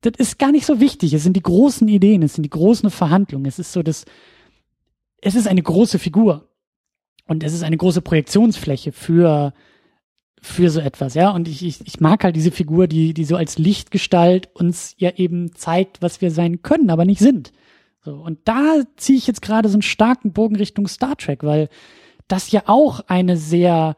das 0.03 0.13
ist 0.17 0.39
gar 0.39 0.51
nicht 0.51 0.65
so 0.65 0.79
wichtig. 0.79 1.13
Es 1.13 1.23
sind 1.23 1.35
die 1.35 1.41
großen 1.41 1.87
Ideen, 1.87 2.23
es 2.23 2.35
sind 2.35 2.43
die 2.43 2.49
großen 2.49 2.89
Verhandlungen. 2.89 3.45
Es 3.45 3.59
ist 3.59 3.71
so 3.71 3.81
das, 3.81 4.05
es 5.21 5.35
ist 5.35 5.47
eine 5.47 5.63
große 5.63 5.97
Figur. 5.97 6.49
Und 7.25 7.43
es 7.43 7.53
ist 7.53 7.63
eine 7.63 7.77
große 7.77 8.01
Projektionsfläche 8.01 8.91
für, 8.91 9.53
für 10.41 10.69
so 10.69 10.81
etwas, 10.81 11.13
ja. 11.13 11.31
Und 11.31 11.47
ich, 11.47 11.65
ich, 11.65 11.79
ich 11.87 12.01
mag 12.01 12.23
halt 12.23 12.35
diese 12.35 12.51
Figur, 12.51 12.87
die, 12.87 13.13
die 13.13 13.23
so 13.23 13.37
als 13.37 13.57
Lichtgestalt 13.57 14.49
uns 14.53 14.93
ja 14.97 15.11
eben 15.15 15.55
zeigt, 15.55 16.01
was 16.01 16.19
wir 16.19 16.31
sein 16.31 16.61
können, 16.63 16.89
aber 16.89 17.05
nicht 17.05 17.19
sind. 17.19 17.53
So. 18.03 18.15
Und 18.15 18.39
da 18.43 18.81
ziehe 18.97 19.17
ich 19.17 19.25
jetzt 19.25 19.41
gerade 19.41 19.69
so 19.69 19.75
einen 19.75 19.83
starken 19.83 20.33
Bogen 20.33 20.57
Richtung 20.57 20.87
Star 20.87 21.15
Trek, 21.15 21.43
weil 21.43 21.69
das 22.27 22.51
ja 22.51 22.63
auch 22.65 22.99
eine 23.07 23.37
sehr, 23.37 23.95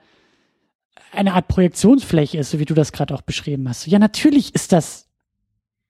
eine 1.12 1.34
Art 1.34 1.48
Projektionsfläche 1.48 2.38
ist, 2.38 2.52
so 2.52 2.60
wie 2.60 2.66
du 2.66 2.76
das 2.76 2.92
gerade 2.92 3.16
auch 3.16 3.24
beschrieben 3.24 3.68
hast. 3.68 3.88
Ja, 3.88 3.98
natürlich 3.98 4.54
ist 4.54 4.72
das 4.72 5.05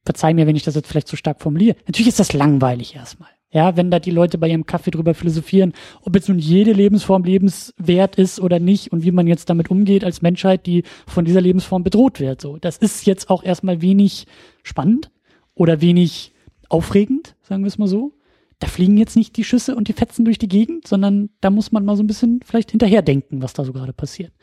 verzeih 0.05 0.33
mir, 0.33 0.47
wenn 0.47 0.55
ich 0.55 0.63
das 0.63 0.75
jetzt 0.75 0.87
vielleicht 0.87 1.07
zu 1.07 1.15
stark 1.15 1.41
formuliere. 1.41 1.75
Natürlich 1.87 2.09
ist 2.09 2.19
das 2.19 2.33
langweilig 2.33 2.95
erstmal. 2.95 3.29
Ja, 3.51 3.77
wenn 3.77 3.89
da 3.89 3.99
die 3.99 4.11
Leute 4.11 4.37
bei 4.37 4.49
ihrem 4.49 4.65
Kaffee 4.65 4.91
drüber 4.91 5.13
philosophieren, 5.13 5.73
ob 6.01 6.13
jetzt 6.15 6.27
nun 6.27 6.39
jede 6.39 6.73
Lebensform 6.73 7.23
lebenswert 7.23 8.17
ist 8.17 8.39
oder 8.39 8.59
nicht 8.59 8.91
und 8.91 9.03
wie 9.03 9.11
man 9.11 9.27
jetzt 9.27 9.49
damit 9.49 9.71
umgeht 9.71 10.03
als 10.03 10.21
Menschheit, 10.21 10.65
die 10.65 10.83
von 11.07 11.23
dieser 11.23 11.39
Lebensform 11.39 11.83
bedroht 11.83 12.19
wird. 12.19 12.41
So, 12.41 12.57
das 12.57 12.77
ist 12.77 13.05
jetzt 13.05 13.29
auch 13.29 13.43
erstmal 13.43 13.81
wenig 13.81 14.25
spannend 14.63 15.09
oder 15.53 15.79
wenig 15.79 16.33
aufregend, 16.67 17.35
sagen 17.43 17.63
wir 17.63 17.67
es 17.67 17.77
mal 17.77 17.87
so. 17.87 18.13
Da 18.59 18.67
fliegen 18.67 18.97
jetzt 18.97 19.15
nicht 19.15 19.37
die 19.37 19.43
Schüsse 19.43 19.75
und 19.75 19.87
die 19.87 19.93
Fetzen 19.93 20.25
durch 20.25 20.37
die 20.37 20.47
Gegend, 20.47 20.87
sondern 20.87 21.29
da 21.39 21.49
muss 21.49 21.71
man 21.71 21.85
mal 21.85 21.95
so 21.95 22.03
ein 22.03 22.07
bisschen 22.07 22.41
vielleicht 22.43 22.71
hinterherdenken, 22.71 23.41
was 23.41 23.53
da 23.53 23.63
so 23.63 23.73
gerade 23.73 23.93
passiert. 23.93 24.33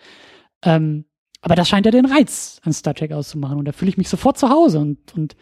Ähm, 0.64 1.04
aber 1.42 1.56
das 1.56 1.68
scheint 1.68 1.86
ja 1.86 1.92
den 1.92 2.06
Reiz 2.06 2.60
an 2.64 2.72
Star 2.72 2.94
Trek 2.94 3.12
auszumachen. 3.12 3.58
Und 3.58 3.66
da 3.66 3.72
fühle 3.72 3.90
ich 3.90 3.98
mich 3.98 4.08
sofort 4.08 4.38
zu 4.38 4.48
Hause 4.48 4.78
und, 4.78 4.98
und 5.14 5.36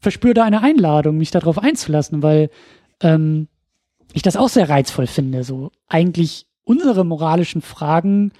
verspüre 0.00 0.34
da 0.34 0.44
eine 0.44 0.62
Einladung, 0.62 1.16
mich 1.16 1.30
darauf 1.30 1.58
einzulassen, 1.58 2.22
weil 2.22 2.50
ähm, 3.00 3.48
ich 4.12 4.22
das 4.22 4.36
auch 4.36 4.50
sehr 4.50 4.68
reizvoll 4.68 5.06
finde, 5.06 5.44
so 5.44 5.72
eigentlich 5.88 6.46
unsere 6.64 7.04
moralischen 7.04 7.62
Fragen 7.62 8.32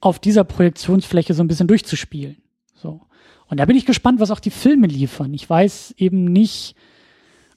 auf 0.00 0.18
dieser 0.18 0.44
Projektionsfläche 0.44 1.34
so 1.34 1.42
ein 1.42 1.48
bisschen 1.48 1.68
durchzuspielen. 1.68 2.42
So. 2.74 3.00
Und 3.48 3.58
da 3.58 3.64
bin 3.64 3.76
ich 3.76 3.86
gespannt, 3.86 4.20
was 4.20 4.30
auch 4.30 4.40
die 4.40 4.50
Filme 4.50 4.86
liefern. 4.86 5.32
Ich 5.32 5.48
weiß 5.48 5.94
eben 5.96 6.24
nicht, 6.24 6.74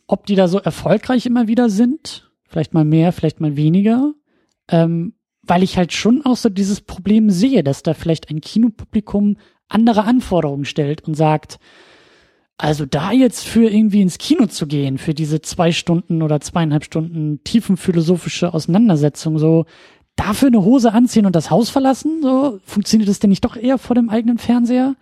ob 0.07 0.25
die 0.25 0.35
da 0.35 0.47
so 0.47 0.59
erfolgreich 0.59 1.25
immer 1.25 1.47
wieder 1.47 1.69
sind. 1.69 2.31
Vielleicht 2.47 2.73
mal 2.73 2.85
mehr, 2.85 3.11
vielleicht 3.11 3.41
mal 3.41 3.57
weniger. 3.57 4.13
Ähm, 4.69 5.13
weil 5.45 5.63
ich 5.63 5.77
halt 5.77 5.93
schon 5.93 6.25
auch 6.25 6.37
so 6.37 6.49
dieses 6.49 6.81
Problem 6.81 7.29
sehe, 7.29 7.63
dass 7.63 7.83
da 7.83 7.93
vielleicht 7.93 8.29
ein 8.29 8.41
Kinopublikum 8.41 9.37
andere 9.67 10.05
Anforderungen 10.05 10.65
stellt 10.65 11.01
und 11.01 11.15
sagt, 11.15 11.59
also 12.57 12.85
da 12.85 13.11
jetzt 13.11 13.45
für 13.45 13.69
irgendwie 13.69 14.01
ins 14.01 14.17
Kino 14.17 14.45
zu 14.45 14.67
gehen, 14.67 14.97
für 14.97 15.13
diese 15.13 15.41
zwei 15.41 15.71
Stunden 15.71 16.21
oder 16.21 16.39
zweieinhalb 16.39 16.83
Stunden 16.83 17.43
tiefenphilosophische 17.43 18.53
Auseinandersetzung, 18.53 19.39
so 19.39 19.65
dafür 20.15 20.47
eine 20.47 20.63
Hose 20.63 20.93
anziehen 20.93 21.25
und 21.25 21.35
das 21.35 21.49
Haus 21.49 21.69
verlassen, 21.69 22.21
so 22.21 22.59
funktioniert 22.63 23.09
das 23.09 23.19
denn 23.19 23.31
nicht 23.31 23.43
doch 23.43 23.57
eher 23.57 23.77
vor 23.77 23.95
dem 23.95 24.09
eigenen 24.09 24.37
Fernseher? 24.37 24.95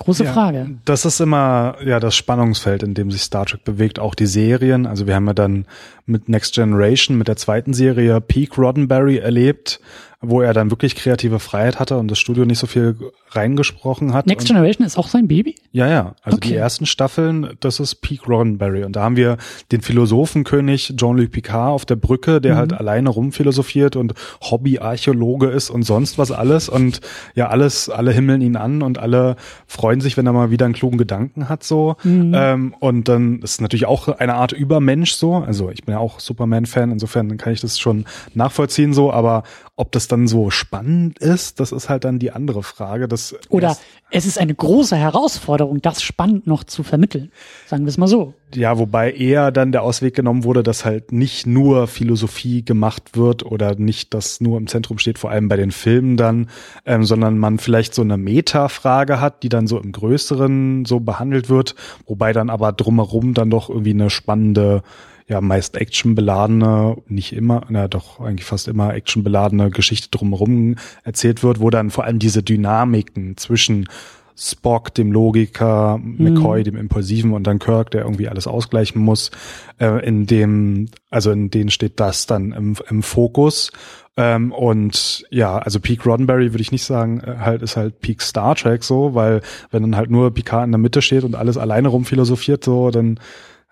Große 0.00 0.24
ja, 0.24 0.32
Frage. 0.32 0.78
Das 0.86 1.04
ist 1.04 1.20
immer 1.20 1.76
ja 1.84 2.00
das 2.00 2.16
Spannungsfeld, 2.16 2.82
in 2.82 2.94
dem 2.94 3.10
sich 3.10 3.20
Star 3.20 3.44
Trek 3.44 3.64
bewegt, 3.64 3.98
auch 3.98 4.14
die 4.14 4.24
Serien. 4.24 4.86
Also 4.86 5.06
wir 5.06 5.14
haben 5.14 5.26
ja 5.26 5.34
dann 5.34 5.66
mit 6.06 6.30
Next 6.30 6.54
Generation, 6.54 7.18
mit 7.18 7.28
der 7.28 7.36
zweiten 7.36 7.74
Serie 7.74 8.22
Peak 8.22 8.56
Roddenberry 8.56 9.18
erlebt, 9.18 9.78
wo 10.22 10.42
er 10.42 10.52
dann 10.52 10.70
wirklich 10.70 10.96
kreative 10.96 11.38
Freiheit 11.38 11.78
hatte 11.78 11.96
und 11.96 12.10
das 12.10 12.18
Studio 12.18 12.44
nicht 12.44 12.58
so 12.58 12.66
viel 12.66 12.94
reingesprochen 13.30 14.12
hat. 14.12 14.26
Next 14.26 14.46
Generation 14.46 14.86
ist 14.86 14.98
auch 14.98 15.08
sein 15.08 15.28
Baby? 15.28 15.54
Ja, 15.72 15.88
ja. 15.88 16.14
Also 16.22 16.36
okay. 16.36 16.48
die 16.48 16.54
ersten 16.56 16.84
Staffeln, 16.84 17.56
das 17.60 17.80
ist 17.80 17.96
Peak 17.96 18.28
Roddenberry. 18.28 18.84
Und 18.84 18.96
da 18.96 19.02
haben 19.02 19.16
wir 19.16 19.38
den 19.72 19.80
Philosophenkönig 19.80 20.94
Jean-Luc 20.96 21.30
Picard 21.30 21.70
auf 21.70 21.86
der 21.86 21.96
Brücke, 21.96 22.42
der 22.42 22.54
mhm. 22.54 22.58
halt 22.58 22.72
alleine 22.74 23.08
rumphilosophiert 23.08 23.96
und 23.96 24.12
Hobbyarchäologe 24.42 25.46
ist 25.46 25.70
und 25.70 25.84
sonst 25.84 26.18
was 26.18 26.32
alles. 26.32 26.68
Und 26.68 27.00
ja, 27.34 27.48
alles, 27.48 27.88
alle 27.88 28.12
himmeln 28.12 28.42
ihn 28.42 28.56
an 28.56 28.82
und 28.82 28.98
alle 28.98 29.36
freuen 29.66 30.02
sich, 30.02 30.18
wenn 30.18 30.26
er 30.26 30.34
mal 30.34 30.50
wieder 30.50 30.66
einen 30.66 30.74
klugen 30.74 30.98
Gedanken 30.98 31.48
hat, 31.48 31.64
so. 31.64 31.96
Mhm. 32.02 32.32
Ähm, 32.34 32.74
und 32.78 33.08
dann 33.08 33.40
ist 33.40 33.62
natürlich 33.62 33.86
auch 33.86 34.08
eine 34.08 34.34
Art 34.34 34.52
Übermensch 34.52 35.12
so. 35.12 35.36
Also 35.36 35.70
ich 35.70 35.84
bin 35.84 35.94
ja 35.94 35.98
auch 35.98 36.20
Superman-Fan, 36.20 36.90
insofern 36.90 37.38
kann 37.38 37.54
ich 37.54 37.62
das 37.62 37.78
schon 37.78 38.04
nachvollziehen 38.34 38.92
so, 38.92 39.10
aber 39.10 39.44
ob 39.76 39.92
das 39.92 40.09
dann 40.12 40.26
so 40.26 40.50
spannend 40.50 41.18
ist, 41.18 41.60
das 41.60 41.72
ist 41.72 41.88
halt 41.88 42.04
dann 42.04 42.18
die 42.18 42.30
andere 42.32 42.62
Frage. 42.62 43.08
Das 43.08 43.34
Oder 43.48 43.76
es 44.10 44.26
ist 44.26 44.38
eine 44.38 44.54
große 44.54 44.96
Herausforderung, 44.96 45.80
das 45.80 46.02
spannend 46.02 46.46
noch 46.46 46.64
zu 46.64 46.82
vermitteln. 46.82 47.30
Sagen 47.66 47.84
wir 47.84 47.90
es 47.90 47.98
mal 47.98 48.08
so. 48.08 48.34
Ja, 48.54 48.78
wobei 48.78 49.12
eher 49.12 49.52
dann 49.52 49.70
der 49.70 49.82
Ausweg 49.82 50.14
genommen 50.14 50.42
wurde, 50.42 50.62
dass 50.62 50.84
halt 50.84 51.12
nicht 51.12 51.46
nur 51.46 51.86
Philosophie 51.86 52.64
gemacht 52.64 53.16
wird 53.16 53.44
oder 53.44 53.76
nicht 53.76 54.12
das 54.12 54.40
nur 54.40 54.58
im 54.58 54.66
Zentrum 54.66 54.98
steht, 54.98 55.18
vor 55.18 55.30
allem 55.30 55.48
bei 55.48 55.56
den 55.56 55.70
Filmen 55.70 56.16
dann, 56.16 56.48
ähm, 56.84 57.04
sondern 57.04 57.38
man 57.38 57.58
vielleicht 57.58 57.94
so 57.94 58.02
eine 58.02 58.16
Meta-Frage 58.16 59.20
hat, 59.20 59.44
die 59.44 59.48
dann 59.48 59.68
so 59.68 59.78
im 59.78 59.92
Größeren 59.92 60.84
so 60.84 60.98
behandelt 61.00 61.48
wird, 61.48 61.76
wobei 62.06 62.32
dann 62.32 62.50
aber 62.50 62.72
drumherum 62.72 63.34
dann 63.34 63.50
doch 63.50 63.68
irgendwie 63.68 63.90
eine 63.90 64.10
spannende 64.10 64.82
ja 65.30 65.40
meist 65.40 65.76
actionbeladene, 65.76 66.96
nicht 67.06 67.32
immer, 67.32 67.62
na 67.68 67.86
doch 67.86 68.20
eigentlich 68.20 68.44
fast 68.44 68.66
immer 68.66 68.92
actionbeladene 68.94 69.70
Geschichte 69.70 70.08
drumherum 70.10 70.74
erzählt 71.04 71.42
wird, 71.44 71.60
wo 71.60 71.70
dann 71.70 71.90
vor 71.90 72.04
allem 72.04 72.18
diese 72.18 72.42
Dynamiken 72.42 73.36
zwischen 73.36 73.88
Spock, 74.36 74.92
dem 74.94 75.12
Logiker, 75.12 76.00
McCoy, 76.02 76.60
mhm. 76.60 76.64
dem 76.64 76.76
Impulsiven 76.76 77.32
und 77.32 77.46
dann 77.46 77.58
Kirk, 77.58 77.90
der 77.90 78.02
irgendwie 78.02 78.28
alles 78.28 78.46
ausgleichen 78.46 79.00
muss, 79.00 79.30
äh, 79.78 80.04
in 80.04 80.26
dem, 80.26 80.88
also 81.10 81.30
in 81.30 81.50
denen 81.50 81.70
steht 81.70 82.00
das 82.00 82.26
dann 82.26 82.52
im, 82.52 82.74
im 82.88 83.02
Fokus. 83.02 83.70
Ähm, 84.16 84.50
und 84.50 85.26
ja, 85.30 85.58
also 85.58 85.78
Peak 85.78 86.04
Roddenberry 86.04 86.52
würde 86.52 86.62
ich 86.62 86.72
nicht 86.72 86.84
sagen, 86.84 87.20
äh, 87.20 87.36
halt 87.38 87.62
ist 87.62 87.76
halt 87.76 88.00
Peak 88.00 88.22
Star 88.22 88.56
Trek 88.56 88.82
so, 88.82 89.14
weil 89.14 89.42
wenn 89.70 89.82
dann 89.82 89.96
halt 89.96 90.10
nur 90.10 90.32
Picard 90.32 90.64
in 90.64 90.72
der 90.72 90.78
Mitte 90.78 91.02
steht 91.02 91.22
und 91.22 91.36
alles 91.36 91.56
alleine 91.56 91.88
rumphilosophiert 91.88 92.64
so, 92.64 92.90
dann 92.90 93.20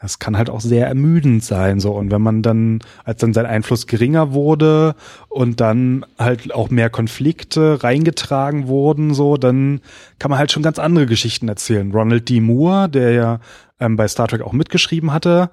das 0.00 0.20
kann 0.20 0.38
halt 0.38 0.48
auch 0.48 0.60
sehr 0.60 0.86
ermüdend 0.86 1.42
sein, 1.42 1.80
so. 1.80 1.92
Und 1.92 2.12
wenn 2.12 2.22
man 2.22 2.42
dann, 2.42 2.78
als 3.04 3.20
dann 3.20 3.34
sein 3.34 3.46
Einfluss 3.46 3.88
geringer 3.88 4.32
wurde 4.32 4.94
und 5.28 5.60
dann 5.60 6.06
halt 6.18 6.54
auch 6.54 6.70
mehr 6.70 6.88
Konflikte 6.88 7.82
reingetragen 7.82 8.68
wurden, 8.68 9.12
so, 9.12 9.36
dann 9.36 9.80
kann 10.20 10.30
man 10.30 10.38
halt 10.38 10.52
schon 10.52 10.62
ganz 10.62 10.78
andere 10.78 11.06
Geschichten 11.06 11.48
erzählen. 11.48 11.90
Ronald 11.90 12.28
D. 12.28 12.40
Moore, 12.40 12.88
der 12.88 13.12
ja 13.12 13.40
ähm, 13.80 13.96
bei 13.96 14.06
Star 14.06 14.28
Trek 14.28 14.42
auch 14.42 14.52
mitgeschrieben 14.52 15.12
hatte, 15.12 15.50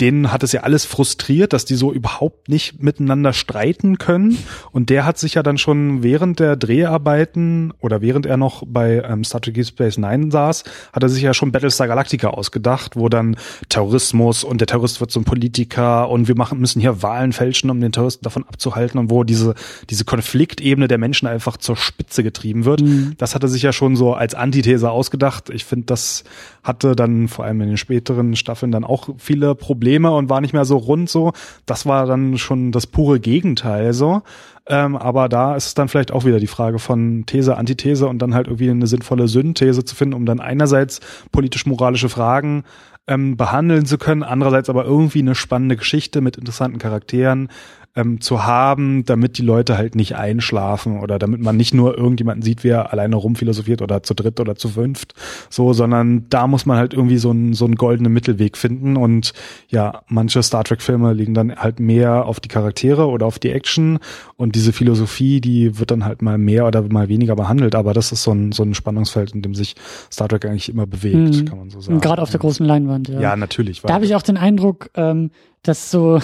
denen 0.00 0.32
hat 0.32 0.42
es 0.42 0.52
ja 0.52 0.62
alles 0.62 0.84
frustriert, 0.84 1.52
dass 1.52 1.64
die 1.64 1.74
so 1.74 1.92
überhaupt 1.92 2.48
nicht 2.48 2.82
miteinander 2.82 3.32
streiten 3.32 3.98
können. 3.98 4.38
Und 4.72 4.90
der 4.90 5.04
hat 5.04 5.18
sich 5.18 5.34
ja 5.34 5.42
dann 5.42 5.58
schon 5.58 6.02
während 6.02 6.40
der 6.40 6.56
Dreharbeiten 6.56 7.72
oder 7.78 8.00
während 8.00 8.26
er 8.26 8.36
noch 8.36 8.64
bei 8.66 9.02
ähm, 9.06 9.22
Star 9.22 9.40
Trek 9.40 9.54
Deep 9.54 9.66
Space 9.66 9.98
Nine 9.98 10.32
saß, 10.32 10.64
hat 10.92 11.02
er 11.02 11.08
sich 11.08 11.22
ja 11.22 11.34
schon 11.34 11.52
Battlestar 11.52 11.86
Galactica 11.86 12.30
ausgedacht, 12.30 12.96
wo 12.96 13.08
dann 13.08 13.36
Terrorismus 13.68 14.44
und 14.44 14.60
der 14.60 14.66
Terrorist 14.66 15.00
wird 15.00 15.10
zum 15.10 15.24
Politiker 15.24 16.08
und 16.08 16.26
wir 16.26 16.36
machen, 16.36 16.58
müssen 16.58 16.80
hier 16.80 17.02
Wahlen 17.02 17.32
fälschen, 17.32 17.70
um 17.70 17.80
den 17.80 17.92
Terroristen 17.92 18.24
davon 18.24 18.44
abzuhalten 18.44 18.98
und 18.98 19.10
wo 19.10 19.24
diese, 19.24 19.54
diese 19.90 20.04
Konfliktebene 20.04 20.88
der 20.88 20.98
Menschen 20.98 21.28
einfach 21.28 21.58
zur 21.58 21.76
Spitze 21.76 22.22
getrieben 22.22 22.64
wird. 22.64 22.80
Mhm. 22.80 23.14
Das 23.18 23.34
hat 23.34 23.42
er 23.44 23.48
sich 23.48 23.62
ja 23.62 23.72
schon 23.72 23.94
so 23.94 24.14
als 24.14 24.34
Antithese 24.34 24.90
ausgedacht. 24.90 25.50
Ich 25.50 25.64
finde, 25.64 25.86
das 25.86 26.24
hatte 26.64 26.96
dann 26.96 27.28
vor 27.28 27.44
allem 27.44 27.60
in 27.60 27.68
den 27.68 27.76
späteren 27.76 28.34
Staffeln 28.36 28.72
dann 28.72 28.84
auch 28.84 29.10
viele 29.18 29.54
Probleme 29.54 29.81
und 30.12 30.28
war 30.30 30.40
nicht 30.40 30.52
mehr 30.52 30.64
so 30.64 30.76
rund 30.76 31.10
so. 31.10 31.32
Das 31.66 31.86
war 31.86 32.06
dann 32.06 32.38
schon 32.38 32.72
das 32.72 32.86
pure 32.86 33.20
Gegenteil 33.20 33.92
so. 33.92 34.22
Ähm, 34.66 34.96
aber 34.96 35.28
da 35.28 35.56
ist 35.56 35.66
es 35.66 35.74
dann 35.74 35.88
vielleicht 35.88 36.12
auch 36.12 36.24
wieder 36.24 36.38
die 36.38 36.46
Frage 36.46 36.78
von 36.78 37.24
These, 37.26 37.56
Antithese 37.56 38.06
und 38.06 38.20
dann 38.20 38.34
halt 38.34 38.46
irgendwie 38.46 38.70
eine 38.70 38.86
sinnvolle 38.86 39.26
Synthese 39.26 39.84
zu 39.84 39.96
finden, 39.96 40.14
um 40.14 40.24
dann 40.24 40.40
einerseits 40.40 41.00
politisch-moralische 41.32 42.08
Fragen 42.08 42.62
ähm, 43.08 43.36
behandeln 43.36 43.86
zu 43.86 43.98
können, 43.98 44.22
andererseits 44.22 44.70
aber 44.70 44.84
irgendwie 44.84 45.18
eine 45.18 45.34
spannende 45.34 45.76
Geschichte 45.76 46.20
mit 46.20 46.36
interessanten 46.36 46.78
Charakteren 46.78 47.48
ähm, 47.94 48.20
zu 48.20 48.44
haben, 48.44 49.04
damit 49.04 49.36
die 49.36 49.42
Leute 49.42 49.76
halt 49.76 49.94
nicht 49.94 50.16
einschlafen 50.16 51.00
oder 51.00 51.18
damit 51.18 51.40
man 51.42 51.56
nicht 51.56 51.74
nur 51.74 51.96
irgendjemanden 51.96 52.42
sieht, 52.42 52.64
wie 52.64 52.68
er 52.68 52.92
alleine 52.92 53.16
rumphilosophiert 53.16 53.82
oder 53.82 54.02
zu 54.02 54.14
dritt 54.14 54.40
oder 54.40 54.56
zu 54.56 54.70
fünft, 54.70 55.14
so, 55.50 55.72
sondern 55.72 56.26
da 56.30 56.46
muss 56.46 56.64
man 56.64 56.78
halt 56.78 56.94
irgendwie 56.94 57.18
so 57.18 57.30
einen 57.30 57.52
so 57.52 57.66
einen 57.66 57.74
goldenen 57.74 58.12
Mittelweg 58.12 58.56
finden 58.56 58.96
und 58.96 59.32
ja, 59.68 60.02
manche 60.08 60.42
Star 60.42 60.64
Trek 60.64 60.80
Filme 60.80 61.12
liegen 61.12 61.34
dann 61.34 61.54
halt 61.54 61.80
mehr 61.80 62.24
auf 62.24 62.40
die 62.40 62.48
Charaktere 62.48 63.08
oder 63.08 63.26
auf 63.26 63.38
die 63.38 63.50
Action 63.50 63.98
und 64.36 64.54
diese 64.54 64.72
Philosophie, 64.72 65.40
die 65.42 65.78
wird 65.78 65.90
dann 65.90 66.04
halt 66.04 66.22
mal 66.22 66.38
mehr 66.38 66.66
oder 66.66 66.82
mal 66.82 67.08
weniger 67.08 67.36
behandelt, 67.36 67.74
aber 67.74 67.92
das 67.92 68.10
ist 68.10 68.22
so 68.22 68.32
ein 68.32 68.52
so 68.52 68.62
ein 68.62 68.74
Spannungsfeld, 68.74 69.34
in 69.34 69.42
dem 69.42 69.54
sich 69.54 69.76
Star 70.10 70.28
Trek 70.28 70.46
eigentlich 70.46 70.70
immer 70.70 70.86
bewegt, 70.86 71.42
mhm. 71.42 71.44
kann 71.44 71.58
man 71.58 71.70
so 71.70 71.80
sagen. 71.80 72.00
Gerade 72.00 72.22
auf 72.22 72.30
der 72.30 72.40
großen 72.40 72.64
Leinwand, 72.64 73.08
ja. 73.08 73.20
Ja, 73.20 73.36
natürlich. 73.36 73.82
Da 73.82 73.92
habe 73.92 74.06
ich 74.06 74.14
auch 74.14 74.22
den 74.22 74.38
Eindruck, 74.38 74.88
ähm, 74.94 75.30
dass 75.62 75.90
so 75.90 76.20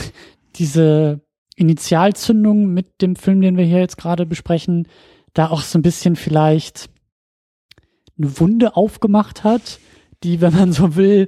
diese 0.57 1.20
Initialzündung 1.59 2.73
mit 2.73 3.03
dem 3.03 3.17
Film, 3.17 3.41
den 3.41 3.57
wir 3.57 3.65
hier 3.65 3.81
jetzt 3.81 3.97
gerade 3.97 4.27
besprechen, 4.27 4.89
da 5.35 5.51
auch 5.51 5.63
so 5.63 5.79
ein 5.79 5.83
bisschen 5.83 6.17
vielleicht 6.17 6.91
eine 8.19 8.39
Wunde 8.41 8.77
aufgemacht 8.77 9.45
hat, 9.45 9.79
die, 10.23 10.41
wenn 10.41 10.55
man 10.55 10.73
so 10.73 10.97
will, 10.97 11.27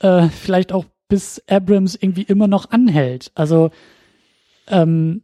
äh, 0.00 0.28
vielleicht 0.28 0.72
auch 0.72 0.84
bis 1.08 1.42
Abrams 1.48 1.94
irgendwie 1.94 2.22
immer 2.22 2.48
noch 2.48 2.70
anhält. 2.70 3.30
Also 3.34 3.70
ähm, 4.68 5.22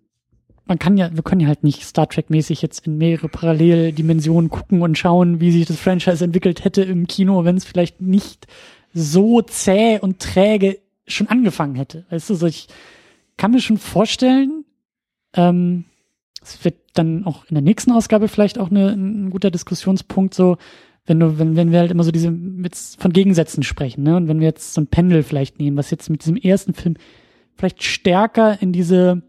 man 0.67 0.79
kann 0.79 0.97
ja, 0.97 1.11
wir 1.13 1.23
können 1.23 1.41
ja 1.41 1.49
halt 1.49 1.65
nicht 1.65 1.83
Star 1.83 2.09
Trek-mäßig 2.09 2.63
jetzt 2.63 2.87
in 2.87 2.97
mehrere 2.97 3.29
Paralleldimensionen 3.29 4.51
gucken 4.51 4.83
und 4.83 4.97
schauen, 4.97 5.41
wie 5.41 5.51
sich 5.51 5.67
das 5.67 5.81
Franchise 5.81 6.25
entwickelt 6.25 6.65
hätte 6.65 6.83
im 6.83 7.07
Kino, 7.09 7.45
wenn 7.45 7.57
es 7.57 7.65
vielleicht 7.65 8.01
nicht 8.01 8.47
so 8.93 9.43
zäh 9.43 9.99
und 9.99 10.21
träge 10.21 10.79
schon 11.09 11.27
angefangen 11.27 11.75
hätte. 11.75 12.05
Weißt 12.11 12.31
du, 12.31 12.35
so 12.35 12.47
ich, 12.47 12.69
kann 13.41 13.53
mir 13.53 13.61
schon 13.62 13.79
vorstellen, 13.79 14.67
ähm, 15.33 15.87
es 16.43 16.62
wird 16.62 16.77
dann 16.93 17.25
auch 17.25 17.47
in 17.47 17.55
der 17.55 17.62
nächsten 17.62 17.91
Ausgabe 17.91 18.29
vielleicht 18.29 18.59
auch 18.59 18.71
eine, 18.71 18.91
ein 18.91 19.31
guter 19.31 19.51
Diskussionspunkt 19.51 20.35
so, 20.35 20.59
wenn 21.07 21.21
du, 21.21 21.39
wenn, 21.39 21.57
wenn 21.57 21.73
wir 21.73 21.79
halt 21.79 21.91
immer 21.91 22.05
so 22.05 22.11
diese 22.11 22.31
mit 22.31 22.77
von 22.77 23.15
Gegensätzen 23.15 23.62
sprechen, 23.62 24.03
ne? 24.03 24.15
Und 24.17 24.29
wenn 24.29 24.41
wir 24.41 24.47
jetzt 24.47 24.75
so 24.75 24.83
ein 24.83 24.89
Pendel 24.89 25.23
vielleicht 25.23 25.59
nehmen, 25.59 25.79
was 25.79 25.91
jetzt 25.91 26.11
mit 26.11 26.23
diesem 26.23 26.37
ersten 26.37 26.75
Film 26.75 26.97
vielleicht 27.57 27.83
stärker 27.83 28.61
in 28.61 28.73
diese 28.73 29.23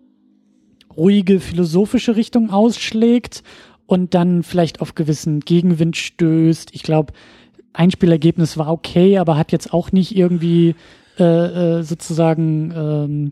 ruhige 0.97 1.39
philosophische 1.39 2.17
Richtung 2.17 2.49
ausschlägt 2.49 3.43
und 3.85 4.13
dann 4.13 4.43
vielleicht 4.43 4.81
auf 4.81 4.93
gewissen 4.93 5.39
Gegenwind 5.39 5.95
stößt. 5.95 6.75
Ich 6.75 6.83
glaube, 6.83 7.13
Einspielergebnis 7.71 8.57
war 8.57 8.69
okay, 8.69 9.19
aber 9.19 9.38
hat 9.38 9.53
jetzt 9.53 9.73
auch 9.73 9.93
nicht 9.93 10.17
irgendwie 10.17 10.75
äh, 11.17 11.23
äh, 11.79 11.83
sozusagen 11.83 12.73
ähm, 12.75 13.31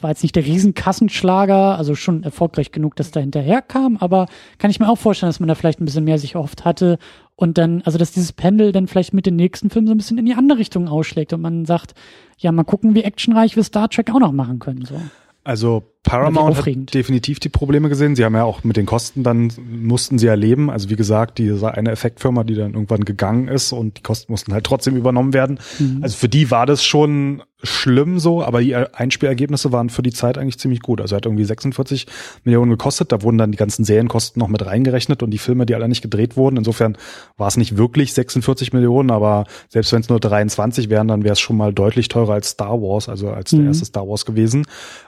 war 0.00 0.10
jetzt 0.10 0.22
nicht 0.22 0.36
der 0.36 0.44
Riesenkassenschlager, 0.44 1.76
also 1.78 1.94
schon 1.94 2.22
erfolgreich 2.22 2.72
genug, 2.72 2.96
dass 2.96 3.10
da 3.10 3.20
hinterher 3.20 3.62
kam, 3.62 3.96
aber 3.96 4.26
kann 4.58 4.70
ich 4.70 4.80
mir 4.80 4.88
auch 4.88 4.98
vorstellen, 4.98 5.28
dass 5.28 5.40
man 5.40 5.48
da 5.48 5.54
vielleicht 5.54 5.80
ein 5.80 5.84
bisschen 5.84 6.04
mehr 6.04 6.18
sich 6.18 6.36
oft 6.36 6.64
hatte 6.64 6.98
und 7.36 7.56
dann, 7.58 7.82
also 7.82 7.98
dass 7.98 8.12
dieses 8.12 8.32
Pendel 8.32 8.72
dann 8.72 8.86
vielleicht 8.86 9.14
mit 9.14 9.26
den 9.26 9.36
nächsten 9.36 9.70
Filmen 9.70 9.86
so 9.86 9.94
ein 9.94 9.98
bisschen 9.98 10.18
in 10.18 10.26
die 10.26 10.34
andere 10.34 10.58
Richtung 10.58 10.88
ausschlägt 10.88 11.32
und 11.32 11.40
man 11.40 11.64
sagt, 11.64 11.94
ja, 12.36 12.52
mal 12.52 12.64
gucken, 12.64 12.94
wie 12.94 13.02
actionreich 13.02 13.56
wir 13.56 13.64
Star 13.64 13.88
Trek 13.88 14.10
auch 14.14 14.20
noch 14.20 14.32
machen 14.32 14.58
können, 14.58 14.84
so. 14.84 15.00
Also 15.44 15.82
Paramount 16.04 16.56
hat 16.56 16.94
definitiv 16.94 17.40
die 17.40 17.48
Probleme 17.48 17.88
gesehen. 17.88 18.16
Sie 18.16 18.24
haben 18.24 18.34
ja 18.34 18.44
auch 18.44 18.64
mit 18.64 18.76
den 18.76 18.86
Kosten 18.86 19.22
dann 19.22 19.52
mussten 19.68 20.18
sie 20.18 20.26
ja 20.26 20.34
leben. 20.34 20.70
Also 20.70 20.88
wie 20.90 20.96
gesagt, 20.96 21.38
diese 21.38 21.74
eine 21.74 21.90
Effektfirma, 21.90 22.44
die 22.44 22.54
dann 22.54 22.74
irgendwann 22.74 23.04
gegangen 23.04 23.48
ist 23.48 23.72
und 23.72 23.98
die 23.98 24.02
Kosten 24.02 24.32
mussten 24.32 24.52
halt 24.52 24.64
trotzdem 24.64 24.96
übernommen 24.96 25.34
werden. 25.34 25.58
Mhm. 25.78 25.98
Also 26.02 26.16
für 26.16 26.28
die 26.28 26.50
war 26.50 26.66
das 26.66 26.84
schon 26.84 27.42
schlimm 27.62 28.20
so, 28.20 28.44
aber 28.44 28.60
die 28.60 28.76
Einspielergebnisse 28.76 29.72
waren 29.72 29.90
für 29.90 30.02
die 30.02 30.12
Zeit 30.12 30.38
eigentlich 30.38 30.58
ziemlich 30.58 30.80
gut. 30.80 31.00
Also 31.00 31.16
hat 31.16 31.26
irgendwie 31.26 31.44
46 31.44 32.06
Millionen 32.44 32.70
gekostet. 32.70 33.10
Da 33.10 33.22
wurden 33.22 33.38
dann 33.38 33.50
die 33.50 33.58
ganzen 33.58 33.84
Serienkosten 33.84 34.38
noch 34.38 34.48
mit 34.48 34.64
reingerechnet 34.64 35.24
und 35.24 35.30
die 35.30 35.38
Filme, 35.38 35.66
die 35.66 35.74
alle 35.74 35.88
nicht 35.88 36.02
gedreht 36.02 36.36
wurden. 36.36 36.56
Insofern 36.56 36.96
war 37.36 37.48
es 37.48 37.56
nicht 37.56 37.76
wirklich 37.76 38.12
46 38.14 38.72
Millionen, 38.72 39.10
aber 39.10 39.44
selbst 39.68 39.92
wenn 39.92 40.00
es 40.00 40.08
nur 40.08 40.20
23 40.20 40.88
wären, 40.88 41.08
dann 41.08 41.24
wäre 41.24 41.32
es 41.32 41.40
schon 41.40 41.56
mal 41.56 41.72
deutlich 41.72 42.06
teurer 42.06 42.34
als 42.34 42.50
Star 42.50 42.80
Wars, 42.80 43.08
also 43.08 43.30
als 43.30 43.50
der 43.50 43.60
mhm. 43.60 43.66
erste 43.66 43.86
Star 43.86 44.06
Wars 44.06 44.24
gewesen. 44.24 44.64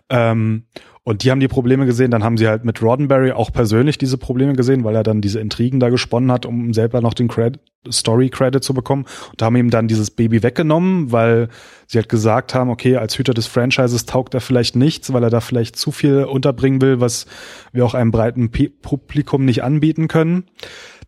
Ähm, 0.09 0.65
und 1.11 1.25
die 1.25 1.33
haben 1.33 1.41
die 1.41 1.49
Probleme 1.49 1.87
gesehen, 1.87 2.13
dann 2.13 2.23
haben 2.23 2.39
sie 2.39 2.47
halt 2.47 2.65
mit 2.65 2.81
Roddenberry 2.81 3.33
auch 3.33 3.53
persönlich 3.53 3.99
diese 3.99 4.17
Probleme 4.17 4.53
gesehen, 4.53 4.85
weil 4.85 4.95
er 4.95 5.03
dann 5.03 5.21
diese 5.21 5.41
Intrigen 5.41 5.81
da 5.81 5.89
gesponnen 5.89 6.31
hat, 6.31 6.47
um 6.47 6.73
selber 6.73 7.01
noch 7.01 7.15
den 7.15 7.27
Credit, 7.27 7.61
Story 7.91 8.31
Credit 8.31 8.63
zu 8.63 8.75
bekommen 8.75 9.07
und 9.33 9.43
haben 9.43 9.57
ihm 9.57 9.71
dann 9.71 9.89
dieses 9.89 10.13
Baby 10.13 10.45
weggenommen, 10.45 11.11
weil 11.11 11.49
sie 11.89 11.99
halt 11.99 12.09
gesagt 12.09 12.55
haben, 12.55 12.71
okay, 12.71 12.95
als 12.95 13.19
Hüter 13.19 13.35
des 13.35 13.49
Franchises 13.49 14.07
taugt 14.07 14.35
er 14.35 14.41
vielleicht 14.41 14.77
nichts, 14.77 15.13
weil 15.13 15.25
er 15.25 15.31
da 15.31 15.41
vielleicht 15.41 15.75
zu 15.75 15.91
viel 15.91 16.23
unterbringen 16.23 16.81
will, 16.81 17.01
was 17.01 17.27
wir 17.73 17.85
auch 17.85 17.95
einem 17.95 18.13
breiten 18.13 18.53
Publikum 18.81 19.45
nicht 19.45 19.65
anbieten 19.65 20.07
können. 20.07 20.45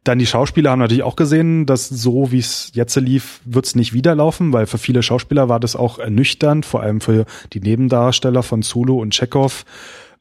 Dann 0.05 0.19
die 0.19 0.27
Schauspieler 0.27 0.70
haben 0.70 0.81
natürlich 0.81 1.05
auch 1.05 1.16
gesehen, 1.16 1.65
dass 1.65 1.89
so 1.89 2.33
wie 2.33 2.39
es 2.39 2.73
jetzt 2.74 2.97
lief, 2.97 3.41
wird 3.45 3.66
es 3.66 3.77
nicht 3.77 3.93
wieder 3.93 4.15
laufen, 4.15 4.53
weil 4.53 4.66
für 4.66 4.79
viele 4.79 5.03
Schauspieler 5.03 5.49
war 5.49 5.61
das 5.61 5.77
auch 5.77 5.99
ernüchternd, 5.99 6.66
vor 6.66 6.83
allem 6.83 7.01
für 7.01 7.24
die 7.53 7.61
Nebendarsteller 7.61 8.43
von 8.43 8.62
Zulu 8.62 9.01
und 9.01 9.15
Chekhov 9.15 9.65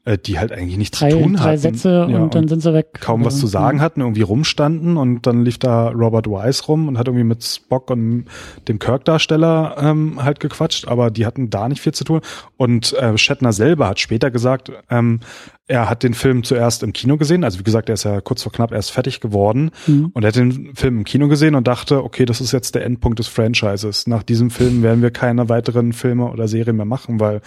äh, 0.04 0.18
die 0.18 0.38
halt 0.38 0.50
eigentlich 0.50 0.78
nichts 0.78 0.98
drei, 0.98 1.10
zu 1.10 1.18
tun 1.18 1.38
hatten. 1.38 1.44
Drei 1.44 1.56
Sätze 1.56 2.06
und, 2.06 2.14
und 2.14 2.34
dann 2.34 2.48
sind 2.48 2.60
sie 2.60 2.74
weg. 2.74 2.98
Kaum 3.00 3.24
was 3.24 3.38
zu 3.38 3.46
sagen 3.46 3.80
hatten, 3.80 4.00
irgendwie 4.00 4.22
rumstanden 4.22 4.96
und 4.96 5.28
dann 5.28 5.44
lief 5.44 5.58
da 5.58 5.90
Robert 5.90 6.26
Wise 6.26 6.64
rum 6.64 6.88
und 6.88 6.98
hat 6.98 7.06
irgendwie 7.06 7.24
mit 7.24 7.44
Spock 7.44 7.88
und 7.88 8.24
dem 8.66 8.80
Kirk-Darsteller 8.80 9.76
ähm, 9.78 10.22
halt 10.22 10.40
gequatscht, 10.40 10.88
aber 10.88 11.12
die 11.12 11.24
hatten 11.24 11.50
da 11.50 11.68
nicht 11.68 11.80
viel 11.80 11.94
zu 11.94 12.02
tun. 12.02 12.20
Und 12.56 12.94
äh, 12.94 13.16
Shatner 13.16 13.52
selber 13.52 13.88
hat 13.88 14.00
später 14.00 14.32
gesagt, 14.32 14.72
ähm, 14.90 15.20
er 15.68 15.88
hat 15.88 16.02
den 16.02 16.14
Film 16.14 16.42
zuerst 16.42 16.82
im 16.82 16.92
Kino 16.92 17.16
gesehen, 17.16 17.44
also 17.44 17.58
wie 17.58 17.62
gesagt, 17.62 17.88
er 17.88 17.94
ist 17.94 18.04
ja 18.04 18.20
kurz 18.20 18.42
vor 18.42 18.52
knapp 18.52 18.72
erst 18.72 18.90
fertig 18.90 19.20
geworden 19.20 19.70
mhm. 19.86 20.10
und 20.12 20.24
er 20.24 20.28
hat 20.28 20.36
den 20.36 20.74
Film 20.74 20.98
im 20.98 21.04
Kino 21.04 21.28
gesehen 21.28 21.54
und 21.54 21.68
dachte, 21.68 22.02
okay, 22.02 22.24
das 22.24 22.40
ist 22.40 22.52
jetzt 22.52 22.74
der 22.74 22.84
Endpunkt 22.84 23.20
des 23.20 23.28
Franchises. 23.28 24.06
Nach 24.06 24.22
diesem 24.22 24.50
Film 24.50 24.82
werden 24.82 25.02
wir 25.02 25.10
keine 25.12 25.48
weiteren 25.48 25.92
Filme 25.92 26.30
oder 26.30 26.48
Serien 26.48 26.76
mehr 26.76 26.84
machen, 26.84 27.20
weil 27.20 27.42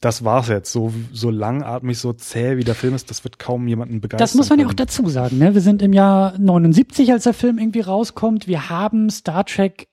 das 0.00 0.24
war's 0.24 0.48
jetzt. 0.48 0.72
So, 0.72 0.92
so 1.12 1.30
langatmig, 1.30 1.98
so 1.98 2.12
zäh 2.12 2.56
wie 2.58 2.64
der 2.64 2.74
Film 2.74 2.94
ist, 2.94 3.10
das 3.10 3.24
wird 3.24 3.38
kaum 3.38 3.66
jemanden 3.66 4.00
begeistern. 4.00 4.24
Das 4.24 4.34
muss 4.34 4.50
man 4.50 4.60
ja 4.60 4.66
auch 4.66 4.74
dazu 4.74 5.08
sagen. 5.08 5.38
Ne? 5.38 5.54
Wir 5.54 5.62
sind 5.62 5.82
im 5.82 5.92
Jahr 5.92 6.38
79, 6.38 7.10
als 7.12 7.24
der 7.24 7.34
Film 7.34 7.58
irgendwie 7.58 7.80
rauskommt. 7.80 8.46
Wir 8.46 8.68
haben 8.68 9.10
Star 9.10 9.44
Trek 9.44 9.88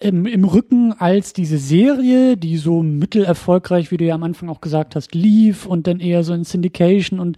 im, 0.00 0.26
im 0.26 0.44
Rücken 0.44 0.92
als 0.94 1.34
diese 1.34 1.58
Serie, 1.58 2.36
die 2.36 2.56
so 2.56 2.82
mittelerfolgreich, 2.82 3.90
wie 3.90 3.96
du 3.98 4.04
ja 4.04 4.14
am 4.14 4.22
Anfang 4.22 4.48
auch 4.48 4.62
gesagt 4.62 4.96
hast, 4.96 5.14
lief 5.14 5.66
und 5.66 5.86
dann 5.86 6.00
eher 6.00 6.24
so 6.24 6.32
in 6.32 6.44
Syndication 6.44 7.20
und 7.20 7.36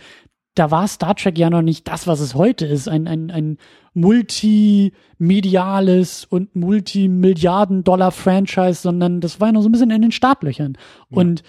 da 0.55 0.71
war 0.71 0.87
Star 0.87 1.17
Trek 1.17 1.37
ja 1.39 1.51
noch 1.51 1.63
nicht 1.63 1.89
das, 1.89 2.07
was 2.07 2.21
es 2.21 2.35
heute 2.35 2.67
ist. 2.67 2.87
Ein, 2.87 3.09
ein, 3.09 3.31
ein 3.31 3.57
multimediales 3.95 6.27
und 6.27 6.55
Multimilliarden-Dollar-Franchise, 6.55 8.83
sondern 8.83 9.23
das 9.23 9.41
war 9.41 9.49
ja 9.49 9.53
noch 9.53 9.63
so 9.63 9.71
ein 9.71 9.73
bisschen 9.73 9.91
in 9.91 10.03
den 10.03 10.13
Startlöchern. 10.13 10.77
Ja. 11.11 11.17
Und 11.17 11.43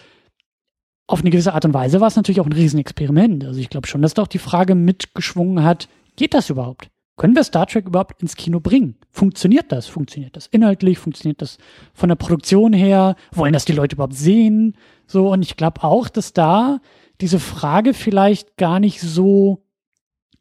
auf 1.06 1.19
eine 1.19 1.31
gewisse 1.31 1.53
Art 1.53 1.65
und 1.65 1.73
Weise 1.73 1.99
war 1.99 2.07
es 2.07 2.15
natürlich 2.15 2.40
auch 2.40 2.45
ein 2.45 2.53
Riesenexperiment. 2.53 3.44
Also 3.44 3.60
ich 3.60 3.69
glaube 3.69 3.88
schon, 3.88 4.02
dass 4.02 4.14
da 4.14 4.22
auch 4.22 4.27
die 4.27 4.40
Frage 4.40 4.73
mitgeschwungen 4.73 5.65
hat, 5.65 5.90
geht 6.15 6.34
das 6.34 6.49
überhaupt? 6.49 6.88
Können 7.15 7.35
wir 7.35 7.44
Star 7.44 7.68
Trek 7.68 7.85
überhaupt 7.85 8.22
ins 8.22 8.35
Kino 8.35 8.60
bringen? 8.60 8.95
Funktioniert 9.11 9.72
das? 9.72 9.88
Funktioniert 9.88 10.35
das 10.35 10.48
inhaltlich? 10.48 10.98
Funktioniert 10.98 11.41
das 11.41 11.57
von 11.94 12.10
der 12.10 12.15
Produktion 12.15 12.73
her? 12.73 13.15
Wollen 13.31 13.53
das 13.53 13.65
die 13.65 13.73
Leute 13.73 13.95
überhaupt 13.95 14.15
sehen? 14.15 14.76
So, 15.06 15.31
und 15.31 15.44
ich 15.44 15.56
glaube 15.56 15.84
auch, 15.84 16.10
dass 16.10 16.34
da 16.34 16.80
diese 17.22 17.40
Frage 17.40 17.94
vielleicht 17.94 18.57
gar 18.57 18.80
nicht 18.80 18.99
so 18.99 19.64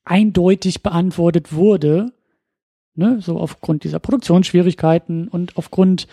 eindeutig 0.04 0.82
beantwortet 0.82 1.52
wurde, 1.52 2.12
ne, 2.94 3.20
so 3.20 3.38
aufgrund 3.38 3.84
dieser 3.84 3.98
Produktionsschwierigkeiten 3.98 5.28
und 5.28 5.56
aufgrund 5.58 6.06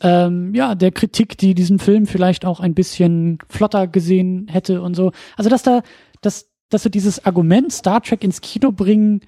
ähm, 0.00 0.54
ja 0.54 0.74
der 0.74 0.92
Kritik, 0.92 1.38
die 1.38 1.54
diesen 1.54 1.78
Film 1.78 2.06
vielleicht 2.06 2.44
auch 2.44 2.60
ein 2.60 2.74
bisschen 2.74 3.38
flotter 3.48 3.86
gesehen 3.86 4.48
hätte 4.48 4.82
und 4.82 4.94
so. 4.94 5.12
Also 5.36 5.50
dass 5.50 5.62
da, 5.62 5.82
dass, 6.22 6.50
dass 6.70 6.82
so 6.82 6.88
dieses 6.88 7.24
Argument 7.24 7.72
Star 7.72 8.02
Trek 8.02 8.24
ins 8.24 8.40
Kino 8.40 8.72
bringen 8.72 9.20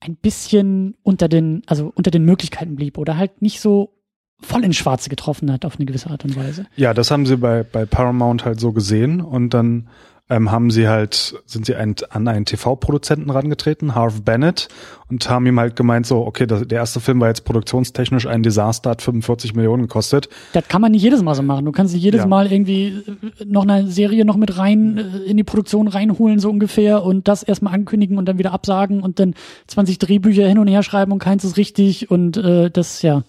ein 0.00 0.16
bisschen 0.16 0.96
unter 1.02 1.28
den, 1.28 1.62
also 1.66 1.92
unter 1.94 2.10
den 2.10 2.24
Möglichkeiten 2.24 2.76
blieb 2.76 2.98
oder 2.98 3.16
halt 3.16 3.42
nicht 3.42 3.60
so 3.60 3.94
voll 4.40 4.64
ins 4.64 4.76
Schwarze 4.76 5.08
getroffen 5.08 5.52
hat 5.52 5.64
auf 5.64 5.76
eine 5.76 5.86
gewisse 5.86 6.10
Art 6.10 6.24
und 6.24 6.36
Weise. 6.36 6.66
Ja, 6.76 6.94
das 6.94 7.10
haben 7.10 7.26
sie 7.26 7.36
bei, 7.36 7.64
bei 7.64 7.86
Paramount 7.86 8.44
halt 8.44 8.60
so 8.60 8.72
gesehen 8.72 9.20
und 9.20 9.52
dann 9.54 9.88
ähm, 10.30 10.50
haben 10.50 10.70
sie 10.70 10.88
halt, 10.88 11.42
sind 11.46 11.66
sie 11.66 11.74
ein, 11.74 11.96
an 12.10 12.28
einen 12.28 12.44
TV-Produzenten 12.44 13.30
rangetreten, 13.30 13.94
Harv 13.94 14.22
Bennett, 14.22 14.68
und 15.10 15.28
haben 15.30 15.46
ihm 15.46 15.58
halt 15.58 15.74
gemeint, 15.74 16.06
so, 16.06 16.26
okay, 16.26 16.46
das, 16.46 16.68
der 16.68 16.80
erste 16.80 17.00
Film 17.00 17.20
war 17.20 17.28
jetzt 17.28 17.46
produktionstechnisch 17.46 18.26
ein 18.26 18.42
Desaster, 18.42 18.90
hat 18.90 19.00
45 19.00 19.54
Millionen 19.54 19.84
gekostet. 19.84 20.28
Das 20.52 20.68
kann 20.68 20.82
man 20.82 20.92
nicht 20.92 21.02
jedes 21.02 21.22
Mal 21.22 21.34
so 21.34 21.42
machen. 21.42 21.64
Du 21.64 21.72
kannst 21.72 21.94
nicht 21.94 22.02
jedes 22.02 22.20
ja. 22.20 22.26
Mal 22.26 22.52
irgendwie 22.52 22.88
äh, 22.88 23.44
noch 23.46 23.62
eine 23.62 23.86
Serie 23.90 24.26
noch 24.26 24.36
mit 24.36 24.58
rein 24.58 24.98
äh, 24.98 25.30
in 25.30 25.38
die 25.38 25.44
Produktion 25.44 25.88
reinholen, 25.88 26.40
so 26.40 26.50
ungefähr, 26.50 27.02
und 27.02 27.26
das 27.26 27.42
erstmal 27.42 27.72
ankündigen 27.72 28.18
und 28.18 28.26
dann 28.26 28.38
wieder 28.38 28.52
absagen 28.52 29.00
und 29.00 29.18
dann 29.18 29.34
20 29.68 29.98
Drehbücher 29.98 30.46
hin 30.46 30.58
und 30.58 30.68
her 30.68 30.82
schreiben 30.82 31.12
und 31.12 31.20
keins 31.20 31.42
ist 31.44 31.56
richtig 31.56 32.10
und 32.10 32.36
äh, 32.36 32.70
das, 32.70 33.00
ja. 33.00 33.22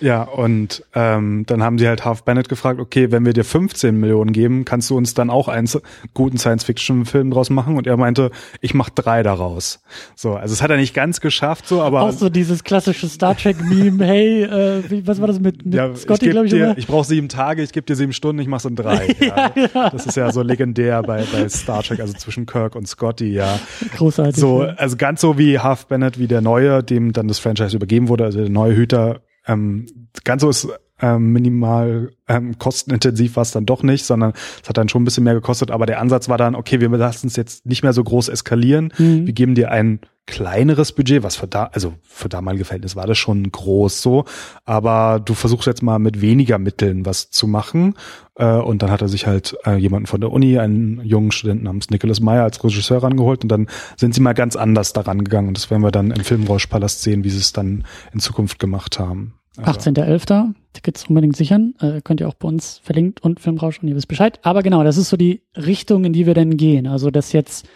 Ja, 0.00 0.22
und 0.22 0.84
ähm, 0.94 1.44
dann 1.46 1.62
haben 1.62 1.78
sie 1.78 1.86
halt 1.86 2.04
Harv 2.06 2.24
Bennett 2.24 2.48
gefragt, 2.48 2.80
okay, 2.80 3.12
wenn 3.12 3.26
wir 3.26 3.34
dir 3.34 3.44
15 3.44 3.98
Millionen 3.98 4.32
geben, 4.32 4.64
kannst 4.64 4.88
du 4.88 4.96
uns 4.96 5.12
dann 5.12 5.28
auch 5.28 5.48
einen 5.48 5.68
guten 6.14 6.38
Science-Fiction-Film 6.46 7.30
draus 7.30 7.50
machen? 7.50 7.76
Und 7.76 7.86
er 7.86 7.96
meinte, 7.96 8.30
ich 8.60 8.74
mach 8.74 8.90
drei 8.90 9.22
daraus. 9.22 9.80
So, 10.14 10.34
also 10.34 10.52
es 10.52 10.62
hat 10.62 10.70
er 10.70 10.76
nicht 10.76 10.94
ganz 10.94 11.20
geschafft, 11.20 11.66
so, 11.66 11.82
aber. 11.82 12.02
Auch 12.02 12.12
so 12.12 12.28
dieses 12.28 12.62
klassische 12.62 13.08
Star 13.08 13.36
Trek-Meme, 13.36 14.04
hey, 14.04 14.44
äh, 14.44 14.90
wie, 14.90 15.06
was 15.06 15.20
war 15.20 15.26
das 15.26 15.40
mit, 15.40 15.64
mit 15.64 15.74
ja, 15.74 15.94
Scotty, 15.94 16.30
glaube 16.30 16.46
ich, 16.46 16.52
dir, 16.52 16.74
Ich 16.76 16.86
brauche 16.86 17.04
sieben 17.04 17.28
Tage, 17.28 17.62
ich 17.62 17.72
gebe 17.72 17.86
dir 17.86 17.96
sieben 17.96 18.12
Stunden, 18.12 18.40
ich 18.40 18.48
mach's 18.48 18.64
in 18.64 18.76
drei. 18.76 19.14
ja, 19.20 19.52
ja. 19.54 19.90
Das 19.90 20.06
ist 20.06 20.16
ja 20.16 20.30
so 20.30 20.42
legendär 20.42 21.02
bei, 21.02 21.24
bei 21.32 21.48
Star 21.48 21.82
Trek, 21.82 22.00
also 22.00 22.12
zwischen 22.14 22.46
Kirk 22.46 22.76
und 22.76 22.86
Scotty, 22.86 23.32
ja. 23.32 23.58
Großartig. 23.96 24.36
So, 24.36 24.62
also 24.62 24.96
ganz 24.96 25.20
so 25.20 25.38
wie 25.38 25.58
Half 25.58 25.86
Bennett, 25.86 26.18
wie 26.18 26.28
der 26.28 26.40
Neue, 26.40 26.82
dem 26.82 27.12
dann 27.12 27.28
das 27.28 27.38
Franchise 27.38 27.76
übergeben 27.76 28.08
wurde, 28.08 28.24
also 28.24 28.38
der 28.38 28.50
neue 28.50 28.76
Hüter, 28.76 29.22
ähm, 29.46 29.86
ganz 30.24 30.42
so 30.42 30.50
ist 30.50 30.68
ähm, 31.00 31.32
minimal 31.32 32.12
ähm, 32.28 32.58
kostenintensiv 32.58 33.36
war 33.36 33.42
es 33.42 33.50
dann 33.52 33.66
doch 33.66 33.82
nicht, 33.82 34.04
sondern 34.04 34.32
es 34.62 34.68
hat 34.68 34.76
dann 34.76 34.88
schon 34.88 35.02
ein 35.02 35.04
bisschen 35.04 35.24
mehr 35.24 35.34
gekostet. 35.34 35.70
Aber 35.70 35.86
der 35.86 36.00
Ansatz 36.00 36.28
war 36.28 36.38
dann, 36.38 36.54
okay, 36.54 36.80
wir 36.80 36.88
lassen 36.88 37.26
es 37.26 37.36
jetzt 37.36 37.66
nicht 37.66 37.82
mehr 37.82 37.92
so 37.92 38.02
groß 38.02 38.28
eskalieren. 38.28 38.92
Mhm. 38.98 39.26
Wir 39.26 39.32
geben 39.32 39.54
dir 39.54 39.70
ein 39.70 40.00
kleineres 40.26 40.90
Budget, 40.92 41.22
was 41.22 41.36
für 41.36 41.46
da, 41.46 41.70
also 41.72 41.94
für 42.02 42.28
damalige 42.28 42.64
Verhältnis 42.64 42.96
war 42.96 43.06
das 43.06 43.16
schon 43.16 43.50
groß 43.50 44.02
so, 44.02 44.24
aber 44.64 45.20
du 45.24 45.34
versuchst 45.34 45.68
jetzt 45.68 45.84
mal 45.84 46.00
mit 46.00 46.20
weniger 46.20 46.58
Mitteln 46.58 47.06
was 47.06 47.30
zu 47.30 47.46
machen. 47.46 47.94
Äh, 48.34 48.56
und 48.56 48.82
dann 48.82 48.90
hat 48.90 49.02
er 49.02 49.08
sich 49.08 49.26
halt 49.26 49.56
äh, 49.64 49.76
jemanden 49.76 50.06
von 50.06 50.20
der 50.20 50.32
Uni, 50.32 50.58
einen 50.58 51.00
jungen 51.04 51.30
Studenten 51.30 51.64
namens 51.64 51.90
Nicholas 51.90 52.20
Meyer 52.20 52.42
als 52.42 52.62
Regisseur 52.62 53.02
rangeholt 53.02 53.44
und 53.44 53.48
dann 53.48 53.68
sind 53.96 54.14
sie 54.14 54.20
mal 54.20 54.32
ganz 54.32 54.56
anders 54.56 54.92
daran 54.92 55.22
gegangen. 55.22 55.48
Und 55.48 55.56
das 55.56 55.70
werden 55.70 55.82
wir 55.82 55.92
dann 55.92 56.10
im 56.10 56.24
Filmrauschpalast 56.24 57.02
sehen, 57.02 57.22
wie 57.22 57.30
sie 57.30 57.38
es 57.38 57.52
dann 57.52 57.84
in 58.12 58.18
Zukunft 58.18 58.58
gemacht 58.58 58.98
haben. 58.98 59.34
Also. 59.58 59.90
18.11. 59.90 60.54
Tickets 60.72 61.06
unbedingt 61.06 61.36
sichern. 61.36 61.74
Äh, 61.80 62.00
könnt 62.02 62.20
ihr 62.20 62.28
auch 62.28 62.34
bei 62.34 62.48
uns 62.48 62.78
verlinkt 62.78 63.22
und 63.22 63.40
Filmrausch 63.40 63.80
und 63.80 63.88
ihr 63.88 63.96
wisst 63.96 64.08
Bescheid. 64.08 64.38
Aber 64.42 64.62
genau, 64.62 64.84
das 64.84 64.96
ist 64.96 65.08
so 65.08 65.16
die 65.16 65.42
Richtung, 65.56 66.04
in 66.04 66.12
die 66.12 66.26
wir 66.26 66.34
dann 66.34 66.56
gehen. 66.56 66.86
Also, 66.86 67.10
dass 67.10 67.32
jetzt 67.32 67.68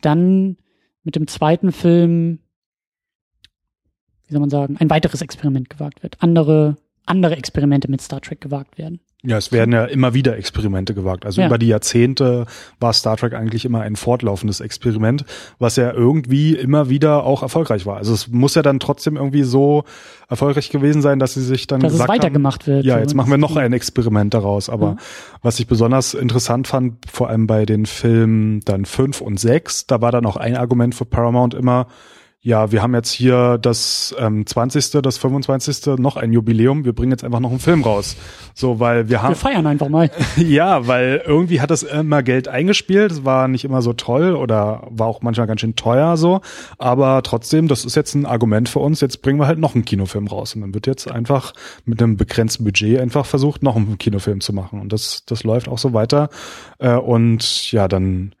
dann 0.00 0.56
mit 1.02 1.16
dem 1.16 1.26
zweiten 1.26 1.72
Film, 1.72 2.38
wie 4.26 4.32
soll 4.32 4.40
man 4.40 4.50
sagen, 4.50 4.76
ein 4.78 4.90
weiteres 4.90 5.22
Experiment 5.22 5.70
gewagt 5.70 6.02
wird. 6.02 6.16
Andere, 6.20 6.76
andere 7.08 7.36
Experimente 7.36 7.90
mit 7.90 8.00
Star 8.00 8.20
Trek 8.20 8.40
gewagt 8.40 8.78
werden. 8.78 9.00
Ja, 9.24 9.36
es 9.36 9.50
werden 9.50 9.72
ja 9.72 9.84
immer 9.84 10.14
wieder 10.14 10.36
Experimente 10.36 10.94
gewagt. 10.94 11.26
Also 11.26 11.40
ja. 11.40 11.48
über 11.48 11.58
die 11.58 11.66
Jahrzehnte 11.66 12.46
war 12.78 12.92
Star 12.92 13.16
Trek 13.16 13.34
eigentlich 13.34 13.64
immer 13.64 13.80
ein 13.80 13.96
fortlaufendes 13.96 14.60
Experiment, 14.60 15.24
was 15.58 15.74
ja 15.74 15.92
irgendwie 15.92 16.54
immer 16.54 16.88
wieder 16.88 17.24
auch 17.24 17.42
erfolgreich 17.42 17.84
war. 17.84 17.96
Also 17.96 18.14
es 18.14 18.28
muss 18.28 18.54
ja 18.54 18.62
dann 18.62 18.78
trotzdem 18.78 19.16
irgendwie 19.16 19.42
so 19.42 19.82
erfolgreich 20.28 20.70
gewesen 20.70 21.02
sein, 21.02 21.18
dass 21.18 21.34
sie 21.34 21.42
sich 21.42 21.66
dann 21.66 21.80
dass 21.80 21.92
gesagt 21.92 22.08
es 22.08 22.16
weitergemacht 22.16 22.62
haben, 22.62 22.74
wird. 22.74 22.84
Ja, 22.84 23.00
jetzt 23.00 23.14
machen 23.14 23.30
wir 23.30 23.38
noch 23.38 23.56
ein 23.56 23.72
Experiment 23.72 24.34
daraus. 24.34 24.70
Aber 24.70 24.86
ja. 24.86 24.96
was 25.42 25.58
ich 25.58 25.66
besonders 25.66 26.14
interessant 26.14 26.68
fand, 26.68 27.10
vor 27.10 27.28
allem 27.28 27.48
bei 27.48 27.66
den 27.66 27.86
Filmen 27.86 28.60
dann 28.60 28.84
fünf 28.84 29.20
und 29.20 29.40
sechs, 29.40 29.88
da 29.88 30.00
war 30.00 30.12
dann 30.12 30.26
auch 30.26 30.36
ein 30.36 30.56
Argument 30.56 30.94
für 30.94 31.06
Paramount 31.06 31.54
immer, 31.54 31.88
ja, 32.48 32.72
wir 32.72 32.80
haben 32.80 32.94
jetzt 32.94 33.12
hier 33.12 33.58
das 33.58 34.16
ähm, 34.18 34.46
20., 34.46 35.02
das 35.02 35.18
25. 35.18 35.98
noch 35.98 36.16
ein 36.16 36.32
Jubiläum, 36.32 36.86
wir 36.86 36.94
bringen 36.94 37.12
jetzt 37.12 37.22
einfach 37.22 37.40
noch 37.40 37.50
einen 37.50 37.58
Film 37.58 37.82
raus. 37.82 38.16
So, 38.54 38.80
weil 38.80 39.10
wir 39.10 39.20
haben. 39.20 39.32
Wir 39.32 39.36
feiern 39.36 39.66
einfach 39.66 39.90
mal. 39.90 40.10
ja, 40.38 40.86
weil 40.86 41.22
irgendwie 41.26 41.60
hat 41.60 41.70
das 41.70 41.82
immer 41.82 42.22
Geld 42.22 42.48
eingespielt, 42.48 43.12
es 43.12 43.24
war 43.26 43.48
nicht 43.48 43.66
immer 43.66 43.82
so 43.82 43.92
toll 43.92 44.34
oder 44.34 44.86
war 44.88 45.08
auch 45.08 45.20
manchmal 45.20 45.46
ganz 45.46 45.60
schön 45.60 45.76
teuer 45.76 46.16
so, 46.16 46.40
aber 46.78 47.22
trotzdem, 47.22 47.68
das 47.68 47.84
ist 47.84 47.96
jetzt 47.96 48.14
ein 48.14 48.24
Argument 48.24 48.70
für 48.70 48.78
uns, 48.78 49.02
jetzt 49.02 49.20
bringen 49.20 49.38
wir 49.38 49.46
halt 49.46 49.58
noch 49.58 49.74
einen 49.74 49.84
Kinofilm 49.84 50.26
raus 50.26 50.54
und 50.54 50.62
dann 50.62 50.72
wird 50.72 50.86
jetzt 50.86 51.10
einfach 51.10 51.52
mit 51.84 52.02
einem 52.02 52.16
begrenzten 52.16 52.64
Budget 52.64 52.98
einfach 52.98 53.26
versucht, 53.26 53.62
noch 53.62 53.76
einen 53.76 53.98
Kinofilm 53.98 54.40
zu 54.40 54.54
machen 54.54 54.80
und 54.80 54.90
das, 54.90 55.26
das 55.26 55.44
läuft 55.44 55.68
auch 55.68 55.76
so 55.76 55.92
weiter 55.92 56.30
äh, 56.78 56.94
und 56.94 57.70
ja, 57.72 57.88
dann 57.88 58.32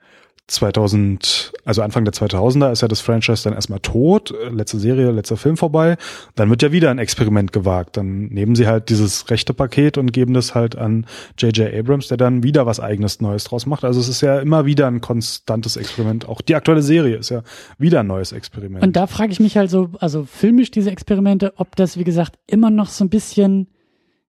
2000, 0.48 1.52
also 1.64 1.82
Anfang 1.82 2.04
der 2.04 2.14
2000er 2.14 2.72
ist 2.72 2.80
ja 2.80 2.88
das 2.88 3.02
Franchise 3.02 3.44
dann 3.44 3.52
erstmal 3.52 3.80
tot, 3.80 4.34
letzte 4.50 4.78
Serie, 4.78 5.10
letzter 5.10 5.36
Film 5.36 5.58
vorbei, 5.58 5.96
dann 6.36 6.48
wird 6.48 6.62
ja 6.62 6.72
wieder 6.72 6.90
ein 6.90 6.98
Experiment 6.98 7.52
gewagt. 7.52 7.98
Dann 7.98 8.26
nehmen 8.28 8.56
sie 8.56 8.66
halt 8.66 8.88
dieses 8.88 9.30
rechte 9.30 9.52
Paket 9.52 9.98
und 9.98 10.12
geben 10.12 10.32
das 10.32 10.54
halt 10.54 10.76
an 10.76 11.06
J.J. 11.36 11.72
Abrams, 11.74 12.08
der 12.08 12.16
dann 12.16 12.42
wieder 12.42 12.64
was 12.64 12.80
eigenes 12.80 13.20
Neues 13.20 13.44
draus 13.44 13.66
macht. 13.66 13.84
Also 13.84 14.00
es 14.00 14.08
ist 14.08 14.22
ja 14.22 14.40
immer 14.40 14.64
wieder 14.64 14.86
ein 14.86 15.02
konstantes 15.02 15.76
Experiment. 15.76 16.26
Auch 16.26 16.40
die 16.40 16.54
aktuelle 16.54 16.82
Serie 16.82 17.16
ist 17.16 17.28
ja 17.28 17.42
wieder 17.76 18.00
ein 18.00 18.06
neues 18.06 18.32
Experiment. 18.32 18.82
Und 18.82 18.96
da 18.96 19.06
frage 19.06 19.32
ich 19.32 19.40
mich 19.40 19.58
halt 19.58 19.70
so, 19.70 19.90
also 20.00 20.24
filmisch 20.24 20.70
diese 20.70 20.90
Experimente, 20.90 21.52
ob 21.56 21.76
das, 21.76 21.98
wie 21.98 22.04
gesagt, 22.04 22.38
immer 22.46 22.70
noch 22.70 22.88
so 22.88 23.04
ein 23.04 23.10
bisschen 23.10 23.68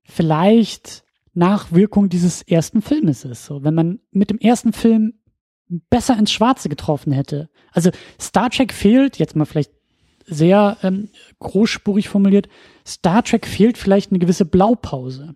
vielleicht 0.04 1.04
Nachwirkung 1.34 2.10
dieses 2.10 2.42
ersten 2.42 2.82
Filmes 2.82 3.24
ist. 3.24 3.46
So, 3.46 3.64
wenn 3.64 3.74
man 3.74 4.00
mit 4.12 4.30
dem 4.30 4.40
ersten 4.40 4.74
Film 4.74 5.14
besser 5.70 6.18
ins 6.18 6.32
Schwarze 6.32 6.70
getroffen 6.70 7.12
hätte. 7.12 7.50
Also 7.72 7.92
Star 8.20 8.50
Trek 8.50 8.74
fehlt, 8.74 9.18
jetzt 9.18 9.36
mal 9.36 9.46
vielleicht 9.46 9.72
sehr 10.26 10.78
ähm, 10.84 11.10
großspurig 11.40 12.10
formuliert, 12.10 12.50
Star 12.86 13.24
Trek 13.24 13.46
fehlt 13.46 13.78
vielleicht 13.78 14.12
eine 14.12 14.20
gewisse 14.20 14.46
Blaupause. 14.46 15.36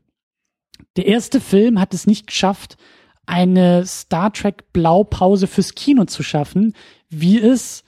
Der 0.98 1.08
erste 1.08 1.40
Film 1.40 1.80
hat 1.80 1.94
es 1.94 2.08
nicht 2.08 2.28
geschafft, 2.28 2.78
eine 3.26 3.86
Star 3.86 4.34
Trek 4.34 4.74
Blaupause 4.74 5.48
fürs 5.48 5.76
Kino 5.76 6.06
zu 6.06 6.24
schaffen, 6.24 6.74
wie 7.10 7.40
es 7.40 7.84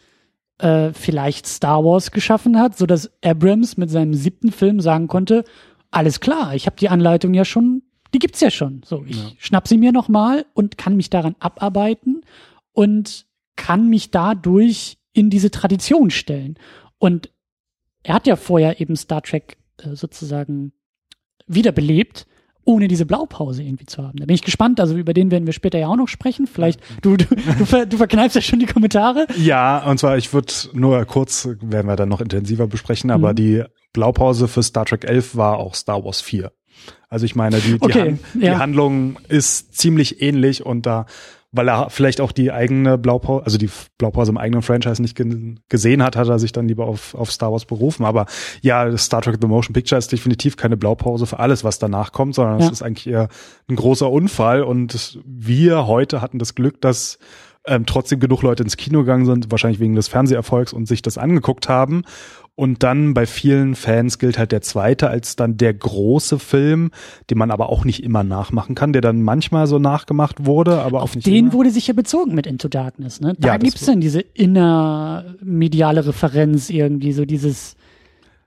äh, 0.60 0.94
vielleicht 0.94 1.48
Star 1.48 1.84
Wars 1.84 2.12
geschaffen 2.12 2.58
hat, 2.58 2.78
so 2.78 2.86
dass 2.86 3.12
Abrams 3.24 3.78
mit 3.78 3.90
seinem 3.90 4.14
siebten 4.14 4.52
Film 4.52 4.80
sagen 4.80 5.08
konnte, 5.08 5.44
alles 5.92 6.20
klar, 6.20 6.56
ich 6.56 6.66
habe 6.66 6.78
die 6.78 6.90
Anleitung 6.90 7.34
ja 7.34 7.46
schon 7.46 7.84
die 8.16 8.20
gibt's 8.20 8.40
ja 8.40 8.50
schon. 8.50 8.82
So, 8.86 9.04
ich 9.06 9.18
ja. 9.18 9.30
schnapp 9.38 9.68
sie 9.68 9.78
mir 9.78 9.92
nochmal 9.92 10.46
und 10.54 10.78
kann 10.78 10.96
mich 10.96 11.10
daran 11.10 11.36
abarbeiten 11.40 12.22
und 12.72 13.26
kann 13.58 13.90
mich 13.90 14.10
dadurch 14.10 14.98
in 15.12 15.30
diese 15.30 15.52
Tradition 15.52 16.12
stellen. 16.12 16.58
Und 16.98 17.30
er 18.04 18.16
hat 18.16 18.26
ja 18.26 18.38
vorher 18.38 18.80
eben 18.80 18.96
Star 18.96 19.22
Trek 19.22 19.58
äh, 19.84 19.96
sozusagen 19.96 20.72
wiederbelebt, 21.46 22.26
ohne 22.64 22.88
diese 22.88 23.06
Blaupause 23.06 23.64
irgendwie 23.64 23.86
zu 23.86 24.02
haben. 24.02 24.18
Da 24.18 24.26
bin 24.26 24.34
ich 24.34 24.44
gespannt. 24.44 24.80
Also 24.80 24.96
über 24.96 25.14
den 25.14 25.30
werden 25.30 25.46
wir 25.46 25.54
später 25.54 25.78
ja 25.78 25.90
auch 25.90 25.98
noch 25.98 26.08
sprechen. 26.08 26.48
Vielleicht, 26.48 26.80
du, 27.02 27.18
du, 27.18 27.26
du, 27.26 27.66
ver, 27.66 27.86
du 27.86 27.98
verkneifst 27.98 28.36
ja 28.36 28.42
schon 28.42 28.60
die 28.60 28.66
Kommentare. 28.66 29.28
Ja, 29.38 29.86
und 29.86 30.00
zwar, 30.00 30.18
ich 30.18 30.34
würde 30.34 30.54
nur 30.72 31.04
kurz, 31.04 31.50
werden 31.60 31.88
wir 31.88 31.98
dann 31.98 32.10
noch 32.10 32.22
intensiver 32.22 32.68
besprechen, 32.68 33.12
aber 33.12 33.32
mhm. 33.32 33.36
die 33.36 33.64
Blaupause 33.92 34.48
für 34.48 34.64
Star 34.64 34.86
Trek 34.86 35.04
11 35.04 35.36
war 35.36 35.58
auch 35.58 35.76
Star 35.76 36.06
Wars 36.06 36.22
4. 36.22 36.54
Also 37.10 37.26
ich 37.26 37.36
meine, 37.36 37.60
die, 37.60 37.74
die, 37.74 37.82
Okay, 37.82 38.00
Han 38.34 38.42
ja. 38.42 38.54
die 38.56 38.60
Handlung 38.60 39.18
ist 39.30 39.76
ziemlich 39.78 40.22
ähnlich 40.22 40.66
und 40.66 40.86
da, 40.86 41.06
weil 41.52 41.70
er 41.70 41.90
vielleicht 41.90 42.20
auch 42.20 42.34
die 42.34 42.52
eigene 42.52 42.98
Blaupause, 42.98 43.46
also 43.46 43.58
die 43.58 43.70
Blaupause 43.98 44.32
im 44.32 44.38
eigenen 44.38 44.62
Franchise 44.62 45.02
nicht 45.02 45.16
ge 45.16 45.56
gesehen 45.70 46.04
hat, 46.04 46.18
hat 46.18 46.28
er 46.28 46.40
sich 46.40 46.52
dann 46.52 46.68
lieber 46.68 46.86
auf, 46.86 47.16
auf 47.16 47.32
Star 47.32 47.52
Wars 47.54 47.64
berufen. 47.66 48.04
Aber 48.06 48.26
ja, 48.62 48.98
Star 48.98 49.22
Trek 49.22 49.38
The 49.40 49.48
Motion 49.48 49.74
Picture 49.74 49.98
ist 49.98 50.12
definitiv 50.12 50.58
keine 50.58 50.76
Blaupause 50.76 51.26
für 51.26 51.40
alles, 51.40 51.64
was 51.64 51.80
danach 51.80 52.12
kommt, 52.12 52.36
sondern 52.36 52.60
Ja. 52.60 52.66
es 52.66 52.72
ist 52.74 52.82
eigentlich 52.82 53.08
eher 53.08 53.30
ein 53.70 53.78
großer 53.78 54.12
Unfall 54.12 54.64
und 54.64 55.20
wir 55.26 55.88
heute 55.88 56.20
hatten 56.22 56.40
das 56.40 56.56
Glück, 56.56 56.82
dass 56.82 57.20
ähm, 57.68 57.86
trotzdem 57.86 58.20
genug 58.20 58.42
Leute 58.42 58.64
ins 58.64 58.78
Kino 58.78 59.00
gegangen 59.00 59.26
sind, 59.26 59.52
wahrscheinlich 59.52 59.80
wegen 59.80 59.96
des 59.96 60.08
Fernseherfolgs 60.08 60.74
und 60.74 60.88
sich 60.88 61.02
das 61.02 61.18
angeguckt 61.18 61.68
haben. 61.70 62.04
Und 62.58 62.84
dann 62.84 63.14
bei 63.14 63.26
vielen 63.26 63.76
Fans 63.76 64.18
gilt 64.18 64.38
halt 64.38 64.54
der 64.54 64.62
zweite 64.62 65.10
als 65.10 65.36
dann 65.36 65.58
der 65.58 65.74
große 65.74 66.40
Film, 66.40 66.92
den 67.30 67.38
man 67.38 67.52
aber 67.52 67.68
auch 67.70 67.84
nicht 67.84 68.02
immer 68.02 68.24
nachmachen 68.24 68.76
kann, 68.76 68.94
der 68.94 69.02
dann 69.02 69.22
manchmal 69.22 69.68
so 69.68 69.78
nachgemacht 69.78 70.46
wurde, 70.46 70.82
aber 70.82 71.02
auch 71.04 71.14
nicht 71.16 71.28
Den 71.28 71.48
immer. 71.48 71.54
wurde 71.54 71.70
sich 71.72 71.88
ja 71.88 71.94
bezogen 71.94 72.34
mit 72.34 72.48
Into 72.48 72.70
Darkness, 72.70 73.20
ne? 73.20 73.36
Da 73.38 73.50
Ja, 73.50 73.58
gibt's 73.58 73.86
dann 73.86 74.00
diese 74.00 74.22
innermediale 74.22 76.06
Referenz 76.08 76.70
irgendwie, 76.70 77.12
so 77.12 77.26
dieses 77.26 77.76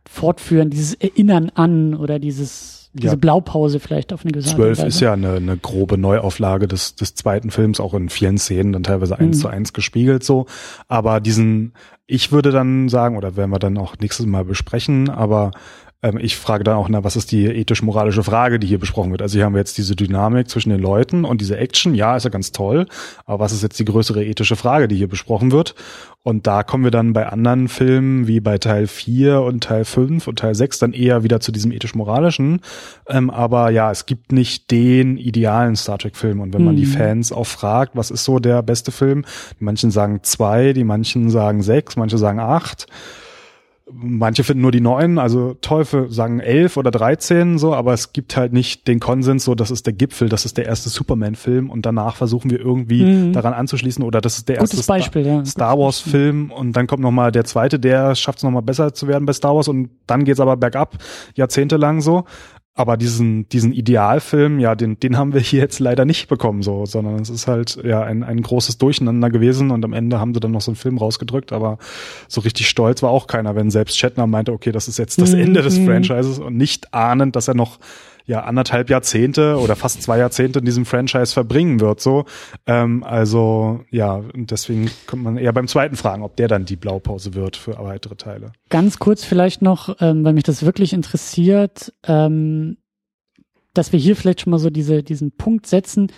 Fortführen, 0.08 0.70
dieses 0.70 0.94
Erinnern 0.94 1.50
an 1.54 1.94
oder 1.94 2.18
dieses, 2.18 2.77
diese 2.92 3.14
Ja. 3.14 3.16
Blaupause 3.16 3.80
vielleicht 3.80 4.12
auf 4.12 4.22
eine 4.24 4.32
gewisse 4.32 4.54
Zwölf 4.56 4.82
ist 4.82 5.00
ja 5.00 5.12
eine, 5.12 5.34
eine 5.34 5.56
grobe 5.56 5.98
Neuauflage 5.98 6.66
des, 6.68 6.94
des 6.94 7.14
zweiten 7.14 7.50
Films, 7.50 7.80
auch 7.80 7.94
in 7.94 8.08
vielen 8.08 8.38
Szenen 8.38 8.72
dann 8.72 8.82
teilweise 8.82 9.18
eins 9.18 9.36
Mhm. 9.38 9.40
zu 9.40 9.48
eins 9.48 9.72
gespiegelt 9.72 10.24
so. 10.24 10.46
Aber 10.88 11.20
diesen, 11.20 11.72
ich 12.06 12.32
würde 12.32 12.50
dann 12.50 12.88
sagen, 12.88 13.16
oder 13.16 13.36
werden 13.36 13.50
wir 13.50 13.58
dann 13.58 13.78
auch 13.78 13.96
nächstes 14.00 14.26
Mal 14.26 14.44
besprechen, 14.44 15.10
aber 15.10 15.50
ähm, 16.02 16.18
ich 16.18 16.36
frage 16.36 16.64
dann 16.64 16.76
auch, 16.76 16.88
na, 16.88 17.02
was 17.02 17.16
ist 17.16 17.32
die 17.32 17.46
ethisch-moralische 17.46 18.22
Frage, 18.22 18.58
die 18.58 18.66
hier 18.66 18.78
besprochen 18.78 19.10
wird? 19.10 19.22
Also 19.22 19.36
hier 19.36 19.44
haben 19.44 19.54
wir 19.54 19.60
jetzt 19.60 19.78
diese 19.78 19.96
Dynamik 19.96 20.48
zwischen 20.48 20.70
den 20.70 20.80
Leuten 20.80 21.24
und 21.24 21.40
diese 21.40 21.56
Action, 21.56 21.94
ja, 21.94 22.16
ist 22.16 22.24
ja 22.24 22.30
ganz 22.30 22.52
toll, 22.52 22.86
aber 23.24 23.40
was 23.40 23.52
ist 23.52 23.62
jetzt 23.62 23.78
die 23.78 23.84
größere 23.84 24.24
ethische 24.24 24.56
Frage, 24.56 24.86
die 24.88 24.96
hier 24.96 25.08
besprochen 25.08 25.50
wird? 25.50 25.74
Und 26.22 26.46
da 26.46 26.62
kommen 26.62 26.84
wir 26.84 26.90
dann 26.90 27.14
bei 27.14 27.26
anderen 27.26 27.68
Filmen 27.68 28.26
wie 28.26 28.40
bei 28.40 28.58
Teil 28.58 28.86
4 28.86 29.40
und 29.40 29.64
Teil 29.64 29.84
5 29.84 30.26
und 30.26 30.38
Teil 30.38 30.54
6 30.54 30.78
dann 30.78 30.92
eher 30.92 31.22
wieder 31.22 31.40
zu 31.40 31.52
diesem 31.52 31.72
ethisch-moralischen. 31.72 32.60
Ähm, 33.08 33.30
aber 33.30 33.70
ja, 33.70 33.90
es 33.90 34.04
gibt 34.04 34.30
nicht 34.32 34.70
den 34.70 35.16
idealen 35.16 35.74
Star 35.74 35.96
Trek-Film. 35.96 36.40
Und 36.40 36.52
wenn 36.52 36.64
man 36.64 36.76
die 36.76 36.84
Mhm. 36.84 36.90
Fans 36.90 37.32
auch 37.32 37.46
fragt, 37.46 37.96
was 37.96 38.10
ist 38.10 38.24
so 38.24 38.40
der 38.40 38.62
beste 38.62 38.92
Film? 38.92 39.24
Die 39.58 39.64
manchen 39.64 39.90
sagen 39.90 40.20
zwei, 40.22 40.74
die 40.74 40.84
manchen 40.84 41.30
sagen 41.30 41.62
sechs, 41.62 41.96
manche 41.96 42.18
sagen 42.18 42.40
acht. 42.40 42.86
Manche 43.90 44.44
finden 44.44 44.60
nur 44.60 44.70
die 44.70 44.82
neun, 44.82 45.18
also 45.18 45.54
Teufel 45.62 46.10
sagen 46.12 46.40
elf 46.40 46.76
oder 46.76 46.90
dreizehn, 46.90 47.56
so, 47.58 47.74
aber 47.74 47.94
es 47.94 48.12
gibt 48.12 48.36
halt 48.36 48.52
nicht 48.52 48.86
den 48.86 49.00
Konsens, 49.00 49.44
so, 49.44 49.54
das 49.54 49.70
ist 49.70 49.86
der 49.86 49.94
Gipfel, 49.94 50.28
das 50.28 50.44
ist 50.44 50.58
der 50.58 50.66
erste 50.66 50.90
Superman-Film 50.90 51.70
und 51.70 51.86
danach 51.86 52.14
versuchen 52.16 52.50
wir 52.50 52.60
irgendwie 52.60 53.02
Mhm. 53.04 53.32
daran 53.32 53.54
anzuschließen 53.54 54.04
oder 54.04 54.20
das 54.20 54.36
ist 54.36 54.48
der 54.48 54.56
erste 54.56 54.76
Gutes 54.76 54.84
Star- 54.84 54.96
Beispiel, 54.98 55.26
ja. 55.26 55.44
Star 55.46 55.78
Wars 55.78 56.00
Film 56.00 56.50
und 56.50 56.74
dann 56.76 56.86
kommt 56.86 57.02
noch 57.02 57.10
mal 57.12 57.32
der 57.32 57.44
zweite, 57.44 57.78
der 57.80 58.14
schafft 58.14 58.38
es 58.40 58.44
noch 58.44 58.50
mal 58.50 58.60
besser 58.60 58.92
zu 58.92 59.08
werden 59.08 59.24
bei 59.24 59.32
Star 59.32 59.54
Wars 59.56 59.68
und 59.68 59.88
dann 60.06 60.24
geht's 60.24 60.40
aber 60.40 60.56
bergab, 60.58 60.98
jahrzehntelang 61.34 62.02
so. 62.02 62.24
Aber 62.78 62.96
diesen, 62.96 63.48
diesen 63.48 63.72
Idealfilm, 63.72 64.60
ja, 64.60 64.76
den, 64.76 65.00
den 65.00 65.18
haben 65.18 65.34
wir 65.34 65.40
hier 65.40 65.58
jetzt 65.58 65.80
leider 65.80 66.04
nicht 66.04 66.28
bekommen, 66.28 66.62
so, 66.62 66.86
sondern 66.86 67.16
es 67.16 67.28
ist 67.28 67.48
halt, 67.48 67.76
ja, 67.82 68.02
ein, 68.02 68.22
ein 68.22 68.40
großes 68.40 68.78
Durcheinander 68.78 69.30
gewesen 69.30 69.72
und 69.72 69.84
am 69.84 69.92
Ende 69.92 70.20
haben 70.20 70.32
sie 70.32 70.38
dann 70.38 70.52
noch 70.52 70.60
so 70.60 70.70
einen 70.70 70.76
Film 70.76 70.96
rausgedrückt, 70.96 71.52
aber 71.52 71.78
so 72.28 72.40
richtig 72.40 72.68
stolz 72.68 73.02
war 73.02 73.10
auch 73.10 73.26
keiner, 73.26 73.56
wenn 73.56 73.72
selbst 73.72 73.98
Shatner 73.98 74.28
meinte, 74.28 74.52
okay, 74.52 74.70
das 74.70 74.86
ist 74.86 74.96
jetzt 74.96 75.20
das 75.20 75.32
Mhm. 75.32 75.40
Ende 75.40 75.62
des 75.62 75.76
Franchises 75.76 76.38
und 76.38 76.56
nicht 76.56 76.94
ahnend, 76.94 77.34
dass 77.34 77.48
er 77.48 77.54
noch 77.54 77.80
ja 78.28 78.42
anderthalb 78.44 78.90
Jahrzehnte 78.90 79.58
oder 79.58 79.74
fast 79.74 80.02
zwei 80.02 80.18
Jahrzehnte 80.18 80.58
in 80.58 80.66
diesem 80.66 80.84
Franchise 80.84 81.32
verbringen 81.32 81.80
wird. 81.80 82.00
So, 82.00 82.26
ähm, 82.66 83.02
also 83.02 83.80
ja, 83.90 84.22
deswegen 84.34 84.90
kommt 85.06 85.24
man 85.24 85.38
eher 85.38 85.52
beim 85.54 85.66
zweiten 85.66 85.96
fragen, 85.96 86.22
ob 86.22 86.36
der 86.36 86.46
dann 86.46 86.66
die 86.66 86.76
Blaupause 86.76 87.34
wird 87.34 87.56
für 87.56 87.78
weitere 87.78 88.16
Teile. 88.16 88.52
Ganz 88.68 88.98
kurz 88.98 89.24
vielleicht 89.24 89.62
noch, 89.62 89.96
ähm, 90.00 90.24
weil 90.24 90.34
mich 90.34 90.44
das 90.44 90.62
wirklich 90.62 90.92
interessiert, 90.92 91.94
ähm, 92.06 92.76
dass 93.72 93.92
wir 93.92 93.98
hier 93.98 94.14
vielleicht 94.14 94.42
schon 94.42 94.50
mal 94.50 94.58
so 94.58 94.68
diese, 94.68 95.02
diesen 95.02 95.32
Punkt 95.32 95.66
setzen. 95.66 96.12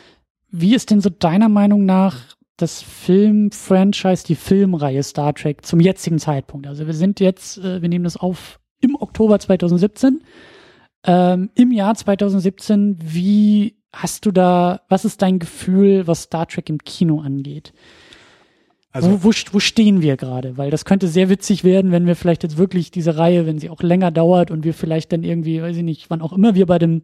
Wie 0.50 0.74
ist 0.74 0.90
denn 0.90 1.00
so 1.00 1.10
deiner 1.10 1.48
Meinung 1.48 1.84
nach 1.84 2.16
das 2.56 2.82
Film-Franchise, 2.82 4.24
die 4.26 4.34
Filmreihe 4.34 5.04
Star 5.04 5.32
Trek 5.32 5.64
zum 5.64 5.78
jetzigen 5.78 6.18
Zeitpunkt? 6.18 6.66
Also 6.66 6.88
wir 6.88 6.94
sind 6.94 7.20
jetzt, 7.20 7.58
äh, 7.58 7.80
wir 7.80 7.88
nehmen 7.88 8.04
das 8.04 8.16
auf 8.16 8.58
im 8.80 8.96
Oktober 8.96 9.38
2017. 9.38 10.22
Ähm, 11.04 11.50
Im 11.54 11.72
Jahr 11.72 11.94
2017, 11.94 12.98
wie 13.00 13.76
hast 13.92 14.26
du 14.26 14.30
da, 14.30 14.82
was 14.88 15.04
ist 15.04 15.22
dein 15.22 15.38
Gefühl, 15.38 16.06
was 16.06 16.22
Star 16.24 16.46
Trek 16.46 16.68
im 16.68 16.78
Kino 16.78 17.20
angeht? 17.20 17.72
Also 18.92 19.10
wo, 19.22 19.24
wo, 19.24 19.30
wo 19.52 19.60
stehen 19.60 20.02
wir 20.02 20.16
gerade? 20.16 20.58
Weil 20.58 20.70
das 20.70 20.84
könnte 20.84 21.06
sehr 21.08 21.28
witzig 21.30 21.62
werden, 21.64 21.92
wenn 21.92 22.06
wir 22.06 22.16
vielleicht 22.16 22.42
jetzt 22.42 22.58
wirklich 22.58 22.90
diese 22.90 23.16
Reihe, 23.16 23.46
wenn 23.46 23.58
sie 23.58 23.70
auch 23.70 23.82
länger 23.82 24.10
dauert 24.10 24.50
und 24.50 24.64
wir 24.64 24.74
vielleicht 24.74 25.12
dann 25.12 25.22
irgendwie, 25.22 25.62
weiß 25.62 25.76
ich 25.76 25.84
nicht, 25.84 26.10
wann 26.10 26.20
auch 26.22 26.32
immer 26.32 26.54
wir 26.56 26.66
bei 26.66 26.78
dem 26.78 27.02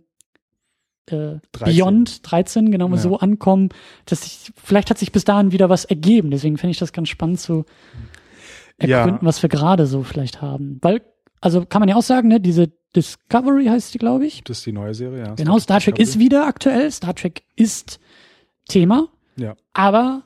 äh, 1.08 1.36
13. 1.52 1.76
Beyond 1.76 2.30
13 2.32 2.70
genau 2.72 2.88
Ja. 2.90 2.96
so 2.96 3.16
ankommen, 3.18 3.68
dass 4.06 4.22
sich, 4.22 4.52
vielleicht 4.56 4.90
hat 4.90 4.98
sich 4.98 5.12
bis 5.12 5.24
dahin 5.24 5.52
wieder 5.52 5.68
was 5.68 5.84
ergeben. 5.84 6.32
Deswegen 6.32 6.58
finde 6.58 6.72
ich 6.72 6.78
das 6.78 6.92
ganz 6.92 7.08
spannend 7.08 7.38
zu 7.38 7.64
Ja. 8.82 8.98
ergründen, 8.98 9.24
was 9.26 9.40
wir 9.42 9.48
gerade 9.48 9.86
so 9.86 10.02
vielleicht 10.02 10.42
haben. 10.42 10.78
Weil, 10.82 11.02
also 11.40 11.64
kann 11.64 11.80
man 11.80 11.88
ja 11.88 11.94
auch 11.94 12.02
sagen, 12.02 12.26
ne, 12.28 12.40
diese 12.40 12.72
Discovery 12.96 13.66
heißt 13.66 13.94
die, 13.94 13.98
glaube 13.98 14.26
ich. 14.26 14.42
das 14.44 14.58
ist 14.58 14.66
die 14.66 14.72
neue 14.72 14.94
Serie, 14.94 15.18
ja. 15.26 15.34
Genau, 15.34 15.58
Star 15.58 15.80
Trek 15.80 15.98
ist 15.98 16.18
wieder 16.18 16.46
aktuell. 16.46 16.90
Star 16.90 17.14
Trek 17.14 17.42
ist 17.54 18.00
Thema, 18.68 19.08
Ja. 19.36 19.54
aber 19.74 20.22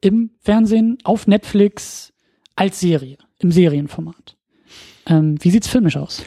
im 0.00 0.30
Fernsehen, 0.40 0.98
auf 1.04 1.26
Netflix, 1.26 2.12
als 2.56 2.80
Serie, 2.80 3.18
im 3.38 3.52
Serienformat. 3.52 4.36
Ähm, 5.06 5.36
wie 5.40 5.50
sieht's 5.50 5.68
filmisch 5.68 5.96
aus? 5.96 6.22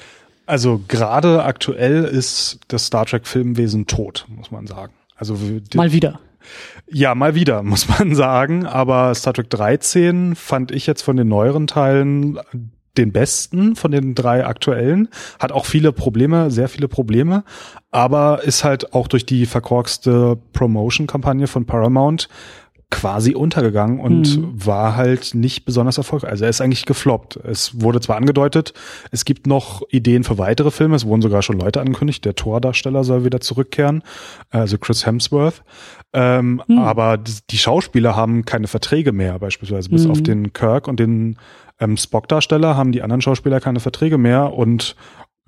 Also 0.45 0.81
gerade 0.87 1.43
aktuell 1.43 2.05
ist 2.05 2.59
das 2.69 2.85
Star 2.85 3.05
Trek 3.05 3.27
Filmwesen 3.27 3.85
tot, 3.87 4.25
muss 4.29 4.49
man 4.51 4.65
sagen. 4.67 4.93
Also 5.15 5.37
Mal 5.75 5.91
wieder. 5.91 6.19
Ja, 6.89 7.15
mal 7.15 7.35
wieder, 7.35 7.63
muss 7.63 7.89
man 7.89 8.15
sagen. 8.15 8.65
Aber 8.65 9.13
Star 9.15 9.33
Trek 9.33 9.49
13 9.49 10.35
fand 10.35 10.71
ich 10.71 10.87
jetzt 10.87 11.01
von 11.01 11.17
den 11.17 11.27
neueren 11.27 11.67
Teilen 11.67 12.39
den 12.97 13.11
besten 13.11 13.75
von 13.75 13.91
den 13.91 14.15
drei 14.15 14.45
aktuellen. 14.45 15.07
Hat 15.39 15.51
auch 15.51 15.65
viele 15.65 15.91
Probleme, 15.91 16.51
sehr 16.51 16.69
viele 16.69 16.87
Probleme. 16.87 17.43
Aber 17.91 18.43
ist 18.43 18.63
halt 18.63 18.93
auch 18.93 19.07
durch 19.07 19.25
die 19.25 19.45
verkorkste 19.45 20.37
Promotion-Kampagne 20.53 21.47
von 21.47 21.65
Paramount 21.65 22.27
quasi 22.89 23.35
untergegangen 23.35 23.99
und 23.99 24.37
Mhm. 24.37 24.65
war 24.65 24.95
halt 24.95 25.35
nicht 25.35 25.65
besonders 25.65 25.97
erfolgreich. 25.97 26.31
Also 26.31 26.45
er 26.45 26.49
ist 26.49 26.61
eigentlich 26.61 26.85
gefloppt. 26.85 27.35
Es 27.35 27.81
wurde 27.81 27.99
zwar 27.99 28.15
angedeutet, 28.15 28.73
es 29.11 29.25
gibt 29.25 29.45
noch 29.45 29.81
Ideen 29.89 30.23
für 30.23 30.37
weitere 30.37 30.71
Filme, 30.71 30.95
es 30.95 31.05
wurden 31.05 31.21
sogar 31.21 31.41
schon 31.41 31.59
Leute 31.59 31.81
angekündigt, 31.81 32.23
der 32.23 32.35
Tordarsteller 32.35 33.03
soll 33.03 33.25
wieder 33.25 33.41
zurückkehren, 33.41 34.03
also 34.51 34.77
Chris 34.77 35.05
Hemsworth. 35.05 35.63
Ähm, 36.13 36.61
Mhm. 36.67 36.77
Aber 36.77 37.17
die, 37.17 37.57
Schauspieler 37.57 38.15
haben 38.15 38.45
keine 38.45 38.67
Verträge 38.67 39.11
mehr, 39.11 39.37
beispielsweise 39.37 39.89
bis 39.89 40.05
Mhm. 40.05 40.11
auf 40.11 40.23
den 40.23 40.53
Kirk 40.53 40.87
und 40.87 40.97
den 41.01 41.35
ähm, 41.79 41.97
Spock-Darsteller 41.97 42.75
haben 42.75 42.91
die 42.91 43.01
anderen 43.01 43.21
Schauspieler 43.21 43.59
keine 43.59 43.79
Verträge 43.79 44.17
mehr 44.17 44.53
und 44.53 44.95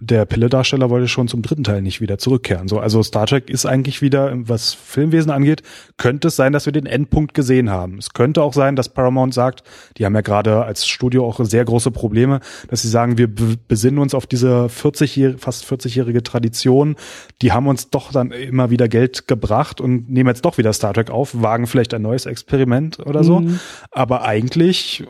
der 0.02 0.26
Pille-Darsteller 0.26 0.90
wollte 0.90 1.10
schon 1.10 1.28
zum 1.28 1.42
dritten 1.42 1.66
Teil 1.66 1.82
nicht 1.82 2.00
wieder 2.00 2.18
zurückkehren. 2.18 2.70
So, 2.70 2.80
also 2.80 3.04
Star 3.04 3.26
Trek 3.28 3.50
ist 3.50 3.66
eigentlich 3.66 4.02
wieder, 4.02 4.32
was 4.34 4.74
Filmwesen 4.74 5.30
angeht, 5.30 5.62
könnte 5.98 6.30
es 6.30 6.38
sein, 6.38 6.54
dass 6.54 6.66
wir 6.66 6.72
den 6.72 6.86
Endpunkt 6.86 7.34
gesehen 7.34 7.70
haben. 7.70 7.98
Es 7.98 8.14
könnte 8.14 8.42
auch 8.42 8.54
sein, 8.54 8.78
dass 8.78 8.88
Paramount 8.88 9.34
sagt, 9.34 9.64
die 9.98 10.06
haben 10.06 10.16
ja 10.16 10.22
gerade 10.22 10.64
als 10.64 10.88
Studio 10.88 11.26
auch 11.28 11.42
sehr 11.44 11.66
große 11.66 11.92
Probleme, 11.92 12.40
dass 12.70 12.82
sie 12.82 12.88
sagen, 12.88 13.18
wir 13.18 13.28
be- 13.28 13.58
besinnen 13.68 14.00
uns 14.00 14.14
auf 14.14 14.26
diese 14.26 14.70
40 14.70 15.36
fast 15.38 15.66
40-jährige 15.66 16.24
Tradition. 16.24 16.96
Die 17.42 17.52
haben 17.52 17.68
uns 17.68 17.90
doch 17.90 18.14
dann 18.14 18.32
immer 18.32 18.70
wieder 18.70 18.88
Geld 18.88 19.28
gebracht 19.28 19.82
und 19.82 20.10
nehmen 20.10 20.30
jetzt 20.30 20.46
doch 20.46 20.58
wieder 20.58 20.72
Star 20.72 20.94
Trek 20.94 21.10
auf, 21.10 21.42
wagen 21.42 21.68
vielleicht 21.68 21.94
ein 21.94 22.02
neues 22.04 22.26
Experiment 22.26 23.00
oder 23.06 23.26
so. 23.26 23.42
Mhm. 23.42 23.60
Aber 23.92 24.22
eigentlich 24.24 25.04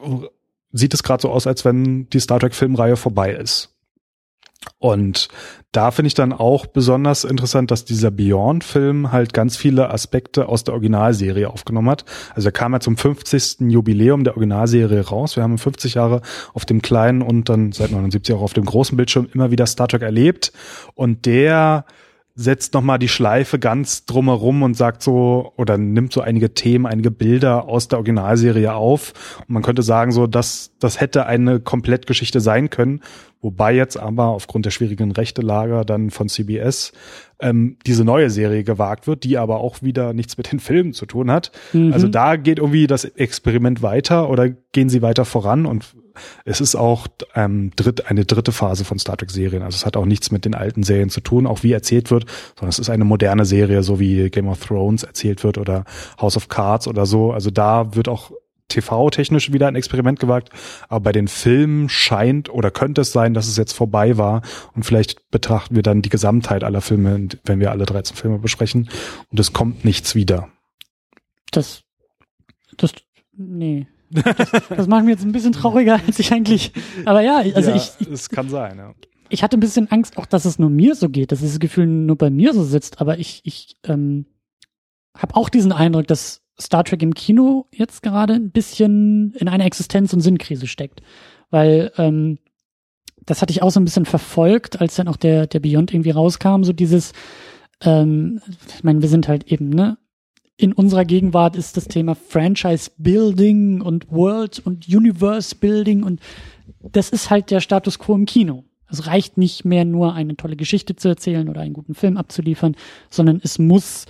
sieht 0.71 0.93
es 0.93 1.03
gerade 1.03 1.21
so 1.21 1.29
aus, 1.29 1.47
als 1.47 1.65
wenn 1.65 2.09
die 2.09 2.19
Star 2.19 2.39
Trek 2.39 2.53
Filmreihe 2.53 2.95
vorbei 2.95 3.33
ist. 3.33 3.75
Und 4.77 5.29
da 5.71 5.91
finde 5.91 6.07
ich 6.07 6.15
dann 6.15 6.33
auch 6.33 6.65
besonders 6.65 7.23
interessant, 7.23 7.71
dass 7.71 7.85
dieser 7.85 8.11
Beyond-Film 8.11 9.11
halt 9.11 9.33
ganz 9.33 9.55
viele 9.55 9.89
Aspekte 9.89 10.49
aus 10.49 10.63
der 10.63 10.73
Originalserie 10.73 11.49
aufgenommen 11.49 11.89
hat. 11.89 12.05
Also 12.35 12.49
er 12.49 12.51
kam 12.51 12.73
ja 12.73 12.79
zum 12.79 12.97
50. 12.97 13.71
Jubiläum 13.71 14.23
der 14.23 14.33
Originalserie 14.33 15.07
raus. 15.07 15.35
Wir 15.35 15.43
haben 15.43 15.57
50 15.57 15.93
Jahre 15.93 16.21
auf 16.53 16.65
dem 16.65 16.81
kleinen 16.81 17.21
und 17.21 17.47
dann 17.47 17.71
seit 17.71 17.91
79 17.91 18.35
auch 18.35 18.41
auf 18.41 18.53
dem 18.53 18.65
großen 18.65 18.97
Bildschirm 18.97 19.29
immer 19.33 19.51
wieder 19.51 19.65
Star 19.65 19.87
Trek 19.87 20.01
erlebt. 20.01 20.51
Und 20.93 21.25
der 21.25 21.85
setzt 22.39 22.73
nochmal 22.73 22.99
die 22.99 23.09
Schleife 23.09 23.59
ganz 23.59 24.05
drumherum 24.05 24.63
und 24.63 24.73
sagt 24.73 25.03
so, 25.03 25.51
oder 25.57 25.77
nimmt 25.77 26.13
so 26.13 26.21
einige 26.21 26.53
Themen, 26.53 26.85
einige 26.85 27.11
Bilder 27.11 27.67
aus 27.67 27.89
der 27.89 27.97
Originalserie 27.97 28.73
auf. 28.73 29.13
Und 29.41 29.49
man 29.49 29.61
könnte 29.61 29.83
sagen, 29.83 30.13
so, 30.13 30.25
dass 30.25 30.71
das 30.79 31.01
hätte 31.01 31.25
eine 31.25 31.59
Komplettgeschichte 31.59 32.39
sein 32.39 32.69
können. 32.69 33.01
Wobei 33.41 33.75
jetzt 33.75 33.97
aber 33.97 34.27
aufgrund 34.27 34.65
der 34.65 34.71
schwierigen 34.71 35.11
Rechtelage 35.11 35.83
dann 35.85 36.11
von 36.11 36.29
CBS 36.29 36.93
ähm, 37.41 37.77
diese 37.85 38.05
neue 38.05 38.29
Serie 38.29 38.63
gewagt 38.63 39.05
wird, 39.05 39.25
die 39.25 39.37
aber 39.37 39.59
auch 39.59 39.81
wieder 39.81 40.13
nichts 40.13 40.37
mit 40.37 40.51
den 40.51 40.61
Filmen 40.61 40.93
zu 40.93 41.05
tun 41.05 41.29
hat. 41.31 41.51
Mhm. 41.73 41.91
Also 41.91 42.07
da 42.07 42.37
geht 42.37 42.59
irgendwie 42.59 42.87
das 42.87 43.03
Experiment 43.03 43.81
weiter 43.81 44.29
oder 44.29 44.49
gehen 44.71 44.87
sie 44.87 45.01
weiter 45.01 45.25
voran 45.25 45.65
und 45.65 45.93
es 46.45 46.61
ist 46.61 46.75
auch 46.75 47.07
ähm, 47.35 47.71
dritt, 47.75 48.09
eine 48.09 48.25
dritte 48.25 48.51
Phase 48.51 48.85
von 48.85 48.99
Star 48.99 49.17
Trek 49.17 49.31
Serien. 49.31 49.63
Also 49.63 49.75
es 49.75 49.85
hat 49.85 49.97
auch 49.97 50.05
nichts 50.05 50.31
mit 50.31 50.45
den 50.45 50.55
alten 50.55 50.83
Serien 50.83 51.09
zu 51.09 51.21
tun, 51.21 51.47
auch 51.47 51.63
wie 51.63 51.71
erzählt 51.71 52.11
wird, 52.11 52.25
sondern 52.55 52.69
es 52.69 52.79
ist 52.79 52.89
eine 52.89 53.05
moderne 53.05 53.45
Serie, 53.45 53.83
so 53.83 53.99
wie 53.99 54.29
Game 54.29 54.47
of 54.47 54.65
Thrones 54.65 55.03
erzählt 55.03 55.43
wird 55.43 55.57
oder 55.57 55.85
House 56.19 56.37
of 56.37 56.47
Cards 56.47 56.87
oder 56.87 57.05
so. 57.05 57.31
Also 57.31 57.49
da 57.51 57.95
wird 57.95 58.07
auch 58.07 58.31
TV-technisch 58.69 59.51
wieder 59.51 59.67
ein 59.67 59.75
Experiment 59.75 60.19
gewagt, 60.19 60.49
aber 60.87 61.01
bei 61.01 61.11
den 61.11 61.27
Filmen 61.27 61.89
scheint 61.89 62.49
oder 62.49 62.71
könnte 62.71 63.01
es 63.01 63.11
sein, 63.11 63.33
dass 63.33 63.47
es 63.47 63.57
jetzt 63.57 63.73
vorbei 63.73 64.17
war 64.17 64.43
und 64.75 64.83
vielleicht 64.83 65.29
betrachten 65.31 65.75
wir 65.75 65.83
dann 65.83 66.01
die 66.01 66.09
Gesamtheit 66.09 66.63
aller 66.63 66.81
Filme, 66.81 67.27
wenn 67.43 67.59
wir 67.59 67.71
alle 67.71 67.85
13 67.85 68.15
Filme 68.15 68.39
besprechen 68.39 68.89
und 69.31 69.39
es 69.39 69.53
kommt 69.53 69.83
nichts 69.85 70.15
wieder. 70.15 70.49
Das, 71.51 71.83
das, 72.77 72.93
nee. 73.35 73.87
Das, 74.11 74.51
das 74.69 74.87
macht 74.87 75.05
mir 75.05 75.11
jetzt 75.11 75.23
ein 75.23 75.31
bisschen 75.31 75.53
trauriger, 75.53 75.99
als 76.05 76.19
ich 76.19 76.31
eigentlich, 76.31 76.71
aber 77.05 77.21
ja, 77.21 77.37
also 77.55 77.69
ja, 77.69 77.75
ich, 77.75 77.91
ich. 77.99 78.07
Es 78.07 78.29
kann 78.29 78.49
sein, 78.49 78.77
ja. 78.77 78.93
Ich 79.29 79.43
hatte 79.43 79.57
ein 79.57 79.59
bisschen 79.59 79.91
Angst, 79.91 80.17
auch 80.17 80.25
dass 80.25 80.45
es 80.45 80.57
nur 80.57 80.71
mir 80.71 80.95
so 80.95 81.09
geht, 81.09 81.31
dass 81.31 81.39
dieses 81.39 81.59
Gefühl 81.59 81.85
nur 81.85 82.17
bei 82.17 82.31
mir 82.31 82.53
so 82.53 82.63
sitzt, 82.63 82.99
aber 82.99 83.19
ich, 83.19 83.41
ich, 83.43 83.77
ähm, 83.83 84.25
habe 85.17 85.35
auch 85.35 85.49
diesen 85.49 85.71
Eindruck, 85.71 86.07
dass 86.07 86.41
Star 86.59 86.83
Trek 86.83 87.01
im 87.01 87.13
Kino 87.13 87.67
jetzt 87.73 88.03
gerade 88.03 88.33
ein 88.33 88.51
bisschen 88.51 89.33
in 89.33 89.47
einer 89.47 89.65
Existenz- 89.65 90.13
und 90.13 90.21
Sinnkrise 90.21 90.67
steckt. 90.67 91.01
Weil 91.49 91.91
ähm, 91.97 92.39
das 93.25 93.41
hatte 93.41 93.51
ich 93.51 93.61
auch 93.61 93.71
so 93.71 93.79
ein 93.79 93.85
bisschen 93.85 94.05
verfolgt, 94.05 94.81
als 94.81 94.95
dann 94.95 95.07
auch 95.07 95.17
der, 95.17 95.47
der 95.47 95.59
Beyond 95.59 95.93
irgendwie 95.93 96.11
rauskam, 96.11 96.63
so 96.63 96.73
dieses, 96.73 97.13
ähm, 97.81 98.41
ich 98.75 98.83
meine, 98.83 99.01
wir 99.01 99.09
sind 99.09 99.27
halt 99.27 99.51
eben, 99.51 99.69
ne? 99.69 99.97
In 100.59 100.73
unserer 100.73 101.05
Gegenwart 101.05 101.55
ist 101.55 101.77
das 101.77 101.87
Thema 101.87 102.15
Franchise 102.15 102.91
Building 102.97 103.79
und 103.79 104.11
World 104.11 104.59
und 104.59 104.89
Universe 104.89 105.55
Building 105.55 106.03
und 106.03 106.19
das 106.81 107.11
ist 107.11 107.29
halt 107.29 107.49
der 107.49 107.61
Status 107.61 107.97
quo 107.97 108.13
im 108.13 108.25
Kino. 108.25 108.65
Es 108.89 109.07
reicht 109.07 109.37
nicht 109.37 109.63
mehr 109.63 109.85
nur 109.85 110.15
eine 110.15 110.35
tolle 110.35 110.57
Geschichte 110.57 110.97
zu 110.97 111.07
erzählen 111.07 111.47
oder 111.47 111.61
einen 111.61 111.73
guten 111.73 111.95
Film 111.95 112.17
abzuliefern, 112.17 112.75
sondern 113.09 113.39
es 113.41 113.57
muss 113.57 114.05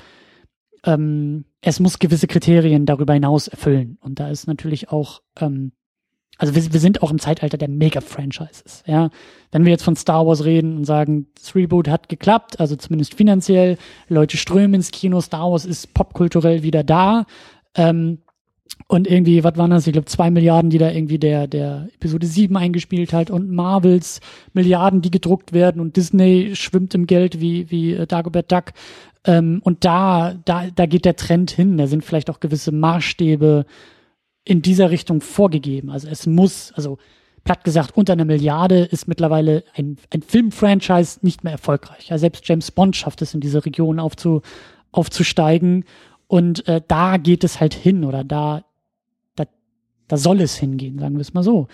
ähm, 0.86 1.46
es 1.62 1.80
muss 1.80 2.00
gewisse 2.00 2.26
Kriterien 2.26 2.88
darüber 2.88 3.14
hinaus 3.14 3.48
erfüllen. 3.48 4.00
Und 4.02 4.20
da 4.20 4.32
ist 4.32 4.48
natürlich 4.48 4.90
auch, 4.90 5.22
ähm, 5.40 5.74
also 6.40 6.56
wir, 6.56 6.74
wir 6.74 6.80
sind 6.80 7.04
auch 7.04 7.12
im 7.12 7.20
Zeitalter 7.20 7.58
der 7.58 7.68
Mega-Franchises. 7.68 8.84
Ja, 8.88 9.10
wenn 9.52 9.66
wir 9.66 9.72
jetzt 9.72 9.84
von 9.84 9.98
Star 9.98 10.26
Wars 10.26 10.46
reden 10.46 10.78
und 10.78 10.86
sagen, 10.86 11.28
das 11.36 11.54
Reboot 11.54 11.90
hat 11.90 12.10
geklappt, 12.10 12.60
also 12.60 12.76
zumindest 12.78 13.14
finanziell, 13.14 13.78
Leute 14.08 14.38
strömen 14.38 14.76
ins 14.76 14.92
Kino, 14.92 15.20
Star 15.22 15.52
Wars 15.52 15.66
ist 15.66 15.94
popkulturell 15.94 16.64
wieder 16.64 16.84
da. 16.84 17.26
Ähm, 17.76 18.20
und 18.88 19.08
irgendwie, 19.08 19.44
was 19.44 19.58
waren 19.58 19.72
das? 19.72 19.86
Ich 19.86 19.94
glaube, 19.94 20.06
zwei 20.06 20.32
Milliarden, 20.32 20.70
die 20.70 20.78
da 20.78 20.90
irgendwie 20.90 21.20
der, 21.20 21.48
der 21.48 21.90
Episode 21.96 22.26
7 22.26 22.56
eingespielt 22.56 23.12
hat 23.12 23.30
und 23.30 23.52
Marvels 23.52 24.22
Milliarden, 24.54 25.02
die 25.02 25.12
gedruckt 25.12 25.52
werden 25.52 25.82
und 25.82 25.98
Disney 25.98 26.52
schwimmt 26.56 26.96
im 26.96 27.06
Geld 27.06 27.42
wie, 27.42 27.70
wie 27.70 27.94
äh, 27.94 28.08
Dagobert 28.08 28.52
Duck. 28.52 28.72
Ähm, 29.26 29.60
und 29.64 29.84
da, 29.84 30.36
da, 30.46 30.68
da 30.74 30.86
geht 30.86 31.04
der 31.04 31.18
Trend 31.18 31.52
hin. 31.52 31.78
Da 31.78 31.88
sind 31.88 32.06
vielleicht 32.06 32.30
auch 32.30 32.40
gewisse 32.40 32.72
Maßstäbe 32.72 33.66
in 34.50 34.64
dieser 34.64 34.90
Richtung 34.90 35.22
vorgegeben. 35.22 35.92
Also 35.92 36.08
es 36.08 36.26
muss, 36.26 36.72
also 36.74 36.98
platt 37.44 37.64
gesagt, 37.64 37.96
unter 37.96 38.14
einer 38.14 38.26
Milliarde 38.26 38.80
ist 38.80 39.08
mittlerweile 39.08 39.64
ein, 39.76 39.98
ein 40.12 40.24
Filmfranchise 40.24 41.20
nicht 41.22 41.44
mehr 41.44 41.54
erfolgreich. 41.54 42.10
Ja, 42.10 42.18
selbst 42.18 42.48
James 42.48 42.72
Bond 42.72 42.96
schafft 42.96 43.22
es 43.22 43.36
in 43.36 43.42
diese 43.42 43.64
Region 43.64 44.00
aufzu, 44.00 44.42
aufzusteigen. 44.92 45.86
Und 46.26 46.68
äh, 46.68 46.82
da 46.88 47.18
geht 47.18 47.44
es 47.44 47.60
halt 47.60 47.76
hin 47.76 48.04
oder 48.04 48.24
da, 48.24 48.66
da, 49.36 49.46
da 50.08 50.18
soll 50.18 50.42
es 50.42 50.58
hingehen, 50.58 50.98
sagen 50.98 51.16
wir 51.16 51.22
es 51.22 51.36
mal 51.36 51.44
so. 51.44 51.68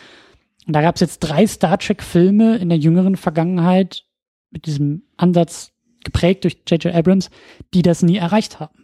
Und 0.67 0.73
da 0.75 0.81
gab 0.81 0.95
es 0.95 1.01
jetzt 1.01 1.19
drei 1.19 1.47
Star 1.47 1.77
Trek-Filme 1.77 2.57
in 2.57 2.67
der 2.67 2.77
jüngeren 2.77 3.15
Vergangenheit 3.15 4.03
mit 4.51 4.65
diesem 4.65 5.03
Ansatz 5.15 5.71
geprägt 6.03 6.43
durch 6.43 6.57
J.J. 6.67 6.93
Abrams, 6.93 7.29
die 7.73 7.83
das 7.83 8.03
nie 8.03 8.17
erreicht 8.17 8.59
haben. 8.59 8.74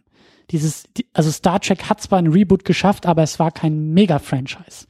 Dieses, 0.52 0.86
also 1.14 1.32
Star 1.32 1.60
Trek 1.60 1.90
hat 1.90 2.02
zwar 2.02 2.20
ein 2.20 2.28
Reboot 2.28 2.66
geschafft, 2.66 3.06
aber 3.06 3.24
es 3.24 3.40
war 3.40 3.52
kein 3.52 3.94
Mega-Franchise. 3.94 4.88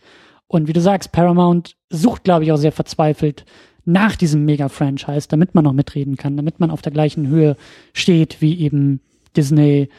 Und 0.47 0.67
wie 0.67 0.73
du 0.73 0.81
sagst, 0.81 1.11
Paramount 1.11 1.77
sucht, 1.89 2.23
glaube 2.23 2.43
ich, 2.43 2.51
auch 2.51 2.57
sehr 2.57 2.71
verzweifelt 2.71 3.45
nach 3.85 4.15
diesem 4.15 4.45
Mega-Franchise, 4.45 5.27
damit 5.29 5.55
man 5.55 5.63
noch 5.63 5.73
mitreden 5.73 6.17
kann, 6.17 6.37
damit 6.37 6.59
man 6.59 6.71
auf 6.71 6.81
der 6.81 6.91
gleichen 6.91 7.27
Höhe 7.27 7.55
steht 7.93 8.41
wie 8.41 8.59
eben 8.59 9.01
Disney 9.35 9.89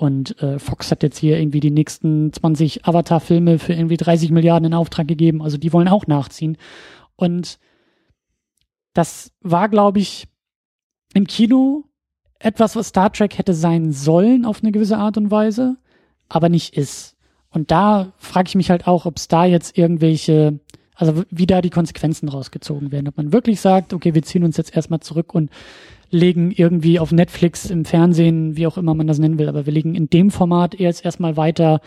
und 0.00 0.40
äh, 0.42 0.58
Fox 0.58 0.90
hat 0.90 1.02
jetzt 1.02 1.18
hier 1.18 1.38
irgendwie 1.38 1.60
die 1.60 1.70
nächsten 1.70 2.32
20 2.32 2.86
Avatar-Filme 2.86 3.58
für 3.58 3.74
irgendwie 3.74 3.98
30 3.98 4.30
Milliarden 4.30 4.68
in 4.68 4.74
Auftrag 4.74 5.06
gegeben. 5.06 5.42
Also 5.42 5.58
die 5.58 5.74
wollen 5.74 5.88
auch 5.88 6.06
nachziehen. 6.06 6.56
Und 7.16 7.58
das 8.94 9.30
war, 9.40 9.68
glaube 9.68 9.98
ich, 9.98 10.26
im 11.12 11.26
Kino 11.26 11.84
etwas, 12.40 12.74
was 12.74 12.88
Star 12.88 13.12
Trek 13.12 13.38
hätte 13.38 13.54
sein 13.54 13.92
sollen 13.92 14.44
auf 14.44 14.62
eine 14.62 14.72
gewisse 14.72 14.98
Art 14.98 15.16
und 15.16 15.30
Weise, 15.30 15.76
aber 16.28 16.48
nicht 16.48 16.76
ist. 16.76 17.14
Und 17.52 17.70
da 17.70 18.12
frage 18.18 18.48
ich 18.48 18.54
mich 18.54 18.70
halt 18.70 18.86
auch, 18.86 19.06
ob 19.06 19.18
es 19.18 19.28
da 19.28 19.44
jetzt 19.44 19.76
irgendwelche, 19.76 20.58
also 20.94 21.22
wie 21.30 21.46
da 21.46 21.60
die 21.60 21.70
Konsequenzen 21.70 22.28
rausgezogen 22.28 22.92
werden. 22.92 23.08
Ob 23.08 23.16
man 23.16 23.32
wirklich 23.32 23.60
sagt, 23.60 23.92
okay, 23.92 24.14
wir 24.14 24.22
ziehen 24.22 24.44
uns 24.44 24.56
jetzt 24.56 24.74
erstmal 24.74 25.00
zurück 25.00 25.34
und 25.34 25.50
legen 26.10 26.50
irgendwie 26.50 26.98
auf 26.98 27.12
Netflix, 27.12 27.66
im 27.66 27.84
Fernsehen, 27.84 28.56
wie 28.56 28.66
auch 28.66 28.78
immer 28.78 28.94
man 28.94 29.06
das 29.06 29.18
nennen 29.18 29.38
will, 29.38 29.48
aber 29.48 29.66
wir 29.66 29.72
legen 29.72 29.94
in 29.94 30.08
dem 30.08 30.30
Format 30.30 30.78
jetzt 30.78 31.04
erstmal 31.04 31.36
weiter 31.36 31.80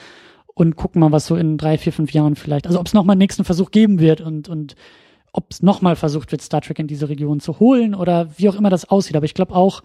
und 0.54 0.76
gucken 0.76 1.00
mal, 1.00 1.12
was 1.12 1.26
so 1.26 1.36
in 1.36 1.58
drei, 1.58 1.78
vier, 1.78 1.92
fünf 1.92 2.14
Jahren 2.14 2.36
vielleicht, 2.36 2.68
also 2.68 2.80
ob 2.80 2.88
es 2.88 2.94
nochmal 2.94 3.16
einen 3.16 3.20
nächsten 3.20 3.44
Versuch 3.44 3.72
geben 3.72 4.00
wird 4.00 4.22
und, 4.22 4.48
und 4.48 4.76
ob 5.34 5.52
es 5.52 5.64
nochmal 5.64 5.96
versucht 5.96 6.32
wird, 6.32 6.42
Star 6.42 6.62
Trek 6.62 6.80
in 6.80 6.88
diese 6.88 7.10
Region 7.10 7.40
zu 7.40 7.60
holen 7.60 7.96
oder 7.96 8.30
wie 8.38 8.48
auch 8.48 8.56
immer 8.56 8.70
das 8.70 8.86
aussieht. 8.86 9.16
Aber 9.16 9.26
ich 9.26 9.34
glaube 9.34 9.56
auch, 9.56 9.82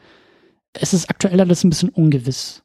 es 0.73 0.95
ist 0.95 1.11
aktuell 1.11 1.41
alles 1.41 1.65
ein 1.65 1.71
bisschen 1.71 1.91
ungewiss. 1.91 2.63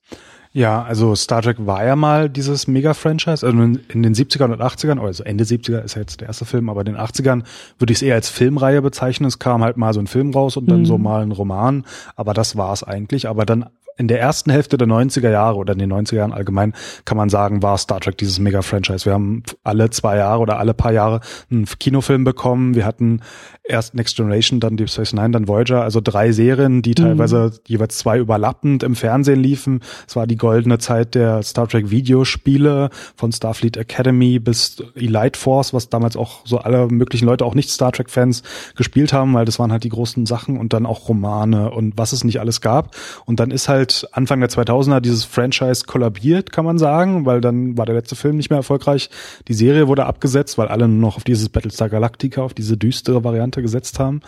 Ja, 0.55 0.83
also 0.83 1.15
Star 1.15 1.41
Trek 1.41 1.57
war 1.65 1.83
ja 1.83 1.95
mal 1.95 2.29
dieses 2.29 2.67
Mega-Franchise. 2.67 3.43
Also 3.43 3.49
in, 3.49 3.79
den 4.03 4.13
70ern 4.13 4.53
und 4.53 4.61
80ern, 4.61 5.01
also 5.01 5.23
Ende 5.23 5.45
70er 5.45 5.81
ist 5.81 5.95
ja 5.95 6.01
jetzt 6.01 6.21
der 6.21 6.27
erste 6.27 6.45
Film, 6.45 6.69
aber 6.69 6.81
in 6.81 6.85
den 6.85 6.97
80ern 6.97 7.41
würde 7.79 7.91
ich 7.91 7.97
es 7.97 8.01
eher 8.03 8.13
als 8.13 8.29
Filmreihe 8.29 8.83
bezeichnen. 8.83 9.27
Es 9.27 9.39
kam 9.39 9.63
halt 9.63 9.77
mal 9.77 9.95
so 9.95 9.99
ein 9.99 10.05
Film 10.05 10.31
raus 10.31 10.55
und 10.55 10.69
dann 10.69 10.81
mhm. 10.81 10.85
so 10.85 10.99
mal 10.99 11.23
ein 11.23 11.31
Roman. 11.31 11.85
Aber 12.15 12.35
das 12.35 12.55
war 12.55 12.71
es 12.71 12.83
eigentlich. 12.83 13.27
Aber 13.27 13.47
dann 13.47 13.65
in 13.97 14.07
der 14.07 14.19
ersten 14.19 14.51
Hälfte 14.51 14.77
der 14.77 14.87
90er 14.87 15.29
Jahre 15.29 15.57
oder 15.57 15.73
in 15.73 15.79
den 15.79 15.93
90er 15.93 16.15
Jahren 16.15 16.33
allgemein 16.33 16.73
kann 17.05 17.17
man 17.17 17.29
sagen, 17.29 17.61
war 17.61 17.77
Star 17.77 17.99
Trek 17.99 18.17
dieses 18.17 18.39
Mega-Franchise. 18.39 19.05
Wir 19.05 19.13
haben 19.13 19.43
alle 19.63 19.89
zwei 19.89 20.17
Jahre 20.17 20.39
oder 20.39 20.59
alle 20.59 20.73
paar 20.73 20.93
Jahre 20.93 21.21
einen 21.51 21.65
Kinofilm 21.65 22.23
bekommen. 22.23 22.75
Wir 22.75 22.85
hatten 22.85 23.21
erst 23.63 23.95
Next 23.95 24.15
Generation, 24.15 24.59
dann 24.59 24.77
Deep 24.77 24.89
Space 24.89 25.13
Nine, 25.13 25.31
dann 25.31 25.47
Voyager, 25.47 25.83
also 25.83 26.01
drei 26.01 26.31
Serien, 26.31 26.81
die 26.81 26.95
teilweise 26.95 27.51
mhm. 27.53 27.59
jeweils 27.67 27.97
zwei 27.97 28.17
überlappend 28.19 28.83
im 28.83 28.95
Fernsehen 28.95 29.39
liefen. 29.39 29.81
Es 30.07 30.15
war 30.15 30.27
die 30.27 30.35
goldene 30.35 30.79
Zeit 30.79 31.15
der 31.15 31.43
Star 31.43 31.67
Trek 31.67 31.89
Videospiele 31.89 32.89
von 33.15 33.31
Starfleet 33.31 33.77
Academy 33.77 34.39
bis 34.39 34.83
Elite 34.95 35.39
Force, 35.39 35.73
was 35.73 35.89
damals 35.89 36.17
auch 36.17 36.45
so 36.45 36.57
alle 36.57 36.87
möglichen 36.87 37.25
Leute, 37.25 37.45
auch 37.45 37.55
nicht 37.55 37.69
Star 37.69 37.91
Trek 37.91 38.09
Fans 38.09 38.43
gespielt 38.75 39.13
haben, 39.13 39.33
weil 39.33 39.45
das 39.45 39.59
waren 39.59 39.71
halt 39.71 39.83
die 39.83 39.89
großen 39.89 40.25
Sachen 40.25 40.57
und 40.57 40.73
dann 40.73 40.85
auch 40.85 41.07
Romane 41.07 41.71
und 41.71 41.93
was 41.97 42.11
es 42.11 42.23
nicht 42.23 42.39
alles 42.39 42.59
gab. 42.59 42.95
Und 43.25 43.39
dann 43.39 43.51
ist 43.51 43.69
halt 43.69 43.82
Anfang 44.11 44.39
der 44.39 44.49
2000er 44.49 44.99
dieses 44.99 45.25
Franchise 45.25 45.85
kollabiert, 45.85 46.51
kann 46.51 46.65
man 46.65 46.77
sagen, 46.77 47.25
weil 47.25 47.41
dann 47.41 47.77
war 47.77 47.85
der 47.85 47.95
letzte 47.95 48.15
Film 48.15 48.37
nicht 48.37 48.49
mehr 48.49 48.57
erfolgreich. 48.57 49.09
Die 49.47 49.53
Serie 49.53 49.87
wurde 49.87 50.05
abgesetzt, 50.05 50.57
weil 50.57 50.69
alle 50.69 50.87
nur 50.87 50.99
noch 50.99 51.17
auf 51.17 51.23
dieses 51.23 51.49
Battlestar 51.49 51.89
Galactica, 51.89 52.41
auf 52.41 52.53
diese 52.53 52.77
düstere 52.77 53.23
Variante 53.23 53.43
Variante 53.43 53.61
gesetzt 53.61 53.99
haben. 53.99 54.21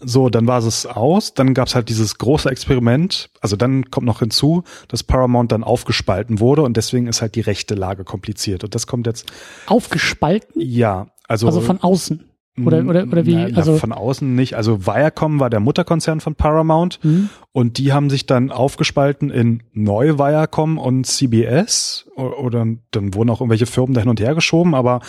So, 0.00 0.28
dann 0.28 0.46
war 0.46 0.58
es 0.58 0.86
aus. 0.86 1.34
Dann 1.34 1.54
gab 1.54 1.68
es 1.68 1.74
halt 1.74 1.88
dieses 1.88 2.18
große 2.18 2.48
Experiment. 2.48 3.30
Also 3.40 3.56
dann 3.56 3.90
kommt 3.90 4.06
noch 4.06 4.20
hinzu, 4.20 4.64
dass 4.88 5.02
Paramount 5.02 5.52
dann 5.52 5.64
aufgespalten 5.64 6.40
wurde 6.40 6.62
und 6.62 6.76
deswegen 6.76 7.06
ist 7.06 7.20
halt 7.20 7.34
die 7.34 7.40
rechte 7.40 7.74
Lage 7.74 8.04
kompliziert. 8.04 8.64
Und 8.64 8.74
das 8.74 8.86
kommt 8.86 9.06
jetzt. 9.06 9.30
Aufgespalten? 9.66 10.60
Ja, 10.60 11.08
also. 11.28 11.46
Also 11.46 11.60
von 11.60 11.80
außen. 11.80 12.31
Oder, 12.60 12.84
oder, 12.84 13.04
oder 13.04 13.24
wie? 13.24 13.34
Na, 13.34 13.56
also 13.56 13.78
von 13.78 13.92
außen 13.92 14.34
nicht. 14.34 14.54
Also 14.54 14.86
Viacom 14.86 15.40
war 15.40 15.48
der 15.48 15.60
Mutterkonzern 15.60 16.20
von 16.20 16.34
Paramount 16.34 17.00
mhm. 17.02 17.30
und 17.52 17.78
die 17.78 17.94
haben 17.94 18.10
sich 18.10 18.26
dann 18.26 18.50
aufgespalten 18.50 19.30
in 19.30 19.62
Neu 19.72 20.18
Viacom 20.18 20.76
und 20.76 21.06
CBS 21.06 22.06
oder 22.14 22.66
dann 22.90 23.14
wurden 23.14 23.30
auch 23.30 23.40
irgendwelche 23.40 23.64
Firmen 23.64 23.94
da 23.94 24.00
hin 24.02 24.10
und 24.10 24.20
her 24.20 24.34
geschoben, 24.34 24.74
aber 24.74 25.00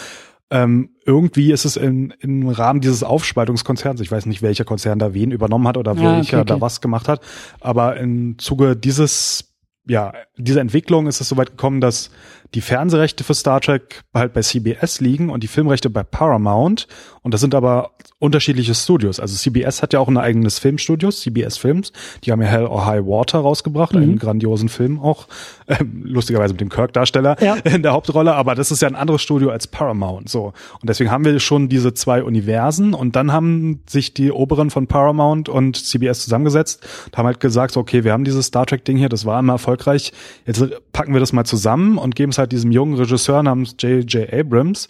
ähm, 0.51 0.91
irgendwie 1.05 1.51
ist 1.51 1.65
es 1.65 1.75
in, 1.75 2.13
im 2.19 2.47
Rahmen 2.47 2.79
dieses 2.79 3.03
Aufspaltungskonzerns, 3.03 3.99
ich 3.99 4.11
weiß 4.11 4.25
nicht, 4.25 4.41
welcher 4.41 4.63
Konzern 4.63 4.99
da 4.99 5.13
wen 5.13 5.31
übernommen 5.31 5.67
hat 5.67 5.77
oder 5.77 5.91
Ah, 5.91 5.95
welcher 5.95 6.37
okay, 6.37 6.41
okay. 6.41 6.45
da 6.45 6.61
was 6.61 6.79
gemacht 6.79 7.09
hat, 7.09 7.19
aber 7.59 7.97
im 7.97 8.37
Zuge 8.39 8.77
dieses 8.77 9.53
ja, 9.85 10.13
dieser 10.37 10.61
Entwicklung 10.61 11.07
ist 11.07 11.19
es 11.19 11.27
soweit 11.27 11.51
gekommen, 11.51 11.81
dass 11.81 12.09
die 12.53 12.61
Fernsehrechte 12.61 13.23
für 13.23 13.33
Star 13.33 13.61
Trek 13.61 14.03
halt 14.13 14.33
bei 14.33 14.41
CBS 14.41 14.99
liegen 14.99 15.29
und 15.29 15.43
die 15.43 15.47
Filmrechte 15.47 15.89
bei 15.89 16.03
Paramount. 16.03 16.87
Und 17.21 17.33
das 17.33 17.41
sind 17.41 17.55
aber 17.55 17.91
unterschiedliche 18.23 18.73
Studios. 18.73 19.19
Also 19.19 19.35
CBS 19.35 19.81
hat 19.81 19.91
ja 19.91 19.99
auch 19.99 20.07
ein 20.07 20.17
eigenes 20.17 20.57
Filmstudio, 20.57 21.11
CBS 21.11 21.57
Films. 21.57 21.91
Die 22.23 22.31
haben 22.31 22.41
ja 22.41 22.47
Hell 22.47 22.65
or 22.65 22.85
High 22.85 23.05
Water 23.05 23.39
rausgebracht, 23.39 23.93
einen 23.93 24.17
grandiosen 24.17 24.69
Film 24.69 24.97
auch. 25.01 25.27
Ähm, 25.67 26.03
lustigerweise 26.05 26.53
mit 26.53 26.61
dem 26.61 26.69
Kirk-Darsteller 26.69 27.35
Ja. 27.43 27.55
in 27.65 27.83
der 27.83 27.91
Hauptrolle. 27.91 28.33
Aber 28.33 28.55
das 28.55 28.71
ist 28.71 28.81
ja 28.81 28.87
ein 28.87 28.95
anderes 28.95 29.21
Studio 29.21 29.49
als 29.49 29.67
Paramount. 29.67 30.29
So. 30.29 30.53
Und 30.79 30.89
deswegen 30.89 31.11
haben 31.11 31.25
wir 31.25 31.37
schon 31.41 31.67
diese 31.67 31.93
zwei 31.93 32.23
Universen. 32.23 32.93
Und 32.93 33.17
dann 33.17 33.33
haben 33.33 33.81
sich 33.87 34.13
die 34.13 34.31
Oberen 34.31 34.69
von 34.69 34.87
Paramount 34.87 35.49
und 35.49 35.75
CBS 35.75 36.23
zusammengesetzt 36.23 36.87
und 37.07 37.17
haben 37.17 37.25
halt 37.25 37.41
gesagt, 37.41 37.73
so, 37.73 37.81
okay, 37.81 38.05
wir 38.05 38.13
haben 38.13 38.23
dieses 38.23 38.45
Star 38.45 38.65
Trek-Ding 38.65 38.95
hier, 38.95 39.09
das 39.09 39.25
war 39.25 39.37
immer 39.37 39.53
erfolgreich. 39.53 40.13
Jetzt 40.45 40.63
packen 40.93 41.11
wir 41.11 41.19
das 41.19 41.33
mal 41.33 41.43
zusammen 41.43 41.97
und 41.97 42.15
geben 42.15 42.31
es 42.31 42.37
halt 42.37 42.53
diesem 42.53 42.71
jungen 42.71 42.95
Regisseur 42.95 43.43
namens 43.43 43.75
J.J. 43.79 44.31
Abrams. 44.31 44.87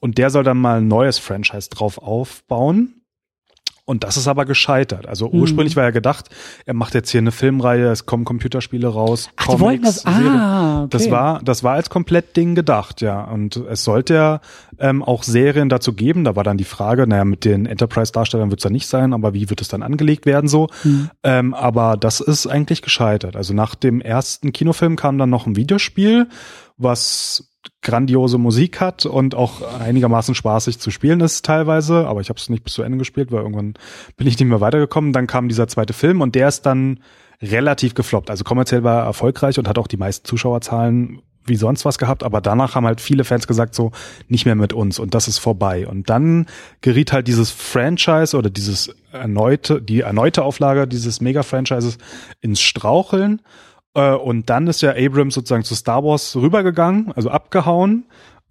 Und 0.00 0.18
der 0.18 0.30
soll 0.30 0.44
dann 0.44 0.58
mal 0.58 0.78
ein 0.78 0.88
neues 0.88 1.18
Franchise 1.18 1.70
drauf 1.70 1.98
aufbauen. 1.98 3.00
Und 3.86 4.02
das 4.02 4.16
ist 4.16 4.28
aber 4.28 4.46
gescheitert. 4.46 5.06
Also 5.06 5.28
Mhm. 5.28 5.40
ursprünglich 5.40 5.76
war 5.76 5.84
ja 5.84 5.90
gedacht, 5.90 6.30
er 6.64 6.72
macht 6.72 6.94
jetzt 6.94 7.10
hier 7.10 7.20
eine 7.20 7.32
Filmreihe, 7.32 7.90
es 7.90 8.06
kommen 8.06 8.24
Computerspiele 8.24 8.88
raus. 8.88 9.28
Ach, 9.36 9.48
die 9.48 9.60
wollten 9.60 9.82
das, 9.82 10.04
Comics, 10.04 10.26
ah, 10.30 10.78
okay. 10.84 10.88
Das 10.88 11.10
war, 11.10 11.42
das 11.42 11.62
war 11.64 11.74
als 11.74 11.90
komplett 11.90 12.34
Ding 12.34 12.54
gedacht, 12.54 13.02
ja. 13.02 13.22
Und 13.24 13.56
es 13.56 13.84
sollte 13.84 14.14
ja 14.14 14.40
ähm, 14.78 15.02
auch 15.02 15.22
Serien 15.22 15.68
dazu 15.68 15.92
geben. 15.92 16.24
Da 16.24 16.34
war 16.34 16.44
dann 16.44 16.56
die 16.56 16.64
Frage, 16.64 17.06
naja, 17.06 17.26
mit 17.26 17.44
den 17.44 17.66
Enterprise-Darstellern 17.66 18.48
wird 18.48 18.60
es 18.60 18.64
ja 18.64 18.70
nicht 18.70 18.86
sein, 18.88 19.12
aber 19.12 19.34
wie 19.34 19.50
wird 19.50 19.60
es 19.60 19.68
dann 19.68 19.82
angelegt 19.82 20.24
werden 20.24 20.48
so? 20.48 20.68
Hm. 20.80 21.10
Ähm, 21.22 21.52
aber 21.52 21.98
das 21.98 22.20
ist 22.20 22.46
eigentlich 22.46 22.80
gescheitert. 22.80 23.36
Also 23.36 23.52
nach 23.52 23.74
dem 23.74 24.00
ersten 24.00 24.52
Kinofilm 24.52 24.96
kam 24.96 25.18
dann 25.18 25.28
noch 25.28 25.46
ein 25.46 25.56
Videospiel, 25.56 26.28
was 26.78 27.50
grandiose 27.82 28.38
Musik 28.38 28.80
hat 28.80 29.06
und 29.06 29.34
auch 29.34 29.62
einigermaßen 29.80 30.34
spaßig 30.34 30.78
zu 30.78 30.90
spielen 30.90 31.20
ist 31.20 31.44
teilweise, 31.44 32.06
aber 32.06 32.20
ich 32.20 32.28
habe 32.28 32.38
es 32.38 32.48
nicht 32.48 32.64
bis 32.64 32.74
zu 32.74 32.82
Ende 32.82 32.98
gespielt, 32.98 33.30
weil 33.30 33.42
irgendwann 33.42 33.74
bin 34.16 34.26
ich 34.26 34.38
nicht 34.38 34.48
mehr 34.48 34.60
weitergekommen. 34.60 35.12
Dann 35.12 35.26
kam 35.26 35.48
dieser 35.48 35.68
zweite 35.68 35.92
Film 35.92 36.20
und 36.20 36.34
der 36.34 36.48
ist 36.48 36.62
dann 36.62 37.00
relativ 37.42 37.94
gefloppt. 37.94 38.30
Also 38.30 38.44
kommerziell 38.44 38.84
war 38.84 39.00
er 39.00 39.04
erfolgreich 39.04 39.58
und 39.58 39.68
hat 39.68 39.78
auch 39.78 39.86
die 39.86 39.96
meisten 39.96 40.26
Zuschauerzahlen 40.26 41.20
wie 41.46 41.56
sonst 41.56 41.84
was 41.84 41.98
gehabt, 41.98 42.22
aber 42.22 42.40
danach 42.40 42.74
haben 42.74 42.86
halt 42.86 43.00
viele 43.00 43.24
Fans 43.24 43.46
gesagt, 43.46 43.74
so 43.74 43.92
nicht 44.28 44.46
mehr 44.46 44.54
mit 44.54 44.72
uns 44.72 44.98
und 44.98 45.14
das 45.14 45.28
ist 45.28 45.38
vorbei. 45.38 45.86
Und 45.86 46.08
dann 46.08 46.46
geriet 46.80 47.12
halt 47.12 47.28
dieses 47.28 47.50
Franchise 47.50 48.36
oder 48.36 48.50
dieses 48.50 48.94
erneute, 49.12 49.82
die 49.82 50.00
erneute 50.00 50.42
Auflage 50.42 50.88
dieses 50.88 51.20
Mega-Franchises 51.20 51.98
ins 52.40 52.60
Straucheln. 52.60 53.42
Äh, 53.94 54.12
Und 54.12 54.50
dann 54.50 54.66
ist 54.66 54.82
ja 54.82 54.90
Abrams 54.96 55.34
sozusagen 55.34 55.64
zu 55.64 55.74
Star 55.74 56.04
Wars 56.04 56.36
rübergegangen, 56.36 57.12
also 57.14 57.30
abgehauen. 57.30 58.04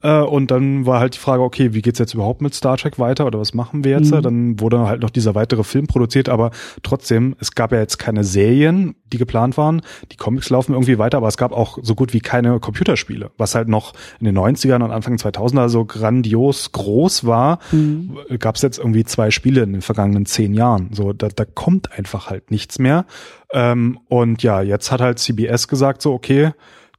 Äh, 0.04 0.20
Und 0.20 0.52
dann 0.52 0.86
war 0.86 1.00
halt 1.00 1.16
die 1.16 1.20
Frage, 1.20 1.42
okay, 1.42 1.74
wie 1.74 1.82
geht's 1.82 1.98
jetzt 1.98 2.14
überhaupt 2.14 2.42
mit 2.42 2.54
Star 2.54 2.78
Trek 2.78 3.00
weiter 3.00 3.26
oder 3.26 3.40
was 3.40 3.54
machen 3.54 3.84
wir 3.84 3.92
jetzt? 3.92 4.14
Mhm. 4.14 4.22
Dann 4.22 4.60
wurde 4.60 4.86
halt 4.88 5.02
noch 5.02 5.10
dieser 5.10 5.34
weitere 5.34 5.64
Film 5.64 5.88
produziert, 5.88 6.30
aber 6.30 6.52
trotzdem, 6.84 7.36
es 7.40 7.56
gab 7.56 7.72
ja 7.72 7.80
jetzt 7.80 7.98
keine 7.98 8.24
Serien, 8.24 8.96
die 9.12 9.18
geplant 9.18 9.58
waren. 9.58 9.82
Die 10.12 10.18
Comics 10.18 10.50
laufen 10.50 10.74
irgendwie 10.74 10.98
weiter, 10.98 11.18
aber 11.18 11.30
es 11.30 11.38
gab 11.38 11.54
auch 11.54 11.78
so 11.82 11.96
gut 11.96 12.14
wie 12.14 12.20
keine 12.20 12.60
Computerspiele, 12.60 13.32
was 13.38 13.56
halt 13.56 13.70
noch 13.70 13.94
in 14.20 14.26
den 14.26 14.38
90ern 14.38 14.84
und 14.84 14.92
Anfang 14.92 15.16
2000er 15.16 15.70
so 15.70 15.86
grandios 15.86 16.72
groß 16.74 17.26
war. 17.26 17.60
Mhm. 17.72 18.18
Gab 18.40 18.56
es 18.56 18.62
jetzt 18.62 18.80
irgendwie 18.80 19.06
zwei 19.06 19.32
Spiele 19.32 19.62
in 19.64 19.72
den 19.72 19.82
vergangenen 19.82 20.26
zehn 20.26 20.54
Jahren. 20.54 20.90
So, 20.92 21.14
da, 21.14 21.30
da 21.30 21.46
kommt 21.46 21.92
einfach 21.98 22.30
halt 22.30 22.52
nichts 22.52 22.78
mehr. 22.78 23.06
Ähm, 23.54 24.00
und 24.10 24.44
ja, 24.44 24.62
jetzt 24.62 24.92
hat 24.92 25.00
halt 25.00 25.20
CBS 25.20 25.68
gesagt, 25.68 26.02
so, 26.02 26.12
okay, 26.14 26.52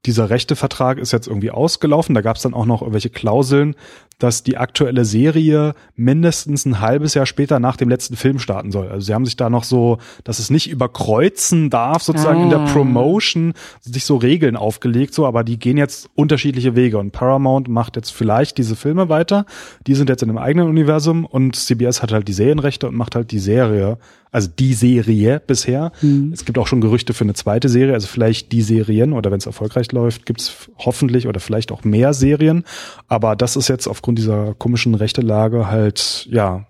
dieser 0.06 0.31
Rechtevertrag 0.31 0.98
ist 0.98 1.12
jetzt 1.12 1.26
irgendwie 1.26 1.51
ausgelaufen. 1.51 2.14
Da 2.14 2.20
gab 2.20 2.36
es 2.36 2.43
dann 2.43 2.55
auch 2.55 2.66
noch 2.66 2.82
irgendwelche 2.82 3.10
Klauseln, 3.10 3.74
dass 4.18 4.43
die 4.43 4.56
aktuelle 4.56 5.05
Serie 5.05 5.74
mindestens 5.97 6.64
ein 6.66 6.81
halbes 6.81 7.14
Jahr 7.14 7.26
später 7.26 7.59
nach 7.59 7.76
dem 7.76 7.89
letzten 7.89 8.16
Film 8.16 8.39
starten 8.39 8.70
soll. 8.70 8.89
Also 8.89 9.06
sie 9.06 9.14
haben 9.14 9.24
sich 9.24 9.36
da 9.36 9.51
noch 9.51 9.64
so, 9.64 9.98
dass 10.22 10.39
es 10.39 10.51
nicht 10.51 10.70
überkreuzen 10.70 11.68
darf, 11.70 12.02
sozusagen 12.02 12.43
in 12.44 12.51
der 12.51 12.60
Ah. 12.60 12.72
Promotion, 12.72 13.55
sich 13.81 14.05
so 14.05 14.16
Regeln 14.16 14.56
aufgelegt, 14.56 15.14
so, 15.14 15.26
aber 15.26 15.43
die 15.43 15.59
gehen 15.59 15.76
jetzt 15.76 16.09
unterschiedliche 16.14 16.76
Wege 16.76 16.98
und 16.98 17.10
Paramount 17.10 17.68
macht 17.68 17.97
jetzt 17.97 18.10
vielleicht 18.10 18.56
diese 18.59 18.76
Filme 18.76 19.09
weiter. 19.09 19.47
Die 19.86 19.94
sind 19.94 20.09
jetzt 20.09 20.22
in 20.22 20.28
einem 20.31 20.39
eigenen 20.39 20.68
Universum 20.68 21.24
und 21.24 21.56
CBS 21.56 22.02
hat 22.02 22.12
halt 22.12 22.28
die 22.28 22.32
Serienrechte 22.32 22.86
und 22.89 22.94
macht 22.94 23.16
halt 23.16 23.32
die 23.32 23.39
Serie, 23.40 23.98
also 24.35 24.48
die 24.59 24.74
Serie 24.74 25.40
bisher. 25.47 25.93
Es 26.32 26.44
gibt 26.44 26.59
auch 26.59 26.66
schon 26.66 26.81
Gerüchte 26.81 27.15
für 27.15 27.23
eine 27.23 27.35
zweite 27.35 27.69
Serie, 27.69 27.94
also 27.94 28.09
vielleicht 28.09 28.51
die 28.51 28.62
Serien 28.62 29.12
oder 29.12 29.31
wenn 29.31 29.39
es 29.39 29.47
erfolgreich 29.47 29.93
läuft, 29.93 30.27
gibt's 30.27 30.69
hoffentlich 30.77 31.28
oder 31.28 31.39
vielleicht 31.39 31.70
auch 31.70 31.85
mehr 31.85 32.12
Serien. 32.15 32.65
Aber 33.06 33.36
das 33.36 33.55
ist 33.55 33.69
jetzt 33.69 33.86
aufgrund 33.86 34.19
dieser 34.19 34.55
komischen 34.55 34.97
Rechtelage 34.97 35.70
halt, 35.70 36.27
ja, 36.28 36.66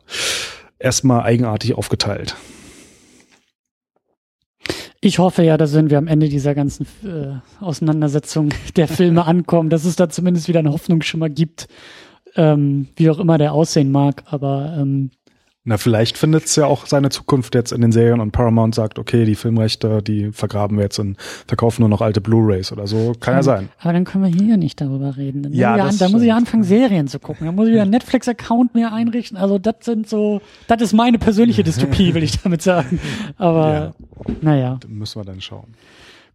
erstmal 0.78 1.22
eigenartig 1.22 1.72
aufgeteilt. 1.72 2.36
Ich 5.00 5.18
hoffe 5.18 5.42
ja, 5.42 5.56
dass 5.56 5.72
wenn 5.72 5.88
wir 5.88 5.96
am 5.96 6.06
Ende 6.06 6.28
dieser 6.28 6.54
ganzen 6.54 6.86
äh, 7.02 7.64
Auseinandersetzung 7.64 8.50
der 8.76 8.88
Filme 8.88 9.24
ankommen, 9.24 9.70
dass 9.70 9.86
es 9.86 9.96
da 9.96 10.10
zumindest 10.10 10.48
wieder 10.48 10.58
eine 10.58 10.72
Hoffnungsschimmer 10.72 11.30
gibt, 11.30 11.68
ähm, 12.36 12.88
wie 12.96 13.08
auch 13.08 13.18
immer 13.18 13.38
der 13.38 13.54
aussehen 13.54 13.90
mag. 13.90 14.22
Aber 14.26 14.76
ähm, 14.78 15.12
Na, 15.66 15.78
vielleicht 15.78 16.18
findet 16.18 16.44
es 16.44 16.56
ja 16.56 16.66
auch 16.66 16.84
seine 16.84 17.08
Zukunft 17.08 17.54
jetzt 17.54 17.72
in 17.72 17.80
den 17.80 17.90
Serien 17.90 18.20
und 18.20 18.32
Paramount 18.32 18.74
sagt, 18.74 18.98
okay, 18.98 19.24
die 19.24 19.34
Filmrechte, 19.34 20.02
die 20.02 20.30
vergraben 20.30 20.76
wir 20.76 20.84
jetzt 20.84 20.98
und 20.98 21.16
verkaufen 21.46 21.80
nur 21.80 21.88
noch 21.88 22.02
alte 22.02 22.20
Blu-Rays 22.20 22.70
oder 22.70 22.86
so. 22.86 23.14
Kann 23.18 23.36
ja 23.36 23.42
sein. 23.42 23.70
Aber 23.80 23.94
dann 23.94 24.04
können 24.04 24.24
wir 24.24 24.30
hier 24.30 24.58
nicht 24.58 24.78
darüber 24.82 25.16
reden. 25.16 25.42
Dann 25.42 25.54
Ja, 25.54 25.78
das 25.78 25.94
an, 25.94 25.98
da 26.00 26.08
muss 26.10 26.20
ich 26.20 26.26
stimmt. 26.28 26.38
anfangen, 26.40 26.64
Serien 26.64 27.08
zu 27.08 27.18
gucken. 27.18 27.46
Dann 27.46 27.54
muss 27.54 27.66
ich 27.68 27.72
wieder 27.72 27.80
einen 27.82 27.92
Netflix-Account 27.92 28.74
mehr 28.74 28.92
einrichten. 28.92 29.38
Also 29.38 29.58
das 29.58 29.76
sind 29.80 30.06
so, 30.06 30.42
das 30.66 30.82
ist 30.82 30.92
meine 30.92 31.18
persönliche 31.18 31.62
Dystopie, 31.64 32.12
will 32.12 32.24
ich 32.24 32.42
damit 32.42 32.60
sagen. 32.60 33.00
Aber 33.38 33.94
naja, 34.42 34.76
Da 34.82 34.88
müssen 34.88 35.18
wir 35.18 35.24
dann 35.24 35.40
schauen. 35.40 35.68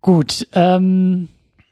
gut. 0.01 0.47
Ähm, 0.53 1.27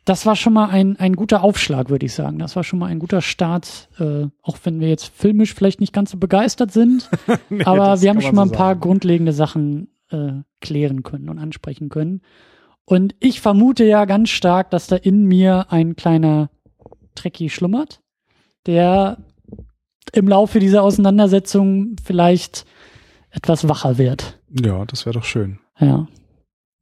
das 0.07 0.25
war 0.25 0.37
schon 0.37 0.53
mal 0.53 0.69
ein, 0.69 0.95
ein 0.97 1.17
guter 1.17 1.43
Aufschlag, 1.43 1.89
würde 1.89 2.05
ich 2.05 2.13
sagen. 2.13 2.39
Das 2.39 2.55
war 2.55 2.63
schon 2.63 2.79
mal 2.79 2.85
ein 2.85 2.99
guter 2.99 3.21
Start, 3.21 3.89
äh, 3.99 4.27
auch 4.41 4.57
wenn 4.63 4.79
wir 4.79 4.87
jetzt 4.87 5.11
filmisch 5.13 5.53
vielleicht 5.53 5.81
nicht 5.81 5.91
ganz 5.91 6.11
so 6.11 6.17
begeistert 6.17 6.71
sind. 6.71 7.09
aber 7.65 7.87
das 7.87 8.01
wir 8.01 8.09
haben 8.09 8.21
schon 8.21 8.35
mal 8.35 8.45
so 8.45 8.53
ein 8.53 8.57
paar 8.57 8.69
sagen. 8.69 8.79
grundlegende 8.79 9.33
Sachen 9.33 9.89
äh, 10.09 10.31
klären 10.61 11.03
können 11.03 11.27
und 11.27 11.39
ansprechen 11.39 11.89
können. 11.89 12.21
Und 12.85 13.15
ich 13.19 13.41
vermute 13.41 13.83
ja 13.83 14.05
ganz 14.05 14.29
stark, 14.29 14.71
dass 14.71 14.87
da 14.87 14.95
in 14.95 15.25
mir 15.25 15.73
ein 15.73 15.97
kleiner 15.97 16.49
Trekkie 17.15 17.49
schlummert, 17.49 17.99
der 18.65 19.17
im 20.13 20.29
Laufe 20.29 20.59
dieser 20.59 20.83
Auseinandersetzung 20.83 21.97
vielleicht 22.01 22.65
etwas 23.29 23.67
wacher 23.67 23.97
wird. 23.97 24.39
Ja, 24.49 24.85
das 24.85 25.05
wäre 25.05 25.15
doch 25.15 25.25
schön, 25.25 25.59
Ja. 25.81 26.07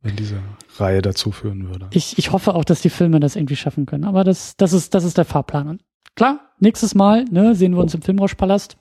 Wenn 0.06 0.16
diese 0.16 0.40
Reihe 0.78 1.02
dazu 1.02 1.32
führen 1.32 1.68
würde. 1.68 1.88
Ich, 1.92 2.18
ich 2.20 2.32
hoffe 2.32 2.54
auch, 2.54 2.64
dass 2.64 2.82
die 2.82 2.92
Filme 2.92 3.20
das 3.20 3.36
irgendwie 3.36 3.56
schaffen 3.56 3.88
können. 3.88 4.04
Aber 4.04 4.24
das, 4.24 4.56
das, 4.56 4.72
ist, 4.72 4.94
das 4.94 5.04
ist 5.04 5.18
der 5.18 5.26
Fahrplan. 5.26 5.68
Und 5.68 5.84
klar, 6.16 6.52
nächstes 6.60 6.94
Mal 6.94 7.26
ne, 7.26 7.56
sehen 7.56 7.74
wir 7.74 7.82
uns 7.82 7.96
im 7.96 8.04
Filmrauschpalast. 8.04 8.78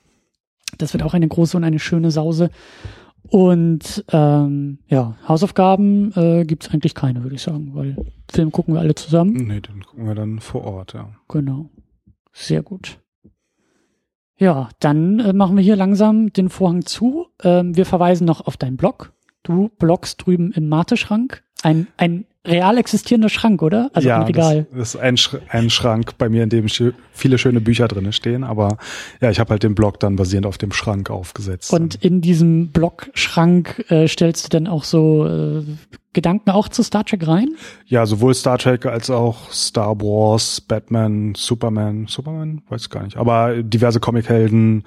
Das 0.77 0.93
wird 0.93 1.01
auch 1.03 1.15
eine 1.15 1.27
große 1.27 1.57
und 1.57 1.63
eine 1.63 1.79
schöne 1.79 2.11
Sause. 2.11 2.51
Und 3.23 4.05
ähm, 4.11 4.77
ja, 4.87 5.15
Hausaufgaben 5.27 6.13
äh, 6.15 6.45
gibt's 6.45 6.69
eigentlich 6.69 6.93
keine, 6.93 7.23
würde 7.23 7.35
ich 7.35 7.41
sagen, 7.41 7.71
weil 7.73 7.95
Film 8.31 8.51
gucken 8.51 8.75
wir 8.75 8.81
alle 8.81 8.93
zusammen. 8.93 9.33
Nee, 9.33 9.61
den 9.61 9.83
gucken 9.83 10.05
wir 10.05 10.13
dann 10.13 10.39
vor 10.39 10.63
Ort, 10.63 10.93
ja. 10.93 11.09
Genau. 11.27 11.71
Sehr 12.33 12.61
gut. 12.61 12.99
Ja, 14.37 14.69
dann 14.79 15.19
äh, 15.19 15.33
machen 15.33 15.55
wir 15.55 15.63
hier 15.63 15.75
langsam 15.75 16.31
den 16.33 16.49
Vorhang 16.49 16.85
zu. 16.85 17.27
Ähm, 17.41 17.75
wir 17.75 17.87
verweisen 17.87 18.25
noch 18.25 18.45
auf 18.45 18.57
deinen 18.57 18.77
Blog. 18.77 19.14
Du 19.45 19.69
bloggst 19.77 20.25
drüben 20.25 20.51
im 20.53 20.67
Mate-Schrank. 20.69 21.43
Ein, 21.61 21.87
ein 21.97 22.25
real 22.45 22.77
existierender 22.77 23.29
Schrank, 23.29 23.61
oder? 23.61 23.89
Also 23.93 24.07
ja, 24.07 24.17
ein 24.17 24.23
Regal. 24.23 24.65
Das, 24.71 24.77
das 24.77 24.95
ist 24.95 25.01
ein, 25.01 25.17
Sch 25.17 25.37
ein 25.49 25.69
Schrank 25.69 26.17
bei 26.17 26.29
mir, 26.29 26.43
in 26.43 26.49
dem 26.49 26.67
viele 27.11 27.37
schöne 27.37 27.61
Bücher 27.61 27.87
drinne 27.87 28.11
stehen. 28.11 28.43
Aber 28.43 28.77
ja, 29.21 29.29
ich 29.29 29.39
habe 29.39 29.51
halt 29.51 29.63
den 29.63 29.75
Blog 29.75 29.99
dann 29.99 30.15
basierend 30.15 30.47
auf 30.47 30.57
dem 30.57 30.71
Schrank 30.71 31.09
aufgesetzt. 31.09 31.71
Und 31.73 31.95
in 31.95 32.21
diesem 32.21 32.69
Blogschrank 32.69 33.85
äh, 33.89 34.07
stellst 34.07 34.45
du 34.45 34.49
dann 34.49 34.67
auch 34.67 34.83
so 34.83 35.27
äh, 35.27 35.63
Gedanken 36.13 36.49
auch 36.49 36.69
zu 36.69 36.81
Star 36.81 37.03
Trek 37.03 37.27
rein? 37.27 37.49
ja, 37.85 38.05
sowohl 38.05 38.33
Star 38.33 38.57
Trek 38.57 38.85
als 38.85 39.09
auch 39.09 39.51
Star 39.51 39.99
Wars, 40.01 40.61
Batman, 40.61 41.33
Superman, 41.35 42.07
Superman, 42.07 42.63
weiß 42.69 42.89
gar 42.89 43.03
nicht. 43.03 43.17
Aber 43.17 43.61
diverse 43.61 43.99
Comichelden, 43.99 44.85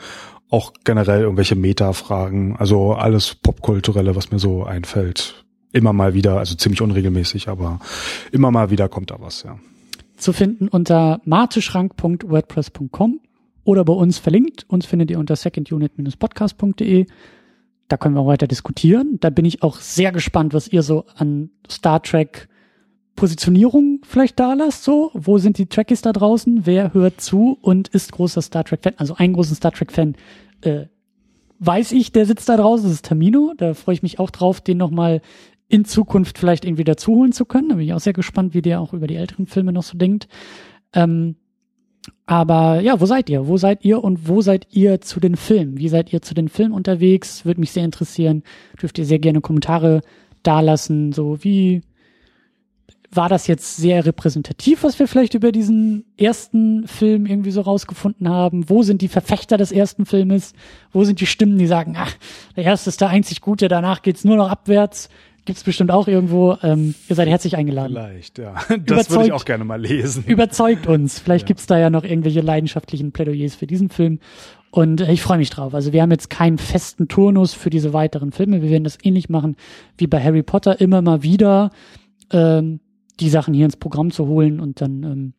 auch 0.50 0.72
generell 0.84 1.22
irgendwelche 1.22 1.56
Meta-Fragen, 1.56 2.56
also 2.56 2.94
alles 2.94 3.34
Popkulturelle, 3.34 4.16
was 4.16 4.30
mir 4.30 4.38
so 4.38 4.64
einfällt. 4.64 5.44
Immer 5.72 5.92
mal 5.92 6.14
wieder, 6.14 6.38
also 6.38 6.54
ziemlich 6.54 6.80
unregelmäßig, 6.80 7.48
aber 7.48 7.80
immer 8.32 8.50
mal 8.50 8.70
wieder 8.70 8.88
kommt 8.88 9.10
da 9.10 9.16
was, 9.20 9.42
ja. 9.42 9.58
Zu 10.16 10.32
finden 10.32 10.68
unter 10.68 11.20
mateschrank.wordpress.com 11.24 13.20
oder 13.64 13.84
bei 13.84 13.92
uns 13.92 14.18
verlinkt. 14.18 14.64
Uns 14.68 14.86
findet 14.86 15.10
ihr 15.10 15.18
unter 15.18 15.36
secondunit-podcast.de. 15.36 17.06
Da 17.86 17.96
können 17.96 18.14
wir 18.16 18.26
weiter 18.26 18.46
diskutieren. 18.46 19.18
Da 19.20 19.30
bin 19.30 19.44
ich 19.44 19.62
auch 19.62 19.76
sehr 19.76 20.10
gespannt, 20.10 20.54
was 20.54 20.68
ihr 20.68 20.82
so 20.82 21.04
an 21.16 21.50
Star 21.70 22.02
Trek 22.02 22.48
Positionierung 23.18 24.00
vielleicht 24.04 24.38
da 24.38 24.54
lasst, 24.54 24.84
so. 24.84 25.10
Wo 25.12 25.38
sind 25.38 25.58
die 25.58 25.66
Trekkies 25.66 26.02
da 26.02 26.12
draußen? 26.12 26.66
Wer 26.66 26.94
hört 26.94 27.20
zu 27.20 27.58
und 27.60 27.88
ist 27.88 28.12
großer 28.12 28.40
Star 28.40 28.62
Trek 28.64 28.80
Fan? 28.84 28.94
Also 28.96 29.16
ein 29.16 29.32
großer 29.32 29.56
Star 29.56 29.72
Trek 29.72 29.90
Fan, 29.90 30.14
äh, 30.60 30.86
weiß 31.58 31.92
ich, 31.92 32.12
der 32.12 32.26
sitzt 32.26 32.48
da 32.48 32.56
draußen, 32.56 32.84
das 32.84 32.94
ist 32.94 33.04
Tamino. 33.04 33.54
Da 33.56 33.74
freue 33.74 33.94
ich 33.94 34.04
mich 34.04 34.20
auch 34.20 34.30
drauf, 34.30 34.60
den 34.60 34.78
nochmal 34.78 35.20
in 35.66 35.84
Zukunft 35.84 36.38
vielleicht 36.38 36.64
irgendwie 36.64 36.84
dazuholen 36.84 37.32
zu 37.32 37.44
können. 37.44 37.70
Da 37.70 37.74
bin 37.74 37.86
ich 37.86 37.92
auch 37.92 38.00
sehr 38.00 38.12
gespannt, 38.12 38.54
wie 38.54 38.62
der 38.62 38.80
auch 38.80 38.92
über 38.92 39.08
die 39.08 39.16
älteren 39.16 39.48
Filme 39.48 39.72
noch 39.72 39.82
so 39.82 39.98
denkt. 39.98 40.28
Ähm, 40.92 41.34
aber 42.24 42.80
ja, 42.80 43.00
wo 43.00 43.06
seid 43.06 43.28
ihr? 43.28 43.48
Wo 43.48 43.56
seid 43.56 43.84
ihr 43.84 44.02
und 44.04 44.28
wo 44.28 44.42
seid 44.42 44.68
ihr 44.70 45.00
zu 45.00 45.18
den 45.18 45.34
Filmen? 45.34 45.76
Wie 45.76 45.88
seid 45.88 46.12
ihr 46.12 46.22
zu 46.22 46.34
den 46.34 46.48
Filmen 46.48 46.72
unterwegs? 46.72 47.44
Würde 47.44 47.58
mich 47.58 47.72
sehr 47.72 47.84
interessieren. 47.84 48.44
Dürft 48.80 48.96
ihr 48.96 49.04
sehr 49.04 49.18
gerne 49.18 49.40
Kommentare 49.40 50.02
dalassen. 50.44 51.12
So 51.12 51.42
wie 51.42 51.82
war 53.10 53.28
das 53.28 53.46
jetzt 53.46 53.76
sehr 53.76 54.04
repräsentativ, 54.04 54.84
was 54.84 54.98
wir 54.98 55.08
vielleicht 55.08 55.34
über 55.34 55.50
diesen 55.50 56.04
ersten 56.18 56.86
Film 56.86 57.24
irgendwie 57.24 57.50
so 57.50 57.62
rausgefunden 57.62 58.28
haben? 58.28 58.68
Wo 58.68 58.82
sind 58.82 59.00
die 59.00 59.08
Verfechter 59.08 59.56
des 59.56 59.72
ersten 59.72 60.04
Filmes? 60.04 60.52
Wo 60.92 61.04
sind 61.04 61.20
die 61.20 61.26
Stimmen, 61.26 61.58
die 61.58 61.66
sagen, 61.66 61.96
ach, 61.96 62.14
der 62.56 62.64
erste 62.64 62.90
ist 62.90 63.00
der 63.00 63.08
einzig 63.08 63.40
Gute, 63.40 63.68
danach 63.68 64.02
geht's 64.02 64.24
nur 64.24 64.36
noch 64.36 64.50
abwärts? 64.50 65.08
Gibt's 65.46 65.64
bestimmt 65.64 65.90
auch 65.90 66.08
irgendwo. 66.08 66.58
Ähm, 66.62 66.94
ihr 67.08 67.16
seid 67.16 67.26
herzlich 67.26 67.56
eingeladen. 67.56 67.94
Vielleicht, 67.94 68.36
ja. 68.36 68.56
Das 68.84 69.08
würde 69.08 69.26
ich 69.26 69.32
auch 69.32 69.46
gerne 69.46 69.64
mal 69.64 69.80
lesen. 69.80 70.24
Überzeugt 70.26 70.86
uns. 70.86 71.18
Vielleicht 71.18 71.44
ja. 71.44 71.46
gibt's 71.46 71.66
da 71.66 71.78
ja 71.78 71.88
noch 71.88 72.04
irgendwelche 72.04 72.42
leidenschaftlichen 72.42 73.12
Plädoyers 73.12 73.54
für 73.54 73.66
diesen 73.66 73.88
Film. 73.88 74.18
Und 74.70 75.00
äh, 75.00 75.10
ich 75.10 75.22
freue 75.22 75.38
mich 75.38 75.48
drauf. 75.48 75.72
Also 75.72 75.94
wir 75.94 76.02
haben 76.02 76.10
jetzt 76.10 76.28
keinen 76.28 76.58
festen 76.58 77.08
Turnus 77.08 77.54
für 77.54 77.70
diese 77.70 77.94
weiteren 77.94 78.32
Filme. 78.32 78.60
Wir 78.60 78.68
werden 78.68 78.84
das 78.84 78.98
ähnlich 79.02 79.30
machen 79.30 79.56
wie 79.96 80.06
bei 80.06 80.22
Harry 80.22 80.42
Potter 80.42 80.82
immer 80.82 81.00
mal 81.00 81.22
wieder. 81.22 81.70
Ähm, 82.30 82.80
die 83.20 83.28
Sachen 83.28 83.54
hier 83.54 83.64
ins 83.64 83.76
Programm 83.76 84.10
zu 84.10 84.26
holen 84.26 84.60
und 84.60 84.80
dann 84.80 85.02
ähm, 85.02 85.32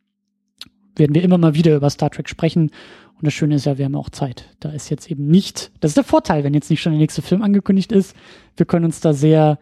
werden 0.95 1.15
wir 1.15 1.23
immer 1.23 1.37
mal 1.37 1.55
wieder 1.55 1.75
über 1.75 1.89
Star 1.89 2.09
Trek 2.09 2.29
sprechen. 2.29 2.71
Und 3.15 3.25
das 3.25 3.33
Schöne 3.33 3.55
ist 3.55 3.65
ja, 3.65 3.77
wir 3.77 3.85
haben 3.85 3.95
auch 3.95 4.09
Zeit. 4.09 4.45
Da 4.59 4.69
ist 4.69 4.89
jetzt 4.89 5.11
eben 5.11 5.27
nicht, 5.27 5.71
das 5.81 5.91
ist 5.91 5.97
der 5.97 6.03
Vorteil, 6.03 6.43
wenn 6.43 6.53
jetzt 6.53 6.69
nicht 6.69 6.81
schon 6.81 6.93
der 6.93 7.01
nächste 7.01 7.21
Film 7.21 7.41
angekündigt 7.41 7.91
ist. 7.91 8.15
Wir 8.55 8.65
können 8.65 8.85
uns 8.85 9.01
da 9.01 9.13
sehr 9.13 9.59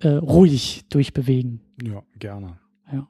äh, 0.00 0.08
ruhig 0.08 0.84
durchbewegen. 0.88 1.60
Ja, 1.82 2.02
gerne. 2.18 2.58
Ja. 2.92 3.08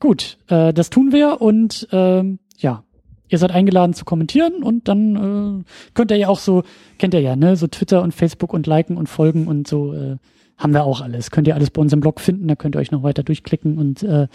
Gut, 0.00 0.38
äh, 0.48 0.72
das 0.72 0.90
tun 0.90 1.12
wir 1.12 1.40
und 1.40 1.88
ähm, 1.92 2.40
ja, 2.58 2.84
ihr 3.28 3.38
seid 3.38 3.52
eingeladen 3.52 3.94
zu 3.94 4.04
kommentieren 4.04 4.62
und 4.62 4.88
dann 4.88 5.60
äh, 5.60 5.92
könnt 5.94 6.10
ihr 6.10 6.16
ja 6.16 6.28
auch 6.28 6.38
so, 6.38 6.64
kennt 6.98 7.14
ihr 7.14 7.20
ja, 7.20 7.36
ne, 7.36 7.56
so 7.56 7.68
Twitter 7.68 8.02
und 8.02 8.12
Facebook 8.12 8.52
und 8.52 8.66
liken 8.66 8.96
und 8.96 9.08
folgen 9.08 9.46
und 9.46 9.68
so 9.68 9.94
äh, 9.94 10.16
haben 10.60 10.74
wir 10.74 10.84
auch 10.84 11.00
alles. 11.00 11.30
Könnt 11.30 11.48
ihr 11.48 11.54
alles 11.54 11.70
bei 11.70 11.80
uns 11.80 11.92
im 11.92 12.00
Blog 12.00 12.20
finden, 12.20 12.46
da 12.46 12.54
könnt 12.54 12.76
ihr 12.76 12.78
euch 12.78 12.92
noch 12.92 13.02
weiter 13.02 13.22
durchklicken 13.22 13.78
und 13.78 14.02
äh, 14.02 14.28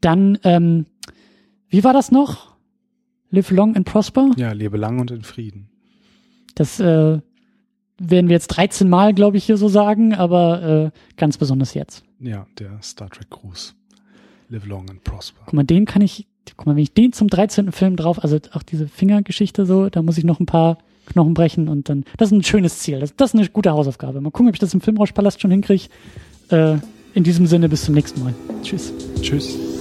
dann, 0.00 0.38
ähm, 0.42 0.86
wie 1.68 1.84
war 1.84 1.92
das 1.92 2.10
noch? 2.10 2.56
Live 3.30 3.50
long 3.50 3.76
and 3.76 3.86
prosper? 3.86 4.30
Ja, 4.36 4.52
lebe 4.52 4.78
lang 4.78 4.98
und 4.98 5.10
in 5.10 5.22
Frieden. 5.22 5.68
Das 6.54 6.80
äh, 6.80 7.20
werden 7.98 8.28
wir 8.28 8.34
jetzt 8.34 8.48
13 8.48 8.88
Mal, 8.88 9.12
glaube 9.12 9.36
ich, 9.36 9.44
hier 9.44 9.58
so 9.58 9.68
sagen, 9.68 10.14
aber 10.14 10.92
äh, 10.94 11.16
ganz 11.16 11.36
besonders 11.36 11.74
jetzt. 11.74 12.04
Ja, 12.20 12.46
der 12.58 12.80
Star 12.82 13.10
Trek 13.10 13.28
Gruß. 13.28 13.74
Live 14.48 14.64
long 14.64 14.88
and 14.88 15.04
prosper. 15.04 15.42
Guck 15.44 15.54
mal, 15.54 15.64
den 15.64 15.84
kann 15.84 16.00
ich, 16.00 16.26
guck 16.56 16.66
mal, 16.66 16.76
wenn 16.76 16.82
ich 16.82 16.94
den 16.94 17.12
zum 17.12 17.28
13. 17.28 17.72
Film 17.72 17.96
drauf, 17.96 18.22
also 18.22 18.38
auch 18.52 18.62
diese 18.62 18.88
Fingergeschichte 18.88 19.66
so, 19.66 19.90
da 19.90 20.02
muss 20.02 20.16
ich 20.16 20.24
noch 20.24 20.40
ein 20.40 20.46
paar 20.46 20.78
Knochen 21.06 21.34
brechen 21.34 21.68
und 21.68 21.88
dann, 21.88 22.04
das 22.18 22.28
ist 22.28 22.32
ein 22.32 22.42
schönes 22.42 22.78
Ziel. 22.80 23.00
Das, 23.00 23.14
das 23.16 23.34
ist 23.34 23.40
eine 23.40 23.48
gute 23.48 23.70
Hausaufgabe. 23.70 24.20
Mal 24.20 24.30
gucken, 24.30 24.48
ob 24.48 24.54
ich 24.54 24.60
das 24.60 24.74
im 24.74 24.80
Filmrauschpalast 24.80 25.40
schon 25.40 25.50
hinkriege. 25.50 25.84
Äh, 26.50 26.76
in 27.14 27.24
diesem 27.24 27.46
Sinne, 27.46 27.68
bis 27.68 27.84
zum 27.84 27.94
nächsten 27.94 28.22
Mal. 28.22 28.34
Tschüss. 28.62 28.92
Tschüss. 29.22 29.75